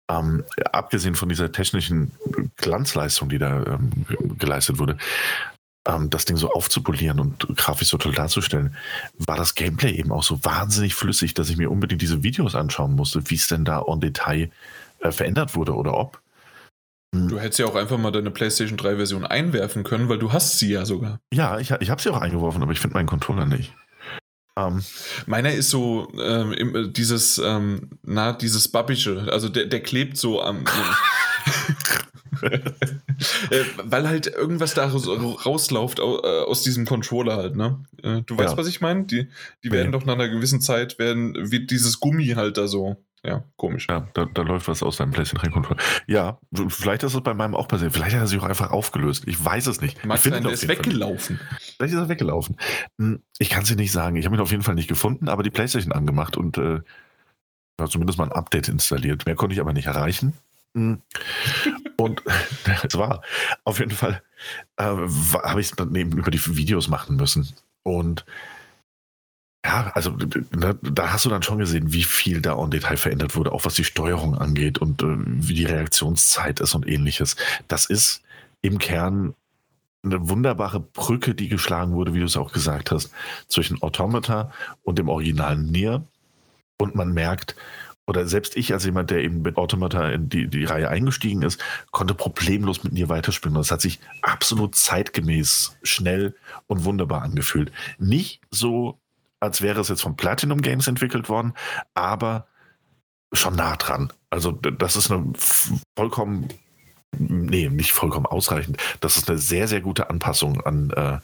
Ähm, 0.08 0.44
abgesehen 0.70 1.16
von 1.16 1.28
dieser 1.28 1.50
technischen 1.50 2.12
Glanzleistung, 2.56 3.28
die 3.28 3.38
da 3.38 3.64
ähm, 3.64 3.90
geleistet 4.38 4.78
wurde, 4.78 4.98
ähm, 5.86 6.10
das 6.10 6.24
Ding 6.24 6.36
so 6.36 6.50
aufzupolieren 6.50 7.20
und 7.20 7.46
grafisch 7.56 7.88
so 7.88 7.98
toll 7.98 8.12
darzustellen, 8.12 8.76
war 9.18 9.36
das 9.36 9.54
Gameplay 9.54 9.92
eben 9.92 10.12
auch 10.12 10.22
so 10.22 10.44
wahnsinnig 10.44 10.94
flüssig, 10.94 11.34
dass 11.34 11.48
ich 11.48 11.56
mir 11.56 11.70
unbedingt 11.70 12.02
diese 12.02 12.22
Videos 12.22 12.54
anschauen 12.54 12.94
musste, 12.94 13.30
wie 13.30 13.36
es 13.36 13.48
denn 13.48 13.64
da 13.64 13.82
en 13.86 14.00
Detail 14.00 14.50
äh, 15.00 15.12
verändert 15.12 15.54
wurde 15.54 15.74
oder 15.74 15.94
ob. 15.94 16.20
Hm. 17.14 17.28
Du 17.28 17.38
hättest 17.38 17.58
ja 17.58 17.66
auch 17.66 17.76
einfach 17.76 17.98
mal 17.98 18.10
deine 18.10 18.30
PlayStation 18.30 18.76
3 18.76 18.96
Version 18.96 19.24
einwerfen 19.24 19.84
können, 19.84 20.08
weil 20.08 20.18
du 20.18 20.32
hast 20.32 20.58
sie 20.58 20.70
ja 20.70 20.84
sogar. 20.84 21.20
Ja, 21.32 21.58
ich, 21.58 21.70
ich 21.70 21.90
habe 21.90 22.02
sie 22.02 22.10
auch 22.10 22.20
eingeworfen, 22.20 22.62
aber 22.62 22.72
ich 22.72 22.80
finde 22.80 22.94
meinen 22.94 23.06
Controller 23.06 23.46
nicht. 23.46 23.72
Um. 24.56 24.78
Ähm. 24.78 24.84
Meiner 25.26 25.52
ist 25.52 25.70
so 25.70 26.10
ähm, 26.18 26.92
dieses, 26.92 27.38
ähm, 27.38 27.90
na, 28.02 28.32
dieses 28.32 28.68
Babbische, 28.68 29.28
also 29.30 29.48
der, 29.48 29.66
der 29.66 29.80
klebt 29.82 30.16
so 30.16 30.42
am. 30.42 30.64
Äh, 33.50 33.64
weil 33.82 34.08
halt 34.08 34.26
irgendwas 34.26 34.74
da 34.74 34.86
rausläuft 34.86 36.00
äh, 36.00 36.02
aus 36.02 36.62
diesem 36.62 36.84
Controller 36.84 37.36
halt, 37.36 37.56
ne? 37.56 37.82
Äh, 38.02 38.22
du 38.22 38.36
weißt, 38.36 38.52
ja. 38.52 38.58
was 38.58 38.66
ich 38.66 38.80
meine? 38.80 39.04
Die, 39.04 39.28
die 39.64 39.70
werden 39.70 39.92
ja. 39.92 39.98
doch 39.98 40.04
nach 40.04 40.14
einer 40.14 40.28
gewissen 40.28 40.60
Zeit, 40.60 40.98
werden, 40.98 41.50
wird 41.50 41.70
dieses 41.70 41.98
Gummi 42.00 42.26
halt 42.36 42.58
da 42.58 42.66
so. 42.66 42.96
Ja, 43.24 43.42
komisch. 43.56 43.88
Ja, 43.90 44.06
da, 44.14 44.26
da 44.26 44.42
läuft 44.42 44.68
was 44.68 44.84
aus 44.84 44.98
deinem 44.98 45.10
PlayStation 45.10 45.50
3 45.50 45.54
Controller. 45.54 45.80
Ja, 46.06 46.38
vielleicht 46.68 47.02
ist 47.02 47.14
es 47.14 47.20
bei 47.22 47.34
meinem 47.34 47.56
auch 47.56 47.66
passiert. 47.66 47.92
Vielleicht 47.92 48.14
hat 48.14 48.22
er 48.22 48.26
sich 48.28 48.38
auch 48.38 48.44
einfach 48.44 48.70
aufgelöst. 48.70 49.24
Ich 49.26 49.42
weiß 49.44 49.66
es 49.66 49.80
nicht. 49.80 50.04
Mag 50.04 50.18
sein, 50.18 50.44
der 50.44 50.52
ist 50.52 50.68
weggelaufen. 50.68 51.40
Vielleicht 51.76 51.94
ist 51.94 51.98
er 51.98 52.08
weggelaufen. 52.08 52.56
Hm, 52.98 53.22
ich 53.38 53.50
kann 53.50 53.64
es 53.64 53.68
dir 53.68 53.76
nicht 53.76 53.90
sagen. 53.90 54.16
Ich 54.16 54.26
habe 54.26 54.36
ihn 54.36 54.40
auf 54.40 54.52
jeden 54.52 54.62
Fall 54.62 54.76
nicht 54.76 54.88
gefunden, 54.88 55.28
aber 55.28 55.42
die 55.42 55.50
PlayStation 55.50 55.92
angemacht 55.92 56.36
und 56.36 56.56
äh, 56.58 56.80
zumindest 57.88 58.18
mal 58.18 58.26
ein 58.26 58.32
Update 58.32 58.68
installiert. 58.68 59.26
Mehr 59.26 59.34
konnte 59.34 59.54
ich 59.54 59.60
aber 59.60 59.72
nicht 59.72 59.86
erreichen. 59.86 60.34
Hm. 60.76 61.00
Und 61.96 62.22
es 62.84 62.96
war 62.98 63.22
auf 63.64 63.78
jeden 63.80 63.92
Fall, 63.92 64.22
äh, 64.76 64.84
habe 64.84 65.60
ich 65.60 65.70
es 65.70 65.72
dann 65.72 65.94
eben 65.94 66.12
über 66.12 66.30
die 66.30 66.56
Videos 66.56 66.88
machen 66.88 67.16
müssen. 67.16 67.48
Und 67.82 68.26
ja, 69.64 69.90
also 69.94 70.10
ne, 70.10 70.78
da 70.82 71.12
hast 71.12 71.24
du 71.24 71.30
dann 71.30 71.42
schon 71.42 71.58
gesehen, 71.58 71.92
wie 71.92 72.04
viel 72.04 72.42
da 72.42 72.62
en 72.62 72.70
Detail 72.70 72.98
verändert 72.98 73.34
wurde, 73.34 73.52
auch 73.52 73.64
was 73.64 73.74
die 73.74 73.84
Steuerung 73.84 74.36
angeht 74.36 74.78
und 74.78 75.02
äh, 75.02 75.06
wie 75.08 75.54
die 75.54 75.64
Reaktionszeit 75.64 76.60
ist 76.60 76.74
und 76.74 76.86
ähnliches. 76.86 77.36
Das 77.68 77.86
ist 77.86 78.22
im 78.60 78.78
Kern 78.78 79.34
eine 80.04 80.28
wunderbare 80.28 80.78
Brücke, 80.78 81.34
die 81.34 81.48
geschlagen 81.48 81.94
wurde, 81.94 82.14
wie 82.14 82.20
du 82.20 82.26
es 82.26 82.36
auch 82.36 82.52
gesagt 82.52 82.92
hast, 82.92 83.10
zwischen 83.48 83.82
Automata 83.82 84.52
und 84.82 84.98
dem 84.98 85.08
originalen 85.08 85.66
Nier. 85.66 86.04
Und 86.78 86.94
man 86.94 87.12
merkt, 87.12 87.56
oder 88.06 88.26
selbst 88.26 88.56
ich 88.56 88.72
als 88.72 88.84
jemand, 88.84 89.10
der 89.10 89.22
eben 89.22 89.42
mit 89.42 89.56
Automata 89.56 90.08
in 90.10 90.28
die, 90.28 90.46
die 90.48 90.64
Reihe 90.64 90.88
eingestiegen 90.88 91.42
ist, 91.42 91.60
konnte 91.90 92.14
problemlos 92.14 92.84
mit 92.84 92.92
mir 92.92 93.08
weiterspielen. 93.08 93.56
Und 93.56 93.62
es 93.62 93.70
hat 93.70 93.80
sich 93.80 93.98
absolut 94.22 94.76
zeitgemäß, 94.76 95.76
schnell 95.82 96.36
und 96.66 96.84
wunderbar 96.84 97.22
angefühlt. 97.22 97.72
Nicht 97.98 98.40
so, 98.50 99.00
als 99.40 99.60
wäre 99.60 99.80
es 99.80 99.88
jetzt 99.88 100.02
von 100.02 100.16
Platinum 100.16 100.62
Games 100.62 100.86
entwickelt 100.86 101.28
worden, 101.28 101.52
aber 101.94 102.46
schon 103.32 103.56
nah 103.56 103.76
dran. 103.76 104.12
Also 104.30 104.52
das 104.52 104.96
ist 104.96 105.10
eine 105.10 105.32
vollkommen 105.96 106.48
nee, 107.18 107.68
nicht 107.68 107.92
vollkommen 107.92 108.26
ausreichend. 108.26 108.76
Das 109.00 109.16
ist 109.16 109.28
eine 109.28 109.38
sehr, 109.38 109.68
sehr 109.68 109.80
gute 109.80 110.10
Anpassung 110.10 110.60
an, 110.60 110.90
äh, 110.90 111.18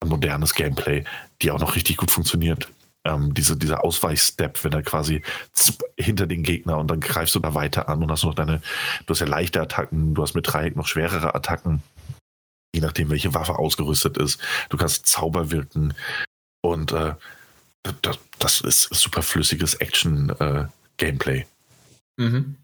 an 0.00 0.08
modernes 0.08 0.54
Gameplay, 0.54 1.04
die 1.42 1.50
auch 1.50 1.60
noch 1.60 1.76
richtig 1.76 1.96
gut 1.96 2.10
funktioniert. 2.10 2.68
Ähm, 3.04 3.32
diese, 3.32 3.56
dieser 3.56 3.82
Ausweichstep, 3.82 4.62
wenn 4.62 4.74
er 4.74 4.82
quasi 4.82 5.22
hinter 5.96 6.26
den 6.26 6.42
Gegner 6.42 6.76
und 6.76 6.88
dann 6.88 7.00
greifst 7.00 7.34
du 7.34 7.38
da 7.38 7.54
weiter 7.54 7.88
an 7.88 8.02
und 8.02 8.10
hast 8.10 8.24
noch 8.24 8.34
deine, 8.34 8.60
du 9.06 9.14
hast 9.14 9.20
ja 9.20 9.26
leichte 9.26 9.60
Attacken, 9.60 10.14
du 10.14 10.22
hast 10.22 10.34
mit 10.34 10.46
Dreieck 10.46 10.76
noch 10.76 10.86
schwerere 10.86 11.34
Attacken, 11.34 11.82
je 12.74 12.82
nachdem, 12.82 13.08
welche 13.08 13.32
Waffe 13.32 13.58
ausgerüstet 13.58 14.18
ist. 14.18 14.40
Du 14.68 14.76
kannst 14.76 15.06
Zauber 15.06 15.50
wirken 15.50 15.94
und 16.62 16.92
äh, 16.92 17.14
das, 18.02 18.18
das, 18.38 18.60
ist 18.60 18.94
super 18.94 19.22
flüssiges 19.22 19.74
Action-Gameplay. 19.74 21.38
Äh, 21.38 21.46
mhm. 22.22 22.56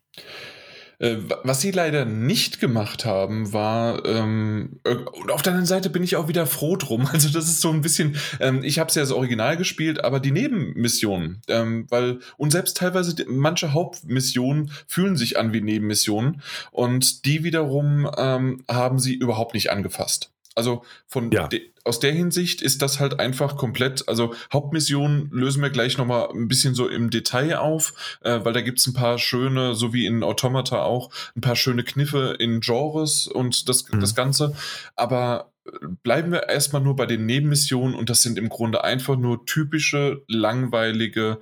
Äh, 0.98 1.16
was 1.42 1.60
sie 1.60 1.70
leider 1.70 2.04
nicht 2.04 2.60
gemacht 2.60 3.04
haben, 3.04 3.52
war, 3.52 4.04
ähm, 4.06 4.80
äh, 4.84 4.94
und 4.94 5.30
auf 5.30 5.42
der 5.42 5.52
anderen 5.52 5.66
Seite 5.66 5.90
bin 5.90 6.02
ich 6.02 6.16
auch 6.16 6.28
wieder 6.28 6.46
froh 6.46 6.76
drum. 6.76 7.08
Also, 7.16 7.30
das 7.30 7.48
ist 7.48 7.62
so 7.62 7.70
ein 7.70 7.80
bisschen, 7.80 8.16
ähm, 8.40 8.62
ich 8.62 8.78
habe 8.78 8.88
es 8.88 8.94
ja 8.94 9.02
das 9.02 9.10
Original 9.10 9.56
gespielt, 9.56 10.04
aber 10.04 10.20
die 10.20 10.32
Nebenmissionen, 10.32 11.40
ähm, 11.48 11.86
weil, 11.88 12.18
und 12.36 12.50
selbst 12.50 12.76
teilweise 12.76 13.14
die, 13.14 13.24
manche 13.26 13.72
Hauptmissionen 13.72 14.70
fühlen 14.86 15.16
sich 15.16 15.38
an 15.38 15.54
wie 15.54 15.62
Nebenmissionen 15.62 16.42
und 16.72 17.24
die 17.24 17.42
wiederum 17.42 18.10
ähm, 18.18 18.64
haben 18.68 18.98
sie 18.98 19.14
überhaupt 19.14 19.54
nicht 19.54 19.70
angefasst. 19.70 20.30
Also 20.56 20.82
von 21.06 21.30
ja. 21.30 21.46
de, 21.46 21.70
aus 21.84 22.00
der 22.00 22.12
Hinsicht 22.12 22.62
ist 22.62 22.82
das 22.82 22.98
halt 22.98 23.20
einfach 23.20 23.56
komplett, 23.56 24.08
also 24.08 24.34
Hauptmission 24.52 25.28
lösen 25.30 25.62
wir 25.62 25.70
gleich 25.70 25.98
nochmal 25.98 26.30
ein 26.30 26.48
bisschen 26.48 26.74
so 26.74 26.88
im 26.88 27.10
Detail 27.10 27.58
auf, 27.58 28.18
äh, 28.22 28.40
weil 28.42 28.52
da 28.52 28.62
gibt's 28.62 28.86
ein 28.86 28.94
paar 28.94 29.18
schöne, 29.18 29.74
so 29.74 29.92
wie 29.92 30.06
in 30.06 30.24
Automata 30.24 30.82
auch, 30.82 31.10
ein 31.36 31.42
paar 31.42 31.56
schöne 31.56 31.84
Kniffe 31.84 32.36
in 32.38 32.60
Genres 32.60 33.28
und 33.28 33.68
das, 33.68 33.88
mhm. 33.88 34.00
das 34.00 34.14
Ganze. 34.14 34.56
Aber 34.96 35.52
äh, 35.66 35.70
bleiben 36.02 36.32
wir 36.32 36.48
erstmal 36.48 36.82
nur 36.82 36.96
bei 36.96 37.06
den 37.06 37.26
Nebenmissionen 37.26 37.94
und 37.94 38.10
das 38.10 38.22
sind 38.22 38.38
im 38.38 38.48
Grunde 38.48 38.82
einfach 38.82 39.16
nur 39.16 39.44
typische, 39.44 40.24
langweilige 40.26 41.38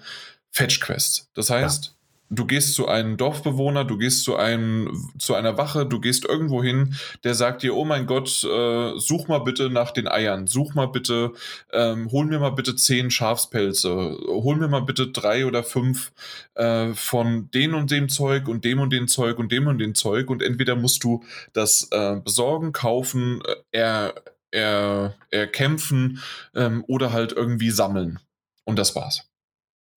Fetch-Quests. 0.51 1.31
Das 1.35 1.51
heißt, 1.51 1.85
ja 1.87 1.94
du 2.31 2.47
gehst 2.47 2.75
zu 2.75 2.89
einem 2.89 3.17
Dorfbewohner, 3.17 3.85
du 3.85 3.99
gehst 3.99 4.25
zu 4.25 4.37
einem, 4.37 5.11
zu 5.19 5.35
einer 5.35 5.57
Wache, 5.59 5.87
du 5.87 6.01
gehst 6.01 6.25
irgendwo 6.25 6.63
hin, 6.63 6.97
der 7.23 7.35
sagt 7.35 7.63
dir, 7.63 7.75
oh 7.75 7.85
mein 7.85 8.07
Gott, 8.07 8.45
äh, 8.45 8.99
such 8.99 9.29
mal 9.29 9.39
bitte 9.39 9.71
nach 9.71 9.91
den 9.91 10.09
Eiern, 10.09 10.47
such 10.47 10.75
mal 10.75 10.87
bitte, 10.87 11.33
ähm, 11.73 12.11
hol 12.11 12.27
mir 12.27 12.39
mal 12.39 12.51
bitte 12.51 12.77
zehn 12.77 13.11
Schafspelze, 13.11 14.19
hol 14.27 14.57
mir 14.57 14.69
mal 14.69 14.83
bitte 14.83 15.09
drei 15.09 15.47
oder 15.47 15.63
fünf 15.63 16.13
äh, 16.55 16.93
von 16.95 17.51
dem 17.53 17.75
und 17.75 17.91
dem 17.91 18.09
Zeug 18.09 18.49
und 18.49 18.65
dem 18.65 18.81
und 18.81 18.91
dem 18.91 19.09
Zeug 19.09 19.39
und 19.39 19.53
dem 19.53 19.67
und 19.67 19.79
dem 19.79 19.95
Zeug 19.95 20.31
und 20.31 20.43
entweder 20.43 20.77
musst 20.77 21.05
du 21.05 21.23
das 21.53 21.89
äh, 21.93 22.17
besorgen, 22.17 22.73
kaufen, 22.73 23.43
äh, 23.45 23.55
er, 23.73 24.15
er, 24.51 25.15
erkämpfen 25.31 26.23
ähm, 26.55 26.85
oder 26.87 27.13
halt 27.13 27.33
irgendwie 27.33 27.71
sammeln. 27.71 28.21
Und 28.65 28.79
das 28.79 28.95
war's. 28.97 29.29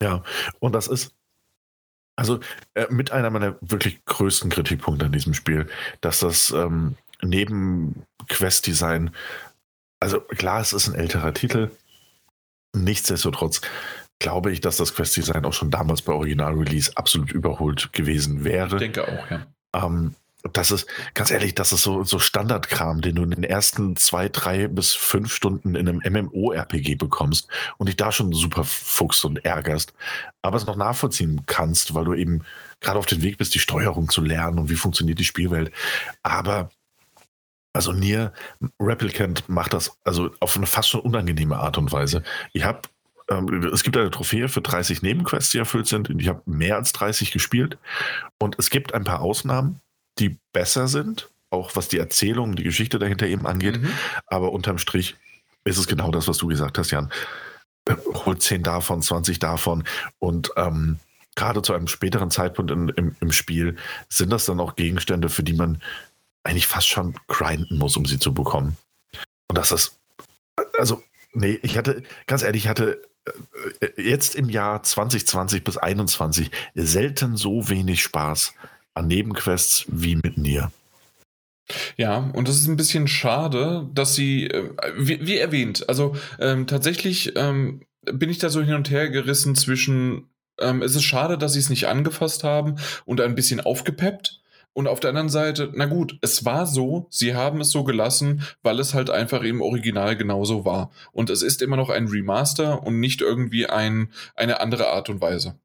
Ja, 0.01 0.23
und 0.59 0.73
das 0.73 0.87
ist 0.87 1.16
also 2.17 2.39
äh, 2.73 2.87
mit 2.89 3.11
einer 3.11 3.29
meiner 3.29 3.55
wirklich 3.61 4.03
größten 4.05 4.49
Kritikpunkte 4.49 5.05
an 5.05 5.11
diesem 5.11 5.33
Spiel, 5.33 5.67
dass 6.01 6.19
das 6.19 6.51
ähm, 6.51 6.95
neben 7.21 8.03
Quest-Design, 8.27 9.11
also 9.99 10.19
klar, 10.19 10.59
es 10.59 10.73
ist 10.73 10.87
ein 10.87 10.95
älterer 10.95 11.33
Titel, 11.33 11.71
nichtsdestotrotz 12.75 13.61
glaube 14.19 14.51
ich, 14.51 14.61
dass 14.61 14.77
das 14.77 14.95
Quest-Design 14.95 15.45
auch 15.45 15.53
schon 15.53 15.71
damals 15.71 16.01
bei 16.01 16.11
Original-Release 16.11 16.91
absolut 16.95 17.31
überholt 17.31 17.93
gewesen 17.93 18.43
wäre. 18.43 18.75
Ich 18.75 18.79
denke 18.79 19.07
auch, 19.07 19.29
ja. 19.29 19.45
Ähm, 19.73 20.15
das 20.53 20.71
ist, 20.71 20.87
ganz 21.13 21.31
ehrlich, 21.31 21.55
das 21.55 21.71
ist 21.71 21.83
so, 21.83 22.03
so 22.03 22.19
Standardkram, 22.19 23.01
den 23.01 23.15
du 23.15 23.23
in 23.23 23.31
den 23.31 23.43
ersten 23.43 23.95
zwei, 23.95 24.29
drei 24.29 24.67
bis 24.67 24.93
fünf 24.93 25.33
Stunden 25.33 25.75
in 25.75 25.87
einem 25.87 26.01
MMO-RPG 26.03 26.95
bekommst 26.95 27.47
und 27.77 27.87
dich 27.87 27.95
da 27.95 28.11
schon 28.11 28.31
super 28.33 28.63
fuchst 28.63 29.25
und 29.25 29.43
ärgerst, 29.45 29.93
aber 30.41 30.57
es 30.57 30.65
noch 30.65 30.75
nachvollziehen 30.75 31.43
kannst, 31.45 31.93
weil 31.93 32.05
du 32.05 32.13
eben 32.13 32.43
gerade 32.79 32.99
auf 32.99 33.05
dem 33.05 33.21
Weg 33.21 33.37
bist, 33.37 33.55
die 33.55 33.59
Steuerung 33.59 34.09
zu 34.09 34.21
lernen 34.21 34.59
und 34.59 34.69
wie 34.69 34.75
funktioniert 34.75 35.19
die 35.19 35.25
Spielwelt. 35.25 35.71
Aber 36.23 36.69
also 37.73 37.91
Nier 37.91 38.33
Replicant 38.79 39.47
macht 39.49 39.73
das 39.73 39.97
also 40.03 40.31
auf 40.39 40.57
eine 40.57 40.65
fast 40.65 40.89
schon 40.89 41.01
unangenehme 41.01 41.57
Art 41.57 41.77
und 41.77 41.91
Weise. 41.91 42.23
Ich 42.53 42.63
habe 42.63 42.81
ähm, 43.29 43.63
es 43.73 43.83
gibt 43.83 43.97
eine 43.97 44.09
Trophäe 44.09 44.49
für 44.49 44.61
30 44.61 45.01
Nebenquests, 45.01 45.51
die 45.51 45.57
erfüllt 45.57 45.87
sind. 45.87 46.09
Ich 46.19 46.27
habe 46.27 46.41
mehr 46.45 46.75
als 46.75 46.93
30 46.93 47.31
gespielt. 47.31 47.77
Und 48.39 48.55
es 48.57 48.69
gibt 48.69 48.93
ein 48.93 49.03
paar 49.03 49.21
Ausnahmen 49.21 49.81
die 50.19 50.37
besser 50.53 50.87
sind, 50.87 51.29
auch 51.49 51.75
was 51.75 51.87
die 51.87 51.97
Erzählung, 51.97 52.55
die 52.55 52.63
Geschichte 52.63 52.99
dahinter 52.99 53.27
eben 53.27 53.47
angeht. 53.47 53.81
Mhm. 53.81 53.91
Aber 54.27 54.51
unterm 54.51 54.77
Strich 54.77 55.15
ist 55.63 55.77
es 55.77 55.87
genau 55.87 56.11
das, 56.11 56.27
was 56.27 56.37
du 56.37 56.47
gesagt 56.47 56.77
hast, 56.77 56.91
Jan. 56.91 57.11
Holt 58.25 58.41
10 58.41 58.63
davon, 58.63 59.01
20 59.01 59.39
davon 59.39 59.85
und 60.19 60.51
ähm, 60.57 60.99
gerade 61.35 61.61
zu 61.61 61.73
einem 61.73 61.87
späteren 61.87 62.31
Zeitpunkt 62.31 62.71
in, 62.71 62.89
im, 62.89 63.15
im 63.21 63.31
Spiel 63.31 63.77
sind 64.09 64.31
das 64.31 64.45
dann 64.45 64.59
auch 64.59 64.75
Gegenstände, 64.75 65.29
für 65.29 65.43
die 65.43 65.53
man 65.53 65.81
eigentlich 66.43 66.67
fast 66.67 66.87
schon 66.87 67.15
grinden 67.27 67.77
muss, 67.77 67.95
um 67.95 68.05
sie 68.05 68.19
zu 68.19 68.33
bekommen. 68.33 68.75
Und 69.47 69.57
das 69.57 69.71
ist, 69.71 69.99
also, 70.77 71.01
nee, 71.33 71.59
ich 71.61 71.77
hatte, 71.77 72.03
ganz 72.25 72.43
ehrlich, 72.43 72.63
ich 72.63 72.69
hatte 72.69 73.01
äh, 73.79 74.01
jetzt 74.01 74.35
im 74.35 74.49
Jahr 74.49 74.83
2020 74.83 75.63
bis 75.63 75.75
2021 75.75 76.51
selten 76.73 77.37
so 77.37 77.69
wenig 77.69 78.01
Spaß 78.01 78.53
an 78.97 79.07
Nebenquests 79.07 79.85
wie 79.87 80.15
mit 80.15 80.37
Nier. 80.37 80.71
Ja, 81.97 82.29
und 82.33 82.47
das 82.47 82.57
ist 82.57 82.67
ein 82.67 82.77
bisschen 82.77 83.07
schade, 83.07 83.89
dass 83.93 84.15
sie, 84.15 84.47
äh, 84.47 84.69
wie, 84.97 85.25
wie, 85.25 85.37
erwähnt, 85.37 85.87
also 85.89 86.15
ähm, 86.39 86.65
tatsächlich 86.65 87.33
ähm, 87.35 87.81
bin 88.03 88.29
ich 88.29 88.37
da 88.37 88.49
so 88.49 88.61
hin 88.61 88.75
und 88.75 88.89
her 88.89 89.09
gerissen 89.09 89.55
zwischen, 89.55 90.29
ähm, 90.59 90.81
es 90.81 90.95
ist 90.95 91.03
schade, 91.03 91.37
dass 91.37 91.53
sie 91.53 91.59
es 91.59 91.69
nicht 91.69 91.87
angefasst 91.87 92.43
haben 92.43 92.75
und 93.05 93.21
ein 93.21 93.35
bisschen 93.35 93.59
aufgepeppt. 93.59 94.41
Und 94.73 94.87
auf 94.87 94.99
der 94.99 95.09
anderen 95.09 95.29
Seite, 95.29 95.71
na 95.73 95.87
gut, 95.87 96.19
es 96.21 96.45
war 96.45 96.67
so, 96.67 97.07
sie 97.09 97.33
haben 97.33 97.61
es 97.61 97.71
so 97.71 97.83
gelassen, 97.83 98.43
weil 98.61 98.79
es 98.79 98.93
halt 98.93 99.09
einfach 99.09 99.41
im 99.41 99.59
Original 99.59 100.15
genauso 100.15 100.65
war. 100.65 100.91
Und 101.11 101.31
es 101.31 101.41
ist 101.41 101.63
immer 101.63 101.77
noch 101.77 101.89
ein 101.89 102.07
Remaster 102.07 102.83
und 102.83 102.99
nicht 102.99 103.21
irgendwie 103.21 103.65
ein, 103.65 104.11
eine 104.35 104.59
andere 104.59 104.89
Art 104.89 105.09
und 105.09 105.19
Weise. 105.19 105.55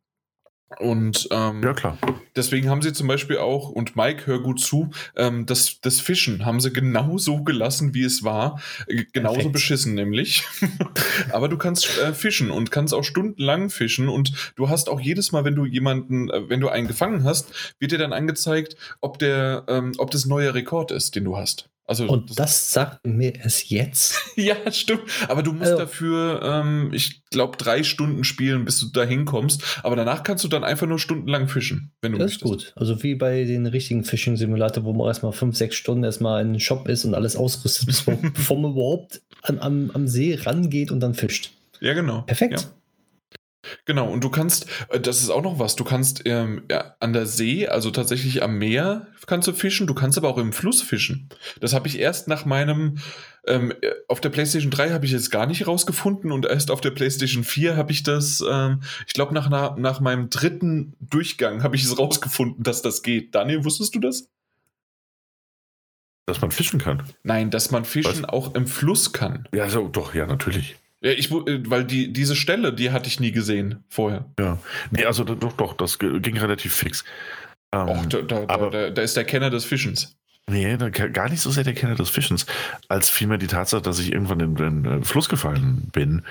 Und 0.79 1.29
ähm, 1.31 1.63
ja, 1.63 1.73
klar. 1.73 1.99
deswegen 2.37 2.69
haben 2.69 2.83
sie 2.83 2.93
zum 2.93 3.09
Beispiel 3.09 3.39
auch, 3.39 3.69
und 3.69 3.97
Mike, 3.97 4.27
hör 4.27 4.41
gut 4.41 4.61
zu, 4.61 4.91
ähm, 5.17 5.47
das, 5.47 5.81
das 5.81 6.01
Fischen 6.01 6.45
haben 6.45 6.61
sie 6.61 6.73
genau 6.73 7.19
so 7.19 7.43
gelassen, 7.43 7.95
wie 7.95 8.05
es 8.05 8.23
war. 8.23 8.61
Äh, 8.87 9.05
genauso 9.13 9.37
Perfekt. 9.37 9.53
beschissen 9.53 9.95
nämlich. 9.95 10.45
Aber 11.33 11.49
du 11.49 11.59
kannst 11.59 11.99
äh, 11.99 12.13
fischen 12.13 12.51
und 12.51 12.71
kannst 12.71 12.95
auch 12.95 13.05
stundenlang 13.05 13.71
fischen 13.71 14.09
und 14.09 14.53
du 14.57 14.69
hast 14.69 14.89
auch 14.89 15.01
jedes 15.01 15.33
Mal, 15.33 15.45
wenn 15.45 15.55
du 15.55 15.65
jemanden, 15.65 16.31
äh, 16.31 16.49
wenn 16.49 16.61
du 16.61 16.69
einen 16.69 16.87
gefangen 16.87 17.25
hast, 17.25 17.53
wird 17.79 17.93
dir 17.93 17.99
dann 17.99 18.13
angezeigt, 18.13 18.77
ob 19.01 19.19
der, 19.19 19.65
ähm, 19.69 19.93
ob 19.99 20.11
das 20.11 20.27
neuer 20.27 20.55
Rekord 20.55 20.91
ist, 20.91 21.17
den 21.17 21.25
du 21.25 21.37
hast. 21.37 21.69
Also, 21.87 22.07
und 22.07 22.31
das, 22.31 22.37
das 22.37 22.73
sagt 22.73 23.07
mir 23.07 23.33
es 23.43 23.69
jetzt. 23.69 24.15
ja, 24.37 24.55
stimmt. 24.71 25.03
Aber 25.29 25.43
du 25.43 25.53
musst 25.53 25.73
also, 25.73 25.79
dafür, 25.79 26.41
ähm, 26.43 26.91
ich 26.93 27.23
glaube, 27.31 27.57
drei 27.57 27.83
Stunden 27.83 28.25
spielen, 28.25 28.65
bis 28.65 28.79
du 28.81 28.87
da 28.87 29.03
hinkommst. 29.03 29.81
Aber 29.83 29.97
danach 29.97 30.23
kannst 30.23 30.45
du 30.45 30.49
dann 30.49 30.65
einfach 30.65 30.87
nur 30.87 30.99
stundenlang 30.99 31.49
fischen, 31.49 31.93
wenn 32.01 32.13
du 32.13 32.19
das 32.19 32.33
möchtest. 32.33 32.45
ist 32.45 32.51
gut. 32.51 32.73
Also 32.77 33.03
wie 33.03 33.15
bei 33.15 33.45
den 33.45 33.67
richtigen 33.67 34.05
Fishing-Simulator, 34.05 34.85
wo 34.85 34.93
man 34.93 35.09
erstmal 35.09 35.33
fünf, 35.33 35.57
sechs 35.57 35.75
Stunden 35.75 36.05
erstmal 36.05 36.41
in 36.43 36.53
den 36.53 36.61
Shop 36.61 36.89
ist 36.89 37.05
und 37.05 37.15
alles 37.15 37.37
ausrüstet, 37.37 37.89
bevor 38.35 38.59
man 38.59 38.73
überhaupt 38.73 39.21
an, 39.43 39.59
am, 39.59 39.91
am 39.93 40.07
See 40.07 40.39
rangeht 40.41 40.93
und 40.93 41.01
dann 41.01 41.15
fischt. 41.15 41.51
Ja, 41.81 41.95
genau. 41.95 42.23
Perfekt. 42.23 42.61
Ja. 42.61 42.82
Genau, 43.85 44.11
und 44.11 44.25
du 44.25 44.31
kannst, 44.31 44.67
äh, 44.89 45.01
das 45.01 45.21
ist 45.21 45.31
auch 45.31 45.43
noch 45.43 45.59
was, 45.59 45.77
du 45.77 45.85
kannst 45.85 46.23
ähm, 46.25 46.63
ja, 46.71 46.97
an 47.01 47.13
der 47.13 47.27
See, 47.27 47.69
also 47.69 47.91
tatsächlich 47.91 48.43
am 48.43 48.59
Meer 48.59 49.07
kannst 49.27 49.49
du 49.49 49.53
fischen, 49.53 49.87
du 49.87 49.95
kannst 49.95 50.19
aber 50.19 50.29
auch 50.29 50.39
im 50.39 50.53
Fluss 50.53 50.83
fischen. 50.83 51.29
Das 51.61 51.73
habe 51.73 51.89
ich 51.89 51.99
erst 51.99 52.29
nach 52.29 52.45
meinem, 52.45 52.99
ähm, 53.47 53.73
auf 54.09 54.21
der 54.21 54.31
PlayStation 54.31 54.71
3 54.71 54.91
habe 54.91 55.07
ich 55.07 55.13
jetzt 55.13 55.31
gar 55.31 55.47
nicht 55.47 55.67
rausgefunden 55.67 56.33
und 56.33 56.47
erst 56.47 56.71
auf 56.71 56.81
der 56.81 56.91
PlayStation 56.91 57.45
4 57.45 57.77
habe 57.77 57.93
ich 57.93 58.03
das, 58.03 58.43
ähm, 58.49 58.83
ich 59.07 59.13
glaube 59.13 59.35
nach, 59.35 59.77
nach 59.77 60.01
meinem 60.01 60.29
dritten 60.29 60.95
Durchgang 61.01 61.63
habe 61.63 61.77
ich 61.77 61.85
es 61.85 61.99
rausgefunden, 61.99 62.63
dass 62.63 62.83
das 62.83 63.03
geht. 63.03 63.35
Daniel, 63.35 63.65
wusstest 63.65 63.95
du 63.95 64.01
das? 64.01 64.29
Dass 66.27 66.41
man 66.41 66.51
fischen 66.51 66.81
kann. 66.81 67.03
Nein, 67.25 67.51
dass 67.51 67.71
man 67.71 67.85
fischen 67.85 68.23
was? 68.23 68.29
auch 68.29 68.55
im 68.55 68.67
Fluss 68.67 69.13
kann. 69.13 69.49
Ja, 69.53 69.69
so, 69.69 69.89
doch, 69.89 70.15
ja, 70.15 70.27
natürlich. 70.27 70.77
Ja, 71.03 71.11
ich, 71.11 71.31
äh, 71.31 71.69
weil 71.69 71.85
die, 71.85 72.13
diese 72.13 72.37
Stelle, 72.37 72.73
die 72.73 72.93
hatte 72.93 73.09
ich 73.09 73.21
nie 73.21 73.33
gesehen 73.33 73.85
vorher. 73.89 74.27
Ja, 74.39 74.59
nee, 74.91 75.05
also 75.05 75.25
doch, 75.25 75.53
doch, 75.53 75.75
das 75.75 75.99
ging 75.99 76.39
relativ 76.39 76.75
fix. 76.75 77.05
Ähm, 77.73 77.89
Och, 77.89 78.07
da, 78.07 78.23
da, 78.23 78.45
aber, 78.49 78.71
da, 78.71 78.91
da, 78.91 79.03
ist 79.03 79.17
der 79.17 79.25
Kenner 79.25 79.51
des 79.51 79.65
Fischens. 79.65 80.17
Nee, 80.49 80.77
gar 80.77 81.29
nicht 81.29 81.41
so 81.41 81.51
sehr 81.51 81.63
der 81.63 81.73
Kenner 81.73 81.95
des 81.95 82.11
Fischens, 82.11 82.47
als 82.89 83.09
vielmehr 83.09 83.39
die 83.39 83.47
Tatsache, 83.47 83.81
dass 83.81 84.01
ich 84.01 84.13
irgendwann 84.13 84.41
in 84.41 84.55
den 84.57 84.85
äh, 84.85 85.05
Fluss 85.05 85.29
gefallen 85.29 85.89
bin 85.93 86.23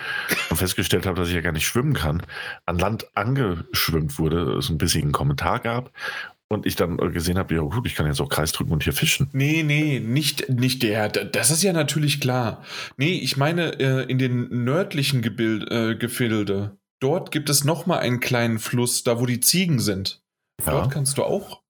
und 0.50 0.58
festgestellt 0.58 1.06
habe, 1.06 1.16
dass 1.16 1.30
ich 1.30 1.34
ja 1.34 1.42
gar 1.42 1.54
nicht 1.54 1.66
schwimmen 1.66 1.94
kann, 1.94 2.22
an 2.66 2.78
Land 2.78 3.08
angeschwimmt 3.16 4.20
wurde, 4.20 4.58
es 4.58 4.70
ein 4.70 4.78
bisschen 4.78 5.04
einen 5.04 5.12
Kommentar 5.14 5.60
gab 5.60 5.92
und 6.52 6.66
ich 6.66 6.76
dann 6.76 6.98
gesehen 7.14 7.38
habe, 7.38 7.56
ja 7.56 7.62
gut, 7.62 7.88
ich 7.88 7.96
kann 7.96 8.06
jetzt 8.06 8.20
auch 8.20 8.28
Kreis 8.28 8.52
drücken 8.52 8.74
und 8.74 8.84
hier 8.84 8.92
fischen. 8.92 9.30
Nee, 9.32 9.64
nee, 9.64 10.02
nicht, 10.02 10.50
nicht 10.50 10.84
der. 10.84 11.08
Das 11.08 11.50
ist 11.50 11.64
ja 11.64 11.72
natürlich 11.72 12.20
klar. 12.20 12.62
Nee, 12.98 13.14
ich 13.14 13.38
meine, 13.38 13.80
äh, 13.80 14.04
in 14.04 14.20
den 14.20 14.66
nördlichen 14.66 15.22
Gebild, 15.22 15.72
äh, 15.72 15.96
Gefilde, 15.96 16.78
dort 17.00 17.32
gibt 17.32 17.50
es 17.50 17.64
nochmal 17.64 18.00
einen 18.00 18.20
kleinen 18.20 18.60
Fluss, 18.60 19.04
da 19.04 19.20
wo 19.20 19.26
die 19.26 19.40
Ziegen 19.40 19.80
sind. 19.80 20.22
Ja. 20.66 20.72
Dort 20.74 20.92
kannst 20.92 21.18
du 21.18 21.24
auch. 21.24 21.62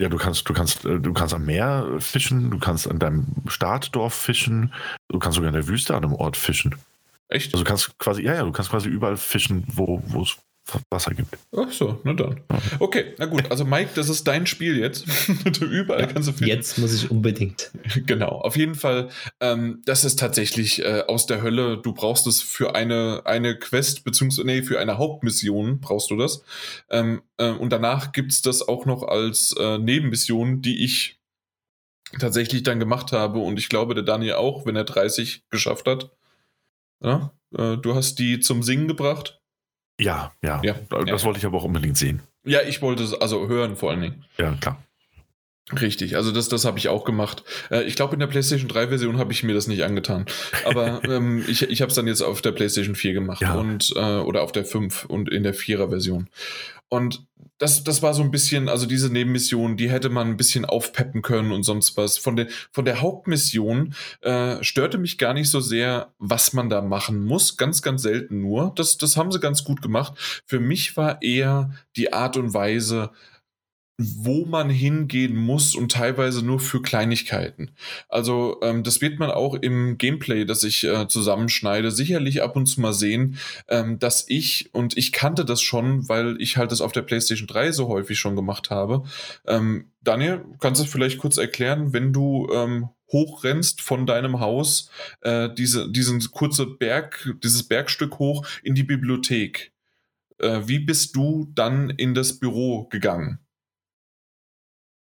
Ja, 0.00 0.08
du 0.08 0.16
kannst, 0.16 0.48
du 0.48 0.54
kannst, 0.54 0.86
äh, 0.86 0.98
du 0.98 1.12
kannst 1.12 1.34
am 1.34 1.44
Meer 1.44 1.96
fischen, 1.98 2.50
du 2.50 2.58
kannst 2.58 2.88
an 2.88 2.98
deinem 2.98 3.26
Startdorf 3.46 4.14
fischen, 4.14 4.72
du 5.08 5.18
kannst 5.18 5.36
sogar 5.36 5.48
in 5.48 5.54
der 5.54 5.68
Wüste 5.68 5.94
an 5.94 6.04
einem 6.04 6.14
Ort 6.14 6.38
fischen. 6.38 6.74
Echt? 7.28 7.52
Also 7.52 7.64
du 7.64 7.68
kannst 7.68 7.98
quasi, 7.98 8.22
ja, 8.22 8.34
ja, 8.34 8.44
du 8.44 8.52
kannst 8.52 8.70
quasi 8.70 8.88
überall 8.88 9.18
fischen, 9.18 9.64
wo 9.68 10.02
es 10.22 10.38
Wasser 10.90 11.12
gibt. 11.12 11.36
Ach 11.56 11.70
so, 11.70 12.00
na 12.04 12.12
dann. 12.12 12.40
Okay, 12.78 13.14
na 13.18 13.26
gut. 13.26 13.50
Also 13.50 13.64
Mike, 13.64 13.90
das 13.94 14.08
ist 14.08 14.26
dein 14.26 14.46
Spiel 14.46 14.78
jetzt. 14.78 15.06
Überall 15.60 16.06
kannst 16.06 16.28
du 16.28 16.32
fischen. 16.32 16.46
Jetzt 16.46 16.78
muss 16.78 16.94
ich 16.94 17.10
unbedingt. 17.10 17.70
Genau, 18.06 18.28
auf 18.28 18.56
jeden 18.56 18.74
Fall. 18.74 19.10
Ähm, 19.40 19.82
das 19.84 20.04
ist 20.04 20.18
tatsächlich 20.18 20.84
äh, 20.84 21.04
aus 21.06 21.26
der 21.26 21.42
Hölle. 21.42 21.78
Du 21.78 21.92
brauchst 21.92 22.26
es 22.26 22.42
für 22.42 22.74
eine, 22.74 23.22
eine 23.24 23.58
Quest, 23.58 24.04
beziehungsweise 24.04 24.46
nee, 24.46 24.62
für 24.62 24.78
eine 24.78 24.98
Hauptmission 24.98 25.80
brauchst 25.80 26.10
du 26.10 26.16
das. 26.16 26.42
Ähm, 26.90 27.22
äh, 27.36 27.50
und 27.50 27.70
danach 27.70 28.12
gibt 28.12 28.32
es 28.32 28.42
das 28.42 28.66
auch 28.66 28.86
noch 28.86 29.02
als 29.02 29.54
äh, 29.58 29.78
Nebenmission, 29.78 30.62
die 30.62 30.84
ich 30.84 31.20
tatsächlich 32.18 32.62
dann 32.62 32.80
gemacht 32.80 33.12
habe. 33.12 33.40
Und 33.40 33.58
ich 33.58 33.68
glaube, 33.68 33.94
der 33.94 34.04
Daniel 34.04 34.34
auch, 34.34 34.64
wenn 34.66 34.76
er 34.76 34.84
30 34.84 35.44
geschafft 35.50 35.86
hat. 35.86 36.10
Ja? 37.02 37.32
Äh, 37.56 37.76
du 37.76 37.94
hast 37.94 38.18
die 38.18 38.40
zum 38.40 38.62
Singen 38.62 38.88
gebracht. 38.88 39.41
Ja, 40.02 40.32
ja. 40.42 40.60
ja 40.62 40.74
das 40.90 41.22
ja. 41.22 41.24
wollte 41.24 41.38
ich 41.38 41.46
aber 41.46 41.58
auch 41.58 41.64
unbedingt 41.64 41.96
sehen. 41.96 42.22
Ja, 42.44 42.60
ich 42.62 42.82
wollte 42.82 43.02
es 43.02 43.14
also 43.14 43.48
hören 43.48 43.76
vor 43.76 43.90
allen 43.90 44.00
Dingen. 44.00 44.24
Ja, 44.36 44.54
klar. 44.60 44.82
Richtig, 45.70 46.16
also 46.16 46.32
das, 46.32 46.48
das 46.48 46.64
habe 46.64 46.78
ich 46.78 46.88
auch 46.88 47.04
gemacht. 47.04 47.44
Äh, 47.70 47.84
ich 47.84 47.94
glaube, 47.94 48.14
in 48.14 48.20
der 48.20 48.26
PlayStation 48.26 48.68
3 48.68 48.88
Version 48.88 49.18
habe 49.18 49.32
ich 49.32 49.42
mir 49.42 49.54
das 49.54 49.68
nicht 49.68 49.84
angetan. 49.84 50.26
Aber 50.64 51.02
ähm, 51.08 51.44
ich, 51.46 51.62
ich 51.62 51.80
habe 51.80 51.90
es 51.90 51.94
dann 51.94 52.06
jetzt 52.06 52.20
auf 52.20 52.42
der 52.42 52.52
PlayStation 52.52 52.94
4 52.94 53.12
gemacht 53.12 53.40
ja. 53.40 53.54
und 53.54 53.92
äh, 53.96 54.18
oder 54.18 54.42
auf 54.42 54.52
der 54.52 54.64
5 54.64 55.04
und 55.04 55.30
in 55.30 55.44
der 55.44 55.54
4er 55.54 55.88
Version. 55.88 56.28
Und 56.88 57.24
das, 57.56 57.84
das 57.84 58.02
war 58.02 58.12
so 58.12 58.22
ein 58.22 58.30
bisschen, 58.30 58.68
also 58.68 58.86
diese 58.86 59.10
Nebenmission, 59.10 59.76
die 59.76 59.88
hätte 59.88 60.10
man 60.10 60.26
ein 60.26 60.36
bisschen 60.36 60.64
aufpeppen 60.64 61.22
können 61.22 61.52
und 61.52 61.62
sonst 61.62 61.96
was. 61.96 62.18
Von 62.18 62.36
der, 62.36 62.48
von 62.72 62.84
der 62.84 63.00
Hauptmission 63.00 63.94
äh, 64.20 64.62
störte 64.62 64.98
mich 64.98 65.16
gar 65.16 65.32
nicht 65.32 65.48
so 65.48 65.60
sehr, 65.60 66.12
was 66.18 66.52
man 66.52 66.68
da 66.68 66.82
machen 66.82 67.24
muss. 67.24 67.56
Ganz, 67.56 67.80
ganz 67.80 68.02
selten 68.02 68.42
nur. 68.42 68.72
Das, 68.74 68.98
das 68.98 69.16
haben 69.16 69.30
sie 69.30 69.40
ganz 69.40 69.64
gut 69.64 69.80
gemacht. 69.80 70.42
Für 70.44 70.60
mich 70.60 70.96
war 70.96 71.22
eher 71.22 71.70
die 71.96 72.12
Art 72.12 72.36
und 72.36 72.52
Weise, 72.52 73.10
wo 73.98 74.46
man 74.46 74.70
hingehen 74.70 75.36
muss 75.36 75.74
und 75.74 75.92
teilweise 75.92 76.44
nur 76.44 76.60
für 76.60 76.80
Kleinigkeiten. 76.80 77.72
Also 78.08 78.58
ähm, 78.62 78.82
das 78.82 79.00
wird 79.00 79.18
man 79.18 79.30
auch 79.30 79.54
im 79.54 79.98
Gameplay, 79.98 80.44
das 80.44 80.64
ich 80.64 80.84
äh, 80.84 81.08
zusammenschneide, 81.08 81.90
sicherlich 81.90 82.42
ab 82.42 82.56
und 82.56 82.66
zu 82.66 82.80
mal 82.80 82.94
sehen, 82.94 83.38
ähm, 83.68 83.98
dass 83.98 84.24
ich, 84.28 84.70
und 84.72 84.96
ich 84.96 85.12
kannte 85.12 85.44
das 85.44 85.60
schon, 85.60 86.08
weil 86.08 86.40
ich 86.40 86.56
halt 86.56 86.72
das 86.72 86.80
auf 86.80 86.92
der 86.92 87.02
PlayStation 87.02 87.46
3 87.46 87.72
so 87.72 87.88
häufig 87.88 88.18
schon 88.18 88.34
gemacht 88.34 88.70
habe. 88.70 89.04
Ähm, 89.46 89.90
Daniel, 90.00 90.44
kannst 90.58 90.80
du 90.82 90.86
vielleicht 90.86 91.18
kurz 91.18 91.36
erklären, 91.36 91.92
wenn 91.92 92.12
du 92.12 92.48
ähm, 92.52 92.88
hochrennst 93.12 93.82
von 93.82 94.06
deinem 94.06 94.40
Haus, 94.40 94.90
äh, 95.20 95.50
diese, 95.54 95.90
diesen 95.90 96.20
kurze 96.30 96.66
Berg, 96.66 97.36
dieses 97.42 97.62
Bergstück 97.68 98.18
hoch 98.18 98.46
in 98.62 98.74
die 98.74 98.82
Bibliothek. 98.84 99.72
Äh, 100.38 100.62
wie 100.66 100.78
bist 100.78 101.14
du 101.14 101.50
dann 101.54 101.90
in 101.90 102.14
das 102.14 102.38
Büro 102.38 102.84
gegangen? 102.88 103.38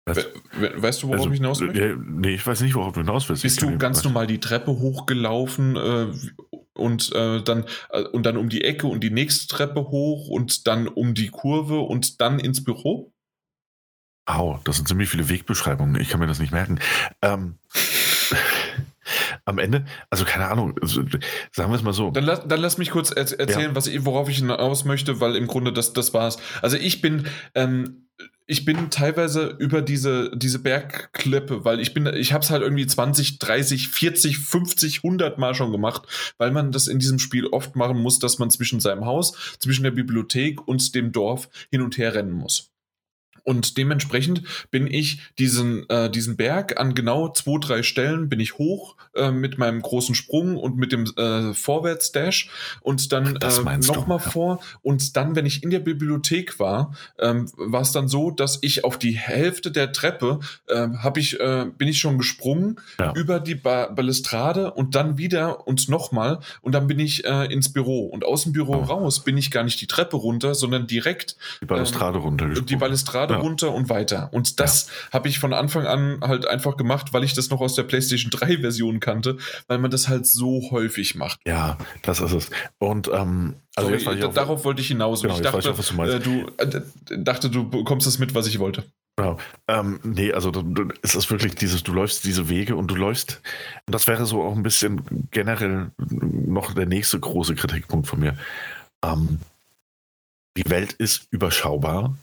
We 0.06 0.82
weißt 0.82 1.04
du, 1.04 1.08
worauf 1.08 1.20
also, 1.20 1.32
ich 1.32 1.40
hinaus 1.40 1.60
will? 1.60 1.98
Nee, 1.98 2.34
ich 2.36 2.46
weiß 2.46 2.62
nicht, 2.62 2.74
worauf 2.74 2.94
du 2.94 3.02
hinaus 3.02 3.30
willst. 3.30 3.44
Bist 3.44 3.62
du 3.62 3.78
ganz 3.78 3.98
was. 3.98 4.04
normal 4.06 4.26
die 4.26 4.40
Treppe 4.40 4.72
hochgelaufen 4.72 5.76
äh, 5.76 6.08
und 6.74 7.14
äh, 7.14 7.44
dann 7.44 7.66
äh, 7.92 8.02
und 8.02 8.26
dann 8.26 8.38
um 8.38 8.50
die 8.50 8.64
Ecke 8.64 8.88
und 8.88 9.02
die 9.02 9.12
nächste 9.12 9.48
Treppe 9.48 9.82
hoch 9.82 10.28
und 10.28 10.68
dann 10.68 10.88
um 10.88 11.14
die 11.14 11.30
Kurve 11.30 11.80
und 11.80 12.20
dann 12.20 12.40
ins 12.40 12.64
Büro? 12.64 13.14
Au, 14.26 14.60
das 14.64 14.78
sind 14.78 14.88
ziemlich 14.88 15.10
viele 15.10 15.30
Wegbeschreibungen. 15.30 16.02
Ich 16.02 16.10
kann 16.10 16.20
mir 16.20 16.28
das 16.28 16.40
nicht 16.40 16.52
merken. 16.52 16.80
Ähm, 17.22 17.60
am 19.46 19.60
Ende, 19.60 19.86
also 20.10 20.26
keine 20.26 20.48
Ahnung, 20.48 20.76
also, 20.82 21.02
sagen 21.52 21.72
wir 21.72 21.76
es 21.76 21.84
mal 21.84 21.94
so. 21.94 22.12
Dann 22.12 22.24
lass, 22.24 22.48
dann 22.48 22.60
lass 22.60 22.78
mich 22.78 22.92
kurz 22.92 23.12
er 23.12 23.18
erzählen, 23.40 23.70
ja. 23.70 23.76
was 23.76 23.88
ich, 23.88 24.06
worauf 24.06 24.30
ich 24.30 24.38
hinaus 24.38 24.86
möchte, 24.86 25.20
weil 25.20 25.36
im 25.36 25.48
Grunde 25.48 25.74
das, 25.74 25.94
das 25.94 26.14
war's. 26.14 26.38
Also 26.62 26.78
ich 26.78 27.02
bin 27.02 27.28
ähm, 27.56 28.08
ich 28.52 28.66
bin 28.66 28.90
teilweise 28.90 29.56
über 29.60 29.82
diese, 29.82 30.30
diese 30.36 30.60
Bergklippe, 30.60 31.64
weil 31.64 31.80
ich 31.80 31.94
bin, 31.94 32.06
ich 32.06 32.34
habe 32.34 32.44
es 32.44 32.50
halt 32.50 32.64
irgendwie 32.64 32.86
20, 32.86 33.40
30, 33.40 33.88
40, 33.88 34.40
50, 34.40 35.06
100 35.06 35.38
Mal 35.38 35.56
schon 35.56 35.72
gemacht, 35.72 36.34
weil 36.38 36.52
man 36.52 36.74
das 36.74 36.88
in 36.88 37.00
diesem 37.00 37.18
Spiel 37.18 37.48
oft 37.48 37.78
machen 37.78 37.98
muss, 38.00 38.20
dass 38.20 38.40
man 38.40 38.50
zwischen 38.50 38.82
seinem 38.82 39.06
Haus, 39.06 39.56
zwischen 39.60 39.84
der 39.84 39.92
Bibliothek 39.92 40.68
und 40.68 40.94
dem 40.96 41.14
Dorf 41.14 41.48
hin 41.70 41.82
und 41.82 41.98
her 41.98 42.14
rennen 42.14 42.34
muss. 42.34 42.71
Und 43.44 43.78
dementsprechend 43.78 44.44
bin 44.70 44.88
ich 44.88 45.22
diesen, 45.38 45.90
äh, 45.90 46.10
diesen 46.10 46.38
Berg 46.38 46.80
an 46.80 46.96
genau 46.96 47.30
zwei, 47.30 47.60
drei 47.60 47.84
Stellen 47.84 48.30
bin 48.30 48.40
ich 48.40 48.58
hoch 48.58 48.96
äh, 49.16 49.32
mit 49.32 49.58
meinem 49.58 49.82
großen 49.82 50.16
Sprung 50.16 50.58
und 50.58 50.78
mit 50.78 50.92
dem 50.92 51.06
äh, 51.18 51.54
Vorwärtsdash 51.54 52.50
und 52.82 53.12
dann 53.12 53.38
äh, 53.38 53.78
nochmal 53.78 54.20
ja. 54.24 54.30
vor. 54.30 54.60
Und 54.82 55.18
dann, 55.18 55.36
wenn 55.36 55.46
ich 55.46 55.64
in 55.64 55.70
der 55.70 55.80
Bibliothek 55.80 56.60
war, 56.60 56.96
ähm, 57.20 57.50
war 57.58 57.82
es 57.82 57.92
dann 57.92 58.08
so, 58.08 58.32
dass 58.32 58.60
ich 58.62 58.84
auf 58.84 58.98
die 58.98 59.14
Hälfte 59.14 59.72
der 59.72 59.92
Treppe 59.92 60.40
äh, 60.68 60.88
hab 61.00 61.18
ich, 61.18 61.40
äh, 61.40 61.66
bin 61.78 61.88
ich 61.88 62.00
schon 62.00 62.18
gesprungen 62.18 62.80
ja. 63.00 63.14
über 63.16 63.40
die 63.40 63.56
ba 63.56 63.88
Balustrade 63.88 64.72
und 64.72 64.96
dann 64.96 65.18
wieder 65.18 65.68
und 65.68 65.90
nochmal 65.90 66.40
und 66.62 66.74
dann 66.74 66.88
bin 66.88 67.00
ich 67.00 67.26
äh, 67.26 67.46
ins 67.52 67.74
Büro. 67.74 68.06
Und 68.06 68.26
aus 68.26 68.44
dem 68.44 68.54
Büro 68.54 68.76
oh. 68.76 68.84
raus 68.84 69.24
bin 69.24 69.38
ich 69.38 69.52
gar 69.52 69.64
nicht 69.64 69.82
die 69.82 69.88
Treppe 69.88 70.18
runter, 70.18 70.56
sondern 70.56 70.88
direkt 70.88 71.36
die 71.62 71.66
Balustrade 71.66 72.18
ähm, 72.18 72.24
runter. 72.24 72.50
Die 72.50 72.76
Balustrade 72.76 73.31
gerade 73.32 73.44
ja. 73.44 73.48
runter 73.50 73.74
und 73.74 73.90
weiter. 73.90 74.30
Und 74.32 74.60
das 74.60 74.88
ja. 74.88 75.14
habe 75.14 75.30
ich 75.30 75.40
von 75.40 75.54
Anfang 75.54 75.86
an 75.86 76.20
halt 76.22 76.48
einfach 76.48 76.78
gemacht, 76.78 77.14
weil 77.14 77.24
ich 77.24 77.34
das 77.34 77.50
noch 77.50 77.62
aus 77.62 77.76
der 77.76 77.84
PlayStation 77.84 78.32
3 78.32 78.58
Version 78.62 79.00
kannte, 79.00 79.38
weil 79.68 79.78
man 79.78 79.92
das 79.92 80.08
halt 80.08 80.28
so 80.28 80.70
häufig 80.72 81.16
macht. 81.16 81.40
Ja, 81.46 81.78
das 82.02 82.22
ist 82.22 82.34
es. 82.34 82.50
Und 82.80 83.10
ähm, 83.14 83.56
also 83.76 83.98
Sorry, 83.98 84.20
jetzt 84.20 84.38
darauf 84.38 84.66
wollte 84.66 84.82
ich 84.82 84.88
hinaus. 84.88 85.22
Genau, 85.22 85.36
ich 85.36 85.42
dachte, 85.42 85.60
ich 85.60 85.98
weiß, 85.98 86.10
äh, 86.10 86.20
du 86.20 86.46
äh, 86.58 86.82
dachte, 87.18 87.50
du 87.50 87.70
bekommst 87.70 88.06
das 88.06 88.20
mit, 88.20 88.36
was 88.36 88.48
ich 88.48 88.60
wollte. 88.60 88.84
Genau. 89.18 89.38
Ähm, 89.68 90.00
nee, 90.04 90.34
also 90.34 90.52
du, 90.52 90.62
du, 90.62 90.94
es 91.02 91.16
ist 91.16 91.30
wirklich 91.32 91.56
dieses, 91.56 91.84
du 91.84 91.94
läufst 91.94 92.24
diese 92.24 92.50
Wege 92.50 92.76
und 92.76 92.88
du 92.88 92.96
läufst, 92.96 93.42
und 93.86 93.94
das 93.94 94.08
wäre 94.08 94.26
so 94.26 94.42
auch 94.42 94.56
ein 94.56 94.64
bisschen 94.64 95.28
generell 95.32 95.92
noch 95.98 96.74
der 96.74 96.86
nächste 96.86 97.20
große 97.20 97.56
Kritikpunkt 97.56 98.08
von 98.08 98.20
mir. 98.20 98.38
Ähm, 99.04 99.40
die 100.58 100.70
Welt 100.70 100.94
ist 100.94 101.28
überschaubar 101.32 102.16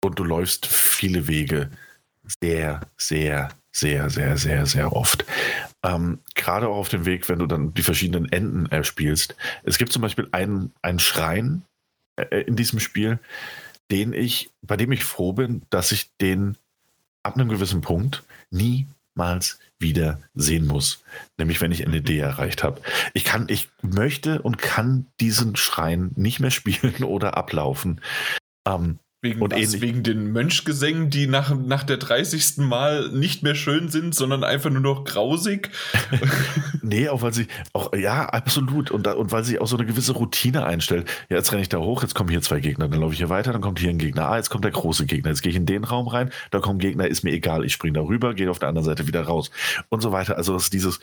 und 0.00 0.18
du 0.18 0.24
läufst 0.24 0.66
viele 0.66 1.28
Wege 1.28 1.70
sehr, 2.42 2.80
sehr, 2.96 3.50
sehr, 3.72 4.10
sehr, 4.10 4.36
sehr, 4.36 4.66
sehr 4.66 4.92
oft. 4.92 5.24
Ähm, 5.82 6.18
Gerade 6.34 6.68
auch 6.68 6.76
auf 6.76 6.88
dem 6.88 7.04
Weg, 7.06 7.28
wenn 7.28 7.38
du 7.38 7.46
dann 7.46 7.74
die 7.74 7.82
verschiedenen 7.82 8.30
Enden 8.30 8.66
erspielst. 8.66 9.36
Es 9.62 9.78
gibt 9.78 9.92
zum 9.92 10.02
Beispiel 10.02 10.28
einen, 10.32 10.72
einen 10.82 10.98
Schrein 10.98 11.62
äh, 12.16 12.40
in 12.42 12.56
diesem 12.56 12.80
Spiel, 12.80 13.18
den 13.90 14.12
ich, 14.12 14.50
bei 14.62 14.76
dem 14.76 14.92
ich 14.92 15.04
froh 15.04 15.32
bin, 15.32 15.62
dass 15.70 15.92
ich 15.92 16.10
den 16.20 16.56
ab 17.22 17.34
einem 17.34 17.48
gewissen 17.48 17.80
Punkt 17.80 18.22
niemals 18.50 19.58
wieder 19.78 20.20
sehen 20.34 20.66
muss. 20.66 21.02
Nämlich 21.38 21.60
wenn 21.60 21.72
ich 21.72 21.82
Ende 21.82 22.02
D 22.02 22.18
erreicht 22.18 22.62
habe. 22.62 22.80
Ich 23.14 23.24
kann, 23.24 23.46
ich 23.48 23.68
möchte 23.82 24.42
und 24.42 24.58
kann 24.58 25.06
diesen 25.20 25.56
Schrein 25.56 26.12
nicht 26.16 26.40
mehr 26.40 26.50
spielen 26.50 27.04
oder 27.04 27.36
ablaufen. 27.36 28.00
Ähm, 28.66 28.98
Wegen, 29.22 29.42
und 29.42 29.52
was, 29.52 29.82
wegen 29.82 30.02
den 30.02 30.32
Mönchgesängen, 30.32 31.10
die 31.10 31.26
nach, 31.26 31.54
nach 31.54 31.82
der 31.82 31.98
30. 31.98 32.56
Mal 32.56 33.10
nicht 33.10 33.42
mehr 33.42 33.54
schön 33.54 33.90
sind, 33.90 34.14
sondern 34.14 34.44
einfach 34.44 34.70
nur 34.70 34.80
noch 34.80 35.04
grausig. 35.04 35.68
nee, 36.82 37.06
auch 37.10 37.20
weil 37.20 37.34
sie, 37.34 37.46
auch, 37.74 37.92
ja, 37.94 38.24
absolut. 38.24 38.90
Und, 38.90 39.06
und 39.06 39.30
weil 39.30 39.44
sie 39.44 39.58
auch 39.58 39.66
so 39.66 39.76
eine 39.76 39.84
gewisse 39.84 40.12
Routine 40.12 40.64
einstellt. 40.64 41.06
Ja, 41.28 41.36
jetzt 41.36 41.52
renne 41.52 41.60
ich 41.60 41.68
da 41.68 41.76
hoch, 41.76 42.00
jetzt 42.00 42.14
kommen 42.14 42.30
hier 42.30 42.40
zwei 42.40 42.60
Gegner, 42.60 42.88
dann 42.88 42.98
laufe 42.98 43.12
ich 43.12 43.18
hier 43.18 43.28
weiter, 43.28 43.52
dann 43.52 43.60
kommt 43.60 43.78
hier 43.78 43.90
ein 43.90 43.98
Gegner. 43.98 44.26
Ah, 44.26 44.38
jetzt 44.38 44.48
kommt 44.48 44.64
der 44.64 44.72
große 44.72 45.04
Gegner. 45.04 45.28
Jetzt 45.28 45.42
gehe 45.42 45.50
ich 45.50 45.56
in 45.56 45.66
den 45.66 45.84
Raum 45.84 46.08
rein, 46.08 46.30
da 46.50 46.60
kommen 46.60 46.78
Gegner, 46.78 47.06
ist 47.06 47.22
mir 47.22 47.32
egal. 47.32 47.66
Ich 47.66 47.74
springe 47.74 47.98
da 47.98 48.00
rüber, 48.00 48.32
gehe 48.32 48.50
auf 48.50 48.58
der 48.58 48.70
anderen 48.70 48.86
Seite 48.86 49.06
wieder 49.06 49.20
raus. 49.20 49.50
Und 49.90 50.00
so 50.00 50.12
weiter. 50.12 50.38
Also, 50.38 50.54
das 50.54 50.64
ist 50.64 50.72
dieses, 50.72 50.98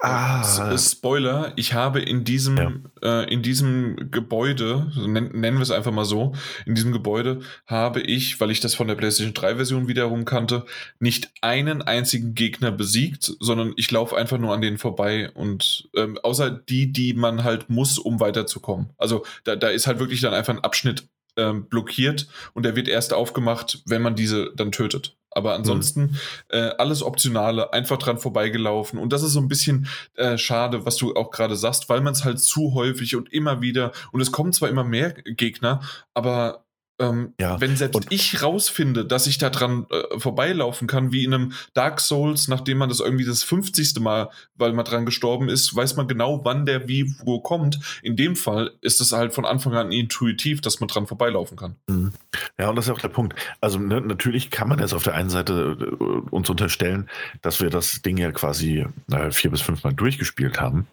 Ah. 0.00 0.76
Spoiler, 0.78 1.52
ich 1.56 1.74
habe 1.74 2.00
in 2.00 2.24
diesem, 2.24 2.56
ja. 3.02 3.22
äh, 3.22 3.32
in 3.32 3.42
diesem 3.42 4.10
Gebäude, 4.10 4.90
nennen, 4.96 5.32
wir 5.40 5.60
es 5.60 5.70
einfach 5.70 5.92
mal 5.92 6.04
so, 6.04 6.32
in 6.66 6.74
diesem 6.74 6.92
Gebäude 6.92 7.40
habe 7.66 8.00
ich, 8.00 8.40
weil 8.40 8.50
ich 8.50 8.60
das 8.60 8.74
von 8.74 8.88
der 8.88 8.94
PlayStation 8.94 9.34
3 9.34 9.56
Version 9.56 9.88
wiederum 9.88 10.24
kannte, 10.24 10.64
nicht 10.98 11.30
einen 11.40 11.82
einzigen 11.82 12.34
Gegner 12.34 12.72
besiegt, 12.72 13.32
sondern 13.40 13.72
ich 13.76 13.90
laufe 13.90 14.16
einfach 14.16 14.38
nur 14.38 14.54
an 14.54 14.60
denen 14.60 14.78
vorbei 14.78 15.30
und 15.30 15.88
ähm, 15.96 16.18
außer 16.22 16.50
die, 16.50 16.92
die 16.92 17.14
man 17.14 17.44
halt 17.44 17.70
muss, 17.70 17.98
um 17.98 18.20
weiterzukommen. 18.20 18.90
Also 18.98 19.24
da, 19.44 19.56
da 19.56 19.68
ist 19.68 19.86
halt 19.86 19.98
wirklich 19.98 20.20
dann 20.20 20.34
einfach 20.34 20.54
ein 20.54 20.64
Abschnitt 20.64 21.08
ähm, 21.36 21.66
blockiert 21.68 22.28
und 22.54 22.64
der 22.64 22.76
wird 22.76 22.88
erst 22.88 23.12
aufgemacht, 23.12 23.82
wenn 23.86 24.02
man 24.02 24.14
diese 24.14 24.52
dann 24.56 24.72
tötet. 24.72 25.16
Aber 25.30 25.54
ansonsten 25.54 26.02
mhm. 26.02 26.16
äh, 26.48 26.70
alles 26.78 27.02
Optionale, 27.02 27.72
einfach 27.72 27.98
dran 27.98 28.18
vorbeigelaufen. 28.18 28.98
Und 28.98 29.12
das 29.12 29.22
ist 29.22 29.32
so 29.32 29.40
ein 29.40 29.48
bisschen 29.48 29.86
äh, 30.14 30.36
schade, 30.36 30.84
was 30.84 30.96
du 30.96 31.14
auch 31.14 31.30
gerade 31.30 31.56
sagst, 31.56 31.88
weil 31.88 32.00
man 32.00 32.12
es 32.12 32.24
halt 32.24 32.40
zu 32.40 32.74
häufig 32.74 33.16
und 33.16 33.32
immer 33.32 33.60
wieder, 33.60 33.92
und 34.12 34.20
es 34.20 34.32
kommen 34.32 34.52
zwar 34.52 34.68
immer 34.68 34.84
mehr 34.84 35.12
Gegner, 35.12 35.82
aber 36.14 36.64
ähm, 37.00 37.34
ja. 37.40 37.60
Wenn 37.60 37.76
selbst 37.76 37.96
und 37.96 38.06
ich 38.10 38.42
rausfinde, 38.42 39.04
dass 39.06 39.26
ich 39.26 39.38
da 39.38 39.48
dran 39.50 39.86
äh, 39.90 40.18
vorbeilaufen 40.18 40.86
kann, 40.86 41.12
wie 41.12 41.24
in 41.24 41.32
einem 41.32 41.52
Dark 41.72 42.00
Souls, 42.00 42.46
nachdem 42.46 42.78
man 42.78 42.88
das 42.88 43.00
irgendwie 43.00 43.24
das 43.24 43.42
50. 43.42 43.98
Mal, 44.00 44.30
weil 44.54 44.72
man 44.74 44.84
dran 44.84 45.06
gestorben 45.06 45.48
ist, 45.48 45.74
weiß 45.74 45.96
man 45.96 46.06
genau, 46.06 46.44
wann 46.44 46.66
der 46.66 46.86
wie 46.88 47.14
wo 47.24 47.40
kommt. 47.40 47.80
In 48.02 48.16
dem 48.16 48.36
Fall 48.36 48.72
ist 48.82 49.00
es 49.00 49.12
halt 49.12 49.32
von 49.32 49.46
Anfang 49.46 49.74
an 49.74 49.90
intuitiv, 49.90 50.60
dass 50.60 50.80
man 50.80 50.88
dran 50.88 51.06
vorbeilaufen 51.06 51.56
kann. 51.56 51.76
Mhm. 51.88 52.12
Ja, 52.58 52.68
und 52.68 52.76
das 52.76 52.86
ist 52.86 52.92
auch 52.92 53.00
der 53.00 53.08
Punkt. 53.08 53.34
Also 53.60 53.78
ne, 53.78 54.00
natürlich 54.00 54.50
kann 54.50 54.68
man 54.68 54.78
jetzt 54.78 54.92
auf 54.92 55.04
der 55.04 55.14
einen 55.14 55.30
Seite 55.30 55.78
äh, 55.80 56.04
uns 56.30 56.50
unterstellen, 56.50 57.08
dass 57.40 57.60
wir 57.60 57.70
das 57.70 58.02
Ding 58.02 58.18
ja 58.18 58.30
quasi 58.32 58.86
äh, 59.10 59.30
vier 59.30 59.50
bis 59.50 59.62
fünf 59.62 59.82
Mal 59.82 59.94
durchgespielt 59.94 60.60
haben. 60.60 60.86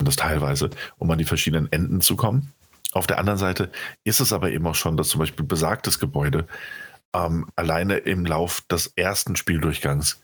Und 0.00 0.06
das 0.06 0.14
teilweise, 0.14 0.70
um 0.98 1.10
an 1.10 1.18
die 1.18 1.24
verschiedenen 1.24 1.72
Enden 1.72 2.00
zu 2.00 2.14
kommen. 2.14 2.52
Auf 2.92 3.06
der 3.06 3.18
anderen 3.18 3.38
Seite 3.38 3.70
ist 4.04 4.20
es 4.20 4.32
aber 4.32 4.50
eben 4.50 4.66
auch 4.66 4.74
schon, 4.74 4.96
dass 4.96 5.08
zum 5.08 5.20
Beispiel 5.20 5.44
besagtes 5.44 5.98
Gebäude 5.98 6.46
ähm, 7.14 7.46
alleine 7.56 7.98
im 7.98 8.24
Lauf 8.24 8.62
des 8.62 8.92
ersten 8.96 9.36
Spieldurchgangs 9.36 10.20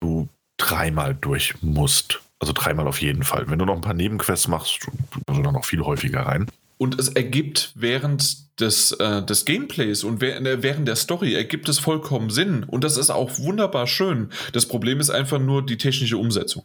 du 0.00 0.28
dreimal 0.56 1.14
durch 1.14 1.54
musst. 1.62 2.20
Also 2.38 2.52
dreimal 2.52 2.86
auf 2.86 3.00
jeden 3.00 3.24
Fall. 3.24 3.48
Wenn 3.48 3.58
du 3.58 3.64
noch 3.64 3.74
ein 3.74 3.80
paar 3.80 3.94
Nebenquests 3.94 4.48
machst, 4.48 4.86
also 5.26 5.42
dann 5.42 5.54
noch 5.54 5.64
viel 5.64 5.82
häufiger 5.82 6.22
rein. 6.22 6.46
Und 6.76 6.98
es 6.98 7.08
ergibt 7.08 7.72
während 7.74 8.60
des, 8.60 8.92
äh, 8.92 9.24
des 9.24 9.44
Gameplays 9.44 10.04
und 10.04 10.22
äh, 10.22 10.62
während 10.62 10.86
der 10.88 10.96
Story 10.96 11.34
ergibt 11.34 11.68
es 11.68 11.78
vollkommen 11.78 12.30
Sinn. 12.30 12.64
Und 12.64 12.84
das 12.84 12.96
ist 12.96 13.10
auch 13.10 13.38
wunderbar 13.38 13.86
schön. 13.86 14.30
Das 14.52 14.66
Problem 14.66 15.00
ist 15.00 15.10
einfach 15.10 15.38
nur 15.38 15.64
die 15.64 15.78
technische 15.78 16.18
Umsetzung. 16.18 16.64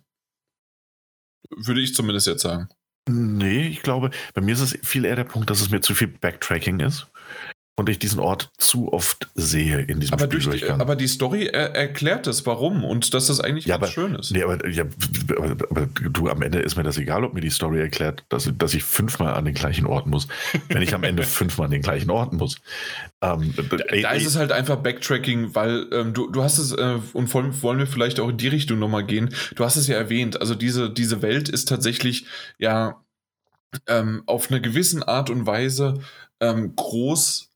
Würde 1.55 1.81
ich 1.81 1.95
zumindest 1.95 2.27
jetzt 2.27 2.41
sagen. 2.41 2.69
Nee, 3.09 3.67
ich 3.67 3.81
glaube, 3.81 4.11
bei 4.33 4.41
mir 4.41 4.53
ist 4.53 4.59
es 4.59 4.77
viel 4.83 5.03
eher 5.03 5.15
der 5.15 5.23
Punkt, 5.23 5.49
dass 5.49 5.61
es 5.61 5.71
mir 5.71 5.81
zu 5.81 5.95
viel 5.95 6.07
Backtracking 6.07 6.79
ist 6.79 7.07
und 7.79 7.87
ich 7.89 7.97
diesen 7.97 8.19
Ort 8.19 8.51
zu 8.57 8.91
oft 8.91 9.29
sehe 9.35 9.79
in 9.79 10.01
diesem 10.01 10.13
aber 10.13 10.25
Spiel. 10.25 10.59
Die, 10.59 10.69
aber 10.69 10.95
die 10.97 11.07
Story 11.07 11.47
er, 11.47 11.75
erklärt 11.75 12.27
es, 12.27 12.45
warum 12.45 12.83
und 12.83 13.13
dass 13.13 13.27
das 13.27 13.39
eigentlich 13.39 13.65
ja, 13.65 13.77
ganz 13.77 13.85
aber, 13.85 13.93
schön 13.93 14.15
ist. 14.15 14.31
Nee, 14.31 14.43
aber, 14.43 14.67
ja, 14.67 14.83
aber, 15.29 15.55
aber, 15.69 15.87
du, 15.87 16.27
am 16.27 16.41
Ende 16.41 16.59
ist 16.59 16.75
mir 16.75 16.83
das 16.83 16.97
egal, 16.97 17.23
ob 17.23 17.33
mir 17.33 17.41
die 17.41 17.49
Story 17.49 17.79
erklärt, 17.79 18.25
dass, 18.27 18.51
dass 18.57 18.73
ich 18.73 18.83
fünfmal 18.83 19.33
an 19.33 19.45
den 19.45 19.53
gleichen 19.53 19.85
Ort 19.85 20.07
muss, 20.07 20.27
wenn 20.67 20.81
ich 20.81 20.93
am 20.93 21.03
Ende 21.03 21.23
fünfmal 21.39 21.65
an 21.65 21.71
den 21.71 21.81
gleichen 21.81 22.11
Ort 22.11 22.33
muss. 22.33 22.57
Ähm, 23.21 23.53
da, 23.55 23.77
da 23.77 24.11
ist 24.11 24.27
es 24.27 24.35
halt 24.35 24.51
einfach 24.51 24.77
Backtracking, 24.77 25.55
weil 25.55 25.87
ähm, 25.93 26.13
du, 26.13 26.29
du 26.29 26.43
hast 26.43 26.57
es, 26.57 26.73
äh, 26.73 26.99
und 27.13 27.33
wollen 27.33 27.79
wir 27.79 27.87
vielleicht 27.87 28.19
auch 28.19 28.29
in 28.29 28.37
die 28.37 28.49
Richtung 28.49 28.79
nochmal 28.79 29.05
gehen, 29.05 29.33
du 29.55 29.63
hast 29.63 29.77
es 29.77 29.87
ja 29.87 29.95
erwähnt, 29.95 30.41
also 30.41 30.53
diese, 30.53 30.89
diese 30.89 31.21
Welt 31.21 31.47
ist 31.47 31.69
tatsächlich 31.69 32.25
ja 32.57 33.01
ähm, 33.87 34.23
auf 34.25 34.51
eine 34.51 34.59
gewisse 34.59 35.07
Art 35.07 35.29
und 35.29 35.45
Weise 35.45 36.01
ähm, 36.41 36.75
groß 36.75 37.48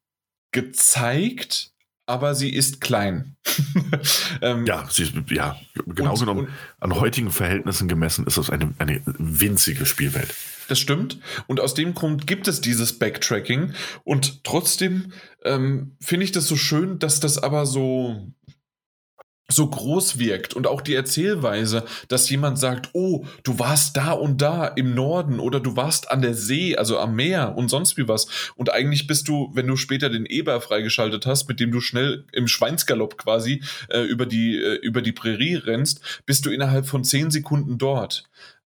gezeigt, 0.53 1.71
aber 2.05 2.35
sie 2.35 2.53
ist 2.53 2.81
klein. 2.81 3.35
ähm, 4.41 4.65
ja, 4.65 4.87
sie 4.89 5.03
ist, 5.03 5.13
ja, 5.29 5.57
genau 5.85 6.13
und, 6.13 6.19
genommen, 6.19 6.47
an 6.79 6.95
heutigen 6.95 7.31
Verhältnissen 7.31 7.87
gemessen 7.87 8.25
ist 8.25 8.37
das 8.37 8.49
eine, 8.49 8.73
eine 8.77 9.01
winzige 9.05 9.85
Spielwelt. 9.85 10.33
Das 10.67 10.79
stimmt. 10.79 11.19
Und 11.47 11.59
aus 11.59 11.73
dem 11.73 11.93
Grund 11.93 12.27
gibt 12.27 12.47
es 12.47 12.61
dieses 12.61 12.97
Backtracking. 12.97 13.73
Und 14.03 14.43
trotzdem 14.43 15.11
ähm, 15.43 15.95
finde 15.99 16.25
ich 16.25 16.31
das 16.31 16.47
so 16.47 16.55
schön, 16.55 16.99
dass 16.99 17.19
das 17.19 17.37
aber 17.37 17.65
so 17.65 18.31
so 19.49 19.67
groß 19.67 20.19
wirkt 20.19 20.53
und 20.53 20.67
auch 20.67 20.81
die 20.81 20.95
Erzählweise, 20.95 21.83
dass 22.07 22.29
jemand 22.29 22.57
sagt, 22.57 22.89
oh, 22.93 23.25
du 23.43 23.59
warst 23.59 23.97
da 23.97 24.11
und 24.11 24.41
da 24.41 24.67
im 24.67 24.95
Norden 24.95 25.39
oder 25.39 25.59
du 25.59 25.75
warst 25.75 26.09
an 26.09 26.21
der 26.21 26.33
See, 26.33 26.75
also 26.75 26.97
am 26.97 27.15
Meer 27.15 27.55
und 27.55 27.69
sonst 27.69 27.97
wie 27.97 28.07
was. 28.07 28.27
Und 28.55 28.71
eigentlich 28.71 29.05
bist 29.05 29.27
du, 29.27 29.51
wenn 29.53 29.67
du 29.67 29.75
später 29.75 30.09
den 30.09 30.25
Eber 30.25 30.61
freigeschaltet 30.61 31.25
hast, 31.25 31.47
mit 31.47 31.59
dem 31.59 31.71
du 31.71 31.81
schnell 31.81 32.25
im 32.31 32.47
Schweinsgalopp 32.47 33.17
quasi 33.17 33.61
äh, 33.89 34.01
über, 34.01 34.25
die, 34.25 34.55
äh, 34.55 34.75
über 34.75 35.01
die 35.01 35.11
Prärie 35.11 35.55
rennst, 35.55 36.23
bist 36.25 36.45
du 36.45 36.49
innerhalb 36.49 36.85
von 36.85 37.03
zehn 37.03 37.29
Sekunden 37.29 37.77
dort. 37.77 38.23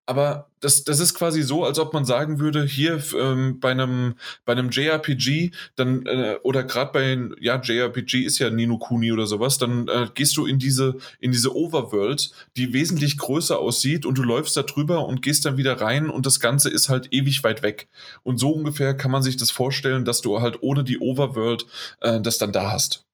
Aber 0.08 0.48
das, 0.62 0.86
das 0.86 1.02
ist 1.02 1.14
quasi 1.14 1.42
so, 1.44 1.66
als 1.66 1.80
ob 1.80 1.94
man 1.94 2.06
sagen 2.06 2.40
würde, 2.40 2.64
hier 2.64 3.04
ähm, 3.20 3.60
bei 3.60 3.72
einem 3.72 4.16
bei 4.46 4.54
einem 4.54 4.70
JRPG, 4.70 5.52
dann 5.76 6.06
äh, 6.06 6.38
oder 6.44 6.64
gerade 6.64 6.92
bei 6.94 7.36
ja 7.42 7.62
JRPG 7.62 8.24
ist 8.24 8.40
ja 8.40 8.50
Nino 8.50 8.78
Kuni 8.78 9.12
oder 9.12 9.28
sowas, 9.28 9.58
dann 9.58 9.90
äh, 9.90 10.08
gehst 10.14 10.38
du 10.38 10.46
in 10.46 10.60
diese 10.60 10.96
in 11.20 11.34
diese 11.34 11.54
Overworld, 11.54 12.32
die 12.56 12.72
wesentlich 12.72 13.18
größer 13.18 13.60
aussieht 13.60 14.06
und 14.06 14.18
du 14.18 14.24
läufst 14.24 14.56
da 14.56 14.64
drüber 14.64 15.06
und 15.06 15.22
gehst 15.22 15.46
dann 15.46 15.58
wieder 15.58 15.82
rein 15.82 16.10
und 16.10 16.26
das 16.26 16.40
Ganze 16.40 16.70
ist 16.70 16.88
halt 16.88 17.10
ewig 17.12 17.44
weit 17.44 17.62
weg. 17.62 17.90
Und 18.24 18.38
so 18.40 18.52
ungefähr 18.52 18.96
kann 18.96 19.12
man 19.12 19.24
sich 19.24 19.36
das 19.36 19.52
vorstellen, 19.52 20.06
dass 20.06 20.22
du 20.22 20.40
halt 20.40 20.64
ohne 20.64 20.86
die 20.86 21.00
Overworld 21.00 21.66
äh, 22.00 22.22
das 22.22 22.38
dann 22.38 22.54
da 22.54 22.72
hast. 22.72 23.07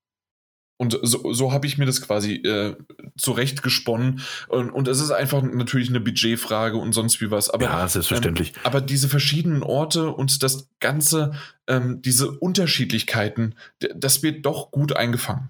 Und 0.84 1.00
so, 1.02 1.34
so 1.34 1.52
habe 1.52 1.66
ich 1.66 1.78
mir 1.78 1.86
das 1.86 2.02
quasi 2.02 2.36
äh, 2.36 2.76
zurechtgesponnen. 3.18 4.22
Und, 4.50 4.70
und 4.70 4.88
es 4.88 5.00
ist 5.00 5.12
einfach 5.12 5.42
natürlich 5.42 5.90
eine 5.90 6.00
Budgetfrage 6.00 6.78
und 6.78 6.94
sonst 6.94 7.22
wie 7.22 7.32
was. 7.32 7.50
Aber, 7.50 7.64
ja, 7.64 7.88
selbstverständlich. 7.88 8.54
Ähm, 8.56 8.62
aber 8.66 8.82
diese 8.82 9.08
verschiedenen 9.08 9.64
Orte 9.64 10.12
und 10.12 10.44
das 10.44 10.70
Ganze, 10.80 11.34
ähm, 11.68 12.02
diese 12.02 12.32
Unterschiedlichkeiten, 12.32 13.56
das 13.96 14.24
wird 14.24 14.46
doch 14.46 14.72
gut 14.72 14.96
eingefangen. 14.96 15.50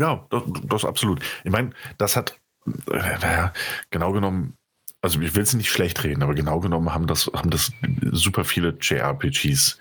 Ja, 0.00 0.26
das, 0.30 0.42
das 0.64 0.84
absolut. 0.84 1.20
Ich 1.44 1.50
meine, 1.50 1.70
das 1.98 2.16
hat, 2.16 2.38
äh, 2.66 3.18
naja, 3.20 3.52
genau 3.90 4.12
genommen, 4.12 4.56
also 5.00 5.20
ich 5.20 5.34
will 5.34 5.42
es 5.42 5.54
nicht 5.54 5.70
schlecht 5.70 6.04
reden, 6.04 6.22
aber 6.22 6.34
genau 6.34 6.60
genommen 6.60 6.94
haben 6.94 7.08
das, 7.08 7.30
haben 7.34 7.50
das 7.50 7.72
super 8.12 8.44
viele 8.44 8.76
JRPGs 8.80 9.78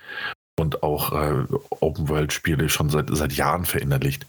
und 0.62 0.84
auch 0.84 1.12
äh, 1.12 1.46
Open-World-Spiele 1.70 2.70
schon 2.70 2.90
seit, 2.90 3.08
seit 3.12 3.34
Jahren 3.34 3.66
verinnerlicht. 3.66 4.26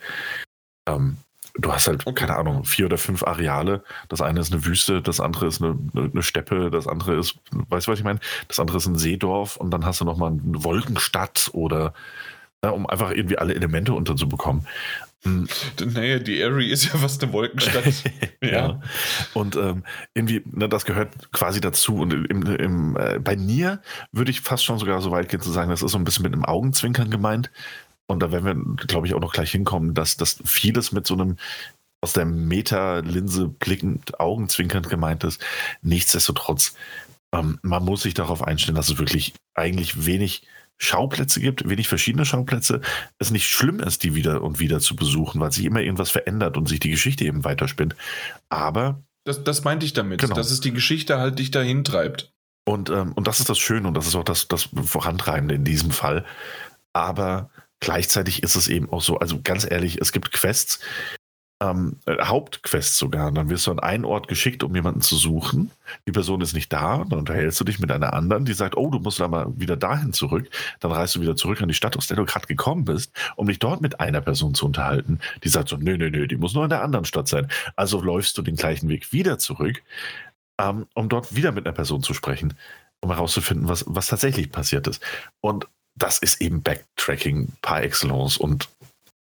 Ähm, 0.88 1.18
du 1.54 1.72
hast 1.72 1.86
halt, 1.86 2.04
keine 2.16 2.36
Ahnung, 2.36 2.64
vier 2.64 2.86
oder 2.86 2.98
fünf 2.98 3.22
Areale. 3.22 3.84
Das 4.08 4.20
eine 4.20 4.40
ist 4.40 4.52
eine 4.52 4.64
Wüste, 4.64 5.02
das 5.02 5.20
andere 5.20 5.46
ist 5.46 5.62
eine, 5.62 5.78
eine 5.94 6.22
Steppe, 6.22 6.70
das 6.70 6.88
andere 6.88 7.16
ist, 7.16 7.38
weißt 7.50 7.86
du, 7.86 7.92
was 7.92 7.98
ich 7.98 8.04
meine? 8.04 8.20
Das 8.48 8.58
andere 8.58 8.78
ist 8.78 8.86
ein 8.86 8.96
Seedorf 8.98 9.56
und 9.56 9.70
dann 9.70 9.84
hast 9.84 10.00
du 10.00 10.04
nochmal 10.04 10.32
eine 10.32 10.64
Wolkenstadt 10.64 11.50
oder 11.52 11.92
ja, 12.64 12.70
um 12.70 12.86
einfach 12.86 13.10
irgendwie 13.10 13.38
alle 13.38 13.54
Elemente 13.54 13.92
unterzubekommen. 13.92 14.66
Naja, 15.24 16.18
die 16.18 16.40
Airy 16.40 16.68
ist 16.68 16.84
ja 16.84 16.98
fast 16.98 17.22
eine 17.22 17.32
Wolkenstadt. 17.32 17.84
ja. 18.42 18.48
ja. 18.48 18.80
Und 19.34 19.54
ähm, 19.56 19.84
irgendwie, 20.14 20.42
ne, 20.50 20.68
das 20.68 20.84
gehört 20.84 21.32
quasi 21.32 21.60
dazu. 21.60 21.96
Und 21.96 22.12
im, 22.12 22.42
im, 22.42 22.96
äh, 22.96 23.18
bei 23.20 23.36
Nier 23.36 23.80
würde 24.10 24.32
ich 24.32 24.40
fast 24.40 24.64
schon 24.64 24.78
sogar 24.78 25.00
so 25.00 25.12
weit 25.12 25.28
gehen 25.28 25.40
zu 25.40 25.52
sagen, 25.52 25.70
das 25.70 25.82
ist 25.82 25.92
so 25.92 25.98
ein 25.98 26.04
bisschen 26.04 26.24
mit 26.24 26.32
einem 26.32 26.44
Augenzwinkern 26.44 27.10
gemeint. 27.10 27.50
Und 28.06 28.20
da 28.20 28.32
werden 28.32 28.44
wir, 28.44 28.86
glaube 28.86 29.06
ich, 29.06 29.14
auch 29.14 29.20
noch 29.20 29.32
gleich 29.32 29.52
hinkommen, 29.52 29.94
dass 29.94 30.16
das 30.16 30.38
vieles 30.44 30.90
mit 30.90 31.06
so 31.06 31.14
einem 31.14 31.36
aus 32.00 32.14
der 32.14 32.24
Meta-Linse 32.24 33.48
blickend 33.48 34.18
augenzwinkernd 34.18 34.88
gemeint 34.88 35.22
ist. 35.22 35.40
Nichtsdestotrotz, 35.82 36.74
ähm, 37.32 37.60
man 37.62 37.84
muss 37.84 38.02
sich 38.02 38.14
darauf 38.14 38.42
einstellen, 38.42 38.74
dass 38.74 38.88
es 38.88 38.98
wirklich 38.98 39.34
eigentlich 39.54 40.04
wenig 40.04 40.42
Schauplätze 40.82 41.40
gibt, 41.40 41.68
wenig 41.68 41.86
verschiedene 41.86 42.24
Schauplätze, 42.24 42.80
es 43.18 43.30
nicht 43.30 43.48
schlimm 43.48 43.78
ist, 43.78 44.02
die 44.02 44.14
wieder 44.14 44.42
und 44.42 44.58
wieder 44.58 44.80
zu 44.80 44.96
besuchen, 44.96 45.40
weil 45.40 45.52
sich 45.52 45.64
immer 45.64 45.80
irgendwas 45.80 46.10
verändert 46.10 46.56
und 46.56 46.68
sich 46.68 46.80
die 46.80 46.90
Geschichte 46.90 47.24
eben 47.24 47.44
weiterspinnt. 47.44 47.94
Aber. 48.48 49.02
Das, 49.24 49.44
das 49.44 49.62
meinte 49.62 49.86
ich 49.86 49.92
damit, 49.92 50.20
genau. 50.20 50.34
dass 50.34 50.50
es 50.50 50.60
die 50.60 50.72
Geschichte 50.72 51.18
halt 51.18 51.38
dich 51.38 51.52
dahin 51.52 51.84
treibt. 51.84 52.32
Und, 52.64 52.90
ähm, 52.90 53.12
und 53.12 53.28
das 53.28 53.38
ist 53.38 53.48
das 53.48 53.58
Schöne 53.58 53.86
und 53.86 53.94
das 53.94 54.08
ist 54.08 54.16
auch 54.16 54.24
das, 54.24 54.48
das 54.48 54.68
Vorantreibende 54.84 55.54
in 55.54 55.64
diesem 55.64 55.92
Fall. 55.92 56.24
Aber 56.92 57.50
gleichzeitig 57.78 58.42
ist 58.42 58.56
es 58.56 58.66
eben 58.66 58.90
auch 58.90 59.02
so, 59.02 59.18
also 59.18 59.40
ganz 59.42 59.68
ehrlich, 59.68 60.00
es 60.00 60.10
gibt 60.10 60.32
Quests, 60.32 60.80
ähm, 61.62 61.96
äh, 62.06 62.16
Hauptquest 62.24 62.96
sogar. 62.96 63.30
Dann 63.30 63.48
wirst 63.48 63.66
du 63.66 63.70
an 63.70 63.78
einen 63.78 64.04
Ort 64.04 64.26
geschickt, 64.26 64.64
um 64.64 64.74
jemanden 64.74 65.00
zu 65.00 65.16
suchen. 65.16 65.70
Die 66.06 66.12
Person 66.12 66.40
ist 66.40 66.54
nicht 66.54 66.72
da. 66.72 67.04
Dann 67.08 67.20
unterhältst 67.20 67.60
du 67.60 67.64
dich 67.64 67.78
mit 67.78 67.92
einer 67.92 68.12
anderen, 68.12 68.44
die 68.44 68.52
sagt, 68.52 68.76
oh, 68.76 68.90
du 68.90 68.98
musst 68.98 69.20
mal 69.20 69.46
wieder 69.56 69.76
dahin 69.76 70.12
zurück. 70.12 70.48
Dann 70.80 70.90
reist 70.90 71.14
du 71.14 71.20
wieder 71.20 71.36
zurück 71.36 71.62
an 71.62 71.68
die 71.68 71.74
Stadt, 71.74 71.96
aus 71.96 72.08
der 72.08 72.16
du 72.16 72.24
gerade 72.24 72.46
gekommen 72.46 72.84
bist, 72.84 73.12
um 73.36 73.46
dich 73.46 73.60
dort 73.60 73.80
mit 73.80 74.00
einer 74.00 74.20
Person 74.20 74.54
zu 74.54 74.66
unterhalten. 74.66 75.20
Die 75.44 75.48
sagt 75.48 75.68
so, 75.68 75.76
nö, 75.76 75.96
nö, 75.96 76.10
nö, 76.10 76.26
die 76.26 76.36
muss 76.36 76.54
nur 76.54 76.64
in 76.64 76.70
der 76.70 76.82
anderen 76.82 77.04
Stadt 77.04 77.28
sein. 77.28 77.48
Also 77.76 78.00
läufst 78.02 78.36
du 78.36 78.42
den 78.42 78.56
gleichen 78.56 78.88
Weg 78.88 79.12
wieder 79.12 79.38
zurück, 79.38 79.82
ähm, 80.58 80.86
um 80.94 81.08
dort 81.08 81.36
wieder 81.36 81.52
mit 81.52 81.66
einer 81.66 81.74
Person 81.74 82.02
zu 82.02 82.12
sprechen, 82.12 82.54
um 83.00 83.10
herauszufinden, 83.10 83.68
was, 83.68 83.84
was 83.86 84.08
tatsächlich 84.08 84.50
passiert 84.50 84.88
ist. 84.88 85.02
Und 85.40 85.68
das 85.94 86.18
ist 86.18 86.40
eben 86.40 86.62
Backtracking 86.62 87.52
par 87.60 87.82
excellence 87.82 88.38
und 88.38 88.68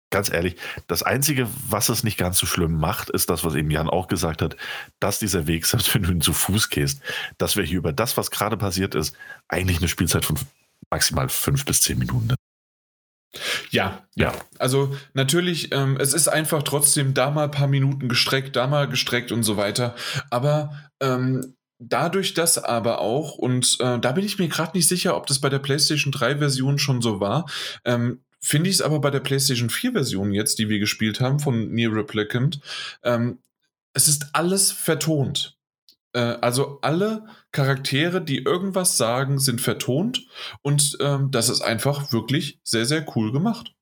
ganz 0.09 0.31
ehrlich, 0.31 0.55
das 0.87 1.03
Einzige, 1.03 1.47
was 1.67 1.89
es 1.89 2.03
nicht 2.03 2.17
ganz 2.17 2.37
so 2.37 2.45
schlimm 2.45 2.79
macht, 2.79 3.09
ist 3.09 3.29
das, 3.29 3.43
was 3.43 3.55
eben 3.55 3.71
Jan 3.71 3.89
auch 3.89 4.07
gesagt 4.07 4.41
hat, 4.41 4.55
dass 4.99 5.19
dieser 5.19 5.47
Weg, 5.47 5.65
selbst 5.67 5.93
wenn 5.93 6.03
du 6.03 6.11
ihn 6.11 6.21
zu 6.21 6.33
Fuß 6.33 6.69
gehst, 6.69 7.01
dass 7.37 7.55
wir 7.55 7.63
hier 7.63 7.77
über 7.77 7.93
das, 7.93 8.17
was 8.17 8.31
gerade 8.31 8.57
passiert 8.57 8.95
ist, 8.95 9.15
eigentlich 9.47 9.77
eine 9.77 9.87
Spielzeit 9.87 10.25
von 10.25 10.37
maximal 10.89 11.29
fünf 11.29 11.65
bis 11.65 11.81
zehn 11.81 11.99
Minuten. 11.99 12.35
Ja, 13.69 14.07
ja. 14.15 14.33
Also 14.57 14.95
natürlich, 15.13 15.71
ähm, 15.73 15.97
es 15.99 16.13
ist 16.13 16.27
einfach 16.27 16.63
trotzdem 16.63 17.13
da 17.13 17.29
mal 17.29 17.45
ein 17.45 17.51
paar 17.51 17.67
Minuten 17.67 18.07
gestreckt, 18.07 18.55
da 18.55 18.67
mal 18.67 18.87
gestreckt 18.87 19.31
und 19.31 19.43
so 19.43 19.57
weiter. 19.57 19.95
Aber 20.29 20.73
ähm, 21.01 21.55
dadurch 21.79 22.33
das 22.33 22.57
aber 22.57 22.99
auch, 22.99 23.35
und 23.35 23.77
äh, 23.79 23.99
da 23.99 24.11
bin 24.13 24.25
ich 24.25 24.39
mir 24.39 24.47
gerade 24.47 24.75
nicht 24.77 24.87
sicher, 24.87 25.15
ob 25.15 25.27
das 25.27 25.39
bei 25.39 25.49
der 25.49 25.59
PlayStation 25.59 26.11
3 26.11 26.37
Version 26.37 26.79
schon 26.79 27.01
so 27.01 27.19
war, 27.19 27.45
ähm, 27.85 28.23
finde 28.39 28.69
ich 28.69 28.77
es 28.77 28.81
aber 28.81 28.99
bei 28.99 29.09
der 29.09 29.19
PlayStation 29.19 29.69
4 29.69 29.93
Version 29.93 30.33
jetzt, 30.33 30.59
die 30.59 30.69
wir 30.69 30.79
gespielt 30.79 31.19
haben 31.19 31.39
von 31.39 31.71
Near 31.71 31.93
Replicant, 31.93 32.59
ähm, 33.03 33.39
es 33.93 34.07
ist 34.07 34.29
alles 34.33 34.71
vertont. 34.71 35.57
Äh, 36.13 36.37
also 36.41 36.79
alle 36.81 37.25
Charaktere, 37.51 38.23
die 38.23 38.43
irgendwas 38.43 38.97
sagen, 38.97 39.39
sind 39.39 39.61
vertont 39.61 40.27
und 40.61 40.97
ähm, 40.99 41.31
das 41.31 41.49
ist 41.49 41.61
einfach 41.61 42.11
wirklich 42.11 42.59
sehr, 42.63 42.85
sehr 42.85 43.05
cool 43.15 43.31
gemacht. 43.31 43.73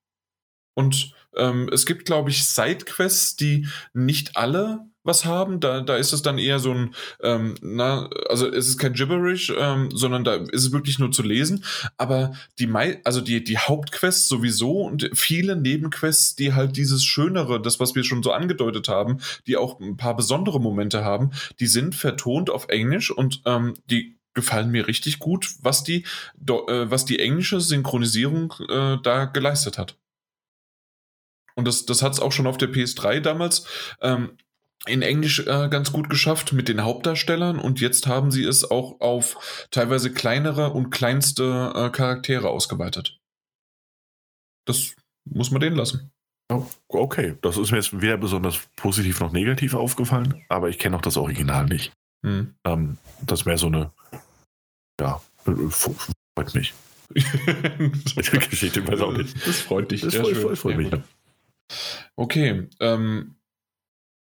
Und 0.73 1.13
ähm, 1.35 1.69
es 1.71 1.85
gibt, 1.85 2.05
glaube 2.05 2.29
ich, 2.29 2.47
Sidequests, 2.47 3.35
die 3.35 3.67
nicht 3.93 4.35
alle 4.35 4.85
was 5.05 5.25
haben. 5.25 5.59
Da, 5.59 5.81
da 5.81 5.95
ist 5.95 6.11
es 6.11 6.21
dann 6.21 6.37
eher 6.37 6.59
so 6.59 6.71
ein, 6.71 6.95
ähm, 7.21 7.55
na, 7.61 8.09
also 8.29 8.47
es 8.47 8.67
ist 8.67 8.77
kein 8.77 8.93
Gibberish, 8.93 9.53
ähm, 9.57 9.89
sondern 9.93 10.23
da 10.23 10.35
ist 10.35 10.65
es 10.65 10.71
wirklich 10.71 10.99
nur 10.99 11.11
zu 11.11 11.23
lesen. 11.23 11.63
Aber 11.97 12.33
die 12.59 12.67
Mai 12.67 12.99
also 13.03 13.21
die, 13.21 13.43
die 13.43 13.57
Hauptquests 13.57 14.27
sowieso 14.27 14.81
und 14.81 15.09
viele 15.13 15.55
Nebenquests, 15.55 16.35
die 16.35 16.53
halt 16.53 16.77
dieses 16.77 17.03
Schönere, 17.03 17.61
das, 17.61 17.79
was 17.79 17.95
wir 17.95 18.03
schon 18.03 18.23
so 18.23 18.31
angedeutet 18.31 18.87
haben, 18.87 19.19
die 19.47 19.57
auch 19.57 19.79
ein 19.79 19.97
paar 19.97 20.15
besondere 20.15 20.59
Momente 20.59 21.03
haben, 21.03 21.31
die 21.59 21.67
sind 21.67 21.95
vertont 21.95 22.49
auf 22.49 22.67
Englisch 22.69 23.11
und 23.11 23.41
ähm, 23.45 23.75
die 23.89 24.17
gefallen 24.33 24.69
mir 24.69 24.87
richtig 24.87 25.19
gut, 25.19 25.55
was 25.61 25.83
die, 25.83 26.03
äh, 26.47 26.89
was 26.89 27.05
die 27.05 27.19
englische 27.19 27.61
Synchronisierung 27.61 28.53
äh, 28.67 28.97
da 29.01 29.25
geleistet 29.25 29.77
hat. 29.77 29.97
Und 31.55 31.65
das, 31.65 31.85
das 31.85 32.01
hat 32.01 32.11
es 32.11 32.19
auch 32.19 32.33
schon 32.33 32.47
auf 32.47 32.57
der 32.57 32.69
PS3 32.69 33.21
damals 33.21 33.65
ähm, 34.01 34.37
in 34.87 35.01
Englisch 35.01 35.39
äh, 35.39 35.69
ganz 35.69 35.91
gut 35.91 36.09
geschafft 36.09 36.53
mit 36.53 36.67
den 36.67 36.83
Hauptdarstellern 36.83 37.59
und 37.59 37.79
jetzt 37.79 38.07
haben 38.07 38.31
sie 38.31 38.43
es 38.43 38.69
auch 38.69 38.99
auf 39.01 39.67
teilweise 39.71 40.11
kleinere 40.11 40.71
und 40.71 40.89
kleinste 40.89 41.73
äh, 41.75 41.89
Charaktere 41.89 42.49
ausgeweitet. 42.49 43.19
Das 44.65 44.95
muss 45.25 45.51
man 45.51 45.61
denen 45.61 45.75
lassen. 45.75 46.11
Oh, 46.51 46.65
okay, 46.89 47.35
das 47.41 47.57
ist 47.57 47.71
mir 47.71 47.77
jetzt 47.77 47.99
weder 48.01 48.17
besonders 48.17 48.59
positiv 48.75 49.19
noch 49.19 49.31
negativ 49.31 49.73
aufgefallen, 49.73 50.43
aber 50.47 50.69
ich 50.69 50.77
kenne 50.77 50.95
auch 50.95 51.01
das 51.01 51.17
Original 51.17 51.65
nicht. 51.65 51.91
Hm. 52.23 52.53
Ähm, 52.65 52.97
das 53.21 53.45
wäre 53.45 53.57
so 53.57 53.67
eine, 53.67 53.91
ja, 54.99 55.21
freut 55.43 56.53
mich. 56.53 56.73
Geschichte 58.49 58.87
weiß 58.87 59.01
auch 59.01 59.13
nicht. 59.13 59.35
Das 59.47 59.61
freut 59.61 59.91
dich. 59.91 60.01
Das 60.01 60.15
freut, 60.15 60.37
freut, 60.37 60.57
freut 60.57 60.77
mich. 60.77 60.91
Okay, 62.15 62.67
ähm, 62.79 63.35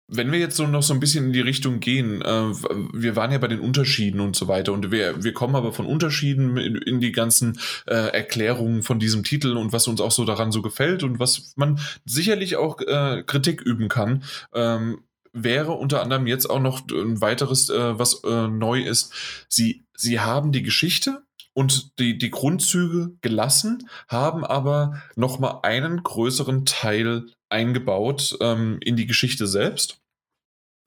wenn 0.09 0.31
wir 0.31 0.39
jetzt 0.39 0.57
so 0.57 0.65
noch 0.67 0.83
so 0.83 0.93
ein 0.93 0.99
bisschen 0.99 1.27
in 1.27 1.33
die 1.33 1.41
Richtung 1.41 1.79
gehen, 1.79 2.21
äh, 2.21 2.53
wir 2.93 3.15
waren 3.15 3.31
ja 3.31 3.37
bei 3.37 3.47
den 3.47 3.59
Unterschieden 3.59 4.19
und 4.19 4.35
so 4.35 4.47
weiter 4.47 4.73
und 4.73 4.91
wir, 4.91 5.23
wir 5.23 5.33
kommen 5.33 5.55
aber 5.55 5.71
von 5.71 5.85
Unterschieden 5.85 6.57
in, 6.57 6.75
in 6.75 6.99
die 6.99 7.11
ganzen 7.11 7.59
äh, 7.85 7.93
Erklärungen 7.93 8.83
von 8.83 8.99
diesem 8.99 9.23
Titel 9.23 9.55
und 9.55 9.71
was 9.71 9.87
uns 9.87 10.01
auch 10.01 10.11
so 10.11 10.25
daran 10.25 10.51
so 10.51 10.61
gefällt 10.61 11.03
und 11.03 11.19
was 11.19 11.53
man 11.55 11.79
sicherlich 12.05 12.55
auch 12.55 12.81
äh, 12.81 13.23
Kritik 13.25 13.61
üben 13.61 13.87
kann. 13.87 14.23
Ähm, 14.53 15.03
wäre 15.31 15.73
unter 15.73 16.01
anderem 16.01 16.25
jetzt 16.25 16.49
auch 16.49 16.59
noch 16.59 16.81
ein 16.89 17.21
weiteres, 17.21 17.69
äh, 17.69 17.99
was 17.99 18.23
äh, 18.23 18.47
neu 18.47 18.81
ist. 18.81 19.13
Sie, 19.47 19.85
sie 19.95 20.19
haben 20.19 20.51
die 20.51 20.63
Geschichte 20.63 21.23
und 21.53 21.99
die, 21.99 22.17
die 22.17 22.31
Grundzüge 22.31 23.11
gelassen, 23.21 23.87
haben 24.07 24.43
aber 24.43 25.01
nochmal 25.15 25.59
einen 25.63 26.01
größeren 26.01 26.65
Teil 26.65 27.27
eingebaut 27.49 28.37
ähm, 28.41 28.77
in 28.81 28.95
die 28.95 29.07
Geschichte 29.07 29.47
selbst. 29.47 29.99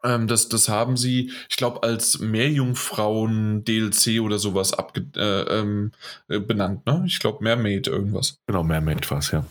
Ähm, 0.05 0.27
das, 0.27 0.49
das 0.49 0.69
haben 0.69 0.97
sie, 0.97 1.33
ich 1.49 1.57
glaube, 1.57 1.83
als 1.83 2.19
Meerjungfrauen-DLC 2.19 4.21
oder 4.21 4.39
sowas 4.39 4.73
abge 4.73 5.07
äh, 5.17 5.61
ähm, 5.61 5.93
äh, 6.29 6.41
benannt, 6.41 6.87
ne? 6.87 7.05
Ich 7.07 7.21
glaube, 7.21 7.45
Mermaid 7.45 7.87
irgendwas. 7.87 8.39
Genau, 8.47 8.65
Mermaid 8.65 9.09
war 9.11 9.19
es, 9.19 9.31
ja. 9.31 9.45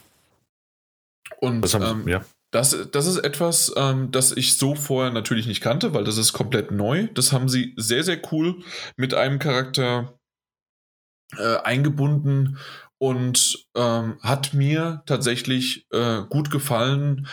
Und 1.40 1.62
das, 1.62 1.74
haben, 1.74 2.02
ähm, 2.02 2.08
ja. 2.08 2.26
das, 2.52 2.90
das 2.92 3.08
ist 3.08 3.20
etwas, 3.20 3.74
ähm, 3.78 4.12
das 4.12 4.34
ich 4.34 4.58
so 4.58 4.76
vorher 4.76 5.12
natürlich 5.12 5.48
nicht 5.48 5.62
kannte, 5.62 5.94
weil 5.94 6.04
das 6.04 6.18
ist 6.18 6.34
komplett 6.34 6.72
neu. 6.72 7.08
Das 7.14 7.32
haben 7.32 7.48
sie 7.48 7.74
sehr, 7.78 8.04
sehr 8.04 8.22
cool 8.32 8.62
mit 8.98 9.14
einem 9.14 9.40
Charakter 9.40 10.20
äh, 11.38 11.58
eingebunden 11.58 12.58
und 13.02 13.66
ähm, 13.76 14.20
hat 14.22 14.54
mir 14.54 15.02
tatsächlich 15.08 15.88
äh, 15.92 16.22
gut 16.30 16.52
gefallen. 16.52 17.26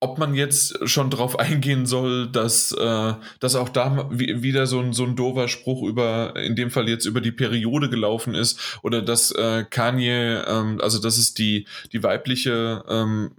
Ob 0.00 0.16
man 0.16 0.32
jetzt 0.32 0.88
schon 0.88 1.10
drauf 1.10 1.38
eingehen 1.38 1.84
soll, 1.84 2.32
dass, 2.32 2.72
äh, 2.72 3.14
dass 3.38 3.54
auch 3.54 3.68
da 3.68 4.08
wieder 4.10 4.66
so 4.66 4.80
ein, 4.80 4.94
so 4.94 5.04
ein 5.04 5.14
doofer 5.14 5.46
Spruch 5.46 5.82
über, 5.82 6.34
in 6.36 6.56
dem 6.56 6.70
Fall 6.70 6.88
jetzt 6.88 7.04
über 7.04 7.20
die 7.20 7.32
Periode 7.32 7.90
gelaufen 7.90 8.34
ist, 8.34 8.80
oder 8.82 9.02
dass 9.02 9.30
äh, 9.32 9.66
Kanye, 9.68 10.42
ähm, 10.46 10.80
also 10.80 10.98
das 11.00 11.18
ist 11.18 11.38
die, 11.38 11.66
die 11.92 12.02
weibliche 12.02 12.84
ähm, 12.88 13.32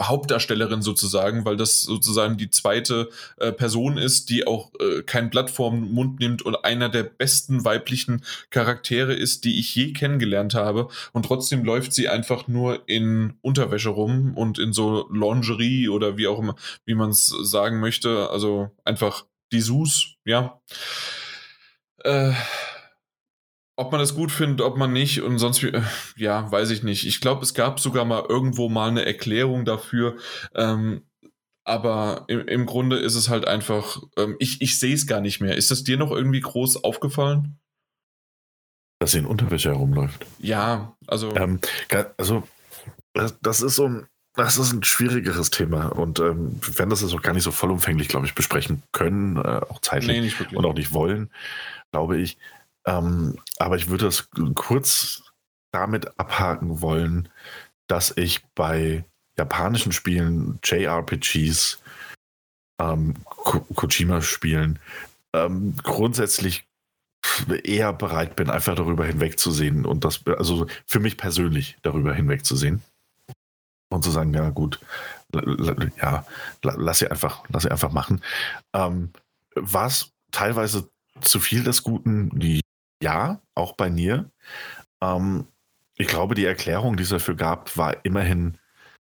Hauptdarstellerin 0.00 0.82
sozusagen, 0.82 1.44
weil 1.44 1.56
das 1.56 1.82
sozusagen 1.82 2.36
die 2.36 2.50
zweite 2.50 3.08
äh, 3.36 3.52
Person 3.52 3.98
ist, 3.98 4.30
die 4.30 4.46
auch 4.46 4.72
äh, 4.80 5.02
kein 5.02 5.30
Blatt 5.30 5.50
vorm 5.50 5.92
Mund 5.92 6.20
nimmt 6.20 6.42
und 6.42 6.64
einer 6.64 6.88
der 6.88 7.04
besten 7.04 7.64
weiblichen 7.64 8.24
Charaktere 8.50 9.14
ist, 9.14 9.44
die 9.44 9.58
ich 9.58 9.74
je 9.74 9.92
kennengelernt 9.92 10.54
habe. 10.54 10.88
Und 11.12 11.26
trotzdem 11.26 11.64
läuft 11.64 11.92
sie 11.92 12.08
einfach 12.08 12.48
nur 12.48 12.88
in 12.88 13.34
Unterwäsche 13.42 13.90
rum 13.90 14.36
und 14.36 14.58
in 14.58 14.72
so 14.72 15.08
Lingerie 15.12 15.88
oder 15.88 16.16
wie 16.16 16.26
auch 16.26 16.38
immer, 16.38 16.56
wie 16.84 16.94
man 16.94 17.10
es 17.10 17.26
sagen 17.26 17.80
möchte. 17.80 18.30
Also 18.30 18.70
einfach 18.84 19.24
die 19.52 19.60
Sus, 19.60 20.16
ja. 20.24 20.60
Äh, 22.02 22.32
ob 23.76 23.90
man 23.90 24.00
das 24.00 24.14
gut 24.14 24.30
findet, 24.30 24.60
ob 24.60 24.76
man 24.76 24.92
nicht 24.92 25.22
und 25.22 25.38
sonst, 25.38 25.62
äh, 25.62 25.82
ja, 26.16 26.50
weiß 26.50 26.70
ich 26.70 26.82
nicht. 26.82 27.06
Ich 27.06 27.20
glaube, 27.20 27.42
es 27.42 27.54
gab 27.54 27.80
sogar 27.80 28.04
mal 28.04 28.24
irgendwo 28.28 28.68
mal 28.68 28.88
eine 28.88 29.04
Erklärung 29.04 29.64
dafür. 29.64 30.16
Ähm, 30.54 31.02
aber 31.64 32.24
im, 32.28 32.46
im, 32.46 32.66
Grunde 32.66 32.98
ist 32.98 33.14
es 33.14 33.28
halt 33.28 33.46
einfach, 33.46 34.02
ähm, 34.16 34.36
ich, 34.38 34.60
ich 34.60 34.78
sehe 34.78 34.94
es 34.94 35.06
gar 35.06 35.20
nicht 35.20 35.40
mehr. 35.40 35.56
Ist 35.56 35.70
das 35.70 35.82
dir 35.82 35.96
noch 35.96 36.10
irgendwie 36.10 36.40
groß 36.40 36.84
aufgefallen? 36.84 37.58
Dass 39.00 39.12
sie 39.12 39.18
in 39.18 39.26
Unterwäsche 39.26 39.70
herumläuft. 39.70 40.24
Ja, 40.38 40.96
also. 41.06 41.34
Ähm, 41.34 41.60
also, 42.16 42.44
das 43.42 43.62
ist 43.62 43.76
so 43.76 43.86
ein, 43.86 44.06
das 44.34 44.58
ist 44.58 44.72
ein 44.72 44.82
schwierigeres 44.82 45.50
Thema 45.50 45.86
und 45.86 46.18
ähm, 46.18 46.58
wir 46.60 46.78
werden 46.78 46.90
das 46.90 47.02
jetzt 47.02 47.14
auch 47.14 47.22
gar 47.22 47.32
nicht 47.32 47.44
so 47.44 47.52
vollumfänglich, 47.52 48.08
glaube 48.08 48.26
ich, 48.26 48.34
besprechen 48.34 48.82
können, 48.92 49.36
äh, 49.36 49.60
auch 49.68 49.80
zeitlich 49.80 50.38
nee, 50.38 50.56
und 50.56 50.64
auch 50.64 50.74
nicht 50.74 50.92
wollen, 50.92 51.30
glaube 51.92 52.18
ich. 52.18 52.36
Ähm, 52.86 53.38
aber 53.58 53.76
ich 53.76 53.88
würde 53.88 54.06
das 54.06 54.28
kurz 54.54 55.22
damit 55.72 56.18
abhaken 56.18 56.80
wollen, 56.80 57.28
dass 57.86 58.16
ich 58.16 58.44
bei 58.54 59.04
japanischen 59.36 59.92
Spielen, 59.92 60.58
JRPGs, 60.62 61.80
ähm, 62.80 63.14
Kojima-Spielen, 63.26 64.78
ähm, 65.34 65.74
grundsätzlich 65.82 66.66
eher 67.64 67.92
bereit 67.92 68.36
bin, 68.36 68.50
einfach 68.50 68.74
darüber 68.74 69.04
hinwegzusehen 69.04 69.86
und 69.86 70.04
das, 70.04 70.26
also 70.26 70.66
für 70.86 71.00
mich 71.00 71.16
persönlich 71.16 71.76
darüber 71.82 72.14
hinwegzusehen 72.14 72.82
und 73.90 74.04
zu 74.04 74.10
sagen, 74.10 74.34
ja 74.34 74.50
gut, 74.50 74.80
ja, 76.00 76.26
lass 76.62 76.98
sie 76.98 77.10
einfach, 77.10 77.44
lass 77.48 77.64
sie 77.64 77.70
einfach 77.70 77.92
machen. 77.92 78.22
Ähm, 78.72 79.10
War 79.54 79.86
es 79.86 80.12
teilweise 80.30 80.88
zu 81.20 81.40
viel 81.40 81.64
des 81.64 81.82
Guten? 81.82 82.30
Ja, 83.04 83.42
auch 83.54 83.74
bei 83.74 83.90
mir. 83.90 84.30
Ähm, 85.02 85.46
ich 85.96 86.06
glaube, 86.06 86.34
die 86.34 86.46
Erklärung, 86.46 86.96
die 86.96 87.02
es 87.02 87.10
dafür 87.10 87.34
gab, 87.36 87.76
war 87.76 88.02
immerhin 88.02 88.56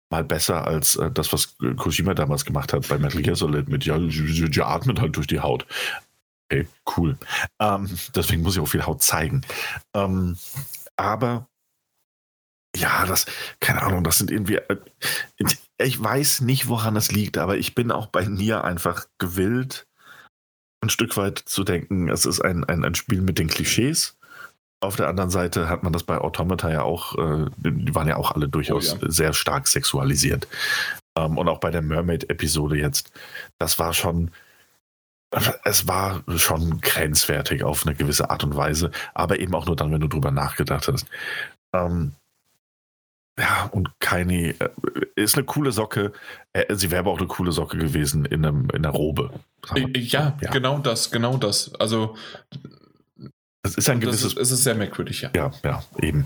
mal 0.10 0.26
besser 0.26 0.68
als 0.68 0.98
äh, 0.98 1.10
das, 1.10 1.32
was 1.32 1.56
Kojima 1.78 2.14
damals 2.14 2.44
gemacht 2.44 2.74
hat 2.74 2.90
bei 2.90 2.98
Metal 2.98 3.22
Gear 3.22 3.38
Solid 3.38 3.70
mit, 3.70 3.86
ja, 3.86 3.98
die 3.98 4.62
atmet 4.62 5.00
halt 5.00 5.16
durch 5.16 5.28
die 5.28 5.40
Haut. 5.40 5.66
Okay, 6.52 6.68
cool. 6.98 7.18
Ähm, 7.60 7.90
deswegen 8.14 8.42
muss 8.42 8.56
ich 8.58 8.62
auch 8.62 8.68
viel 8.68 8.86
Haut 8.86 9.02
zeigen. 9.02 9.44
Ähm, 9.94 10.38
aber 10.98 11.48
ja, 12.76 13.06
das, 13.06 13.26
keine 13.62 13.82
Ahnung, 13.82 14.04
das 14.04 14.18
sind 14.18 14.30
irgendwie, 14.30 14.56
äh, 14.56 14.78
ich 15.78 16.04
weiß 16.04 16.42
nicht, 16.42 16.68
woran 16.68 16.98
es 16.98 17.14
liegt, 17.14 17.38
aber 17.38 17.58
ich 17.58 17.76
bin 17.76 17.92
auch 17.94 18.08
bei 18.08 18.26
Nier 18.26 18.66
einfach 18.66 19.08
gewillt, 19.20 19.88
ein 20.86 20.90
Stück 20.90 21.18
weit 21.18 21.40
zu 21.40 21.64
denken, 21.64 22.10
es 22.10 22.26
ist 22.26 22.42
ein, 22.42 22.64
ein, 22.64 22.84
ein 22.84 22.96
Spiel 22.96 23.22
mit 23.22 23.38
den 23.38 23.48
Klischees. 23.48 24.18
Auf 24.82 24.96
der 24.96 25.08
anderen 25.08 25.30
Seite 25.30 25.70
hat 25.70 25.84
man 25.84 25.94
das 25.94 26.04
bei 26.04 26.18
Automata 26.18 26.72
ja 26.72 26.84
auch, 26.84 27.18
äh, 27.18 27.46
die 27.58 27.96
waren 27.96 28.08
ja 28.08 28.18
auch 28.18 28.32
alle 28.32 28.48
durchaus 28.48 28.94
oh, 28.94 28.98
ja. 29.02 29.12
sehr 29.12 29.34
stark 29.34 29.68
sexualisiert. 29.68 30.48
Ähm, 31.18 31.38
und 31.38 31.48
auch 31.48 31.60
bei 31.60 31.72
der 31.72 31.82
Mermaid-Episode 31.82 32.78
jetzt, 32.78 33.12
das 33.58 33.80
war 33.80 33.94
schon, 33.94 34.32
es 35.64 35.88
war 35.88 36.24
schon 36.38 36.82
grenzwertig 36.82 37.64
auf 37.64 37.86
eine 37.86 37.96
gewisse 37.96 38.30
Art 38.30 38.44
und 38.44 38.56
Weise, 38.56 38.92
aber 39.14 39.40
eben 39.40 39.56
auch 39.56 39.66
nur 39.66 39.76
dann, 39.76 39.92
wenn 39.92 40.02
du 40.02 40.08
drüber 40.08 40.32
nachgedacht 40.32 40.88
hast. 40.88 41.08
Ähm, 41.74 42.14
ja, 43.40 43.70
und 43.72 44.00
keine 44.00 44.52
äh, 44.60 44.70
ist 45.16 45.36
eine 45.36 45.46
coole 45.46 45.72
Socke. 45.72 46.14
Äh, 46.54 46.74
sie 46.76 46.92
wäre 46.92 47.00
aber 47.00 47.12
auch 47.12 47.18
eine 47.18 47.28
coole 47.28 47.52
Socke 47.52 47.78
gewesen 47.78 48.26
in, 48.26 48.46
einem, 48.46 48.70
in 48.74 48.86
einer 48.86 48.90
Robe. 48.90 49.32
Ja, 49.76 50.38
ja, 50.42 50.52
genau 50.52 50.80
das, 50.80 51.12
genau 51.12 51.38
das. 51.38 51.74
Also 51.76 52.16
es 53.64 53.76
ist 53.76 53.90
ein 53.90 54.00
gewisses. 54.00 54.34
Ist, 54.34 54.38
es 54.38 54.52
ist 54.52 54.64
sehr 54.64 54.76
merkwürdig, 54.76 55.22
ja. 55.22 55.32
Ja, 55.36 55.52
ja, 55.64 55.84
eben. 56.02 56.26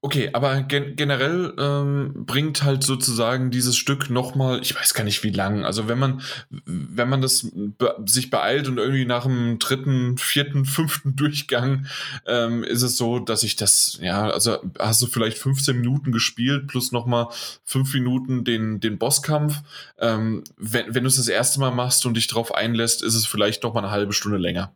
Okay, 0.00 0.30
aber 0.32 0.62
gen 0.62 0.94
generell 0.94 1.54
ähm, 1.58 2.24
bringt 2.24 2.62
halt 2.62 2.84
sozusagen 2.84 3.50
dieses 3.50 3.76
Stück 3.76 4.10
nochmal, 4.10 4.60
ich 4.62 4.76
weiß 4.76 4.94
gar 4.94 5.02
nicht 5.02 5.24
wie 5.24 5.30
lang, 5.30 5.64
also 5.64 5.88
wenn 5.88 5.98
man, 5.98 6.22
wenn 6.66 7.08
man 7.08 7.20
das 7.20 7.50
be 7.52 7.96
sich 8.06 8.30
beeilt 8.30 8.68
und 8.68 8.78
irgendwie 8.78 9.06
nach 9.06 9.24
dem 9.24 9.58
dritten, 9.58 10.16
vierten, 10.16 10.66
fünften 10.66 11.16
Durchgang 11.16 11.86
ähm, 12.28 12.62
ist 12.62 12.82
es 12.82 12.96
so, 12.96 13.18
dass 13.18 13.42
ich 13.42 13.56
das, 13.56 13.98
ja, 14.00 14.30
also 14.30 14.58
hast 14.78 15.02
du 15.02 15.08
vielleicht 15.08 15.38
15 15.38 15.80
Minuten 15.80 16.12
gespielt 16.12 16.68
plus 16.68 16.92
nochmal 16.92 17.26
fünf 17.64 17.92
Minuten 17.92 18.44
den, 18.44 18.78
den 18.78 18.98
Bosskampf. 18.98 19.62
Ähm, 19.98 20.44
wenn 20.56 20.94
wenn 20.94 21.02
du 21.02 21.08
es 21.08 21.16
das 21.16 21.26
erste 21.26 21.58
Mal 21.58 21.72
machst 21.72 22.06
und 22.06 22.14
dich 22.14 22.28
darauf 22.28 22.54
einlässt, 22.54 23.02
ist 23.02 23.16
es 23.16 23.26
vielleicht 23.26 23.64
nochmal 23.64 23.82
eine 23.82 23.92
halbe 23.92 24.12
Stunde 24.12 24.38
länger. 24.38 24.72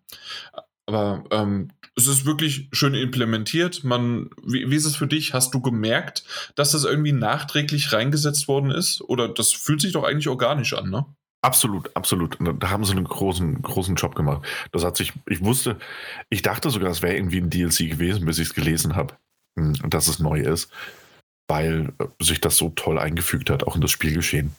Aber 0.86 1.22
ähm, 1.30 1.68
es 1.94 2.06
ist 2.06 2.24
wirklich 2.24 2.68
schön 2.72 2.94
implementiert. 2.94 3.84
Man, 3.84 4.30
wie, 4.42 4.70
wie, 4.70 4.76
ist 4.76 4.86
es 4.86 4.96
für 4.96 5.06
dich? 5.06 5.34
Hast 5.34 5.52
du 5.54 5.60
gemerkt, 5.60 6.24
dass 6.54 6.72
das 6.72 6.84
irgendwie 6.84 7.12
nachträglich 7.12 7.92
reingesetzt 7.92 8.48
worden 8.48 8.70
ist? 8.70 9.02
Oder 9.02 9.28
das 9.28 9.52
fühlt 9.52 9.80
sich 9.80 9.92
doch 9.92 10.04
eigentlich 10.04 10.28
organisch 10.28 10.72
an, 10.74 10.90
ne? 10.90 11.06
Absolut, 11.44 11.94
absolut. 11.96 12.38
Da 12.40 12.70
haben 12.70 12.84
sie 12.84 12.92
einen 12.92 13.04
großen, 13.04 13.62
großen 13.62 13.96
Job 13.96 14.14
gemacht. 14.14 14.46
Das 14.70 14.84
hat 14.84 14.96
sich, 14.96 15.12
ich 15.26 15.44
wusste, 15.44 15.76
ich 16.30 16.42
dachte 16.42 16.70
sogar, 16.70 16.90
es 16.90 17.02
wäre 17.02 17.16
irgendwie 17.16 17.40
ein 17.40 17.50
DLC 17.50 17.90
gewesen, 17.90 18.24
bis 18.26 18.38
ich 18.38 18.48
es 18.48 18.54
gelesen 18.54 18.94
habe, 18.94 19.16
hm, 19.58 19.74
dass 19.90 20.06
es 20.06 20.20
neu 20.20 20.40
ist, 20.40 20.70
weil 21.48 21.92
äh, 21.98 22.06
sich 22.20 22.40
das 22.40 22.56
so 22.56 22.70
toll 22.70 22.98
eingefügt 22.98 23.50
hat, 23.50 23.64
auch 23.66 23.74
in 23.74 23.80
das 23.80 23.90
Spielgeschehen. 23.90 24.54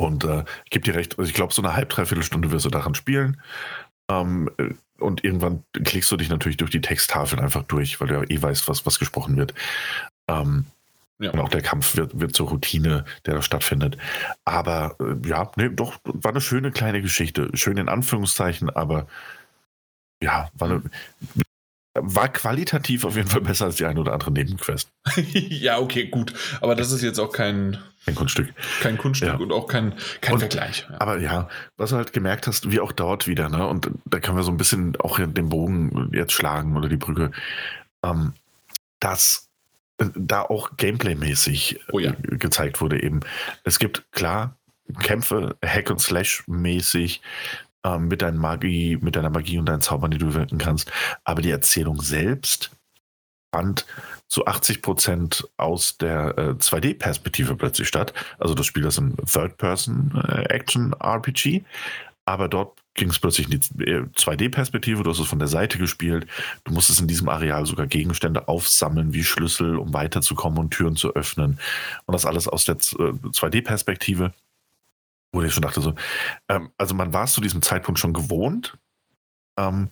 Und 0.00 0.24
äh, 0.24 0.44
ich 0.64 0.70
gebe 0.70 0.84
dir 0.84 0.96
recht, 0.96 1.16
also 1.16 1.28
ich 1.28 1.34
glaube, 1.34 1.54
so 1.54 1.62
eine 1.62 1.76
halb, 1.76 1.90
dreiviertel 1.90 2.24
Stunde 2.24 2.50
wirst 2.50 2.64
du 2.64 2.70
daran 2.70 2.96
spielen. 2.96 3.40
Ähm, 4.10 4.50
und 5.02 5.24
irgendwann 5.24 5.64
klickst 5.72 6.10
du 6.10 6.16
dich 6.16 6.28
natürlich 6.28 6.56
durch 6.56 6.70
die 6.70 6.80
Texttafeln 6.80 7.40
einfach 7.42 7.62
durch, 7.64 8.00
weil 8.00 8.08
du 8.08 8.14
ja 8.14 8.22
eh 8.22 8.40
weißt, 8.40 8.68
was, 8.68 8.86
was 8.86 8.98
gesprochen 8.98 9.36
wird. 9.36 9.54
Ähm, 10.28 10.66
ja. 11.18 11.30
Und 11.30 11.40
auch 11.40 11.48
der 11.48 11.62
Kampf 11.62 11.96
wird, 11.96 12.18
wird 12.18 12.34
zur 12.34 12.48
Routine, 12.48 13.04
der 13.26 13.34
da 13.34 13.42
stattfindet. 13.42 13.96
Aber 14.44 14.96
äh, 15.00 15.28
ja, 15.28 15.50
nee, 15.56 15.68
doch, 15.68 15.98
war 16.04 16.32
eine 16.32 16.40
schöne 16.40 16.72
kleine 16.72 17.00
Geschichte. 17.00 17.50
Schön 17.54 17.76
in 17.76 17.88
Anführungszeichen, 17.88 18.70
aber 18.70 19.06
ja, 20.20 20.50
war 20.54 20.70
eine, 20.70 20.82
war 21.94 22.28
qualitativ 22.28 23.04
auf 23.04 23.16
jeden 23.16 23.28
Fall 23.28 23.42
besser 23.42 23.66
als 23.66 23.76
die 23.76 23.84
eine 23.84 24.00
oder 24.00 24.14
andere 24.14 24.30
Nebenquest. 24.30 24.90
ja, 25.32 25.78
okay, 25.78 26.06
gut. 26.06 26.32
Aber 26.60 26.74
das 26.74 26.90
ist 26.90 27.02
jetzt 27.02 27.18
auch 27.18 27.32
kein, 27.32 27.78
kein 28.06 28.14
Kunststück. 28.14 28.52
Kein 28.80 28.96
Kunststück 28.96 29.28
ja. 29.28 29.36
und 29.36 29.52
auch 29.52 29.66
kein, 29.66 29.94
kein 30.20 30.34
und, 30.34 30.40
Vergleich. 30.40 30.86
Ja. 30.88 31.00
Aber 31.00 31.18
ja, 31.18 31.48
was 31.76 31.90
du 31.90 31.96
halt 31.96 32.12
gemerkt 32.12 32.46
hast, 32.46 32.70
wie 32.70 32.80
auch 32.80 32.92
dort 32.92 33.26
wieder, 33.26 33.48
ne? 33.48 33.66
Und 33.66 33.90
da 34.06 34.20
können 34.20 34.36
wir 34.36 34.42
so 34.42 34.50
ein 34.50 34.56
bisschen 34.56 34.96
auch 34.96 35.18
den 35.18 35.48
Bogen 35.48 36.10
jetzt 36.12 36.32
schlagen 36.32 36.76
oder 36.76 36.88
die 36.88 36.96
Brücke, 36.96 37.30
ähm, 38.02 38.32
dass 38.98 39.48
äh, 39.98 40.06
da 40.14 40.42
auch 40.42 40.76
Gameplay-mäßig 40.76 41.80
oh 41.92 41.98
ja. 41.98 42.12
Äh, 42.12 42.38
gezeigt 42.38 42.80
wurde 42.80 43.02
eben. 43.02 43.20
Es 43.64 43.78
gibt 43.78 44.10
klar 44.12 44.56
Kämpfe, 45.00 45.56
Hack 45.64 45.90
und 45.90 46.00
Slash 46.00 46.44
mäßig, 46.46 47.22
ähm, 47.84 48.08
mit, 48.08 48.22
deiner 48.22 48.38
Magie, 48.38 48.98
mit 49.00 49.16
deiner 49.16 49.30
Magie 49.30 49.58
und 49.58 49.66
deinen 49.66 49.80
Zaubern, 49.80 50.10
die 50.10 50.18
du 50.18 50.34
wirken 50.34 50.58
kannst. 50.58 50.90
Aber 51.24 51.42
die 51.42 51.50
Erzählung 51.50 52.00
selbst 52.00 52.70
fand 53.54 53.86
zu 54.28 54.46
80 54.46 54.82
Prozent 54.82 55.48
aus 55.56 55.98
der 55.98 56.38
äh, 56.38 56.54
2D-Perspektive 56.54 57.56
plötzlich 57.56 57.88
statt. 57.88 58.14
Also 58.38 58.54
das 58.54 58.66
Spiel 58.66 58.84
ist 58.84 58.98
ein 58.98 59.16
Third-Person-Action-RPG, 59.26 61.56
äh, 61.56 61.64
aber 62.24 62.48
dort 62.48 62.80
ging 62.94 63.10
es 63.10 63.18
plötzlich 63.18 63.50
in 63.50 63.60
die 63.60 63.98
2D-Perspektive, 64.14 65.00
äh, 65.00 65.04
du 65.04 65.10
hast 65.10 65.18
es 65.18 65.26
von 65.26 65.38
der 65.38 65.48
Seite 65.48 65.76
gespielt, 65.78 66.26
du 66.64 66.72
musstest 66.72 67.00
in 67.00 67.08
diesem 67.08 67.28
Areal 67.28 67.66
sogar 67.66 67.86
Gegenstände 67.86 68.48
aufsammeln 68.48 69.12
wie 69.12 69.24
Schlüssel, 69.24 69.76
um 69.76 69.92
weiterzukommen 69.92 70.58
und 70.58 70.70
Türen 70.70 70.96
zu 70.96 71.14
öffnen. 71.14 71.58
Und 72.06 72.12
das 72.12 72.26
alles 72.26 72.48
aus 72.48 72.64
der 72.64 72.78
2D-Perspektive. 72.78 74.32
Wo 75.32 75.42
ich 75.42 75.52
schon 75.52 75.62
dachte, 75.62 75.80
so, 75.80 75.94
ähm, 76.48 76.70
also 76.76 76.94
man 76.94 77.12
war 77.12 77.24
es 77.24 77.32
zu 77.32 77.40
diesem 77.40 77.62
Zeitpunkt 77.62 77.98
schon 77.98 78.12
gewohnt, 78.12 78.78
ähm, 79.58 79.90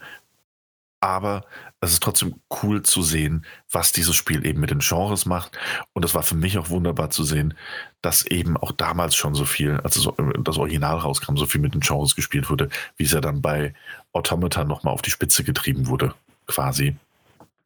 aber 1.01 1.47
es 1.81 1.93
ist 1.93 2.03
trotzdem 2.03 2.41
cool 2.63 2.83
zu 2.83 3.03
sehen, 3.03 3.47
was 3.71 3.91
dieses 3.93 4.15
Spiel 4.15 4.45
eben 4.45 4.61
mit 4.61 4.71
den 4.71 4.81
Genres 4.81 5.25
macht. 5.25 5.59
Und 5.95 6.05
es 6.05 6.15
war 6.15 6.23
für 6.23 6.35
mich 6.35 6.59
auch 6.59 6.69
wunderbar 6.69 7.09
zu 7.09 7.25
sehen, 7.25 7.55
dass 8.03 8.27
eben 8.27 8.59
auch 8.59 8.73
damals 8.73 9.17
schon 9.17 9.35
so 9.35 9.47
viel, 9.47 9.81
als 9.81 9.97
äh, 10.05 10.11
das 10.41 10.59
Original 10.59 10.99
rauskam, 10.99 11.37
so 11.37 11.47
viel 11.47 11.63
mit 11.63 11.73
den 11.73 11.81
Genres 11.81 12.15
gespielt 12.17 12.51
wurde, 12.51 12.69
wie 12.97 13.05
es 13.05 13.13
ja 13.13 13.23
dann 13.23 13.41
bei 13.41 13.73
Automata 14.13 14.65
nochmal 14.65 14.93
auf 14.93 15.03
die 15.03 15.11
Spitze 15.11 15.43
getrieben 15.43 15.87
wurde, 15.87 16.15
quasi. 16.47 16.97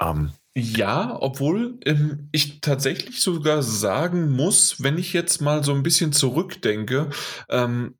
Ähm, 0.01 0.33
ja, 0.57 1.16
obwohl 1.20 1.78
ähm, 1.84 2.28
ich 2.33 2.60
tatsächlich 2.60 3.20
sogar 3.20 3.62
sagen 3.62 4.31
muss, 4.31 4.83
wenn 4.83 4.99
ich 4.99 5.12
jetzt 5.12 5.41
mal 5.41 5.65
so 5.65 5.73
ein 5.73 5.83
bisschen 5.83 6.12
zurückdenke, 6.12 7.10
ähm, 7.49 7.97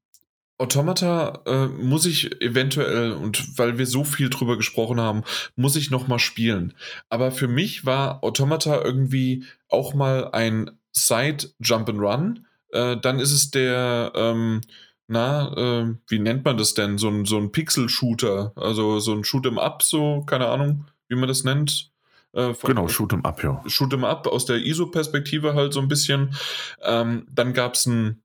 Automata 0.57 1.43
äh, 1.47 1.67
muss 1.67 2.07
ich 2.07 2.41
eventuell, 2.41 3.13
und 3.13 3.59
weil 3.59 3.77
wir 3.77 3.87
so 3.87 4.05
viel 4.05 4.31
drüber 4.31 4.57
gesprochen 4.57 5.01
haben, 5.01 5.25
muss 5.57 5.75
ich 5.75 5.91
noch 5.91 6.07
mal 6.07 6.21
spielen. 6.21 6.75
Aber 7.09 7.33
für 7.33 7.49
mich 7.49 7.87
war 7.87 8.23
Automata 8.23 8.81
irgendwie 8.81 9.45
auch 9.69 9.95
mal 9.95 10.31
ein 10.31 10.71
Side 10.93 11.49
Jump 11.59 11.89
and 11.89 11.99
Run. 11.99 12.47
Äh, 12.71 12.97
dann 12.99 13.19
ist 13.19 13.33
es 13.33 13.51
der, 13.51 14.13
ähm, 14.15 14.61
na, 15.09 15.53
äh, 15.57 15.95
wie 16.09 16.21
nennt 16.21 16.45
man 16.45 16.57
das 16.57 16.75
denn? 16.75 16.99
So 16.99 17.09
ein, 17.09 17.25
so 17.25 17.37
ein 17.37 17.51
Pixel-Shooter, 17.51 18.53
also 18.55 19.01
so 19.01 19.13
ein 19.13 19.25
Shoot'em 19.25 19.59
Up, 19.59 19.83
so, 19.83 20.23
keine 20.25 20.47
Ahnung, 20.47 20.87
wie 21.09 21.17
man 21.17 21.29
das 21.29 21.43
nennt. 21.43 21.94
Äh, 22.35 22.55
genau, 22.63 22.87
Shoot'em 22.87 23.25
Up, 23.25 23.43
ja. 23.43 23.63
Shoot'em 23.67 24.05
Up 24.05 24.27
aus 24.27 24.45
der 24.45 24.57
ISO-Perspektive 24.57 25.55
halt 25.55 25.73
so 25.73 25.81
ein 25.81 25.89
bisschen. 25.89 26.35
Ähm, 26.83 27.27
dann 27.31 27.53
gab 27.53 27.75
es 27.75 27.87
ein 27.87 28.21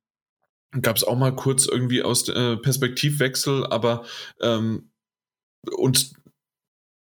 gab 0.81 0.95
es 0.97 1.03
auch 1.03 1.17
mal 1.17 1.35
kurz 1.35 1.65
irgendwie 1.65 2.03
aus 2.03 2.29
äh, 2.29 2.57
Perspektivwechsel, 2.57 3.65
aber 3.65 4.05
ähm, 4.39 4.91
und 5.75 6.11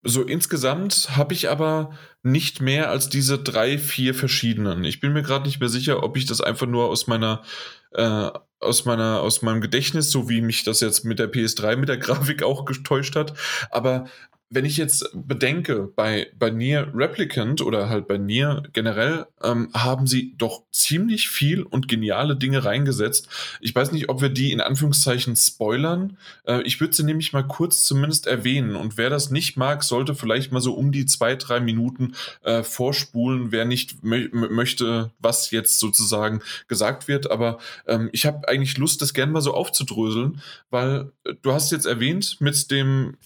so 0.04 0.22
insgesamt 0.22 1.18
habe 1.18 1.34
ich 1.34 1.50
aber 1.50 1.98
nicht 2.22 2.62
mehr 2.62 2.92
als 2.92 3.10
diese 3.10 3.40
drei, 3.40 3.78
vier 3.78 4.14
verschiedenen. 4.14 4.84
Ich 4.84 5.00
bin 5.00 5.14
mir 5.14 5.24
gerade 5.24 5.46
nicht 5.46 5.60
mehr 5.60 5.70
sicher, 5.70 6.04
ob 6.04 6.16
ich 6.16 6.26
das 6.26 6.42
einfach 6.42 6.68
nur 6.68 6.90
aus 6.90 7.08
meiner 7.08 7.44
äh, 7.92 8.30
aus 8.60 8.86
meiner 8.86 9.22
aus 9.22 9.42
meinem 9.42 9.62
Gedächtnis, 9.62 10.12
so 10.12 10.30
wie 10.30 10.42
mich 10.42 10.64
das 10.64 10.80
jetzt 10.82 11.06
mit 11.06 11.18
der 11.18 11.32
PS3 11.32 11.76
mit 11.78 11.90
der 11.90 11.98
Grafik 11.98 12.44
auch 12.44 12.66
getäuscht 12.66 13.16
hat, 13.16 13.34
aber 13.72 14.06
wenn 14.50 14.66
ich 14.66 14.78
jetzt 14.78 15.10
bedenke, 15.14 15.92
bei, 15.96 16.28
bei 16.38 16.52
Nier 16.52 16.92
Replicant 16.94 17.62
oder 17.62 17.90
halt 17.90 18.08
bei 18.08 18.18
Nier 18.18 18.64
generell, 18.74 19.26
ähm, 19.42 19.70
haben 19.74 20.06
sie 20.06 20.36
doch 20.38 20.64
ziemlich 20.72 21.30
viel 21.30 21.64
und 21.64 21.88
geniale 21.88 22.36
Dinge 22.36 22.64
reingesetzt. 22.64 23.28
Ich 23.60 23.74
weiß 23.74 23.92
nicht, 23.92 24.08
ob 24.10 24.22
wir 24.22 24.30
die 24.30 24.52
in 24.52 24.62
Anführungszeichen 24.62 25.36
spoilern. 25.36 26.18
Äh, 26.46 26.62
ich 26.62 26.80
würde 26.80 26.96
sie 26.96 27.04
nämlich 27.04 27.34
mal 27.34 27.48
kurz 27.48 27.84
zumindest 27.84 28.28
erwähnen. 28.28 28.76
Und 28.76 28.98
wer 28.98 29.10
das 29.10 29.32
nicht 29.32 29.58
mag, 29.58 29.84
sollte 29.84 30.14
vielleicht 30.14 30.52
mal 30.52 30.62
so 30.62 30.74
um 30.74 30.92
die 30.92 31.08
zwei, 31.08 31.36
drei 31.36 31.60
Minuten 31.60 32.14
äh, 32.44 32.62
vorspulen, 32.62 33.52
wer 33.52 33.66
nicht 33.66 34.04
mö 34.04 34.30
möchte, 34.32 35.12
was 35.18 35.50
jetzt 35.50 35.80
sozusagen 35.80 36.42
gesagt 36.68 37.08
wird. 37.08 37.32
Aber 37.32 37.58
ähm, 37.88 38.10
ich 38.12 38.28
habe 38.28 38.48
eigentlich 38.48 38.78
Lust, 38.78 39.02
das 39.02 39.14
gerne 39.14 39.32
mal 39.32 39.42
so 39.42 39.54
aufzudröseln, 39.54 40.42
weil 40.70 41.12
äh, 41.24 41.34
du 41.42 41.52
hast 41.52 41.72
jetzt 41.72 41.86
erwähnt 41.86 42.38
mit 42.40 42.70
dem 42.70 43.18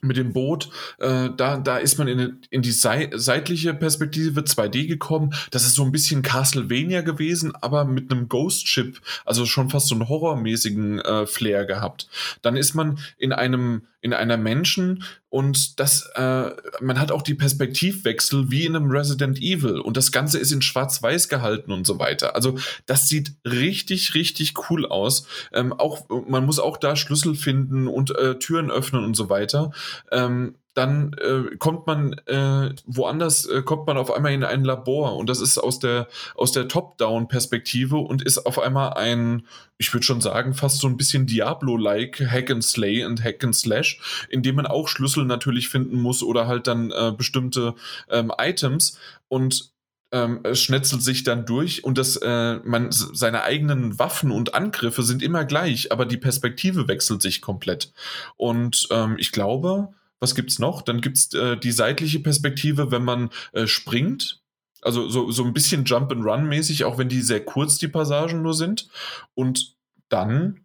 mit 0.00 0.16
dem 0.16 0.32
Boot, 0.32 0.70
äh, 0.98 1.30
da, 1.36 1.56
da 1.58 1.78
ist 1.78 1.98
man 1.98 2.08
in, 2.08 2.40
in 2.50 2.62
die 2.62 2.72
sei, 2.72 3.10
seitliche 3.14 3.74
Perspektive 3.74 4.40
2D 4.40 4.86
gekommen. 4.86 5.34
Das 5.50 5.64
ist 5.64 5.74
so 5.74 5.84
ein 5.84 5.92
bisschen 5.92 6.22
Castlevania 6.22 7.00
gewesen, 7.00 7.54
aber 7.54 7.84
mit 7.84 8.10
einem 8.10 8.28
Ghost 8.28 8.68
Ship, 8.68 9.00
also 9.24 9.46
schon 9.46 9.70
fast 9.70 9.88
so 9.88 9.94
einen 9.94 10.08
horrormäßigen 10.08 11.00
äh, 11.00 11.26
Flair 11.26 11.64
gehabt. 11.64 12.08
Dann 12.42 12.56
ist 12.56 12.74
man 12.74 12.98
in 13.18 13.32
einem 13.32 13.82
in 14.00 14.12
einer 14.12 14.36
Menschen 14.36 15.02
und 15.30 15.78
das, 15.78 16.08
äh, 16.14 16.50
man 16.80 16.98
hat 16.98 17.12
auch 17.12 17.22
die 17.22 17.34
Perspektivwechsel 17.34 18.50
wie 18.50 18.64
in 18.64 18.74
einem 18.74 18.90
Resident 18.90 19.38
Evil 19.38 19.78
und 19.78 19.96
das 19.96 20.10
Ganze 20.10 20.38
ist 20.38 20.52
in 20.52 20.62
Schwarz-Weiß 20.62 21.28
gehalten 21.28 21.70
und 21.70 21.86
so 21.86 21.98
weiter. 21.98 22.34
Also 22.34 22.58
das 22.86 23.08
sieht 23.08 23.32
richtig, 23.44 24.14
richtig 24.14 24.54
cool 24.70 24.86
aus. 24.86 25.26
Ähm, 25.52 25.72
auch 25.72 26.08
man 26.26 26.46
muss 26.46 26.58
auch 26.58 26.78
da 26.78 26.96
Schlüssel 26.96 27.34
finden 27.34 27.88
und 27.88 28.16
äh, 28.16 28.38
Türen 28.38 28.70
öffnen 28.70 29.04
und 29.04 29.14
so 29.14 29.28
weiter. 29.28 29.72
Ähm, 30.10 30.54
dann 30.78 31.12
äh, 31.14 31.56
kommt 31.56 31.88
man 31.88 32.12
äh, 32.26 32.72
woanders, 32.86 33.46
äh, 33.46 33.62
kommt 33.62 33.88
man 33.88 33.98
auf 33.98 34.12
einmal 34.12 34.32
in 34.32 34.44
ein 34.44 34.64
Labor 34.64 35.16
und 35.16 35.28
das 35.28 35.40
ist 35.40 35.58
aus 35.58 35.80
der, 35.80 36.06
aus 36.36 36.52
der 36.52 36.68
Top-Down-Perspektive 36.68 37.96
und 37.96 38.22
ist 38.22 38.46
auf 38.46 38.60
einmal 38.60 38.94
ein, 38.94 39.42
ich 39.76 39.92
würde 39.92 40.04
schon 40.04 40.20
sagen, 40.20 40.54
fast 40.54 40.78
so 40.78 40.86
ein 40.86 40.96
bisschen 40.96 41.26
Diablo-like 41.26 42.20
Hack 42.30 42.52
and 42.52 42.62
Slay 42.62 43.04
und 43.04 43.24
Hack 43.24 43.42
and 43.42 43.56
Slash, 43.56 44.00
in 44.28 44.44
dem 44.44 44.54
man 44.54 44.66
auch 44.66 44.86
Schlüssel 44.86 45.24
natürlich 45.24 45.68
finden 45.68 46.00
muss 46.00 46.22
oder 46.22 46.46
halt 46.46 46.68
dann 46.68 46.92
äh, 46.92 47.10
bestimmte 47.10 47.74
ähm, 48.08 48.30
Items 48.38 49.00
und 49.26 49.72
ähm, 50.12 50.40
schnetzelt 50.52 51.02
sich 51.02 51.24
dann 51.24 51.44
durch 51.44 51.82
und 51.82 51.98
das, 51.98 52.16
äh, 52.16 52.60
man, 52.64 52.92
seine 52.92 53.42
eigenen 53.42 53.98
Waffen 53.98 54.30
und 54.30 54.54
Angriffe 54.54 55.02
sind 55.02 55.24
immer 55.24 55.44
gleich, 55.44 55.90
aber 55.90 56.06
die 56.06 56.16
Perspektive 56.16 56.86
wechselt 56.86 57.20
sich 57.20 57.40
komplett. 57.42 57.92
Und 58.36 58.86
ähm, 58.92 59.16
ich 59.18 59.32
glaube, 59.32 59.88
was 60.20 60.34
gibt's 60.34 60.58
noch? 60.58 60.82
Dann 60.82 61.00
gibt's 61.00 61.32
äh, 61.34 61.56
die 61.56 61.72
seitliche 61.72 62.20
Perspektive, 62.20 62.90
wenn 62.90 63.04
man 63.04 63.30
äh, 63.52 63.66
springt. 63.66 64.40
Also 64.80 65.08
so, 65.08 65.30
so 65.30 65.44
ein 65.44 65.52
bisschen 65.52 65.84
Jump 65.84 66.12
and 66.12 66.24
Run 66.24 66.48
mäßig, 66.48 66.84
auch 66.84 66.98
wenn 66.98 67.08
die 67.08 67.22
sehr 67.22 67.44
kurz 67.44 67.78
die 67.78 67.88
Passagen 67.88 68.42
nur 68.42 68.54
sind. 68.54 68.88
Und 69.34 69.74
dann 70.08 70.64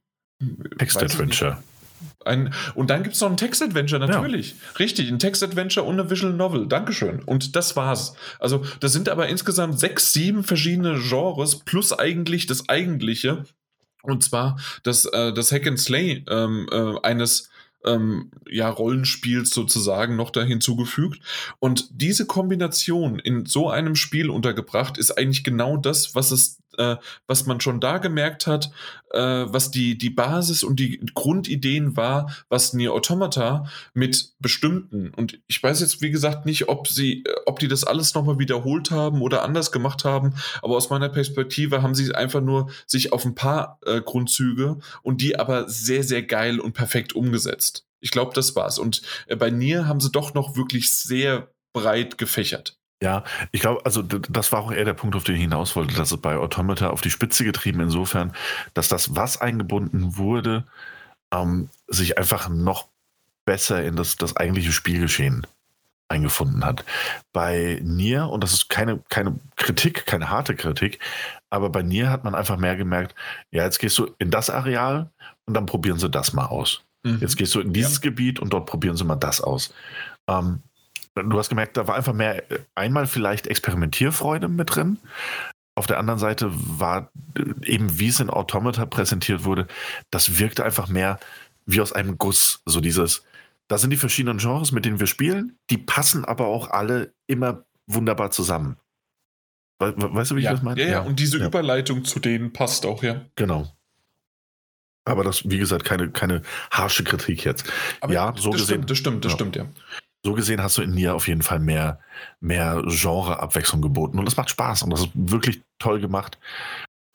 Text-Adventure. 0.77 1.57
Ein, 2.25 2.53
und 2.75 2.89
dann 2.89 3.03
gibt 3.03 3.15
es 3.15 3.21
noch 3.21 3.29
ein 3.29 3.37
Text-Adventure, 3.37 4.05
natürlich. 4.05 4.51
Ja. 4.51 4.55
Richtig, 4.79 5.09
ein 5.09 5.19
Text-Adventure 5.19 5.85
und 5.85 5.99
eine 5.99 6.09
Visual 6.09 6.33
Novel. 6.33 6.67
Dankeschön. 6.67 7.21
Und 7.23 7.55
das 7.55 7.75
war's. 7.75 8.15
Also, 8.39 8.63
das 8.79 8.93
sind 8.93 9.09
aber 9.09 9.27
insgesamt 9.27 9.79
sechs, 9.79 10.13
sieben 10.13 10.43
verschiedene 10.43 10.99
Genres 10.99 11.59
plus 11.59 11.91
eigentlich 11.91 12.45
das 12.45 12.69
Eigentliche. 12.69 13.43
Und 14.03 14.23
zwar 14.23 14.59
das, 14.83 15.05
äh, 15.05 15.33
das 15.33 15.51
Hack 15.51 15.67
and 15.67 15.79
Slay 15.79 16.23
ähm, 16.29 16.67
äh, 16.71 16.99
eines 17.03 17.49
ähm, 17.85 18.31
ja, 18.49 18.69
Rollenspiels 18.69 19.49
sozusagen 19.49 20.15
noch 20.15 20.31
da 20.31 20.43
hinzugefügt. 20.43 21.19
Und 21.59 21.89
diese 21.91 22.25
Kombination 22.25 23.19
in 23.19 23.45
so 23.45 23.69
einem 23.69 23.95
Spiel 23.95 24.29
untergebracht 24.29 24.97
ist 24.97 25.11
eigentlich 25.11 25.43
genau 25.43 25.77
das, 25.77 26.15
was 26.15 26.31
es 26.31 26.62
äh, 26.77 26.97
was 27.27 27.45
man 27.45 27.61
schon 27.61 27.79
da 27.79 27.97
gemerkt 27.97 28.47
hat, 28.47 28.71
äh, 29.11 29.19
was 29.19 29.71
die, 29.71 29.97
die 29.97 30.09
Basis 30.09 30.63
und 30.63 30.79
die 30.79 30.99
Grundideen 31.13 31.95
war, 31.95 32.31
was 32.49 32.73
Nier 32.73 32.93
Automata 32.93 33.65
mit 33.93 34.33
bestimmten, 34.39 35.09
und 35.13 35.39
ich 35.47 35.61
weiß 35.61 35.81
jetzt, 35.81 36.01
wie 36.01 36.11
gesagt, 36.11 36.45
nicht, 36.45 36.69
ob 36.69 36.87
sie, 36.87 37.23
äh, 37.23 37.35
ob 37.45 37.59
die 37.59 37.67
das 37.67 37.83
alles 37.83 38.13
nochmal 38.13 38.39
wiederholt 38.39 38.91
haben 38.91 39.21
oder 39.21 39.43
anders 39.43 39.71
gemacht 39.71 40.05
haben, 40.05 40.33
aber 40.61 40.75
aus 40.75 40.89
meiner 40.89 41.09
Perspektive 41.09 41.81
haben 41.81 41.95
sie 41.95 42.13
einfach 42.13 42.41
nur 42.41 42.69
sich 42.87 43.13
auf 43.13 43.25
ein 43.25 43.35
paar 43.35 43.79
äh, 43.85 44.01
Grundzüge 44.01 44.79
und 45.01 45.21
die 45.21 45.39
aber 45.39 45.69
sehr, 45.69 46.03
sehr 46.03 46.23
geil 46.23 46.59
und 46.59 46.73
perfekt 46.73 47.13
umgesetzt. 47.13 47.85
Ich 47.99 48.11
glaube, 48.11 48.33
das 48.35 48.55
war's. 48.55 48.79
Und 48.79 49.01
äh, 49.27 49.35
bei 49.35 49.49
Nier 49.49 49.87
haben 49.87 50.01
sie 50.01 50.11
doch 50.11 50.33
noch 50.33 50.55
wirklich 50.55 50.93
sehr 50.93 51.53
breit 51.73 52.17
gefächert. 52.17 52.77
Ja, 53.03 53.25
ich 53.51 53.59
glaube, 53.59 53.85
also 53.85 54.01
das 54.01 54.53
war 54.53 54.61
auch 54.61 54.71
eher 54.71 54.85
der 54.85 54.93
Punkt, 54.93 55.17
auf 55.17 55.25
den 55.25 55.35
ich 55.35 55.41
hinaus 55.41 55.75
wollte, 55.75 55.93
dass 55.93 56.09
es 56.13 56.21
bei 56.21 56.37
Automata 56.37 56.89
auf 56.89 57.01
die 57.01 57.09
Spitze 57.09 57.43
getrieben 57.43 57.81
insofern, 57.81 58.31
dass 58.75 58.87
das, 58.87 59.13
was 59.13 59.41
eingebunden 59.41 60.15
wurde, 60.15 60.63
ähm, 61.33 61.67
sich 61.89 62.17
einfach 62.17 62.47
noch 62.47 62.87
besser 63.43 63.83
in 63.83 63.97
das, 63.97 64.15
das 64.15 64.37
eigentliche 64.37 64.71
Spielgeschehen 64.71 65.45
eingefunden 66.07 66.63
hat. 66.63 66.85
Bei 67.33 67.81
Nier, 67.83 68.29
und 68.29 68.41
das 68.41 68.53
ist 68.53 68.69
keine, 68.69 69.01
keine 69.09 69.37
Kritik, 69.57 70.05
keine 70.05 70.29
harte 70.29 70.55
Kritik, 70.55 70.99
aber 71.49 71.69
bei 71.69 71.81
Nier 71.81 72.09
hat 72.09 72.23
man 72.23 72.35
einfach 72.35 72.55
mehr 72.55 72.77
gemerkt, 72.77 73.15
ja, 73.51 73.65
jetzt 73.65 73.79
gehst 73.79 73.97
du 73.97 74.11
in 74.17 74.31
das 74.31 74.49
Areal 74.49 75.09
und 75.45 75.55
dann 75.55 75.65
probieren 75.65 75.99
sie 75.99 76.09
das 76.09 76.31
mal 76.31 76.45
aus. 76.45 76.83
Mhm. 77.03 77.17
Jetzt 77.19 77.35
gehst 77.35 77.53
du 77.53 77.59
in 77.59 77.73
dieses 77.73 77.95
ja. 77.95 78.03
Gebiet 78.03 78.39
und 78.39 78.53
dort 78.53 78.65
probieren 78.65 78.95
sie 78.95 79.03
mal 79.03 79.17
das 79.17 79.41
aus. 79.41 79.73
Ähm, 80.29 80.61
du 81.15 81.37
hast 81.37 81.49
gemerkt, 81.49 81.77
da 81.77 81.87
war 81.87 81.95
einfach 81.95 82.13
mehr, 82.13 82.43
einmal 82.75 83.07
vielleicht 83.07 83.47
Experimentierfreude 83.47 84.47
mit 84.47 84.75
drin. 84.75 84.99
Auf 85.75 85.87
der 85.87 85.99
anderen 85.99 86.19
Seite 86.19 86.51
war 86.51 87.11
äh, 87.37 87.43
eben, 87.65 87.99
wie 87.99 88.07
es 88.07 88.19
in 88.19 88.29
Automata 88.29 88.85
präsentiert 88.85 89.43
wurde, 89.43 89.67
das 90.11 90.37
wirkte 90.39 90.63
einfach 90.63 90.87
mehr 90.87 91.19
wie 91.65 91.81
aus 91.81 91.93
einem 91.93 92.17
Guss. 92.17 92.61
So 92.65 92.79
dieses, 92.79 93.23
da 93.67 93.77
sind 93.77 93.89
die 93.89 93.97
verschiedenen 93.97 94.37
Genres, 94.37 94.71
mit 94.71 94.85
denen 94.85 94.99
wir 94.99 95.07
spielen, 95.07 95.57
die 95.69 95.77
passen 95.77 96.25
aber 96.25 96.47
auch 96.47 96.69
alle 96.69 97.13
immer 97.27 97.65
wunderbar 97.87 98.31
zusammen. 98.31 98.77
weißt 99.79 100.31
du, 100.31 100.35
wie 100.35 100.41
ja. 100.41 100.51
ich 100.51 100.57
das 100.57 100.63
meine? 100.63 100.81
Ja, 100.81 100.87
ja, 100.87 100.99
und 101.01 101.19
diese 101.19 101.39
ja. 101.39 101.47
Überleitung 101.47 102.05
zu 102.05 102.19
denen 102.19 102.53
passt 102.53 102.85
auch, 102.85 103.01
ja. 103.01 103.25
Genau. 103.35 103.71
Aber 105.05 105.23
das, 105.23 105.49
wie 105.49 105.57
gesagt, 105.57 105.83
keine, 105.83 106.11
keine 106.11 106.43
harsche 106.71 107.03
Kritik 107.03 107.43
jetzt. 107.43 107.69
Aber 107.99 108.13
ja, 108.13 108.33
so 108.37 108.51
das 108.51 108.61
gesehen. 108.61 108.75
Stimmt, 108.75 108.89
das 108.89 108.97
stimmt, 108.97 109.25
das 109.25 109.31
ja. 109.31 109.35
stimmt, 109.35 109.55
ja 109.55 109.67
so 110.25 110.33
gesehen 110.33 110.61
hast 110.63 110.77
du 110.77 110.81
in 110.81 110.91
Nier 110.91 111.15
auf 111.15 111.27
jeden 111.27 111.41
Fall 111.41 111.59
mehr, 111.59 111.99
mehr 112.39 112.81
Genre-Abwechslung 112.85 113.81
geboten. 113.81 114.17
Und 114.17 114.25
das 114.25 114.37
macht 114.37 114.49
Spaß 114.49 114.83
und 114.83 114.89
das 114.89 115.01
ist 115.01 115.11
wirklich 115.13 115.61
toll 115.79 115.99
gemacht. 115.99 116.39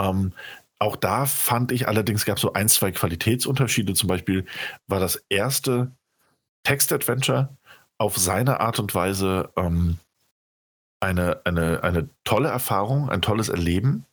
Ähm, 0.01 0.33
auch 0.79 0.95
da 0.95 1.27
fand 1.27 1.73
ich 1.73 1.89
allerdings, 1.89 2.25
gab 2.25 2.37
es 2.37 2.43
so 2.43 2.53
ein, 2.53 2.69
zwei 2.69 2.93
Qualitätsunterschiede. 2.93 3.95
Zum 3.95 4.09
Beispiel 4.09 4.45
war 4.87 5.01
das 5.01 5.25
erste 5.29 5.91
Text-Adventure 6.65 7.57
auf 7.97 8.17
seine 8.17 8.61
Art 8.61 8.79
und 8.79 8.95
Weise 8.95 9.51
ähm, 9.57 9.99
eine, 11.01 11.41
eine, 11.45 11.83
eine 11.83 12.09
tolle 12.25 12.49
Erfahrung, 12.49 13.09
ein 13.09 13.23
tolles 13.23 13.49
Erleben. 13.49 14.05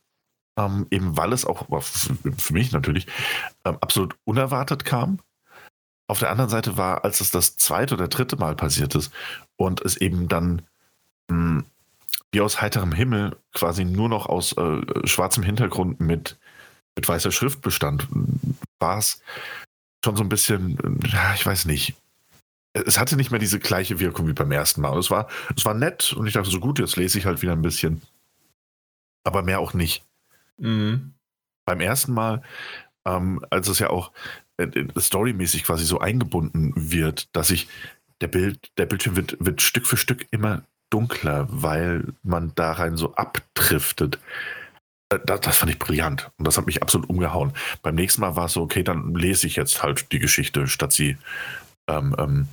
Ähm, 0.58 0.86
eben 0.90 1.18
weil 1.18 1.34
es 1.34 1.44
auch 1.44 1.66
für 2.38 2.52
mich 2.54 2.72
natürlich 2.72 3.06
ähm, 3.66 3.76
absolut 3.80 4.16
unerwartet 4.24 4.86
kam. 4.86 5.18
Auf 6.08 6.20
der 6.20 6.30
anderen 6.30 6.50
Seite 6.50 6.76
war, 6.76 7.04
als 7.04 7.20
es 7.20 7.30
das 7.30 7.56
zweite 7.56 7.94
oder 7.94 8.08
dritte 8.08 8.36
Mal 8.36 8.54
passiert 8.54 8.94
ist 8.94 9.12
und 9.56 9.80
es 9.80 9.96
eben 9.96 10.28
dann 10.28 10.62
mh, 11.28 11.36
hm, 11.36 11.64
wie 12.32 12.40
aus 12.40 12.60
heiterem 12.60 12.92
Himmel 12.92 13.36
quasi 13.54 13.84
nur 13.84 14.08
noch 14.08 14.26
aus 14.26 14.52
äh, 14.56 14.82
schwarzem 15.06 15.42
Hintergrund 15.42 16.00
mit, 16.00 16.38
mit 16.94 17.08
weißer 17.08 17.30
Schrift 17.30 17.62
bestand, 17.62 18.06
war 18.78 18.98
es 18.98 19.22
schon 20.04 20.16
so 20.16 20.22
ein 20.22 20.28
bisschen, 20.28 21.00
ja, 21.06 21.34
ich 21.34 21.46
weiß 21.46 21.64
nicht. 21.64 21.94
Es 22.72 22.98
hatte 22.98 23.16
nicht 23.16 23.30
mehr 23.30 23.40
diese 23.40 23.58
gleiche 23.58 24.00
Wirkung 24.00 24.28
wie 24.28 24.34
beim 24.34 24.52
ersten 24.52 24.82
Mal. 24.82 24.98
Es 24.98 25.10
war, 25.10 25.28
es 25.56 25.64
war 25.64 25.72
nett 25.72 26.12
und 26.12 26.26
ich 26.26 26.34
dachte 26.34 26.50
so 26.50 26.60
gut, 26.60 26.78
jetzt 26.78 26.96
lese 26.96 27.18
ich 27.18 27.24
halt 27.24 27.40
wieder 27.40 27.52
ein 27.52 27.62
bisschen. 27.62 28.02
Aber 29.24 29.42
mehr 29.42 29.60
auch 29.60 29.72
nicht. 29.72 30.04
Mhm. 30.58 31.14
Beim 31.64 31.80
ersten 31.80 32.12
Mal, 32.12 32.42
ähm, 33.06 33.44
als 33.48 33.68
es 33.68 33.78
ja 33.78 33.88
auch 33.88 34.12
storymäßig 34.98 35.64
quasi 35.64 35.84
so 35.84 36.00
eingebunden 36.00 36.72
wird, 36.74 37.28
dass 37.34 37.50
ich 37.50 37.68
der 38.20 38.28
Bild, 38.28 38.70
der 38.78 38.86
Bildschirm 38.86 39.16
wird, 39.16 39.36
wird 39.38 39.60
Stück 39.62 39.86
für 39.86 39.96
Stück 39.96 40.26
immer 40.30 40.62
dunkler, 40.90 41.46
weil 41.50 42.04
man 42.22 42.52
da 42.54 42.72
rein 42.72 42.96
so 42.96 43.14
abdriftet. 43.14 44.18
Äh, 45.10 45.18
das, 45.24 45.40
das, 45.40 45.56
fand 45.56 45.72
ich 45.72 45.78
brillant 45.78 46.30
und 46.38 46.46
das 46.46 46.56
hat 46.56 46.66
mich 46.66 46.82
absolut 46.82 47.08
umgehauen. 47.08 47.52
Beim 47.82 47.94
nächsten 47.94 48.20
Mal 48.20 48.36
war 48.36 48.46
es 48.46 48.52
so, 48.52 48.62
okay, 48.62 48.82
dann 48.82 49.14
lese 49.14 49.46
ich 49.46 49.56
jetzt 49.56 49.82
halt 49.82 50.12
die 50.12 50.18
Geschichte, 50.18 50.66
statt 50.66 50.92
sie 50.92 51.16
ähm, 51.88 52.14
ähm, 52.18 52.48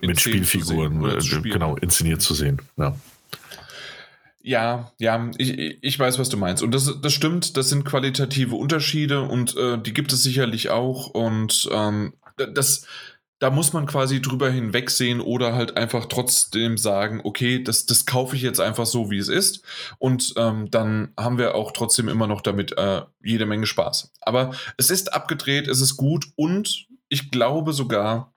mit 0.00 0.20
Spielfiguren 0.20 1.04
äh, 1.04 1.40
genau 1.42 1.76
inszeniert 1.76 2.22
zu 2.22 2.34
sehen. 2.34 2.60
Ja. 2.76 2.96
Ja, 4.46 4.92
ja, 4.98 5.30
ich, 5.38 5.78
ich 5.82 5.98
weiß, 5.98 6.18
was 6.18 6.28
du 6.28 6.36
meinst. 6.36 6.62
Und 6.62 6.72
das, 6.72 7.00
das 7.00 7.14
stimmt, 7.14 7.56
das 7.56 7.70
sind 7.70 7.86
qualitative 7.86 8.54
Unterschiede 8.56 9.22
und 9.22 9.56
äh, 9.56 9.78
die 9.78 9.94
gibt 9.94 10.12
es 10.12 10.22
sicherlich 10.22 10.68
auch. 10.68 11.06
Und 11.06 11.66
ähm, 11.72 12.12
das, 12.36 12.86
da 13.38 13.48
muss 13.48 13.72
man 13.72 13.86
quasi 13.86 14.20
drüber 14.20 14.50
hinwegsehen 14.50 15.22
oder 15.22 15.54
halt 15.54 15.78
einfach 15.78 16.04
trotzdem 16.04 16.76
sagen, 16.76 17.22
okay, 17.24 17.62
das, 17.64 17.86
das 17.86 18.04
kaufe 18.04 18.36
ich 18.36 18.42
jetzt 18.42 18.60
einfach 18.60 18.84
so, 18.84 19.10
wie 19.10 19.16
es 19.16 19.28
ist. 19.28 19.64
Und 19.98 20.34
ähm, 20.36 20.70
dann 20.70 21.14
haben 21.18 21.38
wir 21.38 21.54
auch 21.54 21.72
trotzdem 21.72 22.10
immer 22.10 22.26
noch 22.26 22.42
damit 22.42 22.76
äh, 22.76 23.00
jede 23.22 23.46
Menge 23.46 23.64
Spaß. 23.64 24.12
Aber 24.20 24.50
es 24.76 24.90
ist 24.90 25.14
abgedreht, 25.14 25.68
es 25.68 25.80
ist 25.80 25.96
gut 25.96 26.26
und 26.36 26.86
ich 27.08 27.30
glaube 27.30 27.72
sogar, 27.72 28.33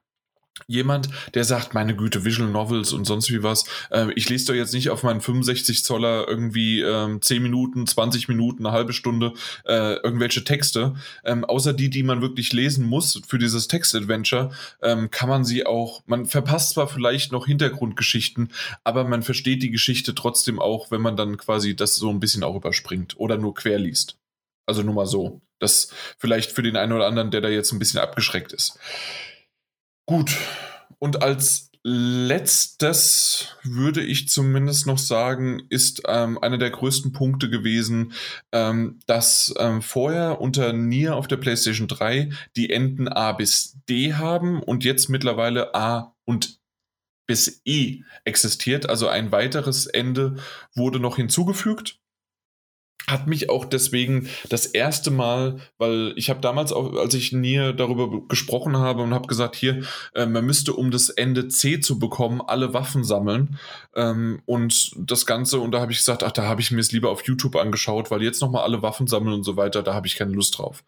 jemand, 0.65 1.09
der 1.33 1.43
sagt, 1.43 1.73
meine 1.73 1.95
Güte, 1.95 2.25
Visual 2.25 2.49
Novels 2.49 2.93
und 2.93 3.05
sonst 3.05 3.29
wie 3.31 3.43
was, 3.43 3.65
äh, 3.91 4.11
ich 4.15 4.29
lese 4.29 4.47
doch 4.47 4.53
jetzt 4.53 4.73
nicht 4.73 4.89
auf 4.89 5.03
meinen 5.03 5.21
65 5.21 5.83
Zoller 5.83 6.27
irgendwie 6.27 6.81
ähm, 6.81 7.21
10 7.21 7.43
Minuten, 7.43 7.85
20 7.85 8.27
Minuten, 8.27 8.65
eine 8.65 8.75
halbe 8.75 8.93
Stunde 8.93 9.33
äh, 9.65 9.95
irgendwelche 9.95 10.43
Texte. 10.43 10.95
Ähm, 11.23 11.45
außer 11.45 11.73
die, 11.73 11.89
die 11.89 12.03
man 12.03 12.21
wirklich 12.21 12.53
lesen 12.53 12.85
muss 12.85 13.21
für 13.27 13.37
dieses 13.37 13.67
Text-Adventure, 13.67 14.51
ähm, 14.81 15.11
kann 15.11 15.29
man 15.29 15.45
sie 15.45 15.65
auch, 15.65 16.01
man 16.05 16.25
verpasst 16.25 16.71
zwar 16.71 16.87
vielleicht 16.87 17.31
noch 17.31 17.45
Hintergrundgeschichten, 17.45 18.51
aber 18.83 19.03
man 19.03 19.23
versteht 19.23 19.63
die 19.63 19.71
Geschichte 19.71 20.15
trotzdem 20.15 20.59
auch, 20.59 20.91
wenn 20.91 21.01
man 21.01 21.15
dann 21.15 21.37
quasi 21.37 21.75
das 21.75 21.95
so 21.95 22.09
ein 22.09 22.19
bisschen 22.19 22.43
auch 22.43 22.55
überspringt 22.55 23.19
oder 23.19 23.37
nur 23.37 23.53
quer 23.53 23.79
liest. 23.79 24.17
Also 24.65 24.83
nur 24.83 24.93
mal 24.93 25.05
so. 25.05 25.41
Das 25.59 25.89
vielleicht 26.19 26.51
für 26.51 26.61
den 26.61 26.77
einen 26.77 26.93
oder 26.93 27.07
anderen, 27.07 27.31
der 27.31 27.41
da 27.41 27.49
jetzt 27.49 27.71
ein 27.71 27.79
bisschen 27.79 27.99
abgeschreckt 27.99 28.53
ist. 28.53 28.77
Gut. 30.07 30.37
Und 30.99 31.21
als 31.21 31.69
letztes 31.83 33.55
würde 33.63 34.01
ich 34.03 34.29
zumindest 34.29 34.87
noch 34.87 34.97
sagen, 34.97 35.61
ist 35.69 36.01
ähm, 36.07 36.37
einer 36.41 36.57
der 36.57 36.69
größten 36.69 37.11
Punkte 37.11 37.49
gewesen, 37.49 38.13
ähm, 38.51 38.99
dass 39.05 39.53
ähm, 39.57 39.81
vorher 39.81 40.41
unter 40.41 40.73
Nier 40.73 41.15
auf 41.15 41.27
der 41.27 41.37
PlayStation 41.37 41.87
3 41.87 42.29
die 42.55 42.71
Enden 42.71 43.07
A 43.07 43.33
bis 43.33 43.77
D 43.87 44.13
haben 44.15 44.61
und 44.61 44.83
jetzt 44.83 45.09
mittlerweile 45.09 45.75
A 45.75 46.15
und 46.25 46.59
bis 47.27 47.61
E 47.65 48.01
existiert. 48.23 48.89
Also 48.89 49.07
ein 49.07 49.31
weiteres 49.31 49.87
Ende 49.87 50.37
wurde 50.73 50.99
noch 50.99 51.17
hinzugefügt. 51.17 51.99
Hat 53.09 53.25
mich 53.25 53.49
auch 53.49 53.63
deswegen 53.63 54.27
das 54.49 54.65
erste 54.65 55.11
Mal, 55.11 55.59
weil 55.77 56.13
ich 56.17 56.29
habe 56.29 56.41
damals 56.41 56.73
auch, 56.73 56.93
als 56.95 57.13
ich 57.13 57.31
Nier 57.31 57.71
darüber 57.71 58.27
gesprochen 58.27 58.77
habe 58.77 59.01
und 59.01 59.13
habe 59.13 59.27
gesagt, 59.27 59.55
hier, 59.55 59.83
äh, 60.13 60.25
man 60.25 60.45
müsste, 60.45 60.73
um 60.73 60.91
das 60.91 61.09
Ende 61.09 61.47
C 61.47 61.79
zu 61.79 61.99
bekommen, 61.99 62.41
alle 62.45 62.73
Waffen 62.73 63.05
sammeln 63.05 63.57
ähm, 63.95 64.41
und 64.45 64.91
das 64.97 65.25
Ganze, 65.25 65.59
und 65.59 65.71
da 65.71 65.79
habe 65.79 65.93
ich 65.93 65.99
gesagt, 65.99 66.23
ach, 66.23 66.33
da 66.33 66.43
habe 66.43 66.59
ich 66.59 66.71
mir 66.71 66.81
es 66.81 66.91
lieber 66.91 67.09
auf 67.09 67.25
YouTube 67.25 67.55
angeschaut, 67.55 68.11
weil 68.11 68.21
jetzt 68.21 68.41
nochmal 68.41 68.63
alle 68.63 68.81
Waffen 68.81 69.07
sammeln 69.07 69.33
und 69.33 69.43
so 69.43 69.55
weiter, 69.55 69.83
da 69.83 69.93
habe 69.93 70.07
ich 70.07 70.17
keine 70.17 70.33
Lust 70.33 70.57
drauf. 70.57 70.83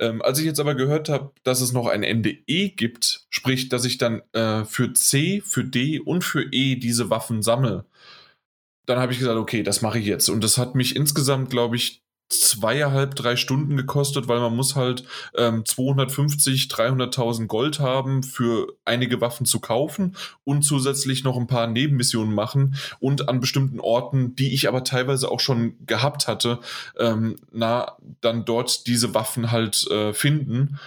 Ähm, 0.00 0.22
als 0.22 0.40
ich 0.40 0.44
jetzt 0.44 0.58
aber 0.58 0.74
gehört 0.74 1.08
habe, 1.08 1.30
dass 1.44 1.60
es 1.60 1.72
noch 1.72 1.86
ein 1.86 2.02
Ende 2.02 2.36
E 2.48 2.70
gibt, 2.70 3.26
sprich, 3.30 3.68
dass 3.68 3.84
ich 3.84 3.96
dann 3.96 4.22
äh, 4.32 4.64
für 4.64 4.92
C, 4.92 5.40
für 5.44 5.62
D 5.62 6.00
und 6.00 6.24
für 6.24 6.42
E 6.52 6.74
diese 6.74 7.10
Waffen 7.10 7.42
sammle, 7.42 7.84
dann 8.86 8.98
habe 8.98 9.12
ich 9.12 9.18
gesagt, 9.18 9.38
okay, 9.38 9.62
das 9.62 9.82
mache 9.82 9.98
ich 9.98 10.06
jetzt. 10.06 10.28
Und 10.28 10.42
das 10.44 10.58
hat 10.58 10.74
mich 10.74 10.96
insgesamt, 10.96 11.50
glaube 11.50 11.76
ich, 11.76 12.04
zweieinhalb, 12.28 13.14
drei 13.14 13.36
Stunden 13.36 13.76
gekostet, 13.76 14.28
weil 14.28 14.40
man 14.40 14.56
muss 14.56 14.76
halt 14.76 15.04
ähm, 15.36 15.64
250, 15.64 16.68
300.000 16.68 17.46
Gold 17.46 17.80
haben 17.80 18.22
für 18.22 18.74
einige 18.84 19.20
Waffen 19.20 19.46
zu 19.46 19.60
kaufen 19.60 20.16
und 20.42 20.62
zusätzlich 20.62 21.22
noch 21.22 21.36
ein 21.36 21.46
paar 21.46 21.66
Nebenmissionen 21.66 22.34
machen 22.34 22.76
und 22.98 23.28
an 23.28 23.40
bestimmten 23.40 23.78
Orten, 23.78 24.34
die 24.36 24.54
ich 24.54 24.68
aber 24.68 24.84
teilweise 24.84 25.30
auch 25.30 25.40
schon 25.40 25.74
gehabt 25.86 26.26
hatte, 26.26 26.60
ähm, 26.98 27.36
na, 27.52 27.96
dann 28.20 28.44
dort 28.44 28.86
diese 28.86 29.14
Waffen 29.14 29.50
halt 29.50 29.86
äh, 29.90 30.12
finden 30.12 30.78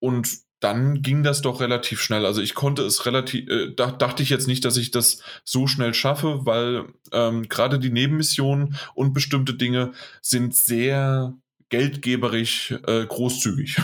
und 0.00 0.45
dann 0.66 1.00
ging 1.00 1.22
das 1.22 1.42
doch 1.42 1.60
relativ 1.60 2.00
schnell. 2.00 2.26
Also 2.26 2.42
ich 2.42 2.54
konnte 2.56 2.82
es 2.82 3.06
relativ, 3.06 3.48
äh, 3.48 3.72
da, 3.72 3.92
dachte 3.92 4.24
ich 4.24 4.30
jetzt 4.30 4.48
nicht, 4.48 4.64
dass 4.64 4.76
ich 4.76 4.90
das 4.90 5.20
so 5.44 5.68
schnell 5.68 5.94
schaffe, 5.94 6.44
weil 6.44 6.86
ähm, 7.12 7.48
gerade 7.48 7.78
die 7.78 7.90
Nebenmissionen 7.90 8.76
und 8.96 9.12
bestimmte 9.12 9.54
Dinge 9.54 9.92
sind 10.22 10.56
sehr 10.56 11.34
geldgeberisch 11.68 12.72
äh, 12.84 13.06
großzügig. 13.06 13.76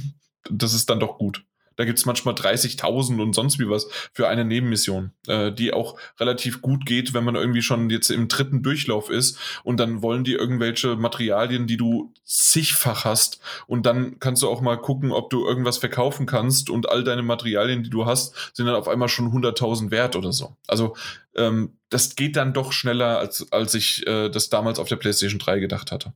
das 0.50 0.72
ist 0.72 0.88
dann 0.88 0.98
doch 1.00 1.18
gut. 1.18 1.44
Da 1.76 1.84
gibt 1.84 1.98
es 1.98 2.06
manchmal 2.06 2.34
30.000 2.34 3.20
und 3.22 3.34
sonst 3.34 3.58
wie 3.58 3.68
was 3.68 3.88
für 4.12 4.28
eine 4.28 4.44
Nebenmission, 4.44 5.12
äh, 5.26 5.52
die 5.52 5.72
auch 5.72 5.98
relativ 6.18 6.62
gut 6.62 6.84
geht, 6.84 7.14
wenn 7.14 7.24
man 7.24 7.36
irgendwie 7.36 7.62
schon 7.62 7.90
jetzt 7.90 8.10
im 8.10 8.28
dritten 8.28 8.62
Durchlauf 8.62 9.10
ist 9.10 9.38
und 9.64 9.78
dann 9.78 10.02
wollen 10.02 10.24
die 10.24 10.34
irgendwelche 10.34 10.96
Materialien, 10.96 11.66
die 11.66 11.76
du 11.76 12.12
zigfach 12.24 13.04
hast 13.04 13.40
und 13.66 13.86
dann 13.86 14.18
kannst 14.20 14.42
du 14.42 14.48
auch 14.48 14.60
mal 14.60 14.76
gucken, 14.76 15.12
ob 15.12 15.30
du 15.30 15.46
irgendwas 15.46 15.78
verkaufen 15.78 16.26
kannst 16.26 16.70
und 16.70 16.88
all 16.88 17.04
deine 17.04 17.22
Materialien, 17.22 17.82
die 17.82 17.90
du 17.90 18.06
hast, 18.06 18.34
sind 18.54 18.66
dann 18.66 18.74
auf 18.74 18.88
einmal 18.88 19.08
schon 19.08 19.32
100.000 19.32 19.90
wert 19.90 20.16
oder 20.16 20.32
so. 20.32 20.56
Also 20.66 20.96
ähm, 21.34 21.76
das 21.88 22.14
geht 22.14 22.36
dann 22.36 22.52
doch 22.52 22.72
schneller, 22.72 23.18
als, 23.18 23.50
als 23.52 23.74
ich 23.74 24.06
äh, 24.06 24.28
das 24.28 24.48
damals 24.48 24.78
auf 24.78 24.88
der 24.88 24.96
PlayStation 24.96 25.38
3 25.38 25.60
gedacht 25.60 25.92
hatte 25.92 26.12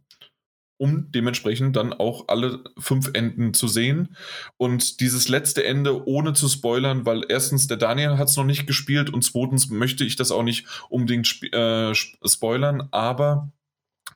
um 0.77 1.11
dementsprechend 1.13 1.77
dann 1.77 1.93
auch 1.93 2.29
alle 2.29 2.65
fünf 2.79 3.11
Enden 3.15 3.55
zu 3.55 3.69
sehen. 3.69 4.17
Und 4.57 5.01
dieses 5.01 5.29
letzte 5.29 5.65
Ende 5.65 6.07
ohne 6.07 6.33
zu 6.33 6.49
spoilern, 6.49 7.07
weil 7.07 7.25
erstens 7.29 7.67
der 7.67 7.77
Daniel 7.77 8.19
hat 8.19 8.29
es 8.29 8.37
noch 8.37 8.45
nicht 8.45 8.67
gespielt 8.67 9.11
und 9.11 9.23
zweitens 9.23 9.71
möchte 9.71 10.05
ich 10.05 10.17
das 10.17 10.31
auch 10.31 10.43
nicht 10.43 10.67
unbedingt 10.89 11.27
äh, 11.53 11.95
spoilern, 11.95 12.89
aber 12.91 13.53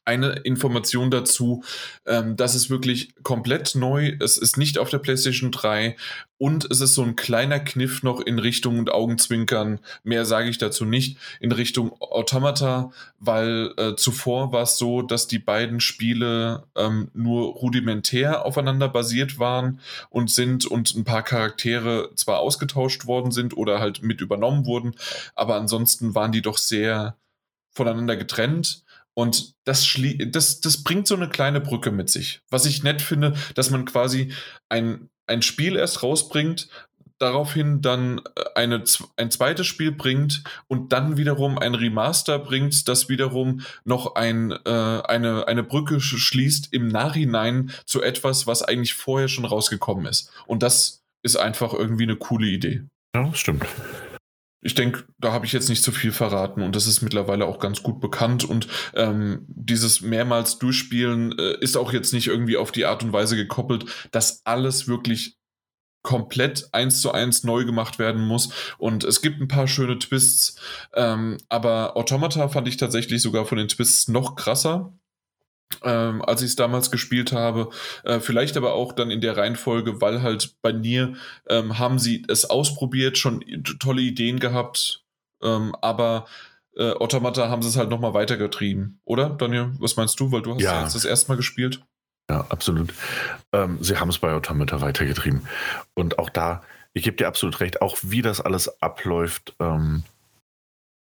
eine 0.09 0.31
Information 0.31 1.11
dazu, 1.11 1.63
ähm, 2.07 2.35
das 2.35 2.55
ist 2.55 2.71
wirklich 2.71 3.15
komplett 3.23 3.75
neu. 3.75 4.17
Es 4.21 4.39
ist 4.39 4.57
nicht 4.57 4.79
auf 4.79 4.89
der 4.89 4.99
PlayStation 4.99 5.53
3 5.53 5.97
und 6.39 6.67
es 6.71 6.81
ist 6.81 6.95
so 6.95 7.03
ein 7.03 7.15
kleiner 7.15 7.61
Kniff 7.61 8.03
noch 8.03 8.21
in 8.21 8.39
Richtung 8.39 8.79
und 8.79 8.91
Augenzwinkern. 8.91 9.81
Mehr 10.05 10.25
sage 10.25 10.49
ich 10.49 10.57
dazu 10.57 10.87
nicht. 10.87 11.19
In 11.41 11.53
Richtung 11.53 11.93
Automata, 12.01 12.91
weil 13.19 13.75
äh, 13.77 13.97
zuvor 13.97 14.51
war 14.51 14.63
es 14.63 14.79
so, 14.79 15.03
dass 15.03 15.29
die 15.29 15.41
beiden 15.41 15.79
Spiele 15.81 16.65
ähm, 16.75 17.11
nur 17.13 17.53
rudimentär 17.53 18.47
aufeinander 18.47 18.89
basiert 18.89 19.39
waren 19.39 19.81
und 20.09 20.31
sind 20.31 20.65
und 20.65 20.95
ein 20.95 21.05
paar 21.05 21.23
Charaktere 21.23 22.13
zwar 22.15 22.39
ausgetauscht 22.39 23.07
worden 23.07 23.31
sind 23.31 23.55
oder 23.55 23.79
halt 23.79 24.03
mit 24.03 24.23
übernommen 24.23 24.65
wurden, 24.65 24.95
aber 25.35 25.57
ansonsten 25.57 26.15
waren 26.15 26.33
die 26.33 26.43
doch 26.43 26.57
sehr 26.57 27.17
voneinander 27.73 28.17
getrennt 28.17 28.85
und 29.19 29.55
das, 29.65 29.99
das, 30.29 30.61
das 30.61 30.85
bringt 30.85 31.09
so 31.09 31.17
eine 31.17 31.29
kleine 31.29 31.61
Brücke 31.61 31.91
mit 31.91 32.09
sich. 32.09 32.41
Was 32.51 32.67
ich 32.67 32.85
nett 32.85 33.03
finde, 33.03 33.35
dass 33.57 33.71
man 33.71 33.85
quasi 33.85 34.33
ein, 34.69 35.09
ein 35.27 35.43
Spiel 35.43 35.75
erst 35.75 36.05
rausbringt, 36.05 36.69
daraufhin 37.19 37.83
dann 37.83 38.19
äh, 38.37 38.45
eine, 38.55 38.85
ein 39.17 39.33
zweites 39.33 39.67
Spiel 39.67 39.91
bringt 39.91 40.45
und 40.69 40.93
dann 40.93 41.17
wiederum 41.17 41.59
ein 41.59 41.75
Remaster 41.75 42.39
bringt, 42.39 42.87
das 42.87 43.09
wiederum 43.09 43.63
noch 43.83 44.15
ein, 44.15 44.53
äh, 44.53 44.71
eine, 44.71 45.49
eine 45.49 45.65
Brücke 45.65 45.99
schließt 45.99 46.73
im 46.73 46.87
Nachhinein 46.87 47.73
zu 47.87 48.01
etwas, 48.01 48.47
was 48.47 48.63
eigentlich 48.63 48.95
vorher 48.95 49.27
schon 49.27 49.47
rausgekommen 49.47 50.07
ist. 50.07 50.31
Und 50.47 50.63
das 50.63 51.03
ist 51.25 51.35
einfach 51.35 51.73
irgendwie 51.73 52.05
eine 52.05 52.15
coole 52.15 52.47
Idee. 52.47 52.85
Ja, 53.17 53.35
stimmt 53.35 53.67
ich 54.61 54.75
denke, 54.75 55.05
da 55.19 55.33
habe 55.33 55.47
ich 55.47 55.53
jetzt 55.53 55.69
nicht 55.69 55.85
zu 55.85 55.93
viel 55.93 56.13
verraten 56.13 56.63
und 56.63 56.75
das 56.75 56.87
ist 56.87 57.03
mittlerweile 57.03 57.47
auch 57.47 57.59
ganz 57.59 57.83
gut 57.83 58.01
bekannt 58.01 58.45
und 58.45 58.67
ähm, 58.95 59.45
dieses 59.49 60.01
mehrmals 60.01 60.59
durchspielen 60.59 61.39
äh, 61.39 61.57
ist 61.61 61.77
auch 61.77 61.93
jetzt 61.93 62.13
nicht 62.13 62.27
irgendwie 62.27 62.57
auf 62.57 62.73
die 62.73 62.85
Art 62.85 63.03
und 63.05 63.13
Weise 63.13 63.37
gekoppelt, 63.37 63.87
dass 64.11 64.45
alles 64.45 64.89
wirklich 64.89 65.37
komplett 66.03 66.69
eins 66.73 67.01
zu 67.01 67.13
eins 67.13 67.45
neu 67.45 67.65
gemacht 67.65 67.99
werden 67.99 68.25
muss 68.27 68.51
und 68.79 69.05
es 69.05 69.23
gibt 69.23 69.41
ein 69.41 69.49
paar 69.49 69.69
schöne 69.69 69.99
Twists, 69.99 70.57
ähm, 70.95 71.39
aber 71.49 71.97
Automata 71.97 72.49
fand 72.49 72.67
ich 72.67 72.77
tatsächlich 72.77 73.23
sogar 73.23 73.47
von 73.47 73.59
den 73.59 73.69
Twists 73.69 74.09
noch 74.09 74.35
krasser 74.35 74.98
ähm, 75.83 76.23
als 76.23 76.43
ich 76.43 76.49
es 76.49 76.57
damals 76.57 76.91
gespielt 76.91 77.33
habe. 77.33 77.71
Äh, 78.05 78.21
vielleicht 78.21 78.57
aber 78.57 78.75
auch 78.75 78.93
dann 78.93 79.11
in 79.11 79.21
der 79.21 79.37
Reihenfolge, 79.37 80.01
weil 80.01 80.23
halt 80.23 80.55
bei 80.63 80.73
Nier 80.73 81.15
ähm, 81.49 81.79
haben 81.79 81.99
sie 81.99 82.25
es 82.29 82.49
ausprobiert, 82.49 83.19
schon 83.19 83.45
tolle 83.79 84.03
Ideen 84.03 84.41
gehabt, 84.41 85.05
ähm, 85.43 85.75
aber 85.81 86.27
äh, 86.77 86.93
Automata 86.93 87.49
haben 87.49 87.63
sie 87.63 87.69
es 87.69 87.77
halt 87.77 87.91
nochmal 87.91 88.15
weitergetrieben, 88.15 89.01
oder 89.05 89.31
Daniel? 89.31 89.73
Was 89.79 89.97
meinst 89.97 90.19
du? 90.21 90.31
Weil 90.33 90.43
du 90.43 90.55
hast 90.55 90.63
ja, 90.63 90.83
jetzt 90.83 90.95
das 90.95 91.05
erste 91.05 91.29
Mal 91.29 91.37
gespielt. 91.37 91.81
Ja, 92.31 92.45
absolut. 92.49 92.93
Ähm, 93.53 93.79
sie 93.81 93.99
haben 93.99 94.11
es 94.11 94.19
bei 94.19 94.33
Automata 94.33 94.81
weitergetrieben. 94.81 95.47
Und 95.95 96.19
auch 96.19 96.29
da, 96.29 96.63
ich 96.93 97.03
gebe 97.03 97.17
dir 97.17 97.27
absolut 97.27 97.61
recht, 97.61 97.81
auch 97.81 97.97
wie 98.03 98.23
das 98.23 98.41
alles 98.41 98.83
abläuft, 98.83 99.55
ähm, 99.61 100.05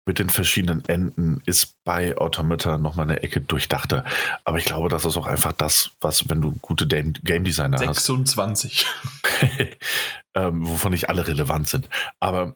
mit 0.06 0.20
den 0.20 0.30
verschiedenen 0.30 0.84
Enden 0.86 1.42
ist 1.46 1.76
bei 1.86 2.18
Automata 2.18 2.78
nochmal 2.78 3.10
eine 3.10 3.24
Ecke 3.24 3.40
durchdachter. 3.40 4.04
Aber 4.44 4.58
ich 4.58 4.66
glaube, 4.66 4.90
das 4.90 5.06
ist 5.06 5.16
auch 5.16 5.28
einfach 5.28 5.54
das, 5.54 5.92
was, 6.02 6.30
wenn 6.30 6.42
du 6.42 6.52
gute 6.62 6.86
Game 6.88 7.44
Designer 7.44 7.78
26. 7.78 8.86
hast. 8.86 9.44
ähm, 10.36 10.68
wovon 10.68 10.92
nicht 10.92 11.10
alle 11.10 11.26
relevant 11.26 11.70
sind. 11.70 11.88
Aber 12.20 12.56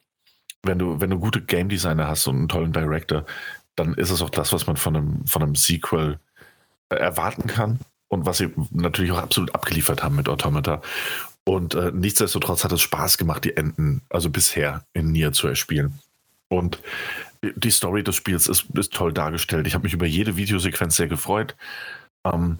wenn 0.64 0.80
du, 0.80 1.00
wenn 1.00 1.10
du 1.10 1.20
gute 1.20 1.42
Game 1.42 1.70
Designer 1.70 2.08
hast 2.08 2.28
und 2.28 2.36
einen 2.36 2.50
tollen 2.50 2.74
Director, 2.74 3.26
dann 3.76 3.94
ist 3.94 4.10
es 4.10 4.22
auch 4.22 4.30
das, 4.30 4.52
was 4.52 4.68
man 4.68 4.76
von 4.76 4.96
einem, 4.96 5.28
von 5.28 5.42
einem 5.42 5.56
Sequel 5.56 6.20
erwarten 6.90 7.48
kann. 7.48 7.80
Und 8.10 8.26
was 8.26 8.38
sie 8.38 8.50
natürlich 8.72 9.12
auch 9.12 9.22
absolut 9.22 9.54
abgeliefert 9.54 10.02
haben 10.02 10.16
mit 10.16 10.30
Automata. 10.30 10.82
Und 11.44 11.76
äh, 11.76 11.92
nichtsdestotrotz 11.94 12.64
hat 12.64 12.72
es 12.72 12.82
Spaß 12.82 13.18
gemacht, 13.18 13.44
die 13.44 13.58
Enden, 13.58 14.02
also 14.10 14.30
bisher 14.30 14.86
in 14.94 15.12
Nier 15.12 15.34
zu 15.34 15.48
erspielen. 15.48 16.00
Und 16.50 16.80
die 17.42 17.72
Story 17.72 18.04
des 18.04 18.16
Spiels 18.16 18.48
ist, 18.48 18.66
ist 18.76 18.94
toll 18.94 19.14
dargestellt. 19.14 19.68
Ich 19.68 19.74
habe 19.74 19.84
mich 19.84 19.94
über 19.94 20.06
jede 20.06 20.38
Videosequenz 20.38 20.96
sehr 20.96 21.08
gefreut. 21.08 21.56
Ähm, 22.26 22.60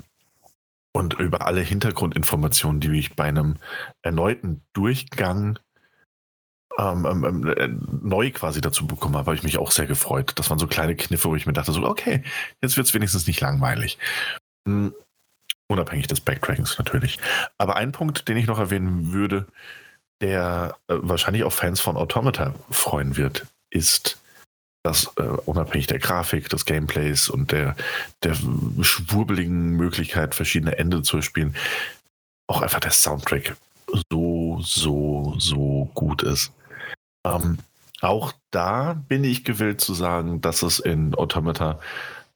und 0.94 1.14
über 1.14 1.46
alle 1.46 1.62
Hintergrundinformationen, 1.62 2.80
die 2.80 2.98
ich 2.98 3.16
bei 3.16 3.26
einem 3.26 3.58
erneuten 4.02 4.62
Durchgang 4.74 5.60
ähm, 6.80 7.06
ähm, 7.06 7.24
ähm 7.24 7.48
äh, 7.56 7.68
neu 8.02 8.32
quasi 8.32 8.62
dazu 8.62 8.88
bekommen 8.88 9.16
habe, 9.16 9.28
habe 9.28 9.36
ich 9.36 9.44
mich 9.44 9.60
auch 9.60 9.72
sehr 9.72 9.86
gefreut. 9.86 10.34
Das 10.36 10.50
waren 10.50 10.60
so 10.60 10.68
kleine 10.68 10.96
Kniffe, 10.96 11.30
wo 11.30 11.36
ich 11.36 11.46
mir 11.46 11.54
dachte, 11.54 11.72
so, 11.72 11.84
okay, 11.86 12.24
jetzt 12.62 12.78
wird 12.78 12.88
es 12.88 12.94
wenigstens 12.94 13.28
nicht 13.28 13.42
langweilig. 13.42 14.00
Mhm. 14.66 14.94
Unabhängig 15.70 16.08
des 16.08 16.22
Backtrackings 16.22 16.80
natürlich. 16.80 17.20
Aber 17.58 17.76
ein 17.76 17.92
Punkt, 17.92 18.28
den 18.28 18.38
ich 18.38 18.48
noch 18.48 18.58
erwähnen 18.58 19.12
würde, 19.12 19.48
der 20.22 20.78
äh, 20.88 20.96
wahrscheinlich 20.98 21.44
auch 21.44 21.54
Fans 21.54 21.80
von 21.80 21.98
Automata 21.98 22.56
freuen 22.72 23.18
wird, 23.18 23.46
ist 23.70 24.20
dass 24.88 25.12
äh, 25.18 25.24
unabhängig 25.46 25.88
der 25.88 26.00
Grafik, 26.00 26.48
des 26.48 26.64
Gameplays 26.64 27.28
und 27.28 27.52
der, 27.52 27.76
der 28.24 28.36
schwurbeligen 28.82 29.72
Möglichkeit, 29.72 30.34
verschiedene 30.34 30.78
Enden 30.78 31.04
zu 31.04 31.22
spielen, 31.22 31.58
auch 32.48 32.62
einfach 32.62 32.80
der 32.80 32.92
Soundtrack 32.92 33.58
so, 34.10 34.62
so, 34.62 35.36
so 35.40 35.92
gut 35.94 36.24
ist. 36.24 36.54
Ähm, 37.26 37.58
auch 38.00 38.32
da 38.52 38.94
bin 38.94 39.26
ich 39.26 39.44
gewillt 39.44 39.82
zu 39.82 39.94
sagen, 39.94 40.40
dass 40.40 40.64
es 40.64 40.80
in 40.80 41.14
Automata 41.16 41.82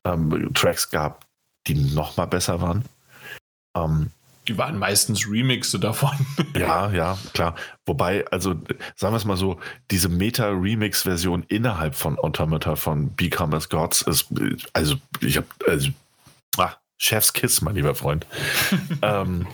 ähm, 0.03 0.51
Tracks 0.53 0.89
gab, 0.89 1.25
die 1.67 1.75
noch 1.75 2.17
mal 2.17 2.25
besser 2.25 2.59
waren. 2.59 2.83
Ähm, 3.77 4.11
die 4.47 4.57
waren 4.57 4.77
meistens 4.77 5.27
Remixe 5.29 5.79
davon. 5.79 6.25
ja, 6.57 6.91
ja, 6.91 7.17
klar. 7.33 7.55
Wobei, 7.85 8.25
also 8.31 8.55
sagen 8.95 9.13
wir 9.13 9.17
es 9.17 9.25
mal 9.25 9.37
so, 9.37 9.59
diese 9.91 10.09
Meta-Remix-Version 10.09 11.43
innerhalb 11.47 11.95
von 11.95 12.17
Automata 12.17 12.75
von 12.75 13.13
Become 13.15 13.55
as 13.55 13.69
Gods 13.69 14.01
ist, 14.01 14.27
also 14.73 14.95
ich 15.19 15.37
habe, 15.37 15.47
also, 15.67 15.89
ah, 16.57 16.75
Chefskiss, 16.97 17.61
mein 17.61 17.75
lieber 17.75 17.95
Freund. 17.95 18.25
ähm, 19.01 19.47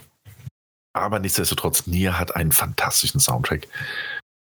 aber 0.94 1.20
nichtsdestotrotz, 1.20 1.86
Nier 1.88 2.18
hat 2.18 2.36
einen 2.36 2.52
fantastischen 2.52 3.20
Soundtrack. 3.20 3.68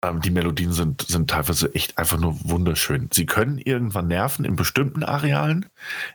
Ähm, 0.04 0.20
die 0.20 0.30
Melodien 0.30 0.72
sind, 0.72 1.02
sind 1.02 1.30
teilweise 1.30 1.74
echt 1.74 1.98
einfach 1.98 2.18
nur 2.18 2.36
wunderschön. 2.42 3.08
Sie 3.12 3.26
können 3.26 3.58
irgendwann 3.58 4.08
nerven 4.08 4.44
in 4.44 4.56
bestimmten 4.56 5.04
Arealen. 5.04 5.66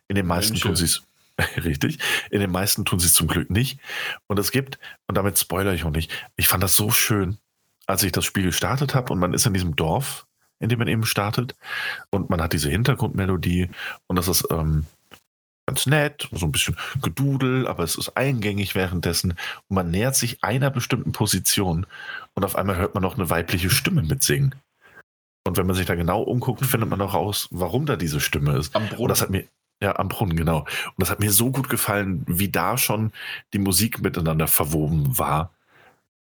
In 0.07 0.15
den 0.15 0.27
meisten 0.27 0.53
Mensch. 0.53 0.61
tun 0.61 0.75
sie 0.75 0.85
es 0.85 1.03
Richtig. 1.63 1.99
In 2.31 2.39
den 2.39 2.51
meisten 2.51 2.85
tun 2.85 2.99
sie 2.99 3.07
es 3.07 3.13
zum 3.13 3.27
Glück 3.27 3.49
nicht. 3.49 3.79
Und 4.27 4.39
es 4.39 4.51
gibt, 4.51 4.79
und 5.07 5.15
damit 5.15 5.37
spoilere 5.37 5.75
ich 5.75 5.83
auch 5.83 5.91
nicht, 5.91 6.11
ich 6.35 6.47
fand 6.47 6.63
das 6.63 6.75
so 6.75 6.91
schön, 6.91 7.37
als 7.85 8.03
ich 8.03 8.11
das 8.11 8.25
Spiel 8.25 8.43
gestartet 8.43 8.95
habe 8.95 9.13
und 9.13 9.19
man 9.19 9.33
ist 9.33 9.45
in 9.45 9.53
diesem 9.53 9.75
Dorf, 9.75 10.25
in 10.59 10.69
dem 10.69 10.79
man 10.79 10.87
eben 10.87 11.05
startet, 11.05 11.55
und 12.09 12.29
man 12.29 12.41
hat 12.41 12.53
diese 12.53 12.69
Hintergrundmelodie 12.69 13.69
und 14.07 14.15
das 14.15 14.27
ist 14.27 14.47
ähm, 14.51 14.85
ganz 15.67 15.85
nett, 15.85 16.27
so 16.31 16.45
ein 16.45 16.51
bisschen 16.51 16.77
gedudel, 17.01 17.67
aber 17.67 17.83
es 17.83 17.97
ist 17.97 18.17
eingängig 18.17 18.73
währenddessen 18.73 19.31
und 19.67 19.75
man 19.75 19.91
nähert 19.91 20.15
sich 20.15 20.43
einer 20.43 20.71
bestimmten 20.71 21.11
Position 21.11 21.85
und 22.33 22.43
auf 22.43 22.55
einmal 22.55 22.77
hört 22.77 22.93
man 22.93 23.03
noch 23.03 23.15
eine 23.15 23.29
weibliche 23.29 23.69
Stimme 23.69 24.01
mitsingen. 24.01 24.55
Und 25.45 25.55
wenn 25.55 25.65
man 25.65 25.77
sich 25.77 25.85
da 25.85 25.95
genau 25.95 26.23
umguckt, 26.23 26.65
findet 26.65 26.89
man 26.89 26.99
auch 26.99 27.13
raus, 27.13 27.47
warum 27.51 27.85
da 27.85 27.95
diese 27.95 28.19
Stimme 28.19 28.57
ist. 28.57 28.75
Am 28.75 28.89
Und 28.89 29.07
das 29.07 29.21
hat 29.21 29.29
mir, 29.29 29.47
ja, 29.81 29.97
am 29.97 30.07
Brunnen, 30.07 30.35
genau. 30.35 30.59
Und 30.61 30.97
das 30.97 31.09
hat 31.09 31.19
mir 31.19 31.31
so 31.31 31.51
gut 31.51 31.69
gefallen, 31.69 32.23
wie 32.27 32.49
da 32.49 32.77
schon 32.77 33.11
die 33.53 33.59
Musik 33.59 34.01
miteinander 34.01 34.47
verwoben 34.47 35.17
war. 35.17 35.53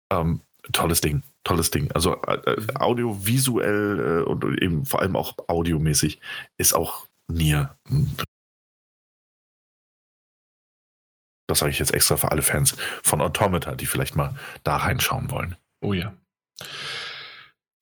Ähm, 0.09 0.41
tolles 0.71 1.01
Ding, 1.01 1.23
tolles 1.43 1.71
Ding. 1.71 1.91
Also 1.91 2.21
äh, 2.23 2.35
äh 2.35 2.61
mhm. 2.61 2.77
audiovisuell 2.77 4.21
äh, 4.21 4.29
und 4.29 4.43
eben 4.61 4.85
vor 4.85 5.01
allem 5.01 5.15
auch 5.15 5.35
audiomäßig 5.47 6.19
ist 6.57 6.73
auch 6.73 7.07
Nier. 7.27 7.75
Das 11.47 11.59
sage 11.59 11.71
ich 11.71 11.79
jetzt 11.79 11.93
extra 11.93 12.17
für 12.17 12.31
alle 12.31 12.41
Fans 12.41 12.77
von 13.03 13.21
Automata, 13.21 13.75
die 13.75 13.85
vielleicht 13.85 14.15
mal 14.15 14.35
da 14.63 14.77
reinschauen 14.77 15.31
wollen. 15.31 15.55
Oh 15.81 15.93
ja. 15.93 16.13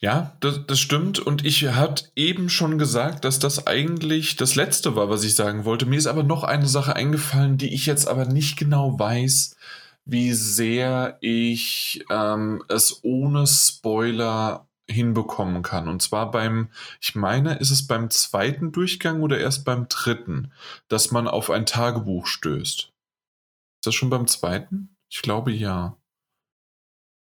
Ja, 0.02 0.38
das, 0.40 0.66
das 0.66 0.80
stimmt. 0.80 1.20
Und 1.20 1.46
ich 1.46 1.68
hatte 1.68 2.06
eben 2.16 2.50
schon 2.50 2.78
gesagt, 2.78 3.26
dass 3.26 3.38
das 3.40 3.68
eigentlich 3.68 4.38
das 4.38 4.56
Letzte 4.56 4.96
war, 4.96 5.10
was 5.10 5.24
ich 5.24 5.36
sagen 5.36 5.66
wollte. 5.66 5.86
Mir 5.86 5.98
ist 5.98 6.08
aber 6.08 6.24
noch 6.24 6.44
eine 6.44 6.68
Sache 6.68 6.96
eingefallen, 6.96 7.58
die 7.58 7.74
ich 7.74 7.86
jetzt 7.86 8.08
aber 8.08 8.26
nicht 8.26 8.58
genau 8.58 8.98
weiß, 8.98 9.58
wie 10.06 10.34
sehr 10.34 11.18
ich 11.20 12.06
ähm, 12.10 12.64
es 12.70 13.04
ohne 13.04 13.46
Spoiler 13.46 14.68
hinbekommen 14.90 15.64
kann. 15.64 15.90
Und 15.90 16.02
zwar 16.02 16.32
beim, 16.32 16.70
ich 17.02 17.16
meine, 17.16 17.56
ist 17.56 17.70
es 17.70 17.86
beim 17.86 18.10
zweiten 18.10 18.72
Durchgang 18.72 19.22
oder 19.22 19.38
erst 19.38 19.66
beim 19.66 19.88
dritten, 19.90 20.52
dass 20.88 21.12
man 21.12 21.28
auf 21.28 21.50
ein 21.50 21.66
Tagebuch 21.66 22.26
stößt. 22.26 22.80
Ist 22.80 23.86
das 23.86 23.96
schon 23.96 24.10
beim 24.10 24.28
zweiten? 24.28 24.96
Ich 25.10 25.22
glaube 25.22 25.52
ja. 25.52 25.98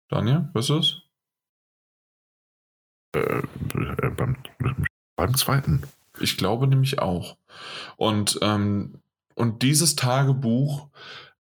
Daniel, 0.09 0.49
was 0.53 0.69
ist 0.69 0.75
es? 0.75 1.02
Äh, 3.13 3.19
äh, 3.19 4.09
beim, 4.09 4.37
beim 5.15 5.35
zweiten. 5.35 5.83
Ich 6.19 6.37
glaube 6.37 6.67
nämlich 6.67 6.99
auch. 6.99 7.37
Und, 7.97 8.39
ähm, 8.41 9.01
und 9.35 9.61
dieses 9.61 9.95
Tagebuch 9.95 10.87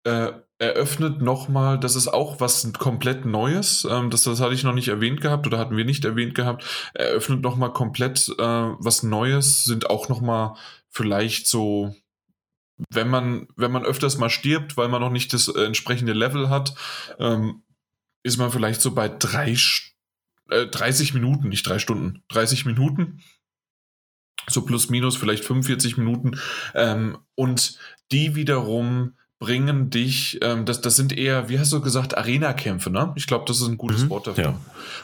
äh, 0.03 0.31
eröffnet 0.59 1.21
nochmal, 1.21 1.79
das 1.79 1.95
ist 1.95 2.07
auch 2.07 2.39
was 2.39 2.71
komplett 2.73 3.25
Neues, 3.25 3.87
ähm, 3.89 4.09
das, 4.09 4.23
das 4.23 4.41
hatte 4.41 4.53
ich 4.53 4.63
noch 4.63 4.73
nicht 4.73 4.89
erwähnt 4.89 5.21
gehabt 5.21 5.47
oder 5.47 5.57
hatten 5.57 5.77
wir 5.77 5.85
nicht 5.85 6.05
erwähnt 6.05 6.35
gehabt, 6.35 6.65
eröffnet 6.93 7.41
nochmal 7.41 7.71
komplett 7.71 8.29
äh, 8.37 8.43
was 8.43 9.03
Neues, 9.03 9.63
sind 9.63 9.89
auch 9.89 10.09
nochmal 10.09 10.55
vielleicht 10.89 11.47
so, 11.47 11.95
wenn 12.89 13.07
man, 13.09 13.47
wenn 13.55 13.71
man 13.71 13.85
öfters 13.85 14.17
mal 14.17 14.29
stirbt, 14.29 14.75
weil 14.75 14.89
man 14.89 15.01
noch 15.01 15.11
nicht 15.11 15.33
das 15.33 15.47
äh, 15.47 15.63
entsprechende 15.63 16.13
Level 16.13 16.49
hat, 16.49 16.75
ähm, 17.19 17.63
ist 18.23 18.37
man 18.37 18.51
vielleicht 18.51 18.81
so 18.81 18.91
bei 18.91 19.07
drei 19.07 19.55
Stunden 19.55 19.88
äh, 20.49 20.67
30 20.67 21.13
Minuten, 21.13 21.49
nicht 21.49 21.67
drei 21.67 21.79
Stunden, 21.79 22.23
30 22.29 22.65
Minuten. 22.65 23.21
So 24.47 24.63
plus 24.63 24.89
minus 24.89 25.15
vielleicht 25.15 25.45
45 25.45 25.97
Minuten. 25.97 26.39
Ähm, 26.73 27.17
und 27.35 27.77
die 28.11 28.35
wiederum 28.35 29.13
bringen 29.39 29.89
dich, 29.89 30.37
ähm, 30.41 30.65
das, 30.65 30.81
das 30.81 30.97
sind 30.97 31.17
eher, 31.17 31.47
wie 31.47 31.59
hast 31.59 31.71
du 31.71 31.79
gesagt, 31.79 32.17
Arena-Kämpfe, 32.17 32.89
ne? 32.89 33.13
Ich 33.15 33.25
glaube, 33.25 33.45
das 33.47 33.61
ist 33.61 33.67
ein 33.67 33.77
gutes 33.77 34.03
mhm, 34.03 34.09
Wort 34.09 34.27
dafür. 34.27 34.43
Ja. 34.43 34.59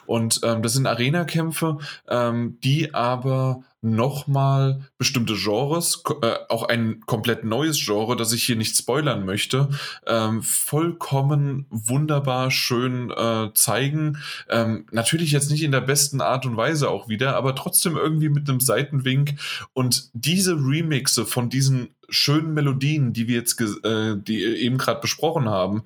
Und 0.05 0.41
ähm, 0.43 0.61
das 0.61 0.73
sind 0.73 0.85
Arena-Kämpfe, 0.85 1.77
ähm, 2.09 2.57
die 2.61 2.93
aber 2.93 3.63
nochmal 3.85 4.81
bestimmte 4.97 5.35
Genres, 5.35 6.03
äh, 6.21 6.33
auch 6.49 6.63
ein 6.63 7.01
komplett 7.05 7.43
neues 7.43 7.79
Genre, 7.85 8.15
das 8.15 8.33
ich 8.33 8.43
hier 8.43 8.55
nicht 8.55 8.75
spoilern 8.75 9.25
möchte, 9.25 9.69
ähm, 10.07 10.41
vollkommen 10.41 11.67
wunderbar 11.69 12.49
schön 12.49 13.11
äh, 13.11 13.53
zeigen. 13.53 14.17
Ähm, 14.49 14.87
natürlich 14.91 15.31
jetzt 15.31 15.51
nicht 15.51 15.63
in 15.63 15.71
der 15.71 15.81
besten 15.81 16.19
Art 16.19 16.45
und 16.45 16.57
Weise 16.57 16.89
auch 16.89 17.07
wieder, 17.07 17.35
aber 17.35 17.55
trotzdem 17.55 17.95
irgendwie 17.95 18.29
mit 18.29 18.49
einem 18.49 18.59
Seitenwink. 18.59 19.35
Und 19.73 20.09
diese 20.13 20.55
Remixe 20.55 21.25
von 21.25 21.49
diesen 21.49 21.94
schönen 22.09 22.53
Melodien, 22.53 23.13
die 23.13 23.27
wir 23.27 23.35
jetzt 23.35 23.59
äh, 23.61 24.15
die 24.17 24.43
eben 24.43 24.77
gerade 24.77 25.01
besprochen 25.01 25.49
haben, 25.49 25.83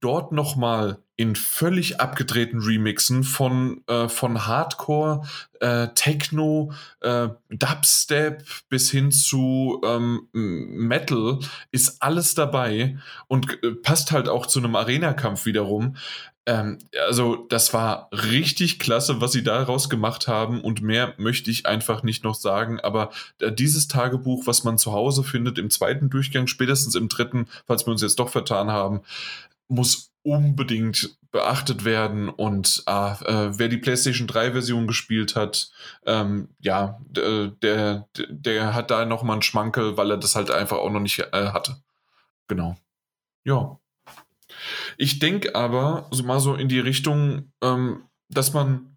dort 0.00 0.32
nochmal 0.32 0.98
in 1.20 1.36
völlig 1.36 2.00
abgedrehten 2.00 2.62
Remixen 2.62 3.24
von, 3.24 3.82
äh, 3.88 4.08
von 4.08 4.46
Hardcore, 4.46 5.26
äh, 5.60 5.88
Techno, 5.94 6.72
äh, 7.02 7.28
Dubstep 7.50 8.42
bis 8.70 8.90
hin 8.90 9.12
zu 9.12 9.82
ähm, 9.84 10.28
Metal 10.32 11.38
ist 11.72 12.00
alles 12.00 12.34
dabei 12.34 12.96
und 13.28 13.62
äh, 13.62 13.72
passt 13.72 14.12
halt 14.12 14.30
auch 14.30 14.46
zu 14.46 14.60
einem 14.60 14.74
Arena-Kampf 14.74 15.44
wiederum. 15.44 15.96
Ähm, 16.46 16.78
also 17.06 17.46
das 17.48 17.72
war 17.74 18.08
richtig 18.12 18.78
klasse, 18.78 19.20
was 19.20 19.32
sie 19.32 19.42
daraus 19.42 19.90
gemacht 19.90 20.28
haben 20.28 20.60
und 20.60 20.82
mehr 20.82 21.14
möchte 21.18 21.50
ich 21.50 21.66
einfach 21.66 22.02
nicht 22.02 22.24
noch 22.24 22.34
sagen. 22.34 22.80
Aber 22.80 23.10
äh, 23.40 23.52
dieses 23.52 23.88
Tagebuch, 23.88 24.46
was 24.46 24.64
man 24.64 24.78
zu 24.78 24.92
Hause 24.92 25.22
findet 25.22 25.58
im 25.58 25.70
zweiten 25.70 26.10
Durchgang, 26.10 26.46
spätestens 26.46 26.94
im 26.94 27.08
dritten, 27.08 27.46
falls 27.66 27.86
wir 27.86 27.92
uns 27.92 28.02
jetzt 28.02 28.18
doch 28.18 28.30
vertan 28.30 28.70
haben, 28.70 29.02
muss 29.68 30.10
unbedingt 30.22 31.16
beachtet 31.30 31.84
werden. 31.84 32.28
Und 32.28 32.82
ah, 32.86 33.16
äh, 33.24 33.58
wer 33.58 33.68
die 33.68 33.78
PlayStation 33.78 34.26
3 34.26 34.52
Version 34.52 34.86
gespielt 34.86 35.36
hat, 35.36 35.70
ähm, 36.06 36.48
ja, 36.58 37.00
der, 37.08 38.08
der 38.28 38.74
hat 38.74 38.90
da 38.90 39.04
nochmal 39.04 39.34
einen 39.34 39.42
Schmankel, 39.42 39.96
weil 39.96 40.10
er 40.10 40.16
das 40.16 40.36
halt 40.36 40.50
einfach 40.50 40.78
auch 40.78 40.90
noch 40.90 41.00
nicht 41.00 41.18
äh, 41.18 41.48
hatte. 41.52 41.76
Genau. 42.48 42.76
Ja. 43.44 43.78
Ich 44.96 45.18
denke 45.18 45.54
aber 45.54 46.08
so 46.10 46.22
mal 46.22 46.40
so 46.40 46.54
in 46.54 46.68
die 46.68 46.80
Richtung, 46.80 47.52
ähm, 47.62 48.02
dass 48.28 48.52
man 48.52 48.90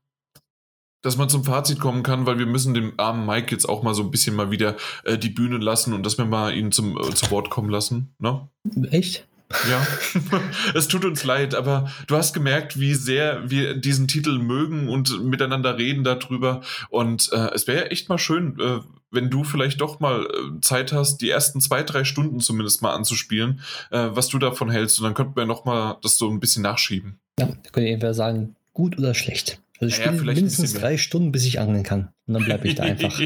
dass 1.03 1.17
man 1.17 1.27
zum 1.27 1.43
Fazit 1.43 1.79
kommen 1.79 2.01
kann, 2.01 2.25
weil 2.25 2.39
wir 2.39 2.45
müssen 2.45 2.73
dem 2.73 2.93
armen 2.97 3.25
Mike 3.25 3.51
jetzt 3.51 3.67
auch 3.67 3.83
mal 3.83 3.93
so 3.93 4.03
ein 4.03 4.11
bisschen 4.11 4.35
mal 4.35 4.51
wieder 4.51 4.77
äh, 5.03 5.17
die 5.17 5.29
Bühne 5.29 5.57
lassen 5.57 5.93
und 5.93 6.05
dass 6.05 6.17
wir 6.17 6.25
mal 6.25 6.55
ihn 6.55 6.71
zum 6.71 6.97
äh, 6.97 7.13
zu 7.13 7.29
Wort 7.29 7.49
kommen 7.49 7.69
lassen. 7.69 8.15
Ne? 8.19 8.47
Echt? 8.89 9.27
Ja, 9.69 9.85
es 10.73 10.87
tut 10.87 11.05
uns 11.05 11.23
leid, 11.23 11.53
aber 11.53 11.91
du 12.07 12.15
hast 12.15 12.33
gemerkt, 12.33 12.79
wie 12.79 12.95
sehr 12.95 13.49
wir 13.49 13.75
diesen 13.75 14.07
Titel 14.07 14.39
mögen 14.39 14.89
und 14.89 15.23
miteinander 15.23 15.77
reden 15.77 16.03
darüber. 16.03 16.61
Und 16.89 17.31
äh, 17.33 17.51
es 17.53 17.67
wäre 17.67 17.91
echt 17.91 18.09
mal 18.09 18.17
schön, 18.17 18.59
äh, 18.59 18.79
wenn 19.13 19.29
du 19.29 19.43
vielleicht 19.43 19.81
doch 19.81 19.99
mal 19.99 20.25
äh, 20.25 20.61
Zeit 20.61 20.91
hast, 20.91 21.17
die 21.17 21.29
ersten 21.29 21.61
zwei, 21.61 21.83
drei 21.83 22.03
Stunden 22.03 22.39
zumindest 22.39 22.81
mal 22.81 22.93
anzuspielen, 22.93 23.61
äh, 23.91 24.09
was 24.11 24.27
du 24.27 24.39
davon 24.39 24.69
hältst. 24.69 24.99
Und 24.99 25.05
dann 25.05 25.13
könnten 25.13 25.35
wir 25.35 25.45
noch 25.45 25.65
mal 25.65 25.97
das 26.01 26.17
so 26.17 26.29
ein 26.29 26.39
bisschen 26.39 26.63
nachschieben. 26.63 27.19
Ja, 27.39 27.47
da 27.47 27.69
könnt 27.71 27.87
ihr 27.87 27.93
entweder 27.93 28.13
sagen, 28.13 28.55
gut 28.73 28.97
oder 28.97 29.13
schlecht. 29.13 29.59
Also 29.79 29.93
ich 29.93 29.99
naja, 29.99 30.17
spiele 30.17 30.33
mindestens 30.33 30.73
drei 30.73 30.97
Stunden, 30.97 31.31
bis 31.31 31.45
ich 31.45 31.59
angeln 31.59 31.83
kann. 31.83 32.09
Und 32.27 32.35
dann 32.35 32.45
bleibe 32.45 32.67
ich 32.67 32.75
da 32.75 32.83
einfach. 32.83 33.19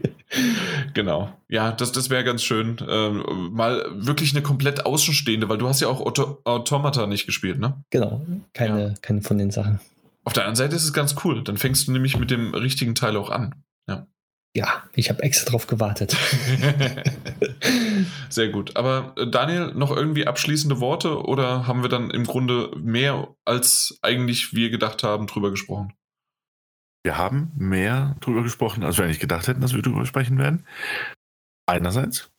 genau. 0.94 1.30
Ja, 1.48 1.72
das, 1.72 1.92
das 1.92 2.10
wäre 2.10 2.24
ganz 2.24 2.42
schön. 2.42 2.78
Ähm, 2.88 3.50
mal 3.52 3.84
wirklich 3.92 4.32
eine 4.32 4.42
komplett 4.42 4.86
Außenstehende, 4.86 5.48
weil 5.48 5.58
du 5.58 5.68
hast 5.68 5.80
ja 5.80 5.88
auch 5.88 6.00
Auto 6.00 6.38
Automata 6.44 7.06
nicht 7.06 7.26
gespielt, 7.26 7.58
ne? 7.58 7.82
Genau. 7.90 8.24
Keine, 8.54 8.80
ja. 8.80 8.94
keine 9.02 9.22
von 9.22 9.36
den 9.36 9.50
Sachen. 9.50 9.80
Auf 10.24 10.32
der 10.32 10.44
anderen 10.44 10.56
Seite 10.56 10.76
ist 10.76 10.84
es 10.84 10.92
ganz 10.92 11.16
cool. 11.24 11.44
Dann 11.44 11.58
fängst 11.58 11.86
du 11.86 11.92
nämlich 11.92 12.18
mit 12.18 12.30
dem 12.30 12.54
richtigen 12.54 12.94
Teil 12.94 13.16
auch 13.16 13.28
an. 13.28 13.54
Ja. 14.56 14.84
Ich 14.94 15.10
habe 15.10 15.22
extra 15.22 15.50
drauf 15.50 15.66
gewartet. 15.66 16.16
Sehr 18.28 18.48
gut. 18.48 18.76
Aber 18.76 19.12
äh, 19.16 19.28
Daniel, 19.28 19.72
noch 19.74 19.90
irgendwie 19.90 20.26
abschließende 20.26 20.78
Worte 20.80 21.24
oder 21.24 21.66
haben 21.66 21.82
wir 21.82 21.88
dann 21.88 22.10
im 22.10 22.24
Grunde 22.24 22.70
mehr 22.76 23.34
als 23.44 23.98
eigentlich 24.02 24.54
wir 24.54 24.70
gedacht 24.70 25.02
haben 25.02 25.26
drüber 25.26 25.50
gesprochen? 25.50 25.92
Wir 27.02 27.18
haben 27.18 27.50
mehr 27.56 28.16
drüber 28.20 28.42
gesprochen, 28.42 28.84
als 28.84 28.96
wir 28.96 29.04
eigentlich 29.04 29.20
gedacht 29.20 29.48
hätten, 29.48 29.60
dass 29.60 29.74
wir 29.74 29.82
drüber 29.82 30.06
sprechen 30.06 30.38
werden. 30.38 30.64
Einerseits 31.66 32.30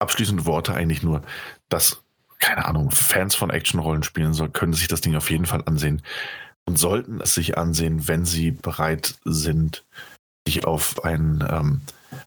abschließende 0.00 0.46
Worte 0.46 0.74
eigentlich 0.74 1.02
nur, 1.02 1.22
dass, 1.68 2.02
keine 2.38 2.66
Ahnung, 2.66 2.90
Fans 2.90 3.34
von 3.34 3.50
Action-Rollenspielen 3.50 4.52
können 4.52 4.74
sich 4.74 4.88
das 4.88 5.00
Ding 5.00 5.14
auf 5.14 5.30
jeden 5.30 5.46
Fall 5.46 5.62
ansehen 5.64 6.02
und 6.66 6.78
sollten 6.78 7.20
es 7.20 7.34
sich 7.34 7.56
ansehen, 7.56 8.08
wenn 8.08 8.24
sie 8.24 8.50
bereit 8.50 9.14
sind, 9.24 9.84
sich 10.46 10.64
auf, 10.64 11.04
ein, 11.04 11.46
ähm, 11.48 11.80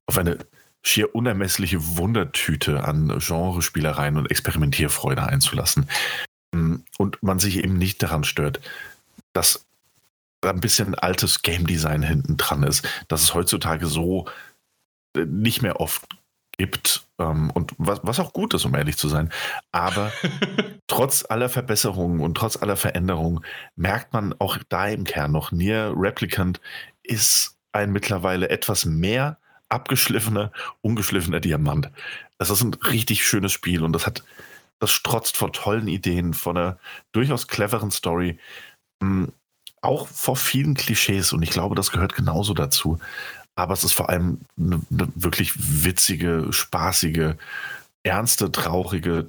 auf 0.05 0.17
eine 0.17 0.37
schier 0.83 1.13
unermessliche 1.13 1.97
Wundertüte 1.97 2.83
an 2.83 3.19
Genrespielereien 3.19 4.17
und 4.17 4.31
Experimentierfreude 4.31 5.23
einzulassen. 5.23 5.89
Mm, 6.53 6.75
und 6.97 7.21
man 7.21 7.39
sich 7.39 7.57
eben 7.57 7.77
nicht 7.77 8.01
daran 8.01 8.23
stört, 8.23 8.61
dass 9.33 9.65
da 10.41 10.51
ein 10.51 10.61
bisschen 10.61 10.95
altes 10.95 11.41
Game 11.41 11.67
Design 11.67 12.03
hinten 12.03 12.37
dran 12.37 12.63
ist, 12.63 12.87
dass 13.07 13.23
es 13.23 13.33
heutzutage 13.33 13.87
so 13.87 14.27
äh, 15.15 15.25
nicht 15.25 15.61
mehr 15.61 15.79
oft 15.81 16.05
gibt 16.57 17.07
ähm, 17.19 17.51
und 17.51 17.73
was, 17.77 17.99
was 18.03 18.19
auch 18.19 18.33
gut 18.33 18.53
ist, 18.53 18.65
um 18.65 18.75
ehrlich 18.75 18.97
zu 18.97 19.09
sein. 19.09 19.31
Aber 19.71 20.11
trotz 20.87 21.25
aller 21.27 21.49
Verbesserungen 21.49 22.21
und 22.21 22.35
trotz 22.35 22.57
aller 22.57 22.77
Veränderungen 22.77 23.41
merkt 23.75 24.13
man 24.13 24.33
auch 24.39 24.57
da 24.69 24.87
im 24.87 25.03
Kern 25.03 25.31
noch, 25.31 25.51
Nier 25.51 25.93
Replicant 25.95 26.61
ist 27.03 27.56
ein 27.77 27.91
mittlerweile 27.91 28.49
etwas 28.49 28.85
mehr 28.85 29.37
abgeschliffener, 29.69 30.51
ungeschliffener 30.81 31.39
Diamant. 31.39 31.91
Das 32.37 32.49
ist 32.49 32.61
ein 32.61 32.73
richtig 32.73 33.25
schönes 33.25 33.51
Spiel 33.51 33.83
und 33.83 33.93
das 33.93 34.05
hat, 34.05 34.23
das 34.79 34.91
strotzt 34.91 35.37
vor 35.37 35.51
tollen 35.51 35.87
Ideen, 35.87 36.33
von 36.33 36.57
einer 36.57 36.77
durchaus 37.11 37.47
cleveren 37.47 37.91
Story, 37.91 38.39
hm, 39.01 39.31
auch 39.81 40.07
vor 40.07 40.35
vielen 40.35 40.73
Klischees 40.73 41.33
und 41.33 41.43
ich 41.43 41.51
glaube, 41.51 41.75
das 41.75 41.91
gehört 41.91 42.15
genauso 42.15 42.53
dazu. 42.53 42.99
Aber 43.55 43.73
es 43.73 43.83
ist 43.83 43.93
vor 43.93 44.09
allem 44.09 44.41
eine, 44.57 44.81
eine 44.91 45.07
wirklich 45.15 45.53
witzige, 45.55 46.47
spaßige, 46.51 47.35
ernste, 48.03 48.51
traurige, 48.51 49.27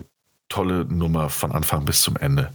tolle 0.48 0.84
Nummer 0.84 1.28
von 1.28 1.52
Anfang 1.52 1.84
bis 1.84 2.02
zum 2.02 2.16
Ende. 2.16 2.52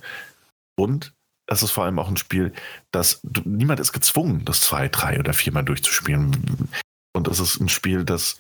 Und 0.75 1.13
es 1.53 1.63
ist 1.63 1.71
vor 1.71 1.85
allem 1.85 1.99
auch 1.99 2.09
ein 2.09 2.17
Spiel, 2.17 2.53
das 2.91 3.21
niemand 3.45 3.79
ist 3.79 3.93
gezwungen, 3.93 4.43
das 4.45 4.61
zwei, 4.61 4.89
drei 4.89 5.19
oder 5.19 5.33
viermal 5.33 5.63
durchzuspielen. 5.63 6.69
Und 7.13 7.27
es 7.27 7.39
ist 7.39 7.59
ein 7.59 7.69
Spiel, 7.69 8.03
das 8.03 8.39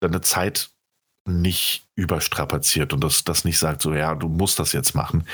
deine 0.00 0.20
Zeit 0.20 0.70
nicht 1.26 1.84
überstrapaziert 1.96 2.92
und 2.92 3.04
das, 3.04 3.24
das 3.24 3.44
nicht 3.44 3.58
sagt, 3.58 3.82
so 3.82 3.94
ja, 3.94 4.14
du 4.14 4.28
musst 4.28 4.58
das 4.58 4.72
jetzt 4.72 4.94
machen. 4.94 5.26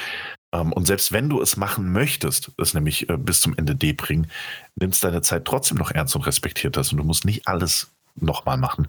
Ähm, 0.53 0.73
und 0.73 0.87
selbst 0.87 1.13
wenn 1.13 1.29
du 1.29 1.41
es 1.41 1.57
machen 1.57 1.93
möchtest, 1.93 2.51
es 2.59 2.75
nämlich 2.75 3.09
äh, 3.09 3.17
bis 3.17 3.41
zum 3.41 3.55
Ende 3.57 3.75
D 3.75 3.93
bringen, 3.93 4.31
nimmst 4.75 5.05
deine 5.05 5.23
Zeit 5.23 5.45
trotzdem 5.45 5.79
noch 5.79 5.91
ernst 5.91 6.17
und 6.17 6.27
respektiert 6.27 6.77
das 6.77 6.93
und 6.93 6.99
du 6.99 7.05
musst 7.05 7.25
nicht 7.25 7.47
alles 7.47 7.93
nochmal 8.17 8.57
machen. 8.57 8.89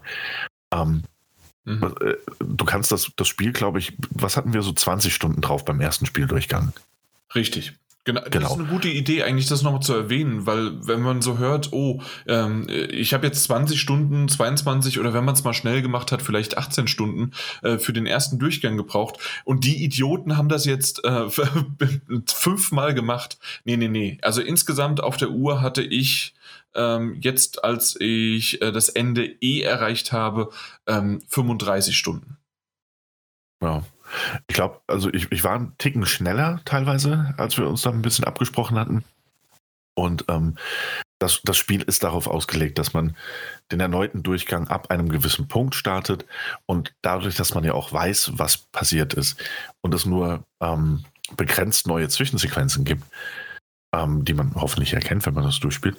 Ähm, 0.74 1.04
mhm. 1.66 1.96
Äh, 2.02 2.16
du 2.40 2.66
kannst 2.66 2.92
das, 2.92 3.12
das 3.16 3.28
Spiel, 3.28 3.54
glaube 3.54 3.80
ich, 3.80 3.94
was 4.10 4.38
hatten 4.38 4.54
wir 4.54 4.62
so 4.62 4.74
20 4.74 5.14
Stunden 5.14 5.42
drauf 5.42 5.66
beim 5.66 5.82
ersten 5.82 6.06
Spieldurchgang? 6.06 6.74
Richtig. 7.36 7.74
Genau, 8.08 8.22
das 8.22 8.30
genau. 8.32 8.48
ist 8.48 8.54
eine 8.54 8.70
gute 8.70 8.88
Idee, 8.88 9.24
eigentlich 9.24 9.48
das 9.48 9.64
nochmal 9.64 9.82
zu 9.82 9.94
erwähnen, 9.94 10.46
weil 10.46 10.88
wenn 10.88 11.02
man 11.02 11.22
so 11.22 11.40
hört, 11.40 11.74
oh, 11.74 12.02
ähm, 12.26 12.66
ich 12.70 13.14
habe 13.14 13.28
jetzt 13.28 13.44
20 13.44 13.82
Stunden, 13.82 14.30
22 14.30 14.98
oder 14.98 15.14
wenn 15.14 15.26
man 15.26 15.36
es 15.36 15.44
mal 15.44 15.54
schnell 15.54 15.82
gemacht 15.82 16.14
hat, 16.14 16.22
vielleicht 16.22 16.58
18 16.58 16.88
Stunden 16.88 17.32
äh, 17.64 17.78
für 17.78 17.92
den 17.92 18.06
ersten 18.06 18.40
Durchgang 18.40 18.78
gebraucht 18.78 19.18
und 19.44 19.66
die 19.66 19.84
Idioten 19.84 20.38
haben 20.38 20.48
das 20.48 20.64
jetzt 20.64 21.04
äh, 21.04 21.26
fünfmal 22.28 22.94
gemacht. 22.94 23.40
Nee, 23.66 23.76
nee, 23.76 23.90
nee. 23.90 24.20
Also 24.22 24.40
insgesamt 24.40 25.04
auf 25.04 25.18
der 25.18 25.32
Uhr 25.32 25.60
hatte 25.60 25.82
ich 25.82 26.34
ähm, 26.76 27.18
jetzt, 27.20 27.66
als 27.66 28.00
ich 28.00 28.62
äh, 28.62 28.72
das 28.72 28.88
Ende 28.88 29.26
eh 29.26 29.64
erreicht 29.64 30.14
habe, 30.14 30.50
ähm, 30.86 31.22
35 31.28 31.98
Stunden. 31.98 32.38
Ja. 33.62 33.84
Ich 34.48 34.56
glaube, 34.56 34.82
also 34.88 35.14
ich, 35.14 35.32
ich 35.32 35.44
war 35.44 35.56
einen 35.56 35.78
Ticken 35.78 36.06
schneller 36.06 36.62
teilweise, 36.66 37.34
als 37.38 37.58
wir 37.58 37.68
uns 37.68 37.82
da 37.82 37.90
ein 37.90 38.02
bisschen 38.02 38.26
abgesprochen 38.26 38.78
hatten. 38.78 39.04
Und 39.96 40.26
ähm, 40.28 40.56
das, 41.20 41.42
das 41.44 41.58
Spiel 41.58 41.82
ist 41.82 42.04
darauf 42.04 42.28
ausgelegt, 42.28 42.78
dass 42.78 42.94
man 42.94 43.16
den 43.72 43.80
erneuten 43.80 44.22
Durchgang 44.22 44.68
ab 44.68 44.92
einem 44.92 45.10
gewissen 45.10 45.48
Punkt 45.48 45.74
startet 45.74 46.26
und 46.68 46.94
dadurch, 47.02 47.36
dass 47.36 47.56
man 47.56 47.64
ja 47.64 47.74
auch 47.74 47.92
weiß, 47.92 48.34
was 48.34 48.58
passiert 48.58 49.16
ist 49.16 49.44
und 49.82 49.96
es 49.96 50.06
nur 50.06 50.44
ähm, 50.62 51.04
begrenzt 51.36 51.88
neue 51.88 52.10
Zwischensequenzen 52.10 52.86
gibt, 52.86 53.04
ähm, 53.94 54.24
die 54.24 54.36
man 54.36 54.54
hoffentlich 54.56 54.94
erkennt, 54.94 55.26
wenn 55.26 55.34
man 55.34 55.46
das 55.46 55.60
durchspielt, 55.60 55.98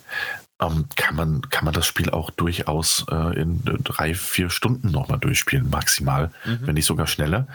ähm, 0.61 0.87
kann, 0.97 1.15
man, 1.15 1.41
kann 1.43 1.65
man 1.65 1.75
das 1.75 1.87
Spiel 1.87 2.11
auch 2.11 2.31
durchaus 2.31 3.07
äh, 3.11 3.41
in 3.41 3.63
drei, 3.85 4.15
vier 4.15 4.51
Stunden 4.51 4.91
nochmal 4.91 5.19
durchspielen, 5.19 5.71
maximal, 5.71 6.31
mhm. 6.45 6.59
wenn 6.63 6.75
nicht 6.75 6.87
sogar 6.87 7.07
schneller. 7.07 7.47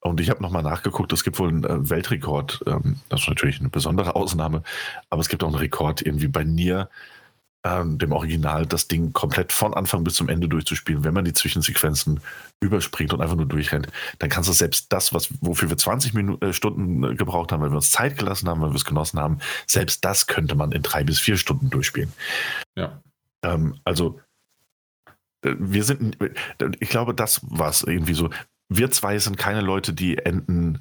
Und 0.00 0.20
ich 0.20 0.30
habe 0.30 0.42
nochmal 0.42 0.62
nachgeguckt, 0.62 1.12
es 1.12 1.24
gibt 1.24 1.38
wohl 1.38 1.48
einen 1.48 1.64
äh, 1.64 1.90
Weltrekord, 1.90 2.62
ähm, 2.66 3.00
das 3.08 3.22
ist 3.22 3.28
natürlich 3.28 3.60
eine 3.60 3.68
besondere 3.68 4.14
Ausnahme, 4.14 4.62
aber 5.10 5.20
es 5.20 5.28
gibt 5.28 5.42
auch 5.42 5.48
einen 5.48 5.56
Rekord 5.56 6.02
irgendwie 6.02 6.28
bei 6.28 6.44
Nier 6.44 6.88
ähm, 7.64 7.98
dem 7.98 8.12
Original 8.12 8.66
das 8.66 8.88
Ding 8.88 9.12
komplett 9.12 9.52
von 9.52 9.74
Anfang 9.74 10.02
bis 10.02 10.14
zum 10.14 10.28
Ende 10.28 10.48
durchzuspielen, 10.48 11.04
wenn 11.04 11.14
man 11.14 11.24
die 11.24 11.32
Zwischensequenzen 11.32 12.20
überspringt 12.60 13.12
und 13.12 13.20
einfach 13.20 13.36
nur 13.36 13.46
durchrennt, 13.46 13.88
dann 14.18 14.30
kannst 14.30 14.48
du 14.48 14.52
selbst 14.52 14.92
das, 14.92 15.14
was, 15.14 15.28
wofür 15.40 15.68
wir 15.68 15.78
20 15.78 16.14
Minuten, 16.14 16.44
äh, 16.44 16.52
Stunden 16.52 17.04
äh, 17.04 17.14
gebraucht 17.14 17.52
haben, 17.52 17.62
weil 17.62 17.70
wir 17.70 17.76
uns 17.76 17.90
Zeit 17.90 18.18
gelassen 18.18 18.48
haben, 18.48 18.60
weil 18.60 18.70
wir 18.70 18.76
es 18.76 18.84
genossen 18.84 19.20
haben, 19.20 19.38
selbst 19.66 20.04
das 20.04 20.26
könnte 20.26 20.54
man 20.54 20.72
in 20.72 20.82
drei 20.82 21.04
bis 21.04 21.20
vier 21.20 21.36
Stunden 21.36 21.70
durchspielen. 21.70 22.12
Ja. 22.76 23.00
Ähm, 23.44 23.78
also, 23.84 24.20
äh, 25.44 25.54
wir 25.58 25.84
sind, 25.84 26.20
äh, 26.20 26.32
ich 26.80 26.88
glaube, 26.88 27.14
das 27.14 27.40
war 27.42 27.68
es 27.68 27.82
irgendwie 27.82 28.14
so. 28.14 28.30
Wir 28.68 28.90
zwei 28.90 29.18
sind 29.18 29.38
keine 29.38 29.60
Leute, 29.60 29.92
die 29.92 30.18
Enden 30.18 30.80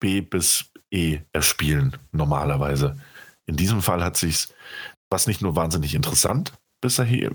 B 0.00 0.20
bis 0.20 0.70
E 0.90 1.20
erspielen, 1.32 1.96
normalerweise. 2.12 2.96
In 3.46 3.56
diesem 3.56 3.82
Fall 3.82 4.02
hat 4.02 4.16
sich's 4.16 4.53
was 5.14 5.28
nicht 5.28 5.40
nur 5.40 5.54
wahnsinnig 5.54 5.94
interessant 5.94 6.52
bis 6.80 6.96
dahin, 6.96 7.30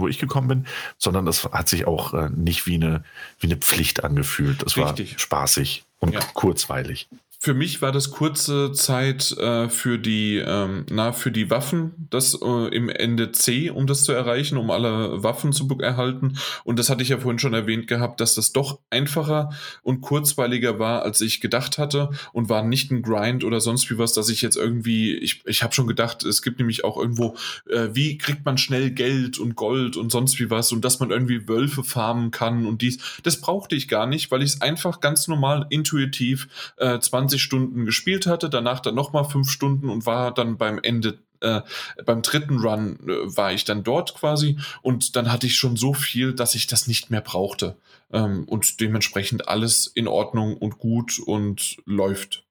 wo 0.00 0.08
ich 0.08 0.18
gekommen 0.18 0.48
bin, 0.48 0.66
sondern 0.98 1.24
das 1.24 1.44
hat 1.44 1.70
sich 1.70 1.86
auch 1.86 2.12
äh, 2.12 2.28
nicht 2.28 2.66
wie 2.66 2.74
eine, 2.74 3.02
wie 3.38 3.46
eine 3.46 3.56
Pflicht 3.56 4.04
angefühlt. 4.04 4.62
Es 4.62 4.76
war 4.76 4.94
spaßig 4.94 5.84
und 6.00 6.12
ja. 6.12 6.20
kurzweilig. 6.34 7.08
Für 7.42 7.54
mich 7.54 7.80
war 7.80 7.90
das 7.90 8.10
kurze 8.10 8.70
Zeit 8.72 9.32
äh, 9.38 9.70
für 9.70 9.98
die, 9.98 10.36
ähm, 10.36 10.84
na, 10.90 11.12
für 11.12 11.32
die 11.32 11.48
Waffen, 11.48 12.06
das 12.10 12.34
äh, 12.34 12.68
im 12.68 12.90
Ende 12.90 13.32
C, 13.32 13.70
um 13.70 13.86
das 13.86 14.04
zu 14.04 14.12
erreichen, 14.12 14.58
um 14.58 14.70
alle 14.70 15.22
Waffen 15.22 15.54
zu 15.54 15.66
erhalten. 15.78 16.36
Und 16.64 16.78
das 16.78 16.90
hatte 16.90 17.02
ich 17.02 17.08
ja 17.08 17.16
vorhin 17.16 17.38
schon 17.38 17.54
erwähnt 17.54 17.86
gehabt, 17.86 18.20
dass 18.20 18.34
das 18.34 18.52
doch 18.52 18.80
einfacher 18.90 19.54
und 19.82 20.02
kurzweiliger 20.02 20.78
war, 20.78 21.02
als 21.02 21.22
ich 21.22 21.40
gedacht 21.40 21.78
hatte 21.78 22.10
und 22.34 22.50
war 22.50 22.62
nicht 22.62 22.90
ein 22.90 23.00
Grind 23.00 23.42
oder 23.42 23.62
sonst 23.62 23.90
wie 23.90 23.96
was, 23.96 24.12
dass 24.12 24.28
ich 24.28 24.42
jetzt 24.42 24.56
irgendwie, 24.56 25.14
ich, 25.14 25.42
ich 25.46 25.62
habe 25.62 25.72
schon 25.72 25.86
gedacht, 25.86 26.22
es 26.24 26.42
gibt 26.42 26.58
nämlich 26.58 26.84
auch 26.84 26.98
irgendwo, 26.98 27.36
äh, 27.70 27.88
wie 27.94 28.18
kriegt 28.18 28.44
man 28.44 28.58
schnell 28.58 28.90
Geld 28.90 29.38
und 29.38 29.56
Gold 29.56 29.96
und 29.96 30.12
sonst 30.12 30.38
wie 30.40 30.50
was 30.50 30.72
und 30.72 30.84
dass 30.84 31.00
man 31.00 31.10
irgendwie 31.10 31.48
Wölfe 31.48 31.84
farmen 31.84 32.32
kann 32.32 32.66
und 32.66 32.82
dies. 32.82 32.98
Das 33.22 33.40
brauchte 33.40 33.76
ich 33.76 33.88
gar 33.88 34.06
nicht, 34.06 34.30
weil 34.30 34.42
ich 34.42 34.50
es 34.50 34.60
einfach 34.60 35.00
ganz 35.00 35.26
normal 35.26 35.64
intuitiv 35.70 36.46
äh, 36.76 36.98
20 36.98 37.29
20 37.30 37.42
Stunden 37.42 37.86
gespielt 37.86 38.26
hatte, 38.26 38.50
danach 38.50 38.80
dann 38.80 38.94
nochmal 38.94 39.24
fünf 39.24 39.50
Stunden 39.50 39.88
und 39.88 40.06
war 40.06 40.34
dann 40.34 40.56
beim 40.58 40.80
Ende 40.82 41.18
äh, 41.40 41.62
beim 42.04 42.22
dritten 42.22 42.58
Run 42.58 42.98
äh, 43.06 43.36
war 43.36 43.52
ich 43.52 43.64
dann 43.64 43.82
dort 43.82 44.14
quasi 44.14 44.58
und 44.82 45.16
dann 45.16 45.32
hatte 45.32 45.46
ich 45.46 45.56
schon 45.56 45.76
so 45.76 45.94
viel, 45.94 46.34
dass 46.34 46.54
ich 46.54 46.66
das 46.66 46.86
nicht 46.86 47.10
mehr 47.10 47.22
brauchte. 47.22 47.76
Ähm, 48.12 48.44
und 48.44 48.80
dementsprechend 48.80 49.48
alles 49.48 49.86
in 49.86 50.08
Ordnung 50.08 50.56
und 50.56 50.78
gut 50.78 51.18
und 51.18 51.78
läuft. 51.86 52.44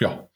Ja. 0.00 0.28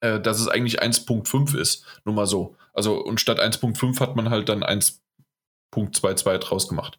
äh, 0.00 0.20
dass 0.20 0.38
es 0.38 0.48
eigentlich 0.48 0.82
1.5 0.82 1.56
ist. 1.56 1.86
Nur 2.04 2.14
mal 2.14 2.26
so. 2.26 2.56
Also, 2.74 3.02
und 3.02 3.20
statt 3.20 3.40
1.5 3.40 3.98
hat 4.00 4.14
man 4.14 4.28
halt 4.28 4.50
dann 4.50 4.62
1.22 5.72 6.38
draus 6.38 6.68
gemacht. 6.68 6.98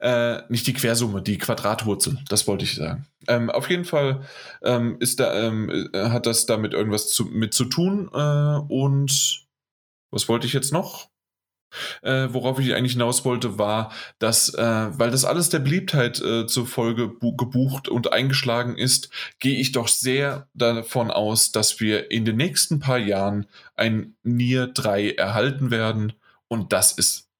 Äh, 0.00 0.42
nicht 0.48 0.66
die 0.66 0.74
Quersumme, 0.74 1.22
die 1.22 1.38
Quadratwurzel, 1.38 2.18
das 2.28 2.46
wollte 2.46 2.64
ich 2.64 2.74
sagen. 2.74 3.06
Ähm, 3.28 3.50
auf 3.50 3.70
jeden 3.70 3.84
Fall 3.84 4.22
ähm, 4.62 4.96
ist 5.00 5.20
da, 5.20 5.34
ähm, 5.34 5.90
äh, 5.92 6.10
hat 6.10 6.26
das 6.26 6.46
damit 6.46 6.74
irgendwas 6.74 7.08
zu, 7.08 7.24
mit 7.24 7.54
zu 7.54 7.64
tun. 7.64 8.10
Äh, 8.12 8.72
und 8.72 9.46
was 10.10 10.28
wollte 10.28 10.46
ich 10.46 10.52
jetzt 10.52 10.72
noch? 10.72 11.08
Äh, 12.02 12.28
worauf 12.30 12.58
ich 12.58 12.74
eigentlich 12.74 12.92
hinaus 12.92 13.24
wollte, 13.24 13.58
war, 13.58 13.92
dass, 14.18 14.52
äh, 14.52 14.86
weil 14.98 15.10
das 15.10 15.24
alles 15.24 15.48
der 15.48 15.60
Beliebtheit 15.60 16.20
äh, 16.20 16.46
zufolge 16.46 17.08
gebucht 17.18 17.88
und 17.88 18.12
eingeschlagen 18.12 18.76
ist, 18.76 19.08
gehe 19.38 19.58
ich 19.58 19.72
doch 19.72 19.88
sehr 19.88 20.48
davon 20.52 21.10
aus, 21.10 21.50
dass 21.50 21.80
wir 21.80 22.10
in 22.10 22.26
den 22.26 22.36
nächsten 22.36 22.78
paar 22.78 22.98
Jahren 22.98 23.46
ein 23.74 24.16
Nier 24.22 24.66
3 24.66 25.12
erhalten 25.12 25.70
werden. 25.70 26.12
Und 26.48 26.74
das 26.74 26.92
ist 26.92 27.31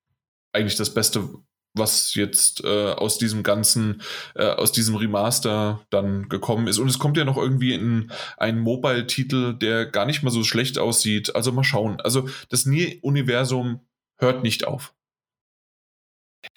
eigentlich 0.53 0.77
das 0.77 0.93
Beste, 0.95 1.29
was 1.75 2.15
jetzt 2.15 2.63
äh, 2.65 2.93
aus 2.93 3.19
diesem 3.19 3.43
ganzen, 3.43 4.03
äh, 4.35 4.45
aus 4.45 4.73
diesem 4.73 4.95
Remaster 4.95 5.87
dann 5.91 6.29
gekommen 6.29 6.67
ist. 6.67 6.79
Und 6.79 6.89
es 6.89 6.99
kommt 6.99 7.17
ja 7.17 7.25
noch 7.25 7.39
irgendwie 7.39 7.75
in 7.75 8.13
einen 8.37 8.61
Mobile-Titel, 8.61 9.55
der 9.55 9.87
gar 9.87 10.07
nicht 10.07 10.23
mal 10.23 10.31
so 10.31 10.45
schlecht 10.45 10.79
aussieht. 10.79 11.35
Also 11.35 11.53
mal 11.53 11.65
schauen. 11.65 12.01
Also 12.01 12.29
das 12.51 12.67
Nier-Universum 12.67 13.81
hört 14.19 14.43
nicht 14.43 14.67
auf. 14.67 14.95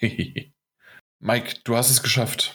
Mike, 0.00 1.60
du 1.64 1.76
hast 1.76 1.90
es 1.90 2.02
geschafft. 2.02 2.54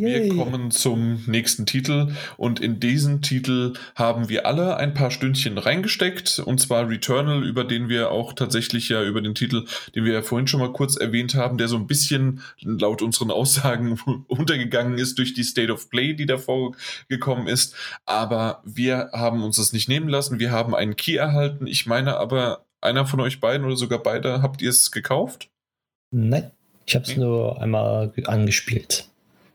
Yay. 0.00 0.30
Wir 0.30 0.36
kommen 0.36 0.70
zum 0.72 1.22
nächsten 1.26 1.64
Titel 1.66 2.12
und 2.36 2.58
in 2.60 2.80
diesen 2.80 3.22
Titel 3.22 3.74
haben 3.94 4.28
wir 4.28 4.46
alle 4.46 4.76
ein 4.76 4.94
paar 4.94 5.10
Stündchen 5.12 5.58
reingesteckt 5.58 6.40
und 6.40 6.58
zwar 6.60 6.88
Returnal, 6.88 7.46
über 7.46 7.62
den 7.62 7.88
wir 7.88 8.10
auch 8.10 8.32
tatsächlich 8.32 8.88
ja 8.88 9.04
über 9.04 9.20
den 9.20 9.34
Titel, 9.36 9.64
den 9.94 10.04
wir 10.04 10.12
ja 10.14 10.22
vorhin 10.22 10.48
schon 10.48 10.60
mal 10.60 10.72
kurz 10.72 10.96
erwähnt 10.96 11.34
haben, 11.34 11.56
der 11.58 11.68
so 11.68 11.76
ein 11.76 11.86
bisschen 11.86 12.40
laut 12.62 13.00
unseren 13.02 13.30
Aussagen 13.30 14.00
untergegangen 14.28 14.98
ist 14.98 15.18
durch 15.18 15.34
die 15.34 15.44
State 15.44 15.72
of 15.72 15.88
Play, 15.88 16.14
die 16.14 16.26
davor 16.26 16.72
gekommen 17.08 17.46
ist. 17.46 17.76
Aber 18.04 18.62
wir 18.64 19.10
haben 19.12 19.44
uns 19.44 19.56
das 19.58 19.72
nicht 19.72 19.88
nehmen 19.88 20.08
lassen. 20.08 20.40
Wir 20.40 20.50
haben 20.50 20.74
einen 20.74 20.96
Key 20.96 21.14
erhalten. 21.16 21.66
Ich 21.68 21.86
meine 21.86 22.16
aber, 22.16 22.64
einer 22.80 23.06
von 23.06 23.20
euch 23.20 23.38
beiden 23.40 23.64
oder 23.66 23.76
sogar 23.76 24.02
beide, 24.02 24.42
habt 24.42 24.62
ihr 24.62 24.70
es 24.70 24.90
gekauft? 24.90 25.48
Nein, 26.10 26.50
ich 26.86 26.94
habe 26.96 27.04
es 27.04 27.10
Okay. 27.12 27.20
nur 27.20 27.62
einmal 27.62 28.08
ge- 28.10 28.24
angespielt. 28.24 29.08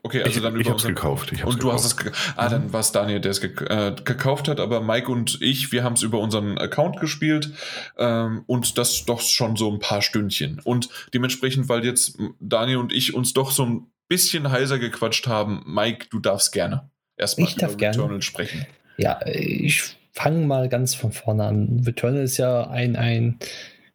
Okay, 0.03 0.21
also 0.23 0.37
ich 0.37 0.43
dann 0.43 0.53
ich 0.55 0.61
über 0.61 0.69
habe 0.69 0.77
es 0.77 0.83
unseren- 0.85 0.95
gekauft. 0.95 1.31
Ich 1.33 1.41
hab's 1.43 1.53
Und 1.53 1.63
du 1.63 1.73
hast 1.73 1.97
gekauft. 1.97 2.17
es. 2.17 2.25
ge- 2.25 2.33
Ah, 2.37 2.49
dann 2.49 2.71
war 2.71 2.79
es 2.79 2.91
Daniel, 2.91 3.19
der 3.19 3.31
es 3.31 3.41
ge 3.41 3.51
äh, 3.67 3.93
gekauft 4.03 4.47
hat, 4.47 4.59
aber 4.59 4.79
Mike 4.81 5.11
und 5.11 5.41
ich, 5.41 5.71
wir 5.71 5.83
haben 5.83 5.93
es 5.93 6.03
über 6.03 6.19
unseren 6.19 6.57
Account 6.57 6.99
gespielt 6.99 7.51
ähm, 7.97 8.43
und 8.47 8.77
das 8.77 9.03
doch 9.05 9.19
schon 9.21 9.55
so 9.57 9.71
ein 9.71 9.79
paar 9.79 10.01
Stündchen. 10.01 10.61
Und 10.63 10.89
dementsprechend, 11.13 11.67
weil 11.67 11.83
jetzt 11.83 12.17
Daniel 12.39 12.77
und 12.77 12.93
ich 12.93 13.13
uns 13.13 13.33
doch 13.33 13.51
so 13.51 13.65
ein 13.65 13.87
bisschen 14.07 14.49
heiser 14.51 14.79
gequatscht 14.79 15.27
haben, 15.27 15.63
Mike, 15.65 16.07
du 16.09 16.19
darfst 16.19 16.53
gerne 16.53 16.89
erstmal 17.17 17.47
Ich 17.49 17.55
darf 17.55 17.71
über 17.71 17.79
gerne. 17.79 17.97
Returnal 17.97 18.21
sprechen. 18.21 18.65
Ja, 18.97 19.19
ich 19.27 19.83
fange 20.13 20.45
mal 20.47 20.69
ganz 20.69 20.95
von 20.95 21.11
vorne 21.11 21.43
an. 21.43 21.83
Returnal 21.85 22.21
ist 22.23 22.37
ja 22.37 22.69
ein, 22.69 22.95
ein 22.95 23.37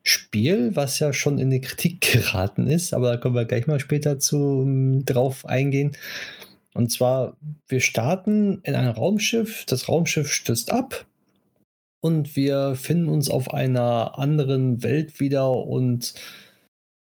Spiel, 0.03 0.75
was 0.75 0.99
ja 0.99 1.13
schon 1.13 1.39
in 1.39 1.51
die 1.51 1.61
Kritik 1.61 2.01
geraten 2.13 2.67
ist, 2.67 2.95
aber 2.95 3.13
da 3.13 3.17
können 3.17 3.35
wir 3.35 3.45
gleich 3.45 3.67
mal 3.67 3.81
später 3.81 4.19
zu, 4.19 4.63
ähm, 4.67 5.05
drauf 5.05 5.47
eingehen. 5.47 5.93
Und 6.75 6.91
zwar, 6.91 7.37
wir 7.69 7.81
starten 7.81 8.61
in 8.63 8.75
einem 8.75 8.93
Raumschiff, 8.93 9.67
das 9.67 9.89
Raumschiff 9.89 10.33
stürzt 10.33 10.73
ab 10.73 11.07
und 12.03 12.35
wir 12.35 12.75
finden 12.75 13.09
uns 13.09 13.31
auf 13.31 13.55
einer 13.55 14.19
anderen 14.19 14.83
Welt 14.83 15.21
wieder. 15.21 15.51
Und 15.53 16.15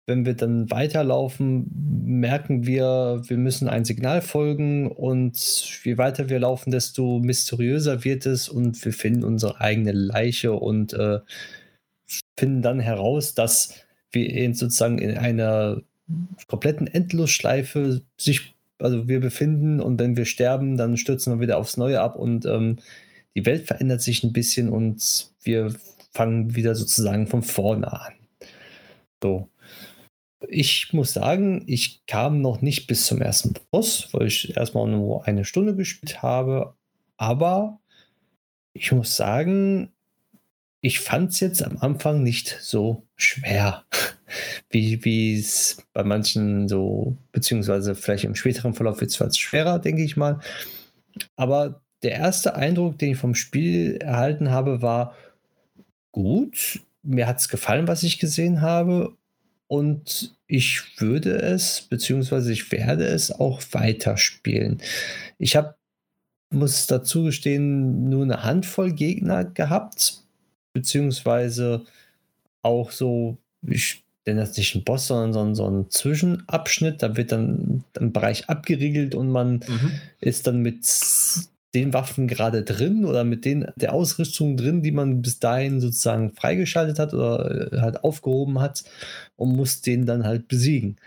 wenn 0.05 0.25
wir 0.25 0.33
dann 0.33 0.71
weiterlaufen, 0.71 1.69
merken 2.05 2.65
wir, 2.65 3.21
wir 3.27 3.37
müssen 3.37 3.67
ein 3.67 3.83
Signal 3.83 4.21
folgen. 4.21 4.89
Und 4.89 5.37
je 5.83 5.97
weiter 5.97 6.29
wir 6.29 6.39
laufen, 6.39 6.71
desto 6.71 7.19
mysteriöser 7.19 8.05
wird 8.05 8.25
es. 8.25 8.47
Und 8.47 8.83
wir 8.85 8.93
finden 8.93 9.25
unsere 9.25 9.59
eigene 9.59 9.91
Leiche 9.91 10.53
und 10.53 10.93
äh, 10.93 11.19
finden 12.37 12.61
dann 12.61 12.79
heraus, 12.79 13.33
dass 13.33 13.73
wir 14.11 14.29
in 14.29 14.53
sozusagen 14.53 14.99
in 14.99 15.17
einer 15.17 15.81
kompletten 16.47 16.87
Endlosschleife 16.87 18.01
sich, 18.17 18.55
also 18.79 19.07
wir 19.07 19.19
befinden 19.19 19.81
und 19.81 19.99
wenn 19.99 20.15
wir 20.15 20.25
sterben, 20.25 20.77
dann 20.77 20.97
stürzen 20.97 21.33
wir 21.33 21.41
wieder 21.41 21.57
aufs 21.57 21.77
Neue 21.77 21.99
ab 21.99 22.15
und 22.15 22.45
ähm, 22.45 22.77
die 23.35 23.45
Welt 23.45 23.67
verändert 23.67 24.01
sich 24.01 24.23
ein 24.23 24.33
bisschen 24.33 24.69
und 24.69 25.31
wir 25.43 25.73
fangen 26.11 26.55
wieder 26.55 26.75
sozusagen 26.75 27.27
von 27.27 27.43
vorne 27.43 27.91
an. 27.91 28.13
So. 29.21 29.49
Ich 30.47 30.93
muss 30.93 31.13
sagen, 31.13 31.63
ich 31.65 32.05
kam 32.05 32.41
noch 32.41 32.61
nicht 32.61 32.87
bis 32.87 33.05
zum 33.05 33.21
ersten 33.21 33.53
Boss, 33.71 34.09
weil 34.11 34.27
ich 34.27 34.55
erstmal 34.55 34.87
nur 34.87 35.27
eine 35.27 35.45
Stunde 35.45 35.75
gespielt 35.75 36.21
habe. 36.21 36.75
Aber 37.17 37.79
ich 38.73 38.91
muss 38.91 39.15
sagen, 39.15 39.91
ich 40.81 40.99
fand 40.99 41.31
es 41.31 41.39
jetzt 41.39 41.63
am 41.63 41.77
Anfang 41.77 42.23
nicht 42.23 42.57
so 42.61 43.03
schwer, 43.15 43.83
wie 44.69 45.37
es 45.37 45.77
bei 45.93 46.03
manchen 46.03 46.67
so, 46.67 47.17
beziehungsweise 47.31 47.95
vielleicht 47.95 48.25
im 48.25 48.35
späteren 48.35 48.73
Verlauf 48.73 49.01
wird 49.01 49.19
es 49.19 49.37
schwerer, 49.37 49.79
denke 49.79 50.03
ich 50.03 50.17
mal. 50.17 50.39
Aber 51.35 51.81
der 52.03 52.11
erste 52.11 52.55
Eindruck, 52.55 52.97
den 52.99 53.13
ich 53.13 53.17
vom 53.17 53.35
Spiel 53.35 53.97
erhalten 53.97 54.51
habe, 54.51 54.81
war 54.81 55.15
gut. 56.11 56.81
Mir 57.01 57.27
hat 57.27 57.39
es 57.39 57.49
gefallen, 57.49 57.87
was 57.87 58.03
ich 58.03 58.19
gesehen 58.19 58.61
habe. 58.61 59.15
Und 59.67 60.37
ich 60.47 60.99
würde 60.99 61.41
es, 61.41 61.81
beziehungsweise 61.81 62.53
ich 62.53 62.71
werde 62.71 63.05
es 63.05 63.31
auch 63.31 63.61
weiterspielen. 63.71 64.81
Ich 65.37 65.55
habe, 65.55 65.75
muss 66.49 66.87
dazu 66.87 67.23
gestehen, 67.23 68.09
nur 68.09 68.23
eine 68.23 68.43
Handvoll 68.43 68.93
Gegner 68.93 69.43
gehabt, 69.43 70.23
beziehungsweise 70.73 71.83
auch 72.61 72.91
so, 72.91 73.37
ich 73.61 74.03
nenne 74.25 74.41
das 74.41 74.57
nicht 74.57 74.75
ein 74.75 74.83
Boss, 74.83 75.07
sondern 75.07 75.33
so 75.33 75.41
ein, 75.41 75.55
so 75.55 75.67
ein 75.69 75.89
Zwischenabschnitt. 75.89 77.01
Da 77.01 77.15
wird 77.15 77.31
dann 77.31 77.83
ein 77.99 78.11
Bereich 78.11 78.49
abgeriegelt 78.49 79.15
und 79.15 79.29
man 79.29 79.63
Mhm. 79.67 79.91
ist 80.19 80.47
dann 80.47 80.59
mit 80.61 80.85
den 81.73 81.93
Waffen 81.93 82.27
gerade 82.27 82.63
drin 82.63 83.05
oder 83.05 83.23
mit 83.23 83.45
den, 83.45 83.67
der 83.75 83.93
Ausrüstung 83.93 84.57
drin, 84.57 84.81
die 84.81 84.91
man 84.91 85.21
bis 85.21 85.39
dahin 85.39 85.79
sozusagen 85.79 86.31
freigeschaltet 86.31 86.97
hat 86.97 87.13
oder 87.13 87.71
äh, 87.73 87.79
halt 87.81 88.03
aufgehoben 88.03 88.59
hat 88.59 88.83
und 89.35 89.55
muss 89.55 89.81
den 89.81 90.05
dann 90.05 90.23
halt 90.23 90.47
besiegen. 90.47 90.97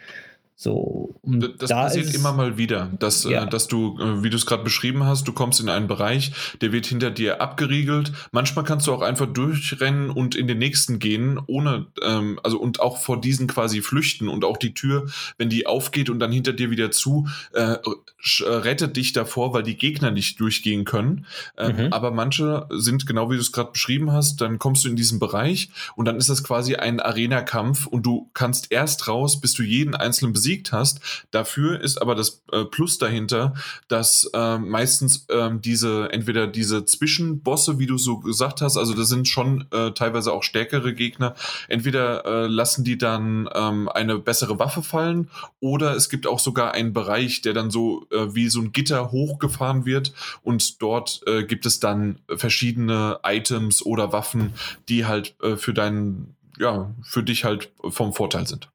So, 0.62 1.18
Das 1.24 1.70
da 1.70 1.84
passiert 1.84 2.12
immer 2.14 2.34
mal 2.34 2.58
wieder, 2.58 2.90
dass, 2.98 3.24
Ja. 3.24 3.44
äh, 3.44 3.48
dass 3.48 3.66
du, 3.66 3.98
äh, 3.98 4.22
wie 4.22 4.28
du 4.28 4.36
es 4.36 4.44
gerade 4.44 4.62
beschrieben 4.62 5.04
hast, 5.04 5.26
du 5.26 5.32
kommst 5.32 5.58
in 5.58 5.70
einen 5.70 5.86
Bereich, 5.88 6.32
der 6.60 6.70
wird 6.70 6.84
hinter 6.84 7.10
dir 7.10 7.40
abgeriegelt. 7.40 8.12
Manchmal 8.30 8.66
kannst 8.66 8.86
du 8.86 8.92
auch 8.92 9.00
einfach 9.00 9.24
durchrennen 9.24 10.10
und 10.10 10.34
in 10.34 10.46
den 10.48 10.58
nächsten 10.58 10.98
gehen, 10.98 11.40
ohne, 11.46 11.86
ähm, 12.02 12.38
also 12.42 12.60
und 12.60 12.78
auch 12.80 12.98
vor 12.98 13.18
diesen 13.18 13.46
quasi 13.46 13.80
flüchten 13.80 14.28
und 14.28 14.44
auch 14.44 14.58
die 14.58 14.74
Tür, 14.74 15.06
wenn 15.38 15.48
die 15.48 15.66
aufgeht 15.66 16.10
und 16.10 16.20
dann 16.20 16.30
hinter 16.30 16.52
dir 16.52 16.70
wieder 16.70 16.90
zu, 16.90 17.26
äh, 17.54 17.76
äh, 17.78 18.44
rettet 18.44 18.98
dich 18.98 19.14
davor, 19.14 19.54
weil 19.54 19.62
die 19.62 19.78
Gegner 19.78 20.10
nicht 20.10 20.40
durchgehen 20.40 20.84
können. 20.84 21.24
Ähm, 21.56 21.70
Mhm. 21.86 21.92
Aber 21.94 22.10
manche 22.10 22.66
sind 22.68 23.06
genau 23.06 23.30
wie 23.30 23.36
du 23.36 23.40
es 23.40 23.52
gerade 23.52 23.72
beschrieben 23.72 24.12
hast, 24.12 24.42
dann 24.42 24.58
kommst 24.58 24.84
du 24.84 24.90
in 24.90 24.96
diesen 24.96 25.18
Bereich 25.20 25.70
und 25.96 26.04
dann 26.04 26.16
ist 26.16 26.28
das 26.28 26.44
quasi 26.44 26.74
ein 26.74 27.00
Arena-Kampf 27.00 27.86
und 27.86 28.04
du 28.04 28.28
kannst 28.34 28.70
erst 28.70 29.08
raus, 29.08 29.40
bis 29.40 29.54
du 29.54 29.62
jeden 29.62 29.94
einzelnen 29.94 30.34
besiegt 30.50 30.72
hast. 30.72 31.00
Dafür 31.30 31.80
ist 31.80 32.02
aber 32.02 32.14
das 32.14 32.42
äh, 32.52 32.64
Plus 32.64 32.98
dahinter, 32.98 33.54
dass 33.88 34.28
äh, 34.34 34.58
meistens 34.58 35.26
ähm, 35.30 35.60
diese, 35.60 36.10
entweder 36.12 36.46
diese 36.46 36.84
Zwischenbosse, 36.84 37.78
wie 37.78 37.86
du 37.86 37.98
so 37.98 38.18
gesagt 38.18 38.60
hast, 38.60 38.76
also 38.76 38.94
das 38.94 39.08
sind 39.08 39.28
schon 39.28 39.66
äh, 39.70 39.92
teilweise 39.92 40.32
auch 40.32 40.42
stärkere 40.42 40.92
Gegner, 40.92 41.34
entweder 41.68 42.24
äh, 42.24 42.46
lassen 42.46 42.84
die 42.84 42.98
dann 42.98 43.48
ähm, 43.54 43.88
eine 43.88 44.18
bessere 44.18 44.58
Waffe 44.58 44.82
fallen 44.82 45.30
oder 45.60 45.94
es 45.94 46.08
gibt 46.08 46.26
auch 46.26 46.40
sogar 46.40 46.72
einen 46.72 46.92
Bereich, 46.92 47.42
der 47.42 47.52
dann 47.52 47.70
so 47.70 48.06
äh, 48.10 48.34
wie 48.34 48.48
so 48.48 48.60
ein 48.60 48.72
Gitter 48.72 49.12
hochgefahren 49.12 49.86
wird 49.86 50.12
und 50.42 50.82
dort 50.82 51.20
äh, 51.26 51.44
gibt 51.44 51.64
es 51.64 51.78
dann 51.78 52.20
verschiedene 52.28 53.20
Items 53.22 53.84
oder 53.84 54.12
Waffen, 54.12 54.54
die 54.88 55.06
halt 55.06 55.36
äh, 55.42 55.56
für 55.56 55.74
deinen, 55.74 56.34
ja, 56.58 56.92
für 57.02 57.22
dich 57.22 57.44
halt 57.44 57.72
vom 57.88 58.12
Vorteil 58.12 58.46
sind. 58.46 58.70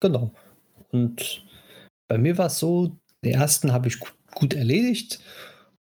Genau. 0.00 0.32
Und 0.92 1.44
bei 2.08 2.18
mir 2.18 2.38
war 2.38 2.46
es 2.46 2.58
so, 2.58 2.96
den 3.24 3.34
ersten 3.34 3.72
habe 3.72 3.88
ich 3.88 3.98
gu- 4.00 4.08
gut 4.34 4.54
erledigt 4.54 5.20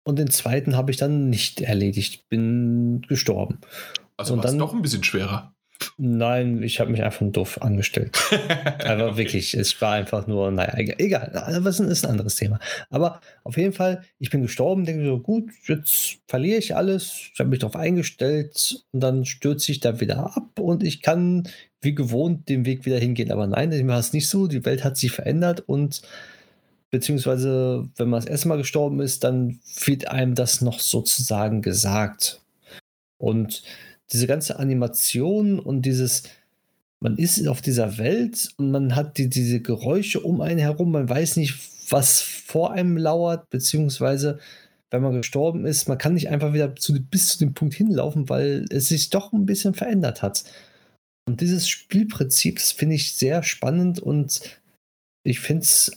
und 0.05 0.19
den 0.19 0.29
zweiten 0.29 0.75
habe 0.75 0.91
ich 0.91 0.97
dann 0.97 1.29
nicht 1.29 1.61
erledigt. 1.61 2.27
Bin 2.29 3.01
gestorben. 3.07 3.59
Also 4.17 4.37
war 4.37 4.45
es 4.45 4.51
dann- 4.51 4.59
doch 4.59 4.73
ein 4.73 4.81
bisschen 4.81 5.03
schwerer. 5.03 5.49
Nein, 5.97 6.63
ich 6.63 6.79
habe 6.79 6.91
mich 6.91 7.03
einfach 7.03 7.25
doof 7.29 7.61
angestellt. 7.61 8.17
Aber 8.85 9.07
Okay. 9.07 9.17
wirklich, 9.17 9.53
es 9.53 9.81
war 9.81 9.93
einfach 9.95 10.27
nur, 10.27 10.49
naja, 10.51 10.75
egal, 10.77 10.95
egal, 10.99 11.61
das 11.61 11.79
ist 11.79 12.05
ein 12.05 12.11
anderes 12.11 12.35
Thema. 12.35 12.59
Aber 12.89 13.19
auf 13.43 13.57
jeden 13.57 13.73
Fall, 13.73 14.03
ich 14.19 14.29
bin 14.29 14.43
gestorben, 14.43 14.85
denke 14.85 15.05
so, 15.05 15.19
gut, 15.19 15.49
jetzt 15.67 16.19
verliere 16.27 16.59
ich 16.59 16.75
alles, 16.75 17.31
ich 17.33 17.39
habe 17.39 17.49
mich 17.49 17.59
darauf 17.59 17.75
eingestellt 17.75 18.85
und 18.91 19.01
dann 19.01 19.25
stürze 19.25 19.71
ich 19.73 19.81
da 19.81 19.99
wieder 19.99 20.33
ab 20.37 20.57
und 20.59 20.83
ich 20.83 21.01
kann 21.01 21.49
wie 21.83 21.95
gewohnt 21.95 22.49
den 22.49 22.65
Weg 22.65 22.85
wieder 22.85 22.99
hingehen. 22.99 23.31
Aber 23.31 23.47
nein, 23.47 23.71
dem 23.71 23.87
war 23.87 23.99
es 23.99 24.13
nicht 24.13 24.29
so, 24.29 24.47
die 24.47 24.65
Welt 24.65 24.83
hat 24.83 24.97
sich 24.97 25.11
verändert 25.11 25.61
und 25.67 26.01
beziehungsweise, 26.91 27.89
wenn 27.95 28.09
man 28.09 28.21
das 28.21 28.29
erste 28.29 28.47
Mal 28.47 28.57
gestorben 28.57 28.99
ist, 28.99 29.23
dann 29.23 29.59
wird 29.85 30.09
einem 30.09 30.35
das 30.35 30.61
noch 30.61 30.79
sozusagen 30.79 31.61
gesagt. 31.61 32.41
Und 33.17 33.63
diese 34.11 34.27
ganze 34.27 34.59
Animation 34.59 35.59
und 35.59 35.81
dieses, 35.83 36.23
man 36.99 37.17
ist 37.17 37.47
auf 37.47 37.61
dieser 37.61 37.97
Welt 37.97 38.49
und 38.57 38.69
man 38.69 38.95
hat 38.95 39.17
die, 39.17 39.27
diese 39.27 39.59
Geräusche 39.59 40.19
um 40.19 40.39
einen 40.41 40.59
herum, 40.59 40.91
man 40.91 41.09
weiß 41.09 41.37
nicht, 41.37 41.55
was 41.89 42.21
vor 42.21 42.71
einem 42.73 42.95
lauert, 42.97 43.49
beziehungsweise 43.49 44.39
wenn 44.91 45.01
man 45.01 45.13
gestorben 45.13 45.65
ist, 45.65 45.89
man 45.89 45.97
kann 45.97 46.13
nicht 46.13 46.29
einfach 46.29 46.53
wieder 46.53 46.75
zu, 46.75 46.93
bis 47.01 47.29
zu 47.29 47.39
dem 47.39 47.55
Punkt 47.55 47.73
hinlaufen, 47.73 48.29
weil 48.29 48.65
es 48.69 48.89
sich 48.89 49.09
doch 49.09 49.33
ein 49.33 49.47
bisschen 49.47 49.73
verändert 49.73 50.21
hat. 50.21 50.43
Und 51.25 51.41
dieses 51.41 51.69
Spielprinzip, 51.69 52.59
finde 52.59 52.95
ich 52.95 53.13
sehr 53.13 53.43
spannend 53.43 53.99
und 53.99 54.59
ich 55.23 55.39
finde 55.39 55.63
es 55.63 55.91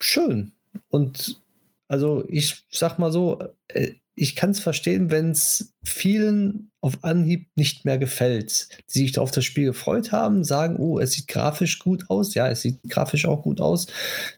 schön. 0.00 0.52
Und 0.88 1.40
also 1.88 2.24
ich 2.28 2.64
sag 2.70 2.98
mal 2.98 3.12
so, 3.12 3.42
äh, 3.68 3.94
ich 4.14 4.36
kann 4.36 4.50
es 4.50 4.60
verstehen, 4.60 5.10
wenn 5.10 5.30
es 5.30 5.72
vielen 5.82 6.70
auf 6.82 7.04
Anhieb 7.04 7.48
nicht 7.56 7.84
mehr 7.84 7.98
gefällt, 7.98 8.68
die 8.94 9.00
sich 9.00 9.18
auf 9.18 9.30
das 9.30 9.44
Spiel 9.44 9.64
gefreut 9.66 10.12
haben, 10.12 10.44
sagen, 10.44 10.76
oh, 10.76 10.98
es 10.98 11.12
sieht 11.12 11.26
grafisch 11.26 11.78
gut 11.78 12.08
aus. 12.10 12.34
Ja, 12.34 12.48
es 12.48 12.62
sieht 12.62 12.82
grafisch 12.88 13.26
auch 13.26 13.42
gut 13.42 13.60
aus. 13.60 13.86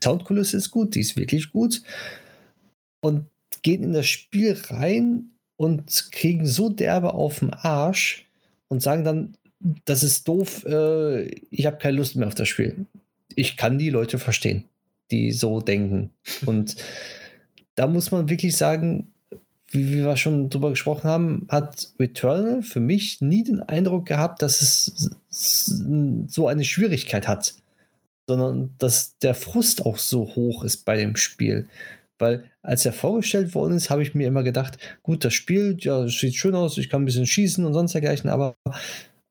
Soundkulisse 0.02 0.56
ist 0.56 0.70
gut, 0.70 0.94
die 0.94 1.00
ist 1.00 1.16
wirklich 1.16 1.50
gut. 1.50 1.82
Und 3.00 3.26
gehen 3.62 3.82
in 3.82 3.92
das 3.92 4.06
Spiel 4.06 4.56
rein 4.68 5.30
und 5.56 6.10
kriegen 6.12 6.46
so 6.46 6.68
derbe 6.68 7.14
auf 7.14 7.40
den 7.40 7.52
Arsch 7.52 8.26
und 8.68 8.82
sagen 8.82 9.04
dann, 9.04 9.36
das 9.84 10.02
ist 10.02 10.26
doof, 10.28 10.64
äh, 10.64 11.24
ich 11.50 11.66
habe 11.66 11.78
keine 11.78 11.96
Lust 11.96 12.16
mehr 12.16 12.26
auf 12.26 12.34
das 12.34 12.48
Spiel. 12.48 12.86
Ich 13.34 13.56
kann 13.56 13.78
die 13.78 13.90
Leute 13.90 14.18
verstehen, 14.18 14.64
die 15.10 15.32
so 15.32 15.60
denken. 15.60 16.10
Und 16.46 16.76
da 17.74 17.86
muss 17.86 18.10
man 18.10 18.28
wirklich 18.28 18.56
sagen, 18.56 19.12
wie, 19.70 19.90
wie 19.90 20.04
wir 20.04 20.16
schon 20.16 20.50
drüber 20.50 20.70
gesprochen 20.70 21.08
haben, 21.08 21.46
hat 21.48 21.92
Returnal 21.98 22.62
für 22.62 22.80
mich 22.80 23.20
nie 23.20 23.42
den 23.42 23.62
Eindruck 23.62 24.06
gehabt, 24.06 24.42
dass 24.42 24.60
es 24.60 25.10
so 25.30 26.46
eine 26.46 26.64
Schwierigkeit 26.64 27.26
hat, 27.26 27.54
sondern 28.26 28.74
dass 28.78 29.16
der 29.18 29.34
Frust 29.34 29.86
auch 29.86 29.96
so 29.96 30.34
hoch 30.34 30.62
ist 30.64 30.84
bei 30.84 30.96
dem 30.96 31.16
Spiel. 31.16 31.68
Weil 32.18 32.44
als 32.62 32.86
er 32.86 32.92
vorgestellt 32.92 33.54
worden 33.54 33.76
ist, 33.76 33.90
habe 33.90 34.02
ich 34.02 34.14
mir 34.14 34.28
immer 34.28 34.42
gedacht, 34.42 34.78
gut, 35.02 35.24
das 35.24 35.34
Spiel, 35.34 35.76
ja, 35.80 36.06
sieht 36.06 36.36
schön 36.36 36.54
aus, 36.54 36.78
ich 36.78 36.88
kann 36.88 37.02
ein 37.02 37.06
bisschen 37.06 37.26
schießen 37.26 37.64
und 37.64 37.74
sonst 37.74 37.94
dergleichen, 37.94 38.30
aber, 38.30 38.54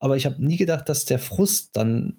aber 0.01 0.17
ich 0.17 0.25
habe 0.25 0.43
nie 0.43 0.57
gedacht, 0.57 0.89
dass 0.89 1.05
der 1.05 1.19
Frust 1.19 1.77
dann 1.77 2.17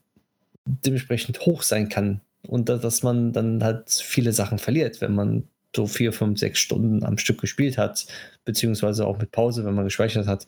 dementsprechend 0.65 1.41
hoch 1.41 1.63
sein 1.63 1.89
kann 1.89 2.21
und 2.47 2.69
dass 2.69 3.03
man 3.03 3.33
dann 3.33 3.63
halt 3.63 3.91
viele 3.91 4.33
Sachen 4.33 4.59
verliert, 4.59 5.01
wenn 5.01 5.15
man 5.15 5.49
so 5.75 5.87
vier, 5.87 6.13
fünf, 6.13 6.39
sechs 6.39 6.61
Stunden 6.61 7.03
am 7.05 7.19
Stück 7.19 7.41
gespielt 7.41 7.79
hat, 7.79 8.07
beziehungsweise 8.45 9.07
auch 9.07 9.19
mit 9.19 9.33
Pause, 9.33 9.65
wenn 9.65 9.75
man 9.75 9.85
gespeichert 9.85 10.27
hat. 10.27 10.47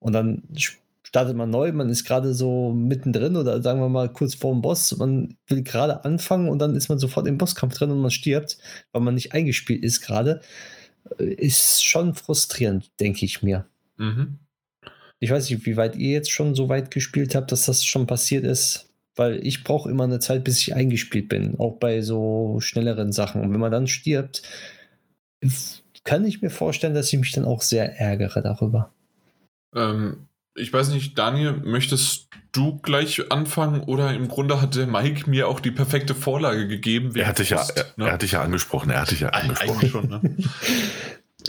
Und 0.00 0.12
dann 0.12 0.42
startet 1.02 1.36
man 1.36 1.50
neu, 1.50 1.70
man 1.72 1.88
ist 1.88 2.04
gerade 2.04 2.34
so 2.34 2.72
mittendrin 2.72 3.36
oder 3.36 3.62
sagen 3.62 3.80
wir 3.80 3.88
mal 3.88 4.12
kurz 4.12 4.34
vor 4.34 4.52
dem 4.52 4.62
Boss, 4.62 4.96
man 4.96 5.36
will 5.46 5.62
gerade 5.62 6.04
anfangen 6.04 6.48
und 6.48 6.58
dann 6.58 6.74
ist 6.74 6.88
man 6.88 6.98
sofort 6.98 7.28
im 7.28 7.38
Bosskampf 7.38 7.74
drin 7.76 7.90
und 7.90 8.00
man 8.00 8.10
stirbt, 8.10 8.58
weil 8.90 9.02
man 9.02 9.14
nicht 9.14 9.34
eingespielt 9.34 9.84
ist 9.84 10.00
gerade. 10.00 10.40
Äh, 11.18 11.34
ist 11.34 11.84
schon 11.84 12.14
frustrierend, 12.14 12.90
denke 12.98 13.24
ich 13.24 13.42
mir. 13.42 13.66
Mhm. 13.98 14.38
Ich 15.22 15.30
weiß 15.30 15.48
nicht, 15.50 15.66
wie 15.66 15.76
weit 15.76 15.96
ihr 15.96 16.12
jetzt 16.12 16.30
schon 16.30 16.54
so 16.54 16.68
weit 16.68 16.90
gespielt 16.90 17.34
habt, 17.34 17.52
dass 17.52 17.66
das 17.66 17.84
schon 17.84 18.06
passiert 18.06 18.44
ist 18.44 18.92
weil 19.16 19.46
ich 19.46 19.64
brauche 19.64 19.90
immer 19.90 20.04
eine 20.04 20.20
Zeit, 20.20 20.44
bis 20.44 20.58
ich 20.58 20.74
eingespielt 20.74 21.28
bin, 21.28 21.58
auch 21.58 21.78
bei 21.78 22.00
so 22.00 22.58
schnelleren 22.60 23.12
Sachen. 23.12 23.42
Und 23.42 23.52
wenn 23.52 23.60
man 23.60 23.72
dann 23.72 23.86
stirbt, 23.86 24.42
kann 26.04 26.24
ich 26.24 26.42
mir 26.42 26.50
vorstellen, 26.50 26.94
dass 26.94 27.12
ich 27.12 27.18
mich 27.18 27.32
dann 27.32 27.44
auch 27.44 27.62
sehr 27.62 27.98
ärgere 27.98 28.42
darüber. 28.42 28.92
Ähm, 29.74 30.28
ich 30.54 30.72
weiß 30.72 30.90
nicht, 30.90 31.18
Daniel, 31.18 31.52
möchtest 31.52 32.28
du 32.52 32.78
gleich 32.78 33.30
anfangen 33.30 33.80
oder 33.82 34.14
im 34.14 34.28
Grunde 34.28 34.60
hat 34.60 34.76
der 34.76 34.86
Mike 34.86 35.28
mir 35.28 35.48
auch 35.48 35.60
die 35.60 35.70
perfekte 35.70 36.14
Vorlage 36.14 36.68
gegeben? 36.68 37.14
Er 37.14 37.26
hat 37.26 37.38
dich 37.38 37.50
ja, 37.50 37.66
er, 37.74 37.86
ne? 37.96 38.06
er 38.06 38.12
hat 38.12 38.22
dich 38.22 38.32
ja 38.32 38.42
angesprochen, 38.42 38.90
er 38.90 39.02
hat 39.02 39.10
dich 39.10 39.20
ja 39.20 39.30
angesprochen. 39.30 39.78
Eigentlich 39.78 39.90
schon, 39.90 40.08
ne? 40.08 40.36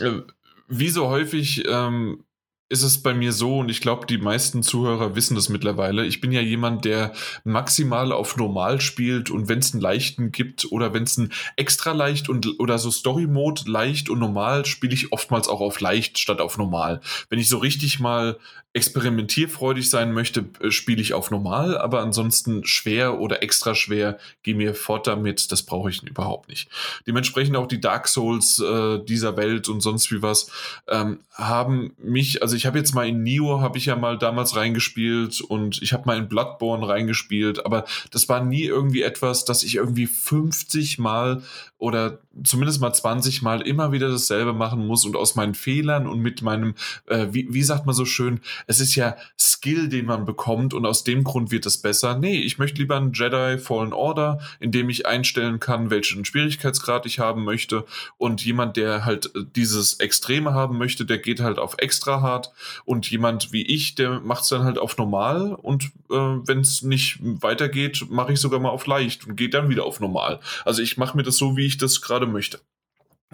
äh, 0.00 0.32
wie 0.68 0.88
so 0.88 1.08
häufig 1.08 1.64
ähm, 1.68 2.24
ist 2.68 2.82
es 2.82 3.02
bei 3.02 3.12
mir 3.12 3.32
so, 3.32 3.58
und 3.58 3.70
ich 3.70 3.80
glaube, 3.80 4.06
die 4.06 4.18
meisten 4.18 4.62
Zuhörer 4.62 5.14
wissen 5.14 5.34
das 5.34 5.48
mittlerweile. 5.48 6.06
Ich 6.06 6.20
bin 6.20 6.32
ja 6.32 6.40
jemand, 6.40 6.84
der 6.84 7.12
maximal 7.44 8.10
auf 8.10 8.36
normal 8.36 8.80
spielt 8.80 9.30
und 9.30 9.48
wenn 9.48 9.58
es 9.58 9.72
einen 9.72 9.82
leichten 9.82 10.32
gibt 10.32 10.72
oder 10.72 10.94
wenn 10.94 11.04
es 11.04 11.18
einen 11.18 11.32
extra 11.56 11.92
leicht 11.92 12.28
und 12.28 12.58
oder 12.58 12.78
so 12.78 12.90
Story 12.90 13.26
Mode 13.26 13.62
leicht 13.66 14.08
und 14.08 14.18
normal, 14.18 14.64
spiele 14.64 14.94
ich 14.94 15.12
oftmals 15.12 15.46
auch 15.46 15.60
auf 15.60 15.80
leicht 15.80 16.18
statt 16.18 16.40
auf 16.40 16.56
normal. 16.56 17.00
Wenn 17.28 17.38
ich 17.38 17.48
so 17.48 17.58
richtig 17.58 18.00
mal 18.00 18.38
experimentierfreudig 18.74 19.88
sein 19.88 20.12
möchte, 20.12 20.46
äh, 20.60 20.70
spiele 20.70 21.00
ich 21.00 21.14
auf 21.14 21.30
normal, 21.30 21.78
aber 21.78 22.00
ansonsten 22.00 22.66
schwer 22.66 23.20
oder 23.20 23.42
extra 23.42 23.74
schwer, 23.74 24.18
gehe 24.42 24.56
mir 24.56 24.74
fort 24.74 25.06
damit, 25.06 25.52
das 25.52 25.62
brauche 25.62 25.90
ich 25.90 26.02
überhaupt 26.02 26.48
nicht. 26.48 26.68
Dementsprechend 27.06 27.56
auch 27.56 27.68
die 27.68 27.80
Dark 27.80 28.08
Souls 28.08 28.58
äh, 28.58 28.98
dieser 28.98 29.36
Welt 29.36 29.68
und 29.68 29.80
sonst 29.80 30.10
wie 30.10 30.22
was 30.22 30.50
ähm, 30.88 31.20
haben 31.32 31.94
mich, 31.98 32.42
also 32.42 32.56
ich 32.56 32.66
habe 32.66 32.78
jetzt 32.78 32.94
mal 32.94 33.06
in 33.08 33.22
Nio, 33.22 33.60
habe 33.60 33.78
ich 33.78 33.86
ja 33.86 33.94
mal 33.94 34.18
damals 34.18 34.56
reingespielt 34.56 35.40
und 35.40 35.80
ich 35.80 35.92
habe 35.92 36.06
mal 36.06 36.18
in 36.18 36.28
Bloodborne 36.28 36.88
reingespielt, 36.88 37.64
aber 37.64 37.84
das 38.10 38.28
war 38.28 38.42
nie 38.42 38.64
irgendwie 38.64 39.02
etwas, 39.02 39.44
dass 39.44 39.62
ich 39.62 39.76
irgendwie 39.76 40.06
50 40.06 40.98
Mal 40.98 41.42
oder 41.78 42.20
zumindest 42.42 42.80
mal 42.80 42.92
20 42.92 43.42
Mal 43.42 43.60
immer 43.60 43.92
wieder 43.92 44.08
dasselbe 44.08 44.52
machen 44.52 44.86
muss 44.86 45.04
und 45.04 45.16
aus 45.16 45.34
meinen 45.34 45.54
Fehlern 45.54 46.08
und 46.08 46.18
mit 46.20 46.40
meinem, 46.40 46.74
äh, 47.06 47.26
wie, 47.30 47.46
wie 47.52 47.62
sagt 47.62 47.84
man 47.86 47.94
so 47.94 48.04
schön, 48.04 48.40
es 48.66 48.80
ist 48.80 48.94
ja 48.94 49.16
Skill, 49.38 49.88
den 49.88 50.06
man 50.06 50.24
bekommt 50.24 50.74
und 50.74 50.86
aus 50.86 51.04
dem 51.04 51.24
Grund 51.24 51.50
wird 51.50 51.66
es 51.66 51.78
besser. 51.78 52.18
Nee, 52.18 52.38
ich 52.38 52.58
möchte 52.58 52.80
lieber 52.80 52.96
einen 52.96 53.12
Jedi 53.12 53.58
Fallen 53.58 53.92
Order, 53.92 54.40
in 54.60 54.72
dem 54.72 54.88
ich 54.88 55.06
einstellen 55.06 55.60
kann, 55.60 55.90
welchen 55.90 56.24
Schwierigkeitsgrad 56.24 57.06
ich 57.06 57.18
haben 57.18 57.44
möchte 57.44 57.84
und 58.16 58.44
jemand, 58.44 58.76
der 58.76 59.04
halt 59.04 59.26
äh, 59.34 59.44
dieses 59.54 59.94
Extreme 60.00 60.52
haben 60.52 60.78
möchte, 60.78 61.04
der 61.04 61.18
geht 61.18 61.40
halt 61.40 61.58
auf 61.58 61.76
extra 61.78 62.20
hart 62.20 62.52
und 62.84 63.10
jemand 63.10 63.52
wie 63.52 63.62
ich, 63.62 63.94
der 63.94 64.20
macht 64.20 64.42
es 64.42 64.48
dann 64.48 64.64
halt 64.64 64.78
auf 64.78 64.96
normal 64.98 65.54
und 65.54 65.84
äh, 66.10 66.14
wenn 66.14 66.60
es 66.60 66.82
nicht 66.82 67.18
weitergeht, 67.20 68.06
mache 68.10 68.32
ich 68.32 68.40
sogar 68.40 68.60
mal 68.60 68.70
auf 68.70 68.86
leicht 68.86 69.26
und 69.26 69.36
geht 69.36 69.54
dann 69.54 69.68
wieder 69.68 69.84
auf 69.84 70.00
normal. 70.00 70.40
Also 70.64 70.82
ich 70.82 70.96
mache 70.96 71.16
mir 71.16 71.22
das 71.22 71.36
so, 71.36 71.56
wie 71.56 71.66
ich 71.66 71.78
das 71.78 72.00
gerade 72.00 72.26
möchte. 72.26 72.60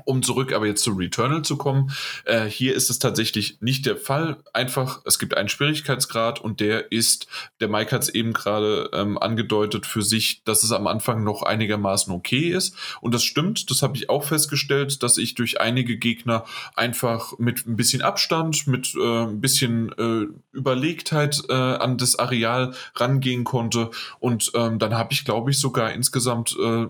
Um 0.04 0.22
zurück 0.22 0.52
aber 0.52 0.66
jetzt 0.66 0.82
zu 0.82 0.92
Returnal 0.92 1.42
zu 1.42 1.56
kommen, 1.56 1.92
äh, 2.24 2.46
hier 2.46 2.74
ist 2.74 2.90
es 2.90 2.98
tatsächlich 2.98 3.58
nicht 3.60 3.86
der 3.86 3.96
Fall. 3.96 4.38
Einfach, 4.52 5.00
es 5.04 5.18
gibt 5.18 5.36
einen 5.36 5.48
Schwierigkeitsgrad 5.48 6.40
und 6.40 6.60
der 6.60 6.92
ist, 6.92 7.26
der 7.60 7.68
Mike 7.68 7.92
hat 7.92 8.02
es 8.02 8.08
eben 8.08 8.32
gerade 8.32 8.90
ähm, 8.92 9.18
angedeutet 9.18 9.86
für 9.86 10.02
sich, 10.02 10.42
dass 10.44 10.62
es 10.62 10.72
am 10.72 10.86
Anfang 10.86 11.24
noch 11.24 11.42
einigermaßen 11.42 12.12
okay 12.12 12.50
ist. 12.50 12.74
Und 13.00 13.14
das 13.14 13.24
stimmt, 13.24 13.70
das 13.70 13.82
habe 13.82 13.96
ich 13.96 14.08
auch 14.08 14.24
festgestellt, 14.24 15.02
dass 15.02 15.18
ich 15.18 15.34
durch 15.34 15.60
einige 15.60 15.96
Gegner 15.96 16.44
einfach 16.74 17.38
mit 17.38 17.66
ein 17.66 17.76
bisschen 17.76 18.02
Abstand, 18.02 18.66
mit 18.66 18.94
äh, 18.94 19.24
ein 19.24 19.40
bisschen 19.40 19.92
äh, 19.98 20.26
Überlegtheit 20.56 21.42
äh, 21.48 21.52
an 21.52 21.98
das 21.98 22.18
Areal 22.18 22.74
rangehen 22.94 23.44
konnte. 23.44 23.90
Und 24.18 24.52
ähm, 24.54 24.78
dann 24.78 24.94
habe 24.94 25.12
ich, 25.12 25.24
glaube 25.24 25.50
ich, 25.50 25.58
sogar 25.58 25.92
insgesamt 25.92 26.56
äh, 26.60 26.86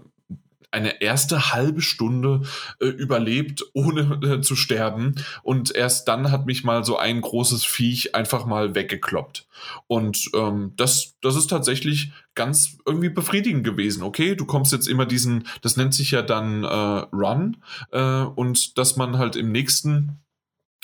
eine 0.70 1.00
erste 1.02 1.52
halbe 1.52 1.80
Stunde 1.80 2.42
äh, 2.80 2.86
überlebt, 2.86 3.64
ohne 3.72 4.20
äh, 4.22 4.40
zu 4.40 4.56
sterben. 4.56 5.14
Und 5.42 5.74
erst 5.74 6.08
dann 6.08 6.30
hat 6.30 6.46
mich 6.46 6.64
mal 6.64 6.84
so 6.84 6.96
ein 6.96 7.20
großes 7.20 7.64
Viech 7.64 8.14
einfach 8.14 8.46
mal 8.46 8.74
weggekloppt. 8.74 9.46
Und 9.86 10.30
ähm, 10.34 10.72
das, 10.76 11.16
das 11.20 11.36
ist 11.36 11.48
tatsächlich 11.48 12.12
ganz 12.34 12.78
irgendwie 12.86 13.08
befriedigend 13.08 13.64
gewesen. 13.64 14.02
Okay, 14.02 14.34
du 14.34 14.46
kommst 14.46 14.72
jetzt 14.72 14.88
immer 14.88 15.06
diesen, 15.06 15.46
das 15.62 15.76
nennt 15.76 15.94
sich 15.94 16.12
ja 16.12 16.22
dann 16.22 16.64
äh, 16.64 16.66
Run, 16.66 17.56
äh, 17.90 18.22
und 18.22 18.78
dass 18.78 18.96
man 18.96 19.18
halt 19.18 19.36
im 19.36 19.52
nächsten 19.52 20.20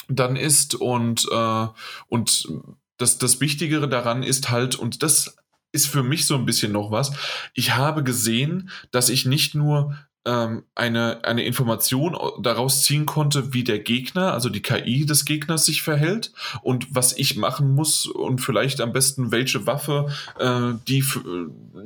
dann 0.09 0.37
ist 0.37 0.75
und, 0.75 1.27
äh, 1.31 1.67
und 2.09 2.49
das, 2.97 3.19
das 3.19 3.41
Wichtigere 3.41 3.89
daran 3.89 4.23
ist 4.23 4.51
halt, 4.51 4.77
und 4.77 5.03
das 5.03 5.37
ist 5.77 5.87
für 5.87 6.03
mich 6.03 6.27
so 6.27 6.35
ein 6.35 6.47
bisschen 6.47 6.73
noch 6.73 6.91
was. 6.91 7.13
Ich 7.55 7.77
habe 7.77 8.03
gesehen, 8.03 8.71
dass 8.91 9.11
ich 9.11 9.27
nicht 9.27 9.55
nur 9.55 9.95
ähm, 10.25 10.65
eine, 10.75 11.25
eine 11.25 11.45
Information 11.45 12.17
daraus 12.41 12.83
ziehen 12.83 13.07
konnte, 13.07 13.53
wie 13.53 13.63
der 13.63 13.79
Gegner, 13.79 14.33
also 14.33 14.49
die 14.49 14.63
KI 14.63 15.07
des 15.07 15.27
Gegners 15.27 15.67
sich 15.67 15.83
verhält 15.83 16.33
und 16.63 16.89
was 16.91 17.17
ich 17.17 17.37
machen 17.37 17.75
muss 17.75 18.07
und 18.07 18.41
vielleicht 18.41 18.81
am 18.81 18.93
besten 18.93 19.31
welche 19.31 19.67
Waffe, 19.67 20.09
äh, 20.39 20.73
die 20.89 21.05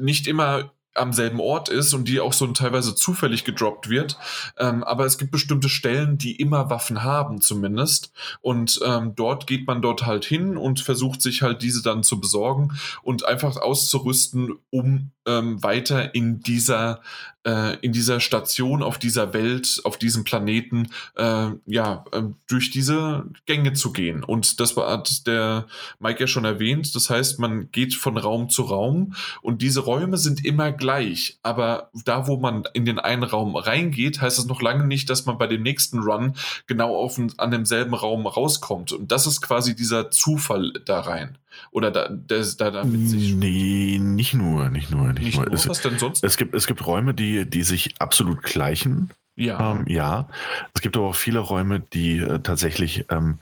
nicht 0.01 0.27
immer 0.27 0.71
am 1.01 1.13
selben 1.13 1.41
Ort 1.41 1.69
ist 1.69 1.95
und 1.95 2.07
die 2.07 2.21
auch 2.21 2.33
so 2.33 2.47
teilweise 2.49 2.95
zufällig 2.95 3.45
gedroppt 3.45 3.89
wird. 3.89 4.19
Ähm, 4.59 4.85
aber 4.85 5.07
es 5.07 5.19
gibt 5.19 5.31
bestimmte 5.31 5.69
Stellen, 5.69 6.19
die 6.19 6.37
immer 6.37 6.71
Waffen 6.71 7.03
haben, 7.03 7.41
zumindest. 7.41 8.13
Und 8.41 8.81
ähm, 8.85 9.15
dort 9.17 9.47
geht 9.47 9.67
man 9.67 9.83
dort 9.83 10.07
halt 10.07 10.25
hin 10.25 10.57
und 10.57 10.81
versucht 10.81 11.23
sich 11.23 11.43
halt 11.43 11.63
diese 11.63 11.83
dann 11.83 12.03
zu 12.03 12.21
besorgen 12.21 12.73
und 13.03 13.25
einfach 13.25 13.57
auszurüsten, 13.57 14.55
um 14.71 15.11
ähm, 15.39 15.63
weiter 15.63 16.15
in 16.15 16.41
dieser 16.41 17.01
äh, 17.45 17.77
in 17.81 17.93
dieser 17.93 18.21
Station, 18.21 18.83
auf 18.83 18.99
dieser 18.99 19.33
Welt, 19.33 19.81
auf 19.85 19.97
diesem 19.97 20.25
Planeten, 20.25 20.91
äh, 21.17 21.49
ja, 21.67 22.05
äh, 22.13 22.23
durch 22.49 22.71
diese 22.71 23.25
Gänge 23.47 23.73
zu 23.73 23.93
gehen. 23.93 24.23
Und 24.23 24.61
das 24.61 24.77
hat 24.77 25.27
der 25.27 25.67
Mike 25.99 26.21
ja 26.21 26.27
schon 26.27 26.45
erwähnt. 26.45 26.95
Das 26.95 27.09
heißt, 27.09 27.39
man 27.39 27.71
geht 27.71 27.95
von 27.95 28.19
Raum 28.19 28.51
zu 28.51 28.63
Raum 28.63 29.15
und 29.41 29.63
diese 29.63 29.81
Räume 29.81 30.19
sind 30.19 30.45
immer 30.45 30.73
gleich. 30.73 31.39
Aber 31.43 31.91
da, 32.05 32.27
wo 32.27 32.37
man 32.37 32.65
in 32.75 32.85
den 32.85 32.99
einen 32.99 33.23
Raum 33.23 33.57
reingeht, 33.57 34.21
heißt 34.21 34.39
das 34.39 34.47
noch 34.47 34.61
lange 34.61 34.87
nicht, 34.87 35.09
dass 35.09 35.27
man 35.27 35.39
bei 35.39 35.47
dem 35.47 35.63
nächsten 35.63 36.01
Run 36.01 36.35
genau 36.67 36.95
auf, 36.97 37.19
an 37.39 37.51
demselben 37.51 37.95
Raum 37.95 38.27
rauskommt. 38.27 38.93
Und 38.93 39.13
das 39.13 39.27
ist 39.27 39.41
quasi 39.41 39.75
dieser 39.75 40.11
Zufall 40.11 40.73
da 40.85 41.01
rein. 41.01 41.39
Oder 41.71 41.91
da, 41.91 42.09
das, 42.09 42.57
da 42.57 42.71
damit 42.71 43.09
sich. 43.09 43.35
Nee, 43.35 43.99
nicht 44.01 44.35
nur, 44.35 44.69
nicht 44.69 44.91
nur, 44.91 45.13
nicht, 45.13 45.23
nicht 45.23 45.37
nur. 45.37 45.47
nur. 45.47 45.55
Es, 45.55 45.69
Was 45.69 45.83
denn 45.83 45.99
sonst? 45.99 46.25
Es 46.25 46.37
gibt, 46.37 46.55
es 46.55 46.67
gibt 46.67 46.87
Räume, 46.87 47.15
die, 47.15 47.49
die 47.49 47.63
sich 47.63 47.95
absolut 47.99 48.43
gleichen. 48.43 49.11
Ja. 49.37 49.73
Ähm, 49.73 49.85
ja. 49.87 50.29
Es 50.75 50.81
gibt 50.81 50.97
aber 50.97 51.07
auch 51.07 51.15
viele 51.15 51.39
Räume, 51.39 51.81
die 51.81 52.19
äh, 52.19 52.41
tatsächlich 52.41 53.07
ähm, 53.11 53.39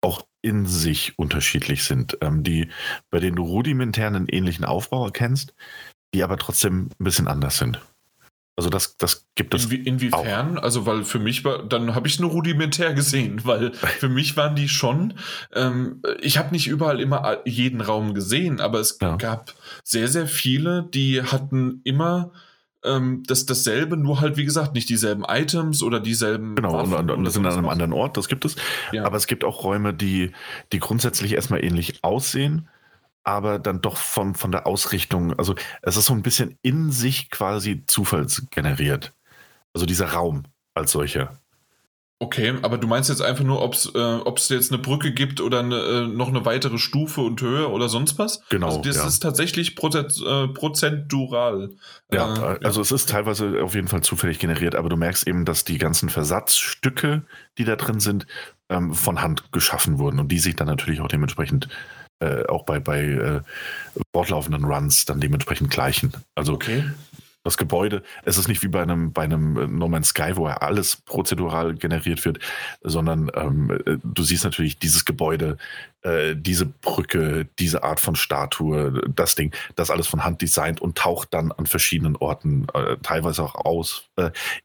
auch 0.00 0.24
in 0.42 0.66
sich 0.66 1.18
unterschiedlich 1.18 1.84
sind, 1.84 2.18
ähm, 2.20 2.42
die, 2.42 2.68
bei 3.10 3.20
denen 3.20 3.36
du 3.36 3.44
rudimentär 3.44 4.06
einen 4.06 4.28
ähnlichen 4.28 4.64
Aufbau 4.64 5.04
erkennst, 5.04 5.54
die 6.14 6.22
aber 6.22 6.38
trotzdem 6.38 6.90
ein 6.98 7.04
bisschen 7.04 7.28
anders 7.28 7.58
sind. 7.58 7.80
Also 8.60 8.68
das, 8.68 8.98
das 8.98 9.26
gibt 9.36 9.54
es. 9.54 9.64
Inwie 9.64 9.76
inwiefern? 9.76 10.58
Auch. 10.58 10.62
Also, 10.62 10.84
weil 10.84 11.04
für 11.04 11.18
mich 11.18 11.46
war, 11.46 11.62
dann 11.62 11.94
habe 11.94 12.06
ich 12.06 12.14
es 12.14 12.20
nur 12.20 12.30
rudimentär 12.30 12.92
gesehen, 12.92 13.40
weil 13.44 13.72
für 13.72 14.10
mich 14.10 14.36
waren 14.36 14.54
die 14.54 14.68
schon, 14.68 15.14
ähm, 15.54 16.02
ich 16.20 16.36
habe 16.36 16.50
nicht 16.50 16.66
überall 16.66 17.00
immer 17.00 17.38
jeden 17.46 17.80
Raum 17.80 18.12
gesehen, 18.12 18.60
aber 18.60 18.78
es 18.78 18.98
ja. 19.00 19.16
gab 19.16 19.54
sehr, 19.82 20.08
sehr 20.08 20.26
viele, 20.26 20.86
die 20.92 21.22
hatten 21.22 21.80
immer 21.84 22.32
ähm, 22.84 23.22
das, 23.26 23.46
dasselbe, 23.46 23.96
nur 23.96 24.20
halt, 24.20 24.36
wie 24.36 24.44
gesagt, 24.44 24.74
nicht 24.74 24.90
dieselben 24.90 25.24
Items 25.26 25.82
oder 25.82 25.98
dieselben. 25.98 26.54
Genau, 26.54 26.74
Waffen 26.74 26.92
und, 26.92 27.10
und 27.10 27.24
das 27.24 27.32
sind 27.32 27.46
an 27.46 27.54
einem 27.54 27.68
anderen 27.70 27.94
Ort, 27.94 28.18
das 28.18 28.28
gibt 28.28 28.44
es. 28.44 28.56
Ja. 28.92 29.06
Aber 29.06 29.16
es 29.16 29.26
gibt 29.26 29.42
auch 29.42 29.64
Räume, 29.64 29.94
die, 29.94 30.32
die 30.74 30.80
grundsätzlich 30.80 31.32
erstmal 31.32 31.64
ähnlich 31.64 32.04
aussehen, 32.04 32.68
aber 33.24 33.58
dann 33.58 33.80
doch 33.80 33.96
von, 33.96 34.34
von 34.34 34.52
der 34.52 34.66
Ausrichtung, 34.66 35.38
also 35.38 35.54
es 35.82 35.96
ist 35.96 36.06
so 36.06 36.14
ein 36.14 36.22
bisschen 36.22 36.58
in 36.62 36.90
sich 36.90 37.30
quasi 37.30 37.84
zufallsgeneriert. 37.86 39.12
Also 39.72 39.86
dieser 39.86 40.12
Raum 40.12 40.44
als 40.74 40.92
solcher. 40.92 41.40
Okay, 42.22 42.52
aber 42.60 42.76
du 42.76 42.86
meinst 42.86 43.08
jetzt 43.08 43.22
einfach 43.22 43.44
nur, 43.44 43.62
ob 43.62 43.72
es 43.74 43.86
äh, 43.94 44.54
jetzt 44.54 44.70
eine 44.70 44.82
Brücke 44.82 45.12
gibt 45.12 45.40
oder 45.40 45.60
eine, 45.60 45.76
äh, 45.76 46.06
noch 46.06 46.28
eine 46.28 46.44
weitere 46.44 46.76
Stufe 46.76 47.22
und 47.22 47.40
Höhe 47.40 47.70
oder 47.70 47.88
sonst 47.88 48.18
was? 48.18 48.42
Genau. 48.50 48.66
Also 48.66 48.82
das 48.82 48.96
ja. 48.96 49.06
ist 49.06 49.20
tatsächlich 49.20 49.74
prozent, 49.74 50.22
äh, 50.26 50.48
prozentural. 50.48 51.70
Ja, 52.12 52.56
äh, 52.56 52.58
also 52.62 52.82
es 52.82 52.92
ist 52.92 53.08
teilweise 53.08 53.62
auf 53.62 53.74
jeden 53.74 53.88
Fall 53.88 54.02
zufällig 54.02 54.38
generiert, 54.38 54.74
aber 54.74 54.90
du 54.90 54.98
merkst 54.98 55.26
eben, 55.26 55.46
dass 55.46 55.64
die 55.64 55.78
ganzen 55.78 56.10
Versatzstücke, 56.10 57.22
die 57.56 57.64
da 57.64 57.76
drin 57.76 58.00
sind, 58.00 58.26
ähm, 58.68 58.92
von 58.92 59.22
Hand 59.22 59.50
geschaffen 59.50 59.98
wurden 59.98 60.20
und 60.20 60.28
die 60.28 60.40
sich 60.40 60.56
dann 60.56 60.66
natürlich 60.66 61.00
auch 61.00 61.08
dementsprechend 61.08 61.68
äh, 62.20 62.46
auch 62.46 62.64
bei, 62.64 62.80
bei 62.80 63.02
äh, 63.02 63.40
fortlaufenden 64.14 64.64
Runs 64.64 65.04
dann 65.04 65.20
dementsprechend 65.20 65.70
gleichen. 65.70 66.12
Also 66.34 66.54
okay 66.54 66.84
das 67.42 67.56
Gebäude, 67.56 68.02
es 68.24 68.36
ist 68.36 68.48
nicht 68.48 68.62
wie 68.62 68.68
bei 68.68 68.82
einem, 68.82 69.12
bei 69.12 69.22
einem 69.22 69.56
äh, 69.56 69.66
No 69.66 69.88
Man's 69.88 70.08
Sky, 70.08 70.32
wo 70.34 70.46
ja 70.46 70.58
alles 70.58 70.96
prozedural 70.96 71.74
generiert 71.74 72.24
wird, 72.24 72.38
sondern 72.82 73.30
ähm, 73.34 73.70
äh, 73.86 73.96
du 74.04 74.22
siehst 74.22 74.44
natürlich 74.44 74.78
dieses 74.78 75.06
Gebäude, 75.06 75.56
äh, 76.02 76.36
diese 76.36 76.66
Brücke, 76.66 77.48
diese 77.58 77.82
Art 77.82 78.00
von 78.00 78.14
Statue, 78.14 79.02
das 79.14 79.36
Ding, 79.36 79.54
das 79.74 79.90
alles 79.90 80.06
von 80.06 80.22
Hand 80.22 80.42
designt 80.42 80.82
und 80.82 80.98
taucht 80.98 81.32
dann 81.32 81.50
an 81.52 81.66
verschiedenen 81.66 82.16
Orten, 82.16 82.66
äh, 82.74 82.96
teilweise 83.02 83.42
auch 83.42 83.54
aus, 83.54 84.04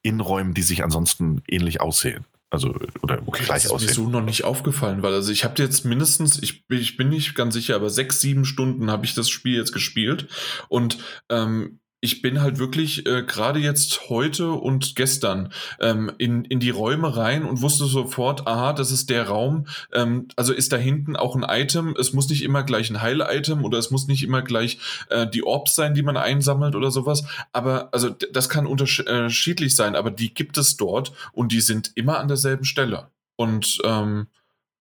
in 0.02 0.20
Räumen, 0.20 0.54
die 0.54 0.64
sich 0.64 0.84
ansonsten 0.84 1.42
ähnlich 1.48 1.80
aussehen. 1.80 2.26
Also, 2.56 2.74
oder 3.02 3.22
okay, 3.26 3.44
gleich 3.44 3.64
das 3.64 3.66
ist 3.66 3.72
aussehen. 3.72 3.90
mir 3.90 3.94
so 3.94 4.10
noch 4.10 4.24
nicht 4.24 4.46
aufgefallen, 4.46 5.04
weil 5.04 5.14
also 5.14 5.32
ich 5.32 5.44
habe 5.44 5.62
jetzt 5.62 5.84
mindestens, 5.84 6.42
ich, 6.42 6.64
ich 6.70 6.98
bin 6.98 7.10
nicht 7.10 7.36
ganz 7.36 7.54
sicher, 7.54 7.76
aber 7.76 7.90
sechs, 7.90 8.22
sieben 8.22 8.46
Stunden 8.46 8.90
habe 8.90 9.06
ich 9.06 9.14
das 9.14 9.30
Spiel 9.30 9.58
jetzt 9.58 9.74
gespielt 9.74 10.28
und 10.70 10.98
ähm, 11.30 11.80
ich 12.06 12.22
bin 12.22 12.40
halt 12.40 12.60
wirklich 12.60 13.08
äh, 13.08 13.24
gerade 13.24 13.60
jetzt 13.60 14.10
heute 14.10 14.52
und 14.52 14.96
gestern 14.96 15.52
ähm, 15.80 16.12
in, 16.20 16.46
in 16.46 16.60
die 16.60 16.70
Räume 16.70 17.18
rein 17.18 17.44
und 17.44 17.64
wusste 17.64 17.86
sofort, 17.86 18.46
aha, 18.46 18.74
das 18.74 18.92
ist 18.92 19.10
der 19.10 19.28
Raum. 19.28 19.66
Ähm, 19.92 20.28
also 20.36 20.54
ist 20.54 20.72
da 20.72 20.78
hinten 20.78 21.16
auch 21.16 21.36
ein 21.36 21.44
Item. 21.44 21.96
Es 22.00 22.14
muss 22.14 22.30
nicht 22.30 22.44
immer 22.44 22.62
gleich 22.62 22.92
ein 22.92 23.02
Heil-Item 23.02 23.66
oder 23.66 23.80
es 23.80 23.90
muss 23.90 24.06
nicht 24.08 24.22
immer 24.22 24.44
gleich 24.44 24.78
äh, 25.10 25.26
die 25.28 25.44
Orbs 25.44 25.74
sein, 25.74 25.96
die 25.96 26.04
man 26.04 26.16
einsammelt 26.16 26.76
oder 26.76 26.92
sowas. 26.92 27.26
Aber 27.52 27.90
also 27.92 28.10
das 28.10 28.50
kann 28.50 28.68
unterschiedlich 28.68 29.76
sein, 29.76 29.96
aber 29.96 30.12
die 30.12 30.32
gibt 30.32 30.60
es 30.60 30.78
dort 30.78 31.12
und 31.34 31.52
die 31.52 31.62
sind 31.62 31.92
immer 31.96 32.20
an 32.20 32.28
derselben 32.28 32.66
Stelle. 32.66 33.08
Und 33.36 33.80
ähm, 33.84 34.28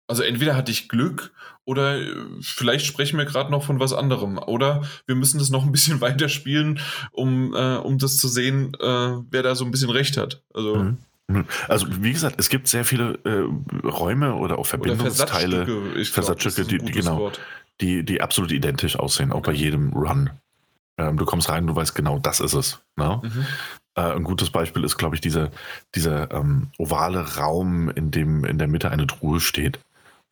also 0.08 0.24
entweder 0.24 0.56
hatte 0.56 0.72
ich 0.72 0.90
Glück 0.90 1.32
oder 1.66 2.00
äh, 2.00 2.16
vielleicht 2.42 2.86
sprechen 2.86 3.18
wir 3.18 3.26
gerade 3.26 3.52
noch 3.52 3.64
von 3.64 3.80
was 3.80 3.94
anderem. 3.94 4.38
Oder 4.38 4.84
wir 5.06 5.16
müssen 5.16 5.40
das 5.40 5.50
noch 5.50 5.64
ein 5.64 5.72
bisschen 5.72 6.02
weiter 6.02 6.30
spielen, 6.30 6.80
um, 7.12 7.54
äh, 7.56 7.78
um 7.78 7.98
das 7.98 8.18
zu 8.18 8.28
sehen, 8.28 8.74
äh, 8.80 9.18
wer 9.30 9.44
da 9.44 9.56
so 9.56 9.66
ein 9.66 9.72
bisschen 9.72 9.90
recht 9.90 10.18
hat. 10.18 10.44
Also. 10.54 10.76
Mhm. 10.76 10.98
mhm. 11.28 11.46
Also 11.68 11.88
wie 12.02 12.12
gesagt, 12.12 12.36
es 12.40 12.50
gibt 12.50 12.68
sehr 12.68 12.86
viele 12.86 13.20
äh, 13.24 13.88
Räume 13.88 14.36
oder 14.36 14.60
auch 14.60 14.66
Verbindungsteile, 14.66 15.64
oder 15.64 16.06
Versatzstücke, 16.06 16.66
die, 16.66 16.80
die, 16.80 16.92
genau, 16.92 17.32
die, 17.80 18.04
die 18.04 18.22
absolut 18.22 18.52
identisch 18.52 18.98
aussehen, 18.98 19.32
auch 19.32 19.42
bei 19.42 19.54
jedem 19.54 19.94
Run. 19.94 20.30
Ähm, 20.98 21.18
du 21.18 21.26
kommst 21.26 21.50
rein, 21.50 21.66
du 21.66 21.76
weißt 21.76 21.96
genau, 21.96 22.20
das 22.20 22.40
ist 22.40 22.54
es. 22.54 22.82
Ne? 22.98 23.22
Mhm. 23.24 23.46
Äh, 23.96 24.02
ein 24.02 24.24
gutes 24.24 24.50
Beispiel 24.50 24.84
ist, 24.84 24.98
glaube 24.98 25.16
ich, 25.16 25.22
dieser, 25.22 25.50
dieser 25.96 26.32
ähm, 26.32 26.68
ovale 26.78 27.38
Raum, 27.38 27.90
in 27.90 28.12
dem 28.12 28.44
in 28.44 28.58
der 28.58 28.68
Mitte 28.68 28.92
eine 28.92 29.08
Truhe 29.08 29.40
steht. 29.40 29.80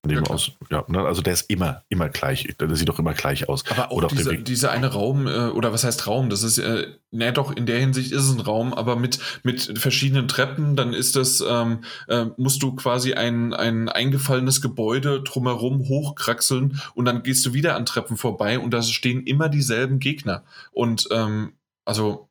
Ja, 0.10 0.20
aus, 0.24 0.52
ja, 0.72 0.84
ne, 0.88 1.02
also 1.02 1.22
der 1.22 1.34
ist 1.34 1.48
immer, 1.52 1.84
immer 1.90 2.10
gleich. 2.10 2.48
Der 2.60 2.76
sieht 2.76 2.90
doch 2.90 2.98
immer 2.98 3.14
gleich 3.14 3.48
aus. 3.48 3.64
Aber 3.70 3.92
auch 3.92 3.98
oder 3.98 4.08
diese, 4.08 4.36
dieser 4.36 4.72
eine 4.72 4.88
Raum, 4.88 5.28
äh, 5.28 5.50
oder 5.50 5.74
was 5.74 5.84
heißt 5.84 6.08
Raum? 6.08 6.32
Das 6.32 6.42
ist, 6.42 6.58
äh, 6.58 6.88
naja, 7.12 7.32
doch, 7.32 7.56
in 7.56 7.68
der 7.68 7.80
Hinsicht 7.80 8.12
ist 8.12 8.24
es 8.24 8.32
ein 8.34 8.40
Raum, 8.40 8.74
aber 8.74 8.96
mit, 8.96 9.20
mit 9.44 9.78
verschiedenen 9.78 10.28
Treppen, 10.28 10.76
dann 10.76 10.94
ist 10.94 11.16
das, 11.16 11.44
ähm, 11.48 11.84
äh, 12.08 12.26
musst 12.38 12.64
du 12.64 12.76
quasi 12.76 13.14
ein, 13.14 13.54
ein 13.54 13.90
eingefallenes 13.90 14.62
Gebäude 14.62 15.22
drumherum 15.22 15.88
hochkraxeln 15.88 16.82
und 16.96 17.06
dann 17.06 17.22
gehst 17.22 17.46
du 17.46 17.54
wieder 17.54 17.76
an 17.76 17.86
Treppen 17.86 18.18
vorbei 18.18 18.58
und 18.58 18.72
da 18.72 18.82
stehen 18.82 19.28
immer 19.28 19.50
dieselben 19.50 20.00
Gegner. 20.00 20.44
Und, 20.72 21.10
ähm, 21.12 21.54
also, 21.86 22.28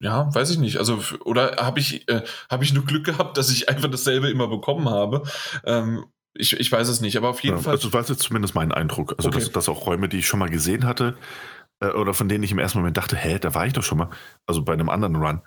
ja, 0.00 0.34
weiß 0.34 0.50
ich 0.50 0.58
nicht. 0.58 0.78
Also, 0.78 1.02
oder 1.24 1.56
habe 1.58 1.80
ich, 1.80 2.08
äh, 2.08 2.22
hab 2.48 2.62
ich 2.62 2.72
nur 2.72 2.86
Glück 2.86 3.04
gehabt, 3.04 3.36
dass 3.36 3.50
ich 3.50 3.68
einfach 3.68 3.90
dasselbe 3.90 4.30
immer 4.30 4.48
bekommen 4.48 4.88
habe? 4.88 5.24
Ähm, 5.66 6.06
ich, 6.38 6.58
ich 6.58 6.70
weiß 6.70 6.88
es 6.88 7.00
nicht, 7.00 7.16
aber 7.16 7.28
auf 7.28 7.42
jeden 7.42 7.56
ja, 7.56 7.62
Fall. 7.62 7.74
Also, 7.74 7.88
das 7.88 7.92
war 7.92 8.14
jetzt 8.14 8.22
zumindest 8.22 8.54
mein 8.54 8.72
Eindruck. 8.72 9.14
Also, 9.18 9.28
okay. 9.28 9.38
dass, 9.38 9.50
dass 9.50 9.68
auch 9.68 9.86
Räume, 9.86 10.08
die 10.08 10.18
ich 10.18 10.26
schon 10.26 10.40
mal 10.40 10.48
gesehen 10.48 10.84
hatte, 10.84 11.16
äh, 11.80 11.88
oder 11.88 12.14
von 12.14 12.28
denen 12.28 12.44
ich 12.44 12.52
im 12.52 12.58
ersten 12.58 12.78
Moment 12.78 12.96
dachte, 12.96 13.16
hä, 13.16 13.38
da 13.38 13.54
war 13.54 13.66
ich 13.66 13.72
doch 13.72 13.82
schon 13.82 13.98
mal, 13.98 14.10
also 14.46 14.62
bei 14.62 14.72
einem 14.72 14.88
anderen 14.88 15.16
Run, 15.16 15.42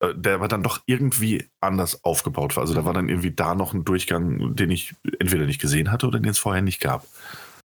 äh, 0.00 0.14
der 0.14 0.40
war 0.40 0.48
dann 0.48 0.62
doch 0.62 0.80
irgendwie 0.86 1.48
anders 1.60 2.04
aufgebaut 2.04 2.56
war. 2.56 2.62
Also, 2.62 2.74
da 2.74 2.84
war 2.84 2.92
dann 2.92 3.08
irgendwie 3.08 3.32
da 3.32 3.54
noch 3.54 3.72
ein 3.72 3.84
Durchgang, 3.84 4.54
den 4.54 4.70
ich 4.70 4.94
entweder 5.18 5.46
nicht 5.46 5.60
gesehen 5.60 5.90
hatte 5.90 6.06
oder 6.06 6.20
den 6.20 6.30
es 6.30 6.38
vorher 6.38 6.62
nicht 6.62 6.80
gab. 6.80 7.06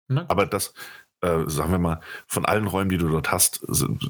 Na. 0.08 0.25
Aber 0.30 0.45
das, 0.45 0.74
äh, 1.22 1.43
sagen 1.48 1.72
wir 1.72 1.80
mal, 1.80 2.00
von 2.25 2.45
allen 2.45 2.67
Räumen, 2.67 2.90
die 2.90 2.98
du 2.98 3.09
dort 3.09 3.32
hast, 3.32 3.64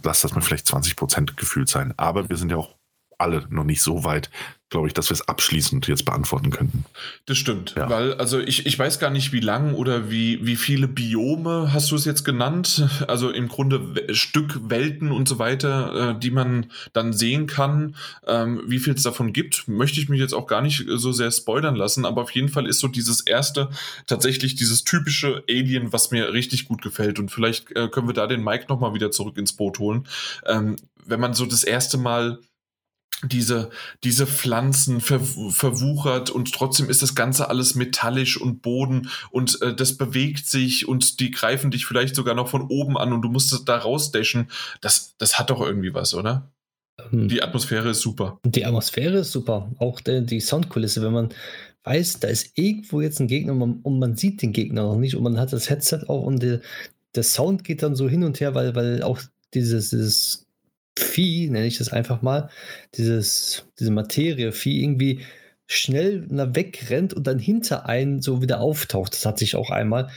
lass 0.03 0.21
das 0.21 0.33
mal 0.33 0.41
vielleicht 0.41 0.67
20 0.67 0.95
Prozent 0.95 1.37
gefühlt 1.37 1.69
sein. 1.69 1.93
Aber 1.97 2.29
wir 2.29 2.37
sind 2.37 2.51
ja 2.51 2.57
auch 2.57 2.75
alle 3.21 3.45
noch 3.49 3.63
nicht 3.63 3.81
so 3.81 4.03
weit, 4.03 4.29
glaube 4.71 4.87
ich, 4.87 4.93
dass 4.93 5.09
wir 5.09 5.15
es 5.15 5.27
abschließend 5.27 5.87
jetzt 5.87 6.05
beantworten 6.05 6.49
könnten. 6.49 6.85
Das 7.25 7.37
stimmt, 7.37 7.75
ja. 7.75 7.89
weil 7.89 8.13
also 8.13 8.39
ich, 8.39 8.65
ich 8.65 8.79
weiß 8.79 8.99
gar 8.99 9.09
nicht, 9.09 9.33
wie 9.33 9.41
lang 9.41 9.73
oder 9.73 10.09
wie, 10.09 10.45
wie 10.45 10.55
viele 10.55 10.87
Biome 10.87 11.73
hast 11.73 11.91
du 11.91 11.95
es 11.95 12.05
jetzt 12.05 12.23
genannt? 12.23 12.87
Also 13.07 13.29
im 13.29 13.49
Grunde 13.49 14.15
Stück 14.15 14.69
Welten 14.69 15.11
und 15.11 15.27
so 15.27 15.39
weiter, 15.39 16.11
äh, 16.11 16.19
die 16.19 16.31
man 16.31 16.67
dann 16.93 17.11
sehen 17.11 17.47
kann. 17.47 17.97
Ähm, 18.25 18.63
wie 18.65 18.79
viel 18.79 18.93
es 18.93 19.03
davon 19.03 19.33
gibt, 19.33 19.67
möchte 19.67 19.99
ich 19.99 20.07
mich 20.07 20.21
jetzt 20.21 20.33
auch 20.33 20.47
gar 20.47 20.61
nicht 20.61 20.85
so 20.87 21.11
sehr 21.11 21.31
spoilern 21.31 21.75
lassen, 21.75 22.05
aber 22.05 22.21
auf 22.21 22.31
jeden 22.31 22.49
Fall 22.49 22.65
ist 22.65 22.79
so 22.79 22.87
dieses 22.87 23.19
erste 23.21 23.69
tatsächlich 24.07 24.55
dieses 24.55 24.85
typische 24.85 25.43
Alien, 25.49 25.91
was 25.91 26.11
mir 26.11 26.31
richtig 26.31 26.65
gut 26.65 26.81
gefällt 26.81 27.19
und 27.19 27.29
vielleicht 27.29 27.75
äh, 27.75 27.89
können 27.89 28.07
wir 28.07 28.13
da 28.13 28.25
den 28.25 28.43
Mike 28.43 28.65
nochmal 28.69 28.93
wieder 28.93 29.11
zurück 29.11 29.37
ins 29.37 29.53
Boot 29.53 29.79
holen. 29.79 30.07
Ähm, 30.45 30.77
wenn 31.05 31.19
man 31.19 31.33
so 31.33 31.45
das 31.45 31.63
erste 31.63 31.97
Mal 31.97 32.39
diese, 33.23 33.69
diese 34.03 34.27
Pflanzen 34.27 35.01
ver, 35.01 35.19
verwuchert 35.19 36.29
und 36.29 36.53
trotzdem 36.53 36.89
ist 36.89 37.01
das 37.01 37.15
Ganze 37.15 37.49
alles 37.49 37.75
metallisch 37.75 38.39
und 38.39 38.61
Boden 38.61 39.09
und 39.29 39.61
äh, 39.61 39.73
das 39.73 39.97
bewegt 39.97 40.47
sich 40.47 40.87
und 40.87 41.19
die 41.19 41.31
greifen 41.31 41.71
dich 41.71 41.85
vielleicht 41.85 42.15
sogar 42.15 42.35
noch 42.35 42.49
von 42.49 42.63
oben 42.63 42.97
an 42.97 43.13
und 43.13 43.21
du 43.21 43.29
musst 43.29 43.67
da 43.67 43.77
rausdashen. 43.77 44.49
Das, 44.81 45.15
das 45.17 45.37
hat 45.37 45.49
doch 45.49 45.61
irgendwie 45.61 45.93
was, 45.93 46.13
oder? 46.13 46.51
Ähm, 47.11 47.27
die 47.27 47.43
Atmosphäre 47.43 47.89
ist 47.89 48.01
super. 48.01 48.39
Die 48.45 48.65
Atmosphäre 48.65 49.19
ist 49.19 49.31
super. 49.31 49.71
Auch 49.77 49.99
die, 49.99 50.25
die 50.25 50.39
Soundkulisse, 50.39 51.01
wenn 51.01 51.13
man 51.13 51.29
weiß, 51.83 52.19
da 52.19 52.27
ist 52.27 52.51
irgendwo 52.55 53.01
jetzt 53.01 53.19
ein 53.19 53.27
Gegner 53.27 53.53
und 53.53 53.59
man, 53.59 53.79
und 53.81 53.99
man, 53.99 54.15
sieht 54.15 54.41
den 54.41 54.53
Gegner 54.53 54.83
noch 54.83 54.97
nicht 54.97 55.15
und 55.15 55.23
man 55.23 55.39
hat 55.39 55.53
das 55.53 55.69
Headset 55.69 56.05
auch 56.07 56.23
und 56.23 56.41
der, 56.41 56.61
der 57.15 57.23
Sound 57.23 57.63
geht 57.63 57.83
dann 57.83 57.95
so 57.95 58.07
hin 58.07 58.23
und 58.23 58.39
her, 58.39 58.55
weil, 58.55 58.75
weil 58.75 59.03
auch 59.03 59.19
dieses, 59.53 59.89
dieses 59.89 60.45
Vieh, 60.97 61.49
nenne 61.49 61.67
ich 61.67 61.77
das 61.77 61.89
einfach 61.89 62.21
mal, 62.21 62.49
dieses, 62.95 63.65
diese 63.79 63.91
Materie, 63.91 64.51
Vieh 64.51 64.83
irgendwie 64.83 65.21
schnell 65.67 66.25
wegrennt 66.29 67.13
und 67.13 67.27
dann 67.27 67.39
hinter 67.39 67.85
einen 67.85 68.21
so 68.21 68.41
wieder 68.41 68.59
auftaucht. 68.59 69.13
Das 69.13 69.25
hatte 69.25 69.43
ich 69.45 69.55
auch 69.55 69.69
einmal. 69.69 70.09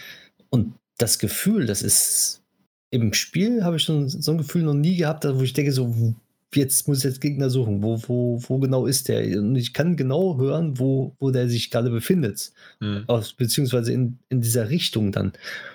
Und 0.51 0.75
das 0.99 1.19
Gefühl, 1.19 1.67
das 1.67 1.83
ist 1.83 2.43
im 2.91 3.13
Spiel, 3.13 3.65
habe 3.65 3.77
ich 3.77 3.83
schon 3.83 4.09
so 4.09 4.33
ein 4.33 4.39
Gefühl 4.39 4.63
noch 4.63 4.75
nie 4.75 4.97
gehabt, 4.97 5.25
wo 5.25 5.43
ich 5.43 5.53
denke, 5.53 5.73
so, 5.73 6.15
jetzt 6.55 6.89
muss 6.89 6.99
ich 6.99 7.05
jetzt 7.05 7.21
Gegner 7.21 7.51
suchen. 7.51 7.83
Wo, 7.83 8.01
wo, 8.07 8.41
wo 8.49 8.59
genau 8.59 8.87
ist 8.87 9.09
der? 9.09 9.39
Und 9.39 9.57
ich 9.57 9.73
kann 9.73 9.97
genau 9.97 10.39
hören, 10.39 10.79
wo, 10.79 11.15
wo 11.19 11.31
der 11.31 11.49
sich 11.49 11.71
gerade 11.71 11.91
befindet. 11.91 12.53
Mhm. 12.81 13.05
Aus, 13.07 13.33
beziehungsweise 13.33 13.93
in, 13.93 14.19
in 14.29 14.41
dieser 14.41 14.71
Richtung 14.71 15.13
dann. 15.13 15.33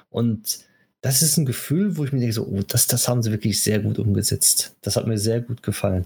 Und 0.10 0.60
das 1.02 1.22
ist 1.22 1.38
ein 1.38 1.46
Gefühl, 1.46 1.98
wo 1.98 2.04
ich 2.04 2.12
mir 2.12 2.20
denke, 2.20 2.34
so, 2.34 2.46
oh, 2.46 2.62
das, 2.68 2.88
das 2.88 3.08
haben 3.08 3.24
sie 3.24 3.32
wirklich 3.32 3.62
sehr 3.62 3.80
gut 3.80 4.00
umgesetzt. 4.00 4.76
Das 4.82 4.96
hat 4.96 5.08
mir 5.08 5.18
sehr 5.18 5.42
gut 5.42 5.64
gefallen. 5.64 6.06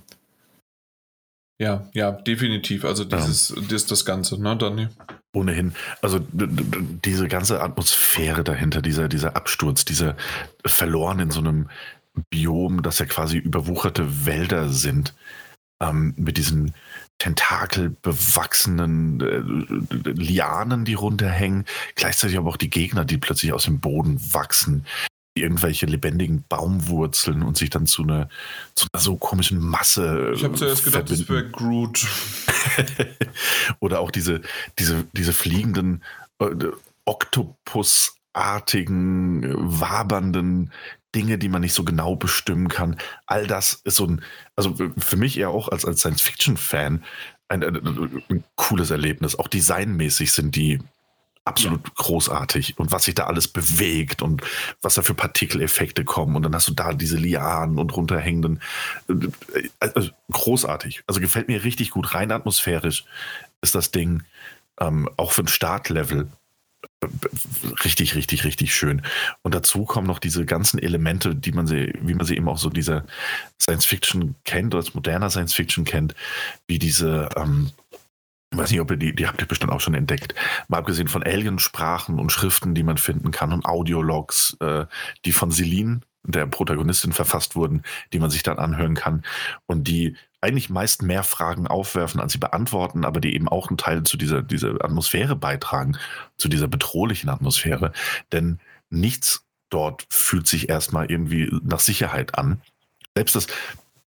Ja, 1.60 1.88
ja, 1.94 2.12
definitiv. 2.12 2.86
Also 2.86 3.06
dieses, 3.06 3.50
ja. 3.50 3.62
das, 3.70 3.86
das 3.86 4.06
Ganze, 4.06 4.42
ne, 4.42 4.58
Dani? 4.58 4.88
Ohnehin. 5.34 5.74
Also 6.02 6.20
diese 6.32 7.28
ganze 7.28 7.62
Atmosphäre 7.62 8.44
dahinter, 8.44 8.82
dieser, 8.82 9.08
dieser 9.08 9.36
Absturz, 9.36 9.86
dieser 9.86 10.16
verloren 10.66 11.20
in 11.20 11.32
so 11.32 11.40
einem 11.40 11.70
Biom, 12.30 12.84
das 12.84 13.00
ja 13.00 13.06
quasi 13.06 13.38
überwucherte 13.38 14.26
Wälder 14.26 14.70
sind, 14.70 15.16
ähm, 15.82 16.14
mit 16.18 16.38
diesen 16.38 16.74
tentakelbewachsenen 17.24 19.22
äh, 19.22 19.40
Lianen, 20.12 20.84
die 20.84 20.96
runterhängen, 20.96 21.64
gleichzeitig 21.96 22.38
aber 22.38 22.50
auch 22.50 22.58
die 22.58 22.70
Gegner, 22.70 23.06
die 23.06 23.18
plötzlich 23.18 23.54
aus 23.54 23.64
dem 23.64 23.80
Boden 23.80 24.20
wachsen, 24.34 24.86
irgendwelche 25.34 25.86
lebendigen 25.86 26.44
Baumwurzeln 26.50 27.44
und 27.44 27.56
sich 27.58 27.70
dann 27.70 27.88
zu 27.88 28.04
einer, 28.04 28.28
zu 28.76 28.88
einer 28.92 29.02
so 29.02 29.16
komischen 29.16 29.60
Masse. 29.60 30.34
Ich 30.36 30.44
habe 30.44 30.56
zuerst 30.56 30.84
gedacht, 30.84 31.08
verbinden. 31.08 31.26
das 31.26 31.34
wäre 31.34 31.50
Groot. 31.50 32.06
Oder 33.80 34.02
auch 34.02 34.12
diese, 34.12 34.42
diese, 34.78 35.06
diese 35.14 35.32
fliegenden 35.32 36.04
äh, 36.40 36.50
Oktopusartigen, 37.06 39.80
wabernden 39.80 40.74
Dinge, 41.16 41.38
die 41.38 41.50
man 41.50 41.62
nicht 41.62 41.74
so 41.74 41.84
genau 41.84 42.16
bestimmen 42.16 42.68
kann. 42.68 42.98
All 43.26 43.48
das 43.48 43.82
ist 43.84 43.96
so 43.96 44.08
ein, 44.08 44.22
also 44.56 44.76
für 44.98 45.18
mich 45.18 45.38
eher 45.38 45.50
auch 45.50 45.70
als, 45.70 45.86
als 45.86 46.00
Science-Fiction-Fan 46.00 47.04
ein, 47.50 47.64
ein, 47.64 48.24
ein, 48.30 48.44
cooles 48.56 48.92
Erlebnis. 48.92 49.38
Auch 49.38 49.48
designmäßig 49.48 50.32
sind 50.32 50.56
die 50.56 50.80
absolut 51.46 51.86
ja. 51.86 51.94
großartig 51.96 52.80
und 52.80 52.92
was 52.92 53.04
sich 53.04 53.16
da 53.16 53.26
alles 53.26 53.48
bewegt 53.48 54.22
und 54.22 54.42
was 54.82 54.96
da 54.96 55.02
für 55.02 55.14
Partikeleffekte 55.14 56.06
kommen 56.06 56.36
und 56.36 56.44
dann 56.44 56.56
hast 56.56 56.70
du 56.70 56.74
da 56.74 56.94
diese 56.94 57.18
Lianen 57.18 57.80
und 57.80 57.94
runterhängenden 57.96 58.62
äh, 59.10 59.68
also 59.80 60.10
großartig 60.32 61.04
also 61.06 61.20
gefällt 61.20 61.50
mir 61.50 61.66
richtig 61.66 61.90
gut 61.90 62.14
rein 62.14 62.32
atmosphärisch 62.32 63.04
ist 63.62 63.76
das 63.76 63.92
Ding 63.92 64.24
ähm, 64.80 65.10
auch 65.18 65.34
für 65.34 65.42
ein 65.42 65.50
Startlevel 65.50 66.30
richtig, 67.84 68.16
richtig, 68.16 68.44
richtig 68.44 68.76
schön. 68.76 69.02
Und 69.42 69.56
dazu 69.56 69.86
kommen 69.86 70.08
noch 70.08 70.20
diese 70.20 70.46
ganzen 70.46 70.80
Elemente, 70.80 71.36
die 71.36 71.52
man 71.52 71.68
sie, 71.68 71.94
wie 72.02 72.14
man 72.14 72.26
sie 72.26 72.36
eben 72.36 72.48
auch 72.48 72.58
so 72.58 72.70
dieser 72.70 73.06
Science 73.62 73.86
Fiction 73.86 74.36
kennt, 74.46 74.74
oder 74.74 74.84
als 74.84 74.94
moderner 74.94 75.30
Science 75.30 75.54
Fiction 75.54 75.86
kennt, 75.86 76.16
wie 76.68 76.80
diese, 76.80 77.30
ähm, 77.36 77.72
ich 78.52 78.58
weiß 78.58 78.72
nicht, 78.72 78.82
ob 78.82 78.92
ihr 78.92 78.98
die, 78.98 79.16
die 79.16 79.28
habt 79.28 79.42
ihr 79.42 79.48
bestimmt 79.48 79.72
auch 79.72 79.82
schon 79.82 79.96
entdeckt. 79.96 80.36
Mal 80.68 80.78
abgesehen 80.78 81.08
von 81.08 81.24
Aliensprachen 81.24 82.20
und 82.20 82.32
Schriften, 82.32 82.76
die 82.76 82.84
man 82.84 82.98
finden 82.98 83.32
kann 83.32 83.52
und 83.52 83.66
Audiologs, 83.66 84.56
äh, 84.60 84.86
die 85.26 85.32
von 85.32 85.52
Celine, 85.52 86.02
der 86.24 86.46
Protagonistin, 86.48 87.12
verfasst 87.12 87.56
wurden, 87.56 87.84
die 88.14 88.20
man 88.20 88.30
sich 88.30 88.44
dann 88.44 88.60
anhören 88.60 88.96
kann 88.96 89.24
und 89.66 89.88
die 89.88 90.16
eigentlich 90.42 90.70
meist 90.70 91.02
mehr 91.02 91.24
Fragen 91.24 91.68
aufwerfen, 91.68 92.20
als 92.20 92.34
sie 92.34 92.38
beantworten, 92.38 93.06
aber 93.06 93.22
die 93.22 93.34
eben 93.34 93.48
auch 93.48 93.70
einen 93.70 93.78
Teil 93.78 94.04
zu 94.04 94.18
dieser, 94.18 94.42
dieser 94.42 94.84
Atmosphäre 94.84 95.38
beitragen, 95.38 95.98
zu 96.38 96.50
dieser 96.50 96.68
bedrohlichen 96.68 97.30
Atmosphäre. 97.30 97.94
Denn 98.34 98.60
nichts 98.90 99.46
dort 99.70 100.06
fühlt 100.10 100.48
sich 100.48 100.70
erstmal 100.70 101.10
irgendwie 101.10 101.50
nach 101.64 101.80
Sicherheit 101.80 102.38
an. 102.38 102.62
Selbst 103.16 103.36
das 103.36 103.48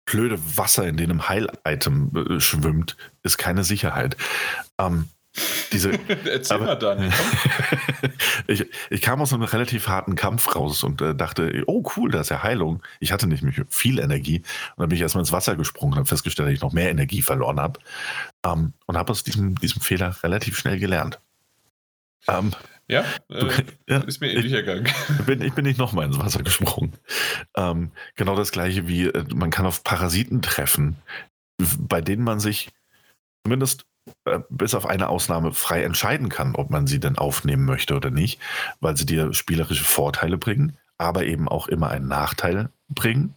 blöde 0.04 0.38
Wasser, 0.56 0.86
in 0.86 0.96
dem 0.96 1.10
ein 1.12 1.28
Heil-Item 1.28 2.10
äh, 2.14 2.40
schwimmt, 2.40 2.96
ist 3.22 3.38
keine 3.38 3.64
Sicherheit. 3.64 4.16
Ähm, 4.78 5.08
diese, 5.72 5.92
Erzähl 6.30 6.56
aber, 6.56 6.66
mal, 6.66 6.74
Daniel. 6.76 7.12
ich, 8.46 8.66
ich 8.90 9.00
kam 9.00 9.20
aus 9.20 9.32
einem 9.32 9.42
relativ 9.42 9.88
harten 9.88 10.14
Kampf 10.14 10.54
raus 10.54 10.84
und 10.84 11.00
äh, 11.02 11.14
dachte, 11.14 11.64
oh 11.66 11.82
cool, 11.96 12.10
da 12.10 12.20
ist 12.20 12.30
ja 12.30 12.42
Heilung. 12.42 12.82
Ich 13.00 13.12
hatte 13.12 13.26
nicht 13.26 13.44
viel 13.68 13.98
Energie. 13.98 14.38
Und 14.38 14.82
dann 14.82 14.88
bin 14.88 14.96
ich 14.96 15.02
erstmal 15.02 15.22
ins 15.22 15.32
Wasser 15.32 15.56
gesprungen 15.56 15.94
und 15.94 15.98
habe 15.98 16.08
festgestellt, 16.08 16.48
dass 16.48 16.54
ich 16.54 16.62
noch 16.62 16.72
mehr 16.72 16.90
Energie 16.90 17.22
verloren 17.22 17.58
habe. 17.58 17.80
Ähm, 18.44 18.72
und 18.86 18.96
habe 18.96 19.10
aus 19.10 19.24
diesem, 19.24 19.56
diesem 19.56 19.82
Fehler 19.82 20.16
relativ 20.22 20.56
schnell 20.56 20.78
gelernt. 20.78 21.20
Ähm, 22.28 22.52
ja, 22.88 23.04
äh, 23.30 23.46
ja, 23.88 23.98
ist 23.98 24.20
mir 24.20 24.32
ähnlich 24.32 24.52
ergangen. 24.52 24.86
Ich 25.18 25.26
bin, 25.26 25.42
ich 25.42 25.54
bin 25.54 25.64
nicht 25.64 25.78
nochmal 25.78 26.06
ins 26.06 26.18
Wasser 26.18 26.42
gesprungen. 26.42 26.92
Ähm, 27.56 27.90
genau 28.14 28.36
das 28.36 28.52
gleiche 28.52 28.86
wie, 28.86 29.06
äh, 29.06 29.24
man 29.34 29.50
kann 29.50 29.66
auf 29.66 29.84
Parasiten 29.84 30.42
treffen, 30.42 30.96
bei 31.58 32.00
denen 32.00 32.22
man 32.22 32.40
sich 32.40 32.70
zumindest 33.42 33.86
bis 34.50 34.74
auf 34.74 34.86
eine 34.86 35.08
Ausnahme 35.08 35.52
frei 35.52 35.82
entscheiden 35.82 36.28
kann, 36.28 36.54
ob 36.54 36.70
man 36.70 36.86
sie 36.86 37.00
denn 37.00 37.18
aufnehmen 37.18 37.64
möchte 37.64 37.94
oder 37.94 38.10
nicht, 38.10 38.40
weil 38.80 38.96
sie 38.96 39.06
dir 39.06 39.32
spielerische 39.32 39.84
Vorteile 39.84 40.38
bringen, 40.38 40.76
aber 40.98 41.24
eben 41.24 41.48
auch 41.48 41.68
immer 41.68 41.88
einen 41.88 42.08
Nachteil 42.08 42.70
bringen, 42.88 43.34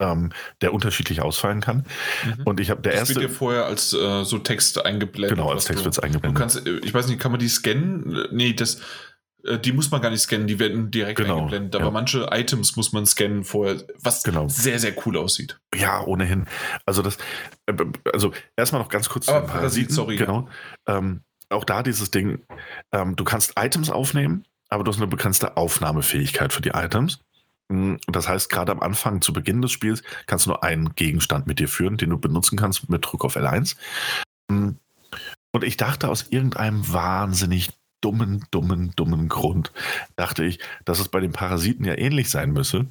ähm, 0.00 0.30
der 0.60 0.74
unterschiedlich 0.74 1.22
ausfallen 1.22 1.60
kann. 1.60 1.86
Mhm. 2.24 2.42
Und 2.44 2.60
ich 2.60 2.70
habe 2.70 2.82
der 2.82 2.92
das 2.92 3.00
erste. 3.00 3.14
Das 3.14 3.22
wird 3.22 3.30
dir 3.30 3.34
vorher 3.34 3.66
als 3.66 3.92
äh, 3.92 4.24
so 4.24 4.38
Text 4.38 4.84
eingeblendet. 4.84 5.36
Genau, 5.36 5.50
als 5.50 5.64
Text 5.64 5.84
wird 5.84 5.94
es 5.94 6.00
eingeblendet. 6.00 6.36
Du 6.36 6.40
kannst, 6.40 6.66
äh, 6.66 6.78
ich 6.78 6.92
weiß 6.92 7.06
nicht, 7.06 7.20
kann 7.20 7.30
man 7.30 7.40
die 7.40 7.48
scannen? 7.48 8.26
Nee, 8.32 8.52
das 8.52 8.76
äh, 8.76 8.80
die 9.44 9.72
muss 9.72 9.90
man 9.90 10.00
gar 10.00 10.10
nicht 10.10 10.20
scannen, 10.20 10.46
die 10.46 10.58
werden 10.58 10.90
direkt 10.90 11.18
genau, 11.18 11.38
eingeblendet. 11.38 11.74
Aber 11.74 11.86
ja. 11.86 11.90
manche 11.90 12.28
Items 12.30 12.76
muss 12.76 12.92
man 12.92 13.06
scannen 13.06 13.44
vorher, 13.44 13.82
was 14.00 14.22
genau. 14.22 14.48
sehr, 14.48 14.78
sehr 14.78 14.94
cool 15.04 15.16
aussieht. 15.16 15.58
Ja, 15.74 16.02
ohnehin. 16.02 16.46
Also 16.86 17.02
das, 17.02 17.18
äh, 17.66 17.74
also 18.12 18.32
erstmal 18.56 18.82
noch 18.82 18.88
ganz 18.88 19.08
kurz 19.08 19.28
Aber 19.28 19.46
Parasiten, 19.46 19.94
sorry. 19.94 20.16
Genau. 20.16 20.48
Ähm, 20.86 21.22
auch 21.50 21.64
da 21.64 21.82
dieses 21.82 22.10
Ding, 22.10 22.40
ähm, 22.92 23.16
du 23.16 23.24
kannst 23.24 23.54
Items 23.58 23.90
aufnehmen, 23.90 24.44
aber 24.68 24.84
du 24.84 24.90
hast 24.90 24.98
eine 24.98 25.08
begrenzte 25.08 25.56
Aufnahmefähigkeit 25.56 26.52
für 26.52 26.62
die 26.62 26.70
Items. 26.70 27.18
Mm, 27.68 27.96
das 28.06 28.28
heißt, 28.28 28.48
gerade 28.48 28.72
am 28.72 28.80
Anfang, 28.80 29.20
zu 29.20 29.32
Beginn 29.32 29.60
des 29.60 29.72
Spiels, 29.72 30.02
kannst 30.26 30.46
du 30.46 30.50
nur 30.50 30.62
einen 30.62 30.94
Gegenstand 30.94 31.46
mit 31.46 31.58
dir 31.58 31.68
führen, 31.68 31.96
den 31.96 32.10
du 32.10 32.18
benutzen 32.18 32.56
kannst 32.56 32.88
mit 32.88 33.04
Druck 33.04 33.24
auf 33.24 33.36
L1. 33.36 33.76
Mm, 34.48 34.70
und 35.52 35.64
ich 35.64 35.76
dachte 35.76 36.08
aus 36.08 36.26
irgendeinem 36.30 36.90
wahnsinnig 36.92 37.70
dummen, 38.02 38.44
dummen, 38.50 38.92
dummen 38.96 39.28
Grund 39.28 39.72
dachte 40.16 40.44
ich, 40.44 40.58
dass 40.84 40.98
es 40.98 41.08
bei 41.08 41.20
den 41.20 41.32
Parasiten 41.32 41.84
ja 41.84 41.96
ähnlich 41.96 42.28
sein 42.28 42.52
müsse. 42.52 42.86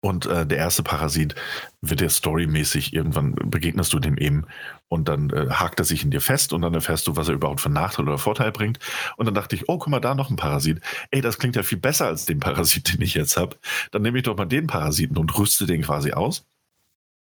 Und 0.00 0.26
äh, 0.26 0.46
der 0.46 0.58
erste 0.58 0.82
Parasit 0.82 1.34
wird 1.80 2.00
dir 2.00 2.10
storymäßig, 2.10 2.92
irgendwann 2.92 3.34
begegnest 3.34 3.92
du 3.92 3.98
dem 3.98 4.16
eben 4.18 4.46
und 4.88 5.08
dann 5.08 5.30
äh, 5.30 5.48
hakt 5.50 5.80
er 5.80 5.84
sich 5.84 6.04
in 6.04 6.12
dir 6.12 6.20
fest 6.20 6.52
und 6.52 6.62
dann 6.62 6.74
erfährst 6.74 7.08
du, 7.08 7.16
was 7.16 7.28
er 7.28 7.34
überhaupt 7.34 7.60
für 7.60 7.70
Nachteil 7.70 8.06
oder 8.06 8.18
Vorteil 8.18 8.52
bringt. 8.52 8.78
Und 9.16 9.26
dann 9.26 9.34
dachte 9.34 9.56
ich, 9.56 9.68
oh, 9.68 9.78
guck 9.78 9.88
mal, 9.88 10.00
da 10.00 10.14
noch 10.14 10.30
ein 10.30 10.36
Parasit. 10.36 10.80
Ey, 11.10 11.22
das 11.22 11.38
klingt 11.38 11.56
ja 11.56 11.64
viel 11.64 11.78
besser 11.78 12.06
als 12.06 12.24
den 12.24 12.38
Parasit, 12.38 12.92
den 12.92 13.00
ich 13.00 13.14
jetzt 13.14 13.36
habe. 13.36 13.56
Dann 13.90 14.02
nehme 14.02 14.18
ich 14.18 14.24
doch 14.24 14.36
mal 14.36 14.44
den 14.44 14.68
Parasiten 14.68 15.16
und 15.16 15.36
rüste 15.36 15.66
den 15.66 15.82
quasi 15.82 16.12
aus. 16.12 16.44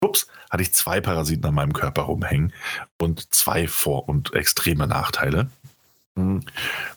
Ups, 0.01 0.27
hatte 0.49 0.63
ich 0.63 0.73
zwei 0.73 0.99
Parasiten 0.99 1.45
an 1.45 1.53
meinem 1.53 1.73
Körper 1.73 2.03
rumhängen 2.03 2.53
und 2.99 3.33
zwei 3.33 3.67
Vor- 3.67 4.09
und 4.09 4.33
extreme 4.33 4.87
Nachteile. 4.87 5.49
Hm, 6.15 6.41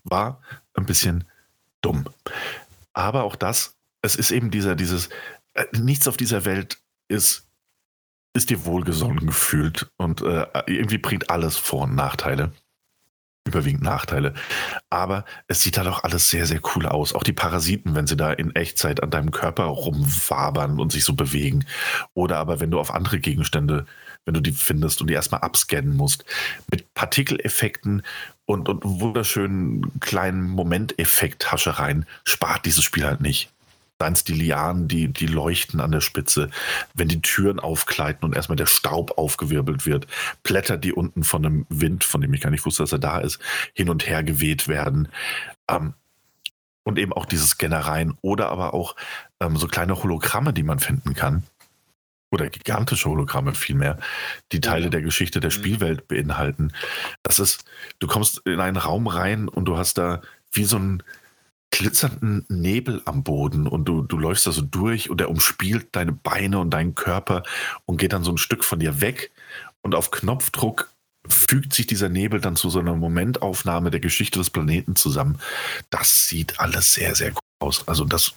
war 0.04 0.40
ein 0.74 0.86
bisschen 0.86 1.24
dumm. 1.80 2.04
Aber 2.92 3.24
auch 3.24 3.36
das, 3.36 3.76
es 4.02 4.16
ist 4.16 4.30
eben 4.30 4.50
dieser, 4.50 4.74
dieses, 4.74 5.08
äh, 5.54 5.64
nichts 5.72 6.08
auf 6.08 6.16
dieser 6.16 6.44
Welt 6.44 6.78
ist, 7.08 7.46
ist 8.34 8.50
dir 8.50 8.64
wohlgesonnen 8.64 9.26
gefühlt 9.26 9.90
und 9.96 10.20
äh, 10.20 10.46
irgendwie 10.66 10.98
bringt 10.98 11.30
alles 11.30 11.56
Vor- 11.56 11.84
und 11.84 11.94
Nachteile. 11.94 12.52
Überwiegend 13.46 13.82
Nachteile. 13.82 14.34
Aber 14.90 15.24
es 15.46 15.62
sieht 15.62 15.78
halt 15.78 15.86
auch 15.86 16.02
alles 16.02 16.28
sehr, 16.28 16.46
sehr 16.46 16.60
cool 16.74 16.84
aus. 16.84 17.14
Auch 17.14 17.22
die 17.22 17.32
Parasiten, 17.32 17.94
wenn 17.94 18.08
sie 18.08 18.16
da 18.16 18.32
in 18.32 18.54
Echtzeit 18.56 19.02
an 19.02 19.10
deinem 19.10 19.30
Körper 19.30 19.64
rumwabern 19.64 20.80
und 20.80 20.90
sich 20.90 21.04
so 21.04 21.14
bewegen. 21.14 21.64
Oder 22.12 22.38
aber 22.38 22.58
wenn 22.58 22.72
du 22.72 22.80
auf 22.80 22.92
andere 22.92 23.20
Gegenstände, 23.20 23.86
wenn 24.26 24.34
du 24.34 24.40
die 24.40 24.52
findest 24.52 25.00
und 25.00 25.06
die 25.08 25.14
erstmal 25.14 25.40
abscannen 25.40 25.96
musst. 25.96 26.24
Mit 26.70 26.92
Partikeleffekten 26.92 28.02
und, 28.46 28.68
und 28.68 28.80
wunderschönen 28.84 30.00
kleinen 30.00 30.48
Momenteffekt-Haschereien 30.48 32.06
spart 32.24 32.64
dieses 32.64 32.84
Spiel 32.84 33.04
halt 33.04 33.20
nicht. 33.20 33.50
Seien 33.98 34.12
es 34.12 34.24
die 34.24 34.34
Lianen, 34.34 34.88
die, 34.88 35.08
die 35.08 35.26
leuchten 35.26 35.80
an 35.80 35.90
der 35.90 36.00
Spitze, 36.00 36.50
wenn 36.94 37.08
die 37.08 37.22
Türen 37.22 37.58
aufgleiten 37.58 38.24
und 38.24 38.36
erstmal 38.36 38.56
der 38.56 38.66
Staub 38.66 39.18
aufgewirbelt 39.18 39.86
wird, 39.86 40.06
Blätter, 40.42 40.76
die 40.76 40.92
unten 40.92 41.24
von 41.24 41.44
einem 41.44 41.66
Wind, 41.70 42.04
von 42.04 42.20
dem 42.20 42.32
ich 42.34 42.42
gar 42.42 42.50
nicht 42.50 42.66
wusste, 42.66 42.82
dass 42.82 42.92
er 42.92 42.98
da 42.98 43.18
ist, 43.18 43.40
hin 43.72 43.88
und 43.88 44.06
her 44.06 44.22
geweht 44.22 44.68
werden. 44.68 45.08
Ähm, 45.68 45.94
und 46.84 46.98
eben 46.98 47.12
auch 47.12 47.26
diese 47.26 47.46
Scannereien 47.46 48.16
oder 48.20 48.50
aber 48.50 48.74
auch 48.74 48.94
ähm, 49.40 49.56
so 49.56 49.66
kleine 49.66 50.00
Hologramme, 50.00 50.52
die 50.52 50.62
man 50.62 50.78
finden 50.78 51.14
kann 51.14 51.42
oder 52.30 52.48
gigantische 52.48 53.08
Hologramme 53.08 53.54
vielmehr, 53.54 53.98
die 54.52 54.60
Teile 54.60 54.90
der 54.90 55.02
Geschichte 55.02 55.40
der 55.40 55.50
mhm. 55.50 55.54
Spielwelt 55.54 56.08
beinhalten. 56.08 56.72
Das 57.22 57.38
ist, 57.38 57.64
du 57.98 58.06
kommst 58.06 58.42
in 58.46 58.60
einen 58.60 58.76
Raum 58.76 59.06
rein 59.06 59.48
und 59.48 59.66
du 59.66 59.76
hast 59.76 59.98
da 59.98 60.22
wie 60.52 60.64
so 60.64 60.78
ein 60.78 61.02
glitzernden 61.70 62.46
Nebel 62.48 63.02
am 63.04 63.22
Boden 63.22 63.66
und 63.66 63.84
du, 63.86 64.02
du 64.02 64.16
läufst 64.18 64.46
da 64.46 64.52
so 64.52 64.62
durch 64.62 65.10
und 65.10 65.20
er 65.20 65.30
umspielt 65.30 65.88
deine 65.92 66.12
Beine 66.12 66.58
und 66.58 66.70
deinen 66.70 66.94
Körper 66.94 67.42
und 67.84 67.98
geht 67.98 68.12
dann 68.12 68.24
so 68.24 68.32
ein 68.32 68.38
Stück 68.38 68.64
von 68.64 68.78
dir 68.78 69.00
weg 69.00 69.30
und 69.82 69.94
auf 69.94 70.10
Knopfdruck 70.10 70.90
fügt 71.28 71.74
sich 71.74 71.86
dieser 71.86 72.08
Nebel 72.08 72.40
dann 72.40 72.56
zu 72.56 72.70
so 72.70 72.78
einer 72.78 72.94
Momentaufnahme 72.94 73.90
der 73.90 74.00
Geschichte 74.00 74.38
des 74.38 74.50
Planeten 74.50 74.96
zusammen. 74.96 75.38
Das 75.90 76.28
sieht 76.28 76.60
alles 76.60 76.92
sehr, 76.92 77.14
sehr 77.14 77.32
gut 77.32 77.42
aus. 77.58 77.86
Also 77.88 78.04
das 78.04 78.32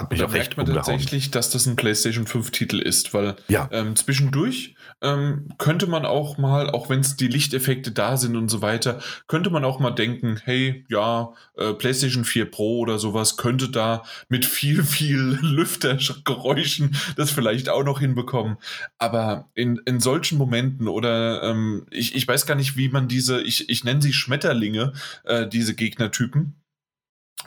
hat 0.00 0.10
mich 0.10 0.20
da 0.20 0.26
auch 0.26 0.32
merkt 0.32 0.56
man 0.56 0.66
umgehauen. 0.66 0.84
tatsächlich, 0.84 1.30
dass 1.30 1.50
das 1.50 1.66
ein 1.66 1.76
PlayStation 1.76 2.26
5 2.26 2.50
Titel 2.50 2.78
ist, 2.78 3.14
weil 3.14 3.36
ja. 3.48 3.68
ähm, 3.72 3.96
zwischendurch 3.96 4.74
ähm, 5.00 5.48
könnte 5.58 5.86
man 5.86 6.04
auch 6.04 6.38
mal, 6.38 6.70
auch 6.70 6.88
wenn 6.88 7.00
es 7.00 7.16
die 7.16 7.28
Lichteffekte 7.28 7.92
da 7.92 8.16
sind 8.16 8.36
und 8.36 8.48
so 8.48 8.62
weiter, 8.62 9.00
könnte 9.26 9.50
man 9.50 9.64
auch 9.64 9.78
mal 9.80 9.90
denken, 9.90 10.40
hey, 10.42 10.84
ja, 10.88 11.32
äh, 11.56 11.72
PlayStation 11.72 12.24
4 12.24 12.50
Pro 12.50 12.78
oder 12.78 12.98
sowas 12.98 13.36
könnte 13.36 13.68
da 13.68 14.02
mit 14.28 14.44
viel, 14.44 14.82
viel 14.82 15.38
Lüftergeräuschen 15.42 16.96
das 17.16 17.30
vielleicht 17.30 17.68
auch 17.68 17.84
noch 17.84 18.00
hinbekommen. 18.00 18.56
Aber 18.98 19.48
in, 19.54 19.80
in 19.84 20.00
solchen 20.00 20.38
Momenten 20.38 20.88
oder 20.88 21.42
ähm, 21.42 21.86
ich, 21.90 22.14
ich 22.14 22.26
weiß 22.26 22.46
gar 22.46 22.54
nicht, 22.54 22.76
wie 22.76 22.88
man 22.88 23.08
diese, 23.08 23.40
ich, 23.42 23.68
ich 23.68 23.84
nenne 23.84 24.02
sie 24.02 24.12
Schmetterlinge, 24.12 24.92
äh, 25.24 25.46
diese 25.46 25.74
Gegnertypen, 25.74 26.54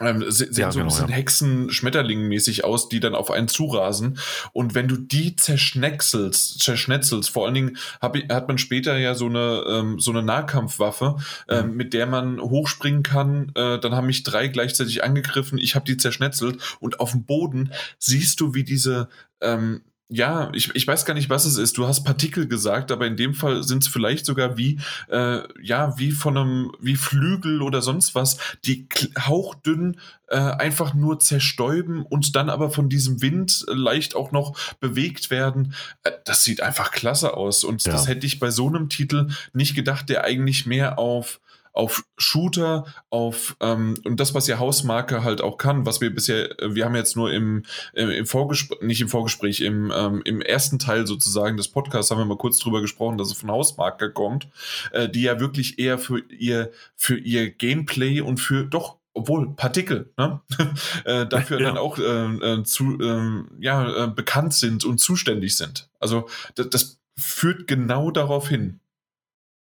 ähm, 0.00 0.24
sehen 0.28 0.52
ja, 0.54 0.72
so 0.72 0.78
ein 0.78 0.86
genau, 0.86 0.94
bisschen 0.94 1.08
ja. 1.08 1.16
Hexen-Schmetterling-mäßig 1.16 2.64
aus, 2.64 2.88
die 2.88 3.00
dann 3.00 3.14
auf 3.14 3.30
einen 3.30 3.48
zurasen. 3.48 4.18
Und 4.52 4.74
wenn 4.74 4.88
du 4.88 4.96
die 4.96 5.36
zerschnetzelst, 5.36 6.60
zerschnetzelst, 6.60 7.30
vor 7.30 7.44
allen 7.44 7.54
Dingen 7.54 7.76
hab, 8.00 8.16
hat 8.30 8.48
man 8.48 8.58
später 8.58 8.96
ja 8.96 9.14
so 9.14 9.26
eine, 9.26 9.64
ähm, 9.68 10.00
so 10.00 10.10
eine 10.10 10.22
Nahkampfwaffe, 10.22 11.16
ähm, 11.48 11.70
mhm. 11.70 11.76
mit 11.76 11.92
der 11.92 12.06
man 12.06 12.40
hochspringen 12.40 13.02
kann. 13.02 13.52
Äh, 13.54 13.78
dann 13.80 13.94
haben 13.94 14.06
mich 14.06 14.22
drei 14.22 14.48
gleichzeitig 14.48 15.04
angegriffen. 15.04 15.58
Ich 15.58 15.74
habe 15.74 15.84
die 15.84 15.98
zerschnetzelt 15.98 16.76
und 16.80 17.00
auf 17.00 17.12
dem 17.12 17.24
Boden 17.24 17.72
siehst 17.98 18.40
du, 18.40 18.54
wie 18.54 18.64
diese 18.64 19.08
ähm, 19.42 19.82
ja, 20.12 20.50
ich, 20.52 20.74
ich 20.74 20.86
weiß 20.86 21.06
gar 21.06 21.14
nicht, 21.14 21.30
was 21.30 21.46
es 21.46 21.56
ist. 21.56 21.78
Du 21.78 21.86
hast 21.86 22.04
Partikel 22.04 22.46
gesagt, 22.46 22.92
aber 22.92 23.06
in 23.06 23.16
dem 23.16 23.32
Fall 23.32 23.62
sind 23.62 23.82
es 23.82 23.88
vielleicht 23.88 24.26
sogar 24.26 24.58
wie, 24.58 24.78
äh, 25.08 25.40
ja, 25.62 25.98
wie 25.98 26.10
von 26.10 26.36
einem, 26.36 26.72
wie 26.80 26.96
Flügel 26.96 27.62
oder 27.62 27.80
sonst 27.80 28.14
was, 28.14 28.36
die 28.66 28.86
hauchdünn 29.18 29.96
äh, 30.28 30.36
einfach 30.36 30.92
nur 30.92 31.18
zerstäuben 31.18 32.02
und 32.02 32.36
dann 32.36 32.50
aber 32.50 32.70
von 32.70 32.90
diesem 32.90 33.22
Wind 33.22 33.64
leicht 33.68 34.14
auch 34.14 34.32
noch 34.32 34.54
bewegt 34.80 35.30
werden. 35.30 35.74
Äh, 36.02 36.12
das 36.26 36.44
sieht 36.44 36.62
einfach 36.62 36.90
klasse 36.90 37.34
aus. 37.34 37.64
Und 37.64 37.82
ja. 37.84 37.92
das 37.92 38.06
hätte 38.06 38.26
ich 38.26 38.38
bei 38.38 38.50
so 38.50 38.68
einem 38.68 38.90
Titel 38.90 39.28
nicht 39.54 39.74
gedacht, 39.74 40.10
der 40.10 40.24
eigentlich 40.24 40.66
mehr 40.66 40.98
auf 40.98 41.40
auf 41.72 42.04
Shooter, 42.18 42.84
auf 43.10 43.56
ähm, 43.60 43.94
und 44.04 44.20
das, 44.20 44.34
was 44.34 44.46
ja 44.46 44.58
Hausmarke 44.58 45.24
halt 45.24 45.40
auch 45.40 45.56
kann, 45.56 45.86
was 45.86 46.00
wir 46.00 46.14
bisher, 46.14 46.60
äh, 46.60 46.74
wir 46.74 46.84
haben 46.84 46.94
jetzt 46.94 47.16
nur 47.16 47.32
im, 47.32 47.64
im, 47.94 48.10
im 48.10 48.26
Vorgespräch, 48.26 48.80
nicht 48.82 49.00
im 49.00 49.08
Vorgespräch, 49.08 49.60
im, 49.62 49.92
ähm, 49.94 50.22
im 50.24 50.40
ersten 50.42 50.78
Teil 50.78 51.06
sozusagen 51.06 51.56
des 51.56 51.68
Podcasts 51.68 52.10
haben 52.10 52.18
wir 52.18 52.24
mal 52.24 52.36
kurz 52.36 52.58
drüber 52.58 52.80
gesprochen, 52.80 53.18
dass 53.18 53.28
es 53.28 53.38
von 53.38 53.50
Hausmarke 53.50 54.12
kommt, 54.12 54.48
äh, 54.92 55.08
die 55.08 55.22
ja 55.22 55.40
wirklich 55.40 55.78
eher 55.78 55.98
für 55.98 56.20
ihr, 56.30 56.70
für 56.94 57.16
ihr 57.16 57.50
Gameplay 57.50 58.20
und 58.20 58.38
für 58.38 58.64
doch 58.64 58.98
obwohl 59.14 59.54
Partikel 59.54 60.10
ne? 60.16 60.40
äh, 61.04 61.26
dafür 61.26 61.60
ja. 61.60 61.66
dann 61.66 61.78
auch 61.78 61.98
äh, 61.98 62.02
äh, 62.02 62.62
zu 62.64 62.98
äh, 62.98 63.44
ja 63.60 64.06
bekannt 64.06 64.54
sind 64.54 64.84
und 64.84 64.98
zuständig 64.98 65.56
sind. 65.56 65.90
Also 66.00 66.28
das, 66.54 66.70
das 66.70 66.98
führt 67.16 67.66
genau 67.66 68.10
darauf 68.10 68.48
hin. 68.48 68.80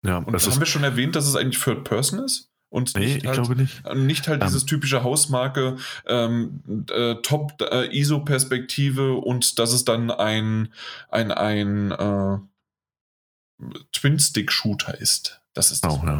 Ja, 0.04 0.18
und 0.18 0.34
haben 0.34 0.58
wir 0.58 0.66
schon 0.66 0.84
erwähnt, 0.84 1.16
dass 1.16 1.26
es 1.26 1.34
eigentlich 1.34 1.62
Third 1.62 1.84
Person 1.84 2.20
ist? 2.20 2.50
Und 2.68 2.94
nee, 2.96 3.18
ich 3.18 3.26
halt, 3.26 3.34
glaube 3.36 3.56
nicht. 3.56 3.82
Nicht 3.94 4.26
halt 4.26 4.40
um, 4.40 4.46
ähm. 4.46 4.48
dieses 4.48 4.66
typische 4.66 5.04
Hausmarke, 5.04 5.76
ähm, 6.06 6.60
äh, 6.90 7.14
Top-ISO-Perspektive 7.22 9.02
äh, 9.02 9.16
und 9.16 9.60
dass 9.60 9.72
es 9.72 9.84
dann 9.84 10.10
ein, 10.10 10.72
ein, 11.08 11.30
ein 11.30 11.92
äh, 11.92 12.38
Twin-Stick-Shooter 13.92 15.00
ist. 15.00 15.40
Das 15.54 15.70
ist 15.70 15.84
das. 15.84 15.94
Oh, 15.94 16.02
ja. 16.04 16.18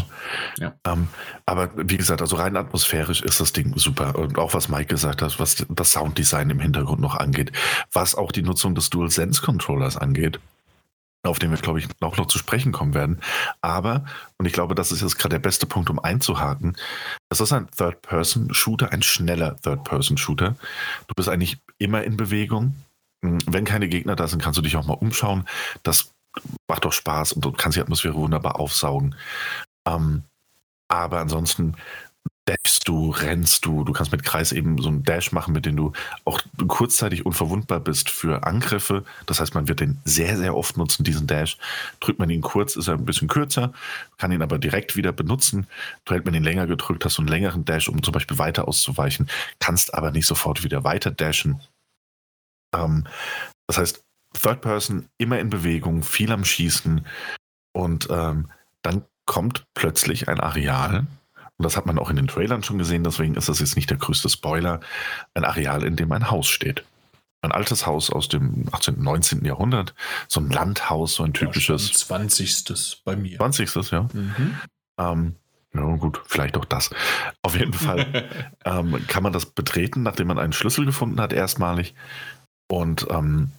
ja. 0.61 0.75
Ähm, 0.87 1.09
aber 1.45 1.71
wie 1.77 1.97
gesagt, 1.97 2.23
also 2.23 2.37
rein 2.37 2.57
atmosphärisch 2.57 3.21
ist 3.23 3.41
das 3.41 3.53
Ding 3.53 3.77
super. 3.77 4.17
Und 4.17 4.39
auch 4.39 4.55
was 4.55 4.69
Mike 4.69 4.87
gesagt 4.87 5.23
hat, 5.23 5.41
was 5.41 5.67
das 5.69 5.91
Sounddesign 5.91 6.51
im 6.51 6.61
Hintergrund 6.61 7.01
noch 7.01 7.17
angeht, 7.17 7.51
was 7.93 8.15
auch 8.15 8.31
die 8.31 8.43
Nutzung 8.43 8.77
des 8.77 8.91
DualSense-Controllers 8.91 9.97
angeht 9.97 10.39
auf 11.25 11.39
den 11.39 11.51
wir, 11.51 11.59
glaube 11.59 11.79
ich, 11.79 11.89
auch 12.01 12.17
noch 12.17 12.27
zu 12.27 12.39
sprechen 12.39 12.73
kommen 12.73 12.95
werden. 12.95 13.21
Aber, 13.61 14.05
und 14.39 14.47
ich 14.47 14.53
glaube, 14.53 14.75
das 14.75 14.93
ist 14.93 15.01
jetzt 15.01 15.19
gerade 15.19 15.35
der 15.35 15.41
beste 15.41 15.67
Punkt, 15.67 15.91
um 15.91 15.99
einzuhaken, 15.99 16.77
das 17.29 17.41
ist 17.41 17.53
ein 17.53 17.69
Third-Person-Shooter, 17.71 18.93
ein 18.93 19.03
schneller 19.03 19.57
Third-Person-Shooter. 19.63 20.57
Du 21.07 21.15
bist 21.15 21.29
eigentlich 21.29 21.59
immer 21.79 22.05
in 22.05 22.17
Bewegung. 22.17 22.75
Hm, 23.25 23.39
wenn 23.47 23.65
keine 23.65 23.89
Gegner 23.89 24.17
da 24.17 24.29
sind, 24.29 24.43
kannst 24.43 24.59
du 24.59 24.63
dich 24.63 24.77
auch 24.77 24.87
mal 24.87 24.95
umschauen. 24.95 25.47
Das 25.83 26.13
macht 26.69 26.85
doch 26.85 26.93
Spaß 26.93 27.33
und 27.33 27.45
du 27.45 27.53
kannst 27.53 27.77
die 27.77 27.83
Atmosphäre 27.83 28.15
wunderbar 28.15 28.61
aufsaugen. 28.61 29.15
Ähm, 29.87 30.25
aber 30.89 31.21
ansonsten 31.21 31.75
dashst 32.47 32.89
du, 32.89 33.11
rennst 33.11 33.65
du, 33.65 33.85
du 33.85 33.93
kannst 33.93 34.13
mit 34.13 34.23
Kreis 34.23 34.53
eben 34.53 34.79
so 34.79 34.89
einen 34.89 35.03
Dash 35.03 35.33
machen, 35.33 35.55
mit 35.55 35.65
dem 35.65 35.77
du 35.77 35.93
auch 36.25 36.41
kurzzeitig 36.69 37.25
unverwundbar 37.25 37.81
bist 37.81 38.11
für 38.11 38.45
Angriffe. 38.45 39.05
Das 39.27 39.41
heißt, 39.41 39.55
man 39.55 39.69
wird 39.69 39.81
den 39.81 39.99
sehr, 40.05 40.37
sehr 40.37 40.55
oft 40.55 40.77
nutzen, 40.77 41.05
diesen 41.05 41.27
Dash. 41.27 41.57
Drückt 42.01 42.19
man 42.19 42.29
ihn 42.29 42.43
kurz, 42.43 42.77
ist 42.77 42.89
er 42.89 42.95
ein 42.95 43.07
bisschen 43.07 43.29
kürzer, 43.29 43.73
kann 44.19 44.33
ihn 44.33 44.43
aber 44.43 44.59
direkt 44.59 44.97
wieder 44.97 45.13
benutzen. 45.13 45.67
Hält 46.07 46.27
man 46.27 46.35
ihn 46.35 46.45
länger 46.45 46.67
gedrückt, 46.67 47.05
hast 47.05 47.17
du 47.17 47.23
einen 47.23 47.29
längeren 47.29 47.65
Dash, 47.65 47.89
um 47.89 48.03
zum 48.03 48.13
Beispiel 48.13 48.39
weiter 48.39 48.69
auszuweichen, 48.69 49.29
kannst 49.59 49.95
aber 49.95 50.11
nicht 50.11 50.27
sofort 50.27 50.63
wieder 50.65 50.85
weiter 50.85 51.11
dashen. 51.11 51.61
Ähm, 52.75 53.07
das 53.67 53.79
heißt, 53.79 54.05
Third 54.35 54.61
Person 54.61 55.09
immer 55.17 55.39
in 55.39 55.49
Bewegung, 55.49 56.03
viel 56.03 56.31
am 56.33 56.45
Schießen 56.45 57.07
und 57.73 58.09
ähm, 58.11 58.51
dann 58.83 59.05
kommt 59.27 59.65
plötzlich 59.75 60.29
ein 60.29 60.41
Areal, 60.41 61.07
und 61.59 61.65
das 61.65 61.77
hat 61.77 61.87
man 61.87 61.99
auch 61.99 62.11
in 62.11 62.17
den 62.17 62.27
Trailern 62.27 62.63
schon 62.63 62.79
gesehen, 62.79 63.05
deswegen 63.05 63.35
ist 63.35 63.49
das 63.49 63.61
jetzt 63.61 63.77
nicht 63.77 63.91
der 63.91 63.97
größte 63.97 64.29
Spoiler, 64.29 64.81
ein 65.35 65.45
Areal, 65.45 65.85
in 65.85 65.97
dem 65.97 66.11
ein 66.13 66.31
Haus 66.31 66.49
steht. 66.49 66.85
Ein 67.43 67.53
altes 67.53 67.87
Haus 67.87 68.11
aus 68.11 68.29
dem 68.29 68.67
18., 68.73 69.03
19. 69.03 69.45
Jahrhundert, 69.45 69.95
so 70.29 70.41
ein 70.41 70.49
Landhaus, 70.49 71.15
so 71.15 71.25
ein 71.25 71.35
typisches. 71.35 71.91
Ja, 71.91 71.97
20. 71.99 73.03
bei 73.05 73.17
mir. 73.17 73.37
20. 73.37 73.91
ja. 73.91 74.09
Mhm. 74.13 74.59
Ähm, 74.99 75.37
ja, 75.75 75.97
gut, 75.97 76.23
vielleicht 76.27 76.57
auch 76.57 76.65
das. 76.65 76.91
Auf 77.43 77.57
jeden 77.57 77.73
Fall 77.73 78.29
ähm, 78.65 79.05
kann 79.09 79.23
man 79.23 79.33
das 79.33 79.47
betreten, 79.47 80.03
nachdem 80.03 80.29
man 80.29 80.39
einen 80.39 80.53
Schlüssel 80.53 80.87
gefunden 80.87 81.21
hat, 81.21 81.33
erstmalig. 81.33 81.95
Und 82.69 83.07
ähm, 83.11 83.51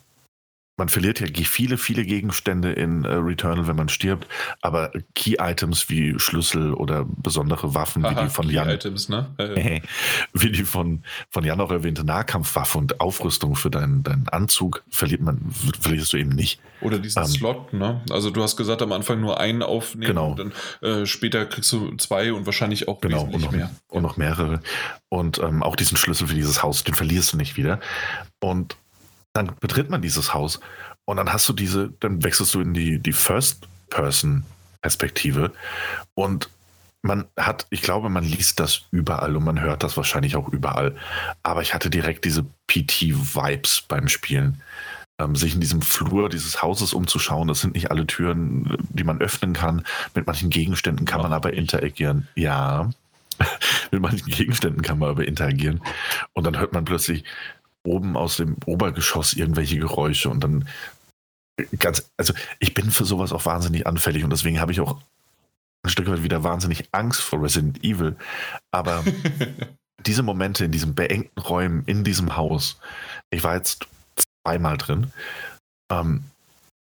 man 0.77 0.89
verliert 0.89 1.21
ja 1.21 1.27
viele, 1.45 1.77
viele 1.77 2.03
Gegenstände 2.03 2.71
in 2.71 3.05
äh, 3.05 3.13
Returnal, 3.13 3.67
wenn 3.67 3.75
man 3.75 3.89
stirbt, 3.89 4.27
aber 4.61 4.91
Key-Items 5.13 5.89
wie 5.89 6.19
Schlüssel 6.19 6.73
oder 6.73 7.05
besondere 7.05 7.73
Waffen, 7.73 8.05
Aha, 8.05 8.11
wie 8.11 8.23
die 8.23 8.29
von 8.29 8.49
Jan. 8.49 8.69
Items, 8.69 9.07
ne? 9.07 9.27
Äh, 9.37 9.81
wie 10.33 10.51
die 10.51 10.65
von, 10.65 11.03
von 11.29 11.45
Jan 11.45 11.61
auch 11.61 11.71
erwähnte 11.71 12.03
Nahkampfwaffe 12.03 12.77
und 12.77 12.99
Aufrüstung 12.99 13.55
für 13.55 13.69
deinen, 13.69 14.03
deinen 14.03 14.27
Anzug 14.29 14.83
verliert 14.89 15.21
man, 15.21 15.41
verlierst 15.79 16.11
du 16.13 16.17
eben 16.17 16.31
nicht. 16.31 16.59
Oder 16.81 16.99
diesen 16.99 17.23
ähm, 17.23 17.29
Slot, 17.29 17.73
ne? 17.73 18.01
Also 18.11 18.29
du 18.29 18.43
hast 18.43 18.57
gesagt, 18.57 18.81
am 18.81 18.91
Anfang 18.91 19.21
nur 19.21 19.39
einen 19.39 19.63
aufnehmen 19.63 20.07
genau. 20.07 20.31
und 20.31 20.39
dann 20.39 20.51
äh, 20.81 21.05
später 21.05 21.45
kriegst 21.45 21.71
du 21.71 21.95
zwei 21.95 22.33
und 22.33 22.45
wahrscheinlich 22.45 22.89
auch 22.89 22.99
genau, 22.99 23.23
und 23.23 23.41
noch, 23.41 23.51
mehr. 23.51 23.71
Und 23.87 24.03
noch 24.03 24.17
mehrere. 24.17 24.59
Und 25.07 25.39
ähm, 25.39 25.63
auch 25.63 25.77
diesen 25.77 25.95
Schlüssel 25.97 26.27
für 26.27 26.35
dieses 26.35 26.63
Haus, 26.63 26.83
den 26.83 26.95
verlierst 26.95 27.31
du 27.31 27.37
nicht 27.37 27.55
wieder. 27.55 27.79
Und 28.41 28.75
dann 29.35 29.51
betritt 29.59 29.89
man 29.89 30.01
dieses 30.01 30.33
Haus 30.33 30.61
und 31.05 31.17
dann 31.17 31.31
hast 31.31 31.47
du 31.49 31.53
diese, 31.53 31.93
dann 31.99 32.23
wechselst 32.23 32.55
du 32.55 32.61
in 32.61 32.73
die, 32.73 32.97
die 32.99 33.13
First-Person-Perspektive 33.13 35.51
und 36.13 36.49
man 37.01 37.25
hat, 37.37 37.67
ich 37.69 37.83
glaube, 37.83 38.09
man 38.09 38.23
liest 38.23 38.59
das 38.59 38.81
überall 38.91 39.35
und 39.35 39.43
man 39.43 39.61
hört 39.61 39.83
das 39.83 39.95
wahrscheinlich 39.95 40.35
auch 40.35 40.49
überall. 40.49 40.95
Aber 41.43 41.61
ich 41.61 41.75
hatte 41.75 41.91
direkt 41.91 42.25
diese 42.25 42.43
PT-Vibes 42.67 43.83
beim 43.87 44.07
Spielen. 44.07 44.63
Ähm, 45.19 45.35
sich 45.35 45.53
in 45.53 45.61
diesem 45.61 45.81
Flur 45.81 46.29
dieses 46.29 46.63
Hauses 46.63 46.93
umzuschauen. 46.93 47.47
Das 47.47 47.61
sind 47.61 47.75
nicht 47.75 47.91
alle 47.91 48.07
Türen, 48.07 48.75
die 48.89 49.05
man 49.05 49.21
öffnen 49.21 49.53
kann. 49.53 49.85
Mit 50.13 50.27
manchen 50.27 50.49
Gegenständen 50.49 51.05
kann 51.05 51.21
man 51.21 51.31
aber 51.31 51.53
interagieren. 51.53 52.27
Ja, 52.35 52.89
mit 53.91 54.01
manchen 54.01 54.27
Gegenständen 54.27 54.81
kann 54.81 54.99
man 54.99 55.09
aber 55.09 55.27
interagieren. 55.27 55.81
Und 56.33 56.45
dann 56.45 56.59
hört 56.59 56.73
man 56.73 56.85
plötzlich 56.85 57.23
oben 57.85 58.17
aus 58.17 58.37
dem 58.37 58.57
Obergeschoss 58.65 59.33
irgendwelche 59.33 59.77
Geräusche 59.77 60.29
und 60.29 60.43
dann 60.43 60.67
ganz, 61.79 62.09
also 62.17 62.33
ich 62.59 62.73
bin 62.73 62.91
für 62.91 63.05
sowas 63.05 63.31
auch 63.31 63.45
wahnsinnig 63.45 63.87
anfällig 63.87 64.23
und 64.23 64.29
deswegen 64.29 64.59
habe 64.59 64.71
ich 64.71 64.81
auch 64.81 64.99
ein 65.83 65.89
Stück 65.89 66.07
weit 66.07 66.23
wieder 66.23 66.43
wahnsinnig 66.43 66.89
Angst 66.91 67.21
vor 67.21 67.41
Resident 67.41 67.83
Evil. 67.83 68.15
Aber 68.71 69.03
diese 70.05 70.23
Momente 70.23 70.65
in 70.65 70.71
diesen 70.71 70.95
beengten 70.95 71.39
Räumen, 71.39 71.83
in 71.85 72.03
diesem 72.03 72.35
Haus, 72.35 72.79
ich 73.29 73.43
war 73.43 73.55
jetzt 73.55 73.87
zweimal 74.43 74.77
drin, 74.77 75.11
ähm, 75.91 76.23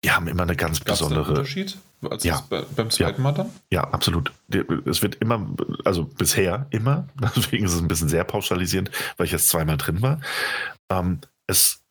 die 0.03 0.11
haben 0.11 0.27
immer 0.27 0.43
eine 0.43 0.55
ganz 0.55 0.79
Gab's 0.79 0.99
besondere. 0.99 1.29
Unterschied 1.29 1.77
als 2.09 2.23
Ja. 2.23 2.43
bei, 2.49 2.63
beim 2.75 2.89
zweiten 2.89 3.21
Mal 3.21 3.33
dann? 3.33 3.49
Ja, 3.71 3.83
absolut. 3.83 4.31
Es 4.85 5.01
wird 5.01 5.15
immer, 5.15 5.47
also 5.85 6.05
bisher 6.05 6.67
immer, 6.69 7.07
deswegen 7.35 7.65
ist 7.65 7.73
es 7.73 7.81
ein 7.81 7.87
bisschen 7.87 8.09
sehr 8.09 8.23
pauschalisierend, 8.23 8.91
weil 9.17 9.25
ich 9.25 9.31
jetzt 9.31 9.49
zweimal 9.49 9.77
drin 9.77 10.01
war. 10.01 10.21
Ähm, 10.89 11.19
es, 11.47 11.81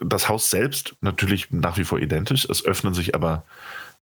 das 0.00 0.28
Haus 0.28 0.50
selbst 0.50 0.94
natürlich 1.00 1.50
nach 1.50 1.78
wie 1.78 1.84
vor 1.84 1.98
identisch, 1.98 2.46
es 2.48 2.64
öffnen 2.64 2.94
sich 2.94 3.14
aber 3.14 3.44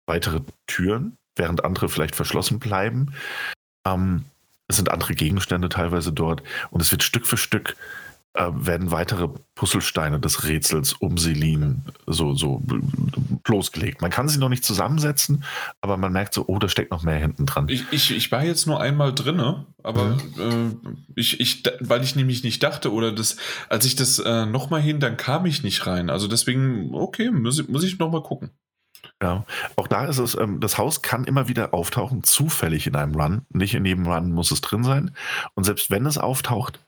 weitere 0.06 0.40
Türen, 0.66 1.16
während 1.36 1.64
andere 1.64 1.88
vielleicht 1.88 2.16
verschlossen 2.16 2.58
bleiben. 2.58 3.14
Ähm, 3.86 4.24
es 4.68 4.76
sind 4.76 4.90
andere 4.90 5.14
Gegenstände 5.14 5.68
teilweise 5.68 6.12
dort 6.12 6.42
und 6.70 6.80
es 6.80 6.90
wird 6.92 7.02
Stück 7.02 7.26
für 7.26 7.36
Stück 7.36 7.76
äh, 8.34 8.48
werden 8.54 8.90
weitere 8.90 9.28
Puzzlesteine 9.54 10.18
des 10.18 10.44
Rätsels 10.44 10.94
um 10.94 11.18
Selin 11.18 11.82
so, 12.06 12.34
so 12.34 12.62
bloßgelegt. 13.44 14.00
Man 14.00 14.10
kann 14.10 14.28
sie 14.28 14.38
noch 14.38 14.48
nicht 14.48 14.64
zusammensetzen, 14.64 15.44
aber 15.80 15.96
man 15.96 16.12
merkt 16.12 16.32
so, 16.34 16.44
oh, 16.46 16.58
da 16.58 16.68
steckt 16.68 16.90
noch 16.90 17.02
mehr 17.02 17.18
hinten 17.18 17.44
dran. 17.46 17.68
Ich, 17.68 17.84
ich, 17.90 18.10
ich 18.16 18.32
war 18.32 18.42
jetzt 18.42 18.66
nur 18.66 18.80
einmal 18.80 19.14
drinne, 19.14 19.66
aber 19.82 20.16
Mhm. 20.36 20.80
äh, 20.86 20.90
ich, 21.14 21.40
ich, 21.40 21.62
weil 21.80 22.02
ich 22.02 22.16
nämlich 22.16 22.42
nicht 22.44 22.62
dachte, 22.62 22.92
oder 22.92 23.12
das, 23.12 23.36
als 23.68 23.84
ich 23.84 23.96
das 23.96 24.18
äh, 24.18 24.46
nochmal 24.46 24.80
hin, 24.80 24.98
dann 25.00 25.16
kam 25.16 25.44
ich 25.46 25.62
nicht 25.62 25.86
rein. 25.86 26.08
Also 26.08 26.26
deswegen, 26.28 26.94
okay, 26.94 27.30
muss, 27.30 27.58
ich- 27.58 27.68
muss 27.68 27.84
ich 27.84 27.98
nochmal 27.98 28.22
gucken. 28.22 28.50
Ja, 29.20 29.44
auch 29.76 29.88
da 29.88 30.06
ist 30.06 30.18
es, 30.18 30.36
ähm, 30.36 30.60
das 30.60 30.78
Haus 30.78 31.02
kann 31.02 31.24
immer 31.24 31.48
wieder 31.48 31.74
auftauchen, 31.74 32.22
zufällig 32.22 32.86
in 32.86 32.96
einem 32.96 33.14
Run. 33.14 33.42
Nicht 33.50 33.74
in 33.74 33.84
jedem 33.84 34.06
Run 34.06 34.32
muss 34.32 34.50
es 34.52 34.60
drin 34.60 34.84
sein. 34.84 35.14
Und 35.54 35.64
selbst 35.64 35.90
wenn 35.90 36.06
es 36.06 36.18
auftaucht, 36.18 36.80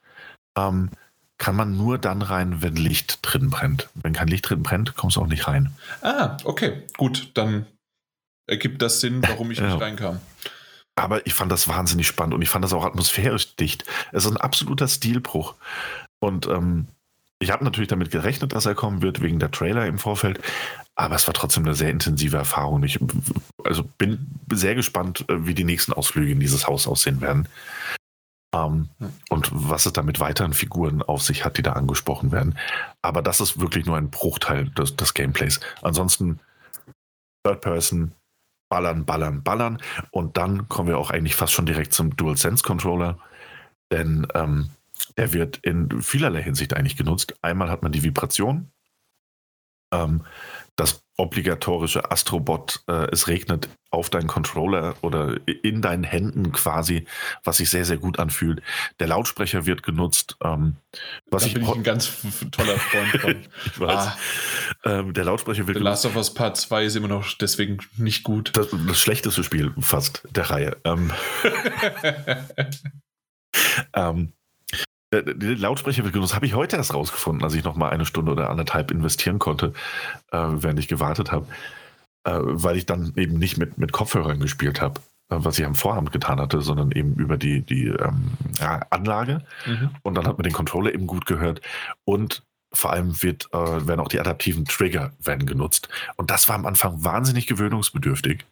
ähm, 0.56 0.90
kann 1.38 1.56
man 1.56 1.76
nur 1.76 1.98
dann 1.98 2.22
rein, 2.22 2.62
wenn 2.62 2.76
Licht 2.76 3.18
drin 3.22 3.50
brennt. 3.50 3.88
Wenn 3.94 4.12
kein 4.12 4.28
Licht 4.28 4.48
drin 4.48 4.62
brennt, 4.62 4.94
kommst 4.96 5.16
du 5.16 5.20
auch 5.20 5.26
nicht 5.26 5.46
rein. 5.48 5.72
Ah, 6.02 6.36
okay, 6.44 6.82
gut, 6.96 7.30
dann 7.34 7.66
ergibt 8.46 8.82
das 8.82 9.00
Sinn, 9.00 9.22
warum 9.26 9.50
ich 9.50 9.58
Ja. 9.60 9.66
nicht 9.72 9.80
reinkam. 9.80 10.20
Aber 10.96 11.26
ich 11.26 11.34
fand 11.34 11.50
das 11.50 11.66
wahnsinnig 11.66 12.06
spannend 12.06 12.34
und 12.34 12.42
ich 12.42 12.48
fand 12.50 12.64
das 12.64 12.72
auch 12.72 12.84
atmosphärisch 12.84 13.56
dicht. 13.56 13.84
Es 14.12 14.24
ist 14.24 14.30
ein 14.30 14.36
absoluter 14.36 14.86
Stilbruch. 14.86 15.54
Und 16.20 16.46
ähm, 16.46 16.86
ich 17.40 17.50
habe 17.50 17.64
natürlich 17.64 17.88
damit 17.88 18.12
gerechnet, 18.12 18.52
dass 18.52 18.64
er 18.66 18.76
kommen 18.76 19.02
wird, 19.02 19.20
wegen 19.20 19.40
der 19.40 19.50
Trailer 19.50 19.86
im 19.86 19.98
Vorfeld. 19.98 20.40
Aber 20.94 21.16
es 21.16 21.26
war 21.26 21.34
trotzdem 21.34 21.64
eine 21.64 21.74
sehr 21.74 21.90
intensive 21.90 22.36
Erfahrung. 22.36 22.84
Ich 22.84 23.00
also 23.64 23.82
bin 23.82 24.24
sehr 24.52 24.76
gespannt, 24.76 25.24
äh, 25.28 25.46
wie 25.46 25.54
die 25.54 25.64
nächsten 25.64 25.92
Ausflüge 25.92 26.30
in 26.30 26.38
dieses 26.38 26.68
Haus 26.68 26.86
aussehen 26.86 27.20
werden. 27.20 27.48
Ähm, 28.54 28.88
Hm. 28.98 29.12
und 29.30 29.50
was 29.52 29.86
es 29.86 29.92
da 29.92 30.02
mit 30.02 30.20
weiteren 30.20 30.52
Figuren 30.52 31.02
auf 31.02 31.22
sich 31.22 31.44
hat, 31.44 31.58
die 31.58 31.62
da 31.62 31.72
angesprochen 31.72 32.30
werden. 32.30 32.56
Aber 33.02 33.20
das 33.20 33.40
ist 33.40 33.60
wirklich 33.60 33.86
nur 33.86 33.96
ein 33.96 34.10
Bruchteil 34.10 34.70
des, 34.70 34.96
des 34.96 35.14
Gameplays. 35.14 35.60
Ansonsten 35.82 36.40
Third 37.44 37.60
Person, 37.60 38.12
ballern, 38.68 39.04
ballern, 39.04 39.42
ballern. 39.42 39.78
Und 40.10 40.36
dann 40.36 40.68
kommen 40.68 40.88
wir 40.88 40.98
auch 40.98 41.10
eigentlich 41.10 41.34
fast 41.36 41.52
schon 41.52 41.66
direkt 41.66 41.92
zum 41.92 42.16
DualSense 42.16 42.62
Controller. 42.62 43.18
Denn 43.92 44.26
ähm, 44.34 44.70
der 45.16 45.32
wird 45.32 45.58
in 45.58 46.00
vielerlei 46.00 46.42
Hinsicht 46.42 46.74
eigentlich 46.74 46.96
genutzt. 46.96 47.34
Einmal 47.42 47.70
hat 47.70 47.82
man 47.82 47.92
die 47.92 48.02
Vibration, 48.02 48.70
ähm, 49.92 50.24
das 50.76 51.04
obligatorische 51.16 52.10
Astrobot, 52.10 52.82
äh, 52.88 53.06
es 53.12 53.28
regnet 53.28 53.68
auf 53.90 54.10
deinen 54.10 54.26
Controller 54.26 54.96
oder 55.02 55.36
in 55.46 55.80
deinen 55.80 56.02
Händen 56.02 56.50
quasi, 56.50 57.06
was 57.44 57.58
sich 57.58 57.70
sehr, 57.70 57.84
sehr 57.84 57.98
gut 57.98 58.18
anfühlt. 58.18 58.60
Der 58.98 59.06
Lautsprecher 59.06 59.66
wird 59.66 59.84
genutzt. 59.84 60.36
Ähm, 60.42 60.76
was 61.30 61.42
da 61.42 61.48
ich, 61.48 61.54
bin 61.54 61.62
ich 61.62 61.70
ein 61.70 61.84
ganz 61.84 62.12
toller 62.50 62.76
Freund 62.76 63.20
von. 63.20 63.36
ich 63.66 63.80
weiß. 63.80 63.96
ah, 63.96 64.18
Ähm, 64.84 65.14
der 65.14 65.24
Lautsprecher 65.24 65.68
wird 65.68 65.78
The. 65.78 65.84
Last 65.84 66.06
of 66.06 66.16
Us 66.16 66.34
Part 66.34 66.56
2 66.56 66.84
ist 66.84 66.96
immer 66.96 67.08
noch 67.08 67.32
deswegen 67.34 67.78
nicht 67.96 68.24
gut. 68.24 68.50
Das, 68.54 68.68
das 68.70 68.98
schlechteste 68.98 69.44
Spiel 69.44 69.72
fast 69.80 70.26
der 70.34 70.50
Reihe. 70.50 70.76
Ähm, 70.84 71.12
ähm, 73.94 74.32
der, 75.22 75.34
der 75.34 75.56
Lautsprecher 75.56 76.04
wird 76.04 76.14
genutzt. 76.14 76.34
Habe 76.34 76.46
ich 76.46 76.54
heute 76.54 76.76
erst 76.76 76.94
rausgefunden, 76.94 77.44
als 77.44 77.54
ich 77.54 77.64
noch 77.64 77.76
mal 77.76 77.90
eine 77.90 78.06
Stunde 78.06 78.32
oder 78.32 78.50
anderthalb 78.50 78.90
investieren 78.90 79.38
konnte, 79.38 79.72
äh, 80.32 80.38
während 80.38 80.78
ich 80.78 80.88
gewartet 80.88 81.32
habe, 81.32 81.46
äh, 82.24 82.38
weil 82.40 82.76
ich 82.76 82.86
dann 82.86 83.12
eben 83.16 83.38
nicht 83.38 83.58
mit, 83.58 83.78
mit 83.78 83.92
Kopfhörern 83.92 84.40
gespielt 84.40 84.80
habe, 84.80 85.00
äh, 85.30 85.36
was 85.38 85.58
ich 85.58 85.64
am 85.64 85.74
Vorabend 85.74 86.12
getan 86.12 86.40
hatte, 86.40 86.60
sondern 86.60 86.92
eben 86.92 87.14
über 87.14 87.36
die, 87.36 87.62
die 87.62 87.86
ähm, 87.86 88.32
Anlage. 88.90 89.44
Mhm. 89.66 89.90
Und 90.02 90.14
dann 90.14 90.26
hat 90.26 90.38
man 90.38 90.44
den 90.44 90.52
Controller 90.52 90.92
eben 90.92 91.06
gut 91.06 91.26
gehört. 91.26 91.60
Und 92.04 92.42
vor 92.74 92.92
allem 92.92 93.22
wird, 93.22 93.48
äh, 93.52 93.86
werden 93.86 94.00
auch 94.00 94.08
die 94.08 94.20
adaptiven 94.20 94.64
Trigger 94.64 95.12
werden 95.20 95.46
genutzt. 95.46 95.88
Und 96.16 96.30
das 96.30 96.48
war 96.48 96.56
am 96.56 96.66
Anfang 96.66 97.04
wahnsinnig 97.04 97.46
gewöhnungsbedürftig. 97.46 98.44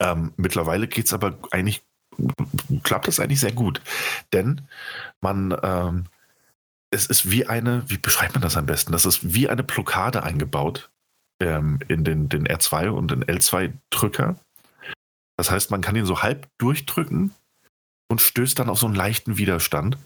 Ähm, 0.00 0.32
mittlerweile 0.36 0.88
geht 0.88 1.06
es 1.06 1.12
aber 1.12 1.34
eigentlich, 1.50 1.82
klappt 2.82 3.08
das 3.08 3.20
eigentlich 3.20 3.40
sehr 3.40 3.52
gut. 3.52 3.80
Denn 4.32 4.62
man, 5.22 5.56
ähm, 5.62 6.04
es 6.90 7.06
ist 7.06 7.30
wie 7.30 7.46
eine, 7.46 7.84
wie 7.88 7.98
beschreibt 7.98 8.34
man 8.34 8.42
das 8.42 8.56
am 8.56 8.66
besten? 8.66 8.92
Das 8.92 9.06
ist 9.06 9.34
wie 9.34 9.48
eine 9.48 9.62
Blockade 9.62 10.22
eingebaut 10.22 10.90
ähm, 11.40 11.78
in 11.88 12.04
den, 12.04 12.28
den 12.28 12.46
R2 12.46 12.88
und 12.88 13.10
den 13.10 13.24
L2-Drücker. 13.24 14.36
Das 15.38 15.50
heißt, 15.50 15.70
man 15.70 15.80
kann 15.80 15.96
ihn 15.96 16.06
so 16.06 16.22
halb 16.22 16.48
durchdrücken 16.58 17.32
und 18.10 18.20
stößt 18.20 18.58
dann 18.58 18.68
auf 18.68 18.78
so 18.78 18.86
einen 18.86 18.94
leichten 18.94 19.38
Widerstand. 19.38 19.96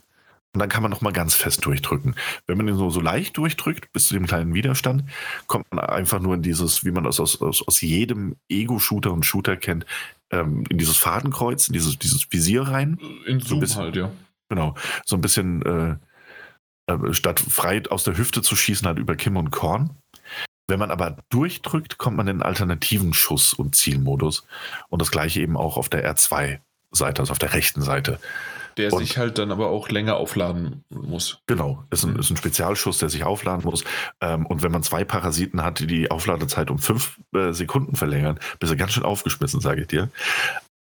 Und 0.55 0.61
dann 0.61 0.69
kann 0.70 0.81
man 0.83 0.91
nochmal 0.91 1.12
ganz 1.12 1.35
fest 1.35 1.67
durchdrücken. 1.67 2.15
Wenn 2.47 2.57
man 2.57 2.67
ihn 2.69 2.77
so, 2.77 2.89
so 2.89 3.01
leicht 3.01 3.36
durchdrückt, 3.36 3.93
bis 3.93 4.07
zu 4.09 4.15
dem 4.15 4.27
kleinen 4.27 4.55
Widerstand, 4.55 5.05
kommt 5.49 5.67
man 5.70 5.85
einfach 5.85 6.19
nur 6.20 6.35
in 6.35 6.41
dieses, 6.43 6.83
wie 6.85 6.93
man 6.93 7.05
das 7.05 7.20
aus, 7.20 7.43
aus, 7.43 7.67
aus 7.67 7.81
jedem 7.83 8.36
Ego-Shooter 8.49 9.12
und 9.12 9.27
Shooter 9.27 9.57
kennt, 9.57 9.85
ähm, 10.31 10.65
in 10.70 10.78
dieses 10.78 10.97
Fadenkreuz, 10.97 11.67
in 11.69 11.75
dieses, 11.75 11.99
dieses 11.99 12.33
Visier 12.33 12.62
rein. 12.62 12.99
In 13.27 13.41
So 13.41 13.49
Zoom 13.49 13.61
bisschen- 13.61 13.83
halt, 13.83 13.97
ja. 13.97 14.11
Genau. 14.49 14.75
So 15.05 15.16
ein 15.16 15.20
bisschen, 15.20 15.62
äh, 15.62 16.92
äh, 16.92 17.12
statt 17.12 17.41
frei 17.41 17.83
aus 17.91 18.05
der 18.05 18.16
Hüfte 18.16 18.42
zu 18.42 18.57
schießen, 18.57 18.86
halt 18.86 18.99
über 18.99 19.16
Kim 19.16 19.36
und 19.36 19.50
Korn. 19.50 19.91
Wenn 20.68 20.78
man 20.78 20.91
aber 20.91 21.18
durchdrückt, 21.31 21.99
kommt 21.99 22.16
man 22.16 22.26
in 22.28 22.42
alternativen 22.42 23.12
Schuss- 23.15 23.55
und 23.55 23.76
Zielmodus. 23.76 24.47
Und 24.89 25.00
das 25.00 25.10
gleiche 25.10 25.41
eben 25.41 25.57
auch 25.57 25.76
auf 25.76 25.89
der 25.89 26.08
R2-Seite, 26.12 27.20
also 27.23 27.33
auf 27.33 27.39
der 27.39 27.52
rechten 27.55 27.83
Seite. 27.83 28.18
Der 28.76 28.92
Und- 28.92 28.99
sich 28.99 29.16
halt 29.16 29.39
dann 29.39 29.52
aber 29.52 29.68
auch 29.68 29.89
länger 29.89 30.16
aufladen 30.16 30.84
muss. 30.91 31.39
Genau, 31.47 31.84
ist 31.91 32.05
ein, 32.05 32.16
ist 32.16 32.31
ein 32.31 32.36
Spezialschuss, 32.36 32.99
der 32.99 33.08
sich 33.08 33.25
aufladen 33.25 33.65
muss. 33.65 33.84
Ähm, 34.20 34.44
und 34.44 34.62
wenn 34.62 34.73
man 34.73 34.83
zwei 34.83 35.05
Parasiten 35.05 35.62
hat, 35.62 35.78
die 35.78 35.86
die 35.86 36.10
Aufladezeit 36.10 36.70
um 36.70 36.78
fünf 36.78 37.18
äh, 37.34 37.52
Sekunden 37.52 37.97
verlängern, 37.97 38.39
bist 38.58 38.73
du 38.73 38.76
ganz 38.76 38.92
schön 38.92 39.05
aufgeschmissen, 39.05 39.60
sage 39.60 39.83
ich 39.83 39.86
dir. 39.86 40.10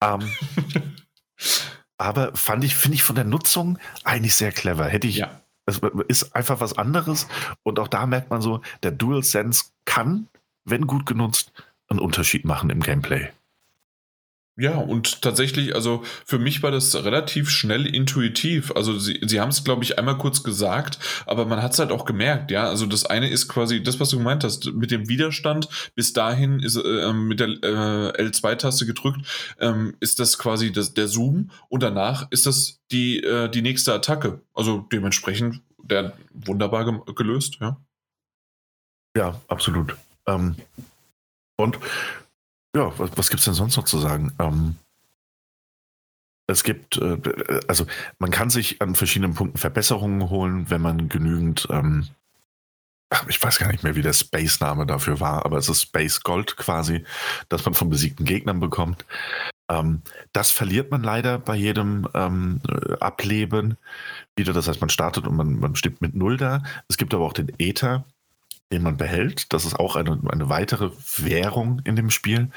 Ähm, 0.02 0.20
aber 1.98 2.36
fand 2.36 2.64
ich, 2.64 2.76
finde 2.76 2.96
ich 2.96 3.04
von 3.04 3.16
der 3.16 3.26
Nutzung 3.26 3.78
eigentlich 4.04 4.36
sehr 4.36 4.52
clever. 4.52 4.86
Hätte 4.86 5.08
ich, 5.08 5.18
Ja. 5.18 5.42
es 5.66 5.82
ist 6.08 6.36
einfach 6.36 6.60
was 6.60 6.78
anderes. 6.78 7.28
Und 7.64 7.80
auch 7.80 7.88
da 7.88 8.06
merkt 8.06 8.30
man 8.30 8.42
so, 8.42 8.62
der 8.84 8.92
DualSense 8.92 9.66
kann, 9.86 10.28
wenn 10.66 10.88
gut 10.88 11.06
genutzt, 11.06 11.52
einen 11.88 12.00
Unterschied 12.00 12.46
machen 12.46 12.70
im 12.70 12.82
Gameplay. 12.82 13.30
Ja, 14.58 14.78
und 14.78 15.22
tatsächlich, 15.22 15.76
also 15.76 16.04
für 16.26 16.40
mich 16.40 16.64
war 16.64 16.72
das 16.72 16.96
relativ 17.04 17.50
schnell 17.50 17.86
intuitiv. 17.86 18.72
Also 18.74 18.98
sie, 18.98 19.20
sie 19.26 19.42
haben 19.42 19.50
es, 19.50 19.66
glaube 19.66 19.84
ich, 19.84 20.00
einmal 20.00 20.18
kurz 20.18 20.44
gesagt, 20.44 20.98
aber 21.26 21.46
man 21.46 21.62
hat 21.62 21.74
es 21.74 21.80
halt 21.80 21.92
auch 21.92 22.06
gemerkt, 22.06 22.52
ja. 22.52 22.64
Also 22.70 22.86
das 22.86 23.06
eine 23.06 23.28
ist 23.30 23.50
quasi 23.50 23.84
das, 23.84 24.00
was 24.00 24.10
du 24.12 24.18
gemeint 24.18 24.46
hast, 24.46 24.72
mit 24.74 24.92
dem 24.92 25.10
Widerstand. 25.10 25.68
Bis 25.96 26.14
dahin 26.14 26.62
ist 26.62 26.78
äh, 26.78 27.12
mit 27.12 27.42
der 27.42 27.50
äh, 27.50 28.22
L2-Taste 28.24 28.86
gedrückt, 28.86 29.20
ähm, 29.60 29.98
ist 30.00 30.20
das 30.20 30.38
quasi 30.38 30.72
das, 30.72 30.94
der 30.94 31.10
Zoom 31.10 31.52
und 31.68 31.84
danach 31.84 32.32
ist 32.32 32.46
das 32.46 32.80
die, 32.92 33.22
äh, 33.22 33.50
die 33.50 33.62
nächste 33.62 33.94
Attacke. 33.94 34.40
Also 34.54 34.88
dementsprechend 34.90 35.60
der 35.84 36.14
wunderbar 36.34 36.86
gem- 36.86 37.04
gelöst, 37.14 37.58
ja. 37.60 37.76
Ja, 39.18 39.42
absolut. 39.50 39.98
Ähm, 40.28 40.56
und 41.58 41.78
ja, 42.76 42.92
was, 43.00 43.12
was 43.16 43.30
gibt 43.30 43.40
es 43.40 43.46
denn 43.46 43.54
sonst 43.54 43.78
noch 43.78 43.86
zu 43.86 43.98
sagen? 43.98 44.34
Ähm, 44.40 44.76
es 46.48 46.64
gibt, 46.64 46.98
äh, 46.98 47.20
also 47.68 47.86
man 48.20 48.32
kann 48.32 48.50
sich 48.50 48.82
an 48.82 48.96
verschiedenen 48.96 49.34
Punkten 49.34 49.58
Verbesserungen 49.58 50.30
holen, 50.30 50.70
wenn 50.70 50.82
man 50.82 51.10
genügend, 51.10 51.68
ähm, 51.72 52.08
ich 53.28 53.42
weiß 53.42 53.60
gar 53.60 53.72
nicht 53.72 53.84
mehr, 53.84 53.96
wie 53.96 54.02
der 54.02 54.14
Space-Name 54.14 54.86
dafür 54.86 55.20
war, 55.20 55.46
aber 55.46 55.58
es 55.58 55.70
ist 55.70 55.82
Space 55.82 56.22
Gold 56.22 56.58
quasi, 56.58 57.06
das 57.50 57.64
man 57.66 57.74
von 57.74 57.90
besiegten 57.90 58.26
Gegnern 58.26 58.60
bekommt. 58.60 59.06
Ähm, 59.70 60.02
das 60.34 60.52
verliert 60.52 60.92
man 60.92 61.02
leider 61.02 61.40
bei 61.40 61.56
jedem 61.56 62.08
ähm, 62.14 62.62
äh, 62.68 62.94
Ableben 63.00 63.78
wieder. 64.36 64.54
Das 64.54 64.68
heißt, 64.68 64.82
man 64.82 64.90
startet 64.90 65.26
und 65.26 65.36
man, 65.36 65.60
man 65.60 65.76
steht 65.76 66.02
mit 66.02 66.14
Null 66.14 66.38
da. 66.38 66.62
Es 66.88 66.98
gibt 66.98 67.14
aber 67.14 67.26
auch 67.26 67.34
den 67.34 67.52
Ether, 67.58 68.06
den 68.72 68.84
man 68.84 68.98
behält. 68.98 69.54
Das 69.54 69.66
ist 69.66 69.80
auch 69.80 69.96
eine, 69.96 70.20
eine 70.30 70.50
weitere 70.50 70.92
Währung 71.18 71.82
in 71.84 71.96
dem 71.96 72.10
Spiel 72.10 72.50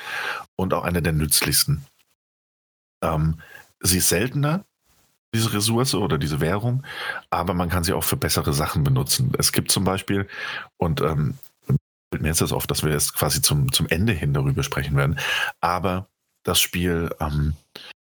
und 0.57 0.75
auch 0.75 0.85
eine 0.85 1.03
der 1.03 1.13
nützlichsten. 1.13 1.85
Ähm, 3.03 3.41
sie 3.81 3.99
ist 3.99 4.09
seltener, 4.09 4.65
diese 5.35 5.53
Ressource 5.53 5.95
oder 5.95 6.19
diese 6.19 6.41
Währung, 6.41 6.85
aber 7.31 7.53
man 7.53 7.69
kann 7.69 7.85
sie 7.85 7.93
auch 7.93 8.05
für 8.05 8.17
bessere 8.17 8.55
Sachen 8.55 8.83
benutzen. 8.83 9.33
Es 9.39 9.53
gibt 9.53 9.71
zum 9.71 9.85
Beispiel, 9.85 10.27
und 10.79 11.01
ähm, 11.03 11.39
mir 12.11 12.29
jetzt 12.29 12.41
das 12.41 12.53
auf, 12.53 12.67
dass 12.67 12.83
wir 12.83 12.93
jetzt 12.93 13.15
quasi 13.15 13.43
zum, 13.43 13.71
zum 13.73 13.87
Ende 13.89 14.13
hin 14.13 14.33
darüber 14.33 14.63
sprechen 14.63 14.97
werden. 14.97 15.19
Aber 15.61 16.09
das 16.43 16.61
Spiel 16.61 17.11
ähm, 17.21 17.55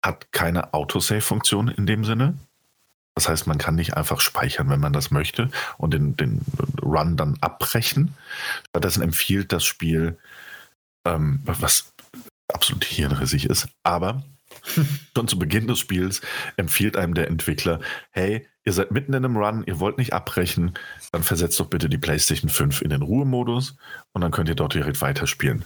hat 0.03 0.31
keine 0.31 0.73
Autosave-Funktion 0.73 1.67
in 1.67 1.85
dem 1.85 2.05
Sinne. 2.05 2.37
Das 3.19 3.27
heißt, 3.27 3.47
man 3.47 3.57
kann 3.57 3.75
nicht 3.75 3.97
einfach 3.97 4.21
speichern, 4.21 4.69
wenn 4.69 4.79
man 4.79 4.93
das 4.93 5.11
möchte 5.11 5.49
und 5.77 5.93
den, 5.93 6.15
den 6.15 6.39
Run 6.81 7.17
dann 7.17 7.37
abbrechen. 7.41 8.15
Stattdessen 8.69 9.03
empfiehlt 9.03 9.51
das 9.51 9.65
Spiel, 9.65 10.17
ähm, 11.05 11.41
was 11.43 11.91
absolut 12.47 12.85
hirnrissig 12.85 13.47
ist, 13.47 13.67
aber 13.83 14.23
schon 15.13 15.27
zu 15.27 15.37
Beginn 15.37 15.67
des 15.67 15.79
Spiels 15.79 16.21
empfiehlt 16.55 16.95
einem 16.95 17.13
der 17.13 17.27
Entwickler, 17.27 17.81
hey, 18.11 18.47
ihr 18.63 18.71
seid 18.71 18.91
mitten 18.91 19.11
in 19.11 19.25
einem 19.25 19.35
Run, 19.35 19.65
ihr 19.67 19.81
wollt 19.81 19.97
nicht 19.97 20.13
abbrechen, 20.13 20.75
dann 21.11 21.23
versetzt 21.23 21.59
doch 21.59 21.67
bitte 21.67 21.89
die 21.89 21.97
PlayStation 21.97 22.49
5 22.49 22.83
in 22.83 22.89
den 22.89 23.01
Ruhemodus 23.01 23.75
und 24.13 24.21
dann 24.21 24.31
könnt 24.31 24.47
ihr 24.47 24.55
dort 24.55 24.75
direkt 24.75 25.01
weiterspielen. 25.01 25.65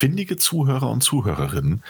Findige 0.00 0.36
Zuhörer 0.36 0.88
und 0.88 1.02
Zuhörerinnen 1.02 1.82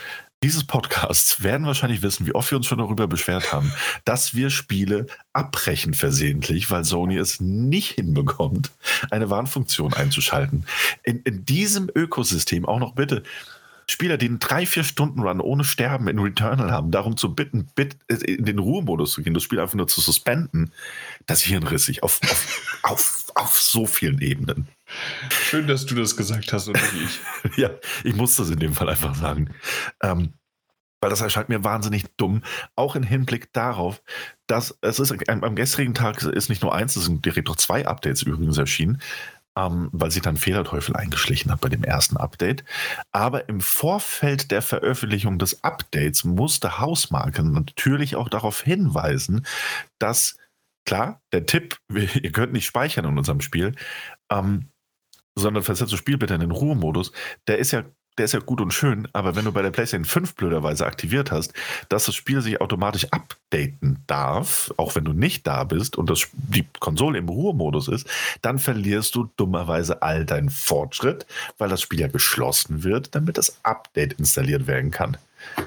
dieses 0.43 0.65
Podcasts 0.65 1.43
werden 1.43 1.67
wahrscheinlich 1.67 2.03
wissen, 2.03 2.27
wie 2.27 2.35
oft 2.35 2.51
wir 2.51 2.57
uns 2.57 2.67
schon 2.67 2.79
darüber 2.79 3.07
beschwert 3.07 3.53
haben, 3.53 3.73
dass 4.05 4.35
wir 4.35 4.49
Spiele 4.49 5.07
abbrechen 5.35 5.93
versehentlich, 5.93 6.71
weil 6.71 6.85
Sony 6.85 7.17
es 7.19 7.41
nicht 7.41 7.93
hinbekommt, 7.93 8.71
eine 9.11 9.29
Warnfunktion 9.29 9.93
einzuschalten. 9.93 10.65
In, 11.03 11.21
in 11.23 11.45
diesem 11.45 11.91
Ökosystem 11.95 12.65
auch 12.65 12.79
noch 12.79 12.95
bitte 12.95 13.23
Spieler, 13.87 14.17
die 14.17 14.27
einen 14.27 14.39
3-4-Stunden-Run 14.39 15.41
ohne 15.41 15.65
Sterben 15.65 16.09
in 16.09 16.19
Returnal 16.19 16.71
haben, 16.71 16.91
darum 16.91 17.17
zu 17.17 17.35
bitten, 17.35 17.69
bitte 17.75 17.97
in 18.09 18.45
den 18.45 18.61
Ruhemodus 18.61 19.13
zu 19.13 19.23
gehen, 19.23 19.35
das 19.35 19.43
Spiel 19.43 19.61
einfach 19.61 19.75
nur 19.75 19.89
zu 19.89 20.01
suspenden, 20.01 20.73
das 21.27 21.41
ist 21.41 21.49
hirnrissig 21.49 22.03
auf, 22.03 22.21
auf, 22.23 22.81
auf, 22.83 23.25
auf 23.35 23.59
so 23.59 23.87
vielen 23.87 24.21
Ebenen. 24.21 24.69
Schön, 25.31 25.67
dass 25.67 25.87
du 25.87 25.95
das 25.95 26.17
gesagt 26.17 26.53
hast 26.53 26.69
und 26.69 26.75
nicht 26.75 27.21
ich. 27.45 27.57
ja, 27.57 27.71
ich 28.05 28.15
muss 28.17 28.37
das 28.37 28.51
in 28.51 28.59
dem 28.59 28.75
Fall 28.75 28.89
einfach 28.89 29.15
sagen. 29.15 29.51
Ähm, 30.03 30.35
weil 31.03 31.11
das 31.11 31.23
erscheint 31.23 31.49
mir 31.49 31.65
wahnsinnig 31.65 32.05
dumm, 32.19 32.43
auch 32.77 32.95
im 32.95 33.03
Hinblick 33.03 33.53
darauf, 33.55 34.03
dass 34.47 34.77
es 34.83 34.99
ist 34.99 35.31
am 35.31 35.57
gestrigen 35.57 35.95
Tag 35.95 36.23
ist 36.23 36.51
nicht 36.51 36.63
nur 36.63 36.75
eins, 36.75 36.95
es 36.95 37.07
sind 37.07 37.25
direkt 37.25 37.49
noch 37.49 37.57
zwei 37.57 37.87
Updates 37.87 38.23
übrigens 38.23 38.59
erschienen 38.59 39.01
ähm, 39.57 39.89
weil 39.93 40.11
sich 40.11 40.23
dann 40.23 40.37
Fehlerteufel 40.37 40.97
eingeschlichen 40.97 41.51
hat 41.51 41.61
bei 41.61 41.69
dem 41.69 41.85
ersten 41.85 42.17
Update. 42.17 42.65
Aber 43.13 43.49
im 43.49 43.61
Vorfeld 43.61 44.51
der 44.51 44.63
Veröffentlichung 44.63 45.39
des 45.39 45.65
Updates 45.65 46.25
musste 46.25 46.79
Hausmarke 46.79 47.43
natürlich 47.43 48.17
auch 48.17 48.29
darauf 48.29 48.63
hinweisen, 48.63 49.47
dass, 49.99 50.37
klar, 50.85 51.21
der 51.33 51.47
Tipp, 51.47 51.79
ihr 51.91 52.33
könnt 52.33 52.53
nicht 52.53 52.67
speichern 52.67 53.05
in 53.05 53.19
unserem 53.19 53.41
Spiel, 53.41 53.75
ähm, 54.31 54.70
sondern 55.41 55.63
versetzt 55.63 55.93
das 55.93 55.99
Spiel 55.99 56.19
bitte 56.19 56.35
in 56.35 56.41
den 56.41 56.51
Ruhemodus, 56.51 57.13
der 57.49 57.59
ist 57.59 57.73
ja 57.73 57.85
der 58.19 58.27
ist 58.27 58.33
ja 58.33 58.41
gut 58.41 58.61
und 58.61 58.73
schön, 58.73 59.09
aber 59.15 59.35
wenn 59.35 59.47
du 59.47 59.53
bei 59.53 59.63
der 59.63 59.71
PlayStation 59.71 60.05
5 60.05 60.35
blöderweise 60.35 60.85
aktiviert 60.85 61.31
hast, 61.31 61.55
dass 61.89 62.05
das 62.05 62.15
Spiel 62.15 62.43
sich 62.43 62.61
automatisch 62.61 63.07
updaten 63.13 64.03
darf, 64.07 64.75
auch 64.77 64.95
wenn 64.95 65.05
du 65.05 65.15
nicht 65.15 65.47
da 65.47 65.65
bist 65.65 65.97
und 65.97 66.11
das, 66.11 66.29
die 66.33 66.67
Konsole 66.81 67.19
im 67.19 67.31
Ruhemodus 67.31 67.89
ist, 67.89 68.07
dann 68.43 68.59
verlierst 68.59 69.15
du 69.15 69.31
dummerweise 69.37 70.03
all 70.03 70.27
deinen 70.27 70.51
Fortschritt, 70.51 71.25
weil 71.57 71.71
das 71.71 71.81
Spiel 71.81 72.01
ja 72.01 72.09
geschlossen 72.09 72.85
wird, 72.85 73.15
damit 73.15 73.39
das 73.39 73.65
Update 73.65 74.15
installiert 74.15 74.67
werden 74.67 74.91
kann. 74.91 75.17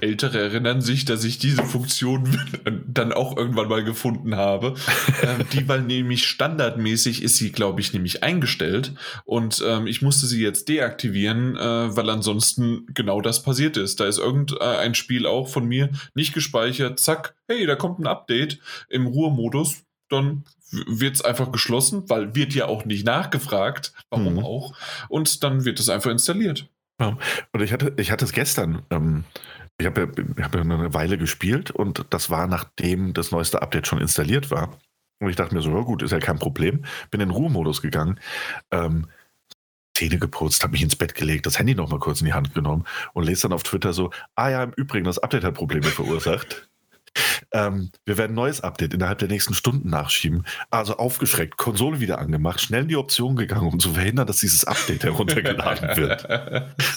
Ältere 0.01 0.39
erinnern 0.39 0.81
sich, 0.81 1.05
dass 1.05 1.23
ich 1.23 1.39
diese 1.39 1.63
Funktion 1.63 2.39
dann 2.87 3.13
auch 3.13 3.37
irgendwann 3.37 3.69
mal 3.69 3.83
gefunden 3.83 4.35
habe. 4.35 4.75
ähm, 5.21 5.45
die, 5.51 5.67
weil 5.67 5.81
nämlich 5.81 6.27
standardmäßig 6.27 7.23
ist 7.23 7.37
sie, 7.37 7.51
glaube 7.51 7.81
ich, 7.81 7.93
nämlich 7.93 8.23
eingestellt. 8.23 8.93
Und 9.25 9.63
ähm, 9.67 9.87
ich 9.87 10.01
musste 10.01 10.27
sie 10.27 10.41
jetzt 10.41 10.69
deaktivieren, 10.69 11.55
äh, 11.55 11.95
weil 11.95 12.09
ansonsten 12.09 12.85
genau 12.93 13.21
das 13.21 13.43
passiert 13.43 13.77
ist. 13.77 13.99
Da 13.99 14.05
ist 14.05 14.19
irgendein 14.19 14.95
Spiel 14.95 15.25
auch 15.25 15.47
von 15.47 15.65
mir 15.65 15.89
nicht 16.13 16.33
gespeichert. 16.33 16.99
Zack, 16.99 17.35
hey, 17.47 17.65
da 17.65 17.75
kommt 17.75 17.99
ein 17.99 18.07
Update 18.07 18.59
im 18.89 19.07
Ruhemodus. 19.07 19.83
Dann 20.09 20.43
wird 20.87 21.15
es 21.15 21.21
einfach 21.21 21.51
geschlossen, 21.51 22.09
weil 22.09 22.35
wird 22.35 22.53
ja 22.53 22.65
auch 22.65 22.85
nicht 22.85 23.05
nachgefragt, 23.05 23.93
warum 24.09 24.35
mhm. 24.35 24.43
auch. 24.43 24.73
Und 25.07 25.43
dann 25.43 25.65
wird 25.65 25.79
es 25.79 25.89
einfach 25.89 26.11
installiert. 26.11 26.67
Ja. 26.99 27.17
Und 27.51 27.61
ich 27.61 27.73
hatte, 27.73 27.93
ich 27.97 28.11
hatte 28.11 28.25
es 28.25 28.31
gestern. 28.31 28.83
Ähm, 28.89 29.23
ich 29.77 29.85
habe 29.85 30.11
ja, 30.37 30.43
hab 30.43 30.55
ja 30.55 30.61
eine 30.61 30.93
Weile 30.93 31.17
gespielt 31.17 31.71
und 31.71 32.05
das 32.09 32.29
war 32.29 32.47
nachdem 32.47 33.13
das 33.13 33.31
neueste 33.31 33.61
Update 33.61 33.87
schon 33.87 33.99
installiert 33.99 34.51
war. 34.51 34.77
Und 35.19 35.29
ich 35.29 35.35
dachte 35.35 35.55
mir 35.55 35.61
so, 35.61 35.71
ja 35.71 35.81
gut, 35.81 36.01
ist 36.03 36.11
ja 36.11 36.19
kein 36.19 36.39
Problem. 36.39 36.85
Bin 37.09 37.21
in 37.21 37.29
Ruhemodus 37.29 37.81
gegangen. 37.81 38.19
Ähm, 38.71 39.07
Zähne 39.95 40.17
geputzt, 40.17 40.63
habe 40.63 40.71
mich 40.71 40.81
ins 40.81 40.95
Bett 40.95 41.13
gelegt, 41.13 41.45
das 41.45 41.59
Handy 41.59 41.75
nochmal 41.75 41.99
kurz 41.99 42.19
in 42.19 42.25
die 42.25 42.33
Hand 42.33 42.53
genommen 42.53 42.85
und 43.13 43.25
lese 43.25 43.43
dann 43.43 43.53
auf 43.53 43.63
Twitter 43.63 43.93
so, 43.93 44.11
ah 44.35 44.49
ja, 44.49 44.63
im 44.63 44.73
Übrigen, 44.73 45.05
das 45.05 45.19
Update 45.19 45.43
hat 45.43 45.53
Probleme 45.53 45.85
verursacht. 45.85 46.67
Ähm, 47.53 47.91
wir 48.05 48.17
werden 48.17 48.31
ein 48.31 48.35
neues 48.35 48.61
Update 48.61 48.93
innerhalb 48.93 49.19
der 49.19 49.27
nächsten 49.27 49.53
Stunden 49.53 49.89
nachschieben. 49.89 50.45
Also 50.71 50.97
aufgeschreckt, 50.97 51.57
Konsole 51.57 51.99
wieder 51.99 52.17
angemacht, 52.19 52.61
schnell 52.61 52.83
in 52.83 52.87
die 52.87 52.95
Option 52.95 53.35
gegangen, 53.35 53.67
um 53.67 53.79
zu 53.79 53.93
verhindern, 53.93 54.25
dass 54.25 54.37
dieses 54.37 54.65
Update 54.65 55.03
heruntergeladen 55.03 55.89
wird. 55.97 56.27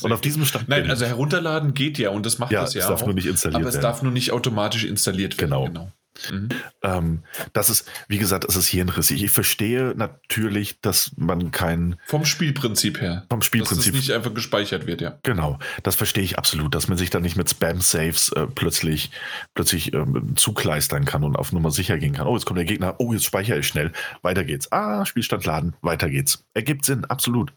und 0.02 0.12
auf 0.12 0.20
diesem 0.22 0.44
Stand. 0.46 0.68
Nein, 0.68 0.88
also 0.88 1.04
herunterladen 1.04 1.74
geht 1.74 1.98
ja 1.98 2.10
und 2.10 2.24
das 2.24 2.38
macht 2.38 2.52
ja, 2.52 2.62
das 2.62 2.74
ja. 2.74 2.80
Es 2.80 2.88
darf 2.88 3.02
auch, 3.02 3.06
nur 3.06 3.14
nicht 3.14 3.26
installiert 3.26 3.56
aber 3.56 3.64
werden. 3.66 3.76
Aber 3.76 3.88
es 3.88 3.96
darf 3.96 4.02
nur 4.02 4.12
nicht 4.12 4.32
automatisch 4.32 4.84
installiert 4.84 5.38
werden. 5.38 5.50
Genau. 5.50 5.64
genau. 5.66 5.92
Mhm. 6.30 6.48
Ähm, 6.82 7.22
das 7.52 7.70
ist, 7.70 7.90
wie 8.08 8.18
gesagt, 8.18 8.44
es 8.48 8.56
ist 8.56 8.68
hirnrissig. 8.68 9.22
Ich 9.22 9.30
verstehe 9.30 9.94
natürlich, 9.96 10.80
dass 10.80 11.12
man 11.16 11.50
kein. 11.50 11.96
Vom 12.06 12.24
Spielprinzip 12.24 13.00
her. 13.00 13.24
Vom 13.28 13.42
Spielprinzip. 13.42 13.92
Dass 13.92 14.00
es 14.00 14.08
nicht 14.08 14.16
einfach 14.16 14.34
gespeichert 14.34 14.86
wird, 14.86 15.00
ja. 15.00 15.18
Genau, 15.22 15.58
das 15.82 15.94
verstehe 15.94 16.24
ich 16.24 16.38
absolut, 16.38 16.74
dass 16.74 16.88
man 16.88 16.98
sich 16.98 17.10
dann 17.10 17.22
nicht 17.22 17.36
mit 17.36 17.50
Spam-Saves 17.50 18.32
äh, 18.32 18.46
plötzlich, 18.46 19.10
plötzlich 19.54 19.92
ähm, 19.92 20.34
zukleistern 20.36 21.04
kann 21.04 21.24
und 21.24 21.36
auf 21.36 21.52
Nummer 21.52 21.70
sicher 21.70 21.98
gehen 21.98 22.14
kann. 22.14 22.26
Oh, 22.26 22.34
jetzt 22.34 22.46
kommt 22.46 22.58
der 22.58 22.64
Gegner, 22.64 22.96
oh, 22.98 23.12
jetzt 23.12 23.24
speichere 23.24 23.58
ich 23.58 23.68
schnell. 23.68 23.92
Weiter 24.22 24.44
geht's. 24.44 24.70
Ah, 24.72 25.04
Spielstand 25.04 25.44
laden, 25.44 25.74
weiter 25.82 26.08
geht's. 26.08 26.44
Ergibt 26.54 26.84
Sinn, 26.84 27.04
absolut. 27.04 27.52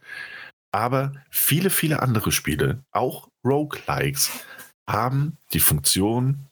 Aber 0.72 1.14
viele, 1.30 1.70
viele 1.70 2.02
andere 2.02 2.32
Spiele, 2.32 2.84
auch 2.92 3.30
Roguelikes, 3.44 4.30
haben 4.88 5.38
die 5.54 5.60
Funktion, 5.60 6.49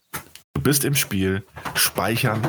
Du 0.58 0.64
bist 0.64 0.86
im 0.86 0.96
Spiel, 0.96 1.46
speichern, 1.76 2.42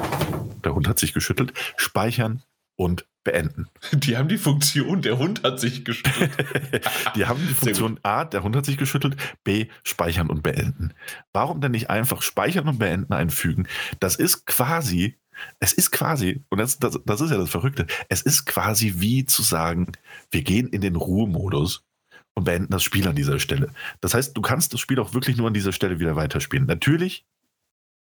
der 0.64 0.74
Hund 0.74 0.88
hat 0.88 0.98
sich 0.98 1.12
geschüttelt, 1.12 1.52
speichern 1.76 2.42
und 2.74 3.06
beenden. 3.22 3.68
Die 3.92 4.16
haben 4.16 4.28
die 4.28 4.38
Funktion, 4.38 5.02
der 5.02 5.18
Hund 5.18 5.42
hat 5.42 5.60
sich 5.60 5.84
geschüttelt. 5.84 6.32
die 7.16 7.26
haben 7.26 7.46
die 7.46 7.52
Funktion 7.52 8.00
A, 8.04 8.24
der 8.24 8.42
Hund 8.42 8.56
hat 8.56 8.64
sich 8.64 8.78
geschüttelt, 8.78 9.14
B, 9.44 9.66
speichern 9.84 10.30
und 10.30 10.42
beenden. 10.42 10.94
Warum 11.34 11.60
denn 11.60 11.72
nicht 11.72 11.90
einfach 11.90 12.22
speichern 12.22 12.66
und 12.66 12.78
beenden 12.78 13.12
einfügen? 13.12 13.68
Das 14.00 14.16
ist 14.16 14.46
quasi, 14.46 15.18
es 15.60 15.74
ist 15.74 15.90
quasi, 15.90 16.42
und 16.48 16.56
das, 16.56 16.78
das, 16.78 16.98
das 17.04 17.20
ist 17.20 17.30
ja 17.30 17.36
das 17.36 17.50
Verrückte, 17.50 17.86
es 18.08 18.22
ist 18.22 18.46
quasi 18.46 18.94
wie 18.96 19.26
zu 19.26 19.42
sagen, 19.42 19.92
wir 20.30 20.40
gehen 20.40 20.68
in 20.68 20.80
den 20.80 20.96
Ruhemodus 20.96 21.84
und 22.32 22.44
beenden 22.44 22.72
das 22.72 22.84
Spiel 22.84 23.06
an 23.06 23.16
dieser 23.16 23.38
Stelle. 23.38 23.70
Das 24.00 24.14
heißt, 24.14 24.34
du 24.34 24.40
kannst 24.40 24.72
das 24.72 24.80
Spiel 24.80 24.98
auch 24.98 25.12
wirklich 25.12 25.36
nur 25.36 25.48
an 25.48 25.52
dieser 25.52 25.72
Stelle 25.72 26.00
wieder 26.00 26.16
weiterspielen. 26.16 26.64
Natürlich 26.64 27.26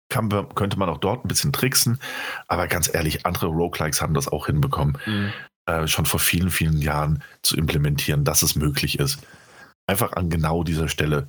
kann, 0.08 0.30
könnte 0.54 0.78
man 0.78 0.88
auch 0.88 0.98
dort 0.98 1.24
ein 1.24 1.28
bisschen 1.28 1.52
tricksen. 1.52 2.00
Aber 2.46 2.66
ganz 2.66 2.92
ehrlich, 2.92 3.26
andere 3.26 3.46
Roguelikes 3.46 4.00
haben 4.00 4.14
das 4.14 4.28
auch 4.28 4.46
hinbekommen, 4.46 4.98
mhm. 5.06 5.32
äh, 5.66 5.86
schon 5.86 6.06
vor 6.06 6.20
vielen, 6.20 6.50
vielen 6.50 6.78
Jahren 6.78 7.22
zu 7.42 7.56
implementieren, 7.56 8.24
dass 8.24 8.42
es 8.42 8.56
möglich 8.56 8.98
ist. 8.98 9.18
Einfach 9.86 10.12
an 10.12 10.30
genau 10.30 10.64
dieser 10.64 10.88
Stelle 10.88 11.28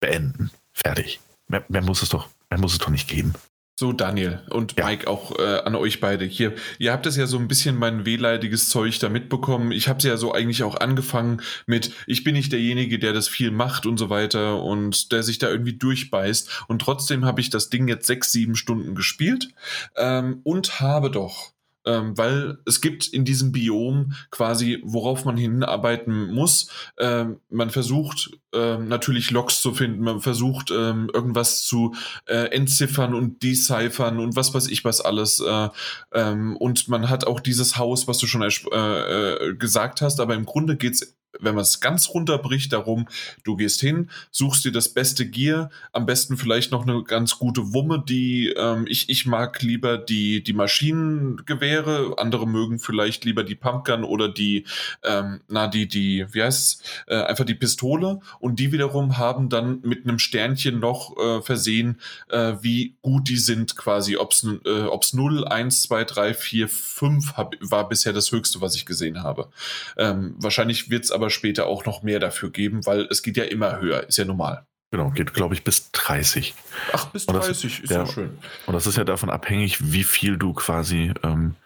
beenden. 0.00 0.50
Fertig. 0.72 1.20
Mehr, 1.48 1.64
mehr 1.68 1.82
muss 1.82 2.02
es 2.02 2.08
doch, 2.08 2.28
mehr 2.50 2.60
muss 2.60 2.72
es 2.72 2.78
doch 2.78 2.88
nicht 2.88 3.08
geben. 3.08 3.34
So, 3.78 3.92
Daniel 3.92 4.40
und 4.48 4.78
ja. 4.78 4.86
Mike, 4.86 5.06
auch 5.06 5.38
äh, 5.38 5.58
an 5.58 5.74
euch 5.74 6.00
beide. 6.00 6.24
Hier, 6.24 6.54
ihr 6.78 6.92
habt 6.92 7.04
es 7.04 7.16
ja 7.16 7.26
so 7.26 7.36
ein 7.36 7.46
bisschen 7.46 7.76
mein 7.76 8.06
wehleidiges 8.06 8.70
Zeug 8.70 8.98
da 9.00 9.10
mitbekommen. 9.10 9.70
Ich 9.70 9.88
habe 9.88 9.98
es 9.98 10.04
ja 10.04 10.16
so 10.16 10.32
eigentlich 10.32 10.62
auch 10.62 10.76
angefangen 10.80 11.42
mit, 11.66 11.92
ich 12.06 12.24
bin 12.24 12.34
nicht 12.34 12.52
derjenige, 12.52 12.98
der 12.98 13.12
das 13.12 13.28
viel 13.28 13.50
macht 13.50 13.84
und 13.84 13.98
so 13.98 14.08
weiter 14.08 14.62
und 14.62 15.12
der 15.12 15.22
sich 15.22 15.38
da 15.38 15.50
irgendwie 15.50 15.76
durchbeißt. 15.76 16.64
Und 16.68 16.80
trotzdem 16.80 17.26
habe 17.26 17.42
ich 17.42 17.50
das 17.50 17.68
Ding 17.68 17.86
jetzt 17.86 18.06
sechs, 18.06 18.32
sieben 18.32 18.56
Stunden 18.56 18.94
gespielt 18.94 19.48
ähm, 19.96 20.40
und 20.42 20.80
habe 20.80 21.10
doch 21.10 21.52
ähm, 21.86 22.18
weil 22.18 22.58
es 22.66 22.80
gibt 22.80 23.06
in 23.06 23.24
diesem 23.24 23.52
Biom 23.52 24.12
quasi, 24.30 24.82
worauf 24.84 25.24
man 25.24 25.36
hinarbeiten 25.36 26.34
muss. 26.34 26.68
Ähm, 26.98 27.40
man 27.48 27.70
versucht 27.70 28.30
ähm, 28.52 28.88
natürlich 28.88 29.30
Logs 29.30 29.62
zu 29.62 29.72
finden, 29.72 30.02
man 30.02 30.20
versucht 30.20 30.70
ähm, 30.70 31.10
irgendwas 31.12 31.64
zu 31.64 31.94
äh, 32.26 32.50
entziffern 32.50 33.14
und 33.14 33.42
deciphern 33.42 34.18
und 34.18 34.36
was 34.36 34.52
weiß 34.52 34.68
ich 34.68 34.84
was 34.84 35.00
alles. 35.00 35.40
Äh, 35.40 35.68
ähm, 36.12 36.56
und 36.56 36.88
man 36.88 37.08
hat 37.08 37.26
auch 37.26 37.40
dieses 37.40 37.76
Haus, 37.78 38.08
was 38.08 38.18
du 38.18 38.26
schon 38.26 38.42
äh, 38.42 38.48
äh, 38.48 39.54
gesagt 39.54 40.00
hast, 40.02 40.20
aber 40.20 40.34
im 40.34 40.44
Grunde 40.44 40.76
geht's 40.76 41.16
wenn 41.40 41.54
man 41.54 41.62
es 41.62 41.80
ganz 41.80 42.08
runterbricht, 42.10 42.72
darum, 42.72 43.08
du 43.44 43.56
gehst 43.56 43.80
hin, 43.80 44.10
suchst 44.30 44.64
dir 44.64 44.72
das 44.72 44.88
beste 44.88 45.28
Gear, 45.28 45.70
am 45.92 46.06
besten 46.06 46.36
vielleicht 46.36 46.72
noch 46.72 46.82
eine 46.82 47.02
ganz 47.04 47.38
gute 47.38 47.72
Wumme, 47.72 48.02
die 48.06 48.48
ähm, 48.56 48.86
ich, 48.88 49.08
ich 49.08 49.26
mag 49.26 49.62
lieber 49.62 49.98
die, 49.98 50.42
die 50.42 50.52
Maschinengewehre, 50.52 52.14
andere 52.18 52.46
mögen 52.46 52.78
vielleicht 52.78 53.24
lieber 53.24 53.44
die 53.44 53.54
Pumpgun 53.54 54.04
oder 54.04 54.28
die, 54.28 54.64
ähm, 55.04 55.40
na, 55.48 55.68
die, 55.68 55.88
die, 55.88 56.26
wie 56.32 56.42
heißt 56.42 57.04
äh, 57.08 57.22
einfach 57.22 57.44
die 57.44 57.54
Pistole 57.54 58.20
und 58.40 58.58
die 58.58 58.72
wiederum 58.72 59.18
haben 59.18 59.48
dann 59.48 59.80
mit 59.82 60.04
einem 60.04 60.18
Sternchen 60.18 60.80
noch 60.80 61.16
äh, 61.16 61.42
versehen, 61.42 62.00
äh, 62.28 62.54
wie 62.60 62.96
gut 63.02 63.28
die 63.28 63.36
sind 63.36 63.76
quasi, 63.76 64.16
ob 64.16 64.32
es 64.32 64.46
äh, 64.64 64.82
ob's 64.82 65.12
0, 65.12 65.46
1, 65.46 65.82
2, 65.82 66.04
3, 66.04 66.34
4, 66.34 66.68
5 66.68 67.32
hab, 67.36 67.54
war 67.60 67.88
bisher 67.88 68.12
das 68.12 68.32
höchste, 68.32 68.60
was 68.60 68.74
ich 68.74 68.86
gesehen 68.86 69.22
habe. 69.22 69.48
Ähm, 69.96 70.34
wahrscheinlich 70.38 70.90
wird 70.90 71.04
es 71.04 71.10
aber 71.10 71.25
später 71.30 71.66
auch 71.66 71.84
noch 71.84 72.02
mehr 72.02 72.20
dafür 72.20 72.50
geben, 72.50 72.86
weil 72.86 73.02
es 73.10 73.22
geht 73.22 73.36
ja 73.36 73.44
immer 73.44 73.80
höher, 73.80 74.06
ist 74.08 74.18
ja 74.18 74.24
normal. 74.24 74.66
Genau, 74.92 75.10
geht, 75.10 75.34
glaube 75.34 75.54
ich, 75.54 75.64
bis 75.64 75.90
30. 75.92 76.54
Ach, 76.92 77.06
bis 77.06 77.26
30 77.26 77.48
das, 77.48 77.84
ist 77.84 77.90
ja, 77.90 78.04
ja 78.04 78.06
schön. 78.06 78.38
Und 78.66 78.74
das 78.74 78.86
ist 78.86 78.96
ja 78.96 79.04
davon 79.04 79.30
abhängig, 79.30 79.92
wie 79.92 80.04
viel 80.04 80.38
du 80.38 80.52
quasi 80.52 81.12
ähm, 81.22 81.56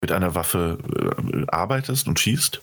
mit 0.00 0.12
einer 0.12 0.34
Waffe 0.34 0.78
äh, 1.32 1.46
arbeitest 1.48 2.06
und 2.06 2.18
schießt. 2.20 2.62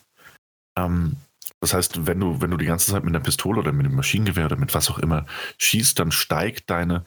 Ähm, 0.78 1.18
das 1.60 1.74
heißt, 1.74 2.08
wenn 2.08 2.20
du, 2.20 2.42
wenn 2.42 2.52
du 2.52 2.58
die 2.58 2.66
ganze 2.66 2.92
Zeit 2.92 3.04
mit 3.04 3.14
einer 3.14 3.24
Pistole 3.24 3.60
oder 3.60 3.72
mit 3.72 3.86
einem 3.86 3.96
Maschinengewehr 3.96 4.46
oder 4.46 4.56
mit 4.56 4.74
was 4.74 4.90
auch 4.90 5.00
immer 5.00 5.26
schießt, 5.58 6.00
dann 6.00 6.12
steigt 6.12 6.70
deine 6.70 7.06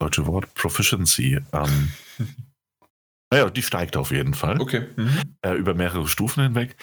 deutsche 0.00 0.26
Wort 0.26 0.52
Proficiency. 0.54 1.40
Ähm, 1.52 1.92
naja, 3.34 3.50
die 3.50 3.62
steigt 3.62 3.96
auf 3.96 4.12
jeden 4.12 4.32
Fall. 4.32 4.60
Okay. 4.60 4.86
Mhm. 4.94 5.20
Äh, 5.42 5.54
über 5.54 5.74
mehrere 5.74 6.06
Stufen 6.06 6.44
hinweg. 6.44 6.76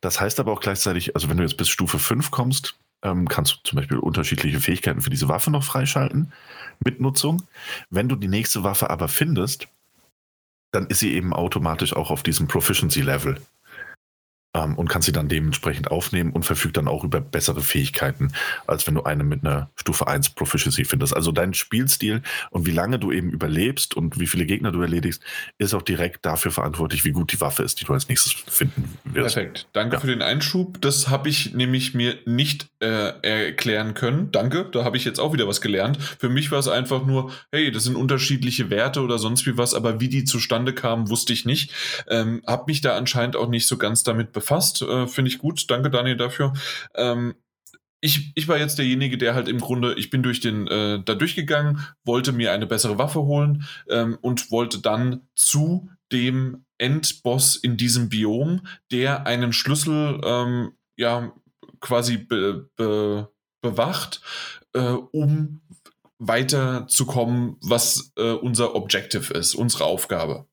Das 0.00 0.20
heißt 0.20 0.38
aber 0.38 0.52
auch 0.52 0.60
gleichzeitig, 0.60 1.16
also 1.16 1.28
wenn 1.28 1.36
du 1.36 1.42
jetzt 1.42 1.56
bis 1.56 1.68
Stufe 1.68 1.98
5 1.98 2.30
kommst, 2.30 2.78
ähm, 3.02 3.26
kannst 3.26 3.54
du 3.54 3.56
zum 3.64 3.76
Beispiel 3.76 3.98
unterschiedliche 3.98 4.60
Fähigkeiten 4.60 5.00
für 5.00 5.10
diese 5.10 5.28
Waffe 5.28 5.50
noch 5.50 5.64
freischalten 5.64 6.32
mit 6.84 7.00
Nutzung. 7.00 7.42
Wenn 7.90 8.08
du 8.08 8.14
die 8.14 8.28
nächste 8.28 8.62
Waffe 8.62 8.88
aber 8.88 9.08
findest, 9.08 9.66
dann 10.70 10.86
ist 10.86 11.00
sie 11.00 11.12
eben 11.12 11.32
automatisch 11.32 11.92
auch 11.92 12.12
auf 12.12 12.22
diesem 12.22 12.46
Proficiency-Level 12.46 13.40
ähm, 14.56 14.76
und 14.76 14.88
kannst 14.88 15.06
sie 15.06 15.12
dann 15.12 15.28
dementsprechend 15.28 15.90
aufnehmen 15.90 16.32
und 16.32 16.44
verfügt 16.44 16.76
dann 16.76 16.88
auch 16.88 17.04
über 17.04 17.20
bessere 17.20 17.60
Fähigkeiten, 17.60 18.32
als 18.66 18.86
wenn 18.86 18.94
du 18.94 19.02
eine 19.02 19.24
mit 19.24 19.44
einer 19.44 19.70
Stufe 19.76 20.06
1 20.06 20.30
Proficiency 20.30 20.84
findest. 20.84 21.14
Also 21.14 21.32
dein 21.32 21.54
Spielstil 21.54 22.22
und 22.50 22.66
wie 22.66 22.70
lange 22.70 22.98
du 22.98 23.12
eben 23.12 23.30
überlebst 23.30 23.94
und 23.94 24.18
wie 24.18 24.26
viele 24.26 24.46
Gegner 24.46 24.72
du 24.72 24.80
erledigst, 24.80 25.22
ist 25.58 25.74
auch 25.74 25.82
direkt 25.82 26.24
dafür 26.24 26.50
verantwortlich, 26.50 27.04
wie 27.04 27.12
gut 27.12 27.32
die 27.32 27.40
Waffe 27.40 27.62
ist, 27.62 27.80
die 27.80 27.84
du 27.84 27.92
als 27.92 28.08
nächstes 28.08 28.32
finden 28.32 28.98
wirst. 29.04 29.34
Perfekt. 29.34 29.68
Danke 29.72 29.96
ja. 29.96 30.00
für 30.00 30.06
den 30.06 30.22
Einschub. 30.22 30.80
Das 30.80 31.08
habe 31.08 31.28
ich 31.28 31.54
nämlich 31.54 31.94
mir 31.94 32.16
nicht 32.24 32.68
äh, 32.80 33.12
erklären 33.22 33.94
können. 33.94 34.30
Danke, 34.32 34.68
da 34.72 34.84
habe 34.84 34.96
ich 34.96 35.04
jetzt 35.04 35.20
auch 35.20 35.32
wieder 35.32 35.46
was 35.46 35.60
gelernt. 35.60 35.98
Für 36.18 36.28
mich 36.28 36.50
war 36.50 36.58
es 36.58 36.68
einfach 36.68 37.04
nur, 37.04 37.32
hey, 37.52 37.70
das 37.70 37.84
sind 37.84 37.96
unterschiedliche 37.96 38.70
Werte 38.70 39.02
oder 39.02 39.18
sonst 39.18 39.46
wie 39.46 39.58
was, 39.58 39.74
aber 39.74 40.00
wie 40.00 40.08
die 40.08 40.24
zustande 40.24 40.72
kamen, 40.72 41.10
wusste 41.10 41.32
ich 41.32 41.44
nicht. 41.44 41.72
Ähm, 42.08 42.42
habe 42.46 42.64
mich 42.68 42.80
da 42.80 42.96
anscheinend 42.96 43.36
auch 43.36 43.48
nicht 43.48 43.66
so 43.66 43.76
ganz 43.76 44.02
damit 44.02 44.32
befasst 44.32 44.45
gefasst. 44.46 44.82
Äh, 44.82 45.06
Finde 45.06 45.30
ich 45.30 45.38
gut. 45.38 45.68
Danke, 45.68 45.90
Daniel, 45.90 46.16
dafür. 46.16 46.52
Ähm, 46.94 47.34
ich, 48.00 48.32
ich 48.34 48.46
war 48.46 48.58
jetzt 48.58 48.78
derjenige, 48.78 49.18
der 49.18 49.34
halt 49.34 49.48
im 49.48 49.58
Grunde, 49.58 49.94
ich 49.94 50.10
bin 50.10 50.22
durch 50.22 50.40
den, 50.40 50.68
äh, 50.68 51.02
da 51.02 51.14
durchgegangen, 51.14 51.80
wollte 52.04 52.32
mir 52.32 52.52
eine 52.52 52.66
bessere 52.66 52.98
Waffe 52.98 53.22
holen 53.22 53.64
ähm, 53.88 54.18
und 54.20 54.50
wollte 54.50 54.80
dann 54.80 55.26
zu 55.34 55.90
dem 56.12 56.64
Endboss 56.78 57.56
in 57.56 57.76
diesem 57.76 58.08
Biom, 58.08 58.66
der 58.92 59.26
einen 59.26 59.52
Schlüssel 59.52 60.20
ähm, 60.24 60.72
ja 60.96 61.32
quasi 61.80 62.18
be, 62.18 62.70
be, 62.76 63.28
bewacht, 63.60 64.20
äh, 64.74 64.80
um 64.80 65.62
weiterzukommen, 66.18 67.56
was 67.60 68.12
äh, 68.16 68.32
unser 68.32 68.74
Objective 68.74 69.34
ist, 69.34 69.54
unsere 69.54 69.84
Aufgabe. 69.84 70.46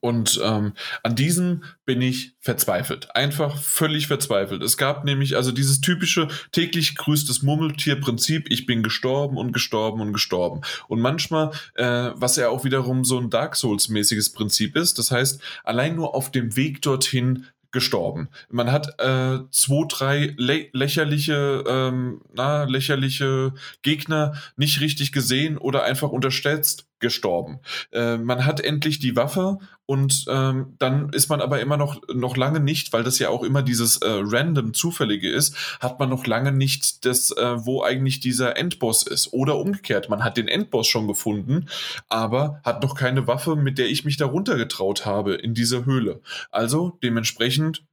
Und 0.00 0.40
ähm, 0.42 0.72
an 1.02 1.14
diesem 1.16 1.64
bin 1.84 2.02
ich 2.02 2.34
verzweifelt. 2.40 3.14
Einfach 3.14 3.56
völlig 3.56 4.06
verzweifelt. 4.06 4.62
Es 4.62 4.76
gab 4.76 5.04
nämlich 5.04 5.36
also 5.36 5.52
dieses 5.52 5.80
typische 5.80 6.28
täglich 6.52 6.96
grüßtes 6.96 7.42
Murmeltier-Prinzip, 7.42 8.50
ich 8.50 8.66
bin 8.66 8.82
gestorben 8.82 9.36
und 9.36 9.52
gestorben 9.52 10.00
und 10.00 10.12
gestorben. 10.12 10.62
Und 10.88 11.00
manchmal, 11.00 11.52
äh, 11.74 12.10
was 12.14 12.36
ja 12.36 12.48
auch 12.48 12.64
wiederum 12.64 13.04
so 13.04 13.18
ein 13.18 13.30
Dark 13.30 13.56
Souls-mäßiges 13.56 14.32
Prinzip 14.32 14.76
ist, 14.76 14.98
das 14.98 15.10
heißt, 15.10 15.40
allein 15.64 15.96
nur 15.96 16.14
auf 16.14 16.30
dem 16.30 16.56
Weg 16.56 16.82
dorthin 16.82 17.46
gestorben. 17.74 18.28
Man 18.48 18.72
hat 18.72 19.00
äh, 19.00 19.40
zwei, 19.50 19.86
drei 19.88 20.34
lä 20.38 20.70
lächerliche, 20.72 21.64
ähm, 21.66 22.22
na, 22.32 22.64
lächerliche 22.64 23.52
Gegner 23.82 24.34
nicht 24.56 24.80
richtig 24.80 25.12
gesehen 25.12 25.58
oder 25.58 25.82
einfach 25.82 26.10
unterschätzt 26.10 26.86
gestorben. 27.04 27.60
Äh, 27.92 28.16
man 28.16 28.46
hat 28.46 28.60
endlich 28.60 28.98
die 28.98 29.14
Waffe 29.14 29.58
und 29.84 30.24
ähm, 30.30 30.74
dann 30.78 31.10
ist 31.10 31.28
man 31.28 31.42
aber 31.42 31.60
immer 31.60 31.76
noch, 31.76 32.00
noch 32.14 32.38
lange 32.38 32.60
nicht, 32.60 32.94
weil 32.94 33.02
das 33.04 33.18
ja 33.18 33.28
auch 33.28 33.42
immer 33.42 33.60
dieses 33.62 33.98
äh, 33.98 34.08
random 34.08 34.72
Zufällige 34.72 35.28
ist, 35.28 35.54
hat 35.80 36.00
man 36.00 36.08
noch 36.08 36.26
lange 36.26 36.52
nicht 36.52 37.04
das, 37.04 37.30
äh, 37.32 37.66
wo 37.66 37.82
eigentlich 37.82 38.20
dieser 38.20 38.56
Endboss 38.56 39.06
ist. 39.06 39.34
Oder 39.34 39.58
umgekehrt, 39.58 40.08
man 40.08 40.24
hat 40.24 40.38
den 40.38 40.48
Endboss 40.48 40.86
schon 40.86 41.06
gefunden, 41.06 41.68
aber 42.08 42.62
hat 42.64 42.82
noch 42.82 42.94
keine 42.94 43.26
Waffe, 43.26 43.56
mit 43.56 43.76
der 43.76 43.90
ich 43.90 44.06
mich 44.06 44.16
da 44.16 44.24
runtergetraut 44.24 45.04
habe 45.04 45.34
in 45.34 45.52
diese 45.52 45.84
Höhle. 45.84 46.22
Also 46.50 46.98
dementsprechend 47.02 47.84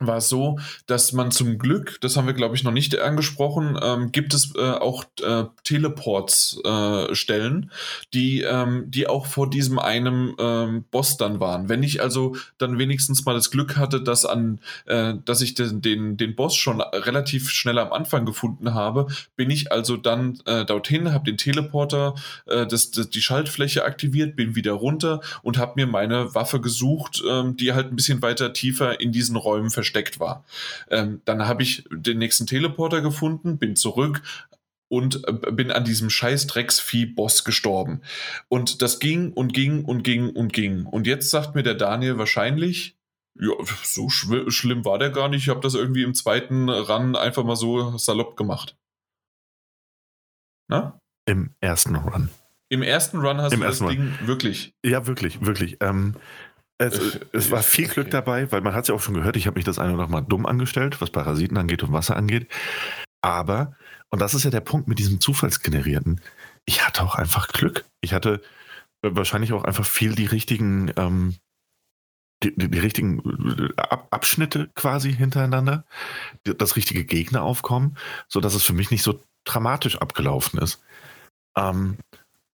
war 0.00 0.18
es 0.18 0.28
so, 0.28 0.58
dass 0.86 1.12
man 1.12 1.32
zum 1.32 1.58
Glück, 1.58 1.98
das 2.00 2.16
haben 2.16 2.26
wir 2.26 2.34
glaube 2.34 2.54
ich 2.54 2.62
noch 2.62 2.72
nicht 2.72 2.98
angesprochen, 2.98 3.78
ähm, 3.82 4.12
gibt 4.12 4.32
es 4.32 4.54
äh, 4.54 4.70
auch 4.70 5.04
äh, 5.22 5.44
Teleports 5.64 6.60
äh, 6.64 7.14
die 8.14 8.42
ähm, 8.42 8.84
die 8.88 9.08
auch 9.08 9.26
vor 9.26 9.50
diesem 9.50 9.78
einem 9.78 10.36
ähm, 10.38 10.84
Boss 10.90 11.16
dann 11.16 11.40
waren. 11.40 11.68
Wenn 11.68 11.82
ich 11.82 12.00
also 12.00 12.36
dann 12.58 12.78
wenigstens 12.78 13.24
mal 13.24 13.34
das 13.34 13.50
Glück 13.50 13.76
hatte, 13.76 14.00
dass 14.00 14.24
an, 14.24 14.60
äh, 14.86 15.14
dass 15.24 15.40
ich 15.40 15.54
den, 15.54 15.82
den 15.82 16.16
den 16.16 16.36
Boss 16.36 16.54
schon 16.54 16.80
relativ 16.80 17.50
schnell 17.50 17.78
am 17.78 17.92
Anfang 17.92 18.24
gefunden 18.24 18.74
habe, 18.74 19.08
bin 19.34 19.50
ich 19.50 19.72
also 19.72 19.96
dann 19.96 20.38
äh, 20.46 20.64
dorthin, 20.64 21.12
habe 21.12 21.24
den 21.24 21.38
Teleporter, 21.38 22.14
äh, 22.46 22.66
das, 22.66 22.92
das, 22.92 23.10
die 23.10 23.22
Schaltfläche 23.22 23.84
aktiviert, 23.84 24.36
bin 24.36 24.54
wieder 24.54 24.72
runter 24.72 25.20
und 25.42 25.58
habe 25.58 25.72
mir 25.74 25.88
meine 25.88 26.34
Waffe 26.36 26.60
gesucht, 26.60 27.20
ähm, 27.28 27.56
die 27.56 27.72
halt 27.72 27.88
ein 27.88 27.96
bisschen 27.96 28.22
weiter 28.22 28.52
tiefer 28.52 29.00
in 29.00 29.10
diesen 29.10 29.34
Räumen 29.34 29.70
versteckt 29.78 30.18
war. 30.18 30.44
Ähm, 30.90 31.22
dann 31.24 31.46
habe 31.46 31.62
ich 31.62 31.84
den 31.88 32.18
nächsten 32.18 32.48
Teleporter 32.48 33.00
gefunden, 33.00 33.58
bin 33.58 33.76
zurück, 33.76 34.22
und 34.88 35.22
äh, 35.28 35.52
bin 35.52 35.70
an 35.70 35.84
diesem 35.84 36.10
scheiß 36.10 36.48
Drecksvieh-Boss 36.48 37.44
gestorben. 37.44 38.00
Und 38.48 38.82
das 38.82 38.98
ging 38.98 39.32
und 39.32 39.54
ging 39.54 39.84
und 39.84 40.02
ging 40.02 40.30
und 40.30 40.52
ging. 40.52 40.84
Und 40.84 41.06
jetzt 41.06 41.30
sagt 41.30 41.54
mir 41.54 41.62
der 41.62 41.74
Daniel 41.74 42.18
wahrscheinlich, 42.18 42.96
ja, 43.38 43.52
so 43.84 44.08
sch 44.08 44.26
schlimm 44.48 44.84
war 44.84 44.98
der 44.98 45.10
gar 45.10 45.28
nicht. 45.28 45.42
Ich 45.42 45.48
habe 45.48 45.60
das 45.60 45.74
irgendwie 45.74 46.02
im 46.02 46.14
zweiten 46.14 46.68
Run 46.68 47.14
einfach 47.14 47.44
mal 47.44 47.54
so 47.54 47.96
salopp 47.98 48.36
gemacht. 48.36 48.76
Na? 50.68 50.98
Im 51.24 51.54
ersten 51.60 51.94
Run. 51.94 52.30
Im 52.68 52.82
ersten 52.82 53.18
Run 53.18 53.40
hast 53.40 53.52
Im 53.52 53.60
du 53.60 53.66
das 53.66 53.78
Ding 53.78 53.88
Run. 53.88 54.18
wirklich. 54.22 54.74
Ja, 54.84 55.06
wirklich, 55.06 55.44
wirklich. 55.44 55.76
Ähm, 55.80 56.16
es, 56.78 57.16
äh, 57.16 57.20
es, 57.32 57.50
war 57.50 57.62
viel 57.62 57.88
Glück 57.88 58.10
dabei, 58.10 58.50
weil 58.52 58.60
man 58.60 58.74
hat 58.74 58.82
es 58.82 58.88
ja 58.88 58.94
auch 58.94 59.00
schon 59.00 59.14
gehört, 59.14 59.36
ich 59.36 59.46
habe 59.46 59.58
mich 59.58 59.64
das 59.64 59.78
eine 59.78 59.94
oder 59.94 60.04
andere 60.04 60.22
Mal 60.22 60.28
dumm 60.28 60.46
angestellt, 60.46 61.00
was 61.00 61.10
Parasiten 61.10 61.56
angeht 61.56 61.82
und 61.82 61.92
Wasser 61.92 62.16
angeht. 62.16 62.48
Aber, 63.20 63.76
und 64.10 64.20
das 64.20 64.34
ist 64.34 64.44
ja 64.44 64.50
der 64.50 64.60
Punkt 64.60 64.88
mit 64.88 64.98
diesem 64.98 65.20
Zufallsgenerierten, 65.20 66.20
ich 66.64 66.86
hatte 66.86 67.02
auch 67.02 67.14
einfach 67.14 67.48
Glück. 67.48 67.84
Ich 68.00 68.12
hatte 68.12 68.42
äh, 69.02 69.10
wahrscheinlich 69.12 69.52
auch 69.52 69.64
einfach 69.64 69.86
viel 69.86 70.14
die 70.14 70.26
richtigen, 70.26 70.92
ähm, 70.96 71.36
die, 72.42 72.54
die, 72.54 72.70
die, 72.70 72.78
richtigen 72.78 73.20
äh, 73.58 73.80
Ab 73.80 74.08
Abschnitte 74.10 74.70
quasi 74.74 75.12
hintereinander, 75.12 75.84
das 76.44 76.76
richtige 76.76 77.04
Gegneraufkommen, 77.04 77.96
sodass 78.28 78.54
es 78.54 78.62
für 78.62 78.74
mich 78.74 78.90
nicht 78.90 79.02
so 79.02 79.20
dramatisch 79.44 79.96
abgelaufen 79.96 80.60
ist. 80.60 80.82
Ähm, 81.56 81.96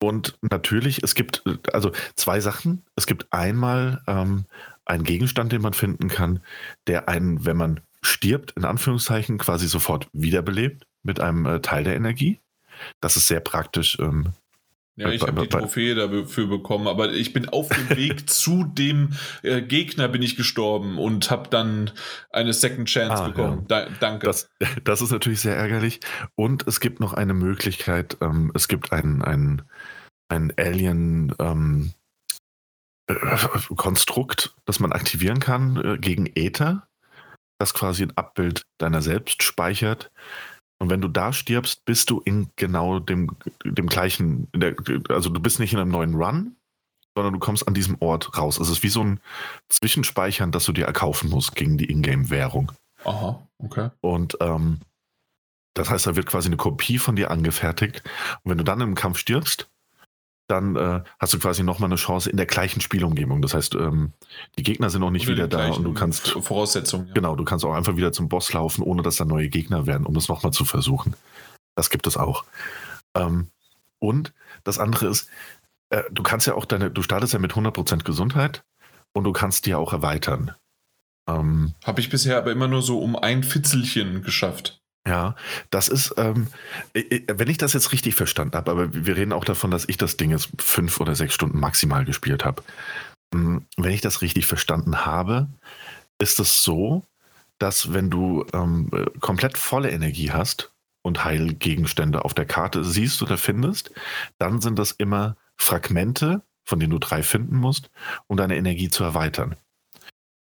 und 0.03 0.39
natürlich, 0.41 1.03
es 1.03 1.15
gibt 1.15 1.43
also 1.73 1.93
zwei 2.17 2.41
Sachen. 2.41 2.83
Es 2.97 3.07
gibt 3.07 3.33
einmal 3.33 4.03
ähm, 4.07 4.47
einen 4.85 5.05
Gegenstand, 5.05 5.53
den 5.53 5.63
man 5.63 5.75
finden 5.75 6.09
kann, 6.09 6.41
der 6.87 7.09
einen, 7.09 7.45
wenn 7.45 7.57
man 7.57 7.81
stirbt, 8.03 8.53
in 8.53 8.65
Anführungszeichen, 8.65 9.39
quasi 9.39 9.69
sofort 9.69 10.09
wiederbelebt 10.13 10.87
mit 11.03 11.21
einem 11.21 11.45
äh, 11.47 11.61
Teil 11.61 11.85
der 11.85 11.97
Energie. 11.97 12.41
Das 13.01 13.17
ist 13.17 13.29
sehr 13.29 13.41
praktisch 13.41 13.99
ähm, 14.01 14.33
ja, 15.01 15.09
ich 15.09 15.23
habe 15.23 15.41
die 15.41 15.49
Trophäe 15.49 15.95
dafür 15.95 16.47
bekommen, 16.47 16.87
aber 16.87 17.13
ich 17.13 17.33
bin 17.33 17.49
auf 17.49 17.69
dem 17.69 17.97
Weg 17.97 18.29
zu 18.31 18.65
dem 18.65 19.11
äh, 19.43 19.63
Gegner 19.63 20.09
bin 20.09 20.21
ich 20.21 20.37
gestorben 20.37 20.99
und 20.99 21.31
habe 21.31 21.49
dann 21.49 21.91
eine 22.31 22.53
Second 22.53 22.87
Chance 22.87 23.23
ah, 23.23 23.29
bekommen. 23.29 23.67
Ja. 23.71 23.87
Da, 23.87 23.89
danke. 23.99 24.27
Das, 24.27 24.51
das, 24.85 25.01
ist 25.01 25.11
natürlich 25.11 25.41
sehr 25.41 25.57
ärgerlich. 25.57 26.01
Und 26.35 26.67
es 26.67 26.81
gibt 26.81 27.01
noch 27.01 27.15
eine 27.15 27.33
Möglichkeit, 27.33 28.19
ähm, 28.21 28.53
es 28.55 28.69
gibt 28.69 28.93
ein, 28.93 29.23
ein, 29.23 29.63
ein 30.31 30.53
Alien 30.57 31.35
ähm, 31.39 31.93
äh, 33.07 33.15
Konstrukt, 33.77 34.55
das 34.65 34.81
man 34.81 34.93
aktivieren 34.93 35.41
kann 35.41 35.77
äh, 35.77 35.99
gegen 35.99 36.27
Äther. 36.35 36.87
das 37.59 37.75
quasi 37.75 38.05
ein 38.05 38.17
Abbild 38.17 38.63
deiner 38.79 39.03
selbst 39.03 39.43
speichert. 39.43 40.11
Und 40.79 40.89
wenn 40.89 41.03
du 41.03 41.09
da 41.09 41.33
stirbst, 41.35 41.85
bist 41.85 42.09
du 42.09 42.21
in 42.21 42.49
genau 42.57 43.01
dem, 43.01 43.37
dem 43.65 43.87
gleichen, 43.87 44.49
der, 44.55 44.75
also 45.11 45.29
du 45.29 45.41
bist 45.41 45.61
nicht 45.61 45.75
in 45.75 45.79
einem 45.79 45.91
neuen 45.91 46.15
Run, 46.15 46.57
sondern 47.15 47.35
du 47.35 47.39
kommst 47.39 47.69
an 47.69 47.75
diesem 47.75 47.97
Ort 48.01 48.39
raus. 48.39 48.59
Es 48.59 48.71
ist 48.71 48.83
wie 48.83 48.89
so 48.89 49.03
ein 49.03 49.21
Zwischenspeichern, 49.69 50.53
das 50.53 50.65
du 50.65 50.73
dir 50.73 50.87
erkaufen 50.87 51.29
musst 51.29 51.55
gegen 51.55 51.77
die 51.77 51.91
Ingame-Währung. 51.91 52.73
Aha, 53.05 53.47
okay. 53.59 53.91
Und 54.01 54.39
ähm, 54.41 54.81
das 55.75 55.91
heißt, 55.91 56.07
da 56.07 56.17
wird 56.17 56.27
quasi 56.27 56.49
eine 56.49 56.57
Kopie 56.57 56.99
von 56.99 57.17
dir 57.17 57.31
angefertigt. 57.31 58.03
Und 58.43 58.51
wenn 58.51 58.59
du 58.59 58.65
dann 58.65 58.81
im 58.81 58.95
Kampf 58.95 59.19
stirbst, 59.19 59.69
dann 60.51 60.77
äh, 60.77 61.03
hast 61.19 61.33
du 61.33 61.39
quasi 61.39 61.63
nochmal 61.63 61.89
eine 61.89 61.97
Chance 61.97 62.29
in 62.31 62.37
der 62.37 62.47
gleichen 62.47 62.81
Spielumgebung. 62.81 63.43
Das 63.43 63.55
heißt, 63.55 63.75
ähm, 63.77 64.13
die 64.59 64.63
Gegner 64.63 64.91
sind 64.91 65.01
noch 65.01 65.11
nicht 65.11 65.27
Oder 65.27 65.37
wieder 65.37 65.49
da 65.49 65.69
und 65.69 65.85
du 65.85 65.95
kannst. 65.95 66.29
Voraussetzungen. 66.29 67.09
Ja. 67.09 67.15
Genau, 67.15 67.37
du 67.37 67.45
kannst 67.45 67.65
auch 67.65 67.75
einfach 67.75 67.97
wieder 67.97 68.13
zum 68.13 68.29
Boss 68.29 68.53
laufen, 68.53 68.83
ohne 68.83 69.03
dass 69.03 69.17
da 69.17 69.25
neue 69.25 69.49
Gegner 69.49 69.87
werden, 69.87 70.07
um 70.07 70.15
das 70.15 70.29
nochmal 70.29 70.53
zu 70.53 70.65
versuchen. 70.65 71.15
Das 71.77 71.91
gibt 71.91 72.07
es 72.07 72.17
auch. 72.17 72.45
Ähm, 73.15 73.49
und 73.99 74.33
das 74.65 74.79
andere 74.79 75.07
ist, 75.07 75.29
äh, 75.91 76.03
du 76.11 76.23
kannst 76.23 76.47
ja 76.47 76.55
auch 76.55 76.65
deine, 76.65 76.91
du 76.91 77.03
startest 77.03 77.33
ja 77.33 77.39
mit 77.39 77.53
100% 77.53 78.05
Gesundheit 78.05 78.65
und 79.13 79.25
du 79.25 79.33
kannst 79.33 79.67
die 79.67 79.71
ja 79.71 79.79
auch 79.79 79.93
erweitern. 79.93 80.53
Ähm, 81.29 81.75
Habe 81.85 82.01
ich 82.01 82.11
bisher 82.11 82.39
aber 82.39 82.53
immer 82.53 82.69
nur 82.69 82.83
so 82.83 83.01
um 83.01 83.17
ein 83.17 83.43
Fitzelchen 83.43 84.23
geschafft. 84.23 84.81
Ja, 85.07 85.35
das 85.71 85.89
ist, 85.89 86.15
ähm, 86.19 86.49
wenn 86.93 87.49
ich 87.49 87.57
das 87.57 87.73
jetzt 87.73 87.93
richtig 87.93 88.15
verstanden 88.15 88.55
habe, 88.57 88.71
aber 88.71 88.93
wir 88.93 89.17
reden 89.17 89.33
auch 89.33 89.47
davon, 89.47 89.71
dass 89.71 89.89
ich 89.89 89.97
das 89.97 90.19
Ding 90.19 90.31
jetzt 90.31 90.51
fünf 90.59 91.01
oder 91.01 91.15
sechs 91.15 91.35
Stunden 91.35 91.59
maximal 91.59 92.05
gespielt 92.05 92.45
habe. 92.45 92.63
Hm, 93.35 93.65
wenn 93.77 93.93
ich 93.93 94.03
das 94.03 94.21
richtig 94.23 94.47
verstanden 94.47 95.07
habe, 95.07 95.49
ist 96.19 96.39
es 96.39 96.63
so, 96.63 97.07
dass 97.59 97.93
wenn 97.93 98.11
du 98.11 98.45
ähm, 98.53 98.91
komplett 99.21 99.57
volle 99.59 99.91
Energie 99.91 100.33
hast 100.33 100.73
und 101.03 101.25
Heilgegenstände 101.25 102.25
auf 102.25 102.35
der 102.35 102.47
Karte 102.47 102.85
siehst 102.85 103.23
oder 103.23 103.39
findest, 103.39 103.93
dann 104.39 104.61
sind 104.61 104.79
das 104.79 104.93
immer 104.93 105.37
Fragmente, 105.57 106.43
von 106.65 106.79
denen 106.79 106.93
du 106.93 106.99
drei 106.99 107.23
finden 107.23 107.57
musst, 107.57 107.91
um 108.27 108.37
deine 108.37 108.57
Energie 108.57 108.89
zu 108.89 109.03
erweitern. 109.05 109.57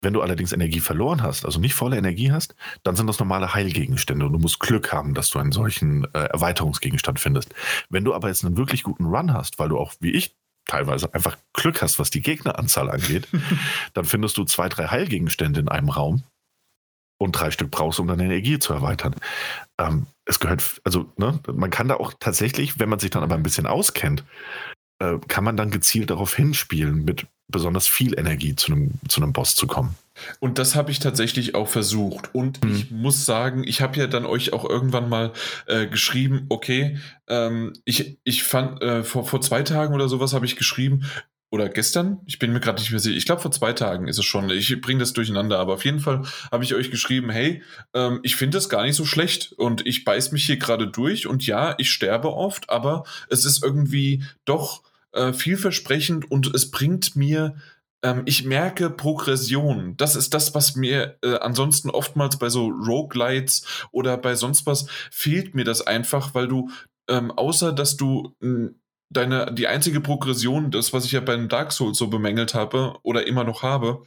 Wenn 0.01 0.13
du 0.13 0.21
allerdings 0.21 0.51
Energie 0.51 0.79
verloren 0.79 1.21
hast, 1.21 1.45
also 1.45 1.59
nicht 1.59 1.75
volle 1.75 1.97
Energie 1.97 2.31
hast, 2.31 2.55
dann 2.83 2.95
sind 2.95 3.07
das 3.07 3.19
normale 3.19 3.53
Heilgegenstände 3.53 4.25
und 4.25 4.33
du 4.33 4.39
musst 4.39 4.59
Glück 4.59 4.91
haben, 4.91 5.13
dass 5.13 5.29
du 5.29 5.39
einen 5.39 5.51
solchen 5.51 6.05
äh, 6.13 6.25
Erweiterungsgegenstand 6.25 7.19
findest. 7.19 7.53
Wenn 7.89 8.03
du 8.03 8.13
aber 8.13 8.27
jetzt 8.27 8.43
einen 8.43 8.57
wirklich 8.57 8.83
guten 8.83 9.05
Run 9.05 9.33
hast, 9.33 9.59
weil 9.59 9.69
du 9.69 9.77
auch 9.77 9.93
wie 9.99 10.11
ich 10.11 10.35
teilweise 10.65 11.13
einfach 11.13 11.37
Glück 11.53 11.81
hast, 11.81 11.99
was 11.99 12.09
die 12.09 12.21
Gegneranzahl 12.21 12.89
angeht, 12.89 13.27
dann 13.93 14.05
findest 14.05 14.37
du 14.37 14.43
zwei, 14.43 14.69
drei 14.69 14.87
Heilgegenstände 14.87 15.59
in 15.59 15.69
einem 15.69 15.89
Raum 15.89 16.23
und 17.19 17.33
drei 17.33 17.51
Stück 17.51 17.69
brauchst, 17.69 17.99
um 17.99 18.07
deine 18.07 18.25
Energie 18.25 18.57
zu 18.57 18.73
erweitern. 18.73 19.15
Ähm, 19.79 20.07
es 20.25 20.39
gehört, 20.39 20.81
also 20.83 21.11
ne, 21.17 21.39
man 21.53 21.69
kann 21.69 21.87
da 21.87 21.95
auch 21.95 22.13
tatsächlich, 22.19 22.79
wenn 22.79 22.89
man 22.89 22.99
sich 22.99 23.11
dann 23.11 23.21
aber 23.21 23.35
ein 23.35 23.43
bisschen 23.43 23.67
auskennt, 23.67 24.23
äh, 24.99 25.17
kann 25.27 25.43
man 25.43 25.57
dann 25.57 25.69
gezielt 25.69 26.09
darauf 26.09 26.35
hinspielen, 26.35 27.05
mit 27.05 27.27
besonders 27.51 27.87
viel 27.87 28.17
Energie 28.17 28.55
zu 28.55 28.71
einem, 28.71 28.91
zu 29.07 29.21
einem 29.21 29.33
Boss 29.33 29.55
zu 29.55 29.67
kommen. 29.67 29.95
Und 30.39 30.57
das 30.57 30.75
habe 30.75 30.91
ich 30.91 30.99
tatsächlich 30.99 31.55
auch 31.55 31.67
versucht. 31.67 32.33
Und 32.33 32.61
hm. 32.63 32.75
ich 32.75 32.91
muss 32.91 33.25
sagen, 33.25 33.63
ich 33.65 33.81
habe 33.81 33.97
ja 33.97 34.07
dann 34.07 34.25
euch 34.25 34.53
auch 34.53 34.69
irgendwann 34.69 35.09
mal 35.09 35.33
äh, 35.67 35.87
geschrieben, 35.87 36.45
okay, 36.49 36.97
ähm, 37.27 37.73
ich, 37.85 38.19
ich 38.23 38.43
fand, 38.43 38.81
äh, 38.81 39.03
vor, 39.03 39.25
vor 39.25 39.41
zwei 39.41 39.63
Tagen 39.63 39.93
oder 39.93 40.09
sowas 40.09 40.33
habe 40.33 40.45
ich 40.45 40.55
geschrieben, 40.55 41.05
oder 41.51 41.67
gestern, 41.67 42.19
ich 42.25 42.39
bin 42.39 42.53
mir 42.53 42.61
gerade 42.61 42.79
nicht 42.79 42.91
mehr 42.91 42.99
sicher, 43.01 43.17
ich 43.17 43.25
glaube 43.25 43.41
vor 43.41 43.51
zwei 43.51 43.73
Tagen 43.73 44.07
ist 44.07 44.17
es 44.17 44.23
schon, 44.23 44.49
ich 44.49 44.79
bringe 44.79 45.01
das 45.01 45.11
durcheinander, 45.11 45.59
aber 45.59 45.73
auf 45.73 45.83
jeden 45.83 45.99
Fall 45.99 46.23
habe 46.49 46.63
ich 46.63 46.73
euch 46.73 46.91
geschrieben, 46.91 47.29
hey, 47.29 47.61
ähm, 47.93 48.21
ich 48.23 48.37
finde 48.37 48.57
das 48.57 48.69
gar 48.69 48.83
nicht 48.83 48.95
so 48.95 49.05
schlecht 49.05 49.51
und 49.51 49.85
ich 49.85 50.05
beiß 50.05 50.31
mich 50.31 50.45
hier 50.45 50.55
gerade 50.55 50.87
durch 50.87 51.27
und 51.27 51.45
ja, 51.45 51.75
ich 51.77 51.91
sterbe 51.91 52.33
oft, 52.33 52.69
aber 52.69 53.03
es 53.29 53.43
ist 53.43 53.63
irgendwie 53.63 54.23
doch 54.45 54.83
äh, 55.13 55.33
vielversprechend 55.33 56.29
und 56.29 56.53
es 56.53 56.71
bringt 56.71 57.15
mir 57.15 57.55
ähm, 58.03 58.23
ich 58.25 58.45
merke 58.45 58.89
Progression. 58.89 59.95
Das 59.97 60.15
ist 60.15 60.33
das, 60.33 60.55
was 60.55 60.75
mir 60.75 61.17
äh, 61.21 61.35
ansonsten 61.35 61.89
oftmals 61.89 62.37
bei 62.37 62.49
so 62.49 62.67
Roguelites 62.67 63.63
oder 63.91 64.17
bei 64.17 64.35
sonst 64.35 64.65
was 64.65 64.87
fehlt 65.11 65.55
mir 65.55 65.63
das 65.63 65.85
einfach, 65.85 66.33
weil 66.33 66.47
du 66.47 66.69
ähm, 67.09 67.31
außer 67.31 67.73
dass 67.73 67.97
du 67.97 68.35
mh, 68.39 68.71
deine 69.09 69.53
die 69.53 69.67
einzige 69.67 70.01
Progression, 70.01 70.71
das 70.71 70.93
was 70.93 71.05
ich 71.05 71.11
ja 71.11 71.19
bei 71.19 71.35
Dark 71.37 71.71
Souls 71.71 71.97
so 71.97 72.07
bemängelt 72.07 72.53
habe 72.53 72.97
oder 73.03 73.27
immer 73.27 73.43
noch 73.43 73.61
habe, 73.61 74.03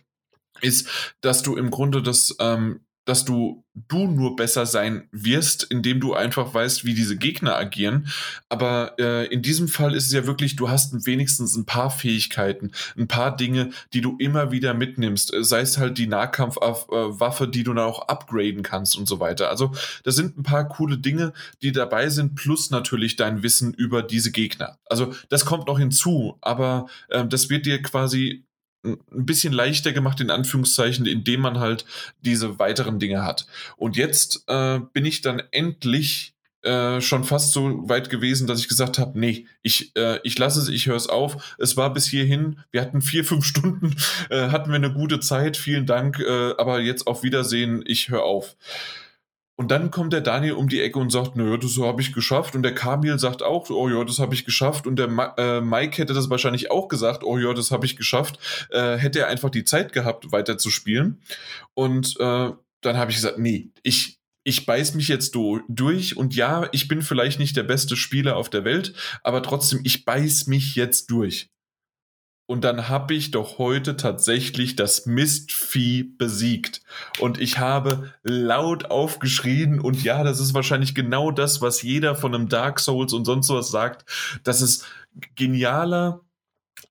ist, 0.60 0.88
dass 1.20 1.42
du 1.42 1.56
im 1.56 1.70
Grunde 1.70 2.02
das 2.02 2.36
ähm, 2.40 2.80
dass 3.04 3.24
du 3.24 3.64
du 3.88 4.06
nur 4.06 4.36
besser 4.36 4.66
sein 4.66 5.08
wirst, 5.10 5.64
indem 5.64 6.00
du 6.00 6.14
einfach 6.14 6.54
weißt, 6.54 6.84
wie 6.84 6.94
diese 6.94 7.16
Gegner 7.16 7.56
agieren. 7.56 8.08
Aber 8.48 8.94
äh, 9.00 9.26
in 9.26 9.42
diesem 9.42 9.66
Fall 9.66 9.94
ist 9.94 10.06
es 10.06 10.12
ja 10.12 10.26
wirklich, 10.26 10.54
du 10.54 10.68
hast 10.68 10.94
wenigstens 11.06 11.56
ein 11.56 11.66
Paar 11.66 11.90
Fähigkeiten, 11.90 12.70
ein 12.96 13.08
paar 13.08 13.36
Dinge, 13.36 13.70
die 13.92 14.00
du 14.00 14.16
immer 14.18 14.52
wieder 14.52 14.74
mitnimmst. 14.74 15.34
Sei 15.40 15.60
es 15.60 15.76
halt 15.76 15.98
die 15.98 16.06
Nahkampfwaffe, 16.06 17.48
die 17.48 17.64
du 17.64 17.74
dann 17.74 17.84
auch 17.84 18.08
upgraden 18.08 18.62
kannst 18.62 18.96
und 18.96 19.08
so 19.08 19.18
weiter. 19.18 19.50
Also 19.50 19.72
das 20.04 20.14
sind 20.14 20.38
ein 20.38 20.44
paar 20.44 20.68
coole 20.68 20.98
Dinge, 20.98 21.32
die 21.62 21.72
dabei 21.72 22.08
sind, 22.08 22.36
plus 22.36 22.70
natürlich 22.70 23.16
dein 23.16 23.42
Wissen 23.42 23.74
über 23.74 24.02
diese 24.02 24.30
Gegner. 24.30 24.78
Also 24.86 25.12
das 25.28 25.44
kommt 25.44 25.66
noch 25.66 25.80
hinzu, 25.80 26.38
aber 26.40 26.86
äh, 27.08 27.26
das 27.26 27.50
wird 27.50 27.66
dir 27.66 27.82
quasi 27.82 28.44
ein 28.84 29.26
bisschen 29.26 29.52
leichter 29.52 29.92
gemacht, 29.92 30.20
in 30.20 30.30
Anführungszeichen, 30.30 31.06
indem 31.06 31.40
man 31.40 31.58
halt 31.58 31.84
diese 32.20 32.58
weiteren 32.58 32.98
Dinge 32.98 33.24
hat. 33.24 33.46
Und 33.76 33.96
jetzt 33.96 34.44
äh, 34.46 34.80
bin 34.92 35.06
ich 35.06 35.22
dann 35.22 35.42
endlich 35.50 36.34
äh, 36.64 37.00
schon 37.02 37.24
fast 37.24 37.52
so 37.52 37.88
weit 37.88 38.08
gewesen, 38.08 38.46
dass 38.46 38.60
ich 38.60 38.68
gesagt 38.68 38.98
habe, 38.98 39.18
nee, 39.18 39.46
ich, 39.62 39.94
äh, 39.96 40.18
ich 40.22 40.38
lasse 40.38 40.60
es, 40.60 40.68
ich 40.68 40.86
höre 40.86 40.96
es 40.96 41.08
auf. 41.08 41.56
Es 41.58 41.76
war 41.76 41.92
bis 41.92 42.06
hierhin, 42.06 42.58
wir 42.70 42.80
hatten 42.80 43.02
vier, 43.02 43.24
fünf 43.26 43.44
Stunden, 43.44 43.96
äh, 44.30 44.48
hatten 44.48 44.70
wir 44.70 44.76
eine 44.76 44.92
gute 44.92 45.20
Zeit, 45.20 45.56
vielen 45.56 45.86
Dank, 45.86 46.20
äh, 46.20 46.52
aber 46.56 46.80
jetzt 46.80 47.06
auf 47.06 47.22
Wiedersehen, 47.22 47.82
ich 47.86 48.08
höre 48.08 48.22
auf. 48.22 48.56
Und 49.56 49.70
dann 49.70 49.92
kommt 49.92 50.12
der 50.12 50.20
Daniel 50.20 50.54
um 50.54 50.68
die 50.68 50.80
Ecke 50.80 50.98
und 50.98 51.10
sagt, 51.10 51.36
nö, 51.36 51.56
das 51.58 51.78
habe 51.78 52.02
ich 52.02 52.12
geschafft. 52.12 52.56
Und 52.56 52.64
der 52.64 52.74
Kamil 52.74 53.18
sagt 53.20 53.42
auch, 53.42 53.70
oh 53.70 53.88
ja, 53.88 54.02
das 54.02 54.18
habe 54.18 54.34
ich 54.34 54.44
geschafft. 54.44 54.86
Und 54.86 54.96
der 54.96 55.06
Ma 55.06 55.34
äh, 55.36 55.60
Mike 55.60 55.98
hätte 55.98 56.12
das 56.12 56.28
wahrscheinlich 56.28 56.72
auch 56.72 56.88
gesagt, 56.88 57.22
oh 57.22 57.38
ja, 57.38 57.54
das 57.54 57.70
habe 57.70 57.86
ich 57.86 57.96
geschafft. 57.96 58.38
Äh, 58.70 58.96
hätte 58.96 59.20
er 59.20 59.28
einfach 59.28 59.50
die 59.50 59.64
Zeit 59.64 59.92
gehabt, 59.92 60.32
weiter 60.32 60.58
zu 60.58 60.70
spielen. 60.70 61.22
Und 61.74 62.16
äh, 62.18 62.50
dann 62.80 62.96
habe 62.96 63.12
ich 63.12 63.16
gesagt, 63.16 63.38
nee, 63.38 63.70
ich, 63.84 64.18
ich 64.42 64.66
beiß 64.66 64.94
mich 64.94 65.06
jetzt 65.06 65.36
do 65.36 65.60
durch. 65.68 66.16
Und 66.16 66.34
ja, 66.34 66.68
ich 66.72 66.88
bin 66.88 67.00
vielleicht 67.00 67.38
nicht 67.38 67.56
der 67.56 67.62
beste 67.62 67.96
Spieler 67.96 68.36
auf 68.36 68.50
der 68.50 68.64
Welt, 68.64 68.92
aber 69.22 69.40
trotzdem, 69.42 69.80
ich 69.84 70.04
beiß 70.04 70.48
mich 70.48 70.74
jetzt 70.74 71.12
durch. 71.12 71.48
Und 72.46 72.64
dann 72.64 72.88
habe 72.88 73.14
ich 73.14 73.30
doch 73.30 73.58
heute 73.58 73.96
tatsächlich 73.96 74.76
das 74.76 75.06
Mistvieh 75.06 76.02
besiegt. 76.02 76.82
Und 77.18 77.40
ich 77.40 77.58
habe 77.58 78.12
laut 78.22 78.90
aufgeschrien. 78.90 79.80
Und 79.80 80.02
ja, 80.02 80.22
das 80.24 80.40
ist 80.40 80.52
wahrscheinlich 80.52 80.94
genau 80.94 81.30
das, 81.30 81.62
was 81.62 81.80
jeder 81.80 82.14
von 82.14 82.34
einem 82.34 82.48
Dark 82.48 82.80
Souls 82.80 83.14
und 83.14 83.24
sonst 83.24 83.48
was 83.48 83.70
sagt. 83.70 84.04
Das 84.42 84.60
ist 84.60 84.84
genialer 85.36 86.20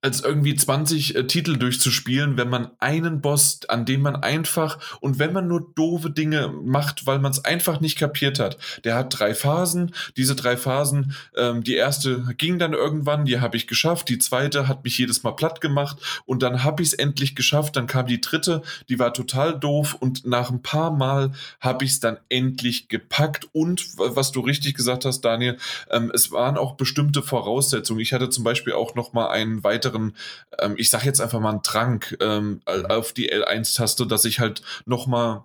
als 0.04 0.20
irgendwie 0.20 0.54
20 0.54 1.16
äh, 1.16 1.26
Titel 1.26 1.56
durchzuspielen, 1.56 2.36
wenn 2.36 2.50
man 2.50 2.70
einen 2.78 3.22
Boss, 3.22 3.60
an 3.68 3.86
dem 3.86 4.02
man 4.02 4.16
einfach 4.16 4.78
und 5.00 5.18
wenn 5.18 5.32
man 5.32 5.48
nur 5.48 5.72
doofe 5.74 6.10
Dinge 6.10 6.48
macht, 6.48 7.06
weil 7.06 7.18
man 7.20 7.32
es 7.32 7.42
einfach 7.42 7.80
nicht 7.80 7.98
kapiert 7.98 8.38
hat. 8.38 8.58
Der 8.84 8.96
hat 8.96 9.18
drei 9.18 9.34
Phasen. 9.34 9.94
Diese 10.18 10.36
drei 10.36 10.58
Phasen, 10.58 11.14
ähm, 11.34 11.64
die 11.64 11.74
erste 11.74 12.22
ging 12.36 12.58
dann 12.58 12.74
irgendwann, 12.74 13.24
die 13.24 13.40
habe 13.40 13.56
ich 13.56 13.66
geschafft. 13.66 14.10
Die 14.10 14.18
zweite 14.18 14.68
hat 14.68 14.84
mich 14.84 14.98
jedes 14.98 15.22
Mal 15.22 15.32
platt 15.32 15.62
gemacht 15.62 15.96
und 16.26 16.42
dann 16.42 16.64
habe 16.64 16.82
ich 16.82 16.88
es 16.88 16.94
endlich 16.94 17.34
geschafft. 17.34 17.76
Dann 17.76 17.86
kam 17.86 18.06
die 18.06 18.20
dritte, 18.20 18.60
die 18.90 18.98
war 18.98 19.14
total 19.14 19.58
doof 19.58 19.96
und 19.98 20.26
nach 20.26 20.50
ein 20.50 20.60
paar 20.60 20.90
Mal 20.90 21.32
habe 21.60 21.86
ich 21.86 21.92
es 21.92 22.00
dann 22.00 22.18
endlich 22.28 22.88
gepackt. 22.88 23.48
Und 23.52 23.86
was 23.96 24.32
du 24.32 24.40
richtig 24.40 24.74
gesagt 24.74 25.06
hast, 25.06 25.22
Daniel, 25.22 25.56
ähm, 25.90 26.12
es 26.14 26.30
waren 26.30 26.58
auch 26.58 26.74
bestimmte 26.74 27.22
Voraussetzungen. 27.22 28.00
Ich 28.00 28.12
hatte 28.12 28.28
zum 28.28 28.44
Beispiel 28.44 28.74
auch 28.74 28.94
noch 28.94 29.14
mal 29.14 29.28
einen 29.28 29.64
weiteren 29.64 29.93
weiteren, 29.94 30.16
ähm, 30.58 30.74
ich 30.76 30.90
sage 30.90 31.06
jetzt 31.06 31.20
einfach 31.20 31.40
mal 31.40 31.50
einen 31.50 31.62
Trank 31.62 32.16
ähm, 32.20 32.60
mhm. 32.68 32.86
auf 32.86 33.12
die 33.12 33.32
L1-Taste, 33.32 34.06
dass 34.06 34.24
ich 34.24 34.40
halt 34.40 34.62
nochmal 34.86 35.44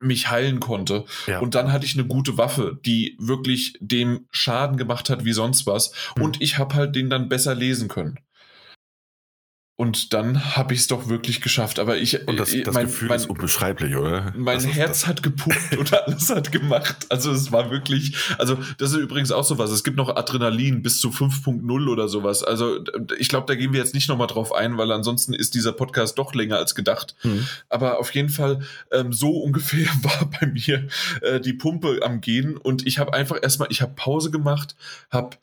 mich 0.00 0.30
heilen 0.30 0.60
konnte. 0.60 1.04
Ja. 1.26 1.40
Und 1.40 1.54
dann 1.54 1.72
hatte 1.72 1.86
ich 1.86 1.94
eine 1.94 2.06
gute 2.06 2.36
Waffe, 2.36 2.78
die 2.84 3.16
wirklich 3.18 3.76
dem 3.80 4.26
Schaden 4.30 4.76
gemacht 4.76 5.10
hat 5.10 5.24
wie 5.24 5.32
sonst 5.32 5.66
was. 5.66 5.92
Mhm. 6.16 6.22
Und 6.22 6.42
ich 6.42 6.58
habe 6.58 6.74
halt 6.74 6.96
den 6.96 7.10
dann 7.10 7.28
besser 7.28 7.54
lesen 7.54 7.88
können. 7.88 8.18
Und 9.76 10.12
dann 10.12 10.56
habe 10.56 10.72
ich 10.72 10.80
es 10.80 10.86
doch 10.86 11.08
wirklich 11.08 11.40
geschafft. 11.40 11.80
Aber 11.80 11.96
ich. 11.96 12.28
Und 12.28 12.38
das, 12.38 12.54
das 12.62 12.74
mein, 12.74 12.86
Gefühl 12.86 13.08
mein, 13.08 13.16
ist 13.16 13.28
unbeschreiblich, 13.28 13.96
oder? 13.96 14.32
Mein 14.36 14.54
das 14.54 14.68
Herz 14.68 15.08
hat 15.08 15.24
gepumpt 15.24 15.76
und 15.76 15.92
alles 15.92 16.30
hat 16.30 16.52
gemacht. 16.52 17.06
Also 17.08 17.32
es 17.32 17.50
war 17.50 17.72
wirklich. 17.72 18.14
Also 18.38 18.56
das 18.78 18.92
ist 18.92 18.98
übrigens 18.98 19.32
auch 19.32 19.42
sowas. 19.42 19.70
Es 19.70 19.82
gibt 19.82 19.96
noch 19.96 20.14
Adrenalin 20.14 20.82
bis 20.82 21.00
zu 21.00 21.08
5.0 21.08 21.88
oder 21.90 22.06
sowas. 22.06 22.44
Also 22.44 22.84
ich 23.18 23.28
glaube, 23.28 23.46
da 23.48 23.56
gehen 23.56 23.72
wir 23.72 23.80
jetzt 23.80 23.94
nicht 23.94 24.08
nochmal 24.08 24.28
drauf 24.28 24.54
ein, 24.54 24.78
weil 24.78 24.92
ansonsten 24.92 25.34
ist 25.34 25.54
dieser 25.54 25.72
Podcast 25.72 26.18
doch 26.18 26.34
länger 26.34 26.58
als 26.58 26.76
gedacht. 26.76 27.16
Mhm. 27.24 27.44
Aber 27.68 27.98
auf 27.98 28.14
jeden 28.14 28.28
Fall, 28.28 28.60
ähm, 28.92 29.12
so 29.12 29.30
ungefähr 29.30 29.88
war 30.02 30.30
bei 30.40 30.46
mir 30.46 30.86
äh, 31.20 31.40
die 31.40 31.52
Pumpe 31.52 31.98
am 32.04 32.20
Gehen. 32.20 32.56
Und 32.56 32.86
ich 32.86 33.00
habe 33.00 33.12
einfach 33.12 33.38
erstmal, 33.42 33.68
ich 33.72 33.82
habe 33.82 33.94
Pause 33.96 34.30
gemacht, 34.30 34.76
habe 35.10 35.36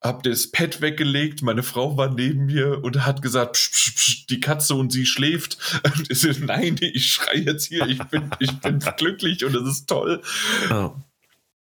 hab 0.00 0.22
das 0.22 0.50
Pad 0.50 0.80
weggelegt, 0.80 1.42
meine 1.42 1.62
Frau 1.62 1.96
war 1.96 2.08
neben 2.10 2.46
mir 2.46 2.82
und 2.84 3.04
hat 3.04 3.20
gesagt, 3.20 3.54
psch, 3.54 3.70
psch, 3.70 3.94
psch, 3.94 4.26
die 4.28 4.40
Katze 4.40 4.74
und 4.74 4.92
sie 4.92 5.06
schläft. 5.06 5.58
Und 5.84 6.10
ich 6.10 6.20
so, 6.20 6.30
nein, 6.44 6.76
ich 6.80 7.06
schreie 7.06 7.40
jetzt 7.40 7.66
hier, 7.66 7.86
ich 7.86 8.02
bin, 8.04 8.30
ich 8.38 8.52
bin 8.60 8.78
glücklich 8.96 9.44
und 9.44 9.54
es 9.56 9.68
ist 9.68 9.88
toll. 9.88 10.22
Oh. 10.70 10.92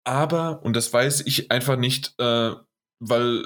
Aber, 0.05 0.65
und 0.65 0.75
das 0.75 0.93
weiß 0.93 1.27
ich 1.27 1.51
einfach 1.51 1.77
nicht, 1.77 2.15
äh, 2.19 2.53
weil 3.01 3.45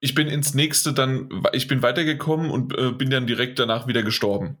ich 0.00 0.14
bin 0.14 0.28
ins 0.28 0.54
nächste 0.54 0.92
dann, 0.92 1.42
ich 1.52 1.68
bin 1.68 1.82
weitergekommen 1.82 2.50
und 2.50 2.76
äh, 2.76 2.92
bin 2.92 3.10
dann 3.10 3.26
direkt 3.26 3.58
danach 3.58 3.86
wieder 3.86 4.02
gestorben. 4.02 4.58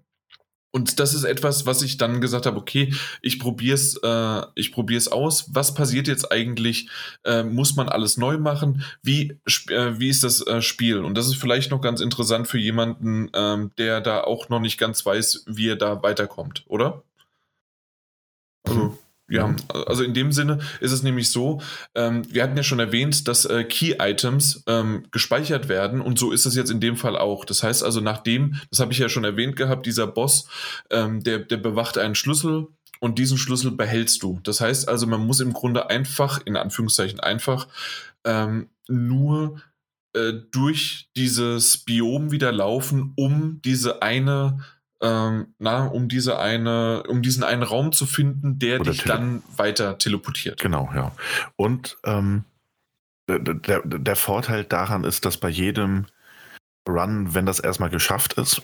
Und 0.76 1.00
das 1.00 1.14
ist 1.14 1.24
etwas, 1.24 1.64
was 1.64 1.80
ich 1.80 1.96
dann 1.96 2.20
gesagt 2.20 2.44
habe, 2.44 2.58
okay, 2.58 2.92
ich 3.22 3.38
probiere 3.38 3.76
es 3.76 3.96
äh, 4.02 4.42
ich 4.56 4.72
probier's 4.72 5.08
aus. 5.08 5.46
Was 5.54 5.72
passiert 5.72 6.06
jetzt 6.06 6.30
eigentlich? 6.30 6.90
Äh, 7.24 7.44
muss 7.44 7.76
man 7.76 7.88
alles 7.88 8.18
neu 8.18 8.36
machen? 8.36 8.84
Wie, 9.02 9.38
äh, 9.70 9.98
wie 9.98 10.10
ist 10.10 10.22
das 10.22 10.46
äh, 10.46 10.60
Spiel? 10.60 10.98
Und 10.98 11.14
das 11.14 11.28
ist 11.28 11.36
vielleicht 11.36 11.70
noch 11.70 11.80
ganz 11.80 12.02
interessant 12.02 12.46
für 12.46 12.58
jemanden, 12.58 13.30
ähm, 13.32 13.70
der 13.78 14.02
da 14.02 14.20
auch 14.20 14.50
noch 14.50 14.60
nicht 14.60 14.76
ganz 14.76 15.06
weiß, 15.06 15.44
wie 15.46 15.70
er 15.70 15.76
da 15.76 16.02
weiterkommt, 16.02 16.64
oder? 16.66 17.02
Also, 18.64 18.98
ja, 19.28 19.48
mhm. 19.48 19.56
also 19.86 20.04
in 20.04 20.14
dem 20.14 20.30
Sinne 20.30 20.60
ist 20.80 20.92
es 20.92 21.02
nämlich 21.02 21.30
so, 21.30 21.60
ähm, 21.94 22.22
wir 22.32 22.42
hatten 22.42 22.56
ja 22.56 22.62
schon 22.62 22.78
erwähnt, 22.78 23.26
dass 23.26 23.44
äh, 23.44 23.64
Key-Items 23.64 24.62
ähm, 24.66 25.04
gespeichert 25.10 25.68
werden 25.68 26.00
und 26.00 26.18
so 26.18 26.30
ist 26.30 26.46
es 26.46 26.54
jetzt 26.54 26.70
in 26.70 26.80
dem 26.80 26.96
Fall 26.96 27.16
auch. 27.16 27.44
Das 27.44 27.62
heißt 27.62 27.82
also, 27.82 28.00
nachdem, 28.00 28.56
das 28.70 28.78
habe 28.80 28.92
ich 28.92 28.98
ja 28.98 29.08
schon 29.08 29.24
erwähnt 29.24 29.56
gehabt, 29.56 29.86
dieser 29.86 30.06
Boss, 30.06 30.48
ähm, 30.90 31.22
der, 31.24 31.40
der 31.40 31.56
bewacht 31.56 31.98
einen 31.98 32.14
Schlüssel 32.14 32.68
und 33.00 33.18
diesen 33.18 33.36
Schlüssel 33.36 33.72
behältst 33.72 34.22
du. 34.22 34.40
Das 34.44 34.60
heißt 34.60 34.88
also, 34.88 35.06
man 35.06 35.26
muss 35.26 35.40
im 35.40 35.52
Grunde 35.52 35.90
einfach, 35.90 36.40
in 36.44 36.56
Anführungszeichen 36.56 37.20
einfach, 37.20 37.66
ähm, 38.24 38.68
nur 38.88 39.60
äh, 40.12 40.32
durch 40.50 41.08
dieses 41.16 41.78
Biom 41.78 42.30
wieder 42.30 42.52
laufen, 42.52 43.12
um 43.16 43.60
diese 43.64 44.02
eine 44.02 44.60
ähm, 45.00 45.54
na, 45.58 45.86
um 45.86 46.08
diese 46.08 46.38
eine, 46.38 47.04
um 47.04 47.22
diesen 47.22 47.44
einen 47.44 47.62
Raum 47.62 47.92
zu 47.92 48.06
finden, 48.06 48.58
der 48.58 48.80
Oder 48.80 48.92
dich 48.92 49.04
dann 49.04 49.42
weiter 49.56 49.98
teleportiert. 49.98 50.60
Genau, 50.60 50.90
ja. 50.94 51.12
Und 51.56 51.98
ähm, 52.04 52.44
der, 53.28 53.38
der, 53.38 53.82
der 53.84 54.16
Vorteil 54.16 54.64
daran 54.64 55.04
ist, 55.04 55.24
dass 55.24 55.36
bei 55.36 55.48
jedem 55.48 56.06
Run, 56.88 57.34
wenn 57.34 57.46
das 57.46 57.60
erstmal 57.60 57.90
geschafft 57.90 58.34
ist, 58.34 58.62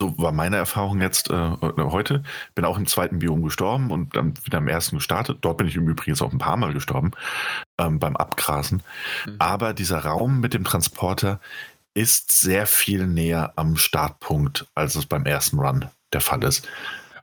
so 0.00 0.14
war 0.18 0.32
meine 0.32 0.56
Erfahrung 0.56 1.00
jetzt 1.00 1.30
äh, 1.30 1.50
heute. 1.78 2.22
Bin 2.54 2.66
auch 2.66 2.76
im 2.76 2.86
zweiten 2.86 3.20
Biom 3.20 3.42
gestorben 3.42 3.90
und 3.90 4.14
dann 4.14 4.34
wieder 4.44 4.58
im 4.58 4.68
ersten 4.68 4.96
gestartet. 4.96 5.38
Dort 5.40 5.56
bin 5.56 5.66
ich 5.66 5.76
im 5.76 5.88
Übrigen 5.88 6.20
auch 6.20 6.32
ein 6.32 6.38
paar 6.38 6.58
Mal 6.58 6.74
gestorben 6.74 7.12
ähm, 7.78 7.98
beim 7.98 8.14
Abgrasen. 8.14 8.82
Mhm. 9.24 9.36
Aber 9.38 9.72
dieser 9.72 10.00
Raum 10.00 10.40
mit 10.40 10.52
dem 10.52 10.64
Transporter 10.64 11.40
ist 11.96 12.30
sehr 12.30 12.66
viel 12.66 13.06
näher 13.06 13.54
am 13.56 13.76
Startpunkt, 13.76 14.66
als 14.74 14.96
es 14.96 15.06
beim 15.06 15.24
ersten 15.24 15.58
Run 15.58 15.86
der 16.12 16.20
Fall 16.20 16.44
ist. 16.44 16.68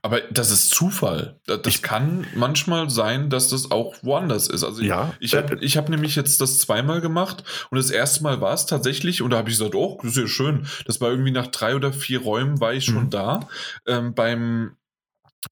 Aber 0.02 0.20
das 0.32 0.52
ist 0.52 0.72
Zufall. 0.72 1.40
Das 1.46 1.62
ich, 1.66 1.82
kann 1.82 2.28
manchmal 2.36 2.90
sein, 2.90 3.30
dass 3.30 3.50
das 3.50 3.72
auch 3.72 3.96
woanders 4.02 4.48
ist. 4.48 4.64
Also 4.64 4.82
ja, 4.82 5.14
ich, 5.20 5.32
ich 5.32 5.36
habe 5.38 5.58
ich 5.62 5.78
hab 5.78 5.88
nämlich 5.88 6.16
jetzt 6.16 6.42
das 6.42 6.60
zweimal 6.60 7.00
gemacht 7.00 7.44
und 7.70 7.78
das 7.78 7.90
erste 7.90 8.24
Mal 8.24 8.42
war 8.42 8.54
es 8.54 8.66
tatsächlich, 8.66 9.22
und 9.22 9.30
da 9.30 9.38
habe 9.38 9.50
ich 9.50 9.58
gesagt, 9.58 9.76
oh, 9.76 10.00
das 10.02 10.14
ist 10.14 10.18
ja 10.18 10.28
schön. 10.28 10.68
Das 10.86 11.00
war 11.00 11.10
irgendwie 11.10 11.32
nach 11.32 11.48
drei 11.48 11.76
oder 11.76 11.94
vier 11.94 12.22
Räumen 12.22 12.60
war 12.60 12.74
ich 12.74 12.84
schon 12.84 13.06
mhm. 13.06 13.10
da. 13.12 13.48
Ähm, 13.88 14.14
beim, 14.14 14.76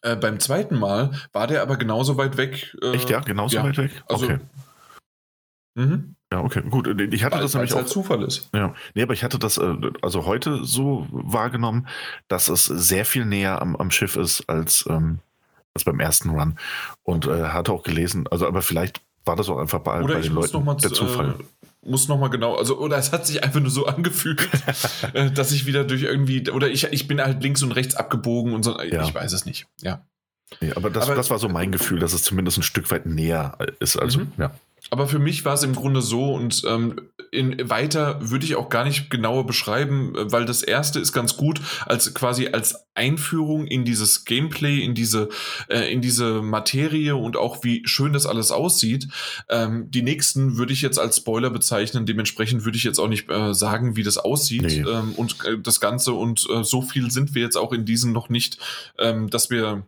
äh, 0.01 0.17
beim 0.17 0.39
zweiten 0.39 0.77
Mal 0.77 1.11
war 1.31 1.47
der 1.47 1.61
aber 1.61 1.77
genauso 1.77 2.17
weit 2.17 2.35
weg. 2.35 2.75
Äh, 2.81 2.95
Echt, 2.95 3.09
ja, 3.09 3.19
genauso 3.19 3.55
ja, 3.55 3.63
weit 3.63 3.77
weg? 3.77 4.03
Also, 4.07 4.25
okay. 4.25 4.39
Mhm. 5.75 6.15
Ja, 6.31 6.41
okay, 6.41 6.61
gut. 6.61 6.87
Ich 6.87 7.23
hatte 7.23 7.35
Weil, 7.35 7.41
das 7.41 7.53
nämlich 7.53 7.73
auch. 7.73 7.77
Halt 7.77 7.89
Zufall 7.89 8.23
ist. 8.23 8.49
Ja, 8.53 8.73
nee, 8.93 9.03
aber 9.03 9.13
ich 9.13 9.23
hatte 9.23 9.37
das 9.37 9.57
äh, 9.57 9.75
also 10.01 10.25
heute 10.25 10.63
so 10.63 11.05
wahrgenommen, 11.11 11.87
dass 12.29 12.47
es 12.47 12.65
sehr 12.65 13.05
viel 13.05 13.25
näher 13.25 13.61
am, 13.61 13.75
am 13.75 13.91
Schiff 13.91 14.15
ist 14.15 14.49
als, 14.49 14.85
ähm, 14.89 15.19
als 15.73 15.83
beim 15.83 15.99
ersten 15.99 16.29
Run. 16.29 16.57
Und 17.03 17.27
äh, 17.27 17.49
hatte 17.49 17.73
auch 17.73 17.83
gelesen, 17.83 18.27
also 18.31 18.47
aber 18.47 18.61
vielleicht 18.61 19.01
war 19.25 19.35
das 19.35 19.49
auch 19.49 19.57
einfach 19.57 19.79
bei, 19.79 20.01
oder 20.01 20.15
bei 20.15 20.21
den 20.21 20.33
Leuten 20.33 20.63
mal, 20.63 20.75
der 20.75 20.93
Zufall. 20.93 21.35
Äh, 21.39 21.89
muss 21.89 22.07
nochmal 22.07 22.29
genau, 22.29 22.55
also, 22.55 22.77
oder 22.77 22.97
es 22.97 23.11
hat 23.11 23.25
sich 23.25 23.43
einfach 23.43 23.59
nur 23.59 23.71
so 23.71 23.85
angefühlt, 23.87 24.47
äh, 25.13 25.31
dass 25.31 25.51
ich 25.51 25.65
wieder 25.65 25.83
durch 25.83 26.03
irgendwie, 26.03 26.49
oder 26.49 26.69
ich, 26.69 26.85
ich 26.85 27.07
bin 27.07 27.19
halt 27.19 27.43
links 27.43 27.61
und 27.61 27.73
rechts 27.73 27.95
abgebogen 27.95 28.53
und 28.53 28.63
so, 28.63 28.79
ja. 28.79 29.03
ich 29.03 29.13
weiß 29.13 29.33
es 29.33 29.45
nicht, 29.45 29.67
ja. 29.81 30.05
Nee, 30.59 30.73
aber, 30.75 30.89
das, 30.89 31.05
aber 31.05 31.15
das 31.15 31.29
war 31.29 31.39
so 31.39 31.47
mein 31.49 31.71
Gefühl, 31.71 31.99
dass 31.99 32.13
es 32.13 32.23
zumindest 32.23 32.57
ein 32.57 32.63
Stück 32.63 32.91
weit 32.91 33.05
näher 33.05 33.57
ist. 33.79 33.97
Also, 33.97 34.19
mhm. 34.19 34.33
ja. 34.37 34.51
Aber 34.91 35.07
für 35.07 35.19
mich 35.19 35.45
war 35.45 35.53
es 35.53 35.63
im 35.63 35.73
Grunde 35.73 36.01
so 36.01 36.33
und 36.33 36.63
ähm, 36.67 36.99
in, 37.31 37.69
weiter 37.69 38.29
würde 38.29 38.43
ich 38.43 38.55
auch 38.55 38.67
gar 38.67 38.83
nicht 38.83 39.09
genauer 39.09 39.45
beschreiben, 39.45 40.13
weil 40.17 40.45
das 40.45 40.63
erste 40.63 40.99
ist 40.99 41.13
ganz 41.13 41.37
gut 41.37 41.61
als 41.85 42.13
quasi 42.13 42.49
als 42.49 42.87
Einführung 42.93 43.67
in 43.67 43.85
dieses 43.85 44.25
Gameplay, 44.25 44.79
in 44.79 44.93
diese, 44.93 45.29
äh, 45.69 45.89
in 45.93 46.01
diese 46.01 46.41
Materie 46.41 47.15
und 47.15 47.37
auch 47.37 47.63
wie 47.63 47.83
schön 47.85 48.11
das 48.11 48.25
alles 48.25 48.51
aussieht. 48.51 49.07
Ähm, 49.47 49.89
die 49.89 50.01
nächsten 50.01 50.57
würde 50.57 50.73
ich 50.73 50.81
jetzt 50.81 50.99
als 50.99 51.17
Spoiler 51.17 51.51
bezeichnen, 51.51 52.05
dementsprechend 52.05 52.65
würde 52.65 52.77
ich 52.77 52.83
jetzt 52.83 52.99
auch 52.99 53.07
nicht 53.07 53.31
äh, 53.31 53.53
sagen, 53.53 53.95
wie 53.95 54.03
das 54.03 54.17
aussieht 54.17 54.63
nee. 54.63 54.81
ähm, 54.81 55.13
und 55.15 55.45
äh, 55.45 55.57
das 55.57 55.79
Ganze 55.79 56.11
und 56.11 56.45
äh, 56.49 56.65
so 56.65 56.81
viel 56.81 57.11
sind 57.11 57.33
wir 57.33 57.43
jetzt 57.43 57.57
auch 57.57 57.71
in 57.71 57.85
diesen 57.85 58.11
noch 58.11 58.27
nicht, 58.27 58.57
ähm, 58.99 59.29
dass 59.29 59.49
wir 59.49 59.85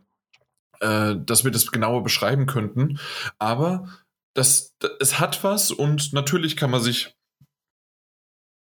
äh, 0.80 1.14
dass 1.18 1.44
wir 1.44 1.50
das 1.50 1.70
genauer 1.70 2.02
beschreiben 2.02 2.46
könnten. 2.46 2.98
Aber 3.38 3.88
das, 4.34 4.76
das, 4.78 4.90
es 5.00 5.20
hat 5.20 5.42
was 5.42 5.70
und 5.70 6.12
natürlich 6.12 6.56
kann 6.56 6.70
man 6.70 6.82
sich 6.82 7.14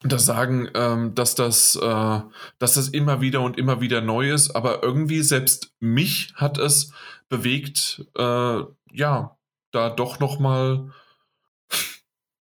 das 0.03 0.25
sagen, 0.25 0.69
ähm, 0.75 1.16
dass 1.16 1.35
das, 1.35 1.75
äh, 1.75 2.19
dass 2.59 2.74
das 2.75 2.90
immer 2.90 3.22
wieder 3.22 3.42
und 3.42 3.58
immer 3.58 3.82
wieder 3.82 4.01
neu 4.01 4.32
ist, 4.32 4.51
aber 4.51 4.84
irgendwie 4.84 5.22
selbst 5.22 5.74
mich 5.80 6.34
hat 6.35 6.58
es 6.58 6.92
bewegt, 7.30 8.06
äh, 8.17 8.59
ja, 8.92 9.38
da 9.72 9.90
doch 9.90 10.19
noch 10.19 10.40
mal 10.40 10.92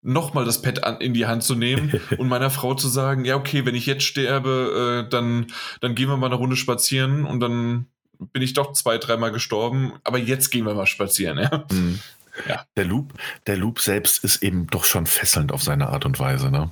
noch 0.07 0.35
mal 0.35 0.45
das 0.45 0.61
Pad 0.61 0.85
an, 0.85 1.01
in 1.01 1.15
die 1.15 1.25
Hand 1.25 1.43
zu 1.43 1.55
nehmen 1.55 1.99
und 2.19 2.29
meiner 2.29 2.51
Frau 2.51 2.75
zu 2.75 2.89
sagen, 2.89 3.25
ja 3.25 3.37
okay, 3.37 3.65
wenn 3.65 3.75
ich 3.75 3.87
jetzt 3.87 4.05
sterbe, 4.05 5.05
äh, 5.07 5.09
dann 5.09 5.47
dann 5.81 5.95
gehen 5.95 6.09
wir 6.09 6.17
mal 6.19 6.27
eine 6.27 6.35
Runde 6.35 6.57
spazieren 6.57 7.25
und 7.25 7.41
dann 7.41 7.87
bin 8.33 8.43
ich 8.43 8.53
doch 8.53 8.73
zwei, 8.73 8.99
dreimal 8.99 9.33
gestorben, 9.33 9.95
aber 10.05 10.19
jetzt 10.19 10.51
gehen 10.51 10.67
wir 10.67 10.75
mal 10.75 10.87
spazieren, 10.87 11.39
ja. 11.39 11.65
Mhm. 11.71 12.01
Ja. 12.49 12.65
Der 12.77 12.85
Loop, 12.85 13.15
der 13.47 13.57
Loop 13.57 13.81
selbst 13.81 14.25
ist 14.25 14.43
eben 14.43 14.67
doch 14.67 14.85
schon 14.85 15.07
fesselnd 15.07 15.53
auf 15.53 15.63
seine 15.63 15.89
Art 15.89 16.05
und 16.05 16.19
Weise. 16.19 16.51
Ne? 16.51 16.71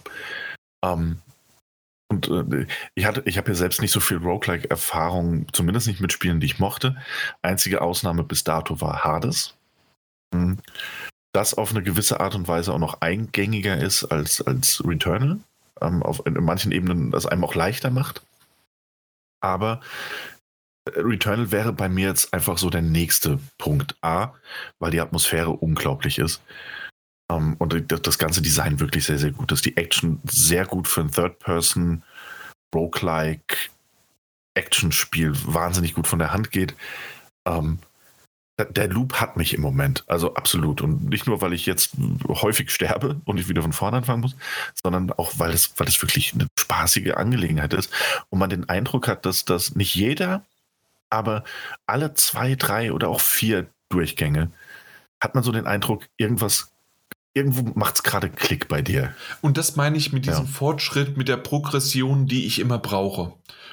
Ähm, 0.84 1.18
und 2.12 2.28
äh, 2.28 2.66
ich, 2.94 3.06
ich 3.24 3.38
habe 3.38 3.50
ja 3.50 3.54
selbst 3.54 3.80
nicht 3.80 3.92
so 3.92 4.00
viel 4.00 4.18
Roguelike-Erfahrung, 4.18 5.46
zumindest 5.52 5.86
nicht 5.86 6.00
mit 6.00 6.12
Spielen, 6.12 6.40
die 6.40 6.46
ich 6.46 6.58
mochte. 6.58 6.96
Einzige 7.40 7.80
Ausnahme 7.80 8.22
bis 8.22 8.44
dato 8.44 8.80
war 8.80 9.04
Hades. 9.04 9.54
Mhm. 10.34 10.58
Das 11.32 11.54
auf 11.54 11.70
eine 11.70 11.82
gewisse 11.82 12.20
Art 12.20 12.34
und 12.34 12.46
Weise 12.48 12.74
auch 12.74 12.78
noch 12.78 13.00
eingängiger 13.00 13.78
ist 13.78 14.04
als, 14.04 14.42
als 14.42 14.84
Returnal. 14.84 15.38
Ähm, 15.80 16.02
auf, 16.02 16.26
in 16.26 16.34
manchen 16.34 16.72
Ebenen 16.72 17.10
das 17.10 17.24
einem 17.24 17.44
auch 17.44 17.54
leichter 17.54 17.90
macht. 17.90 18.22
Aber 19.40 19.80
Returnal 20.88 21.52
wäre 21.52 21.72
bei 21.72 21.88
mir 21.88 22.08
jetzt 22.08 22.34
einfach 22.34 22.58
so 22.58 22.70
der 22.70 22.82
nächste 22.82 23.38
Punkt. 23.58 23.96
A, 24.02 24.32
weil 24.78 24.90
die 24.90 25.00
Atmosphäre 25.00 25.50
unglaublich 25.50 26.18
ist. 26.18 26.42
Um, 27.28 27.52
ähm, 27.52 27.56
und 27.58 28.06
das 28.06 28.18
ganze 28.18 28.42
Design 28.42 28.80
wirklich 28.80 29.04
sehr, 29.04 29.18
sehr 29.18 29.30
gut 29.30 29.52
ist. 29.52 29.64
Die 29.64 29.76
Action 29.76 30.20
sehr 30.24 30.66
gut 30.66 30.88
für 30.88 31.02
ein 31.02 31.10
Third-Person, 31.10 32.02
Roguelike 32.74 33.56
Action-Spiel 34.54 35.32
wahnsinnig 35.46 35.94
gut 35.94 36.06
von 36.06 36.18
der 36.18 36.32
Hand 36.32 36.50
geht. 36.50 36.74
Um, 37.44 37.54
ähm, 37.54 37.78
der 38.70 38.88
Loop 38.88 39.14
hat 39.14 39.36
mich 39.36 39.54
im 39.54 39.62
Moment, 39.62 40.04
also 40.06 40.34
absolut. 40.34 40.82
Und 40.82 41.08
nicht 41.08 41.26
nur, 41.26 41.40
weil 41.40 41.52
ich 41.52 41.66
jetzt 41.66 41.96
häufig 42.28 42.70
sterbe 42.70 43.20
und 43.24 43.38
ich 43.38 43.48
wieder 43.48 43.62
von 43.62 43.72
vorne 43.72 43.96
anfangen 43.96 44.20
muss, 44.20 44.36
sondern 44.80 45.10
auch, 45.12 45.32
weil 45.38 45.52
es, 45.52 45.72
weil 45.78 45.88
es 45.88 46.00
wirklich 46.02 46.34
eine 46.34 46.46
spaßige 46.58 47.12
Angelegenheit 47.14 47.72
ist 47.72 47.90
und 48.28 48.38
man 48.38 48.50
den 48.50 48.68
Eindruck 48.68 49.08
hat, 49.08 49.26
dass 49.26 49.44
das 49.44 49.74
nicht 49.74 49.94
jeder 49.94 50.44
aber 51.12 51.44
alle 51.86 52.14
zwei, 52.14 52.54
drei 52.54 52.92
oder 52.92 53.08
auch 53.08 53.20
vier 53.20 53.66
Durchgänge 53.90 54.50
hat 55.22 55.34
man 55.34 55.44
so 55.44 55.52
den 55.52 55.66
Eindruck, 55.66 56.06
irgendwas 56.16 56.72
irgendwo 57.34 57.62
macht 57.78 57.94
es 57.96 58.02
gerade 58.02 58.28
Klick 58.28 58.68
bei 58.68 58.82
dir. 58.82 59.14
Und 59.40 59.56
das 59.56 59.76
meine 59.76 59.96
ich 59.96 60.12
mit 60.12 60.26
diesem 60.26 60.44
Ja. 60.44 60.50
Fortschritt, 60.50 61.16
mit 61.16 61.28
der 61.28 61.38
Progression, 61.38 62.26
die 62.26 62.46
ich 62.46 62.58
immer 62.58 62.78
brauche. 62.78 63.32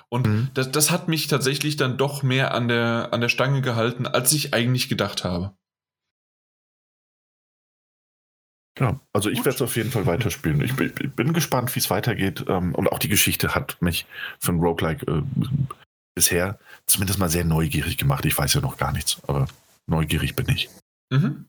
Und 0.10 0.28
Mhm. 0.28 0.50
das, 0.54 0.72
das 0.72 0.92
hat 0.92 1.08
mich 1.08 1.28
tatsächlich 1.28 1.76
dann 1.76 1.98
doch 1.98 2.24
mehr 2.24 2.54
an 2.54 2.68
der, 2.68 3.10
an 3.12 3.22
der 3.22 3.30
Stange 3.30 3.62
gehalten, 3.62 4.08
als 4.08 4.32
ich 4.32 4.54
eigentlich 4.54 4.88
gedacht 4.90 5.24
habe. 5.24 5.54
Ja, 8.80 9.00
also 9.12 9.30
ich 9.30 9.40
werde 9.40 9.50
es 9.50 9.62
auf 9.62 9.76
jeden 9.76 9.92
Fall 9.92 10.06
weiterspielen. 10.06 10.62
Ich 10.62 10.74
bin, 10.76 10.94
ich 11.02 11.12
bin 11.12 11.34
gespannt, 11.34 11.76
wie 11.76 11.80
es 11.80 11.90
weitergeht. 11.90 12.46
ähm, 12.48 12.74
Und 12.76 12.90
auch 12.92 13.00
die 13.00 13.10
Geschichte 13.10 13.56
hat 13.56 13.82
mich 13.82 14.06
für 14.40 14.54
ein 14.54 14.60
Roguelike 14.60 15.06
äh, 15.06 15.22
bisher 16.20 16.60
zumindest 16.86 17.18
mal 17.20 17.30
sehr 17.30 17.46
neugierig 17.46 17.98
gemacht. 17.98 18.26
Ich 18.26 18.38
weiß 18.38 18.54
ja 18.56 18.62
noch 18.62 18.76
gar 18.76 18.92
nichts, 18.92 19.22
aber 19.28 19.48
neugierig 19.88 20.36
bin 20.36 20.50
ich. 20.50 20.70
Mhm. 21.10 21.46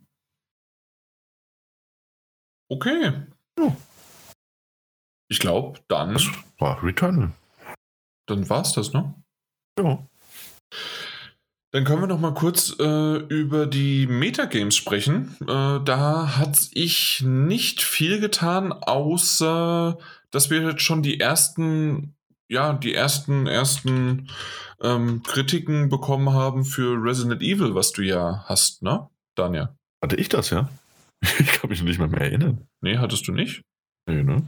Okay. 2.70 3.12
Ja. 3.58 3.76
Ich 5.28 5.40
glaube, 5.40 5.80
dann, 5.88 6.12
Das 6.14 6.26
war 6.58 6.82
Returnal. 6.84 7.32
dann 8.26 8.48
war's 8.48 8.72
das, 8.72 8.92
ne? 8.92 9.12
Ja. 9.78 10.06
Dann 11.72 11.84
können 11.84 12.00
wir 12.02 12.06
noch 12.08 12.18
mal 12.20 12.34
kurz 12.34 12.74
äh, 12.80 13.16
über 13.16 13.66
die 13.66 14.06
Metagames 14.06 14.76
sprechen. 14.76 15.36
Äh, 15.42 15.80
da 15.84 16.36
hat 16.36 16.68
ich 16.72 17.22
nicht 17.22 17.82
viel 17.82 18.18
getan, 18.20 18.72
außer 18.72 19.98
dass 20.30 20.50
wir 20.50 20.62
jetzt 20.62 20.82
schon 20.82 21.02
die 21.02 21.18
ersten, 21.20 22.14
ja, 22.50 22.72
die 22.72 22.94
ersten, 22.94 23.46
ersten 23.46 24.28
ähm, 24.82 25.22
Kritiken 25.22 25.88
bekommen 25.88 26.32
haben 26.32 26.64
für 26.64 27.02
Resident 27.02 27.42
Evil, 27.42 27.74
was 27.74 27.92
du 27.92 28.02
ja 28.02 28.44
hast, 28.46 28.82
ne, 28.82 29.08
Daniel? 29.36 29.68
Hatte 30.02 30.16
ich 30.16 30.28
das, 30.28 30.50
ja? 30.50 30.68
Ich 31.38 31.52
kann 31.52 31.70
mich 31.70 31.82
nicht 31.82 31.98
mehr, 31.98 32.08
mehr 32.08 32.22
erinnern. 32.22 32.66
Nee, 32.80 32.98
hattest 32.98 33.28
du 33.28 33.32
nicht? 33.32 33.62
Nee, 34.06 34.22
ne? 34.22 34.42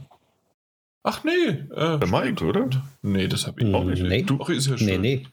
Ach 1.03 1.23
nee. 1.23 1.47
Äh, 1.75 1.99
Der 1.99 2.07
Mike, 2.07 2.43
oder? 2.45 2.69
Nee, 3.01 3.27
das 3.27 3.45
hab 3.45 3.59
ich 3.61 3.73
auch 3.73 3.83
nicht. 3.83 4.01
Nee. 4.01 4.23
Doch, 4.23 4.49
ist 4.49 4.67
ja 4.67 4.77
schön. 4.77 4.87
Nee, 4.87 4.97
nee. 4.97 5.27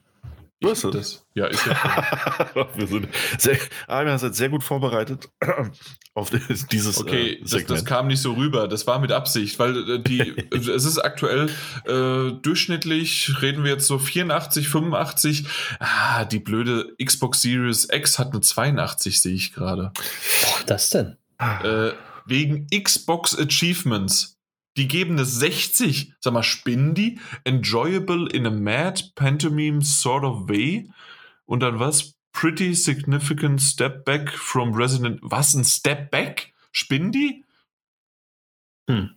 Du 0.61 0.69
hast 0.69 0.83
Ich- 0.83 0.91
das. 0.91 0.93
das. 0.93 1.25
Ja, 1.33 1.47
ist 1.47 1.65
ja. 2.55 2.67
Wir 2.75 2.87
sind 2.87 3.07
sehr, 3.39 3.57
Armin 3.87 4.13
hat 4.13 4.35
sehr 4.35 4.49
gut 4.49 4.63
vorbereitet 4.63 5.27
auf 6.13 6.29
dieses 6.71 6.97
Okay, 6.99 7.31
äh, 7.33 7.41
das, 7.41 7.49
Segment. 7.51 7.69
das 7.71 7.85
kam 7.85 8.07
nicht 8.07 8.21
so 8.21 8.33
rüber. 8.33 8.67
Das 8.67 8.85
war 8.85 8.99
mit 8.99 9.11
Absicht, 9.11 9.57
weil 9.59 9.89
äh, 9.89 9.99
die, 9.99 10.19
es 10.51 10.67
ist 10.85 10.99
aktuell 10.99 11.49
äh, 11.85 12.31
durchschnittlich, 12.43 13.41
reden 13.41 13.63
wir 13.63 13.71
jetzt 13.71 13.87
so 13.87 13.97
84, 13.97 14.69
85. 14.69 15.45
Ah, 15.79 16.25
die 16.25 16.39
blöde 16.39 16.95
Xbox 17.03 17.41
Series 17.41 17.87
X 17.91 18.19
hat 18.19 18.31
eine 18.31 18.41
82, 18.41 19.21
sehe 19.21 19.33
ich 19.33 19.53
gerade. 19.53 19.91
Das 20.67 20.91
denn? 20.91 21.17
Äh, 21.39 21.93
wegen 22.27 22.67
Xbox 22.67 23.35
Achievements. 23.37 24.37
Die 24.77 24.87
geben 24.87 25.13
eine 25.13 25.25
60. 25.25 26.13
Sag 26.19 26.33
mal, 26.33 26.43
spinnen 26.43 26.95
die? 26.95 27.19
Enjoyable 27.43 28.29
in 28.29 28.45
a 28.45 28.51
mad 28.51 29.11
pantomime 29.15 29.81
sort 29.81 30.23
of 30.23 30.47
way. 30.47 30.89
Und 31.45 31.61
dann 31.61 31.79
was? 31.79 32.13
Pretty 32.33 32.73
significant 32.75 33.61
step 33.61 34.05
back 34.05 34.31
from 34.31 34.73
Resident. 34.73 35.19
Was? 35.21 35.53
Ein 35.53 35.65
Step 35.65 36.11
back? 36.11 36.53
Spinnen 36.71 37.11
die? 37.11 37.43
Ja, 38.87 39.07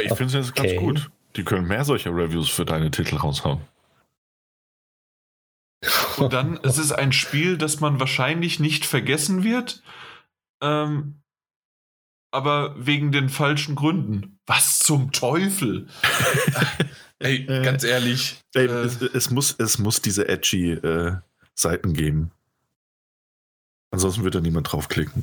ich 0.00 0.12
finde 0.14 0.26
es 0.26 0.32
jetzt 0.34 0.54
ganz 0.54 0.72
Okay. 0.72 0.76
gut. 0.76 1.10
Die 1.36 1.44
können 1.44 1.66
mehr 1.66 1.84
solcher 1.84 2.10
Reviews 2.14 2.48
für 2.50 2.64
deine 2.64 2.90
Titel 2.90 3.16
raushauen. 3.16 3.60
Und 6.16 6.32
dann, 6.32 6.58
es 6.62 6.78
ist 6.78 6.92
ein 6.92 7.12
Spiel, 7.12 7.58
das 7.58 7.80
man 7.80 8.00
wahrscheinlich 8.00 8.60
nicht 8.60 8.86
vergessen 8.86 9.44
wird, 9.44 9.82
ähm, 10.62 11.20
aber 12.34 12.74
wegen 12.76 13.12
den 13.12 13.28
falschen 13.28 13.74
Gründen. 13.76 14.38
Was 14.46 14.78
zum 14.78 15.12
Teufel? 15.12 15.86
Ey, 17.20 17.46
Äh, 17.46 17.62
ganz 17.64 17.84
ehrlich. 17.84 18.40
Ey, 18.54 18.66
äh, 18.66 18.70
es, 18.82 19.00
es, 19.00 19.30
muss, 19.30 19.54
es 19.58 19.78
muss 19.78 20.02
diese 20.02 20.28
edgy 20.28 20.72
äh, 20.72 21.16
Seiten 21.54 21.94
geben. 21.94 22.32
Ansonsten 23.90 24.24
wird 24.24 24.34
da 24.34 24.40
niemand 24.40 24.70
draufklicken. 24.72 25.22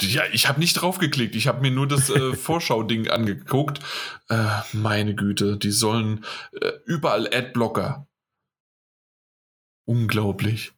ja, 0.00 0.24
ich 0.32 0.48
habe 0.48 0.58
nicht 0.58 0.74
draufgeklickt. 0.74 1.36
Ich 1.36 1.46
habe 1.46 1.60
mir 1.62 1.70
nur 1.70 1.86
das 1.86 2.10
äh, 2.10 2.32
Vorschau-Ding 2.34 3.08
angeguckt. 3.08 3.80
Äh, 4.28 4.44
meine 4.72 5.14
Güte, 5.14 5.56
die 5.56 5.70
sollen 5.70 6.24
äh, 6.60 6.72
überall 6.84 7.32
Adblocker. 7.32 8.06
Unglaublich. 9.84 10.72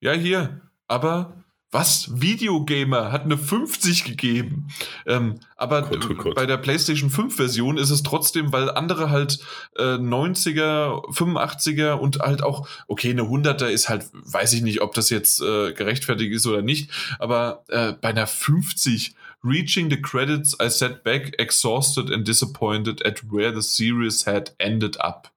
Ja, 0.00 0.12
hier. 0.12 0.60
Aber 0.86 1.44
was? 1.76 2.20
Videogamer 2.20 3.12
hat 3.12 3.24
eine 3.24 3.36
50 3.36 4.04
gegeben. 4.04 4.68
Ähm, 5.06 5.40
aber 5.56 5.82
Gott, 5.82 6.08
oh 6.10 6.14
Gott. 6.14 6.34
bei 6.34 6.46
der 6.46 6.56
PlayStation 6.56 7.10
5 7.10 7.36
Version 7.36 7.78
ist 7.78 7.90
es 7.90 8.02
trotzdem, 8.02 8.52
weil 8.52 8.70
andere 8.70 9.10
halt 9.10 9.38
äh, 9.76 9.82
90er, 9.82 11.04
85er 11.12 11.92
und 11.92 12.20
halt 12.20 12.42
auch, 12.42 12.68
okay, 12.88 13.10
eine 13.10 13.22
100er 13.22 13.66
ist 13.66 13.88
halt, 13.88 14.06
weiß 14.12 14.54
ich 14.54 14.62
nicht, 14.62 14.80
ob 14.80 14.94
das 14.94 15.10
jetzt 15.10 15.40
äh, 15.40 15.72
gerechtfertigt 15.72 16.32
ist 16.32 16.46
oder 16.46 16.62
nicht, 16.62 16.90
aber 17.18 17.64
äh, 17.68 17.92
bei 17.92 18.08
einer 18.08 18.26
50 18.26 19.14
Reaching 19.44 19.90
the 19.90 20.00
credits, 20.00 20.56
I 20.60 20.68
sat 20.68 21.04
back, 21.04 21.38
exhausted 21.38 22.10
and 22.10 22.26
disappointed 22.26 23.04
at 23.06 23.22
where 23.30 23.52
the 23.54 23.62
series 23.62 24.26
had 24.26 24.54
ended 24.58 24.98
up. 24.98 25.30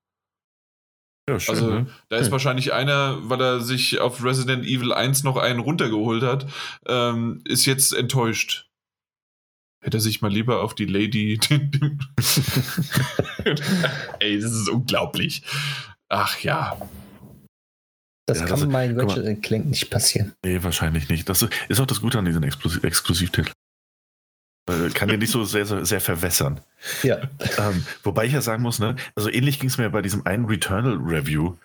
Ja, 1.29 1.39
schön. 1.39 1.55
Also, 1.55 1.69
ne? 1.69 1.87
da 2.09 2.17
ist 2.17 2.25
Hm. 2.27 2.31
wahrscheinlich 2.31 2.73
einer, 2.73 3.17
weil 3.29 3.39
er 3.39 3.59
sich 3.61 3.99
auf 3.99 4.23
Resident 4.23 4.65
Evil 4.65 4.91
1 4.93 5.23
noch 5.23 5.37
einen 5.37 5.59
runtergeholt 5.59 6.23
hat, 6.23 6.47
ähm, 6.87 7.41
ist 7.45 7.65
jetzt 7.65 7.93
enttäuscht. 7.93 8.65
Hätte 9.81 9.97
er 9.97 10.01
sich 10.01 10.21
mal 10.21 10.31
lieber 10.31 10.61
auf 10.63 10.73
die 10.75 10.85
Lady. 10.85 11.39
Ey, 14.19 14.39
das 14.41 14.51
ist 14.51 14.69
unglaublich. 14.69 15.43
Ach 16.09 16.39
ja. 16.39 16.77
Das 18.25 18.39
Ja, 18.39 18.45
kann 18.45 18.53
also, 18.53 18.67
bei. 18.69 18.91
Ratchet 18.93 19.41
Clank 19.43 19.65
nicht 19.67 19.89
passieren. 19.89 20.33
Nee, 20.43 20.61
wahrscheinlich 20.63 21.09
nicht. 21.09 21.29
Das 21.29 21.47
ist 21.69 21.79
auch 21.79 21.85
das 21.85 22.01
Gute 22.01 22.19
an 22.19 22.25
diesen 22.25 22.43
Exklusiv 22.43 22.83
Exklusivtiteln. 22.83 23.53
Kann 24.93 25.09
dir 25.09 25.17
nicht 25.17 25.31
so 25.31 25.43
sehr, 25.43 25.65
sehr, 25.65 25.85
sehr 25.85 26.01
verwässern. 26.01 26.59
Ja. 27.03 27.17
Ähm, 27.57 27.85
wobei 28.03 28.25
ich 28.25 28.33
ja 28.33 28.41
sagen 28.41 28.63
muss, 28.63 28.79
ne, 28.79 28.95
also 29.15 29.29
ähnlich 29.29 29.59
ging 29.59 29.69
es 29.69 29.77
mir 29.77 29.89
bei 29.89 30.01
diesem 30.01 30.25
einen 30.25 30.45
Returnal-Review. 30.45 31.55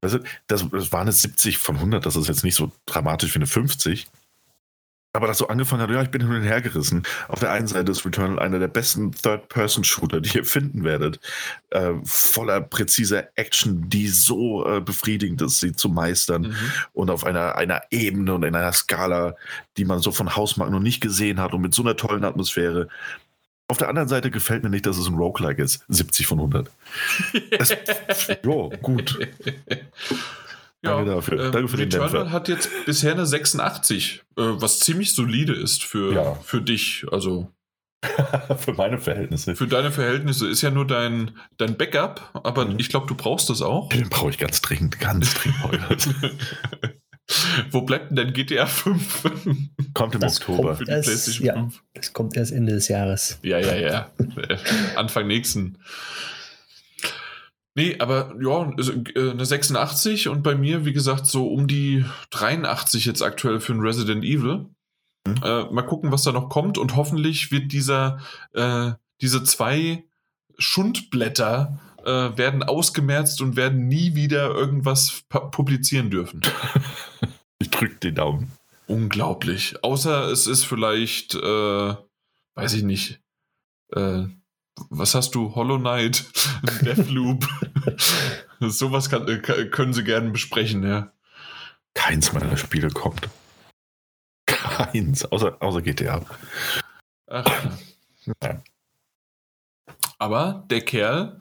Also, 0.00 0.18
das, 0.48 0.66
das 0.70 0.92
war 0.92 1.00
eine 1.00 1.12
70 1.12 1.58
von 1.58 1.76
100, 1.76 2.04
das 2.04 2.16
ist 2.16 2.28
jetzt 2.28 2.44
nicht 2.44 2.56
so 2.56 2.72
dramatisch 2.86 3.34
wie 3.34 3.38
eine 3.38 3.46
50. 3.46 4.08
Aber 5.14 5.26
das 5.26 5.36
so 5.38 5.48
angefangen 5.48 5.82
hat, 5.82 5.90
ja, 5.90 6.02
ich 6.02 6.10
bin 6.10 6.22
hin 6.22 6.30
und 6.30 6.42
her 6.42 6.62
gerissen. 6.62 7.02
Auf 7.28 7.40
der 7.40 7.52
einen 7.52 7.66
Seite 7.66 7.92
ist 7.92 8.04
Returnal 8.06 8.38
einer 8.38 8.58
der 8.58 8.68
besten 8.68 9.12
Third-Person-Shooter, 9.12 10.22
die 10.22 10.38
ihr 10.38 10.44
finden 10.46 10.84
werdet. 10.84 11.20
Äh, 11.68 11.92
voller 12.04 12.62
präziser 12.62 13.24
Action, 13.34 13.90
die 13.90 14.08
so 14.08 14.66
äh, 14.66 14.80
befriedigend 14.80 15.42
ist, 15.42 15.60
sie 15.60 15.72
zu 15.74 15.90
meistern 15.90 16.42
Mhm. 16.42 16.56
und 16.94 17.10
auf 17.10 17.24
einer, 17.24 17.56
einer 17.56 17.82
Ebene 17.90 18.32
und 18.34 18.42
in 18.42 18.54
einer 18.56 18.72
Skala, 18.72 19.36
die 19.76 19.84
man 19.84 19.98
so 20.00 20.12
von 20.12 20.34
Hausmark 20.34 20.70
noch 20.70 20.80
nicht 20.80 21.02
gesehen 21.02 21.40
hat 21.40 21.52
und 21.52 21.60
mit 21.60 21.74
so 21.74 21.82
einer 21.82 21.96
tollen 21.96 22.24
Atmosphäre. 22.24 22.88
Auf 23.68 23.76
der 23.76 23.88
anderen 23.90 24.08
Seite 24.08 24.30
gefällt 24.30 24.62
mir 24.64 24.70
nicht, 24.70 24.86
dass 24.86 24.96
es 24.96 25.08
ein 25.08 25.14
Roguelike 25.14 25.62
ist. 25.62 25.84
70 25.88 26.26
von 26.26 26.38
100. 26.38 26.70
Es, 27.50 27.76
jo, 28.44 28.70
gut. 28.80 29.18
Danke 30.82 31.10
dafür. 31.10 31.40
ähm, 31.46 31.52
Danke 31.52 31.68
für 31.68 31.76
den 31.76 31.84
Returnal 31.84 32.10
Dämpfer. 32.10 32.30
hat 32.32 32.48
jetzt 32.48 32.68
bisher 32.86 33.12
eine 33.12 33.24
86, 33.26 34.22
äh, 34.36 34.42
was 34.42 34.80
ziemlich 34.80 35.14
solide 35.14 35.52
ist 35.54 35.84
für, 35.84 36.12
Ja. 36.12 36.34
für 36.42 36.60
dich. 36.60 37.06
Also 37.12 37.48
Für 38.58 38.72
meine 38.72 38.98
Verhältnisse. 38.98 39.54
für 39.54 39.68
deine 39.68 39.92
Verhältnisse 39.92 40.48
ist 40.48 40.60
ja 40.60 40.72
nur 40.72 40.84
dein, 40.88 41.30
dein 41.56 41.76
Backup, 41.76 42.30
aber 42.42 42.64
Mhm. 42.66 42.80
ich 42.80 42.88
glaube, 42.88 43.06
du 43.06 43.14
brauchst 43.14 43.48
das 43.48 43.62
auch. 43.62 43.90
Den 43.90 44.08
brauche 44.08 44.30
ich 44.30 44.38
ganz 44.38 44.60
dringend, 44.60 44.98
ganz 44.98 45.34
dringend. 45.34 46.08
Wo 47.70 47.82
bleibt 47.82 48.10
denn 48.10 48.16
dein 48.16 48.32
GTA 48.32 48.66
5 48.66 49.22
Kommt 49.94 50.16
im 50.16 50.20
Das 50.20 50.40
Oktober. 50.40 50.62
kommt. 50.70 50.78
für 50.78 50.84
die 50.84 50.90
Das- 50.90 51.06
PlayStation 51.06 51.46
ja. 51.46 51.54
5? 51.54 51.82
Das 51.94 52.12
kommt 52.12 52.36
erst 52.36 52.50
Ende 52.52 52.72
des 52.72 52.88
Jahres. 52.88 53.38
Ja, 53.42 53.58
ja, 53.58 53.76
ja. 53.76 54.10
Äh, 54.48 54.56
Anfang 54.96 55.28
nächsten. 55.28 55.78
Nee, 57.74 57.96
aber 57.98 58.34
ja, 58.42 58.70
äh, 59.14 59.30
eine 59.30 59.46
86 59.46 60.28
und 60.28 60.42
bei 60.42 60.54
mir, 60.54 60.84
wie 60.84 60.92
gesagt, 60.92 61.26
so 61.26 61.48
um 61.48 61.66
die 61.66 62.04
83 62.30 63.06
jetzt 63.06 63.22
aktuell 63.22 63.60
für 63.60 63.72
ein 63.72 63.80
Resident 63.80 64.24
Evil. 64.24 64.66
Mhm. 65.26 65.34
Äh, 65.42 65.64
mal 65.72 65.82
gucken, 65.82 66.12
was 66.12 66.22
da 66.24 66.32
noch 66.32 66.48
kommt 66.48 66.76
und 66.78 66.96
hoffentlich 66.96 67.50
wird 67.50 67.72
dieser, 67.72 68.20
äh, 68.52 68.92
diese 69.20 69.42
zwei 69.44 70.04
Schundblätter 70.58 71.78
äh, 72.04 72.36
werden 72.36 72.62
ausgemerzt 72.62 73.40
und 73.40 73.56
werden 73.56 73.86
nie 73.88 74.14
wieder 74.14 74.50
irgendwas 74.50 75.22
pu- 75.30 75.50
publizieren 75.50 76.10
dürfen. 76.10 76.42
Ich 77.60 77.70
drücke 77.70 77.94
den 77.94 78.16
Daumen. 78.16 78.50
Unglaublich. 78.88 79.84
Außer 79.84 80.24
es 80.32 80.48
ist 80.48 80.64
vielleicht, 80.64 81.36
äh, 81.36 81.94
weiß 82.56 82.72
ich 82.74 82.82
nicht, 82.82 83.20
äh, 83.94 84.24
was 84.90 85.14
hast 85.14 85.34
du? 85.34 85.54
Hollow 85.54 85.78
Knight, 85.78 86.24
Deathloop. 86.82 87.46
Sowas 88.60 89.10
kann, 89.10 89.28
äh, 89.28 89.38
können 89.38 89.92
sie 89.92 90.04
gerne 90.04 90.30
besprechen, 90.30 90.86
ja. 90.86 91.12
Keins 91.94 92.32
meiner 92.32 92.56
Spiele 92.56 92.88
kommt. 92.88 93.28
Keins, 94.46 95.24
außer, 95.24 95.56
außer 95.60 95.82
GTA. 95.82 96.24
Ach. 97.28 97.78
Ja. 98.42 98.62
Aber 100.18 100.64
der 100.70 100.82
Kerl, 100.82 101.40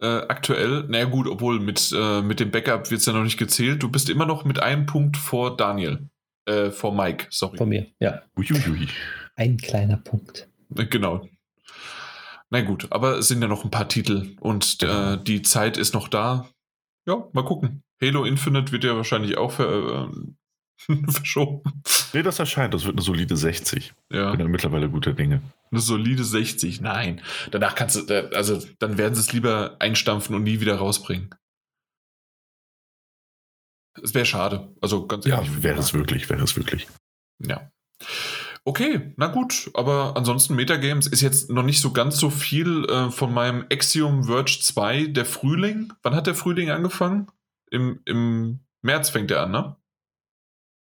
äh, 0.00 0.06
aktuell, 0.06 0.84
naja 0.88 1.04
gut, 1.04 1.28
obwohl 1.28 1.60
mit, 1.60 1.92
äh, 1.94 2.22
mit 2.22 2.40
dem 2.40 2.50
Backup 2.50 2.90
wird 2.90 3.00
es 3.00 3.06
ja 3.06 3.12
noch 3.12 3.22
nicht 3.22 3.38
gezählt. 3.38 3.82
Du 3.82 3.90
bist 3.90 4.08
immer 4.08 4.26
noch 4.26 4.44
mit 4.44 4.60
einem 4.60 4.86
Punkt 4.86 5.16
vor 5.16 5.56
Daniel. 5.56 6.08
Äh, 6.46 6.70
vor 6.70 6.94
Mike, 6.94 7.26
sorry. 7.30 7.56
Von 7.56 7.68
mir, 7.68 7.86
ja. 8.00 8.22
Uiuiui. 8.36 8.88
Ein 9.36 9.56
kleiner 9.56 9.96
Punkt. 9.98 10.48
Äh, 10.76 10.86
Genau. 10.86 11.28
Na 12.54 12.60
gut, 12.60 12.86
aber 12.92 13.18
es 13.18 13.26
sind 13.26 13.42
ja 13.42 13.48
noch 13.48 13.64
ein 13.64 13.70
paar 13.72 13.88
Titel 13.88 14.36
und 14.38 14.80
äh, 14.84 15.18
die 15.20 15.42
Zeit 15.42 15.76
ist 15.76 15.92
noch 15.92 16.06
da. 16.06 16.48
Ja, 17.04 17.28
mal 17.32 17.44
gucken. 17.44 17.82
Halo 18.00 18.24
Infinite 18.24 18.70
wird 18.70 18.84
ja 18.84 18.94
wahrscheinlich 18.94 19.36
auch 19.36 19.50
ver 19.50 20.08
äh, 20.88 20.94
verschoben. 21.10 21.82
Nee, 22.12 22.22
das 22.22 22.38
erscheint, 22.38 22.72
das 22.72 22.84
wird 22.84 22.94
eine 22.94 23.02
solide 23.02 23.36
60. 23.36 23.92
Ja, 24.12 24.30
Bin 24.30 24.38
ja 24.40 24.46
mittlerweile 24.46 24.88
guter 24.88 25.14
Dinge. 25.14 25.42
eine 25.72 25.80
solide 25.80 26.22
60. 26.22 26.80
Nein, 26.80 27.22
danach 27.50 27.74
kannst 27.74 28.08
du, 28.08 28.32
also 28.36 28.64
dann 28.78 28.98
werden 28.98 29.16
sie 29.16 29.20
es 29.22 29.32
lieber 29.32 29.74
einstampfen 29.80 30.36
und 30.36 30.44
nie 30.44 30.60
wieder 30.60 30.76
rausbringen. 30.76 31.34
Es 34.00 34.14
wäre 34.14 34.26
schade. 34.26 34.72
Also 34.80 35.08
ganz 35.08 35.26
Ja, 35.26 35.38
ehrlich. 35.38 35.50
die 35.50 35.62
wäre 35.64 35.80
es 35.80 35.92
wirklich, 35.92 36.30
wäre 36.30 36.42
es 36.44 36.56
wirklich. 36.56 36.86
Ja. 37.40 37.68
Okay, 38.66 39.12
na 39.16 39.26
gut, 39.26 39.70
aber 39.74 40.16
ansonsten 40.16 40.54
Metagames 40.54 41.06
ist 41.06 41.20
jetzt 41.20 41.50
noch 41.50 41.62
nicht 41.62 41.80
so 41.80 41.92
ganz 41.92 42.16
so 42.16 42.30
viel 42.30 42.86
äh, 42.86 43.10
von 43.10 43.32
meinem 43.32 43.66
Axiom 43.70 44.24
Verge 44.24 44.58
2, 44.60 45.08
der 45.08 45.26
Frühling. 45.26 45.92
Wann 46.02 46.14
hat 46.14 46.26
der 46.26 46.34
Frühling 46.34 46.70
angefangen? 46.70 47.26
Im, 47.70 48.00
im 48.06 48.60
März 48.80 49.10
fängt 49.10 49.30
er 49.30 49.42
an, 49.42 49.50
ne? 49.50 49.76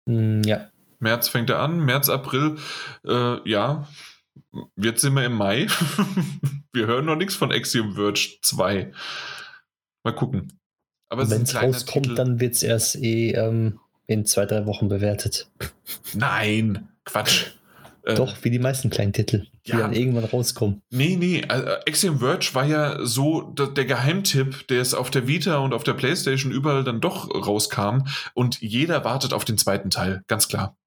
Hm, 0.09 0.41
ja, 0.43 0.71
März 0.99 1.29
fängt 1.29 1.51
er 1.51 1.59
an, 1.59 1.79
März, 1.79 2.09
April, 2.09 2.57
äh, 3.05 3.49
ja. 3.49 3.87
Jetzt 4.75 5.01
sind 5.01 5.13
wir 5.13 5.25
im 5.25 5.33
Mai. 5.33 5.67
wir 6.73 6.87
hören 6.87 7.05
noch 7.05 7.15
nichts 7.15 7.35
von 7.35 7.51
Axiom 7.51 7.93
Verge 7.93 8.37
2. 8.41 8.91
Mal 10.03 10.15
gucken. 10.15 10.59
Aber 11.09 11.29
wenn 11.29 11.43
es 11.43 11.55
rauskommt, 11.55 12.05
Titel. 12.05 12.15
dann 12.15 12.39
wird 12.39 12.55
es 12.55 12.63
erst 12.63 12.95
eh 12.95 13.31
ähm, 13.31 13.79
in 14.07 14.25
zwei, 14.25 14.45
drei 14.45 14.65
Wochen 14.65 14.89
bewertet. 14.89 15.49
Nein, 16.13 16.89
Quatsch. 17.05 17.51
Äh, 18.07 18.15
Doch, 18.15 18.37
wie 18.43 18.49
die 18.49 18.59
meisten 18.59 18.89
kleinen 18.89 19.11
Titel, 19.11 19.47
die 19.65 19.71
ja. 19.71 19.79
dann 19.79 19.91
irgendwann 19.91 20.23
rauskommen. 20.23 20.81
Nee, 20.89 21.17
nee, 21.19 21.41
äh, 21.41 21.79
Axiom 21.85 22.19
Verge 22.19 22.51
war 22.53 22.65
ja 22.65 23.05
so 23.05 23.41
der 23.41 23.83
Geheimtipp, 23.83 24.65
der 24.69 24.79
es 24.79 24.93
auf 24.93 25.11
der 25.11 25.27
Vita 25.27 25.57
und 25.57 25.73
auf 25.73 25.83
der 25.83 25.93
Playstation 25.93 26.53
überall 26.53 26.85
dann 26.85 27.01
doch 27.01 27.29
rauskam 27.29 28.05
und 28.33 28.61
jeder 28.61 29.03
wartet 29.03 29.33
auf 29.33 29.43
den 29.43 29.57
zweiten 29.57 29.89
Teil, 29.89 30.23
ganz 30.27 30.47
klar. 30.47 30.77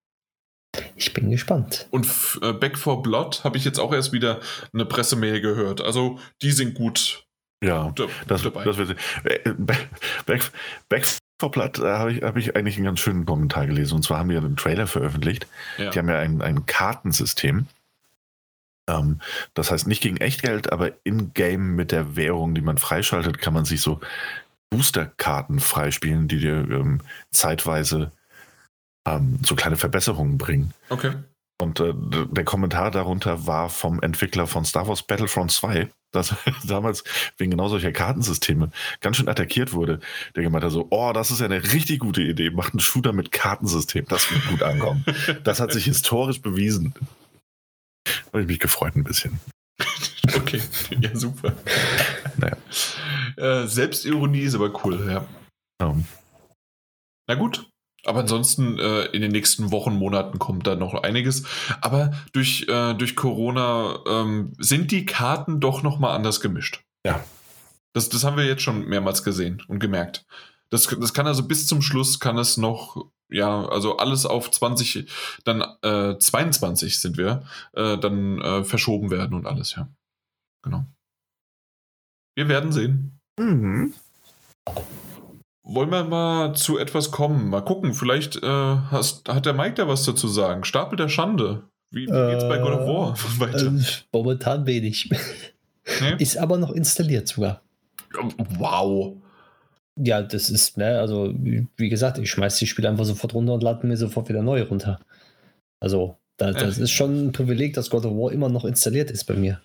Ich 0.96 1.12
bin 1.12 1.30
gespannt. 1.30 1.88
Und 1.90 2.06
äh, 2.40 2.54
Back 2.54 2.78
for 2.78 3.02
Blood 3.02 3.44
habe 3.44 3.58
ich 3.58 3.66
jetzt 3.66 3.78
auch 3.78 3.92
erst 3.92 4.12
wieder 4.12 4.40
eine 4.72 4.86
Pressemail 4.86 5.42
gehört. 5.42 5.82
Also 5.82 6.18
die 6.40 6.52
sind 6.52 6.74
gut 6.74 7.26
Ja, 7.62 7.92
da, 7.94 8.06
das, 8.26 8.42
dabei. 8.42 8.64
das 8.64 8.76
wird 8.78 8.96
äh, 9.24 9.50
Back, 10.26 10.50
Back, 10.88 11.06
for 11.40 11.50
Blood, 11.50 11.78
da 11.78 11.98
habe 11.98 12.12
ich, 12.12 12.22
hab 12.22 12.36
ich 12.36 12.54
eigentlich 12.54 12.76
einen 12.76 12.84
ganz 12.84 13.00
schönen 13.00 13.26
Kommentar 13.26 13.66
gelesen. 13.66 13.96
Und 13.96 14.02
zwar 14.02 14.18
haben 14.18 14.28
wir 14.28 14.38
einen 14.38 14.56
Trailer 14.56 14.86
veröffentlicht. 14.86 15.46
ja. 15.78 15.90
Die 15.90 15.98
haben 15.98 16.08
ja 16.08 16.18
ein, 16.18 16.42
ein 16.42 16.66
Kartensystem. 16.66 17.66
Ähm, 18.88 19.20
das 19.54 19.70
heißt 19.70 19.86
nicht 19.86 20.02
gegen 20.02 20.18
Echtgeld, 20.18 20.70
aber 20.72 20.92
in-game 21.04 21.74
mit 21.74 21.92
der 21.92 22.14
Währung, 22.14 22.54
die 22.54 22.60
man 22.60 22.78
freischaltet, 22.78 23.38
kann 23.38 23.54
man 23.54 23.64
sich 23.64 23.80
so 23.80 24.00
Boosterkarten 24.70 25.60
freispielen, 25.60 26.28
die 26.28 26.38
dir 26.38 26.58
ähm, 26.70 27.00
zeitweise 27.30 28.12
ähm, 29.06 29.40
so 29.42 29.56
kleine 29.56 29.76
Verbesserungen 29.76 30.38
bringen. 30.38 30.74
Okay. 30.90 31.14
Und 31.60 31.78
äh, 31.80 31.92
der 31.94 32.44
Kommentar 32.44 32.90
darunter 32.90 33.46
war 33.46 33.68
vom 33.68 34.00
Entwickler 34.00 34.46
von 34.46 34.64
Star 34.64 34.88
Wars 34.88 35.02
Battlefront 35.02 35.52
2, 35.52 35.90
das 36.10 36.34
damals 36.66 37.04
wegen 37.36 37.50
genau 37.50 37.68
solcher 37.68 37.92
Kartensysteme 37.92 38.70
ganz 39.00 39.16
schön 39.16 39.28
attackiert 39.28 39.72
wurde. 39.72 40.00
Der 40.34 40.42
gemeint 40.42 40.64
hat 40.64 40.72
so, 40.72 40.86
oh, 40.90 41.12
das 41.12 41.30
ist 41.30 41.40
ja 41.40 41.46
eine 41.46 41.62
richtig 41.62 42.00
gute 42.00 42.22
Idee, 42.22 42.50
macht 42.50 42.72
einen 42.72 42.80
Shooter 42.80 43.12
mit 43.12 43.30
Kartensystem, 43.30 44.06
das 44.08 44.30
wird 44.30 44.46
gut 44.48 44.62
ankommen. 44.62 45.04
Das 45.44 45.60
hat 45.60 45.72
sich 45.72 45.84
historisch 45.84 46.40
bewiesen. 46.40 46.94
Habe 48.28 48.42
ich 48.42 48.46
mich 48.46 48.58
gefreut 48.58 48.96
ein 48.96 49.04
bisschen. 49.04 49.38
okay, 50.36 50.62
ja 50.98 51.14
super. 51.14 51.54
Naja. 52.36 52.56
Äh, 53.36 53.66
Selbstironie 53.66 54.40
ist 54.42 54.54
aber 54.54 54.84
cool, 54.84 55.06
ja. 55.10 55.26
Ähm, 55.82 56.06
Na 57.28 57.34
gut. 57.34 57.66
Aber 58.04 58.20
ansonsten 58.20 58.78
äh, 58.78 59.04
in 59.06 59.22
den 59.22 59.32
nächsten 59.32 59.70
Wochen, 59.70 59.94
Monaten 59.94 60.38
kommt 60.38 60.66
da 60.66 60.74
noch 60.74 60.94
einiges. 60.94 61.44
Aber 61.80 62.12
durch, 62.32 62.66
äh, 62.68 62.94
durch 62.94 63.16
Corona 63.16 63.98
ähm, 64.06 64.52
sind 64.58 64.90
die 64.90 65.04
Karten 65.04 65.60
doch 65.60 65.82
nochmal 65.82 66.14
anders 66.14 66.40
gemischt. 66.40 66.82
Ja. 67.04 67.22
Das, 67.92 68.08
das 68.08 68.24
haben 68.24 68.36
wir 68.36 68.44
jetzt 68.46 68.62
schon 68.62 68.86
mehrmals 68.86 69.22
gesehen 69.22 69.62
und 69.68 69.80
gemerkt. 69.80 70.24
Das, 70.70 70.86
das 70.86 71.12
kann 71.12 71.26
also 71.26 71.46
bis 71.46 71.66
zum 71.66 71.82
Schluss 71.82 72.20
kann 72.20 72.38
es 72.38 72.56
noch, 72.56 73.04
ja, 73.28 73.66
also 73.66 73.96
alles 73.96 74.24
auf 74.24 74.50
20, 74.50 75.10
dann 75.44 75.62
äh, 75.82 76.16
22 76.16 77.00
sind 77.00 77.18
wir, 77.18 77.42
äh, 77.72 77.98
dann 77.98 78.40
äh, 78.40 78.64
verschoben 78.64 79.10
werden 79.10 79.34
und 79.34 79.46
alles, 79.46 79.74
ja. 79.74 79.88
Genau. 80.62 80.86
Wir 82.36 82.48
werden 82.48 82.72
sehen. 82.72 83.18
mhm. 83.38 83.94
Wollen 85.72 85.90
wir 85.90 86.02
mal 86.02 86.54
zu 86.54 86.78
etwas 86.78 87.12
kommen? 87.12 87.48
Mal 87.48 87.60
gucken, 87.60 87.94
vielleicht 87.94 88.36
äh, 88.42 88.46
hast, 88.46 89.28
hat 89.28 89.46
der 89.46 89.52
Mike 89.52 89.74
da 89.74 89.86
was 89.86 90.04
dazu 90.04 90.26
sagen. 90.26 90.64
Stapel 90.64 90.96
der 90.96 91.08
Schande. 91.08 91.62
Wie, 91.92 92.06
wie 92.08 92.30
geht's 92.32 92.48
bei 92.48 92.58
God 92.58 92.72
of 92.72 92.86
War 92.88 93.14
weiter? 93.38 93.66
Äh, 93.66 93.80
momentan 94.12 94.66
wenig. 94.66 95.10
Nee? 96.00 96.14
Ist 96.18 96.38
aber 96.38 96.58
noch 96.58 96.72
installiert 96.72 97.28
sogar. 97.28 97.62
Wow. 98.58 99.16
Ja, 99.96 100.22
das 100.22 100.50
ist, 100.50 100.76
ne, 100.78 100.98
also 100.98 101.32
wie 101.34 101.88
gesagt, 101.88 102.18
ich 102.18 102.30
schmeiß 102.30 102.56
die 102.58 102.66
Spiele 102.66 102.88
einfach 102.88 103.04
sofort 103.04 103.34
runter 103.34 103.54
und 103.54 103.62
lade 103.62 103.86
mir 103.86 103.96
sofort 103.96 104.28
wieder 104.28 104.42
neu 104.42 104.62
runter. 104.62 104.98
Also, 105.78 106.16
da, 106.36 106.52
das 106.52 106.78
Äh. 106.78 106.84
ist 106.84 106.90
schon 106.90 107.26
ein 107.26 107.32
Privileg, 107.32 107.74
dass 107.74 107.90
God 107.90 108.06
of 108.06 108.12
War 108.14 108.32
immer 108.32 108.48
noch 108.48 108.64
installiert 108.64 109.10
ist 109.10 109.24
bei 109.24 109.34
mir. 109.34 109.60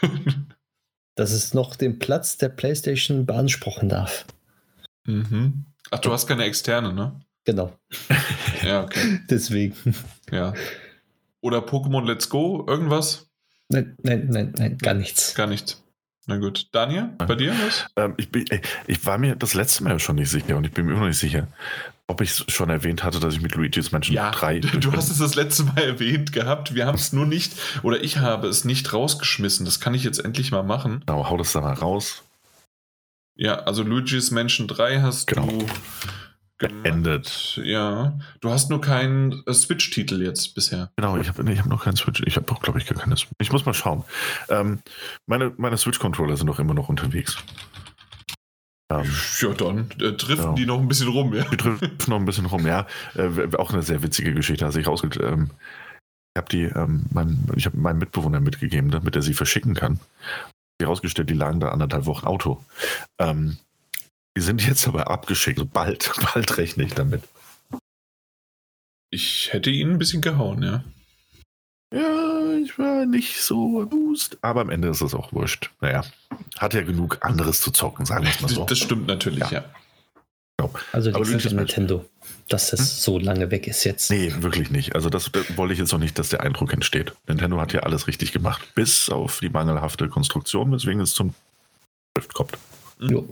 Dass 1.16 1.32
es 1.32 1.52
noch 1.54 1.74
den 1.74 1.98
Platz 1.98 2.36
der 2.36 2.48
PlayStation 2.50 3.26
beanspruchen 3.26 3.88
darf. 3.88 4.24
Mhm. 5.08 5.64
Ach, 5.90 5.98
du 5.98 6.12
hast 6.12 6.26
keine 6.26 6.44
externe, 6.44 6.92
ne? 6.92 7.20
Genau, 7.44 7.72
Ja, 8.62 8.82
okay. 8.84 9.20
deswegen. 9.30 9.74
Ja. 10.30 10.52
Oder 11.40 11.60
Pokémon 11.60 12.04
Let's 12.04 12.28
Go? 12.28 12.66
Irgendwas? 12.68 13.30
Nein, 13.70 13.96
nein, 14.02 14.26
nein, 14.28 14.52
nein, 14.56 14.78
gar 14.78 14.94
nichts. 14.94 15.34
Gar 15.34 15.46
nicht. 15.46 15.82
Na 16.26 16.36
gut. 16.36 16.68
Daniel, 16.72 17.08
bei 17.16 17.34
dir 17.36 17.52
was? 17.52 17.86
ähm, 17.96 18.12
ich, 18.18 18.30
bin, 18.30 18.44
ich 18.86 19.06
war 19.06 19.16
mir 19.16 19.34
das 19.34 19.54
letzte 19.54 19.82
Mal 19.82 19.98
schon 19.98 20.16
nicht 20.16 20.28
sicher 20.28 20.58
und 20.58 20.64
ich 20.64 20.72
bin 20.72 20.84
mir 20.84 20.92
immer 20.92 21.00
noch 21.00 21.08
nicht 21.08 21.18
sicher, 21.18 21.48
ob 22.06 22.20
ich 22.20 22.44
schon 22.48 22.68
erwähnt 22.68 23.02
hatte, 23.02 23.18
dass 23.18 23.32
ich 23.32 23.40
mit 23.40 23.54
Luigi's 23.54 23.92
Mansion 23.92 24.16
3 24.16 24.60
du 24.60 24.92
hast 24.92 25.10
es 25.10 25.18
das 25.18 25.34
letzte 25.34 25.64
Mal 25.64 25.78
erwähnt 25.78 26.32
gehabt. 26.32 26.74
Wir 26.74 26.84
haben 26.84 26.96
es 26.96 27.14
nur 27.14 27.24
nicht, 27.24 27.54
oder 27.82 28.02
ich 28.04 28.18
habe 28.18 28.46
es 28.48 28.66
nicht 28.66 28.92
rausgeschmissen. 28.92 29.64
Das 29.64 29.80
kann 29.80 29.94
ich 29.94 30.04
jetzt 30.04 30.22
endlich 30.22 30.50
mal 30.50 30.62
machen. 30.62 31.02
Genau, 31.06 31.30
hau 31.30 31.38
das 31.38 31.52
da 31.52 31.62
mal 31.62 31.72
raus. 31.72 32.24
Ja, 33.38 33.54
also 33.60 33.82
Luigi's 33.84 34.30
Mansion 34.30 34.66
3 34.68 35.00
hast 35.00 35.26
Genau. 35.28 35.46
du. 35.46 35.66
Beendet. 36.58 37.60
Ja. 37.62 38.18
Du 38.40 38.50
hast 38.50 38.68
nur 38.68 38.80
keinen 38.80 39.44
äh, 39.46 39.54
Switch-Titel 39.54 40.20
jetzt 40.20 40.56
bisher. 40.56 40.90
Genau, 40.96 41.16
ich 41.16 41.28
habe 41.28 41.44
nee, 41.44 41.52
ich 41.52 41.60
hab 41.60 41.66
noch 41.66 41.84
keinen 41.84 41.94
Switch. 41.96 42.20
Ich 42.26 42.34
habe 42.34 42.50
auch, 42.50 42.60
glaube 42.60 42.80
ich, 42.80 42.86
gar 42.86 42.98
keine 42.98 43.16
Switch. 43.16 43.30
Ich 43.40 43.52
muss 43.52 43.64
mal 43.64 43.74
schauen. 43.74 44.02
Ähm, 44.48 44.80
meine 45.26 45.52
meine 45.56 45.76
Switch-Controller 45.78 46.36
sind 46.36 46.48
doch 46.48 46.58
immer 46.58 46.74
noch 46.74 46.88
unterwegs. 46.88 47.36
Ähm, 48.90 49.08
Ja, 49.40 49.52
dann 49.54 49.88
äh, 50.00 50.12
driften 50.14 50.48
Ja. 50.48 50.54
die 50.54 50.66
noch 50.66 50.80
ein 50.80 50.88
bisschen 50.88 51.08
rum, 51.08 51.32
ja. 51.32 51.44
die 51.44 51.56
driften 51.56 51.90
noch 52.08 52.16
ein 52.18 52.24
bisschen 52.24 52.46
rum, 52.46 52.66
ja. 52.66 52.88
Äh, 53.14 53.54
auch 53.56 53.72
eine 53.72 53.82
sehr 53.82 54.02
witzige 54.02 54.34
Geschichte. 54.34 54.66
Also 54.66 54.80
ich 54.80 54.88
rausge 54.88 55.08
ähm, 55.22 55.50
ich 56.34 56.40
habe 56.40 56.48
die, 56.50 56.64
ähm, 56.64 57.06
mein, 57.12 57.48
ich 57.54 57.66
habe 57.66 57.76
meinem 57.76 57.98
Mitbewohner 57.98 58.40
mitgegeben, 58.40 58.90
damit 58.90 59.14
er 59.14 59.22
sie 59.22 59.34
verschicken 59.34 59.74
kann. 59.74 60.00
Die 60.80 60.84
rausgestellt, 60.84 61.30
die 61.30 61.34
lagen 61.34 61.60
da 61.60 61.70
anderthalb 61.70 62.06
Wochen 62.06 62.26
Auto. 62.26 62.64
Ähm, 63.18 63.58
die 64.36 64.42
sind 64.42 64.64
jetzt 64.66 64.86
aber 64.86 65.10
abgeschickt. 65.10 65.58
Also 65.58 65.70
bald, 65.72 66.12
bald 66.34 66.56
rechne 66.56 66.84
ich 66.84 66.94
damit. 66.94 67.22
Ich 69.10 69.52
hätte 69.52 69.70
ihn 69.70 69.92
ein 69.92 69.98
bisschen 69.98 70.22
gehauen, 70.22 70.62
ja. 70.62 70.84
Ja, 71.92 72.52
ich 72.62 72.78
war 72.78 73.06
nicht 73.06 73.40
so 73.40 73.80
amused. 73.80 74.36
Aber 74.42 74.60
am 74.60 74.70
Ende 74.70 74.88
ist 74.88 75.00
es 75.00 75.14
auch 75.14 75.32
wurscht. 75.32 75.70
Naja, 75.80 76.04
hat 76.58 76.74
ja 76.74 76.82
genug 76.82 77.18
anderes 77.22 77.62
zu 77.62 77.70
zocken, 77.70 78.04
sagen 78.04 78.24
wir 78.24 78.30
es 78.30 78.40
mal 78.42 78.48
so. 78.48 78.66
Das 78.66 78.78
stimmt 78.78 79.06
natürlich, 79.06 79.48
ja. 79.50 79.64
Ja. 80.60 80.70
Also 80.92 81.10
Aber 81.10 81.20
liegt 81.20 81.30
Luigi's 81.30 81.46
an 81.46 81.56
Nintendo, 81.56 82.04
dass 82.48 82.70
das 82.70 83.02
so 83.02 83.18
lange 83.18 83.50
weg 83.50 83.66
ist 83.66 83.84
jetzt. 83.84 84.10
Nee, 84.10 84.32
wirklich 84.38 84.70
nicht. 84.70 84.94
Also 84.94 85.10
das, 85.10 85.30
das 85.32 85.56
wollte 85.56 85.74
ich 85.74 85.78
jetzt 85.78 85.92
noch 85.92 85.98
nicht, 85.98 86.18
dass 86.18 86.30
der 86.30 86.42
Eindruck 86.42 86.72
entsteht. 86.72 87.12
Nintendo 87.26 87.60
hat 87.60 87.72
ja 87.72 87.80
alles 87.80 88.06
richtig 88.06 88.32
gemacht. 88.32 88.74
Bis 88.74 89.10
auf 89.10 89.40
die 89.40 89.50
mangelhafte 89.50 90.08
Konstruktion, 90.08 90.72
weswegen 90.72 91.00
es 91.00 91.14
zum 91.14 91.34
Drift 92.14 92.34
kommt. 92.34 92.58
Jo. 93.00 93.28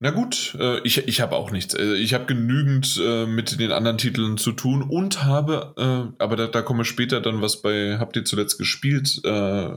Na 0.00 0.10
gut, 0.10 0.54
äh, 0.60 0.80
ich, 0.80 1.08
ich 1.08 1.20
habe 1.20 1.36
auch 1.36 1.50
nichts. 1.50 1.74
Äh, 1.74 1.94
ich 1.94 2.12
habe 2.12 2.26
genügend 2.26 3.00
äh, 3.02 3.24
mit 3.24 3.58
den 3.58 3.72
anderen 3.72 3.96
Titeln 3.96 4.36
zu 4.36 4.52
tun 4.52 4.82
und 4.82 5.24
habe, 5.24 5.74
äh, 5.78 6.22
aber 6.22 6.36
da, 6.36 6.46
da 6.46 6.60
kommen 6.60 6.80
wir 6.80 6.84
später 6.84 7.22
dann, 7.22 7.40
was 7.40 7.62
bei 7.62 7.96
Habt 7.98 8.16
ihr 8.16 8.24
zuletzt 8.24 8.58
gespielt, 8.58 9.22
äh, 9.24 9.76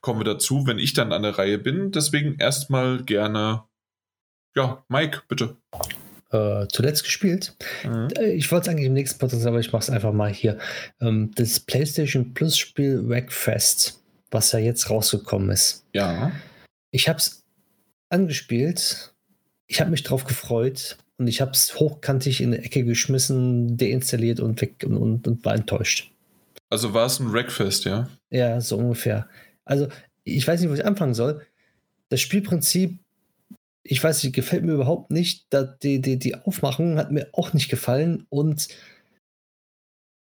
kommen 0.00 0.20
wir 0.20 0.24
dazu, 0.24 0.66
wenn 0.66 0.78
ich 0.78 0.94
dann 0.94 1.12
an 1.12 1.22
der 1.22 1.36
Reihe 1.36 1.58
bin. 1.58 1.90
Deswegen 1.90 2.36
erstmal 2.38 3.02
gerne, 3.02 3.64
ja, 4.54 4.82
Mike, 4.88 5.22
bitte. 5.28 5.56
Äh, 6.32 6.66
zuletzt 6.72 7.04
gespielt. 7.04 7.56
Mhm. 7.84 8.08
Ich 8.34 8.50
wollte 8.50 8.68
es 8.68 8.68
eigentlich 8.68 8.86
im 8.86 8.94
nächsten 8.94 9.18
Podcast, 9.18 9.46
aber 9.46 9.60
ich 9.60 9.72
mache 9.72 9.82
es 9.82 9.90
einfach 9.90 10.12
mal 10.12 10.32
hier. 10.32 10.58
Ähm, 11.00 11.30
das 11.36 11.60
PlayStation 11.60 12.34
Plus 12.34 12.58
Spiel 12.58 13.08
Wreckfest, 13.08 14.02
was 14.30 14.50
ja 14.52 14.58
jetzt 14.58 14.90
rausgekommen 14.90 15.50
ist. 15.50 15.84
Ja. 15.92 16.32
Ich 16.90 17.08
habe 17.08 17.18
es 17.18 17.44
angespielt 18.08 19.12
ich 19.66 19.80
habe 19.80 19.90
mich 19.90 20.02
drauf 20.02 20.24
gefreut 20.24 20.96
und 21.18 21.26
ich 21.26 21.40
habe 21.40 21.50
es 21.52 21.78
hochkantig 21.78 22.40
in 22.40 22.52
die 22.52 22.58
Ecke 22.58 22.84
geschmissen, 22.84 23.76
deinstalliert 23.76 24.40
und 24.40 24.60
weg 24.60 24.84
und, 24.86 24.96
und, 24.96 25.26
und 25.26 25.44
war 25.44 25.54
enttäuscht. 25.54 26.10
Also 26.70 26.94
war 26.94 27.06
es 27.06 27.20
ein 27.20 27.32
Wreckfest, 27.32 27.84
ja? 27.84 28.08
Ja, 28.30 28.60
so 28.60 28.76
ungefähr. 28.76 29.28
Also, 29.64 29.88
ich 30.24 30.46
weiß 30.46 30.60
nicht, 30.60 30.70
wo 30.70 30.74
ich 30.74 30.84
anfangen 30.84 31.14
soll. 31.14 31.42
Das 32.08 32.20
Spielprinzip, 32.20 32.98
ich 33.88 34.02
weiß 34.02 34.24
nicht, 34.24 34.34
gefällt 34.34 34.64
mir 34.64 34.72
überhaupt 34.72 35.10
nicht. 35.10 35.46
Die, 35.82 36.00
die, 36.00 36.18
die 36.18 36.34
Aufmachung 36.34 36.98
hat 36.98 37.12
mir 37.12 37.28
auch 37.32 37.52
nicht 37.52 37.68
gefallen 37.68 38.26
und 38.28 38.68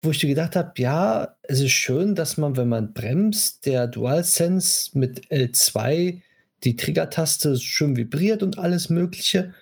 wo 0.01 0.11
ich 0.11 0.19
dir 0.19 0.29
gedacht 0.29 0.55
habe, 0.55 0.73
ja, 0.77 1.35
es 1.41 1.59
ist 1.61 1.71
schön, 1.71 2.13
dass 2.13 2.37
man, 2.37 2.57
wenn 2.57 2.69
man 2.69 2.93
bremst, 2.93 3.65
der 3.65 3.87
DualSense 3.87 4.91
mit 4.97 5.31
L2 5.31 6.21
die 6.63 6.75
Triggertaste 6.75 7.57
schön 7.57 7.97
vibriert 7.97 8.43
und 8.43 8.59
alles 8.59 8.89
Mögliche. 8.89 9.53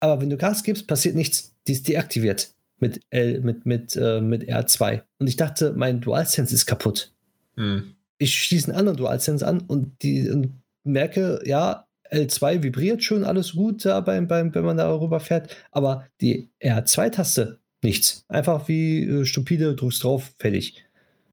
Aber 0.00 0.20
wenn 0.20 0.30
du 0.30 0.36
Gas 0.36 0.62
gibst, 0.62 0.86
passiert 0.86 1.14
nichts. 1.14 1.54
Die 1.66 1.72
ist 1.72 1.86
deaktiviert 1.86 2.52
mit, 2.78 3.00
L, 3.10 3.40
mit, 3.40 3.66
mit, 3.66 3.96
äh, 3.96 4.20
mit 4.20 4.48
R2. 4.48 5.02
Und 5.18 5.26
ich 5.26 5.36
dachte, 5.36 5.72
mein 5.76 6.00
DualSense 6.00 6.54
ist 6.54 6.66
kaputt. 6.66 7.12
Hm. 7.56 7.94
Ich 8.18 8.34
schließe 8.42 8.68
einen 8.68 8.78
anderen 8.78 8.96
DualSense 8.96 9.46
an 9.46 9.60
und, 9.60 10.02
die, 10.02 10.30
und 10.30 10.62
merke, 10.82 11.40
ja, 11.44 11.83
L2 12.10 12.62
vibriert 12.62 13.02
schon 13.02 13.24
alles 13.24 13.52
gut 13.52 13.84
da 13.84 14.00
beim, 14.00 14.28
beim, 14.28 14.54
wenn 14.54 14.64
man 14.64 14.76
darüber 14.76 15.20
fährt, 15.20 15.54
aber 15.72 16.06
die 16.20 16.50
R2-Taste 16.60 17.58
nichts. 17.82 18.24
Einfach 18.28 18.68
wie 18.68 19.04
äh, 19.04 19.24
stupide, 19.24 19.74
drückst 19.74 20.04
drauf, 20.04 20.32
fertig. 20.38 20.84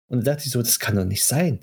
Und 0.07 0.19
da 0.19 0.33
dachte 0.33 0.47
ich 0.47 0.51
so, 0.51 0.61
das 0.61 0.79
kann 0.79 0.95
doch 0.95 1.05
nicht 1.05 1.23
sein 1.23 1.59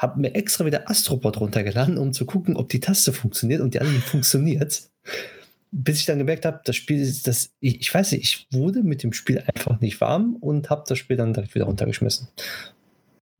habe 0.00 0.18
mir 0.18 0.34
extra 0.34 0.64
wieder 0.64 0.88
Astrobot 0.88 1.38
runtergeladen, 1.40 1.98
um 1.98 2.14
zu 2.14 2.24
gucken, 2.24 2.56
ob 2.56 2.70
die 2.70 2.80
Taste 2.80 3.12
funktioniert 3.12 3.60
und 3.60 3.74
die 3.74 3.80
andere 3.80 4.00
funktioniert. 4.00 4.82
Bis 5.72 6.00
ich 6.00 6.06
dann 6.06 6.18
gemerkt 6.18 6.46
habe, 6.46 6.60
das 6.64 6.74
Spiel 6.74 7.00
ist 7.00 7.28
das, 7.28 7.50
ich, 7.60 7.80
ich, 7.80 7.94
weiß 7.94 8.12
nicht, 8.12 8.22
ich 8.22 8.46
wurde 8.50 8.82
mit 8.82 9.02
dem 9.02 9.12
Spiel 9.12 9.44
einfach 9.46 9.80
nicht 9.80 10.00
warm 10.00 10.36
und 10.40 10.68
habe 10.68 10.84
das 10.88 10.98
Spiel 10.98 11.16
dann 11.16 11.32
direkt 11.32 11.54
wieder 11.54 11.66
runtergeschmissen. 11.66 12.28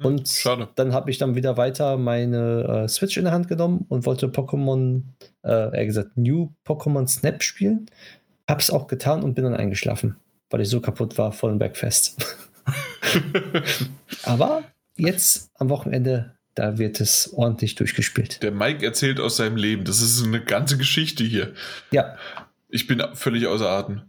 Hm, 0.01 0.07
und 0.07 0.29
Schade. 0.29 0.69
dann 0.75 0.93
habe 0.93 1.11
ich 1.11 1.19
dann 1.19 1.35
wieder 1.35 1.57
weiter 1.57 1.97
meine 1.97 2.85
äh, 2.85 2.89
Switch 2.89 3.17
in 3.17 3.25
der 3.25 3.33
Hand 3.33 3.49
genommen 3.49 3.87
und 3.89 4.07
wollte 4.07 4.27
Pokémon, 4.29 5.03
äh, 5.43 5.77
eher 5.77 5.87
gesagt, 5.87 6.17
New 6.17 6.53
Pokémon 6.67 7.07
Snap 7.07 7.43
spielen. 7.43 7.87
Habe 8.49 8.61
es 8.61 8.71
auch 8.71 8.89
getan 8.89 9.23
und 9.23 9.35
bin 9.35 9.45
dann 9.45 9.55
eingeschlafen, 9.55 10.17
weil 10.51 10.63
ich 10.63 10.69
so 10.69 10.81
kaputt 10.81 11.19
war 11.19 11.33
vor 11.33 11.51
dem 11.51 11.59
Backfest. 11.59 12.37
Aber 14.25 14.65
jetzt 14.97 15.51
am 15.55 15.69
Wochenende 15.69 16.35
da 16.55 16.79
wird 16.79 17.01
es 17.01 17.33
ordentlich 17.33 17.77
durchgespielt. 17.77 18.43
Der 18.43 18.51
Mike 18.51 18.85
erzählt 18.85 19.21
aus 19.21 19.37
seinem 19.37 19.57
Leben. 19.57 19.85
Das 19.85 20.03
ist 20.03 20.25
eine 20.25 20.43
ganze 20.43 20.77
Geschichte 20.77 21.25
hier. 21.25 21.55
Ja. 21.91 22.17
Ich 22.69 22.87
bin 22.87 23.03
völlig 23.15 23.47
außer 23.47 23.69
Atem. 23.69 24.03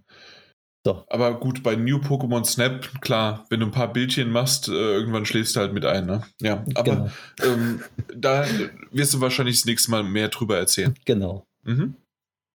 So. 0.83 1.03
Aber 1.09 1.39
gut, 1.39 1.61
bei 1.61 1.75
New 1.75 1.97
Pokémon 1.97 2.43
Snap, 2.43 3.01
klar, 3.01 3.45
wenn 3.49 3.59
du 3.59 3.67
ein 3.67 3.71
paar 3.71 3.93
Bildchen 3.93 4.31
machst, 4.31 4.67
äh, 4.67 4.71
irgendwann 4.71 5.25
schläfst 5.25 5.55
du 5.55 5.59
halt 5.59 5.73
mit 5.73 5.85
ein, 5.85 6.07
ne? 6.07 6.23
Ja, 6.41 6.65
aber 6.73 7.11
genau. 7.39 7.53
ähm, 7.53 7.81
da 8.15 8.45
wirst 8.91 9.13
du 9.13 9.21
wahrscheinlich 9.21 9.57
das 9.57 9.65
nächste 9.65 9.91
Mal 9.91 10.03
mehr 10.03 10.29
drüber 10.29 10.57
erzählen. 10.57 10.95
Genau. 11.05 11.45
Mhm. 11.63 11.93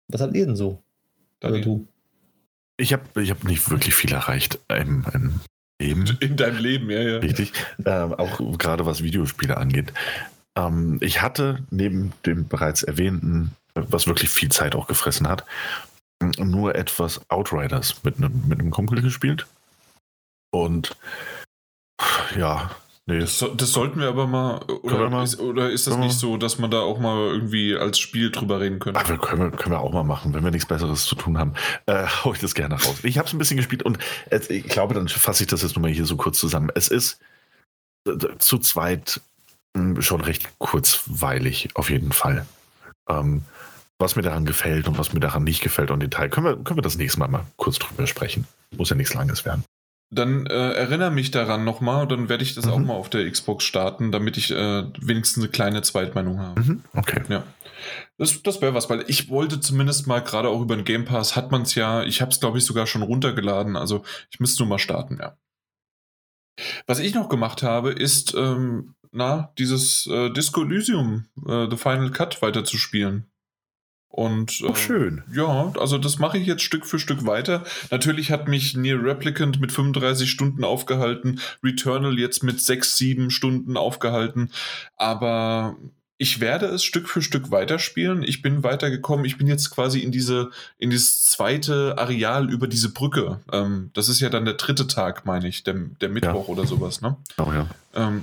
Was 0.08 0.22
habt 0.22 0.34
ihr 0.34 0.46
denn 0.46 0.56
so? 0.56 0.82
Oder 1.42 1.60
du? 1.60 1.86
Ich 2.78 2.92
habe 2.92 3.22
ich 3.22 3.30
hab 3.30 3.44
nicht 3.44 3.68
wirklich 3.70 3.94
viel 3.94 4.12
erreicht 4.12 4.58
im, 4.68 5.04
im 5.12 5.40
Leben. 5.80 6.16
In 6.20 6.36
deinem 6.36 6.58
Leben, 6.58 6.90
ja, 6.90 7.02
ja. 7.02 7.18
Richtig. 7.18 7.52
Ähm, 7.84 8.14
auch 8.14 8.58
gerade 8.58 8.86
was 8.86 9.02
Videospiele 9.02 9.56
angeht. 9.56 9.92
Ähm, 10.56 10.98
ich 11.00 11.20
hatte 11.20 11.58
neben 11.70 12.12
dem 12.24 12.48
bereits 12.48 12.82
erwähnten, 12.82 13.52
was 13.74 14.06
wirklich 14.06 14.30
viel 14.30 14.50
Zeit 14.50 14.74
auch 14.74 14.86
gefressen 14.86 15.28
hat, 15.28 15.44
nur 16.38 16.74
etwas 16.74 17.20
Outriders 17.30 18.02
mit 18.04 18.16
einem, 18.18 18.48
mit 18.48 18.60
einem 18.60 18.70
Kumpel 18.70 19.02
gespielt. 19.02 19.46
Und 20.50 20.96
ja, 22.36 22.70
Nee. 23.06 23.18
Das, 23.18 23.44
das, 23.54 23.70
sollten 23.70 24.00
wir 24.00 24.08
aber 24.08 24.26
mal 24.26 24.62
oder, 24.82 25.10
mal, 25.10 25.24
ist, 25.24 25.38
oder 25.38 25.68
ist, 25.68 25.86
das 25.86 25.98
nicht 25.98 26.18
so, 26.18 26.38
dass 26.38 26.58
man 26.58 26.70
da 26.70 26.80
auch 26.80 26.98
mal 26.98 27.34
irgendwie 27.34 27.76
als 27.76 27.98
Spiel 27.98 28.30
drüber 28.30 28.60
reden 28.60 28.78
könnte? 28.78 28.98
Ach, 28.98 29.20
können, 29.20 29.42
wir, 29.42 29.50
können 29.50 29.74
wir 29.74 29.80
auch 29.80 29.92
mal 29.92 30.04
machen, 30.04 30.32
wenn 30.32 30.42
wir 30.42 30.50
nichts 30.50 30.66
Besseres 30.66 31.04
zu 31.04 31.14
tun 31.14 31.36
haben. 31.36 31.52
Äh, 31.84 32.06
hau 32.06 32.32
ich 32.32 32.40
das 32.40 32.54
gerne 32.54 32.76
raus. 32.76 33.00
Ich 33.02 33.18
habe 33.18 33.28
es 33.28 33.34
ein 33.34 33.38
bisschen 33.38 33.58
gespielt 33.58 33.82
und 33.82 33.98
ich 34.48 34.64
glaube, 34.64 34.94
dann 34.94 35.06
fasse 35.08 35.42
ich 35.42 35.48
das 35.48 35.60
jetzt 35.60 35.76
nochmal 35.76 35.90
hier 35.90 36.06
so 36.06 36.16
kurz 36.16 36.38
zusammen. 36.38 36.70
Es 36.74 36.88
ist 36.88 37.20
zu 38.38 38.58
zweit 38.58 39.20
hm, 39.76 40.00
schon 40.00 40.22
recht 40.22 40.48
kurzweilig, 40.56 41.68
auf 41.74 41.90
jeden 41.90 42.12
Fall. 42.12 42.46
Ähm, 43.06 43.42
was 43.98 44.16
mir 44.16 44.22
daran 44.22 44.44
gefällt 44.44 44.88
und 44.88 44.98
was 44.98 45.12
mir 45.12 45.20
daran 45.20 45.44
nicht 45.44 45.62
gefällt 45.62 45.90
und 45.90 46.00
Detail, 46.00 46.28
können 46.28 46.46
wir, 46.46 46.56
können 46.56 46.78
wir 46.78 46.82
das 46.82 46.96
nächste 46.96 47.20
Mal 47.20 47.28
mal 47.28 47.46
kurz 47.56 47.78
drüber 47.78 48.06
sprechen. 48.06 48.46
Muss 48.76 48.90
ja 48.90 48.96
nichts 48.96 49.14
Langes 49.14 49.44
werden. 49.44 49.64
Dann 50.10 50.46
äh, 50.46 50.72
erinnere 50.72 51.10
mich 51.10 51.30
daran 51.30 51.64
nochmal 51.64 52.02
und 52.02 52.12
dann 52.12 52.28
werde 52.28 52.44
ich 52.44 52.54
das 52.54 52.66
mhm. 52.66 52.72
auch 52.72 52.78
mal 52.78 52.94
auf 52.94 53.10
der 53.10 53.28
Xbox 53.30 53.64
starten, 53.64 54.12
damit 54.12 54.36
ich 54.36 54.50
äh, 54.50 54.84
wenigstens 55.00 55.42
eine 55.42 55.50
kleine 55.50 55.82
Zweitmeinung 55.82 56.40
habe. 56.40 56.60
Mhm. 56.60 56.84
Okay. 56.92 57.22
Ja. 57.28 57.44
Das, 58.18 58.42
das 58.42 58.60
wäre 58.60 58.74
was, 58.74 58.88
weil 58.90 59.04
ich 59.08 59.28
wollte 59.28 59.60
zumindest 59.60 60.06
mal, 60.06 60.20
gerade 60.20 60.48
auch 60.48 60.60
über 60.60 60.76
den 60.76 60.84
Game 60.84 61.04
Pass, 61.04 61.36
hat 61.36 61.50
man 61.50 61.62
es 61.62 61.74
ja, 61.74 62.02
ich 62.02 62.20
habe 62.20 62.30
es 62.30 62.40
glaube 62.40 62.58
ich 62.58 62.64
sogar 62.64 62.86
schon 62.86 63.02
runtergeladen, 63.02 63.76
also 63.76 64.04
ich 64.30 64.40
müsste 64.40 64.62
nur 64.62 64.68
mal 64.68 64.78
starten, 64.78 65.18
ja. 65.20 65.36
Was 66.86 67.00
ich 67.00 67.14
noch 67.14 67.28
gemacht 67.28 67.62
habe, 67.62 67.90
ist, 67.90 68.34
ähm, 68.34 68.94
na, 69.10 69.52
dieses 69.58 70.06
äh, 70.06 70.30
Disco 70.30 70.62
Elysium, 70.62 71.26
äh, 71.46 71.66
The 71.68 71.76
Final 71.76 72.10
Cut 72.10 72.40
weiterzuspielen. 72.42 73.26
Und 74.14 74.60
äh, 74.60 74.76
schön. 74.76 75.24
Ja, 75.32 75.72
also 75.76 75.98
das 75.98 76.20
mache 76.20 76.38
ich 76.38 76.46
jetzt 76.46 76.62
Stück 76.62 76.86
für 76.86 77.00
Stück 77.00 77.26
weiter. 77.26 77.64
Natürlich 77.90 78.30
hat 78.30 78.46
mich 78.46 78.76
Near 78.76 79.02
Replicant 79.02 79.60
mit 79.60 79.72
35 79.72 80.30
Stunden 80.30 80.62
aufgehalten, 80.62 81.40
Returnal 81.64 82.16
jetzt 82.16 82.44
mit 82.44 82.60
6, 82.60 82.96
7 82.96 83.30
Stunden 83.32 83.76
aufgehalten, 83.76 84.52
aber 84.96 85.76
ich 86.16 86.38
werde 86.38 86.66
es 86.66 86.84
Stück 86.84 87.08
für 87.08 87.22
Stück 87.22 87.50
weiterspielen. 87.50 88.22
Ich 88.22 88.40
bin 88.40 88.62
weitergekommen. 88.62 89.24
Ich 89.24 89.36
bin 89.36 89.48
jetzt 89.48 89.70
quasi 89.70 89.98
in 89.98 90.12
diese, 90.12 90.50
in 90.78 90.90
dieses 90.90 91.26
zweite 91.26 91.98
Areal 91.98 92.52
über 92.52 92.68
diese 92.68 92.92
Brücke. 92.92 93.40
Ähm, 93.50 93.90
das 93.94 94.08
ist 94.08 94.20
ja 94.20 94.30
dann 94.30 94.44
der 94.44 94.54
dritte 94.54 94.86
Tag, 94.86 95.26
meine 95.26 95.48
ich, 95.48 95.64
der, 95.64 95.74
der 96.00 96.08
Mittwoch 96.08 96.46
ja. 96.46 96.52
oder 96.52 96.66
sowas, 96.68 97.00
ne? 97.00 97.16
Oh 97.36 97.52
ja. 97.52 97.66
Ähm, 97.94 98.22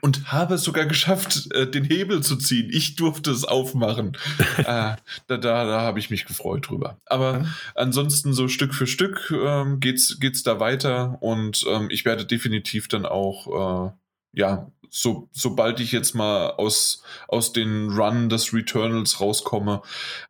und 0.00 0.32
habe 0.32 0.54
es 0.54 0.62
sogar 0.62 0.86
geschafft, 0.86 1.52
äh, 1.52 1.68
den 1.68 1.84
Hebel 1.84 2.22
zu 2.22 2.36
ziehen. 2.36 2.70
Ich 2.72 2.96
durfte 2.96 3.30
es 3.30 3.44
aufmachen. 3.44 4.16
äh, 4.58 4.64
da 4.64 4.96
da, 5.26 5.36
da 5.36 5.80
habe 5.80 5.98
ich 5.98 6.10
mich 6.10 6.26
gefreut 6.26 6.68
drüber. 6.68 6.98
Aber 7.06 7.46
ansonsten 7.74 8.32
so 8.32 8.48
Stück 8.48 8.74
für 8.74 8.86
Stück 8.86 9.32
ähm, 9.32 9.80
geht's 9.80 10.18
geht's 10.20 10.42
da 10.42 10.60
weiter 10.60 11.18
und 11.20 11.64
ähm, 11.68 11.88
ich 11.90 12.04
werde 12.04 12.24
definitiv 12.24 12.88
dann 12.88 13.06
auch 13.06 13.90
äh, 13.90 13.92
ja 14.32 14.70
so 14.90 15.28
sobald 15.32 15.80
ich 15.80 15.92
jetzt 15.92 16.14
mal 16.14 16.50
aus 16.50 17.02
aus 17.28 17.52
den 17.52 17.90
Run 17.90 18.28
des 18.28 18.52
Returnals 18.52 19.20
rauskomme, 19.20 19.82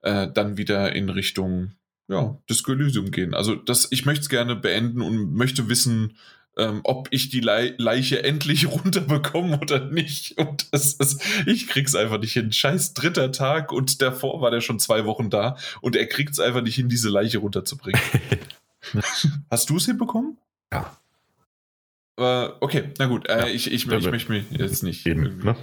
äh, 0.03 0.29
dann 0.33 0.57
wieder 0.57 0.95
in 0.95 1.09
Richtung 1.09 1.73
ja 2.09 2.39
Disco 2.49 2.73
Elysium 2.73 3.11
gehen. 3.11 3.35
Also 3.35 3.55
das 3.55 3.89
ich 3.91 4.05
möchte 4.07 4.23
es 4.23 4.29
gerne 4.29 4.57
beenden 4.57 5.03
und 5.03 5.35
möchte 5.35 5.69
wissen 5.69 6.17
ähm, 6.61 6.81
ob 6.85 7.09
ich 7.11 7.31
die 7.31 7.41
Le 7.41 7.75
Leiche 7.79 8.23
endlich 8.23 8.67
runterbekomme 8.71 9.59
oder 9.61 9.87
nicht. 9.87 10.39
Und 10.39 10.73
das 10.73 10.95
ist, 10.95 11.23
ich 11.47 11.69
krieg's 11.69 11.95
einfach 11.95 12.21
nicht 12.21 12.35
hin. 12.35 12.53
Scheiß 12.53 12.95
dritter 12.95 13.33
Tag 13.33 13.73
und 13.73 14.03
davor 14.03 14.41
war 14.43 14.51
der 14.51 14.61
schon 14.61 14.79
zwei 14.79 15.07
Wochen 15.07 15.31
da 15.31 15.57
und 15.81 15.97
er 15.97 16.07
kriegt's 16.07 16.39
einfach 16.39 16.63
nicht 16.63 16.77
hin, 16.77 16.89
diese 16.89 17.09
Leiche 17.09 17.39
runterzubringen. 17.39 18.01
Hast 19.51 19.71
du 19.71 19.77
es 19.77 19.87
hinbekommen? 19.87 20.37
Ja. 20.73 20.97
Aber 22.17 22.59
okay, 22.61 22.91
na 22.99 23.07
gut, 23.07 23.27
äh, 23.29 23.39
ja. 23.39 23.47
ich, 23.47 23.67
ich, 23.73 23.87
ich, 23.87 23.93
ich 23.93 24.11
möchte 24.11 24.31
mich 24.31 24.45
jetzt 24.51 24.83
nicht. 24.83 25.07
Eben, 25.07 25.43
ne? 25.43 25.57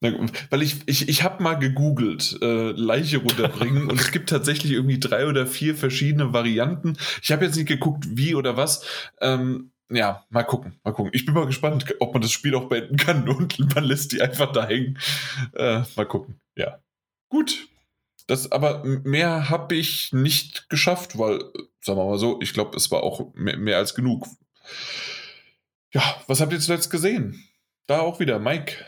Weil 0.00 0.62
ich, 0.62 0.76
ich, 0.86 1.08
ich 1.08 1.22
habe 1.22 1.42
mal 1.42 1.54
gegoogelt, 1.54 2.38
äh, 2.42 2.70
Leiche 2.72 3.18
runterbringen 3.18 3.90
und 3.90 4.00
es 4.00 4.12
gibt 4.12 4.30
tatsächlich 4.30 4.72
irgendwie 4.72 5.00
drei 5.00 5.26
oder 5.26 5.46
vier 5.46 5.74
verschiedene 5.74 6.32
Varianten. 6.32 6.96
Ich 7.22 7.32
habe 7.32 7.44
jetzt 7.44 7.56
nicht 7.56 7.68
geguckt, 7.68 8.04
wie 8.10 8.34
oder 8.34 8.56
was. 8.56 8.84
Ähm, 9.20 9.72
ja, 9.90 10.24
mal 10.30 10.44
gucken, 10.44 10.78
mal 10.84 10.92
gucken. 10.92 11.12
Ich 11.14 11.26
bin 11.26 11.34
mal 11.34 11.46
gespannt, 11.46 11.84
ob 12.00 12.14
man 12.14 12.22
das 12.22 12.32
Spiel 12.32 12.54
auch 12.54 12.68
beenden 12.68 12.96
kann 12.96 13.28
und 13.36 13.58
man 13.74 13.84
lässt 13.84 14.12
die 14.12 14.22
einfach 14.22 14.52
da 14.52 14.66
hängen. 14.66 14.98
Äh, 15.54 15.82
mal 15.96 16.06
gucken, 16.06 16.40
ja. 16.56 16.78
Gut, 17.28 17.68
Das, 18.26 18.52
aber 18.52 18.84
mehr 18.84 19.48
habe 19.50 19.74
ich 19.74 20.12
nicht 20.12 20.68
geschafft, 20.68 21.18
weil, 21.18 21.40
sagen 21.80 21.98
wir 21.98 22.06
mal 22.06 22.18
so, 22.18 22.40
ich 22.40 22.52
glaube, 22.52 22.76
es 22.76 22.90
war 22.90 23.02
auch 23.02 23.34
mehr, 23.34 23.56
mehr, 23.56 23.78
als 23.78 23.94
genug. 23.94 24.26
Ja, 25.92 26.02
was 26.26 26.40
habt 26.40 26.52
ihr 26.52 26.60
zuletzt 26.60 26.90
gesehen? 26.90 27.44
Da 27.86 28.00
auch 28.00 28.20
wieder, 28.20 28.38
Mike. 28.38 28.84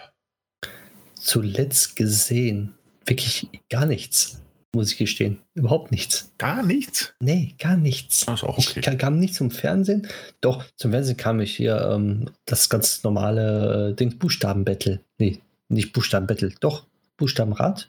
Zuletzt 1.25 1.97
gesehen? 1.97 2.75
Wirklich 3.07 3.49
gar 3.71 3.87
nichts, 3.87 4.41
muss 4.75 4.93
ich 4.93 4.99
gestehen. 4.99 5.39
Überhaupt 5.55 5.91
nichts. 5.91 6.31
Gar 6.37 6.63
nichts? 6.63 7.15
Nee, 7.19 7.55
gar 7.59 7.79
nichts. 7.79 8.27
Das 8.27 8.41
ist 8.43 8.45
auch 8.45 8.59
okay. 8.59 8.81
Ich 8.87 8.99
kam 8.99 9.19
nicht 9.19 9.35
zum 9.35 9.51
Fernsehen. 9.51 10.07
Doch, 10.43 10.65
zum 10.77 10.91
Fernsehen 10.91 11.17
kam 11.17 11.41
ich 11.41 11.57
hier 11.57 11.81
ähm, 11.93 12.27
das 12.45 12.69
ganz 12.69 13.03
normale 13.05 13.91
äh, 13.93 13.95
Ding 13.95 14.19
Buchstabenbattle. 14.19 15.01
Nee, 15.17 15.41
nicht 15.69 15.95
Buchstabenbattle. 15.95 16.53
Doch, 16.61 16.85
Buchstabenrad. 17.17 17.89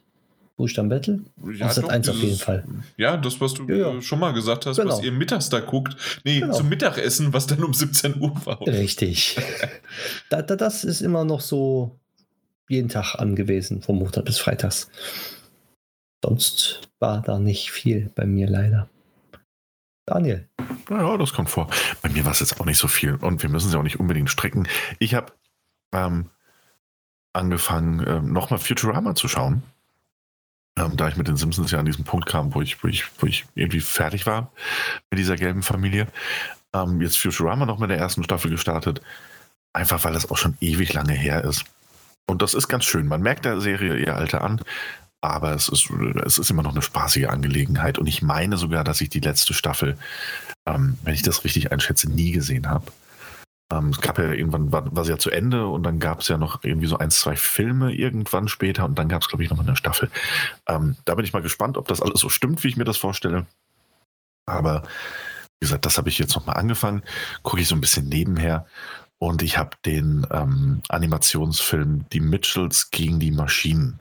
Buchstaben-Battle? 0.58 1.20
Ja, 1.54 1.70
Sat 1.70 1.90
1 1.90 2.08
auf 2.08 2.16
jeden 2.16 2.38
Fall. 2.38 2.64
Ja, 2.96 3.18
das, 3.18 3.42
was 3.42 3.56
du 3.56 3.68
Ja, 3.68 3.76
ja. 3.96 4.02
schon 4.02 4.20
mal 4.20 4.32
gesagt 4.32 4.66
hast, 4.66 4.78
Genau. 4.78 4.98
was 4.98 5.04
ihr 5.04 5.12
mittags 5.12 5.50
da 5.50 5.60
guckt. 5.60 5.98
Nee, 6.24 6.40
Genau. 6.40 6.56
zum 6.56 6.70
Mittagessen, 6.70 7.34
was 7.34 7.46
dann 7.46 7.62
um 7.62 7.74
17 7.74 8.22
Uhr 8.22 8.34
war. 8.46 8.62
Richtig. 8.66 9.36
da, 10.30 10.42
da, 10.42 10.56
das 10.56 10.86
ist 10.86 11.02
immer 11.02 11.26
noch 11.26 11.42
so 11.42 12.00
jeden 12.68 12.90
Tag 12.90 13.16
angewiesen, 13.16 13.82
vom 13.82 14.00
Montag 14.00 14.26
bis 14.26 14.40
Freitags. 14.40 14.90
Sonst 16.24 16.90
war 17.00 17.22
da 17.22 17.38
nicht 17.38 17.72
viel 17.72 18.12
bei 18.16 18.26
mir 18.26 18.48
leider. 18.48 18.90
Daniel. 20.08 20.48
Ja, 20.90 21.18
das 21.18 21.34
kommt 21.34 21.50
vor. 21.50 21.70
Bei 22.02 22.10
mir 22.10 22.26
war 22.26 22.32
es 22.32 22.40
jetzt 22.40 22.60
auch 22.60 22.66
nicht 22.66 22.78
so 22.78 22.88
viel 22.88 23.16
und 23.16 23.42
wir 23.42 23.50
müssen 23.50 23.70
sie 23.70 23.78
auch 23.78 23.84
nicht 23.84 24.00
unbedingt 24.00 24.30
strecken. 24.30 24.68
Ich 25.00 25.16
habe 25.16 25.34
ähm, 25.94 26.30
angefangen, 27.34 28.06
ähm, 28.08 28.34
nochmal 28.34 28.60
Futurama 28.60 29.16
zu 29.16 29.28
schauen. 29.28 29.64
Ähm, 30.78 30.98
da 30.98 31.08
ich 31.08 31.16
mit 31.16 31.28
den 31.28 31.38
Simpsons 31.38 31.72
ja 31.72 31.80
an 31.80 31.86
diesen 31.86 32.06
Punkt 32.06 32.28
kam, 32.28 32.54
wo 32.54 32.62
ich, 32.62 32.84
wo 32.84 32.88
ich, 32.88 33.06
wo 33.20 33.28
ich 33.28 33.46
irgendwie 33.56 33.80
fertig 33.80 34.26
war 34.26 34.52
mit 35.10 35.20
dieser 35.20 35.38
gelben 35.38 35.64
Familie. 35.64 36.08
Ähm, 36.74 37.02
jetzt 37.02 37.18
Futurama 37.18 37.66
noch 37.66 37.80
mit 37.80 37.90
der 37.90 37.98
ersten 37.98 38.24
Staffel 38.24 38.52
gestartet. 38.52 39.02
Einfach 39.74 40.04
weil 40.04 40.14
das 40.14 40.30
auch 40.30 40.38
schon 40.38 40.58
ewig 40.62 40.94
lange 40.94 41.14
her 41.14 41.44
ist. 41.44 41.66
Und 42.28 42.42
das 42.42 42.54
ist 42.54 42.68
ganz 42.68 42.86
schön. 42.86 43.08
Man 43.08 43.22
merkt 43.22 43.46
der 43.46 43.62
Serie 43.62 43.98
ihr 43.98 44.16
Alter 44.16 44.44
an, 44.44 44.62
aber 45.22 45.54
es 45.54 45.70
ist, 45.70 45.90
es 46.26 46.38
ist 46.38 46.50
immer 46.50 46.64
noch 46.64 46.72
eine 46.72 46.82
spaßige 46.82 47.28
Angelegenheit. 47.28 47.98
Und 47.98 48.08
ich 48.08 48.22
meine 48.22 48.58
sogar, 48.58 48.84
dass 48.84 49.02
ich 49.02 49.10
die 49.10 49.20
letzte 49.20 49.54
Staffel, 49.54 49.98
ähm, 50.66 50.98
wenn 51.04 51.14
ich 51.14 51.22
das 51.22 51.44
richtig 51.44 51.72
einschätze, 51.72 52.10
nie 52.10 52.32
gesehen 52.32 52.70
habe. 52.70 52.92
Ähm, 53.72 53.90
es 53.90 54.02
gab 54.02 54.20
ja 54.20 54.32
irgendwann, 54.32 54.72
war, 54.72 54.96
war 54.96 55.04
sie 55.06 55.12
ja 55.12 55.18
zu 55.18 55.32
Ende 55.32 55.68
und 55.68 55.84
dann 55.84 56.00
gab 56.00 56.22
es 56.22 56.28
ja 56.28 56.38
noch 56.38 56.64
irgendwie 56.64 56.88
so 56.88 56.98
ein, 56.98 57.10
zwei 57.10 57.36
Filme 57.36 57.94
irgendwann 57.94 58.48
später 58.48 58.86
und 58.86 58.98
dann 59.00 59.10
gab 59.10 59.24
es, 59.24 59.28
glaube 59.28 59.44
ich, 59.44 59.50
noch 59.50 59.60
eine 59.60 59.76
Staffel. 59.76 60.12
Ähm, 60.68 60.96
da 61.06 61.16
bin 61.16 61.26
ich 61.26 61.34
mal 61.34 61.42
gespannt, 61.42 61.78
ob 61.78 61.88
das 61.88 62.02
alles 62.02 62.20
so 62.20 62.30
stimmt, 62.30 62.64
wie 62.64 62.68
ich 62.68 62.78
mir 62.78 62.84
das 62.84 62.98
vorstelle. 62.98 63.48
Aber 64.46 64.84
wie 65.60 65.66
gesagt, 65.66 65.86
das 65.86 65.98
habe 65.98 66.10
ich 66.10 66.20
jetzt 66.20 66.36
nochmal 66.36 66.58
angefangen. 66.58 67.02
Gucke 67.42 67.62
ich 67.62 67.68
so 67.68 67.76
ein 67.76 67.82
bisschen 67.82 68.08
nebenher. 68.08 68.68
Und 69.20 69.42
ich 69.42 69.58
habe 69.58 69.78
den 69.86 70.28
ähm, 70.32 70.82
Animationsfilm 70.90 72.06
Die 72.12 72.20
Mitchells 72.20 72.92
gegen 72.92 73.20
die 73.20 73.32
Maschinen. 73.32 74.00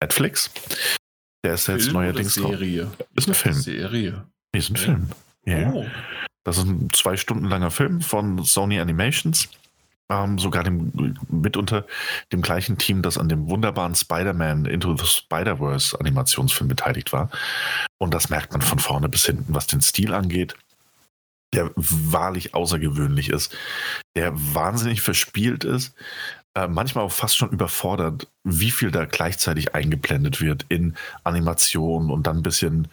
Netflix. 0.00 0.50
Der 1.44 1.54
ist 1.54 1.68
jetzt 1.68 1.84
Film 1.84 1.94
neuerdings 1.94 2.38
oder 2.38 2.48
drauf. 2.48 2.58
Serie. 2.58 2.90
Ist 3.14 3.28
ein 3.28 3.34
Film. 3.34 3.54
Serie. 3.54 4.24
Nee, 4.52 4.58
ist 4.58 4.70
ein. 4.70 4.76
Film. 4.76 5.10
Ja. 5.44 5.72
Oh. 5.72 5.86
Das 6.44 6.58
ist 6.58 6.64
ein 6.64 6.90
zwei 6.92 7.16
Stunden 7.16 7.46
langer 7.46 7.70
Film 7.70 8.00
von 8.00 8.44
Sony 8.44 8.78
Animations. 8.78 9.48
Ähm, 10.08 10.38
sogar 10.38 10.62
dem, 10.62 10.92
mitunter 11.28 11.84
dem 12.32 12.40
gleichen 12.40 12.78
Team, 12.78 13.02
das 13.02 13.18
an 13.18 13.28
dem 13.28 13.48
wunderbaren 13.48 13.96
Spider-Man 13.96 14.64
Into 14.66 14.96
the 14.96 15.04
Spider-Verse 15.04 15.98
Animationsfilm 15.98 16.68
beteiligt 16.68 17.12
war. 17.12 17.28
Und 17.98 18.14
das 18.14 18.30
merkt 18.30 18.52
man 18.52 18.62
von 18.62 18.78
vorne 18.78 19.08
bis 19.08 19.24
hinten, 19.24 19.52
was 19.52 19.66
den 19.66 19.80
Stil 19.80 20.14
angeht, 20.14 20.54
der 21.54 21.72
wahrlich 21.76 22.54
außergewöhnlich 22.54 23.30
ist, 23.30 23.56
der 24.16 24.32
wahnsinnig 24.34 25.00
verspielt 25.00 25.64
ist, 25.64 25.94
äh, 26.56 26.68
manchmal 26.68 27.04
auch 27.04 27.12
fast 27.12 27.36
schon 27.36 27.50
überfordert, 27.50 28.28
wie 28.42 28.70
viel 28.70 28.90
da 28.90 29.04
gleichzeitig 29.04 29.74
eingeblendet 29.74 30.40
wird 30.40 30.64
in 30.70 30.96
Animation 31.22 32.10
und 32.10 32.26
dann 32.26 32.38
ein 32.38 32.42
bisschen 32.42 32.88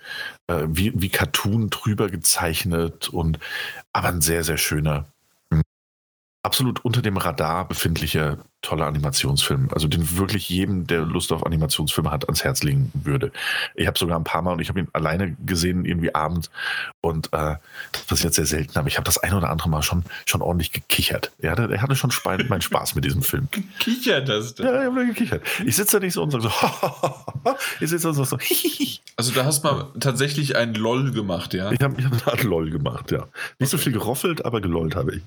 äh, 0.48 0.66
wie, 0.68 0.92
wie 0.96 1.10
Cartoon 1.10 1.70
drüber 1.70 2.10
gezeichnet 2.10 3.10
und 3.10 3.40
aber 3.94 4.10
ein 4.10 4.22
sehr, 4.22 4.44
sehr 4.44 4.58
schöner, 4.58 5.06
absolut 6.44 6.84
unter 6.84 7.02
dem 7.02 7.16
Radar 7.16 7.68
befindlicher, 7.68 8.38
toller 8.62 8.86
Animationsfilm. 8.86 9.70
Also 9.72 9.88
den 9.88 10.18
wirklich 10.18 10.50
jedem, 10.50 10.86
der 10.86 11.02
Lust 11.02 11.32
auf 11.32 11.46
Animationsfilme 11.46 12.12
hat, 12.12 12.26
ans 12.26 12.44
Herz 12.44 12.64
legen 12.64 12.92
würde. 12.94 13.32
Ich 13.76 13.88
habe 13.88 13.98
sogar 13.98 14.20
ein 14.20 14.26
paar 14.26 14.42
Mal 14.42 14.52
und 14.52 14.60
ich 14.60 14.68
habe 14.68 14.82
ihn 14.82 14.90
alleine 14.92 15.36
gesehen, 15.46 15.86
irgendwie 15.86 16.14
abends. 16.14 16.52
Und 17.02 17.28
äh, 17.28 17.56
das 17.94 18.04
passiert 18.08 18.34
sehr 18.34 18.46
selten, 18.46 18.78
aber 18.78 18.90
ich 18.90 18.98
habe 18.98 19.06
das 19.06 19.18
ein 19.18 19.34
oder 19.34 19.50
andere 19.50 19.70
Mal 19.70 19.84
schon, 19.84 20.04
schon 20.26 20.42
ordentlich 20.42 20.74
gekichert. 20.74 21.32
Er 21.40 21.52
hatte, 21.52 21.70
er 21.72 21.82
hatte 21.82 21.96
schon 21.96 22.12
meinen 22.26 22.62
Spaß 22.62 22.96
mit 22.96 23.06
diesem 23.06 23.24
Film. 23.24 23.48
Kichert 23.80 24.28
das 24.28 24.56
denn? 24.56 24.66
Ja, 24.66 24.82
ich 24.82 24.88
habe 24.88 25.06
gekichert. 25.08 25.44
Ich 25.66 25.78
sitze 25.78 25.98
da 26.00 26.06
nicht 26.06 26.14
so 26.14 26.24
und 26.24 26.32
sage 26.32 26.44
so, 26.44 26.52
ich 27.80 27.90
sitze 27.90 28.08
da 28.08 28.14
so, 28.14 28.26
so 28.26 28.38
Also 29.16 29.32
da 29.32 29.46
hast 29.46 29.64
du 29.64 29.68
mal 29.68 29.94
tatsächlich 30.00 30.58
ein 30.58 30.74
LOL 30.74 31.12
gemacht, 31.12 31.54
ja? 31.54 31.66
habe 31.66 31.76
ich 31.76 31.82
hab 31.82 31.96
eine 31.96 32.28
Art 32.28 32.44
LOL 32.44 32.70
gemacht, 32.70 33.12
ja. 33.12 33.28
Nicht 33.60 33.70
so 33.70 33.78
viel 33.78 33.94
geroffelt, 33.94 34.44
aber 34.44 34.60
gelollt 34.60 34.96
habe 34.96 35.16
ich. 35.16 35.24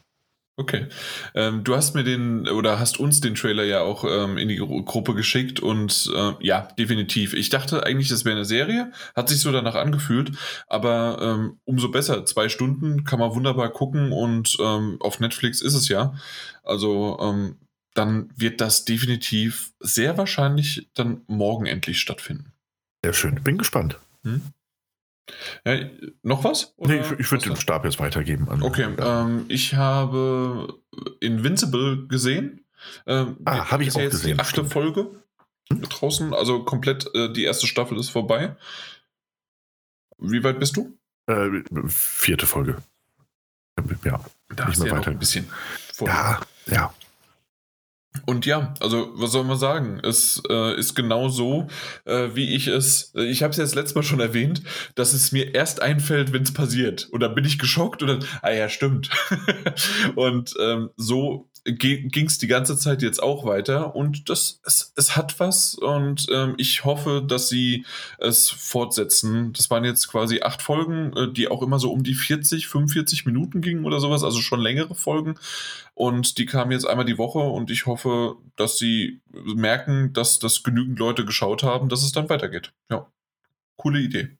Okay. 0.58 0.86
Ähm, 1.34 1.64
du 1.64 1.76
hast 1.76 1.94
mir 1.94 2.02
den 2.02 2.48
oder 2.48 2.78
hast 2.78 2.98
uns 2.98 3.20
den 3.20 3.34
Trailer 3.34 3.64
ja 3.64 3.82
auch 3.82 4.04
ähm, 4.08 4.38
in 4.38 4.48
die 4.48 4.56
Gru 4.56 4.82
Gruppe 4.84 5.14
geschickt 5.14 5.60
und 5.60 6.10
äh, 6.16 6.32
ja, 6.40 6.68
definitiv. 6.78 7.34
Ich 7.34 7.50
dachte 7.50 7.84
eigentlich, 7.84 8.08
das 8.08 8.24
wäre 8.24 8.36
eine 8.36 8.46
Serie, 8.46 8.90
hat 9.14 9.28
sich 9.28 9.40
so 9.40 9.52
danach 9.52 9.74
angefühlt, 9.74 10.32
aber 10.66 11.18
ähm, 11.20 11.60
umso 11.64 11.90
besser. 11.90 12.24
Zwei 12.24 12.48
Stunden 12.48 13.04
kann 13.04 13.18
man 13.18 13.34
wunderbar 13.34 13.68
gucken 13.68 14.12
und 14.12 14.56
ähm, 14.58 14.96
auf 15.00 15.20
Netflix 15.20 15.60
ist 15.60 15.74
es 15.74 15.88
ja. 15.88 16.14
Also 16.62 17.18
ähm, 17.20 17.56
dann 17.92 18.30
wird 18.34 18.62
das 18.62 18.86
definitiv 18.86 19.72
sehr 19.80 20.16
wahrscheinlich 20.16 20.88
dann 20.94 21.20
morgen 21.26 21.66
endlich 21.66 22.00
stattfinden. 22.00 22.52
Sehr 23.04 23.12
schön. 23.12 23.42
Bin 23.42 23.58
gespannt. 23.58 23.98
Hm? 24.22 24.40
Ja, 25.66 25.76
noch 26.22 26.44
was? 26.44 26.74
Nee, 26.78 27.00
Oder 27.00 27.12
ich, 27.14 27.20
ich 27.20 27.30
würde 27.32 27.44
den? 27.48 27.56
Stab 27.56 27.84
jetzt 27.84 27.98
weitergeben. 27.98 28.48
An, 28.48 28.62
Okay, 28.62 28.86
ähm, 28.98 29.44
ich 29.48 29.74
habe 29.74 30.74
Invincible 31.20 32.06
gesehen. 32.06 32.64
Ähm, 33.06 33.36
Ah, 33.44 33.70
habe 33.70 33.82
ich 33.82 33.88
ja 33.88 33.94
auch 33.96 34.00
jetzt 34.00 34.12
gesehen, 34.12 34.34
Die 34.36 34.40
achte 34.40 34.50
stimmt. 34.52 34.72
Folge 34.72 35.08
draußen, 35.68 36.32
also 36.32 36.62
komplett 36.64 37.12
äh, 37.14 37.32
die 37.32 37.42
erste 37.44 37.66
Staffel 37.66 37.98
ist 37.98 38.10
vorbei. 38.10 38.56
Wie 40.18 40.42
weit 40.44 40.60
bist 40.60 40.76
du? 40.76 40.96
äh, 41.26 41.48
vierte 41.88 42.46
Folge. 42.46 42.76
Ja, 44.04 44.24
Da 44.48 44.68
Nicht 44.68 44.78
mehr 44.78 44.86
ja 44.86 44.92
noch 44.94 45.00
weiter. 45.00 45.10
ein 45.10 45.18
bisschen 45.18 45.50
vor. 45.92 46.06
ja, 46.08 46.40
ja. 46.66 46.94
Und 48.24 48.46
ja, 48.46 48.74
also 48.80 49.10
was 49.14 49.32
soll 49.32 49.44
man 49.44 49.58
sagen? 49.58 50.00
Es 50.02 50.42
äh, 50.48 50.78
ist 50.78 50.94
genau 50.94 51.28
so, 51.28 51.66
äh, 52.04 52.30
wie 52.34 52.54
ich 52.54 52.68
es, 52.68 53.12
äh, 53.14 53.24
ich 53.24 53.42
habe 53.42 53.50
es 53.50 53.56
ja 53.56 53.64
das 53.64 53.74
letzte 53.74 53.96
Mal 53.96 54.02
schon 54.02 54.20
erwähnt, 54.20 54.62
dass 54.94 55.12
es 55.12 55.32
mir 55.32 55.54
erst 55.54 55.82
einfällt, 55.82 56.32
wenn 56.32 56.42
es 56.42 56.52
passiert. 56.52 57.08
Und 57.10 57.20
dann 57.20 57.34
bin 57.34 57.44
ich 57.44 57.58
geschockt 57.58 58.02
und 58.02 58.08
dann, 58.08 58.24
ah 58.42 58.50
ja, 58.50 58.68
stimmt. 58.68 59.10
und 60.14 60.54
ähm, 60.60 60.90
so 60.96 61.48
ging 61.66 62.26
es 62.26 62.38
die 62.38 62.46
ganze 62.46 62.78
Zeit 62.78 63.02
jetzt 63.02 63.20
auch 63.20 63.44
weiter 63.44 63.96
und 63.96 64.28
das, 64.30 64.60
es, 64.64 64.92
es 64.94 65.16
hat 65.16 65.38
was 65.40 65.74
und 65.74 66.26
ähm, 66.32 66.54
ich 66.58 66.84
hoffe, 66.84 67.24
dass 67.26 67.48
sie 67.48 67.84
es 68.18 68.48
fortsetzen. 68.48 69.52
Das 69.52 69.68
waren 69.70 69.84
jetzt 69.84 70.08
quasi 70.08 70.42
acht 70.42 70.62
Folgen, 70.62 71.12
äh, 71.16 71.32
die 71.32 71.48
auch 71.48 71.62
immer 71.62 71.80
so 71.80 71.92
um 71.92 72.04
die 72.04 72.14
40, 72.14 72.68
45 72.68 73.26
Minuten 73.26 73.60
gingen 73.60 73.84
oder 73.84 73.98
sowas, 73.98 74.22
also 74.22 74.40
schon 74.40 74.60
längere 74.60 74.94
Folgen. 74.94 75.34
Und 75.94 76.38
die 76.38 76.46
kamen 76.46 76.70
jetzt 76.70 76.86
einmal 76.86 77.06
die 77.06 77.18
Woche 77.18 77.40
und 77.40 77.70
ich 77.70 77.86
hoffe, 77.86 78.36
dass 78.54 78.78
sie 78.78 79.20
merken, 79.32 80.12
dass 80.12 80.38
das 80.38 80.62
genügend 80.62 80.98
Leute 80.98 81.24
geschaut 81.24 81.62
haben, 81.62 81.88
dass 81.88 82.04
es 82.04 82.12
dann 82.12 82.28
weitergeht. 82.28 82.72
Ja. 82.90 83.10
Coole 83.76 84.00
Idee. 84.00 84.36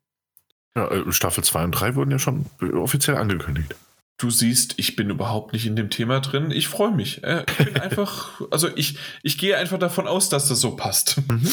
ja 0.76 0.88
äh, 0.88 1.12
Staffel 1.12 1.42
2 1.42 1.64
und 1.64 1.72
3 1.72 1.94
wurden 1.96 2.10
ja 2.12 2.18
schon 2.18 2.46
offiziell 2.74 3.16
angekündigt. 3.16 3.74
Du 4.18 4.30
siehst, 4.30 4.74
ich 4.78 4.96
bin 4.96 5.10
überhaupt 5.10 5.52
nicht 5.52 5.66
in 5.66 5.76
dem 5.76 5.90
Thema 5.90 6.20
drin. 6.20 6.50
Ich 6.50 6.68
freue 6.68 6.90
mich. 6.90 7.22
Äh, 7.22 7.44
Ich 7.58 7.66
bin 7.66 7.76
einfach, 7.80 8.40
also 8.50 8.68
ich, 8.74 8.96
ich 9.22 9.36
gehe 9.36 9.58
einfach 9.58 9.78
davon 9.78 10.06
aus, 10.08 10.30
dass 10.30 10.48
das 10.48 10.60
so 10.60 10.74
passt. 10.76 11.16
Mhm. 11.28 11.42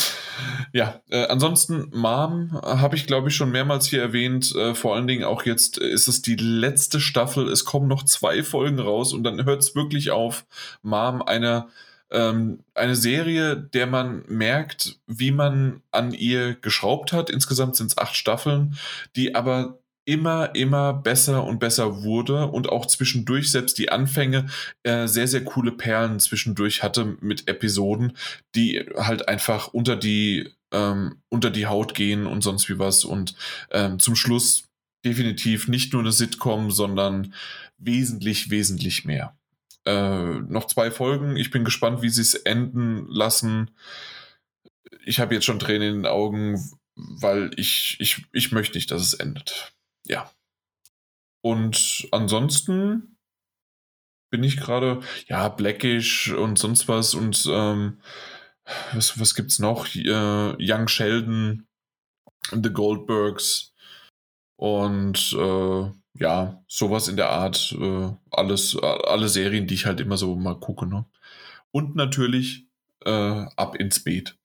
Ja, 0.76 1.02
äh, 1.12 1.28
ansonsten 1.28 1.92
Mom 1.94 2.60
äh, 2.64 2.66
habe 2.66 2.96
ich, 2.96 3.06
glaube 3.06 3.30
ich, 3.30 3.36
schon 3.36 3.52
mehrmals 3.52 3.86
hier 3.86 4.02
erwähnt. 4.02 4.56
Äh, 4.56 4.74
vor 4.74 4.96
allen 4.96 5.06
Dingen 5.06 5.24
auch 5.24 5.44
jetzt 5.44 5.80
äh, 5.80 5.88
ist 5.88 6.08
es 6.08 6.24
die 6.24 6.36
letzte 6.36 7.00
Staffel. 7.00 7.48
Es 7.48 7.64
kommen 7.64 7.88
noch 7.88 8.04
zwei 8.06 8.42
Folgen 8.44 8.80
raus 8.80 9.14
und 9.14 9.24
dann 9.24 9.46
hört 9.46 9.62
es 9.62 9.76
wirklich 9.76 10.10
auf. 10.10 10.46
Mom, 10.82 11.22
eine, 11.22 11.68
ähm, 12.10 12.64
eine 12.74 12.96
Serie, 12.96 13.56
der 13.56 13.86
man 13.86 14.24
merkt, 14.28 14.98
wie 15.06 15.32
man 15.32 15.82
an 15.92 16.12
ihr 16.12 16.56
geschraubt 16.56 17.14
hat. 17.14 17.30
Insgesamt 17.30 17.76
sind 17.76 17.92
es 17.92 17.98
acht 18.00 18.16
Staffeln, 18.16 18.76
die 19.16 19.36
aber 19.36 19.78
immer, 20.06 20.54
immer 20.56 20.94
besser 20.94 21.44
und 21.44 21.60
besser 21.60 22.04
wurde 22.04 22.48
und 22.48 22.70
auch 22.70 22.86
zwischendurch 22.86 23.52
selbst 23.52 23.78
die 23.78 23.90
Anfänge 23.92 24.48
äh, 24.84 25.08
sehr, 25.08 25.28
sehr 25.28 25.44
coole 25.44 25.72
Perlen 25.72 26.20
zwischendurch 26.20 26.84
hatte 26.84 27.18
mit 27.22 27.48
Episoden, 27.48 28.18
die 28.56 28.86
halt 28.98 29.28
einfach 29.28 29.70
unter 29.70 29.96
die 29.96 30.50
ähm, 30.74 31.22
unter 31.30 31.52
die 31.52 31.68
Haut 31.68 31.94
gehen 31.94 32.26
und 32.26 32.42
sonst 32.42 32.68
wie 32.68 32.80
was. 32.80 33.06
Und 33.06 33.36
ähm, 33.72 34.00
zum 34.00 34.16
Schluss 34.16 34.68
definitiv 35.06 35.68
nicht 35.68 35.94
nur 35.94 36.02
eine 36.02 36.12
Sitcom, 36.12 36.72
sondern 36.72 37.34
wesentlich, 37.78 38.50
wesentlich 38.50 39.06
mehr. 39.06 39.38
Äh, 39.86 40.40
noch 40.48 40.68
zwei 40.68 40.92
Folgen. 40.92 41.38
Ich 41.38 41.52
bin 41.52 41.64
gespannt, 41.64 42.02
wie 42.02 42.10
sie 42.10 42.22
es 42.22 42.34
enden 42.34 43.06
lassen. 43.08 43.72
Ich 45.06 45.20
habe 45.20 45.34
jetzt 45.36 45.46
schon 45.46 45.60
Tränen 45.60 45.90
in 45.90 45.96
den 46.04 46.06
Augen, 46.06 46.60
weil 46.96 47.52
ich, 47.58 47.98
ich, 48.00 48.26
ich 48.32 48.52
möchte 48.52 48.78
nicht, 48.78 48.92
dass 48.92 49.02
es 49.02 49.14
endet. 49.14 49.74
Ja. 50.08 50.32
Und 51.42 52.08
ansonsten 52.12 53.18
bin 54.30 54.44
ich 54.44 54.58
gerade, 54.58 55.02
ja, 55.28 55.48
Blackish 55.50 56.32
und 56.32 56.58
sonst 56.58 56.88
was 56.88 57.14
und 57.14 57.46
ähm, 57.52 58.02
was, 58.94 59.20
was 59.20 59.36
gibt's 59.36 59.60
noch? 59.60 59.94
Äh, 59.94 60.56
Young 60.60 60.88
Sheldon, 60.88 61.68
The 62.52 62.72
Goldbergs 62.72 63.74
und 64.56 65.34
äh, 65.34 65.92
ja, 66.20 66.64
sowas 66.68 67.08
in 67.08 67.18
der 67.18 67.30
Art. 67.30 67.76
Äh, 67.80 68.12
alles, 68.32 68.78
alle 68.78 69.30
Serien, 69.30 69.68
die 69.68 69.76
ich 69.76 69.86
halt 69.86 70.00
immer 70.00 70.18
so 70.18 70.36
mal 70.36 70.60
gucke. 70.60 70.86
Ne? 70.86 71.06
Und 71.72 71.96
natürlich 71.96 72.68
äh, 73.06 73.46
ab 73.56 73.76
ins 73.76 74.04
Beet. 74.04 74.38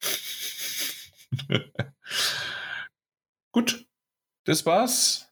Gut, 3.52 3.86
das 4.44 4.66
war's. 4.66 5.27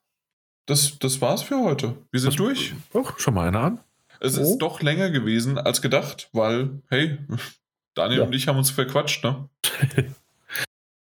Das, 0.67 0.99
das 0.99 1.21
war's 1.21 1.43
für 1.43 1.63
heute. 1.63 1.97
Wir 2.11 2.21
sind 2.21 2.31
das, 2.31 2.37
durch. 2.37 2.75
Oh, 2.93 3.05
schon 3.17 3.35
mal 3.35 3.49
einer 3.49 3.61
an. 3.61 3.81
Es 4.21 4.37
oh. 4.37 4.43
ist 4.43 4.59
doch 4.59 4.83
länger 4.83 5.11
gewesen 5.11 5.59
als 5.59 5.81
gedacht, 5.81 6.29
weil, 6.33 6.83
hey, 6.89 7.19
Daniel 7.95 8.19
ja. 8.19 8.25
und 8.25 8.33
ich 8.35 8.49
haben 8.49 8.59
uns 8.59 8.71
verquatscht, 8.71 9.25
ne? 9.25 9.49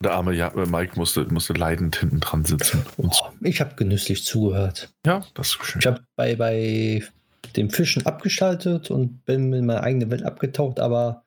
Der 0.01 0.13
arme 0.13 0.33
ja 0.33 0.47
äh, 0.47 0.65
Mike 0.65 0.93
musste, 0.95 1.25
musste 1.25 1.51
leidend 1.51 1.97
hinten 1.97 2.21
dran 2.21 2.45
sitzen. 2.45 2.85
Oh, 2.95 3.11
ich 3.41 3.59
habe 3.59 3.75
genüsslich 3.75 4.23
zugehört. 4.23 4.93
Ja, 5.05 5.25
das 5.33 5.47
ist 5.47 5.65
schön. 5.65 5.81
Ich 5.81 5.87
habe 5.87 6.01
bei, 6.15 6.35
bei 6.35 7.03
dem 7.57 7.69
Fischen 7.69 8.05
abgeschaltet 8.05 8.91
und 8.91 9.25
bin 9.25 9.51
in 9.51 9.65
meine 9.65 9.83
eigene 9.83 10.09
Welt 10.09 10.23
abgetaucht, 10.23 10.79
aber 10.79 11.25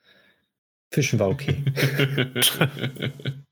Fischen 0.91 1.19
war 1.19 1.28
okay. 1.28 1.62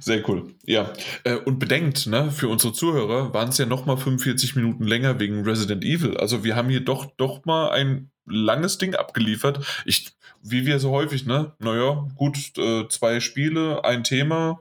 Sehr 0.00 0.28
cool. 0.28 0.54
Ja. 0.64 0.92
Äh, 1.24 1.36
und 1.36 1.58
bedenkt, 1.58 2.06
ne, 2.06 2.30
für 2.30 2.48
unsere 2.48 2.72
Zuhörer 2.72 3.34
waren 3.34 3.48
es 3.48 3.58
ja 3.58 3.66
nochmal 3.66 3.96
45 3.96 4.56
Minuten 4.56 4.84
länger 4.84 5.18
wegen 5.18 5.44
Resident 5.44 5.84
Evil. 5.84 6.16
Also 6.16 6.44
wir 6.44 6.56
haben 6.56 6.68
hier 6.68 6.84
doch, 6.84 7.06
doch 7.16 7.44
mal 7.44 7.70
ein 7.70 8.10
langes 8.26 8.78
Ding 8.78 8.94
abgeliefert. 8.94 9.64
Ich, 9.84 10.12
wie 10.42 10.66
wir 10.66 10.78
so 10.78 10.90
häufig, 10.90 11.26
ne? 11.26 11.52
Naja, 11.58 12.08
gut, 12.16 12.56
äh, 12.56 12.88
zwei 12.88 13.20
Spiele, 13.20 13.84
ein 13.84 14.04
Thema. 14.04 14.60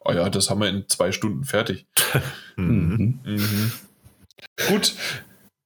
Oh 0.00 0.12
ja, 0.12 0.28
das 0.28 0.50
haben 0.50 0.60
wir 0.60 0.68
in 0.68 0.88
zwei 0.88 1.12
Stunden 1.12 1.44
fertig. 1.44 1.86
mhm. 2.56 3.20
Mhm. 3.24 3.72
Gut. 4.68 4.94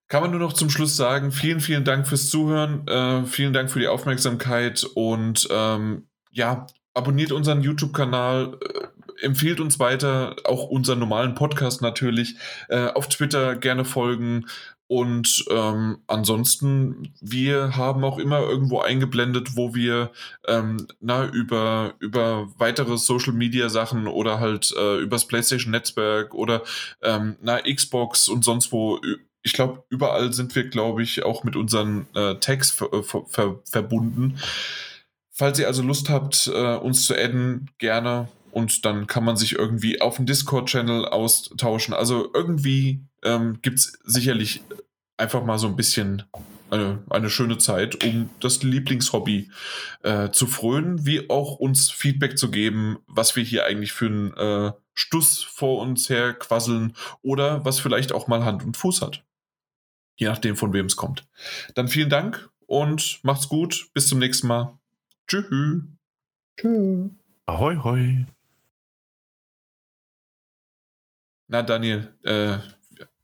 Kann 0.08 0.22
man 0.22 0.30
nur 0.30 0.40
noch 0.40 0.54
zum 0.54 0.70
Schluss 0.70 0.96
sagen, 0.96 1.32
vielen, 1.32 1.60
vielen 1.60 1.84
Dank 1.84 2.06
fürs 2.06 2.30
Zuhören, 2.30 2.88
äh, 2.88 3.26
vielen 3.26 3.52
Dank 3.52 3.70
für 3.70 3.78
die 3.78 3.88
Aufmerksamkeit 3.88 4.84
und 4.94 5.46
ähm, 5.50 6.08
ja, 6.30 6.66
abonniert 6.98 7.32
unseren 7.32 7.62
YouTube-Kanal, 7.62 8.58
äh, 8.60 9.24
empfiehlt 9.24 9.60
uns 9.60 9.78
weiter, 9.78 10.36
auch 10.44 10.64
unseren 10.64 10.98
normalen 10.98 11.34
Podcast 11.34 11.80
natürlich, 11.80 12.36
äh, 12.68 12.88
auf 12.88 13.08
Twitter 13.08 13.56
gerne 13.56 13.84
folgen. 13.84 14.46
Und 14.88 15.44
ähm, 15.50 15.98
ansonsten, 16.06 17.12
wir 17.20 17.76
haben 17.76 18.04
auch 18.04 18.18
immer 18.18 18.40
irgendwo 18.40 18.80
eingeblendet, 18.80 19.54
wo 19.54 19.74
wir 19.74 20.10
ähm, 20.46 20.86
na, 21.00 21.26
über, 21.26 21.94
über 21.98 22.48
weitere 22.56 22.96
Social 22.96 23.34
Media 23.34 23.68
Sachen 23.68 24.06
oder 24.06 24.40
halt 24.40 24.74
äh, 24.78 24.96
übers 24.98 25.26
PlayStation 25.26 25.72
Netzwerk 25.72 26.34
oder 26.34 26.62
ähm, 27.02 27.36
na, 27.42 27.60
Xbox 27.60 28.28
und 28.28 28.44
sonst 28.44 28.72
wo 28.72 28.98
ich 29.42 29.52
glaube, 29.52 29.84
überall 29.88 30.32
sind 30.32 30.54
wir, 30.54 30.68
glaube 30.68 31.02
ich, 31.02 31.22
auch 31.22 31.44
mit 31.44 31.56
unseren 31.56 32.06
äh, 32.14 32.34
Tags 32.36 32.70
ver 32.70 33.02
ver 33.02 33.60
verbunden. 33.64 34.38
Falls 35.38 35.60
ihr 35.60 35.68
also 35.68 35.84
Lust 35.84 36.08
habt, 36.08 36.48
äh, 36.52 36.74
uns 36.74 37.04
zu 37.04 37.14
adden, 37.14 37.70
gerne. 37.78 38.26
Und 38.50 38.84
dann 38.84 39.06
kann 39.06 39.24
man 39.24 39.36
sich 39.36 39.52
irgendwie 39.52 40.00
auf 40.00 40.16
dem 40.16 40.26
Discord-Channel 40.26 41.04
austauschen. 41.04 41.94
Also 41.94 42.28
irgendwie 42.34 43.04
ähm, 43.22 43.60
gibt 43.62 43.78
es 43.78 44.00
sicherlich 44.02 44.62
einfach 45.16 45.44
mal 45.44 45.56
so 45.58 45.68
ein 45.68 45.76
bisschen 45.76 46.24
eine, 46.70 47.04
eine 47.08 47.30
schöne 47.30 47.56
Zeit, 47.58 48.02
um 48.02 48.30
das 48.40 48.64
Lieblingshobby 48.64 49.48
äh, 50.02 50.30
zu 50.30 50.48
frönen, 50.48 51.06
wie 51.06 51.30
auch 51.30 51.60
uns 51.60 51.88
Feedback 51.88 52.36
zu 52.36 52.50
geben, 52.50 52.98
was 53.06 53.36
wir 53.36 53.44
hier 53.44 53.64
eigentlich 53.64 53.92
für 53.92 54.06
einen 54.06 54.32
äh, 54.34 54.72
Stuss 54.92 55.44
vor 55.44 55.80
uns 55.80 56.10
her 56.10 56.34
quasseln 56.34 56.94
oder 57.22 57.64
was 57.64 57.78
vielleicht 57.78 58.10
auch 58.10 58.26
mal 58.26 58.44
Hand 58.44 58.64
und 58.64 58.76
Fuß 58.76 59.02
hat. 59.02 59.22
Je 60.16 60.26
nachdem, 60.26 60.56
von 60.56 60.72
wem 60.72 60.86
es 60.86 60.96
kommt. 60.96 61.28
Dann 61.76 61.86
vielen 61.86 62.10
Dank 62.10 62.50
und 62.66 63.20
macht's 63.22 63.48
gut. 63.48 63.88
Bis 63.94 64.08
zum 64.08 64.18
nächsten 64.18 64.48
Mal. 64.48 64.77
Tschüss. 65.28 65.82
Tschüss. 66.58 67.10
Ahoi, 67.46 67.76
hoi. 67.76 68.26
Na, 71.48 71.62
Daniel, 71.62 72.14
äh, 72.24 72.58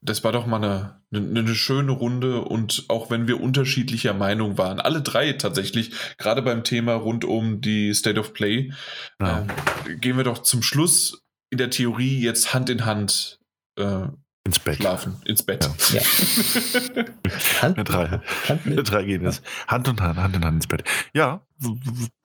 das 0.01 0.23
war 0.23 0.33
doch 0.33 0.47
mal 0.47 0.57
eine, 0.57 1.01
eine, 1.13 1.41
eine, 1.41 1.55
schöne 1.55 1.93
Runde 1.93 2.43
und 2.43 2.85
auch 2.89 3.11
wenn 3.11 3.27
wir 3.27 3.41
unterschiedlicher 3.41 4.15
Meinung 4.15 4.59
waren, 4.59 4.81
alle 4.81 5.03
drei 5.03 5.33
tatsächlich, 5.33 5.93
gerade 6.19 6.43
beim 6.43 6.63
Thema 6.63 6.95
rund 6.95 7.25
um 7.25 7.61
die 7.61 7.93
State 7.95 8.21
of 8.21 8.35
Play, 8.35 8.73
ja. 9.21 9.47
äh, 9.87 9.97
gehen 9.97 10.17
wir 10.17 10.25
doch 10.25 10.39
zum 10.39 10.63
Schluss 10.63 11.23
in 11.51 11.59
der 11.59 11.71
Theorie 11.71 12.21
jetzt 12.21 12.53
Hand 12.53 12.69
in 12.69 12.85
Hand 12.85 13.41
äh, 13.77 14.07
ins 14.45 14.59
Bett. 14.59 14.77
Schlafen, 14.77 15.17
ins 15.25 15.43
Bett. 15.43 15.69
Ja. 15.91 16.01
ja. 16.01 17.05
Hand, 17.63 17.77
wir 17.77 17.85
drei, 17.85 18.21
Hand, 18.49 18.67
wir 18.67 18.83
drei 18.83 19.05
gehen 19.05 19.23
jetzt 19.25 19.43
Hand 19.67 19.89
in 19.89 20.01
Hand, 20.01 20.19
Hand 20.19 20.37
in 20.37 20.45
Hand 20.45 20.57
ins 20.57 20.67
Bett. 20.67 20.85
Ja, 21.13 21.41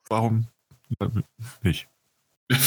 warum 0.08 0.46
nicht? 1.62 1.88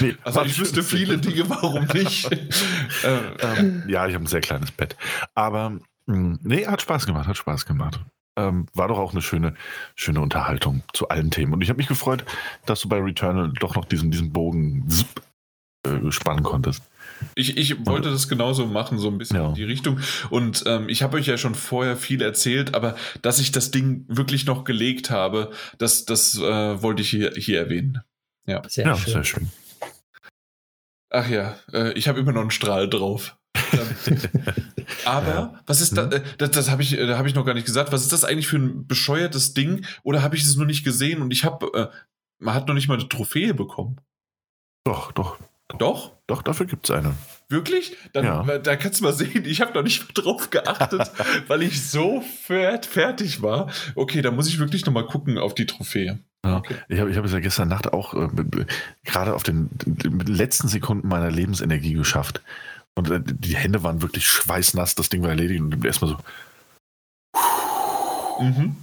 Nee, 0.00 0.14
also 0.22 0.42
ich 0.42 0.58
wüsste 0.58 0.82
viele 0.82 1.18
Dinge, 1.18 1.48
warum 1.48 1.86
nicht. 1.86 2.30
ähm, 3.02 3.82
ja, 3.88 4.06
ich 4.06 4.14
habe 4.14 4.24
ein 4.24 4.28
sehr 4.28 4.40
kleines 4.40 4.70
Bett. 4.70 4.96
Aber 5.34 5.78
hm, 6.06 6.38
nee, 6.42 6.66
hat 6.66 6.82
Spaß 6.82 7.06
gemacht, 7.06 7.26
hat 7.26 7.36
Spaß 7.36 7.66
gemacht. 7.66 8.00
Ähm, 8.36 8.66
war 8.74 8.88
doch 8.88 8.98
auch 8.98 9.12
eine 9.12 9.22
schöne, 9.22 9.54
schöne 9.94 10.20
Unterhaltung 10.20 10.82
zu 10.92 11.08
allen 11.08 11.30
Themen. 11.30 11.54
Und 11.54 11.62
ich 11.62 11.68
habe 11.68 11.78
mich 11.78 11.88
gefreut, 11.88 12.24
dass 12.66 12.80
du 12.80 12.88
bei 12.88 12.98
Returnal 13.00 13.52
doch 13.58 13.74
noch 13.74 13.86
diesen, 13.86 14.10
diesen 14.10 14.32
Bogen 14.32 14.86
äh, 15.86 16.10
spannen 16.10 16.44
konntest. 16.44 16.82
Ich, 17.34 17.56
ich 17.56 17.86
wollte 17.86 18.10
das 18.10 18.28
genauso 18.28 18.66
machen, 18.66 18.98
so 18.98 19.08
ein 19.08 19.18
bisschen 19.18 19.36
ja. 19.36 19.48
in 19.48 19.54
die 19.54 19.64
Richtung. 19.64 20.00
Und 20.30 20.64
ähm, 20.66 20.88
ich 20.88 21.02
habe 21.02 21.16
euch 21.16 21.26
ja 21.26 21.38
schon 21.38 21.54
vorher 21.54 21.96
viel 21.96 22.22
erzählt, 22.22 22.74
aber 22.74 22.96
dass 23.22 23.38
ich 23.38 23.52
das 23.52 23.70
Ding 23.70 24.04
wirklich 24.08 24.46
noch 24.46 24.64
gelegt 24.64 25.10
habe, 25.10 25.50
das, 25.78 26.04
das 26.04 26.38
äh, 26.38 26.82
wollte 26.82 27.02
ich 27.02 27.10
hier, 27.10 27.32
hier 27.36 27.58
erwähnen. 27.58 28.02
Ja, 28.46 28.62
sehr, 28.68 28.86
ja, 28.86 28.96
schön. 28.96 29.12
sehr 29.12 29.24
schön. 29.24 29.50
Ach 31.10 31.28
ja, 31.28 31.56
äh, 31.72 31.92
ich 31.92 32.08
habe 32.08 32.20
immer 32.20 32.32
noch 32.32 32.42
einen 32.42 32.50
Strahl 32.50 32.88
drauf. 32.88 33.36
Aber 35.04 35.28
ja. 35.28 35.60
was 35.66 35.80
ist 35.80 35.96
da? 35.96 36.04
Hm? 36.04 36.12
Äh, 36.12 36.22
das, 36.38 36.50
das 36.50 36.70
habe 36.70 36.82
ich, 36.82 36.98
äh, 36.98 37.06
da 37.06 37.18
habe 37.18 37.28
ich 37.28 37.34
noch 37.34 37.44
gar 37.44 37.54
nicht 37.54 37.66
gesagt. 37.66 37.92
Was 37.92 38.02
ist 38.02 38.12
das 38.12 38.24
eigentlich 38.24 38.48
für 38.48 38.58
ein 38.58 38.86
bescheuertes 38.86 39.54
Ding? 39.54 39.84
Oder 40.02 40.22
habe 40.22 40.36
ich 40.36 40.42
es 40.42 40.56
nur 40.56 40.66
nicht 40.66 40.84
gesehen 40.84 41.22
und 41.22 41.30
ich 41.32 41.44
habe, 41.44 41.66
äh, 41.74 41.96
man 42.38 42.54
hat 42.54 42.68
noch 42.68 42.74
nicht 42.74 42.88
mal 42.88 42.98
eine 42.98 43.08
Trophäe 43.08 43.54
bekommen. 43.54 44.00
Doch, 44.84 45.12
doch. 45.12 45.38
Doch? 45.68 45.78
Doch, 45.78 46.15
dafür 46.26 46.66
gibt 46.66 46.88
es 46.88 46.96
eine. 46.96 47.14
Wirklich? 47.48 47.96
Dann, 48.12 48.24
ja. 48.24 48.58
Da 48.58 48.76
kannst 48.76 49.00
du 49.00 49.04
mal 49.04 49.12
sehen, 49.12 49.44
ich 49.44 49.60
habe 49.60 49.72
noch 49.72 49.82
nicht 49.82 50.06
drauf 50.14 50.50
geachtet, 50.50 51.12
weil 51.46 51.62
ich 51.62 51.88
so 51.88 52.22
fertig 52.42 53.42
war. 53.42 53.70
Okay, 53.94 54.22
da 54.22 54.32
muss 54.32 54.48
ich 54.48 54.58
wirklich 54.58 54.84
noch 54.84 54.92
mal 54.92 55.06
gucken 55.06 55.38
auf 55.38 55.54
die 55.54 55.66
Trophäe. 55.66 56.18
Ja, 56.44 56.56
okay. 56.56 56.76
Ich 56.88 56.98
habe 57.00 57.10
ich 57.10 57.16
hab 57.16 57.24
es 57.24 57.32
ja 57.32 57.40
gestern 57.40 57.68
Nacht 57.68 57.92
auch 57.92 58.14
äh, 58.14 58.28
gerade 59.04 59.34
auf 59.34 59.42
den, 59.42 59.68
den, 59.84 60.20
letzten 60.20 60.68
Sekunden 60.68 61.08
meiner 61.08 61.30
Lebensenergie 61.30 61.94
geschafft. 61.94 62.42
Und 62.94 63.10
äh, 63.10 63.20
die 63.22 63.56
Hände 63.56 63.82
waren 63.82 64.02
wirklich 64.02 64.26
schweißnass, 64.26 64.96
das 64.96 65.08
Ding 65.08 65.22
war 65.22 65.30
erledigt 65.30 65.60
und 65.60 65.84
erstmal 65.84 66.10
so. 66.10 66.18
Mhm. 68.42 68.76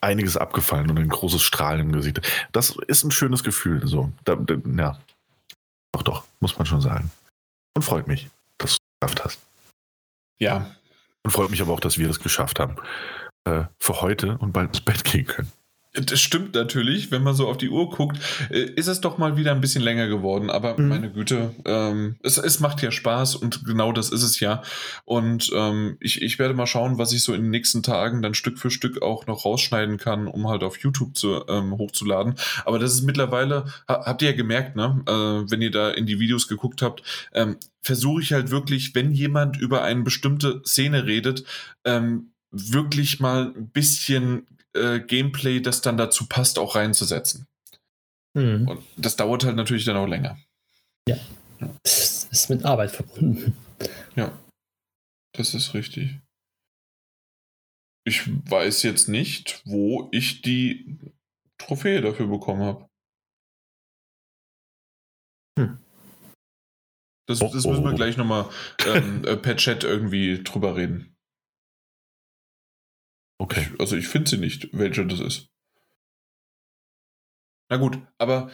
Einiges 0.00 0.36
abgefallen 0.36 0.90
und 0.90 0.98
ein 0.98 1.08
großes 1.08 1.42
Strahlen 1.42 1.80
im 1.80 1.92
Gesicht. 1.92 2.20
Das 2.52 2.76
ist 2.88 3.04
ein 3.04 3.10
schönes 3.10 3.42
Gefühl. 3.42 3.86
So. 3.86 4.12
Da, 4.24 4.36
da, 4.36 4.56
ja, 4.76 4.98
doch, 5.94 6.02
doch, 6.02 6.24
muss 6.40 6.58
man 6.58 6.66
schon 6.66 6.80
sagen. 6.80 7.10
Und 7.76 7.82
freut 7.82 8.08
mich, 8.08 8.28
dass 8.58 8.72
du 8.72 8.76
es 8.76 9.00
geschafft 9.00 9.24
hast. 9.24 9.38
Ja. 10.38 10.74
Und 11.22 11.30
freut 11.30 11.50
mich 11.50 11.62
aber 11.62 11.72
auch, 11.72 11.80
dass 11.80 11.98
wir 11.98 12.08
das 12.08 12.20
geschafft 12.20 12.58
haben. 12.58 12.76
Äh, 13.44 13.64
für 13.78 14.00
heute 14.00 14.38
und 14.38 14.52
bald 14.52 14.68
ins 14.68 14.80
Bett 14.80 15.04
gehen 15.04 15.26
können. 15.26 15.52
Das 15.94 16.20
stimmt 16.20 16.54
natürlich, 16.54 17.12
wenn 17.12 17.22
man 17.22 17.36
so 17.36 17.46
auf 17.46 17.56
die 17.56 17.68
Uhr 17.68 17.88
guckt, 17.88 18.18
äh, 18.50 18.62
ist 18.62 18.88
es 18.88 19.00
doch 19.00 19.16
mal 19.16 19.36
wieder 19.36 19.52
ein 19.52 19.60
bisschen 19.60 19.82
länger 19.82 20.08
geworden. 20.08 20.50
Aber 20.50 20.78
mhm. 20.78 20.88
meine 20.88 21.12
Güte, 21.12 21.54
ähm, 21.64 22.16
es, 22.20 22.36
es 22.36 22.58
macht 22.58 22.82
ja 22.82 22.90
Spaß 22.90 23.36
und 23.36 23.64
genau 23.64 23.92
das 23.92 24.10
ist 24.10 24.24
es 24.24 24.40
ja. 24.40 24.62
Und 25.04 25.52
ähm, 25.54 25.96
ich, 26.00 26.20
ich 26.20 26.40
werde 26.40 26.54
mal 26.54 26.66
schauen, 26.66 26.98
was 26.98 27.12
ich 27.12 27.22
so 27.22 27.32
in 27.32 27.42
den 27.42 27.50
nächsten 27.50 27.84
Tagen 27.84 28.22
dann 28.22 28.34
Stück 28.34 28.58
für 28.58 28.72
Stück 28.72 29.02
auch 29.02 29.28
noch 29.28 29.44
rausschneiden 29.44 29.96
kann, 29.96 30.26
um 30.26 30.48
halt 30.48 30.64
auf 30.64 30.78
YouTube 30.78 31.16
zu, 31.16 31.44
ähm, 31.48 31.78
hochzuladen. 31.78 32.34
Aber 32.64 32.80
das 32.80 32.92
ist 32.92 33.02
mittlerweile, 33.02 33.66
habt 33.86 34.20
ihr 34.22 34.30
ja 34.30 34.36
gemerkt, 34.36 34.74
ne? 34.74 35.00
Äh, 35.06 35.50
wenn 35.50 35.62
ihr 35.62 35.70
da 35.70 35.90
in 35.90 36.06
die 36.06 36.18
Videos 36.18 36.48
geguckt 36.48 36.82
habt, 36.82 37.04
ähm, 37.32 37.56
versuche 37.82 38.20
ich 38.20 38.32
halt 38.32 38.50
wirklich, 38.50 38.96
wenn 38.96 39.12
jemand 39.12 39.58
über 39.58 39.82
eine 39.82 40.02
bestimmte 40.02 40.60
Szene 40.66 41.06
redet, 41.06 41.44
ähm, 41.84 42.30
wirklich 42.50 43.20
mal 43.20 43.52
ein 43.56 43.68
bisschen 43.68 44.46
äh, 44.74 45.00
Gameplay, 45.00 45.60
das 45.60 45.80
dann 45.80 45.96
dazu 45.96 46.26
passt, 46.26 46.58
auch 46.58 46.74
reinzusetzen. 46.74 47.46
Mhm. 48.36 48.68
Und 48.68 48.84
das 48.96 49.16
dauert 49.16 49.44
halt 49.44 49.56
natürlich 49.56 49.84
dann 49.84 49.96
auch 49.96 50.06
länger. 50.06 50.38
Ja. 51.08 51.16
Das 51.82 52.24
ist 52.24 52.50
mit 52.50 52.64
Arbeit 52.64 52.90
verbunden. 52.90 53.56
Ja. 54.16 54.38
Das 55.36 55.54
ist 55.54 55.74
richtig. 55.74 56.20
Ich 58.06 58.28
weiß 58.50 58.82
jetzt 58.82 59.08
nicht, 59.08 59.62
wo 59.64 60.08
ich 60.12 60.42
die 60.42 60.98
Trophäe 61.58 62.00
dafür 62.02 62.26
bekommen 62.26 62.62
habe. 62.62 62.88
Hm. 65.58 65.78
Das, 67.26 67.40
oh, 67.40 67.50
das, 67.52 67.64
müssen 67.64 67.84
wir 67.84 67.92
oh. 67.92 67.96
gleich 67.96 68.16
nochmal 68.16 68.50
ähm, 68.86 69.24
äh, 69.24 69.36
per 69.36 69.56
Chat 69.56 69.84
irgendwie 69.84 70.42
drüber 70.42 70.76
reden. 70.76 71.13
Okay. 73.38 73.68
Ich, 73.72 73.80
also 73.80 73.96
ich 73.96 74.08
finde 74.08 74.30
sie 74.30 74.38
nicht, 74.38 74.68
welche 74.72 75.06
das 75.06 75.20
ist. 75.20 75.48
Na 77.68 77.76
gut, 77.76 77.98
aber 78.18 78.50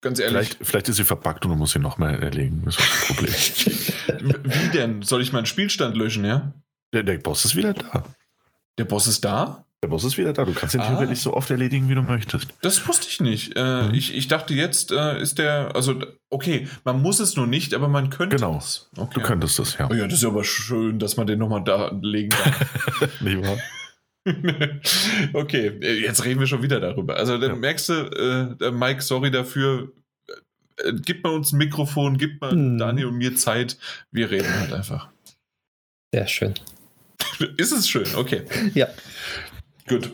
ganz 0.00 0.18
ehrlich. 0.18 0.48
Vielleicht, 0.48 0.66
vielleicht 0.66 0.88
ist 0.88 0.96
sie 0.96 1.04
verpackt 1.04 1.44
und 1.44 1.50
du 1.50 1.56
musst 1.56 1.72
sie 1.72 1.78
nochmal 1.78 2.22
erlegen. 2.22 2.62
Das 2.64 2.78
ist 2.78 2.88
das 2.88 3.06
Problem. 3.06 4.44
Wie 4.44 4.68
denn? 4.70 5.02
Soll 5.02 5.22
ich 5.22 5.32
meinen 5.32 5.46
Spielstand 5.46 5.96
löschen, 5.96 6.24
ja? 6.24 6.52
Der, 6.92 7.02
der 7.02 7.18
Boss 7.18 7.44
ist 7.44 7.56
wieder 7.56 7.74
da. 7.74 8.04
Der 8.78 8.84
Boss 8.84 9.06
ist 9.06 9.24
da? 9.24 9.66
Der 9.82 9.88
Boss 9.88 10.04
ist 10.04 10.16
wieder 10.16 10.32
da. 10.32 10.44
Du 10.44 10.54
kannst 10.54 10.74
den 10.74 10.80
ah. 10.80 10.88
theoretisch 10.88 11.18
so 11.18 11.34
oft 11.34 11.50
erledigen, 11.50 11.90
wie 11.90 11.94
du 11.94 12.00
möchtest. 12.00 12.48
Das 12.62 12.88
wusste 12.88 13.06
ich 13.08 13.20
nicht. 13.20 13.54
Äh, 13.56 13.82
mhm. 13.82 13.94
ich, 13.94 14.14
ich 14.14 14.28
dachte 14.28 14.54
jetzt 14.54 14.92
äh, 14.92 15.20
ist 15.20 15.38
der, 15.38 15.74
also 15.74 16.02
okay, 16.30 16.68
man 16.84 17.02
muss 17.02 17.20
es 17.20 17.36
nur 17.36 17.46
nicht, 17.46 17.74
aber 17.74 17.88
man 17.88 18.08
könnte 18.08 18.36
genau. 18.36 18.56
es. 18.56 18.88
Okay. 18.96 19.14
Du 19.14 19.20
könntest 19.20 19.58
es, 19.58 19.76
ja. 19.76 19.88
Oh 19.90 19.94
ja, 19.94 20.06
das 20.06 20.20
ist 20.20 20.24
aber 20.24 20.44
schön, 20.44 20.98
dass 20.98 21.18
man 21.18 21.26
den 21.26 21.38
nochmal 21.38 21.64
da 21.64 21.90
legen 22.00 22.30
kann. 22.30 22.54
nicht 23.20 23.42
wahr? 23.42 23.58
okay, 25.34 25.78
jetzt 26.00 26.24
reden 26.24 26.40
wir 26.40 26.46
schon 26.46 26.62
wieder 26.62 26.80
darüber. 26.80 27.16
Also 27.16 27.36
dann 27.38 27.50
ja. 27.50 27.56
merkst 27.56 27.88
du, 27.90 28.56
äh, 28.60 28.70
Mike, 28.70 29.02
sorry 29.02 29.30
dafür. 29.30 29.92
Äh, 30.78 30.92
gib 31.04 31.22
mal 31.22 31.34
uns 31.34 31.52
ein 31.52 31.58
Mikrofon, 31.58 32.16
gib 32.16 32.40
mal 32.40 32.52
hm. 32.52 32.78
Daniel 32.78 33.06
und 33.06 33.16
mir 33.16 33.36
Zeit. 33.36 33.78
Wir 34.10 34.30
reden 34.30 34.48
halt 34.60 34.72
einfach. 34.72 35.10
Sehr 36.12 36.26
schön. 36.26 36.54
Ist 37.56 37.72
es 37.72 37.88
schön, 37.88 38.06
okay. 38.16 38.44
Ja. 38.74 38.88
Gut. 39.88 40.12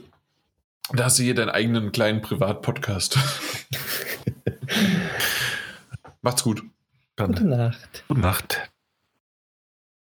Da 0.92 1.04
hast 1.04 1.18
du 1.18 1.22
hier 1.22 1.34
deinen 1.36 1.50
eigenen 1.50 1.92
kleinen 1.92 2.20
Privatpodcast. 2.20 3.16
Macht's 6.22 6.42
gut. 6.42 6.64
Dann. 7.14 7.32
Gute 7.32 7.44
Nacht. 7.44 8.04
Gute 8.08 8.20
Nacht. 8.20 8.69